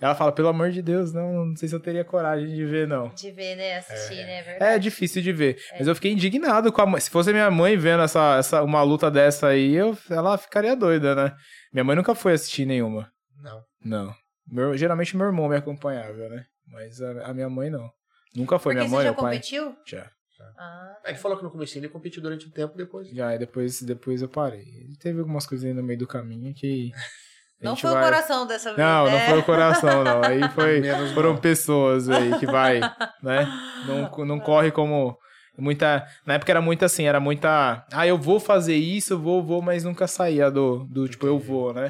ela 0.00 0.14
fala, 0.14 0.32
pelo 0.32 0.48
amor 0.48 0.70
de 0.70 0.82
Deus, 0.82 1.12
não, 1.12 1.46
não 1.46 1.56
sei 1.56 1.68
se 1.68 1.74
eu 1.74 1.80
teria 1.80 2.04
coragem 2.04 2.52
de 2.52 2.64
ver, 2.66 2.86
não. 2.88 3.08
De 3.14 3.30
ver, 3.30 3.56
né? 3.56 3.76
Assistir, 3.78 4.16
né? 4.16 4.38
É 4.38 4.42
Verdade. 4.42 4.82
difícil 4.82 5.22
de 5.22 5.32
ver. 5.32 5.56
Mas 5.78 5.86
eu 5.86 5.94
fiquei 5.94 6.12
indignado 6.12 6.72
com 6.72 6.82
a 6.82 6.86
mãe. 6.86 7.00
Se 7.00 7.08
fosse 7.08 7.32
minha 7.32 7.50
mãe 7.50 7.76
vendo 7.76 8.02
essa, 8.02 8.36
essa, 8.36 8.62
uma 8.62 8.82
luta 8.82 9.10
dessa 9.10 9.48
aí, 9.48 9.74
eu, 9.74 9.96
ela 10.10 10.36
ficaria 10.36 10.74
doida, 10.76 11.14
né? 11.14 11.34
Minha 11.72 11.84
mãe 11.84 11.96
nunca 11.96 12.14
foi 12.14 12.32
assistir 12.32 12.66
nenhuma. 12.66 13.10
Não. 13.40 13.62
Não. 13.84 14.14
Meu- 14.46 14.76
geralmente 14.76 15.16
meu 15.16 15.26
irmão 15.26 15.48
me 15.48 15.56
acompanhava, 15.56 16.28
né? 16.28 16.44
Mas 16.66 17.00
a, 17.00 17.26
a 17.28 17.34
minha 17.34 17.48
mãe 17.48 17.70
não. 17.70 17.88
Nunca 18.34 18.58
foi. 18.58 18.74
Porque 18.74 18.86
minha 18.88 18.96
mãe, 18.96 19.04
você 19.06 19.08
já 19.08 19.14
pai. 19.14 19.34
competiu? 19.36 19.76
Já. 19.86 20.10
Ah, 20.58 20.96
Ele 21.06 21.16
falou 21.18 21.38
que 21.38 21.44
no 21.44 21.50
começo 21.52 21.78
ele 21.78 21.88
competiu 21.88 22.20
durante 22.20 22.46
um 22.46 22.50
tempo 22.50 22.76
depois. 22.76 23.08
Já, 23.10 23.32
e 23.34 23.38
depois, 23.38 23.80
depois 23.82 24.20
eu 24.20 24.28
parei. 24.28 24.64
Teve 25.00 25.20
algumas 25.20 25.46
coisas 25.46 25.64
aí 25.64 25.72
no 25.72 25.82
meio 25.84 25.98
do 26.00 26.06
caminho 26.08 26.52
que. 26.52 26.90
não 27.64 27.76
foi 27.76 27.90
o 27.90 27.94
vai- 27.94 28.04
coração 28.04 28.46
dessa 28.46 28.74
vez, 28.74 28.78
Não, 28.78 29.04
né? 29.06 29.12
não 29.12 29.20
foi 29.30 29.38
o 29.38 29.42
coração, 29.44 30.04
não. 30.04 30.22
Aí 30.24 30.40
foi, 30.54 30.80
Menos 30.80 31.12
foram 31.12 31.32
mal. 31.32 31.40
pessoas 31.40 32.08
aí 32.08 32.38
que 32.38 32.46
vai, 32.46 32.80
né? 33.22 33.46
Não, 33.86 34.10
não 34.26 34.40
corre 34.40 34.70
como 34.70 35.16
muita. 35.58 36.06
Na 36.26 36.34
época 36.34 36.50
era 36.52 36.60
muito 36.60 36.84
assim, 36.84 37.06
era 37.06 37.20
muita. 37.20 37.86
Ah, 37.92 38.06
eu 38.06 38.18
vou 38.18 38.40
fazer 38.40 38.74
isso, 38.76 39.14
eu 39.14 39.18
vou, 39.20 39.42
vou, 39.42 39.60
mas 39.62 39.84
nunca 39.84 40.06
saía 40.06 40.50
do, 40.50 40.84
do 40.84 41.08
tipo, 41.08 41.26
eu 41.26 41.38
vou, 41.38 41.72
né? 41.74 41.86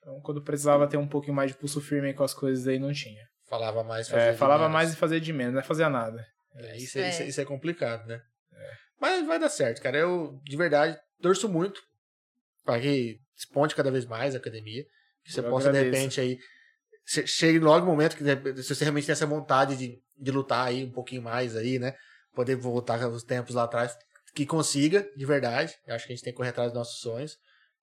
Então, 0.00 0.20
quando 0.22 0.42
precisava 0.42 0.86
ter 0.86 0.96
um 0.96 1.06
pouquinho 1.08 1.34
mais 1.34 1.50
de 1.50 1.56
pulso 1.58 1.80
firme 1.80 2.08
aí 2.08 2.14
com 2.14 2.22
as 2.24 2.32
coisas 2.34 2.66
aí, 2.66 2.78
não 2.78 2.92
tinha. 2.92 3.22
Falava 3.48 3.82
mais, 3.84 4.08
É, 4.08 4.12
fazia 4.12 4.32
de 4.32 4.38
falava 4.38 4.60
menos. 4.62 4.72
mais 4.72 4.92
e 4.92 4.96
fazia 4.96 5.20
de 5.20 5.32
menos, 5.32 5.54
não 5.54 5.62
fazia 5.62 5.88
nada. 5.88 6.24
É, 6.56 6.76
isso, 6.76 6.98
é, 6.98 7.02
É. 7.02 7.08
Isso, 7.10 7.22
é, 7.22 7.26
isso 7.26 7.40
é 7.40 7.44
complicado, 7.44 8.06
né? 8.06 8.20
Mas 9.00 9.26
vai 9.26 9.38
dar 9.38 9.48
certo, 9.50 9.82
cara. 9.82 9.98
Eu, 9.98 10.40
de 10.42 10.56
verdade, 10.56 10.96
torço 11.20 11.48
muito 11.48 11.80
para 12.64 12.80
que 12.80 13.18
desponte 13.36 13.74
cada 13.74 13.90
vez 13.90 14.04
mais 14.06 14.34
a 14.34 14.38
academia. 14.38 14.84
Que 15.24 15.32
você 15.32 15.40
Eu 15.40 15.50
possa, 15.50 15.70
de 15.70 15.78
agradeço. 15.78 15.96
repente, 15.96 16.20
aí. 16.20 16.38
che- 17.04 17.26
Chegue 17.26 17.58
logo 17.58 17.84
o 17.84 17.88
momento 17.88 18.16
que 18.16 18.24
de 18.24 18.62
se 18.62 18.74
você 18.74 18.84
realmente 18.84 19.06
tem 19.06 19.12
essa 19.12 19.26
vontade 19.26 19.76
de, 19.76 19.98
de 20.18 20.30
lutar 20.30 20.66
aí 20.66 20.84
um 20.84 20.90
pouquinho 20.92 21.22
mais 21.22 21.54
aí, 21.56 21.78
né? 21.78 21.94
poder 22.34 22.54
voltar 22.56 23.02
aos 23.02 23.22
tempos 23.22 23.54
lá 23.54 23.64
atrás, 23.64 23.96
que 24.34 24.44
consiga, 24.44 25.08
de 25.16 25.24
verdade. 25.24 25.72
Eu 25.86 25.94
acho 25.94 26.06
que 26.06 26.12
a 26.12 26.16
gente 26.16 26.22
tem 26.24 26.32
que 26.32 26.36
correr 26.36 26.50
atrás 26.50 26.70
dos 26.70 26.78
nossos 26.78 27.00
sonhos. 27.00 27.36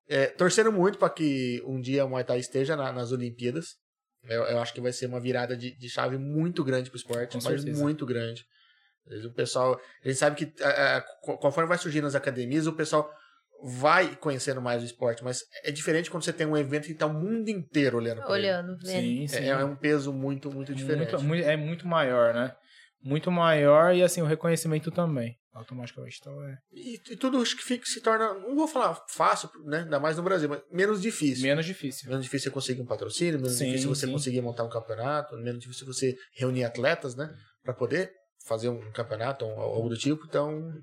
É, 0.08 0.28
torcendo 0.28 0.72
muito 0.72 1.00
para 1.00 1.10
que 1.10 1.60
um 1.66 1.82
dia 1.82 2.06
o 2.06 2.10
Muay 2.10 2.24
Thai 2.24 2.38
esteja 2.40 2.76
na- 2.76 2.92
nas 2.92 3.12
Olimpíadas. 3.12 3.70
Eu, 4.26 4.44
eu 4.44 4.60
acho 4.60 4.72
que 4.74 4.80
vai 4.80 4.94
ser 4.94 5.08
uma 5.08 5.20
virada 5.20 5.58
de, 5.58 5.76
de 5.76 5.90
chave 5.90 6.18
muito 6.20 6.64
grande 6.64 6.90
pro 6.92 6.98
esporte, 6.98 7.32
Com 7.38 7.44
mas 7.44 7.62
certeza. 7.62 7.82
muito 7.82 8.06
grande. 8.06 8.46
O 9.26 9.34
pessoal, 9.34 9.82
a 10.04 10.08
gente 10.08 10.18
sabe 10.20 10.36
que 10.36 10.64
ah, 10.64 11.04
co- 11.24 11.38
conforme 11.38 11.68
vai 11.68 11.78
surgindo 11.80 12.06
as 12.08 12.14
academias, 12.16 12.68
o 12.68 12.74
pessoal 12.74 13.10
vai 13.64 14.16
conhecendo 14.18 14.62
mais 14.62 14.82
o 14.84 14.86
esporte, 14.86 15.24
mas 15.24 15.42
é 15.64 15.72
diferente 15.72 16.12
quando 16.12 16.24
você 16.24 16.34
tem 16.34 16.46
um 16.46 16.58
evento 16.58 16.86
que 16.86 16.94
tá 16.94 17.06
o 17.06 17.14
mundo 17.14 17.48
inteiro 17.50 17.98
olhando 17.98 18.20
ele. 18.22 18.30
Olhando, 18.32 18.78
vendo. 18.84 18.88
Sim, 18.88 19.28
sim. 19.28 19.38
É, 19.38 19.48
é 19.48 19.66
um 19.66 19.76
peso 19.76 20.12
muito, 20.12 20.52
muito 20.52 20.76
diferente. 20.76 21.16
Muito- 21.24 21.46
é 21.46 21.56
muito 21.56 21.88
maior, 21.88 22.34
né? 22.34 22.54
Muito 23.02 23.32
maior 23.32 23.96
e 23.96 24.04
assim, 24.04 24.22
o 24.22 24.26
reconhecimento 24.26 24.92
também. 24.92 25.38
Automaticamente. 25.54 26.18
Então 26.20 26.44
é 26.44 26.58
E, 26.72 26.96
e 27.12 27.16
tudo 27.16 27.38
acho 27.40 27.56
que 27.56 27.64
fica, 27.64 27.86
se 27.86 28.02
torna, 28.02 28.34
não 28.34 28.56
vou 28.56 28.68
falar 28.68 29.00
fácil, 29.10 29.50
né? 29.66 29.80
Ainda 29.82 30.00
mais 30.00 30.18
no 30.18 30.24
Brasil, 30.24 30.50
mas 30.50 30.62
menos 30.72 31.02
difícil. 31.02 31.44
menos 31.44 31.66
difícil. 31.66 32.10
Menos 32.10 32.24
difícil 32.26 32.50
você 32.50 32.54
conseguir 32.54 32.82
um 32.82 32.86
patrocínio, 32.86 33.36
menos 33.40 33.54
Sim, 33.54 33.66
difícil 33.66 33.88
você 33.90 34.08
sim. 34.08 34.12
conseguir 34.12 34.42
montar 34.42 34.64
um 34.64 34.70
campeonato, 34.70 35.38
menos 35.38 35.62
difícil 35.62 35.86
você 35.86 36.16
reunir 36.36 36.64
atletas, 36.64 37.16
né? 37.16 37.34
Pra 37.64 37.74
poder 37.74 38.12
fazer 38.46 38.70
um 38.70 38.92
campeonato 38.92 39.46
ou 39.46 39.52
algo 39.60 39.90
do 39.90 39.98
tipo. 39.98 40.26
Então, 40.26 40.74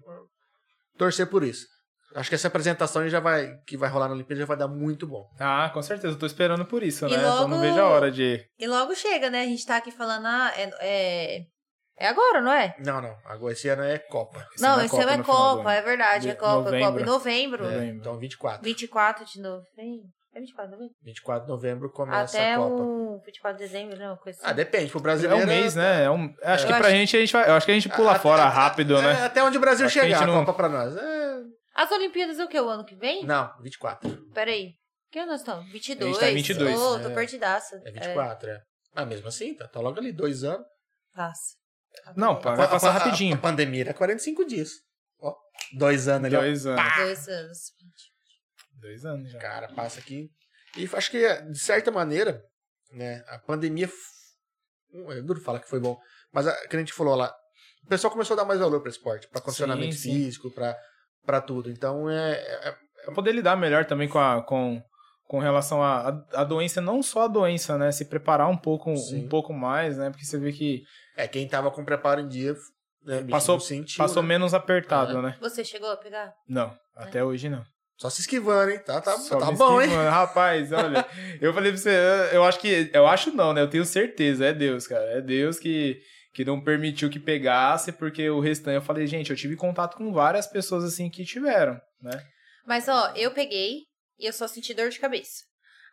torcer 0.97 1.27
por 1.27 1.43
isso. 1.43 1.66
Acho 2.15 2.28
que 2.28 2.35
essa 2.35 2.49
apresentação 2.49 3.09
já 3.09 3.20
vai, 3.20 3.57
que 3.66 3.77
vai 3.77 3.89
rolar 3.89 4.09
na 4.09 4.15
Olimpíada 4.15 4.41
já 4.41 4.47
vai 4.47 4.57
dar 4.57 4.66
muito 4.69 5.07
bom. 5.07 5.24
Ah, 5.39 5.70
com 5.73 5.81
certeza. 5.82 6.15
Eu 6.15 6.19
tô 6.19 6.27
esperando 6.27 6.65
por 6.65 6.82
isso, 6.82 7.07
E 7.07 7.11
né? 7.11 7.16
Então 7.19 7.47
não 7.49 7.57
logo- 7.57 7.61
vejo 7.61 7.81
a 7.81 7.87
hora 7.89 8.11
de. 8.11 8.45
E 8.59 8.66
logo 8.66 8.95
chega, 8.97 9.31
né? 9.31 9.43
A 9.43 9.47
gente 9.47 9.65
tá 9.65 9.77
aqui 9.77 9.91
falando, 9.93 10.27
ah, 10.27 10.53
é, 10.57 10.70
é, 10.81 11.41
é 11.99 12.09
agora, 12.09 12.41
não 12.41 12.53
é? 12.53 12.74
Não, 12.81 13.01
não. 13.01 13.16
Agora 13.24 13.53
esse 13.53 13.69
ano 13.69 13.82
é 13.82 13.99
Copa. 13.99 14.45
Esse 14.55 14.62
não, 14.62 14.73
ano 14.73 14.82
é 14.82 14.85
esse 14.87 14.97
Copa 14.97 15.05
ano 15.12 15.23
é 15.23 15.24
Copa, 15.24 15.73
é 15.74 15.82
verdade, 15.82 16.28
é 16.31 16.35
Copa, 16.35 16.77
é 16.77 16.81
Copa. 16.81 17.01
Em 17.01 17.05
novembro. 17.05 17.07
novembro. 17.07 17.65
É. 17.65 17.69
É, 17.69 17.74
Novembro. 17.77 17.97
então 18.01 18.19
24. 18.19 18.62
24 18.65 19.24
de 19.24 19.41
novembro. 19.41 20.09
É 20.32 20.39
24 20.41 20.66
de 20.70 20.77
novembro? 20.77 20.95
24 21.03 21.43
de 21.47 21.49
novembro 21.53 21.91
começa 21.93 22.37
Até 22.39 22.55
a 22.55 22.57
Copa. 22.57 22.74
o 22.82 23.20
24 23.27 23.59
de 23.59 23.65
dezembro, 23.69 23.99
não? 23.99 24.16
Coisa 24.16 24.39
assim. 24.39 24.49
Ah, 24.49 24.53
depende. 24.53 24.91
Pro 24.91 25.01
É 25.01 25.03
brasileiro. 25.03 25.43
um 25.45 25.47
mês, 25.47 25.74
né? 25.74 26.05
É 26.05 26.11
um... 26.11 26.32
Acho 26.43 26.66
que 26.66 26.73
Eu 26.73 26.77
pra 26.77 26.87
acho- 26.87 26.97
gente, 26.97 27.16
a 27.16 27.20
gente 27.20 27.32
vai... 27.32 27.49
eu 27.51 27.55
acho 27.55 27.66
que 27.66 27.73
a 27.73 27.74
gente 27.74 27.89
pula 27.89 28.11
Até- 28.12 28.20
fora 28.20 28.45
rápido, 28.49 28.97
é, 28.97 29.03
né? 29.03 29.24
Até 29.27 29.43
onde 29.45 29.59
o 29.59 29.61
Brasil 29.61 29.87
Acho 29.87 29.93
que 29.95 30.01
a 30.01 30.03
chegar, 30.05 30.23
a 30.23 30.27
não- 30.27 30.45
Copa 30.45 30.53
pra 30.55 30.69
nós. 30.69 30.97
É... 30.97 31.31
As 31.74 31.90
Olimpíadas 31.92 32.38
é 32.38 32.44
o 32.44 32.48
que? 32.48 32.60
O 32.60 32.68
ano 32.68 32.84
que 32.84 32.94
vem? 32.94 33.24
Não, 33.24 33.51
24. 33.62 34.26
Peraí. 34.32 34.74
Que 35.10 35.18
ano 35.18 35.32
nós 35.32 35.40
estamos? 35.40 35.70
22. 35.72 36.18
tá 36.18 36.30
em 36.30 36.34
22, 36.34 36.78
Ô, 36.78 37.01
tô 37.01 37.09
é. 37.09 37.14
perdidaça. 37.14 37.80
É 37.84 37.90
24, 37.90 38.48
é. 38.51 38.62
Ah, 38.94 39.05
mesmo 39.05 39.28
assim, 39.28 39.55
tá, 39.55 39.66
tá 39.68 39.80
logo 39.80 39.98
ali, 39.98 40.12
dois 40.12 40.44
anos. 40.44 40.66
Passa. 41.14 41.56
Não, 42.16 42.40
pá, 42.40 42.55
vai 42.55 42.66
A- 42.66 42.68
passar 42.68 42.88
a- 42.88 42.90
a- 42.90 42.98
rapidinho. 42.98 43.34
A, 43.34 43.38
pandemia 43.38 43.82
era 43.82 43.94
45 43.94 44.44
dias. 44.44 44.70
Ó, 45.20 45.34
dois 45.76 46.06
anos 46.09 46.26
ali, 46.26 46.36
ó. 46.36 46.40
Dois 46.40 46.66
anos. 46.66 46.94
Dois 46.97 47.28
anos. 47.28 47.59
Dois 48.74 49.05
anos 49.05 49.30
já. 49.30 49.38
Cara, 49.38 49.68
passa 49.74 49.98
aqui. 50.01 50.30
E 50.76 50.88
acho 50.92 51.10
que, 51.10 51.42
de 51.51 51.59
certa 51.59 51.90
maneira, 51.90 52.42
né, 52.92 53.24
a 53.28 53.38
pandemia. 53.38 53.86
f- 53.86 53.97
hum, 54.92 55.10
É 55.12 55.20
duro 55.22 55.40
falar 55.40 55.60
que 55.60 55.68
foi 55.68 55.80
bom. 55.80 55.98
Mas 56.32 56.47
a, 56.47 56.68
que 56.68 56.76
a 56.76 56.78
gente 56.78 56.92
falou 56.92 57.16
lá, 57.16 57.34
o 57.84 57.88
pessoal 57.88 58.12
começou 58.12 58.34
a 58.34 58.38
dar 58.38 58.44
mais 58.44 58.60
valor 58.60 58.80
para 58.80 58.90
esporte, 58.90 59.28
para 59.28 59.40
condicionamento 59.40 59.94
sim. 59.97 60.12
físico, 60.14 60.51
para 60.52 60.76
para 61.24 61.40
tudo. 61.40 61.70
Então 61.70 62.09
é, 62.10 62.32
é- 62.32 62.74
Pra 63.05 63.14
poder 63.14 63.32
lidar 63.32 63.56
melhor 63.56 63.84
também 63.86 64.09
com 64.09 64.18
a... 64.18 64.42
Com... 64.42 64.82
Com 65.26 65.38
relação 65.38 65.80
à 65.80 66.09
à- 66.09 66.40
à 66.40 66.44
doença, 66.44 66.80
não 66.80 67.01
só 67.05 67.22
a 67.22 67.28
doença, 67.28 67.78
né? 67.78 67.92
Se 67.92 68.05
preparar 68.06 68.48
um 68.48 68.56
pouco, 68.56 68.97
Sim. 68.97 69.26
um 69.26 69.28
pouco 69.28 69.52
mais, 69.52 69.97
né? 69.97 70.10
Porque 70.10 70.24
você 70.24 70.36
vê 70.40 70.51
que 70.51 70.82
é 71.16 71.28
quem 71.28 71.47
tava 71.47 71.70
com 71.70 71.84
preparo 71.84 72.20
em 72.20 72.26
dia, 72.26 72.52
né, 73.05 73.24
Passou- 73.30 73.60
sentiu, 73.60 73.97
passou 73.98 74.22
né? 74.24 74.28
menos 74.30 74.55
apertado, 74.55 75.18
É. 75.18 75.22
né? 75.22 75.36
Você 75.40 75.64
chegou 75.64 75.88
a 75.88 75.97
pegar? 75.97 76.32
Não, 76.48 76.76
até 76.97 77.22
hoje 77.22 77.48
não. 77.48 77.62
Só 77.97 78.10
se 78.10 78.22
esquivando, 78.22 78.72
hein? 78.72 78.80
Tá, 78.84 79.01
tá, 79.01 79.12
Só 79.18 79.38
tá 79.38 79.52
bom, 79.52 79.80
hein? 79.80 79.90
Rapaz, 80.10 80.72
olha, 80.72 81.06
eu 81.40 81.55
falei 81.55 81.70
pra 81.70 81.80
você, 81.80 81.90
eu- 81.90 82.38
eu 82.38 82.44
acho 82.44 82.59
que. 82.59 82.90
Eu 82.92 83.06
acho 83.06 83.30
não, 83.30 83.52
né? 83.52 83.60
Eu 83.62 83.70
tenho 83.70 83.84
certeza, 83.84 84.47
é 84.47 84.52
Deus, 84.52 84.88
cara. 84.88 85.05
É 85.12 85.20
Deus 85.20 85.60
que, 85.60 85.97
que 86.32 86.44
não 86.44 86.62
permitiu 86.62 87.11
que 87.11 87.19
pegasse, 87.19 87.93
porque 87.93 88.28
o 88.31 88.40
restante 88.40 88.77
eu 88.77 88.82
falei, 88.82 89.07
gente, 89.07 89.31
eu 89.31 89.36
tive 89.36 89.57
contato 89.57 89.97
com 89.97 90.12
várias 90.12 90.47
pessoas 90.47 90.85
assim 90.85 91.11
que 91.11 91.24
tiveram, 91.24 91.81
né? 92.01 92.24
Mas, 92.66 92.89
ó, 92.89 93.12
eu 93.16 93.32
peguei 93.32 93.82
e 94.19 94.27
eu 94.27 94.32
só 94.32 94.47
senti 94.47 94.73
dor 94.74 94.90
de 94.90 94.98
cabeça. 95.01 95.43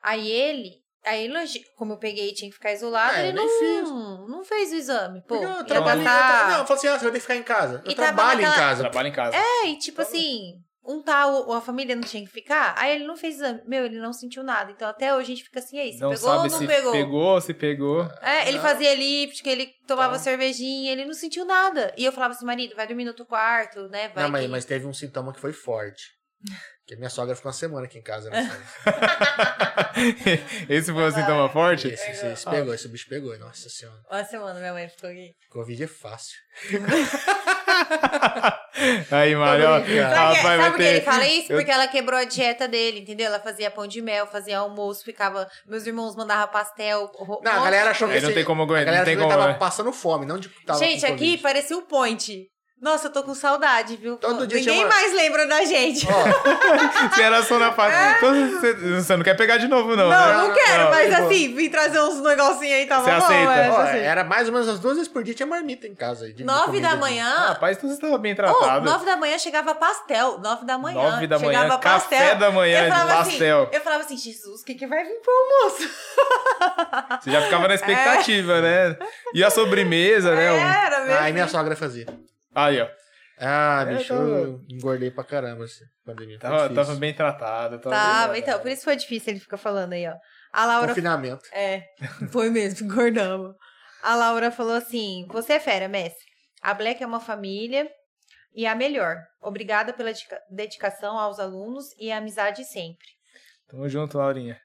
Aí 0.04 0.30
ele, 0.30 0.72
aí 1.04 1.28
como 1.76 1.94
eu 1.94 1.98
peguei 1.98 2.30
e 2.30 2.34
tinha 2.34 2.50
que 2.50 2.56
ficar 2.56 2.72
isolado, 2.74 3.16
É, 3.16 3.30
ele 3.30 3.34
não, 3.38 4.28
não 4.28 4.44
fez 4.46 4.72
o 4.72 4.76
exame. 4.76 5.22
Pô, 5.28 5.36
eu 5.36 5.64
trabalho, 5.66 6.04
gastar- 6.04 6.22
eu 6.22 6.28
tra- 6.46 6.50
Não, 6.52 6.60
eu 6.60 6.66
falo 6.68 6.78
assim, 6.80 6.88
ah, 6.88 6.98
você 7.00 7.04
vai 7.06 7.12
ter 7.14 7.18
que 7.18 7.22
ficar 7.22 7.36
em 7.36 7.44
casa. 7.44 7.82
Eu 7.84 7.92
E 7.92 7.96
trabalho 7.96 8.42
em 8.42 8.44
casa. 8.44 8.82
Trabalho 8.84 9.08
em 9.08 9.12
casa. 9.14 9.38
É, 9.38 9.68
e 9.70 9.78
tipo 9.80 10.02
assim, 10.02 10.54
um 10.88 11.02
tal, 11.02 11.52
a 11.52 11.60
família 11.62 11.96
não 11.96 12.04
tinha 12.04 12.24
que 12.26 12.32
ficar, 12.32 12.74
aí 12.78 12.96
ele 12.96 13.06
não 13.06 13.18
fez 13.18 13.36
exame. 13.36 13.62
Meu, 13.66 13.86
ele 13.86 14.00
não 14.00 14.14
sentiu 14.14 14.42
nada. 14.44 14.72
Então 14.72 14.88
até 14.88 15.14
hoje 15.14 15.24
a 15.34 15.36
gente 15.36 15.44
fica 15.44 15.60
assim, 15.60 15.78
aí, 15.78 15.92
se 15.94 16.00
não 16.00 16.12
pegou 16.12 16.30
ou 16.30 16.44
não 16.44 16.50
se 16.50 16.66
pegou? 16.68 16.92
pegou, 16.94 17.42
se 17.42 17.54
pegou. 17.54 18.12
É, 18.22 18.48
ele 18.48 18.58
Não. 18.58 18.64
fazia 18.64 18.92
elíptica, 18.94 19.50
ele 19.50 19.68
tomava 19.86 20.14
Então. 20.14 20.24
cervejinha, 20.24 20.92
ele 20.92 21.04
não 21.06 21.14
sentiu 21.14 21.44
nada. 21.46 21.94
E 21.98 22.06
eu 22.06 22.12
falava 22.12 22.34
assim, 22.34 22.46
marido, 22.46 22.76
vai 22.76 22.88
dormir 22.88 23.04
no 23.06 23.14
teu 23.14 23.26
quarto, 23.26 23.90
né? 23.90 24.08
Vai 24.10 24.24
Não, 24.24 24.32
mas, 24.32 24.42
que- 24.44 24.48
mas 24.48 24.66
teve 24.66 24.86
um 24.86 24.94
sintoma 24.94 25.34
que 25.34 25.40
foi 25.42 25.52
forte. 25.52 26.16
Porque 26.86 26.96
minha 26.96 27.10
sogra 27.10 27.36
ficou 27.36 27.50
uma 27.52 27.58
semana 27.58 27.86
aqui 27.86 27.98
em 27.98 28.02
casa, 28.04 28.30
né? 28.30 28.50
Esse 30.70 30.94
foi 30.94 31.04
um 31.04 31.12
sintoma 31.12 31.50
forte? 31.50 31.88
Esse, 31.90 32.12
esse, 32.12 32.28
esse 32.28 32.50
pegou, 32.50 32.74
esse 32.74 32.88
bicho 32.88 33.10
pegou. 33.10 33.38
Nossa 33.40 33.68
senhora. 33.70 34.00
Uma 34.10 34.24
semana 34.24 34.60
minha 34.60 34.72
mãe 34.74 34.88
ficou 34.88 35.10
aqui. 35.10 35.34
Covid 35.50 35.84
é 35.84 35.88
fácil. 35.88 36.38
Aí, 39.12 39.36
Mário, 39.36 39.66
rapaz, 39.68 39.86
que, 39.86 40.44
vai 40.44 40.58
por 40.70 40.78
que 40.78 40.84
ter- 40.84 40.90
ele 40.90 41.02
fala 41.02 41.28
isso? 41.28 41.52
eu- 41.52 41.58
Porque 41.58 41.72
ela 41.72 41.88
quebrou 41.88 42.20
a 42.20 42.24
dieta 42.24 42.68
dele, 42.68 43.00
entendeu? 43.00 43.28
Ela 43.28 43.40
fazia 43.40 43.72
pão 43.72 43.88
de 43.88 44.02
mel, 44.02 44.28
fazia 44.28 44.60
almoço, 44.60 45.04
ficava. 45.04 45.48
Meus 45.66 45.86
irmãos 45.88 46.16
mandavam 46.16 46.48
pastel. 46.50 47.10
ro- 47.16 47.42
Não, 47.44 47.52
a 47.52 47.64
galera 47.64 47.90
achou 47.92 48.08
que 48.08 48.14
Aí 48.16 48.22
não 48.22 48.34
tem 48.34 48.44
como 48.46 48.62
A 48.62 48.66
aguentar, 48.66 48.86
galera 48.86 49.06
não 49.06 49.06
tem 49.06 49.18
como. 49.18 49.30
tava 49.30 49.48
né? 49.48 49.54
passando 49.56 49.92
fome, 49.92 50.26
não 50.26 50.38
de 50.38 50.50
tava 50.66 50.80
Gente, 50.80 51.06
aqui 51.06 51.38
parecia 51.38 51.78
o 51.78 51.82
Ponte. 51.84 52.48
Nossa, 52.80 53.08
eu 53.08 53.12
tô 53.12 53.24
com 53.24 53.34
saudade, 53.34 53.98
viu? 53.98 54.18
Todo 54.18 54.46
dia 54.46 54.60
Ninguém 54.60 54.82
chama- 54.82 54.90
mais 54.94 55.12
lembra 55.12 55.48
da 55.48 55.66
gente. 55.66 56.06
Se 56.06 56.08
era 57.24 57.42
só 57.42 57.58
na 57.58 57.72
fase. 57.72 57.96
Então, 58.18 58.52
você, 58.52 58.74
você 58.74 59.18
não 59.18 59.24
quer 59.24 59.34
pegar 59.36 59.58
de 59.58 59.68
novo, 59.68 59.96
não, 59.96 60.08
não, 60.08 60.10
né? 60.10 60.34
não, 60.34 60.48
não, 60.50 60.54
quero, 60.54 60.84
não, 60.84 60.90
mas 60.92 61.18
vou- 61.18 61.26
assim, 61.28 61.56
vim 61.56 61.70
trazer 61.72 62.00
uns 62.00 62.22
negocinhos 62.22 62.74
aí, 62.76 62.86
tava 62.86 63.04
Você 63.04 63.10
bom. 63.10 63.18
aceita? 63.18 63.46
mas, 63.46 63.74
ó, 63.74 63.82
assim, 63.82 63.98
era 63.98 64.24
mais 64.24 64.48
ou 64.48 64.54
menos 64.54 64.70
as 64.70 64.80
duas 64.80 64.94
vezes 64.96 65.12
por 65.12 65.24
dia 65.24 65.34
tinha 65.34 65.48
marmita 65.48 65.88
em 65.88 65.96
casa. 65.96 66.28
Nove 66.42 66.80
da 66.80 66.96
manhã. 66.96 67.28
Rapaz, 67.48 67.78
então 67.78 67.90
você 67.90 67.96
estava 67.96 68.16
bem 68.20 68.34
Oh, 68.34 68.36
tratado. 68.36 68.86
nove 68.86 69.06
da 69.08 69.18
manhã 69.18 69.40
chegava 69.40 69.74
pastel. 69.74 70.38
Nove 70.38 70.64
da 70.64 70.78
manhã. 70.78 71.02
Nove 71.12 71.26
da 71.26 71.40
manhã, 71.40 71.62
chegava 71.62 71.80
café 71.80 72.18
pastel. 72.20 72.36
da 72.38 72.52
manhã 72.52 72.80
eu 72.80 72.84
de 72.86 72.92
falava 72.92 73.24
pastel. 73.26 73.64
Assim, 73.64 73.76
eu 73.76 73.82
falava 73.82 74.04
assim, 74.04 74.18
Jesus, 74.18 74.62
o 74.62 74.64
que, 74.66 74.76
que 74.76 74.86
vai 74.86 75.04
vir 75.04 75.20
pro 75.24 75.34
almoço? 75.34 75.90
Você 77.24 77.32
já 77.32 77.42
ficava 77.42 77.68
na 77.68 77.74
expectativa, 77.74 78.62
né? 78.62 78.96
E 79.34 79.44
a 79.44 79.50
sobremesa, 79.50 80.36
né? 80.36 80.52
Um- 80.52 80.58
Era 80.58 81.00
mesmo. 81.06 81.22
Aí 81.24 81.34
minha 81.34 81.48
sogra 81.48 81.76
fazia. 81.76 82.06
Aí, 82.58 82.82
ó. 82.82 82.90
Ah, 83.40 83.86
É, 83.88 83.96
bicho, 83.98 84.08
tava- 84.16 84.24
eu 84.30 84.62
engordei 84.68 85.12
pra 85.12 85.24
caramba 85.24 85.64
essa 85.66 85.86
pandemia. 86.04 86.40
Tava, 86.40 86.74
tava 86.74 86.96
bem 86.96 87.14
tratado. 87.14 87.80
Tava 87.80 87.96
Tá, 87.96 88.28
bem 88.30 88.42
então, 88.42 88.60
por 88.60 88.72
isso 88.72 88.84
foi 88.84 88.96
difícil, 88.96 89.32
ele 89.34 89.40
fica 89.40 89.58
falando 89.58 89.94
aí, 89.94 90.08
ó. 90.08 90.16
A 90.52 90.66
Laura. 90.66 90.88
Confinamento. 90.88 91.44
É, 91.54 91.84
foi 92.32 92.50
mesmo, 92.50 92.88
engordamos. 92.88 93.56
A 94.02 94.16
Laura 94.16 94.50
falou 94.50 94.74
assim: 94.74 95.28
Você 95.30 95.54
é 95.54 95.60
fera, 95.60 95.88
mestre. 95.88 96.26
A 96.64 96.74
Black 96.74 97.04
é 97.04 97.06
uma 97.06 97.20
família 97.20 97.88
e 98.56 98.66
a 98.66 98.74
melhor. 98.74 99.18
Obrigada 99.40 99.94
pela 99.94 100.12
dedica- 100.12 100.42
dedicação 100.50 101.20
aos 101.20 101.40
alunos 101.40 101.86
e 102.00 102.12
a 102.12 102.18
amizade 102.18 102.66
sempre. 102.66 103.06
Tamo 103.68 103.88
junto, 103.88 104.18
Laurinha. 104.18 104.60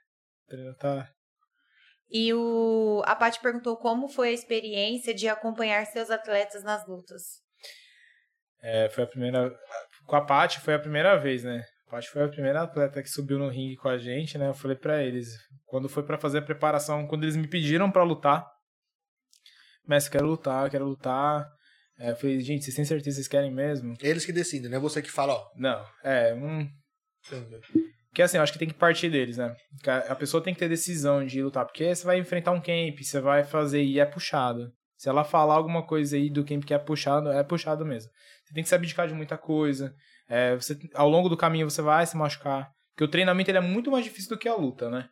Tá. 0.78 1.08
E 2.10 2.32
o, 2.32 3.02
a 3.04 3.14
Paty 3.16 3.40
perguntou 3.40 3.76
como 3.76 4.08
foi 4.08 4.28
a 4.28 4.32
experiência 4.32 5.12
de 5.12 5.28
acompanhar 5.28 5.84
seus 5.86 6.10
atletas 6.10 6.62
nas 6.62 6.86
lutas. 6.86 7.41
É, 8.62 8.88
foi 8.88 9.04
a 9.04 9.06
primeira. 9.06 9.52
Com 10.06 10.16
a 10.16 10.24
Paty 10.24 10.60
foi 10.60 10.74
a 10.74 10.78
primeira 10.78 11.16
vez, 11.18 11.42
né? 11.42 11.64
A 11.86 11.90
Paty 11.90 12.08
foi 12.08 12.22
a 12.22 12.28
primeira 12.28 12.62
atleta 12.62 13.02
que 13.02 13.08
subiu 13.08 13.38
no 13.38 13.48
ringue 13.48 13.76
com 13.76 13.88
a 13.88 13.98
gente, 13.98 14.38
né? 14.38 14.48
Eu 14.48 14.54
falei 14.54 14.76
pra 14.76 15.02
eles, 15.02 15.28
quando 15.66 15.88
foi 15.88 16.02
pra 16.04 16.16
fazer 16.16 16.38
a 16.38 16.42
preparação, 16.42 17.06
quando 17.06 17.24
eles 17.24 17.36
me 17.36 17.48
pediram 17.48 17.90
pra 17.90 18.04
lutar, 18.04 18.46
mestre, 19.86 20.12
quero 20.12 20.26
lutar, 20.26 20.70
quero 20.70 20.84
lutar. 20.84 21.46
É, 21.98 22.10
eu 22.10 22.16
falei, 22.16 22.40
gente, 22.40 22.64
vocês 22.64 22.74
têm 22.74 22.84
certeza 22.84 23.10
que 23.10 23.14
vocês 23.16 23.28
querem 23.28 23.50
mesmo? 23.52 23.94
Eles 24.00 24.24
que 24.24 24.32
decidem, 24.32 24.70
não 24.70 24.78
é 24.78 24.80
você 24.80 25.02
que 25.02 25.10
fala, 25.10 25.34
ó. 25.34 25.50
Não, 25.56 25.84
é, 26.02 26.32
um. 26.34 26.68
Que 28.14 28.22
assim, 28.22 28.36
eu 28.36 28.42
acho 28.42 28.52
que 28.52 28.58
tem 28.58 28.68
que 28.68 28.74
partir 28.74 29.08
deles, 29.08 29.38
né? 29.38 29.54
A 30.08 30.14
pessoa 30.14 30.42
tem 30.42 30.52
que 30.52 30.60
ter 30.60 30.68
decisão 30.68 31.24
de 31.24 31.42
lutar, 31.42 31.64
porque 31.64 31.94
você 31.94 32.04
vai 32.04 32.18
enfrentar 32.18 32.52
um 32.52 32.60
camp, 32.60 32.98
você 33.00 33.20
vai 33.20 33.42
fazer 33.42 33.82
e 33.82 33.98
é 33.98 34.04
puxado. 34.04 34.70
Se 34.98 35.08
ela 35.08 35.24
falar 35.24 35.54
alguma 35.54 35.84
coisa 35.84 36.16
aí 36.16 36.30
do 36.30 36.44
camp 36.44 36.64
que 36.64 36.74
é 36.74 36.78
puxado, 36.78 37.30
é 37.30 37.42
puxado 37.42 37.84
mesmo. 37.84 38.10
Você 38.52 38.54
tem 38.54 38.62
que 38.62 38.68
se 38.68 38.74
abdicar 38.74 39.08
de 39.08 39.14
muita 39.14 39.38
coisa. 39.38 39.94
É, 40.28 40.54
você, 40.54 40.78
ao 40.94 41.08
longo 41.08 41.30
do 41.30 41.36
caminho 41.38 41.68
você 41.68 41.80
vai 41.80 42.04
se 42.06 42.14
machucar. 42.16 42.70
Porque 42.90 43.04
o 43.04 43.08
treinamento 43.08 43.50
ele 43.50 43.56
é 43.56 43.62
muito 43.62 43.90
mais 43.90 44.04
difícil 44.04 44.28
do 44.28 44.38
que 44.38 44.46
a 44.46 44.54
luta, 44.54 44.90
né? 44.90 45.08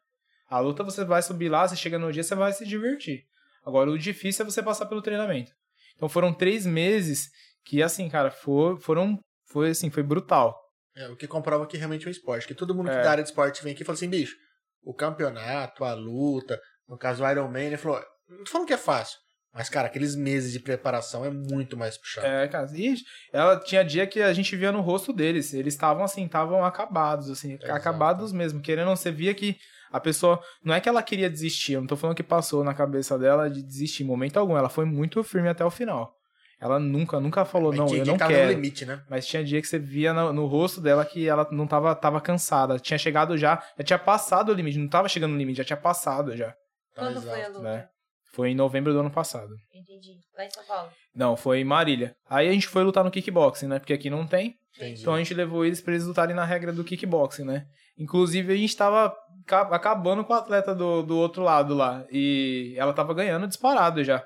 A 0.46 0.58
luta 0.58 0.84
você 0.84 1.04
vai 1.04 1.22
subir 1.22 1.48
lá, 1.48 1.66
você 1.66 1.74
chega 1.74 1.98
no 1.98 2.12
dia, 2.12 2.22
você 2.22 2.34
vai 2.34 2.52
se 2.52 2.66
divertir. 2.66 3.22
Agora, 3.64 3.90
o 3.90 3.98
difícil 3.98 4.44
é 4.44 4.50
você 4.50 4.62
passar 4.62 4.84
pelo 4.86 5.00
treinamento. 5.00 5.52
Então 5.96 6.08
foram 6.08 6.32
três 6.34 6.66
meses 6.66 7.30
Que 7.64 7.82
assim, 7.82 8.08
cara, 8.08 8.30
for, 8.30 8.78
foram. 8.80 9.18
Foi 9.50 9.70
assim, 9.70 9.90
foi 9.90 10.02
brutal. 10.02 10.58
É, 10.96 11.08
o 11.08 11.16
que 11.16 11.26
comprova 11.26 11.66
que 11.66 11.76
realmente 11.76 12.04
é 12.04 12.08
um 12.08 12.10
esporte. 12.10 12.46
Que 12.46 12.54
todo 12.54 12.74
mundo 12.74 12.90
que 12.90 12.96
É. 12.96 13.02
da 13.02 13.10
área 13.10 13.22
de 13.22 13.30
esporte 13.30 13.62
vem 13.62 13.72
aqui 13.72 13.82
e 13.82 13.86
fala 13.86 13.96
assim, 13.96 14.08
bicho, 14.08 14.34
o 14.82 14.94
campeonato, 14.94 15.84
a 15.84 15.92
luta, 15.94 16.60
no 16.88 16.96
caso 16.98 17.22
o 17.22 17.30
Iron 17.30 17.48
Man, 17.48 17.60
ele 17.60 17.76
falou, 17.76 18.02
não 18.28 18.44
tô 18.44 18.50
falando 18.50 18.66
que 18.66 18.72
é 18.72 18.78
fácil, 18.78 19.18
mas, 19.52 19.68
cara, 19.68 19.88
aqueles 19.88 20.14
meses 20.14 20.52
de 20.52 20.60
preparação 20.60 21.24
é 21.24 21.30
muito 21.30 21.76
mais 21.76 21.98
puxado. 21.98 22.26
É, 22.26 22.46
cara, 22.46 22.68
e 22.74 22.94
ela 23.32 23.58
tinha 23.58 23.84
dia 23.84 24.06
que 24.06 24.22
a 24.22 24.32
gente 24.32 24.54
via 24.54 24.70
no 24.70 24.80
rosto 24.80 25.12
deles. 25.12 25.52
Eles 25.52 25.74
estavam 25.74 26.04
assim, 26.04 26.24
estavam 26.24 26.64
acabados, 26.64 27.28
assim, 27.28 27.54
Exato. 27.54 27.72
acabados 27.72 28.32
mesmo. 28.32 28.60
Querendo, 28.60 28.88
você 28.90 29.10
via 29.10 29.34
que 29.34 29.56
a 29.90 29.98
pessoa. 29.98 30.40
Não 30.64 30.72
é 30.72 30.80
que 30.80 30.88
ela 30.88 31.02
queria 31.02 31.28
desistir, 31.28 31.72
eu 31.72 31.80
não 31.80 31.88
tô 31.88 31.96
falando 31.96 32.16
que 32.16 32.22
passou 32.22 32.62
na 32.62 32.72
cabeça 32.74 33.18
dela 33.18 33.50
de 33.50 33.62
desistir 33.62 34.04
em 34.04 34.06
momento 34.06 34.38
algum. 34.38 34.56
Ela 34.56 34.68
foi 34.68 34.84
muito 34.84 35.22
firme 35.24 35.48
até 35.48 35.64
o 35.64 35.70
final. 35.70 36.14
Ela 36.60 36.78
nunca, 36.78 37.18
nunca 37.18 37.44
falou, 37.44 37.70
Mas 37.70 37.78
não, 37.78 37.96
eu 37.96 38.04
não 38.04 38.18
que 38.18 38.26
quero. 38.26 38.52
limite, 38.52 38.84
né? 38.84 39.02
Mas 39.08 39.26
tinha 39.26 39.42
dia 39.42 39.62
que 39.62 39.66
você 39.66 39.78
via 39.78 40.12
no, 40.12 40.30
no 40.30 40.46
rosto 40.46 40.78
dela 40.78 41.04
que 41.06 41.26
ela 41.26 41.48
não 41.50 41.66
tava, 41.66 41.94
tava 41.94 42.20
cansada. 42.20 42.78
Tinha 42.78 42.98
chegado 42.98 43.36
já, 43.38 43.62
já 43.78 43.84
tinha 43.84 43.98
passado 43.98 44.50
o 44.50 44.54
limite, 44.54 44.78
não 44.78 44.86
tava 44.86 45.08
chegando 45.08 45.32
no 45.32 45.38
limite, 45.38 45.56
já 45.56 45.64
tinha 45.64 45.76
passado 45.76 46.36
já. 46.36 46.54
Quando 46.94 47.22
foi 47.22 47.42
a 47.42 47.48
luta? 47.48 47.60
né? 47.62 47.88
Foi 48.32 48.50
em 48.50 48.54
novembro 48.54 48.92
do 48.92 49.00
ano 49.00 49.10
passado. 49.10 49.50
Entendi. 49.74 50.12
Lá 50.36 50.44
em 50.44 50.50
São 50.50 50.64
Paulo. 50.64 50.90
Não, 51.14 51.36
foi 51.36 51.58
em 51.60 51.64
Marília. 51.64 52.14
Aí 52.28 52.48
a 52.48 52.52
gente 52.52 52.68
foi 52.68 52.82
lutar 52.84 53.02
no 53.04 53.10
kickboxing, 53.10 53.66
né? 53.66 53.78
Porque 53.78 53.92
aqui 53.92 54.08
não 54.08 54.26
tem. 54.26 54.54
Entendi. 54.76 55.00
Então 55.00 55.14
a 55.14 55.18
gente 55.18 55.34
levou 55.34 55.64
eles 55.64 55.80
pra 55.80 55.92
eles 55.94 56.06
lutarem 56.06 56.34
na 56.34 56.44
regra 56.44 56.72
do 56.72 56.84
kickboxing, 56.84 57.44
né? 57.44 57.64
Inclusive 57.98 58.52
a 58.52 58.56
gente 58.56 58.76
tava 58.76 59.12
ca- 59.46 59.68
acabando 59.74 60.24
com 60.24 60.32
o 60.32 60.36
atleta 60.36 60.74
do, 60.74 61.02
do 61.02 61.18
outro 61.18 61.42
lado 61.42 61.74
lá. 61.74 62.04
E 62.10 62.74
ela 62.78 62.92
tava 62.92 63.12
ganhando 63.12 63.46
disparado 63.48 64.02
já. 64.04 64.24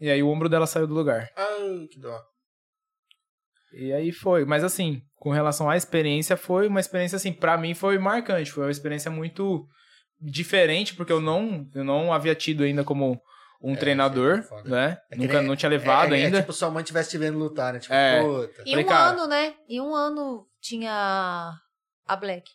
E 0.00 0.08
aí 0.10 0.22
o 0.22 0.28
ombro 0.28 0.48
dela 0.48 0.66
saiu 0.66 0.86
do 0.86 0.94
lugar. 0.94 1.28
Ai, 1.36 1.86
que 1.92 2.00
dó. 2.00 2.18
E 3.72 3.92
aí 3.92 4.10
foi. 4.12 4.44
Mas 4.44 4.64
assim, 4.64 5.00
com 5.16 5.30
relação 5.30 5.68
à 5.70 5.76
experiência, 5.76 6.36
foi 6.36 6.66
uma 6.66 6.80
experiência 6.80 7.16
assim, 7.16 7.32
pra 7.32 7.56
mim 7.56 7.74
foi 7.74 7.98
marcante. 7.98 8.50
Foi 8.50 8.64
uma 8.64 8.70
experiência 8.72 9.10
muito 9.10 9.64
diferente, 10.20 10.94
porque 10.94 11.12
eu 11.12 11.20
não, 11.20 11.68
eu 11.74 11.84
não 11.84 12.12
havia 12.12 12.34
tido 12.34 12.62
ainda 12.64 12.84
como 12.84 13.20
um 13.62 13.74
É, 13.74 13.76
treinador, 13.76 14.44
é 14.64 14.68
né? 14.68 14.98
É 15.10 15.16
Nunca 15.16 15.38
nem- 15.38 15.46
não 15.48 15.56
tinha 15.56 15.68
levado 15.70 16.14
é, 16.14 16.20
é, 16.20 16.24
ainda. 16.24 16.38
É 16.38 16.40
tipo 16.40 16.52
sua 16.52 16.70
mãe 16.70 16.82
estivesse 16.82 17.10
te 17.10 17.18
vendo 17.18 17.38
lutar, 17.38 17.72
né? 17.74 17.78
Tipo, 17.78 17.94
É. 17.94 18.22
puta. 18.22 18.62
E 18.66 18.70
Falei, 18.70 18.84
um 18.84 18.88
cara- 18.88 19.10
ano, 19.10 19.26
né? 19.26 19.54
E 19.68 19.80
um 19.80 19.94
ano 19.94 20.46
tinha 20.60 21.52
a 22.06 22.16
Black. 22.16 22.50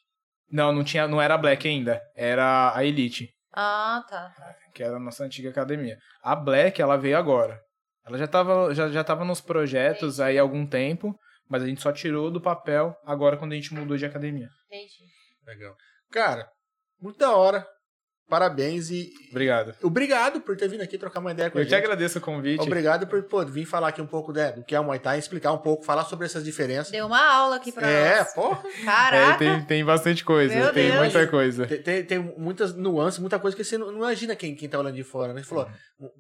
Não, 0.52 0.72
não 0.72 0.84
tinha, 0.84 1.08
não 1.08 1.22
era 1.22 1.34
a 1.36 1.38
Black 1.38 1.68
ainda. 1.68 2.02
Era 2.16 2.76
a 2.76 2.84
Elite. 2.84 3.30
Ah, 3.58 4.04
tá. 4.10 4.34
que 4.74 4.84
era 4.84 4.98
a 4.98 5.00
nossa 5.00 5.24
antiga 5.24 5.50
academia. 5.50 5.98
A 6.22 6.36
Black, 6.36 6.82
ela 6.82 6.98
veio 6.98 7.18
agora. 7.18 7.58
Ela 8.06 8.18
já 8.18 8.28
tava, 8.28 8.74
já, 8.76 8.90
já 8.90 9.02
tava 9.06 9.24
nos 9.24 9.40
projetos 9.40 10.20
aí 10.20 10.38
há 10.38 10.42
algum 10.42 10.68
tempo, 10.68 11.18
mas 11.50 11.64
a 11.64 11.66
gente 11.66 11.82
só 11.82 11.94
tirou 11.94 12.30
do 12.30 12.42
papel 12.42 12.94
agora 13.06 13.38
quando 13.38 13.54
a 13.54 13.56
gente 13.56 13.74
mudou 13.74 13.96
de 13.96 14.06
academia. 14.06 14.50
Entendi. 14.68 15.06
Legal. 15.48 15.74
Cara, 16.12 16.46
muito 17.02 17.18
da 17.18 17.36
hora. 17.36 17.66
Parabéns 18.28 18.90
e 18.90 19.12
Obrigado. 19.30 19.76
obrigado 19.84 20.42
por 20.42 20.58
ter 20.58 20.68
vindo 20.68 20.82
aqui 20.82 20.98
trocar 20.98 21.20
uma 21.20 21.32
ideia 21.32 21.52
com 21.52 21.60
a 21.60 21.62
Eu 21.62 21.66
te 21.66 21.70
gente. 21.70 21.84
agradeço 21.84 22.18
o 22.18 22.22
convite. 22.22 22.60
Obrigado 22.60 23.06
por 23.06 23.22
pô, 23.22 23.46
vir 23.46 23.66
falar 23.66 23.90
aqui 23.90 24.02
um 24.02 24.08
pouco 24.08 24.34
né, 24.34 24.52
do 24.52 24.64
que 24.64 24.74
é 24.74 24.80
o 24.80 24.84
Muay 24.84 24.98
Thai, 24.98 25.20
explicar 25.20 25.52
um 25.54 25.60
pouco, 25.60 25.86
falar 25.86 26.06
sobre 26.06 26.26
essas 26.26 26.44
diferenças. 26.44 26.90
Deu 26.92 27.06
uma 27.06 27.24
aula 27.24 27.58
aqui 27.58 27.72
pra 27.72 27.88
É, 27.88 28.18
nós. 28.18 28.34
porra. 28.34 28.64
É, 28.82 28.84
Caraca. 28.84 29.38
tem, 29.38 29.62
tem 29.66 29.86
bastante 29.86 30.26
coisa, 30.26 30.56
Meu 30.56 30.74
tem 30.74 30.88
Deus. 30.90 31.02
muita 31.02 31.28
coisa. 31.28 31.68
Tem, 31.68 31.84
tem, 31.84 32.04
tem 32.04 32.18
muitas 32.18 32.74
nuances, 32.76 33.20
muita 33.20 33.38
coisa 33.38 33.56
que 33.56 33.64
você 33.64 33.78
não, 33.78 33.92
não 33.92 34.00
imagina 34.00 34.36
quem, 34.36 34.56
quem 34.56 34.68
tá 34.68 34.80
olhando 34.80 34.96
de 34.96 35.04
fora, 35.04 35.32
né? 35.32 35.44
Você 35.44 35.48
falou, 35.48 35.70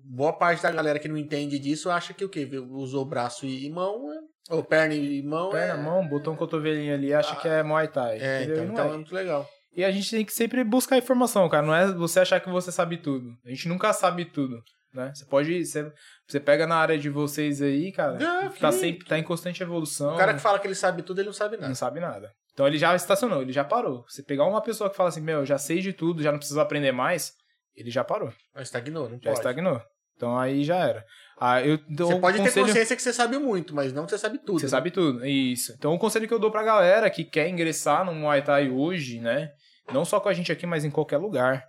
boa 0.03 0.34
parte 0.34 0.61
da 0.61 0.69
galera 0.69 0.99
que 0.99 1.07
não 1.07 1.18
entende 1.18 1.57
disso 1.57 1.89
acha 1.89 2.14
que 2.14 2.23
o 2.23 2.30
quê? 2.30 2.47
Usou 2.69 3.03
braço 3.03 3.47
e, 3.47 3.68
mão, 3.72 4.14
é- 4.14 4.53
ou 4.53 4.64
perna 4.64 4.93
e 4.93 5.23
mão. 5.23 5.49
Perna, 5.49 5.73
é... 5.73 5.84
mão, 5.84 6.07
botou 6.07 6.31
um 6.31 6.38
cotovelinho 6.38 6.93
ali, 6.93 7.11
acha 7.11 7.35
que 7.38 7.47
é 7.47 7.64
Muay 7.64 7.88
Thai. 7.88 8.19
É, 8.22 8.43
entendeu? 8.43 8.64
então, 8.65 8.73
então 8.73 8.85
é 8.85 8.89
é. 8.89 8.93
muito 8.93 9.15
legal. 9.15 9.49
E 9.76 9.84
a 9.84 9.91
gente 9.91 10.10
tem 10.10 10.23
que 10.26 10.34
sempre 10.34 10.64
buscar 10.64 10.97
informação, 10.97 11.47
cara. 11.49 11.65
Não 11.65 11.76
é 11.76 11.91
você 11.91 12.19
achar 12.22 12.39
que 12.39 12.49
você 12.49 12.72
sabe 12.72 12.97
tudo. 12.97 13.35
A 13.45 13.49
gente 13.49 13.68
nunca 13.68 13.91
sabe 13.91 14.23
tudo, 14.26 14.64
né? 14.93 15.11
Você 15.14 15.26
pode... 15.26 15.65
Você, 15.65 15.91
você 16.27 16.39
pega 16.39 16.65
na 16.65 16.77
área 16.77 16.97
de 16.97 17.10
vocês 17.10 17.61
aí, 17.61 17.91
cara, 17.91 18.18
Ah, 18.22 18.49
tá 18.60 18.72
sempre 18.72 19.06
tá 19.06 19.19
em 19.19 19.23
constante 19.23 19.61
evolução. 19.61 20.14
O 20.14 20.18
cara 20.18 20.34
que 20.34 20.39
fala 20.39 20.60
que 20.60 20.68
ele 20.68 20.76
sabe 20.76 21.02
tudo, 21.03 21.19
ele 21.19 21.27
não 21.27 21.34
sabe 21.34 21.57
nada. 21.57 21.68
Não 21.68 21.76
sabe 21.76 21.99
nada. 21.99 22.31
Então 22.53 22.65
ele 22.65 22.77
já 22.77 22.95
estacionou, 22.95 23.41
ele 23.41 23.52
já 23.52 23.65
parou. 23.65 24.06
Você 24.07 24.23
pegar 24.23 24.45
uma 24.45 24.61
pessoa 24.61 24.89
que 24.89 24.95
fala 24.95 25.10
assim, 25.10 25.19
meu, 25.19 25.39
eu 25.39 25.45
já 25.45 25.57
sei 25.57 25.81
de 25.81 25.91
tudo, 25.91 26.23
já 26.23 26.31
não 26.31 26.39
preciso 26.39 26.61
aprender 26.61 26.93
mais, 26.93 27.34
ele 27.76 27.91
já 27.91 28.02
parou, 28.02 28.31
Mas 28.53 28.68
estagnou, 28.68 29.10
não 29.10 29.18
já 29.18 29.23
pode. 29.31 29.39
estagnou. 29.39 29.81
Então 30.15 30.39
aí 30.39 30.64
já 30.64 30.77
era. 30.77 31.06
Ah, 31.38 31.61
eu 31.61 31.77
dou 31.89 32.07
Você 32.14 32.19
pode 32.19 32.38
ter 32.38 32.43
conselho... 32.45 32.65
consciência 32.68 32.95
que 32.95 33.02
você 33.02 33.11
sabe 33.11 33.38
muito, 33.38 33.76
mas 33.76 33.91
não 33.91 34.06
que 34.06 34.11
você 34.11 34.18
sabe 34.18 34.38
tudo. 34.38 34.57
Você 34.60 34.68
né? 34.68 34.69
sabe 34.69 34.89
tudo, 34.89 35.26
isso. 35.26 35.73
Então 35.77 35.93
o 35.93 35.99
conselho 35.99 36.26
que 36.26 36.34
eu 36.34 36.39
dou 36.39 36.49
pra 36.49 36.64
galera 36.64 37.10
que 37.10 37.26
quer 37.26 37.49
ingressar 37.49 38.06
no 38.06 38.14
Muay 38.15 38.41
Thai 38.41 38.69
hoje, 38.69 39.19
né? 39.19 39.52
Não 39.91 40.05
só 40.05 40.19
com 40.19 40.29
a 40.29 40.33
gente 40.33 40.51
aqui, 40.51 40.65
mas 40.65 40.83
em 40.83 40.91
qualquer 40.91 41.17
lugar, 41.17 41.63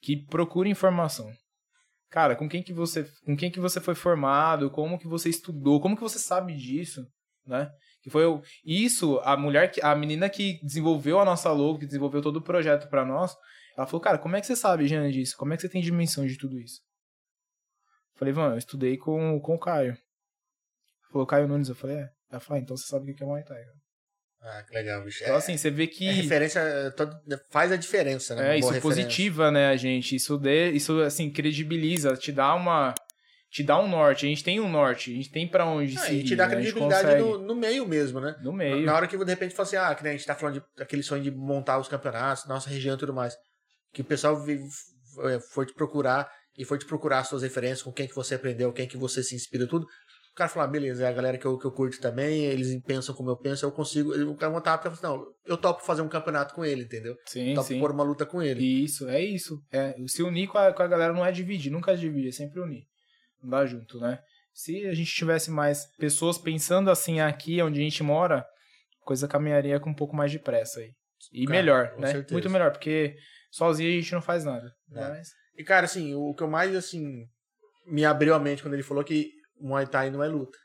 que 0.00 0.16
procure 0.26 0.70
informação. 0.70 1.30
Cara, 2.10 2.34
com 2.34 2.48
quem 2.48 2.62
que 2.62 2.72
você, 2.72 3.04
com 3.24 3.36
quem 3.36 3.50
que 3.50 3.60
você 3.60 3.80
foi 3.80 3.94
formado, 3.94 4.70
como 4.70 4.98
que 4.98 5.06
você 5.06 5.28
estudou, 5.28 5.80
como 5.80 5.94
que 5.94 6.02
você 6.02 6.18
sabe 6.18 6.54
disso, 6.54 7.06
né? 7.46 7.70
Que 8.02 8.08
foi 8.08 8.24
isso, 8.64 9.18
a 9.22 9.36
mulher, 9.36 9.70
que, 9.70 9.80
a 9.82 9.94
menina 9.94 10.30
que 10.30 10.58
desenvolveu 10.62 11.20
a 11.20 11.24
nossa 11.24 11.52
logo, 11.52 11.80
que 11.80 11.86
desenvolveu 11.86 12.22
todo 12.22 12.36
o 12.36 12.42
projeto 12.42 12.88
pra 12.88 13.04
nós, 13.04 13.36
ela 13.76 13.86
falou, 13.86 14.00
cara, 14.00 14.18
como 14.18 14.36
é 14.36 14.40
que 14.40 14.46
você 14.46 14.56
sabe, 14.56 14.86
Jean, 14.88 15.10
disso? 15.10 15.36
Como 15.36 15.52
é 15.52 15.56
que 15.56 15.62
você 15.62 15.68
tem 15.68 15.82
dimensão 15.82 16.26
de 16.26 16.38
tudo 16.38 16.58
isso? 16.58 16.80
Falei, 18.14 18.32
mano, 18.32 18.54
eu 18.54 18.58
estudei 18.58 18.96
com, 18.96 19.38
com 19.40 19.54
o 19.54 19.58
Caio. 19.58 19.96
Falou, 21.12 21.26
Caio 21.26 21.46
Nunes, 21.46 21.68
eu 21.68 21.74
falei, 21.74 21.98
é. 21.98 22.08
Ela 22.30 22.40
falou, 22.40 22.58
ah, 22.58 22.62
então 22.62 22.76
você 22.76 22.86
sabe 22.86 23.10
o 23.10 23.14
que 23.14 23.22
é 23.22 23.26
Muay 23.26 23.44
Thai. 23.44 23.62
cara. 23.62 23.77
Ah, 24.40 24.62
que 24.62 24.72
legal, 24.72 25.02
bicho. 25.04 25.22
Então, 25.22 25.34
É- 25.34 25.38
assim, 25.38 25.56
você 25.56 25.70
vê 25.70 25.86
que... 25.86 26.06
é 26.06 26.12
referência, 26.12 26.60
é, 26.60 26.90
todo- 26.90 27.18
faz 27.50 27.72
a 27.72 27.76
diferença, 27.76 28.34
né? 28.36 28.54
É, 28.54 28.58
isso 28.58 28.70
referência. 28.70 29.04
positiva, 29.04 29.50
né, 29.50 29.68
a 29.68 29.76
gente? 29.76 30.14
Isso, 30.14 30.38
de, 30.38 30.70
isso 30.70 31.00
assim, 31.00 31.30
credibiliza, 31.30 32.16
te 32.16 32.30
dá 32.32 32.54
uma. 32.54 32.94
Te 33.50 33.62
dá 33.62 33.80
um 33.80 33.88
norte. 33.88 34.26
A 34.26 34.28
gente 34.28 34.44
tem 34.44 34.60
um 34.60 34.68
norte, 34.70 35.10
a 35.10 35.14
gente 35.16 35.30
tem 35.30 35.48
pra 35.48 35.64
onde 35.64 35.96
Ah, 35.96 36.00
seguir. 36.00 36.20
e 36.20 36.24
te 36.24 36.36
dá 36.36 36.46
né? 36.46 36.52
A 36.52 36.56
credibilidade 36.56 37.18
no, 37.18 37.38
no 37.38 37.54
meio 37.54 37.88
mesmo, 37.88 38.20
né? 38.20 38.36
No 38.42 38.52
meio. 38.52 38.84
Na 38.84 38.94
hora 38.94 39.08
que 39.08 39.16
de 39.16 39.24
repente 39.24 39.54
fala 39.54 39.66
assim, 39.66 39.76
ah, 39.76 39.94
que 39.94 40.02
nem 40.04 40.12
a 40.12 40.16
gente 40.16 40.26
tá 40.26 40.34
falando 40.34 40.60
de, 40.60 40.62
daquele 40.76 41.02
sonho 41.02 41.22
de 41.22 41.30
montar 41.30 41.78
os 41.78 41.88
campeonatos, 41.88 42.46
nossa 42.46 42.68
região 42.68 42.94
e 42.94 42.98
tudo 42.98 43.14
mais. 43.14 43.34
Que 43.92 44.02
o 44.02 44.04
pessoal 44.04 44.38
é, 45.24 45.40
foi 45.50 45.64
te 45.64 45.72
procurar 45.72 46.30
e 46.58 46.64
foi 46.64 46.78
te 46.78 46.84
procurar 46.84 47.20
as 47.20 47.28
suas 47.28 47.42
referências, 47.42 47.82
com 47.82 47.90
quem 47.92 48.06
que 48.06 48.14
você 48.14 48.34
aprendeu, 48.34 48.70
quem 48.72 48.86
que 48.86 48.98
você 48.98 49.22
se 49.22 49.34
inspira, 49.34 49.66
tudo. 49.66 49.86
O 50.38 50.42
cara 50.46 50.48
fala, 50.48 50.66
ah, 50.66 50.68
beleza, 50.68 51.04
é 51.04 51.08
a 51.08 51.12
galera 51.12 51.36
que 51.36 51.44
eu, 51.44 51.58
que 51.58 51.64
eu 51.64 51.72
curto 51.72 52.00
também, 52.00 52.44
eles 52.44 52.80
pensam 52.84 53.12
como 53.12 53.28
eu 53.28 53.36
penso, 53.36 53.66
eu 53.66 53.72
consigo. 53.72 54.14
O 54.30 54.36
cara 54.36 54.52
montar 54.52 54.78
e 54.78 54.82
fala 54.84 54.94
assim, 54.94 55.02
não, 55.02 55.26
eu 55.44 55.56
topo 55.56 55.82
fazer 55.82 56.00
um 56.00 56.08
campeonato 56.08 56.54
com 56.54 56.64
ele, 56.64 56.84
entendeu? 56.84 57.16
Sim, 57.26 57.54
topo 57.54 57.66
sim. 57.66 57.80
pôr 57.80 57.90
uma 57.90 58.04
luta 58.04 58.24
com 58.24 58.40
ele. 58.40 58.62
Isso, 58.62 59.08
é 59.08 59.20
isso. 59.20 59.60
É, 59.72 59.96
se 60.06 60.22
unir 60.22 60.46
com 60.46 60.56
a, 60.56 60.72
com 60.72 60.80
a 60.80 60.86
galera 60.86 61.12
não 61.12 61.26
é 61.26 61.32
dividir, 61.32 61.72
nunca 61.72 61.90
é 61.90 61.96
dividir, 61.96 62.28
é 62.28 62.30
sempre 62.30 62.60
unir. 62.60 62.84
Andar 63.42 63.66
junto, 63.66 63.98
né? 63.98 64.20
Se 64.54 64.86
a 64.86 64.94
gente 64.94 65.12
tivesse 65.12 65.50
mais 65.50 65.86
pessoas 65.96 66.38
pensando 66.38 66.88
assim 66.88 67.18
aqui 67.18 67.60
onde 67.60 67.80
a 67.80 67.82
gente 67.82 68.04
mora, 68.04 68.46
a 69.02 69.04
coisa 69.04 69.26
caminharia 69.26 69.80
com 69.80 69.90
um 69.90 69.94
pouco 69.94 70.14
mais 70.14 70.30
de 70.30 70.38
pressa 70.38 70.78
aí. 70.78 70.92
E 71.32 71.46
Cara, 71.46 71.58
melhor, 71.58 71.90
com 71.94 72.00
né? 72.00 72.12
certeza. 72.12 72.32
Muito 72.32 72.48
melhor, 72.48 72.70
porque 72.70 73.16
sozinho 73.50 73.90
a 73.90 74.00
gente 74.00 74.12
não 74.12 74.22
faz 74.22 74.44
nada. 74.44 74.72
É. 74.92 75.00
Mas 75.00 75.30
E, 75.56 75.64
cara, 75.64 75.86
assim, 75.86 76.14
o 76.14 76.32
que 76.32 76.44
eu 76.44 76.48
mais, 76.48 76.76
assim, 76.76 77.26
me 77.88 78.04
abriu 78.04 78.36
a 78.36 78.38
mente 78.38 78.62
quando 78.62 78.74
ele 78.74 78.84
falou 78.84 79.02
que 79.02 79.36
Muay 79.60 79.86
Thai 79.86 80.10
não 80.10 80.22
é 80.22 80.28
luta, 80.28 80.58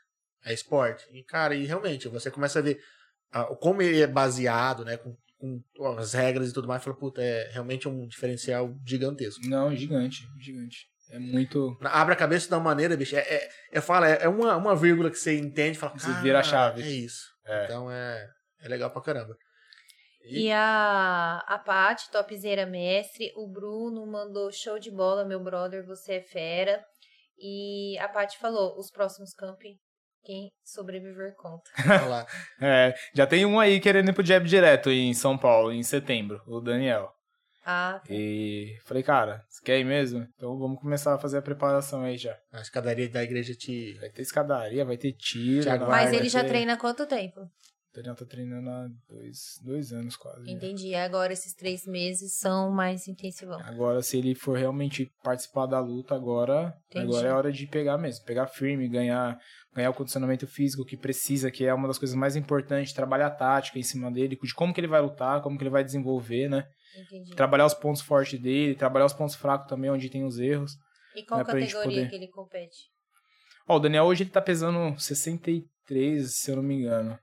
é 0.44 0.52
esporte. 0.52 1.04
E, 1.12 1.22
cara, 1.22 1.54
e 1.54 1.64
realmente, 1.64 2.08
você 2.08 2.30
começa 2.30 2.58
a 2.58 2.62
ver 2.62 2.80
ah, 3.32 3.44
como 3.56 3.82
ele 3.82 4.00
é 4.00 4.06
baseado, 4.06 4.84
né, 4.84 4.96
com, 4.96 5.16
com 5.38 5.62
as 5.98 6.12
regras 6.12 6.50
e 6.50 6.52
tudo 6.52 6.68
mais, 6.68 6.82
fala, 6.82 6.96
puta, 6.96 7.22
é 7.22 7.50
realmente 7.52 7.88
um 7.88 8.06
diferencial 8.06 8.74
gigantesco. 8.86 9.46
não, 9.46 9.74
gigante, 9.74 10.26
gigante. 10.40 10.86
É 11.10 11.18
muito. 11.18 11.76
Abre 11.82 12.14
a 12.14 12.16
cabeça 12.16 12.48
de 12.48 12.54
uma 12.54 12.60
maneira, 12.60 12.96
bicho, 12.96 13.14
é, 13.14 13.20
é, 13.20 13.48
eu 13.72 13.82
falo, 13.82 14.06
é, 14.06 14.22
é 14.22 14.28
uma, 14.28 14.56
uma 14.56 14.74
vírgula 14.74 15.10
que 15.10 15.18
você 15.18 15.38
entende, 15.38 15.78
fala, 15.78 15.92
Você 15.98 16.12
vira 16.22 16.40
a 16.40 16.42
chave. 16.42 16.82
É 16.82 16.88
isso. 16.88 17.26
É. 17.44 17.64
Então, 17.64 17.90
é, 17.90 18.26
é 18.62 18.68
legal 18.68 18.90
pra 18.90 19.02
caramba. 19.02 19.36
E 20.26 20.50
a, 20.50 21.44
a 21.46 21.58
Paty, 21.58 22.10
topzeira 22.10 22.64
mestre, 22.64 23.30
o 23.36 23.46
Bruno 23.46 24.06
mandou 24.06 24.50
show 24.50 24.78
de 24.78 24.90
bola, 24.90 25.24
meu 25.24 25.38
brother, 25.38 25.84
você 25.84 26.14
é 26.14 26.22
fera. 26.22 26.82
E 27.38 27.98
a 27.98 28.08
Paty 28.08 28.38
falou, 28.38 28.78
os 28.78 28.90
próximos 28.90 29.34
campi, 29.34 29.78
quem 30.22 30.50
sobreviver 30.64 31.34
conta. 31.36 31.70
Olha 31.86 32.04
lá. 32.06 32.26
É, 32.60 32.94
já 33.14 33.26
tem 33.26 33.44
um 33.44 33.58
aí 33.60 33.80
querendo 33.80 34.08
ir 34.10 34.12
pro 34.12 34.24
jab 34.24 34.46
direto 34.48 34.90
em 34.90 35.12
São 35.14 35.36
Paulo, 35.36 35.72
em 35.72 35.82
setembro, 35.82 36.40
o 36.46 36.60
Daniel. 36.60 37.12
Ah, 37.66 38.00
E 38.10 38.76
falei, 38.84 39.02
cara, 39.02 39.42
você 39.48 39.62
quer 39.64 39.78
ir 39.78 39.84
mesmo? 39.84 40.26
Então 40.36 40.58
vamos 40.58 40.78
começar 40.78 41.14
a 41.14 41.18
fazer 41.18 41.38
a 41.38 41.42
preparação 41.42 42.02
aí 42.02 42.18
já. 42.18 42.38
A 42.52 42.60
escadaria 42.60 43.08
da 43.08 43.22
igreja 43.22 43.54
te... 43.54 43.94
Vai 43.94 44.10
ter 44.10 44.20
escadaria, 44.22 44.84
vai 44.84 44.98
ter 44.98 45.12
tiro. 45.12 45.62
Te 45.62 45.70
aguarda, 45.70 45.96
mas 45.96 46.12
ele 46.12 46.28
já 46.28 46.42
ter- 46.42 46.48
treina 46.48 46.74
há 46.74 46.76
quanto 46.76 47.06
tempo? 47.06 47.40
O 47.94 47.96
Daniel 47.96 48.16
tá 48.16 48.24
treinando 48.24 48.68
há 48.68 48.88
dois, 49.08 49.60
dois 49.62 49.92
anos 49.92 50.16
quase. 50.16 50.44
já. 50.46 50.50
Entendi. 50.50 50.96
Agora 50.96 51.32
esses 51.32 51.54
três 51.54 51.86
meses 51.86 52.36
são 52.36 52.68
mais 52.72 53.06
intensivão. 53.06 53.60
Agora, 53.60 54.02
se 54.02 54.18
ele 54.18 54.34
for 54.34 54.58
realmente 54.58 55.08
participar 55.22 55.66
da 55.66 55.78
luta, 55.78 56.12
agora, 56.12 56.74
Entendi. 56.90 57.06
agora 57.06 57.28
é 57.28 57.32
hora 57.32 57.52
de 57.52 57.68
pegar 57.68 57.96
mesmo. 57.96 58.24
Pegar 58.24 58.48
firme, 58.48 58.88
ganhar, 58.88 59.38
ganhar 59.72 59.90
o 59.90 59.94
condicionamento 59.94 60.44
físico 60.44 60.84
que 60.84 60.96
precisa, 60.96 61.52
que 61.52 61.64
é 61.64 61.72
uma 61.72 61.86
das 61.86 61.96
coisas 61.96 62.16
mais 62.16 62.34
importantes. 62.34 62.92
Trabalhar 62.92 63.28
a 63.28 63.30
tática 63.30 63.78
em 63.78 63.84
cima 63.84 64.10
dele, 64.10 64.36
de 64.42 64.54
como 64.54 64.74
que 64.74 64.80
ele 64.80 64.88
vai 64.88 65.00
lutar, 65.00 65.40
como 65.40 65.56
que 65.56 65.62
ele 65.62 65.70
vai 65.70 65.84
desenvolver, 65.84 66.48
né? 66.48 66.66
Entendi. 66.98 67.32
Trabalhar 67.36 67.66
os 67.66 67.74
pontos 67.74 68.02
fortes 68.02 68.40
dele, 68.40 68.74
trabalhar 68.74 69.06
os 69.06 69.12
pontos 69.12 69.36
fracos 69.36 69.68
também, 69.68 69.88
onde 69.88 70.10
tem 70.10 70.24
os 70.24 70.40
erros. 70.40 70.72
E 71.14 71.24
qual 71.24 71.38
né, 71.38 71.44
categoria 71.44 71.82
poder- 71.84 72.10
que 72.10 72.16
ele 72.16 72.26
compete? 72.28 72.76
Ó, 73.68 73.76
o 73.76 73.78
Daniel 73.78 74.04
hoje 74.04 74.24
ele 74.24 74.30
tá 74.30 74.40
pesando 74.40 74.98
63, 75.00 76.34
se 76.34 76.50
eu 76.50 76.56
não 76.56 76.62
me 76.64 76.74
engano. 76.74 77.16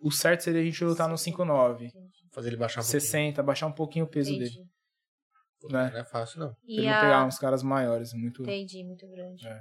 O 0.00 0.10
certo 0.10 0.42
seria 0.42 0.60
a 0.60 0.64
gente 0.64 0.84
lutar 0.84 1.08
no 1.08 1.14
5'9". 1.16 1.86
Entendi. 1.86 2.08
Fazer 2.32 2.48
ele 2.48 2.56
baixar 2.56 2.80
um 2.80 2.84
pouquinho. 2.84 3.00
60, 3.00 3.42
baixar 3.42 3.66
um 3.66 3.72
pouquinho 3.72 4.04
o 4.04 4.08
peso 4.08 4.30
dele. 4.30 4.44
Entendi. 4.46 5.72
né? 5.72 5.90
Não 5.92 6.00
é 6.00 6.04
fácil, 6.04 6.40
não. 6.40 6.48
Pra 6.48 6.56
E 6.66 6.76
ele 6.78 6.86
não 6.86 7.00
pegar 7.00 7.18
a... 7.18 7.24
uns 7.26 7.38
caras 7.38 7.62
maiores, 7.62 8.12
muito... 8.12 8.42
Entendi, 8.42 8.84
muito 8.84 9.08
grande. 9.08 9.46
É. 9.46 9.60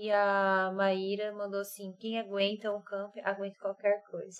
E 0.00 0.12
a 0.12 0.70
Maíra 0.76 1.32
mandou 1.32 1.60
assim: 1.60 1.92
quem 1.98 2.20
aguenta 2.20 2.70
um 2.70 2.80
camp, 2.80 3.16
aguenta 3.24 3.58
qualquer 3.58 4.00
coisa. 4.08 4.38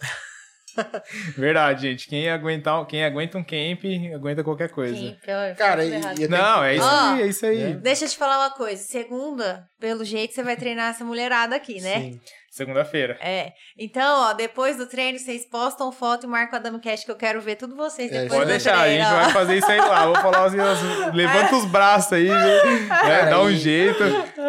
Verdade, 1.37 1.83
gente. 1.83 2.07
Quem 2.09 2.29
aguentar, 2.31 2.87
quem 2.87 3.05
aguenta 3.05 3.39
um 3.39 3.43
camp, 3.43 3.83
aguenta 4.15 4.45
qualquer 4.45 4.71
coisa. 4.71 4.95
Quem, 4.95 5.19
pior, 5.19 5.57
Cara, 5.57 5.85
e- 5.85 5.91
e- 6.23 6.29
Não, 6.29 6.63
é 6.63 6.77
isso 6.77 6.85
aí, 6.87 7.23
é 7.23 7.27
isso 7.27 7.47
aí. 7.47 7.59
né? 7.75 7.81
Deixa 7.81 8.05
eu 8.05 8.09
te 8.09 8.17
falar 8.17 8.39
uma 8.39 8.51
coisa. 8.55 8.81
Segunda, 8.83 9.69
pelo 9.81 10.05
jeito, 10.05 10.35
você 10.35 10.43
vai 10.45 10.57
treinar 10.57 10.91
essa 10.91 11.05
mulherada 11.05 11.57
aqui, 11.57 11.81
né? 11.81 12.03
Sim. 12.13 12.21
Segunda-feira. 12.59 13.17
É. 13.21 13.53
Então, 13.79 14.29
ó, 14.29 14.33
depois 14.35 14.77
do 14.77 14.87
treino, 14.87 15.19
vocês 15.19 15.47
postam 15.49 15.91
foto 15.91 16.25
e 16.25 16.27
marcam 16.29 16.59
a 16.59 16.63
Dama 16.63 16.79
Cash 16.81 17.05
que 17.05 17.11
eu 17.11 17.17
quero 17.17 17.41
ver 17.41 17.57
tudo 17.57 17.75
vocês 17.77 18.11
É, 18.11 18.23
depois 18.25 18.33
Pode 18.41 18.45
do 18.45 18.49
deixar, 18.51 18.77
a 18.79 18.83
treino. 18.83 19.05
gente 19.05 19.13
ó. 19.15 19.17
vai 19.23 19.33
fazer 19.33 19.57
isso 19.57 19.71
aí 19.71 19.79
lá. 19.79 20.05
Vou 20.07 20.17
falar 20.17 20.45
assim, 20.45 20.59
as- 20.61 21.15
levanta 21.15 21.57
os 21.57 21.65
braços 21.65 22.13
aí, 22.13 22.29
né? 22.29 22.87
Cara, 22.89 23.31
dá 23.31 23.41
um 23.43 23.49
e- 23.51 23.57
jeito. 23.57 24.03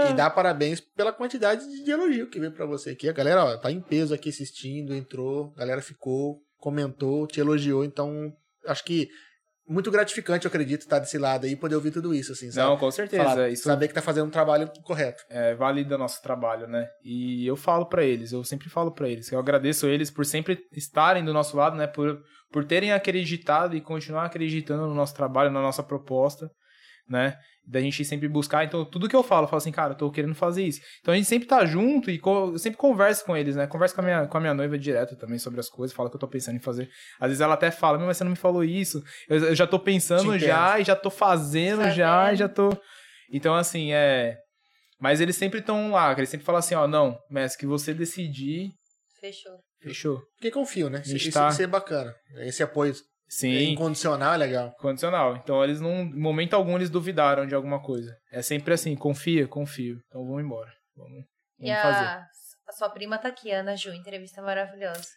E 0.10 0.14
dá 0.14 0.30
parabéns 0.30 0.80
pela 0.81 1.14
quantidade 1.14 1.61
de 1.84 1.91
elogio 1.91 2.30
que 2.30 2.40
veio 2.40 2.52
pra 2.52 2.65
você 2.65 2.90
aqui. 2.91 3.07
A 3.07 3.14
galera, 3.14 3.45
ó, 3.45 3.57
tá 3.57 3.72
em 3.72 3.80
peso 3.80 4.14
aqui 4.14 4.30
assistindo, 4.30 4.94
entrou, 4.95 5.53
a 5.56 5.60
galera 5.60 5.81
ficou, 5.81 6.40
comentou, 6.57 7.27
te 7.27 7.40
elogiou. 7.40 7.84
Então, 7.86 8.34
acho 8.68 8.84
que 8.84 9.07
muito 9.70 9.91
gratificante, 9.91 10.46
eu 10.46 10.50
acredito, 10.50 10.82
estar 10.82 11.00
desse 11.00 11.18
lado 11.18 11.46
aí 11.46 11.52
e 11.52 11.56
poder 11.56 11.76
ouvir 11.76 11.91
tudo 11.91 12.14
isso, 12.14 12.32
assim, 12.32 12.50
sabe? 12.52 12.68
Não, 12.70 12.78
com 12.78 12.90
certeza. 12.90 13.24
Falar- 13.24 13.50
isso 13.50 13.64
Saber 13.64 13.88
que 13.88 13.94
tá 13.94 14.02
fazendo 14.02 14.26
um 14.28 14.32
trabalho 14.32 14.70
correto. 14.84 15.24
é, 15.30 15.54
valida 15.54 15.98
nosso 15.98 16.22
trabalho, 16.22 16.68
né? 16.68 16.88
E 17.04 17.46
eu 17.46 17.56
falo 17.56 17.86
pra 17.86 18.04
eles, 18.04 18.32
eu 18.32 18.44
sempre 18.44 18.68
falo 18.70 18.91
pra 18.91 19.08
eles, 19.08 19.30
que 19.30 19.36
eu 19.36 19.40
agradeço 19.40 19.86
eles 19.88 20.10
por 20.10 20.26
sempre 20.26 20.60
estarem 20.76 21.24
do 21.24 21.32
nosso 21.34 21.56
lado, 21.56 21.76
né? 21.76 21.86
Por, 21.88 22.20
por 22.52 22.66
terem 22.66 22.91
acreditado 22.91 23.76
e 23.76 23.82
continuar 23.82 24.26
acreditando 24.26 24.88
no 24.88 24.96
nosso 24.96 25.14
trabalho, 25.16 25.52
na 25.52 25.62
nossa 25.62 25.84
proposta, 25.84 26.50
né? 27.10 27.38
Da 27.68 27.80
gente 27.81 28.03
sempre 28.06 28.27
buscar. 28.27 28.64
Então, 28.64 28.84
tudo 28.86 29.07
que 29.07 29.15
eu 29.15 29.22
falo, 29.23 29.44
eu 29.44 29.48
falo 29.49 29.57
assim, 29.57 29.72
cara, 29.72 29.94
eu 29.94 29.98
tô 29.98 30.10
querendo 30.11 30.34
fazer 30.34 30.64
isso. 30.64 30.81
Então, 31.02 31.14
a 31.14 31.18
gente 31.18 31.27
sempre 31.27 31.48
tá 31.48 31.65
junto 31.65 32.10
e 32.10 32.18
co- 32.18 32.52
eu 32.53 32.57
sempre 32.60 32.77
converso 32.77 33.23
com 33.26 33.36
eles, 33.38 33.56
né? 33.56 33.68
Converso 33.68 33.94
com 33.94 34.02
a 34.02 34.03
minha, 34.03 34.27
com 34.27 34.38
a 34.38 34.41
minha 34.41 34.53
noiva 34.53 34.77
direto 34.77 35.15
também 35.15 35.38
sobre 35.38 35.60
as 35.60 35.69
coisas, 35.69 35.95
falo 35.95 36.10
que 36.10 36.15
eu 36.15 36.19
tô 36.19 36.27
pensando 36.27 36.56
em 36.56 36.60
fazer. 36.61 36.90
Às 37.19 37.27
vezes 37.27 37.41
ela 37.41 37.53
até 37.53 37.69
fala, 37.72 37.98
"Meu, 37.98 38.07
mas 38.07 38.18
você 38.18 38.23
não 38.23 38.31
me 38.31 38.38
falou 38.38 38.64
isso. 38.64 39.03
Eu, 39.27 39.38
eu 39.45 39.56
já 39.56 39.68
tô 39.68 39.77
pensando 39.80 40.23
já, 40.40 40.80
e 40.80 40.84
já 40.84 40.95
tô 40.95 41.10
fazendo 41.10 41.81
Tá 41.84 41.90
já, 41.91 42.34
e 42.34 42.36
já 42.36 42.49
tô. 42.49 42.69
Então, 43.31 43.53
assim, 43.56 43.91
é. 43.94 44.38
Mas 44.99 45.22
eles 45.22 45.36
sempre 45.36 45.60
estão 45.60 45.91
lá, 45.91 46.11
eles 46.14 46.30
sempre 46.30 46.45
falam 46.45 46.60
assim, 46.60 46.76
ó, 46.76 46.88
não, 46.88 47.18
mestre, 47.30 47.60
que 47.60 47.65
você 47.68 47.94
decidir, 47.94 48.72
Fechou. 49.22 49.53
fechou. 49.81 50.22
Porque 50.36 50.49
confio, 50.52 50.90
né? 50.90 51.02
Isso, 51.06 51.31
tá- 51.31 51.49
isso 51.49 51.61
é 51.61 51.68
bacana. 51.68 52.14
Esse 52.40 52.64
apoio 52.64 52.94
Sim, 53.30 53.72
incondicional 53.73 54.34
é 54.34 54.38
legal. 54.38 54.76
condicional. 54.80 55.35
Então 55.38 55.64
eles 55.64 55.80
não, 55.80 56.01
em 56.01 56.19
momento 56.19 56.56
algum, 56.56 56.76
eles 56.76 56.89
duvidaram 56.89 57.45
de 57.45 57.53
alguma 57.53 57.80
coisa. 57.81 58.11
É 58.31 58.41
sempre 58.41 58.73
assim, 58.73 58.95
confia, 58.95 59.47
confio. 59.47 59.99
Então 60.07 60.26
vamos 60.26 60.43
embora. 60.43 60.72
Vamos, 60.95 61.23
E 61.60 61.68
vamos 61.69 61.81
fazer. 61.81 62.06
a, 62.06 62.26
a 62.68 62.72
sua 62.73 62.89
prima 62.89 63.18
tá 63.19 63.27
aqui, 63.30 63.51
Ana 63.51 63.76
Ju, 63.76 63.91
entrevista 63.93 64.41
maravilhosa. 64.41 65.07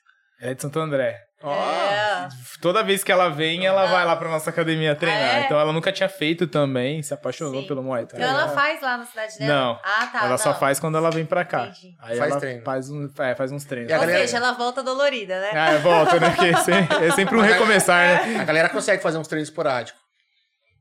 Ela 0.43 0.51
é 0.51 0.55
de 0.55 0.61
Santo 0.63 0.79
André. 0.81 1.19
Ó, 1.43 1.55
É. 1.55 2.29
Toda 2.61 2.83
vez 2.85 3.03
que 3.03 3.11
ela 3.11 3.29
vem, 3.29 3.67
ela 3.67 3.87
vai 3.87 4.05
lá 4.05 4.15
pra 4.15 4.29
nossa 4.29 4.51
academia 4.51 4.95
treinar. 4.95 5.35
Ah, 5.35 5.39
é? 5.39 5.45
Então 5.45 5.59
ela 5.59 5.73
nunca 5.73 5.91
tinha 5.91 6.09
feito 6.09 6.47
também, 6.47 7.03
se 7.03 7.13
apaixonou 7.15 7.63
Sim. 7.63 7.67
pelo 7.67 7.83
Muay 7.83 8.07
Thai. 8.07 8.21
Então 8.21 8.31
ela 8.33 8.49
faz 8.49 8.81
lá 8.81 8.97
na 8.99 9.05
cidade 9.07 9.39
dela? 9.39 9.53
Não. 9.53 9.81
Ah, 9.83 10.07
tá. 10.07 10.25
ela 10.27 10.39
só 10.39 10.51
não. 10.51 10.59
faz 10.59 10.79
quando 10.79 10.97
ela 10.99 11.11
vem 11.11 11.25
pra 11.27 11.45
cá. 11.45 11.67
Entendi. 11.67 11.95
Aí 12.01 12.17
Faz 12.19 12.31
ela 12.31 12.41
treino. 12.41 12.63
Faz, 12.65 12.91
um, 12.91 13.11
é, 13.19 13.35
faz 13.35 13.51
uns 13.51 13.65
treinos. 13.65 13.91
E 13.91 13.95
a 13.95 13.97
Ou 13.97 14.03
galera- 14.03 14.21
seja, 14.21 14.37
ela 14.37 14.53
volta 14.53 14.83
dolorida, 14.85 15.41
né? 15.41 15.51
Ah, 15.53 15.79
volta, 15.79 16.21
né? 16.21 16.31
Porque 16.31 16.47
é 16.55 16.57
sempre, 16.59 17.07
é 17.07 17.11
sempre 17.11 17.37
um 17.37 17.41
recomeçar, 17.41 18.07
né? 18.27 18.37
a 18.41 18.45
galera 18.45 18.69
consegue 18.69 19.03
fazer 19.03 19.19
uns 19.19 19.27
treinos 19.27 19.49
esporádicos. 19.49 20.01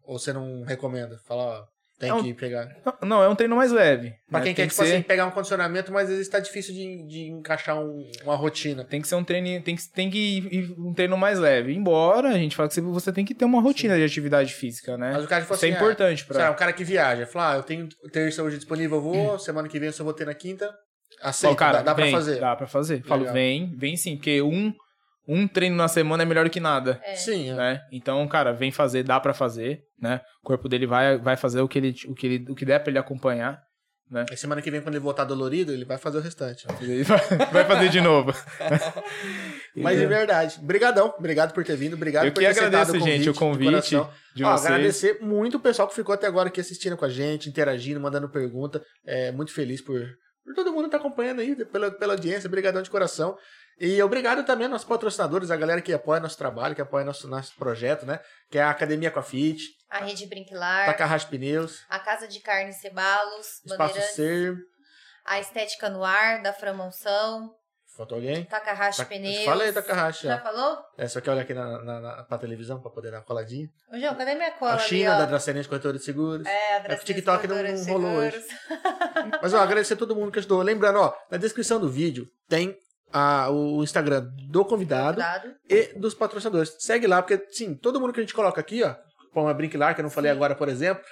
Ou 0.05 0.19
você 0.19 0.31
não 0.33 0.63
recomenda? 0.63 1.17
Fala, 1.27 1.43
ó, 1.43 1.63
tem 2.01 2.09
Não. 2.09 2.23
que 2.23 2.33
pegar. 2.33 2.67
Não, 3.03 3.23
é 3.23 3.29
um 3.29 3.35
treino 3.35 3.55
mais 3.55 3.71
leve. 3.71 4.13
Pra 4.29 4.39
né? 4.39 4.45
quem 4.45 4.53
Tem 4.53 4.55
quer, 4.55 4.61
que 4.63 4.69
tipo 4.75 4.83
ser- 4.83 4.93
assim, 4.95 5.01
pegar 5.03 5.25
um 5.27 5.31
condicionamento, 5.31 5.91
mas 5.93 6.05
às 6.09 6.15
vezes 6.15 6.27
tá 6.27 6.39
difícil 6.39 6.73
de, 6.73 7.07
de 7.07 7.19
encaixar 7.29 7.79
um- 7.79 8.09
uma 8.23 8.35
rotina. 8.35 8.83
Tem 8.83 8.99
que 8.99 9.07
ser 9.07 9.15
um 9.15 9.23
treino, 9.23 9.61
tem 9.63 9.75
que, 9.75 9.87
tem 9.89 10.09
que 10.09 10.17
ir, 10.17 10.75
um 10.77 10.93
treino 10.93 11.15
mais 11.15 11.37
leve. 11.37 11.73
Embora 11.73 12.29
a 12.29 12.37
gente 12.37 12.55
fala 12.55 12.67
que 12.67 12.81
você- 12.81 13.13
tem 13.13 13.23
que 13.23 13.35
ter 13.35 13.45
uma 13.45 13.61
rotina 13.61 13.95
de 13.95 14.03
atividade 14.03 14.53
física, 14.53 14.97
né? 14.97 15.11
Mas 15.13 15.23
o 15.23 15.27
cara, 15.27 15.43
tipo 15.43 15.53
Isso 15.53 15.63
é 15.65 15.69
assim, 15.69 15.77
importante 15.77 16.25
Sei 16.25 16.35
lá, 16.35 16.43
pra. 16.45 16.51
um 16.51 16.55
cara 16.55 16.73
que 16.73 16.83
viaja, 16.83 17.25
fala, 17.27 17.53
ah, 17.53 17.57
eu 17.57 17.63
tenho 17.63 17.87
terça 18.11 18.41
hoje 18.41 18.57
disponível, 18.57 18.97
eu 18.97 19.01
vou, 19.01 19.37
semana 19.39 19.67
que 19.69 19.77
vem 19.79 19.87
eu 19.87 19.93
só 19.93 20.03
vou 20.03 20.13
ter 20.13 20.25
na 20.25 20.33
quinta. 20.33 20.69
Aceita, 21.21 21.53
Ó, 21.53 21.55
cara, 21.55 21.77
dá, 21.79 21.83
dá 21.83 21.95
pra 21.95 22.03
vem, 22.05 22.13
fazer. 22.13 22.39
Dá 22.39 22.55
pra 22.55 22.65
fazer. 22.67 23.03
Falo, 23.03 23.21
Legal. 23.21 23.33
vem, 23.35 23.75
vem 23.77 23.95
sim, 23.95 24.15
porque 24.15 24.41
um, 24.41 24.73
um 25.27 25.47
treino 25.47 25.75
na 25.75 25.87
semana 25.87 26.23
é 26.23 26.25
melhor 26.25 26.49
que 26.49 26.59
nada. 26.59 26.99
É. 27.03 27.15
Sim, 27.15 27.49
é. 27.49 27.53
Né? 27.53 27.81
Então, 27.91 28.27
cara, 28.27 28.51
vem 28.51 28.71
fazer, 28.71 29.03
dá 29.03 29.19
pra 29.19 29.33
fazer, 29.33 29.81
né? 29.99 30.21
O 30.43 30.47
corpo 30.47 30.67
dele 30.67 30.87
vai, 30.87 31.17
vai 31.17 31.37
fazer 31.37 31.61
o 31.61 31.67
que, 31.67 31.77
ele, 31.77 31.95
o, 32.07 32.13
que 32.13 32.27
ele, 32.27 32.45
o 32.51 32.55
que 32.55 32.65
der 32.65 32.79
pra 32.79 32.89
ele 32.91 32.99
acompanhar. 32.99 33.61
Aí 34.29 34.35
semana 34.35 34.61
que 34.61 34.69
vem, 34.69 34.81
quando 34.81 34.95
ele 34.95 35.03
voltar 35.03 35.23
dolorido, 35.23 35.71
ele 35.71 35.85
vai 35.85 35.97
fazer 35.97 36.17
o 36.17 36.21
restante. 36.21 36.67
Ele 36.81 37.01
vai, 37.03 37.17
vai 37.49 37.65
fazer 37.65 37.87
de 37.87 38.01
novo. 38.01 38.33
Mas 39.73 39.97
de 39.97 40.05
verdade. 40.05 40.59
Brigadão. 40.59 41.13
Obrigado 41.17 41.53
por 41.53 41.63
ter 41.63 41.77
vindo. 41.77 41.93
Obrigado 41.93 42.25
Eu 42.25 42.33
por 42.33 42.39
que 42.39 42.45
ter 42.45 42.51
aceitado 42.51 42.89
agradeço, 42.89 43.05
gente, 43.05 43.29
o 43.29 43.33
de 43.33 43.39
convite 43.39 43.69
coração. 43.69 44.09
de 44.35 44.43
Ó, 44.43 44.51
vocês. 44.51 44.65
agradecer 44.65 45.19
muito 45.21 45.55
o 45.55 45.59
pessoal 45.61 45.87
que 45.87 45.95
ficou 45.95 46.13
até 46.13 46.27
agora 46.27 46.49
aqui 46.49 46.59
assistindo 46.59 46.97
com 46.97 47.05
a 47.05 47.09
gente, 47.09 47.47
interagindo, 47.47 48.01
mandando 48.01 48.27
pergunta. 48.27 48.83
É, 49.05 49.31
muito 49.31 49.53
feliz 49.53 49.81
por, 49.81 50.01
por 50.43 50.53
todo 50.55 50.73
mundo 50.73 50.87
estar 50.87 50.97
acompanhando 50.97 51.39
aí, 51.39 51.55
pela, 51.65 51.89
pela 51.89 52.13
audiência. 52.13 52.49
Obrigadão 52.49 52.81
de 52.81 52.89
coração. 52.89 53.37
E 53.79 54.01
obrigado 54.03 54.45
também 54.45 54.65
aos 54.65 54.71
nossos 54.73 54.87
patrocinadores, 54.87 55.49
a 55.49 55.57
galera 55.57 55.81
que 55.81 55.91
apoia 55.93 56.19
nosso 56.19 56.37
trabalho, 56.37 56.75
que 56.75 56.81
apoia 56.81 57.03
nosso, 57.03 57.27
nosso 57.27 57.55
projeto, 57.55 58.05
né? 58.05 58.19
Que 58.49 58.59
é 58.59 58.63
a 58.63 58.69
Academia 58.69 59.09
com 59.09 59.19
a 59.19 59.23
Fit, 59.23 59.63
A 59.89 59.99
Rede 59.99 60.27
Brinquilar, 60.27 60.85
Takahashi 60.85 61.27
Pneus, 61.27 61.83
a 61.89 61.97
Casa 61.99 62.27
de 62.27 62.39
Carne 62.41 62.73
Cebalos, 62.73 63.47
Espaço 63.65 63.99
Ser. 64.13 64.55
a 65.25 65.39
Estética 65.39 65.89
no 65.89 66.03
Ar, 66.03 66.41
da 66.43 66.53
Framonção, 66.53 67.55
Faltou 67.97 68.15
alguém? 68.15 68.45
Takahashi 68.45 68.99
Ta- 68.99 69.05
Pneus. 69.05 69.43
Falei, 69.43 69.71
Takahashi. 69.73 70.25
Já 70.25 70.39
falou? 70.39 70.77
É, 70.97 71.07
só 71.09 71.19
quer 71.19 71.31
olhar 71.31 71.41
aqui 71.41 71.53
na, 71.53 71.83
na, 71.83 71.99
na, 71.99 72.23
pra 72.23 72.37
televisão 72.37 72.79
pra 72.81 72.89
poder 72.89 73.11
dar 73.11 73.17
uma 73.17 73.23
coladinha. 73.25 73.67
Ô, 73.91 73.99
João, 73.99 74.15
cadê 74.15 74.33
minha 74.33 74.51
cola 74.51 74.75
a 74.75 74.79
China, 74.79 75.09
ali, 75.11 75.17
da 75.19 75.23
ó? 75.25 75.27
Dracenente 75.27 75.67
Corretora 75.67 75.97
de 75.97 76.03
Seguros. 76.05 76.47
É, 76.47 76.77
a 76.77 76.77
É 76.85 76.95
que 76.95 77.01
o 77.03 77.05
TikTok 77.05 77.47
não- 77.47 77.57
Dracenense 77.57 77.87
não 77.91 77.93
rolou 78.01 78.21
Seguros. 78.31 78.47
Mas, 79.41 79.53
ó, 79.53 79.59
agradecer 79.59 79.95
a 79.95 79.97
todo 79.97 80.15
mundo 80.15 80.31
que 80.31 80.39
ajudou. 80.39 80.61
Lembrando, 80.61 80.99
ó, 80.99 81.13
na 81.29 81.37
descrição 81.37 81.81
do 81.81 81.89
vídeo 81.89 82.27
tem 82.47 82.77
a, 83.11 83.49
o 83.49 83.83
Instagram 83.83 84.27
do 84.49 84.63
convidado 84.65 85.21
e 85.69 85.93
dos 85.97 86.13
patrocinadores. 86.13 86.75
Segue 86.79 87.07
lá, 87.07 87.21
porque, 87.21 87.45
sim, 87.51 87.75
todo 87.75 87.99
mundo 87.99 88.13
que 88.13 88.19
a 88.19 88.23
gente 88.23 88.33
coloca 88.33 88.59
aqui, 88.59 88.83
ó, 88.83 88.95
como 89.33 89.47
a 89.47 89.53
Brinklar, 89.53 89.95
que 89.95 90.01
eu 90.01 90.03
não 90.03 90.09
falei 90.09 90.31
Sim. 90.31 90.37
agora, 90.37 90.55
por 90.55 90.69
exemplo, 90.69 91.03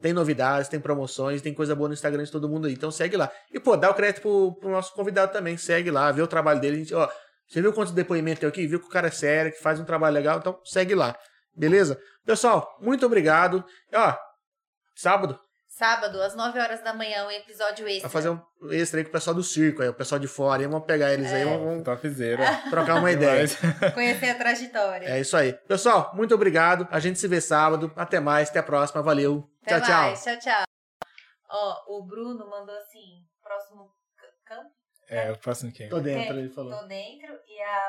tem 0.00 0.12
novidades, 0.12 0.68
tem 0.68 0.80
promoções, 0.80 1.42
tem 1.42 1.52
coisa 1.52 1.74
boa 1.74 1.88
no 1.88 1.94
Instagram 1.94 2.22
de 2.22 2.30
todo 2.30 2.48
mundo 2.48 2.66
aí. 2.66 2.72
Então 2.72 2.90
segue 2.90 3.16
lá. 3.16 3.30
E, 3.52 3.58
pô, 3.58 3.76
dá 3.76 3.90
o 3.90 3.94
crédito 3.94 4.22
pro, 4.22 4.54
pro 4.58 4.70
nosso 4.70 4.92
convidado 4.94 5.32
também. 5.32 5.56
Segue 5.56 5.90
lá, 5.90 6.10
vê 6.12 6.22
o 6.22 6.26
trabalho 6.26 6.60
dele. 6.60 6.76
A 6.76 6.78
gente, 6.78 6.94
ó, 6.94 7.08
você 7.46 7.60
viu 7.60 7.72
quantos 7.72 7.92
depoimentos 7.92 8.40
tem 8.40 8.48
aqui? 8.48 8.66
Viu 8.66 8.80
que 8.80 8.86
o 8.86 8.90
cara 8.90 9.08
é 9.08 9.10
sério, 9.10 9.52
que 9.52 9.60
faz 9.60 9.80
um 9.80 9.84
trabalho 9.84 10.14
legal? 10.14 10.38
Então 10.38 10.60
segue 10.64 10.94
lá. 10.94 11.16
Beleza? 11.56 12.00
Pessoal, 12.24 12.76
muito 12.80 13.04
obrigado. 13.06 13.64
Ó, 13.92 14.16
sábado, 14.94 15.38
Sábado, 15.78 16.20
às 16.20 16.34
9 16.34 16.58
horas 16.58 16.82
da 16.82 16.92
manhã, 16.92 17.24
um 17.24 17.30
episódio 17.30 17.86
extra. 17.86 18.08
Vai 18.08 18.10
fazer 18.10 18.30
um 18.30 18.40
extra 18.72 18.98
aí 18.98 19.04
com 19.04 19.10
o 19.10 19.12
pessoal 19.12 19.34
do 19.36 19.44
circo, 19.44 19.80
aí, 19.80 19.88
o 19.88 19.94
pessoal 19.94 20.18
de 20.18 20.26
fora. 20.26 20.60
Aí 20.60 20.66
vamos 20.66 20.84
pegar 20.86 21.12
eles 21.14 21.30
É. 21.30 21.36
aí, 21.36 21.44
vamos, 21.44 21.84
trocar 22.68 22.96
uma 22.96 23.12
ideia. 23.12 23.46
Conhecer 23.94 24.30
a 24.30 24.34
trajetória. 24.34 25.06
É 25.06 25.20
isso 25.20 25.36
aí. 25.36 25.52
Pessoal, 25.52 26.10
muito 26.14 26.34
obrigado. 26.34 26.88
A 26.90 26.98
gente 26.98 27.18
se 27.20 27.28
vê 27.28 27.40
sábado. 27.40 27.92
Até 27.94 28.18
mais, 28.18 28.50
até 28.50 28.58
a 28.58 28.62
próxima. 28.64 29.02
Valeu. 29.02 29.48
Até 29.62 29.76
tchau, 29.78 29.86
tchau. 29.88 30.02
mais. 30.02 30.24
Tchau, 30.24 30.38
tchau. 30.40 30.62
Ó, 31.48 31.96
o 31.98 32.02
Bruno 32.04 32.50
mandou 32.50 32.74
assim, 32.74 33.24
próximo 33.40 33.88
campo, 34.44 34.70
É, 35.08 35.30
o 35.30 35.38
próximo 35.38 35.70
que 35.72 35.86
Tô 35.86 36.00
dentro, 36.00 36.36
ele 36.38 36.48
falou. 36.50 36.76
tô 36.76 36.86
dentro, 36.86 37.38
e 37.46 37.62
a 37.62 37.86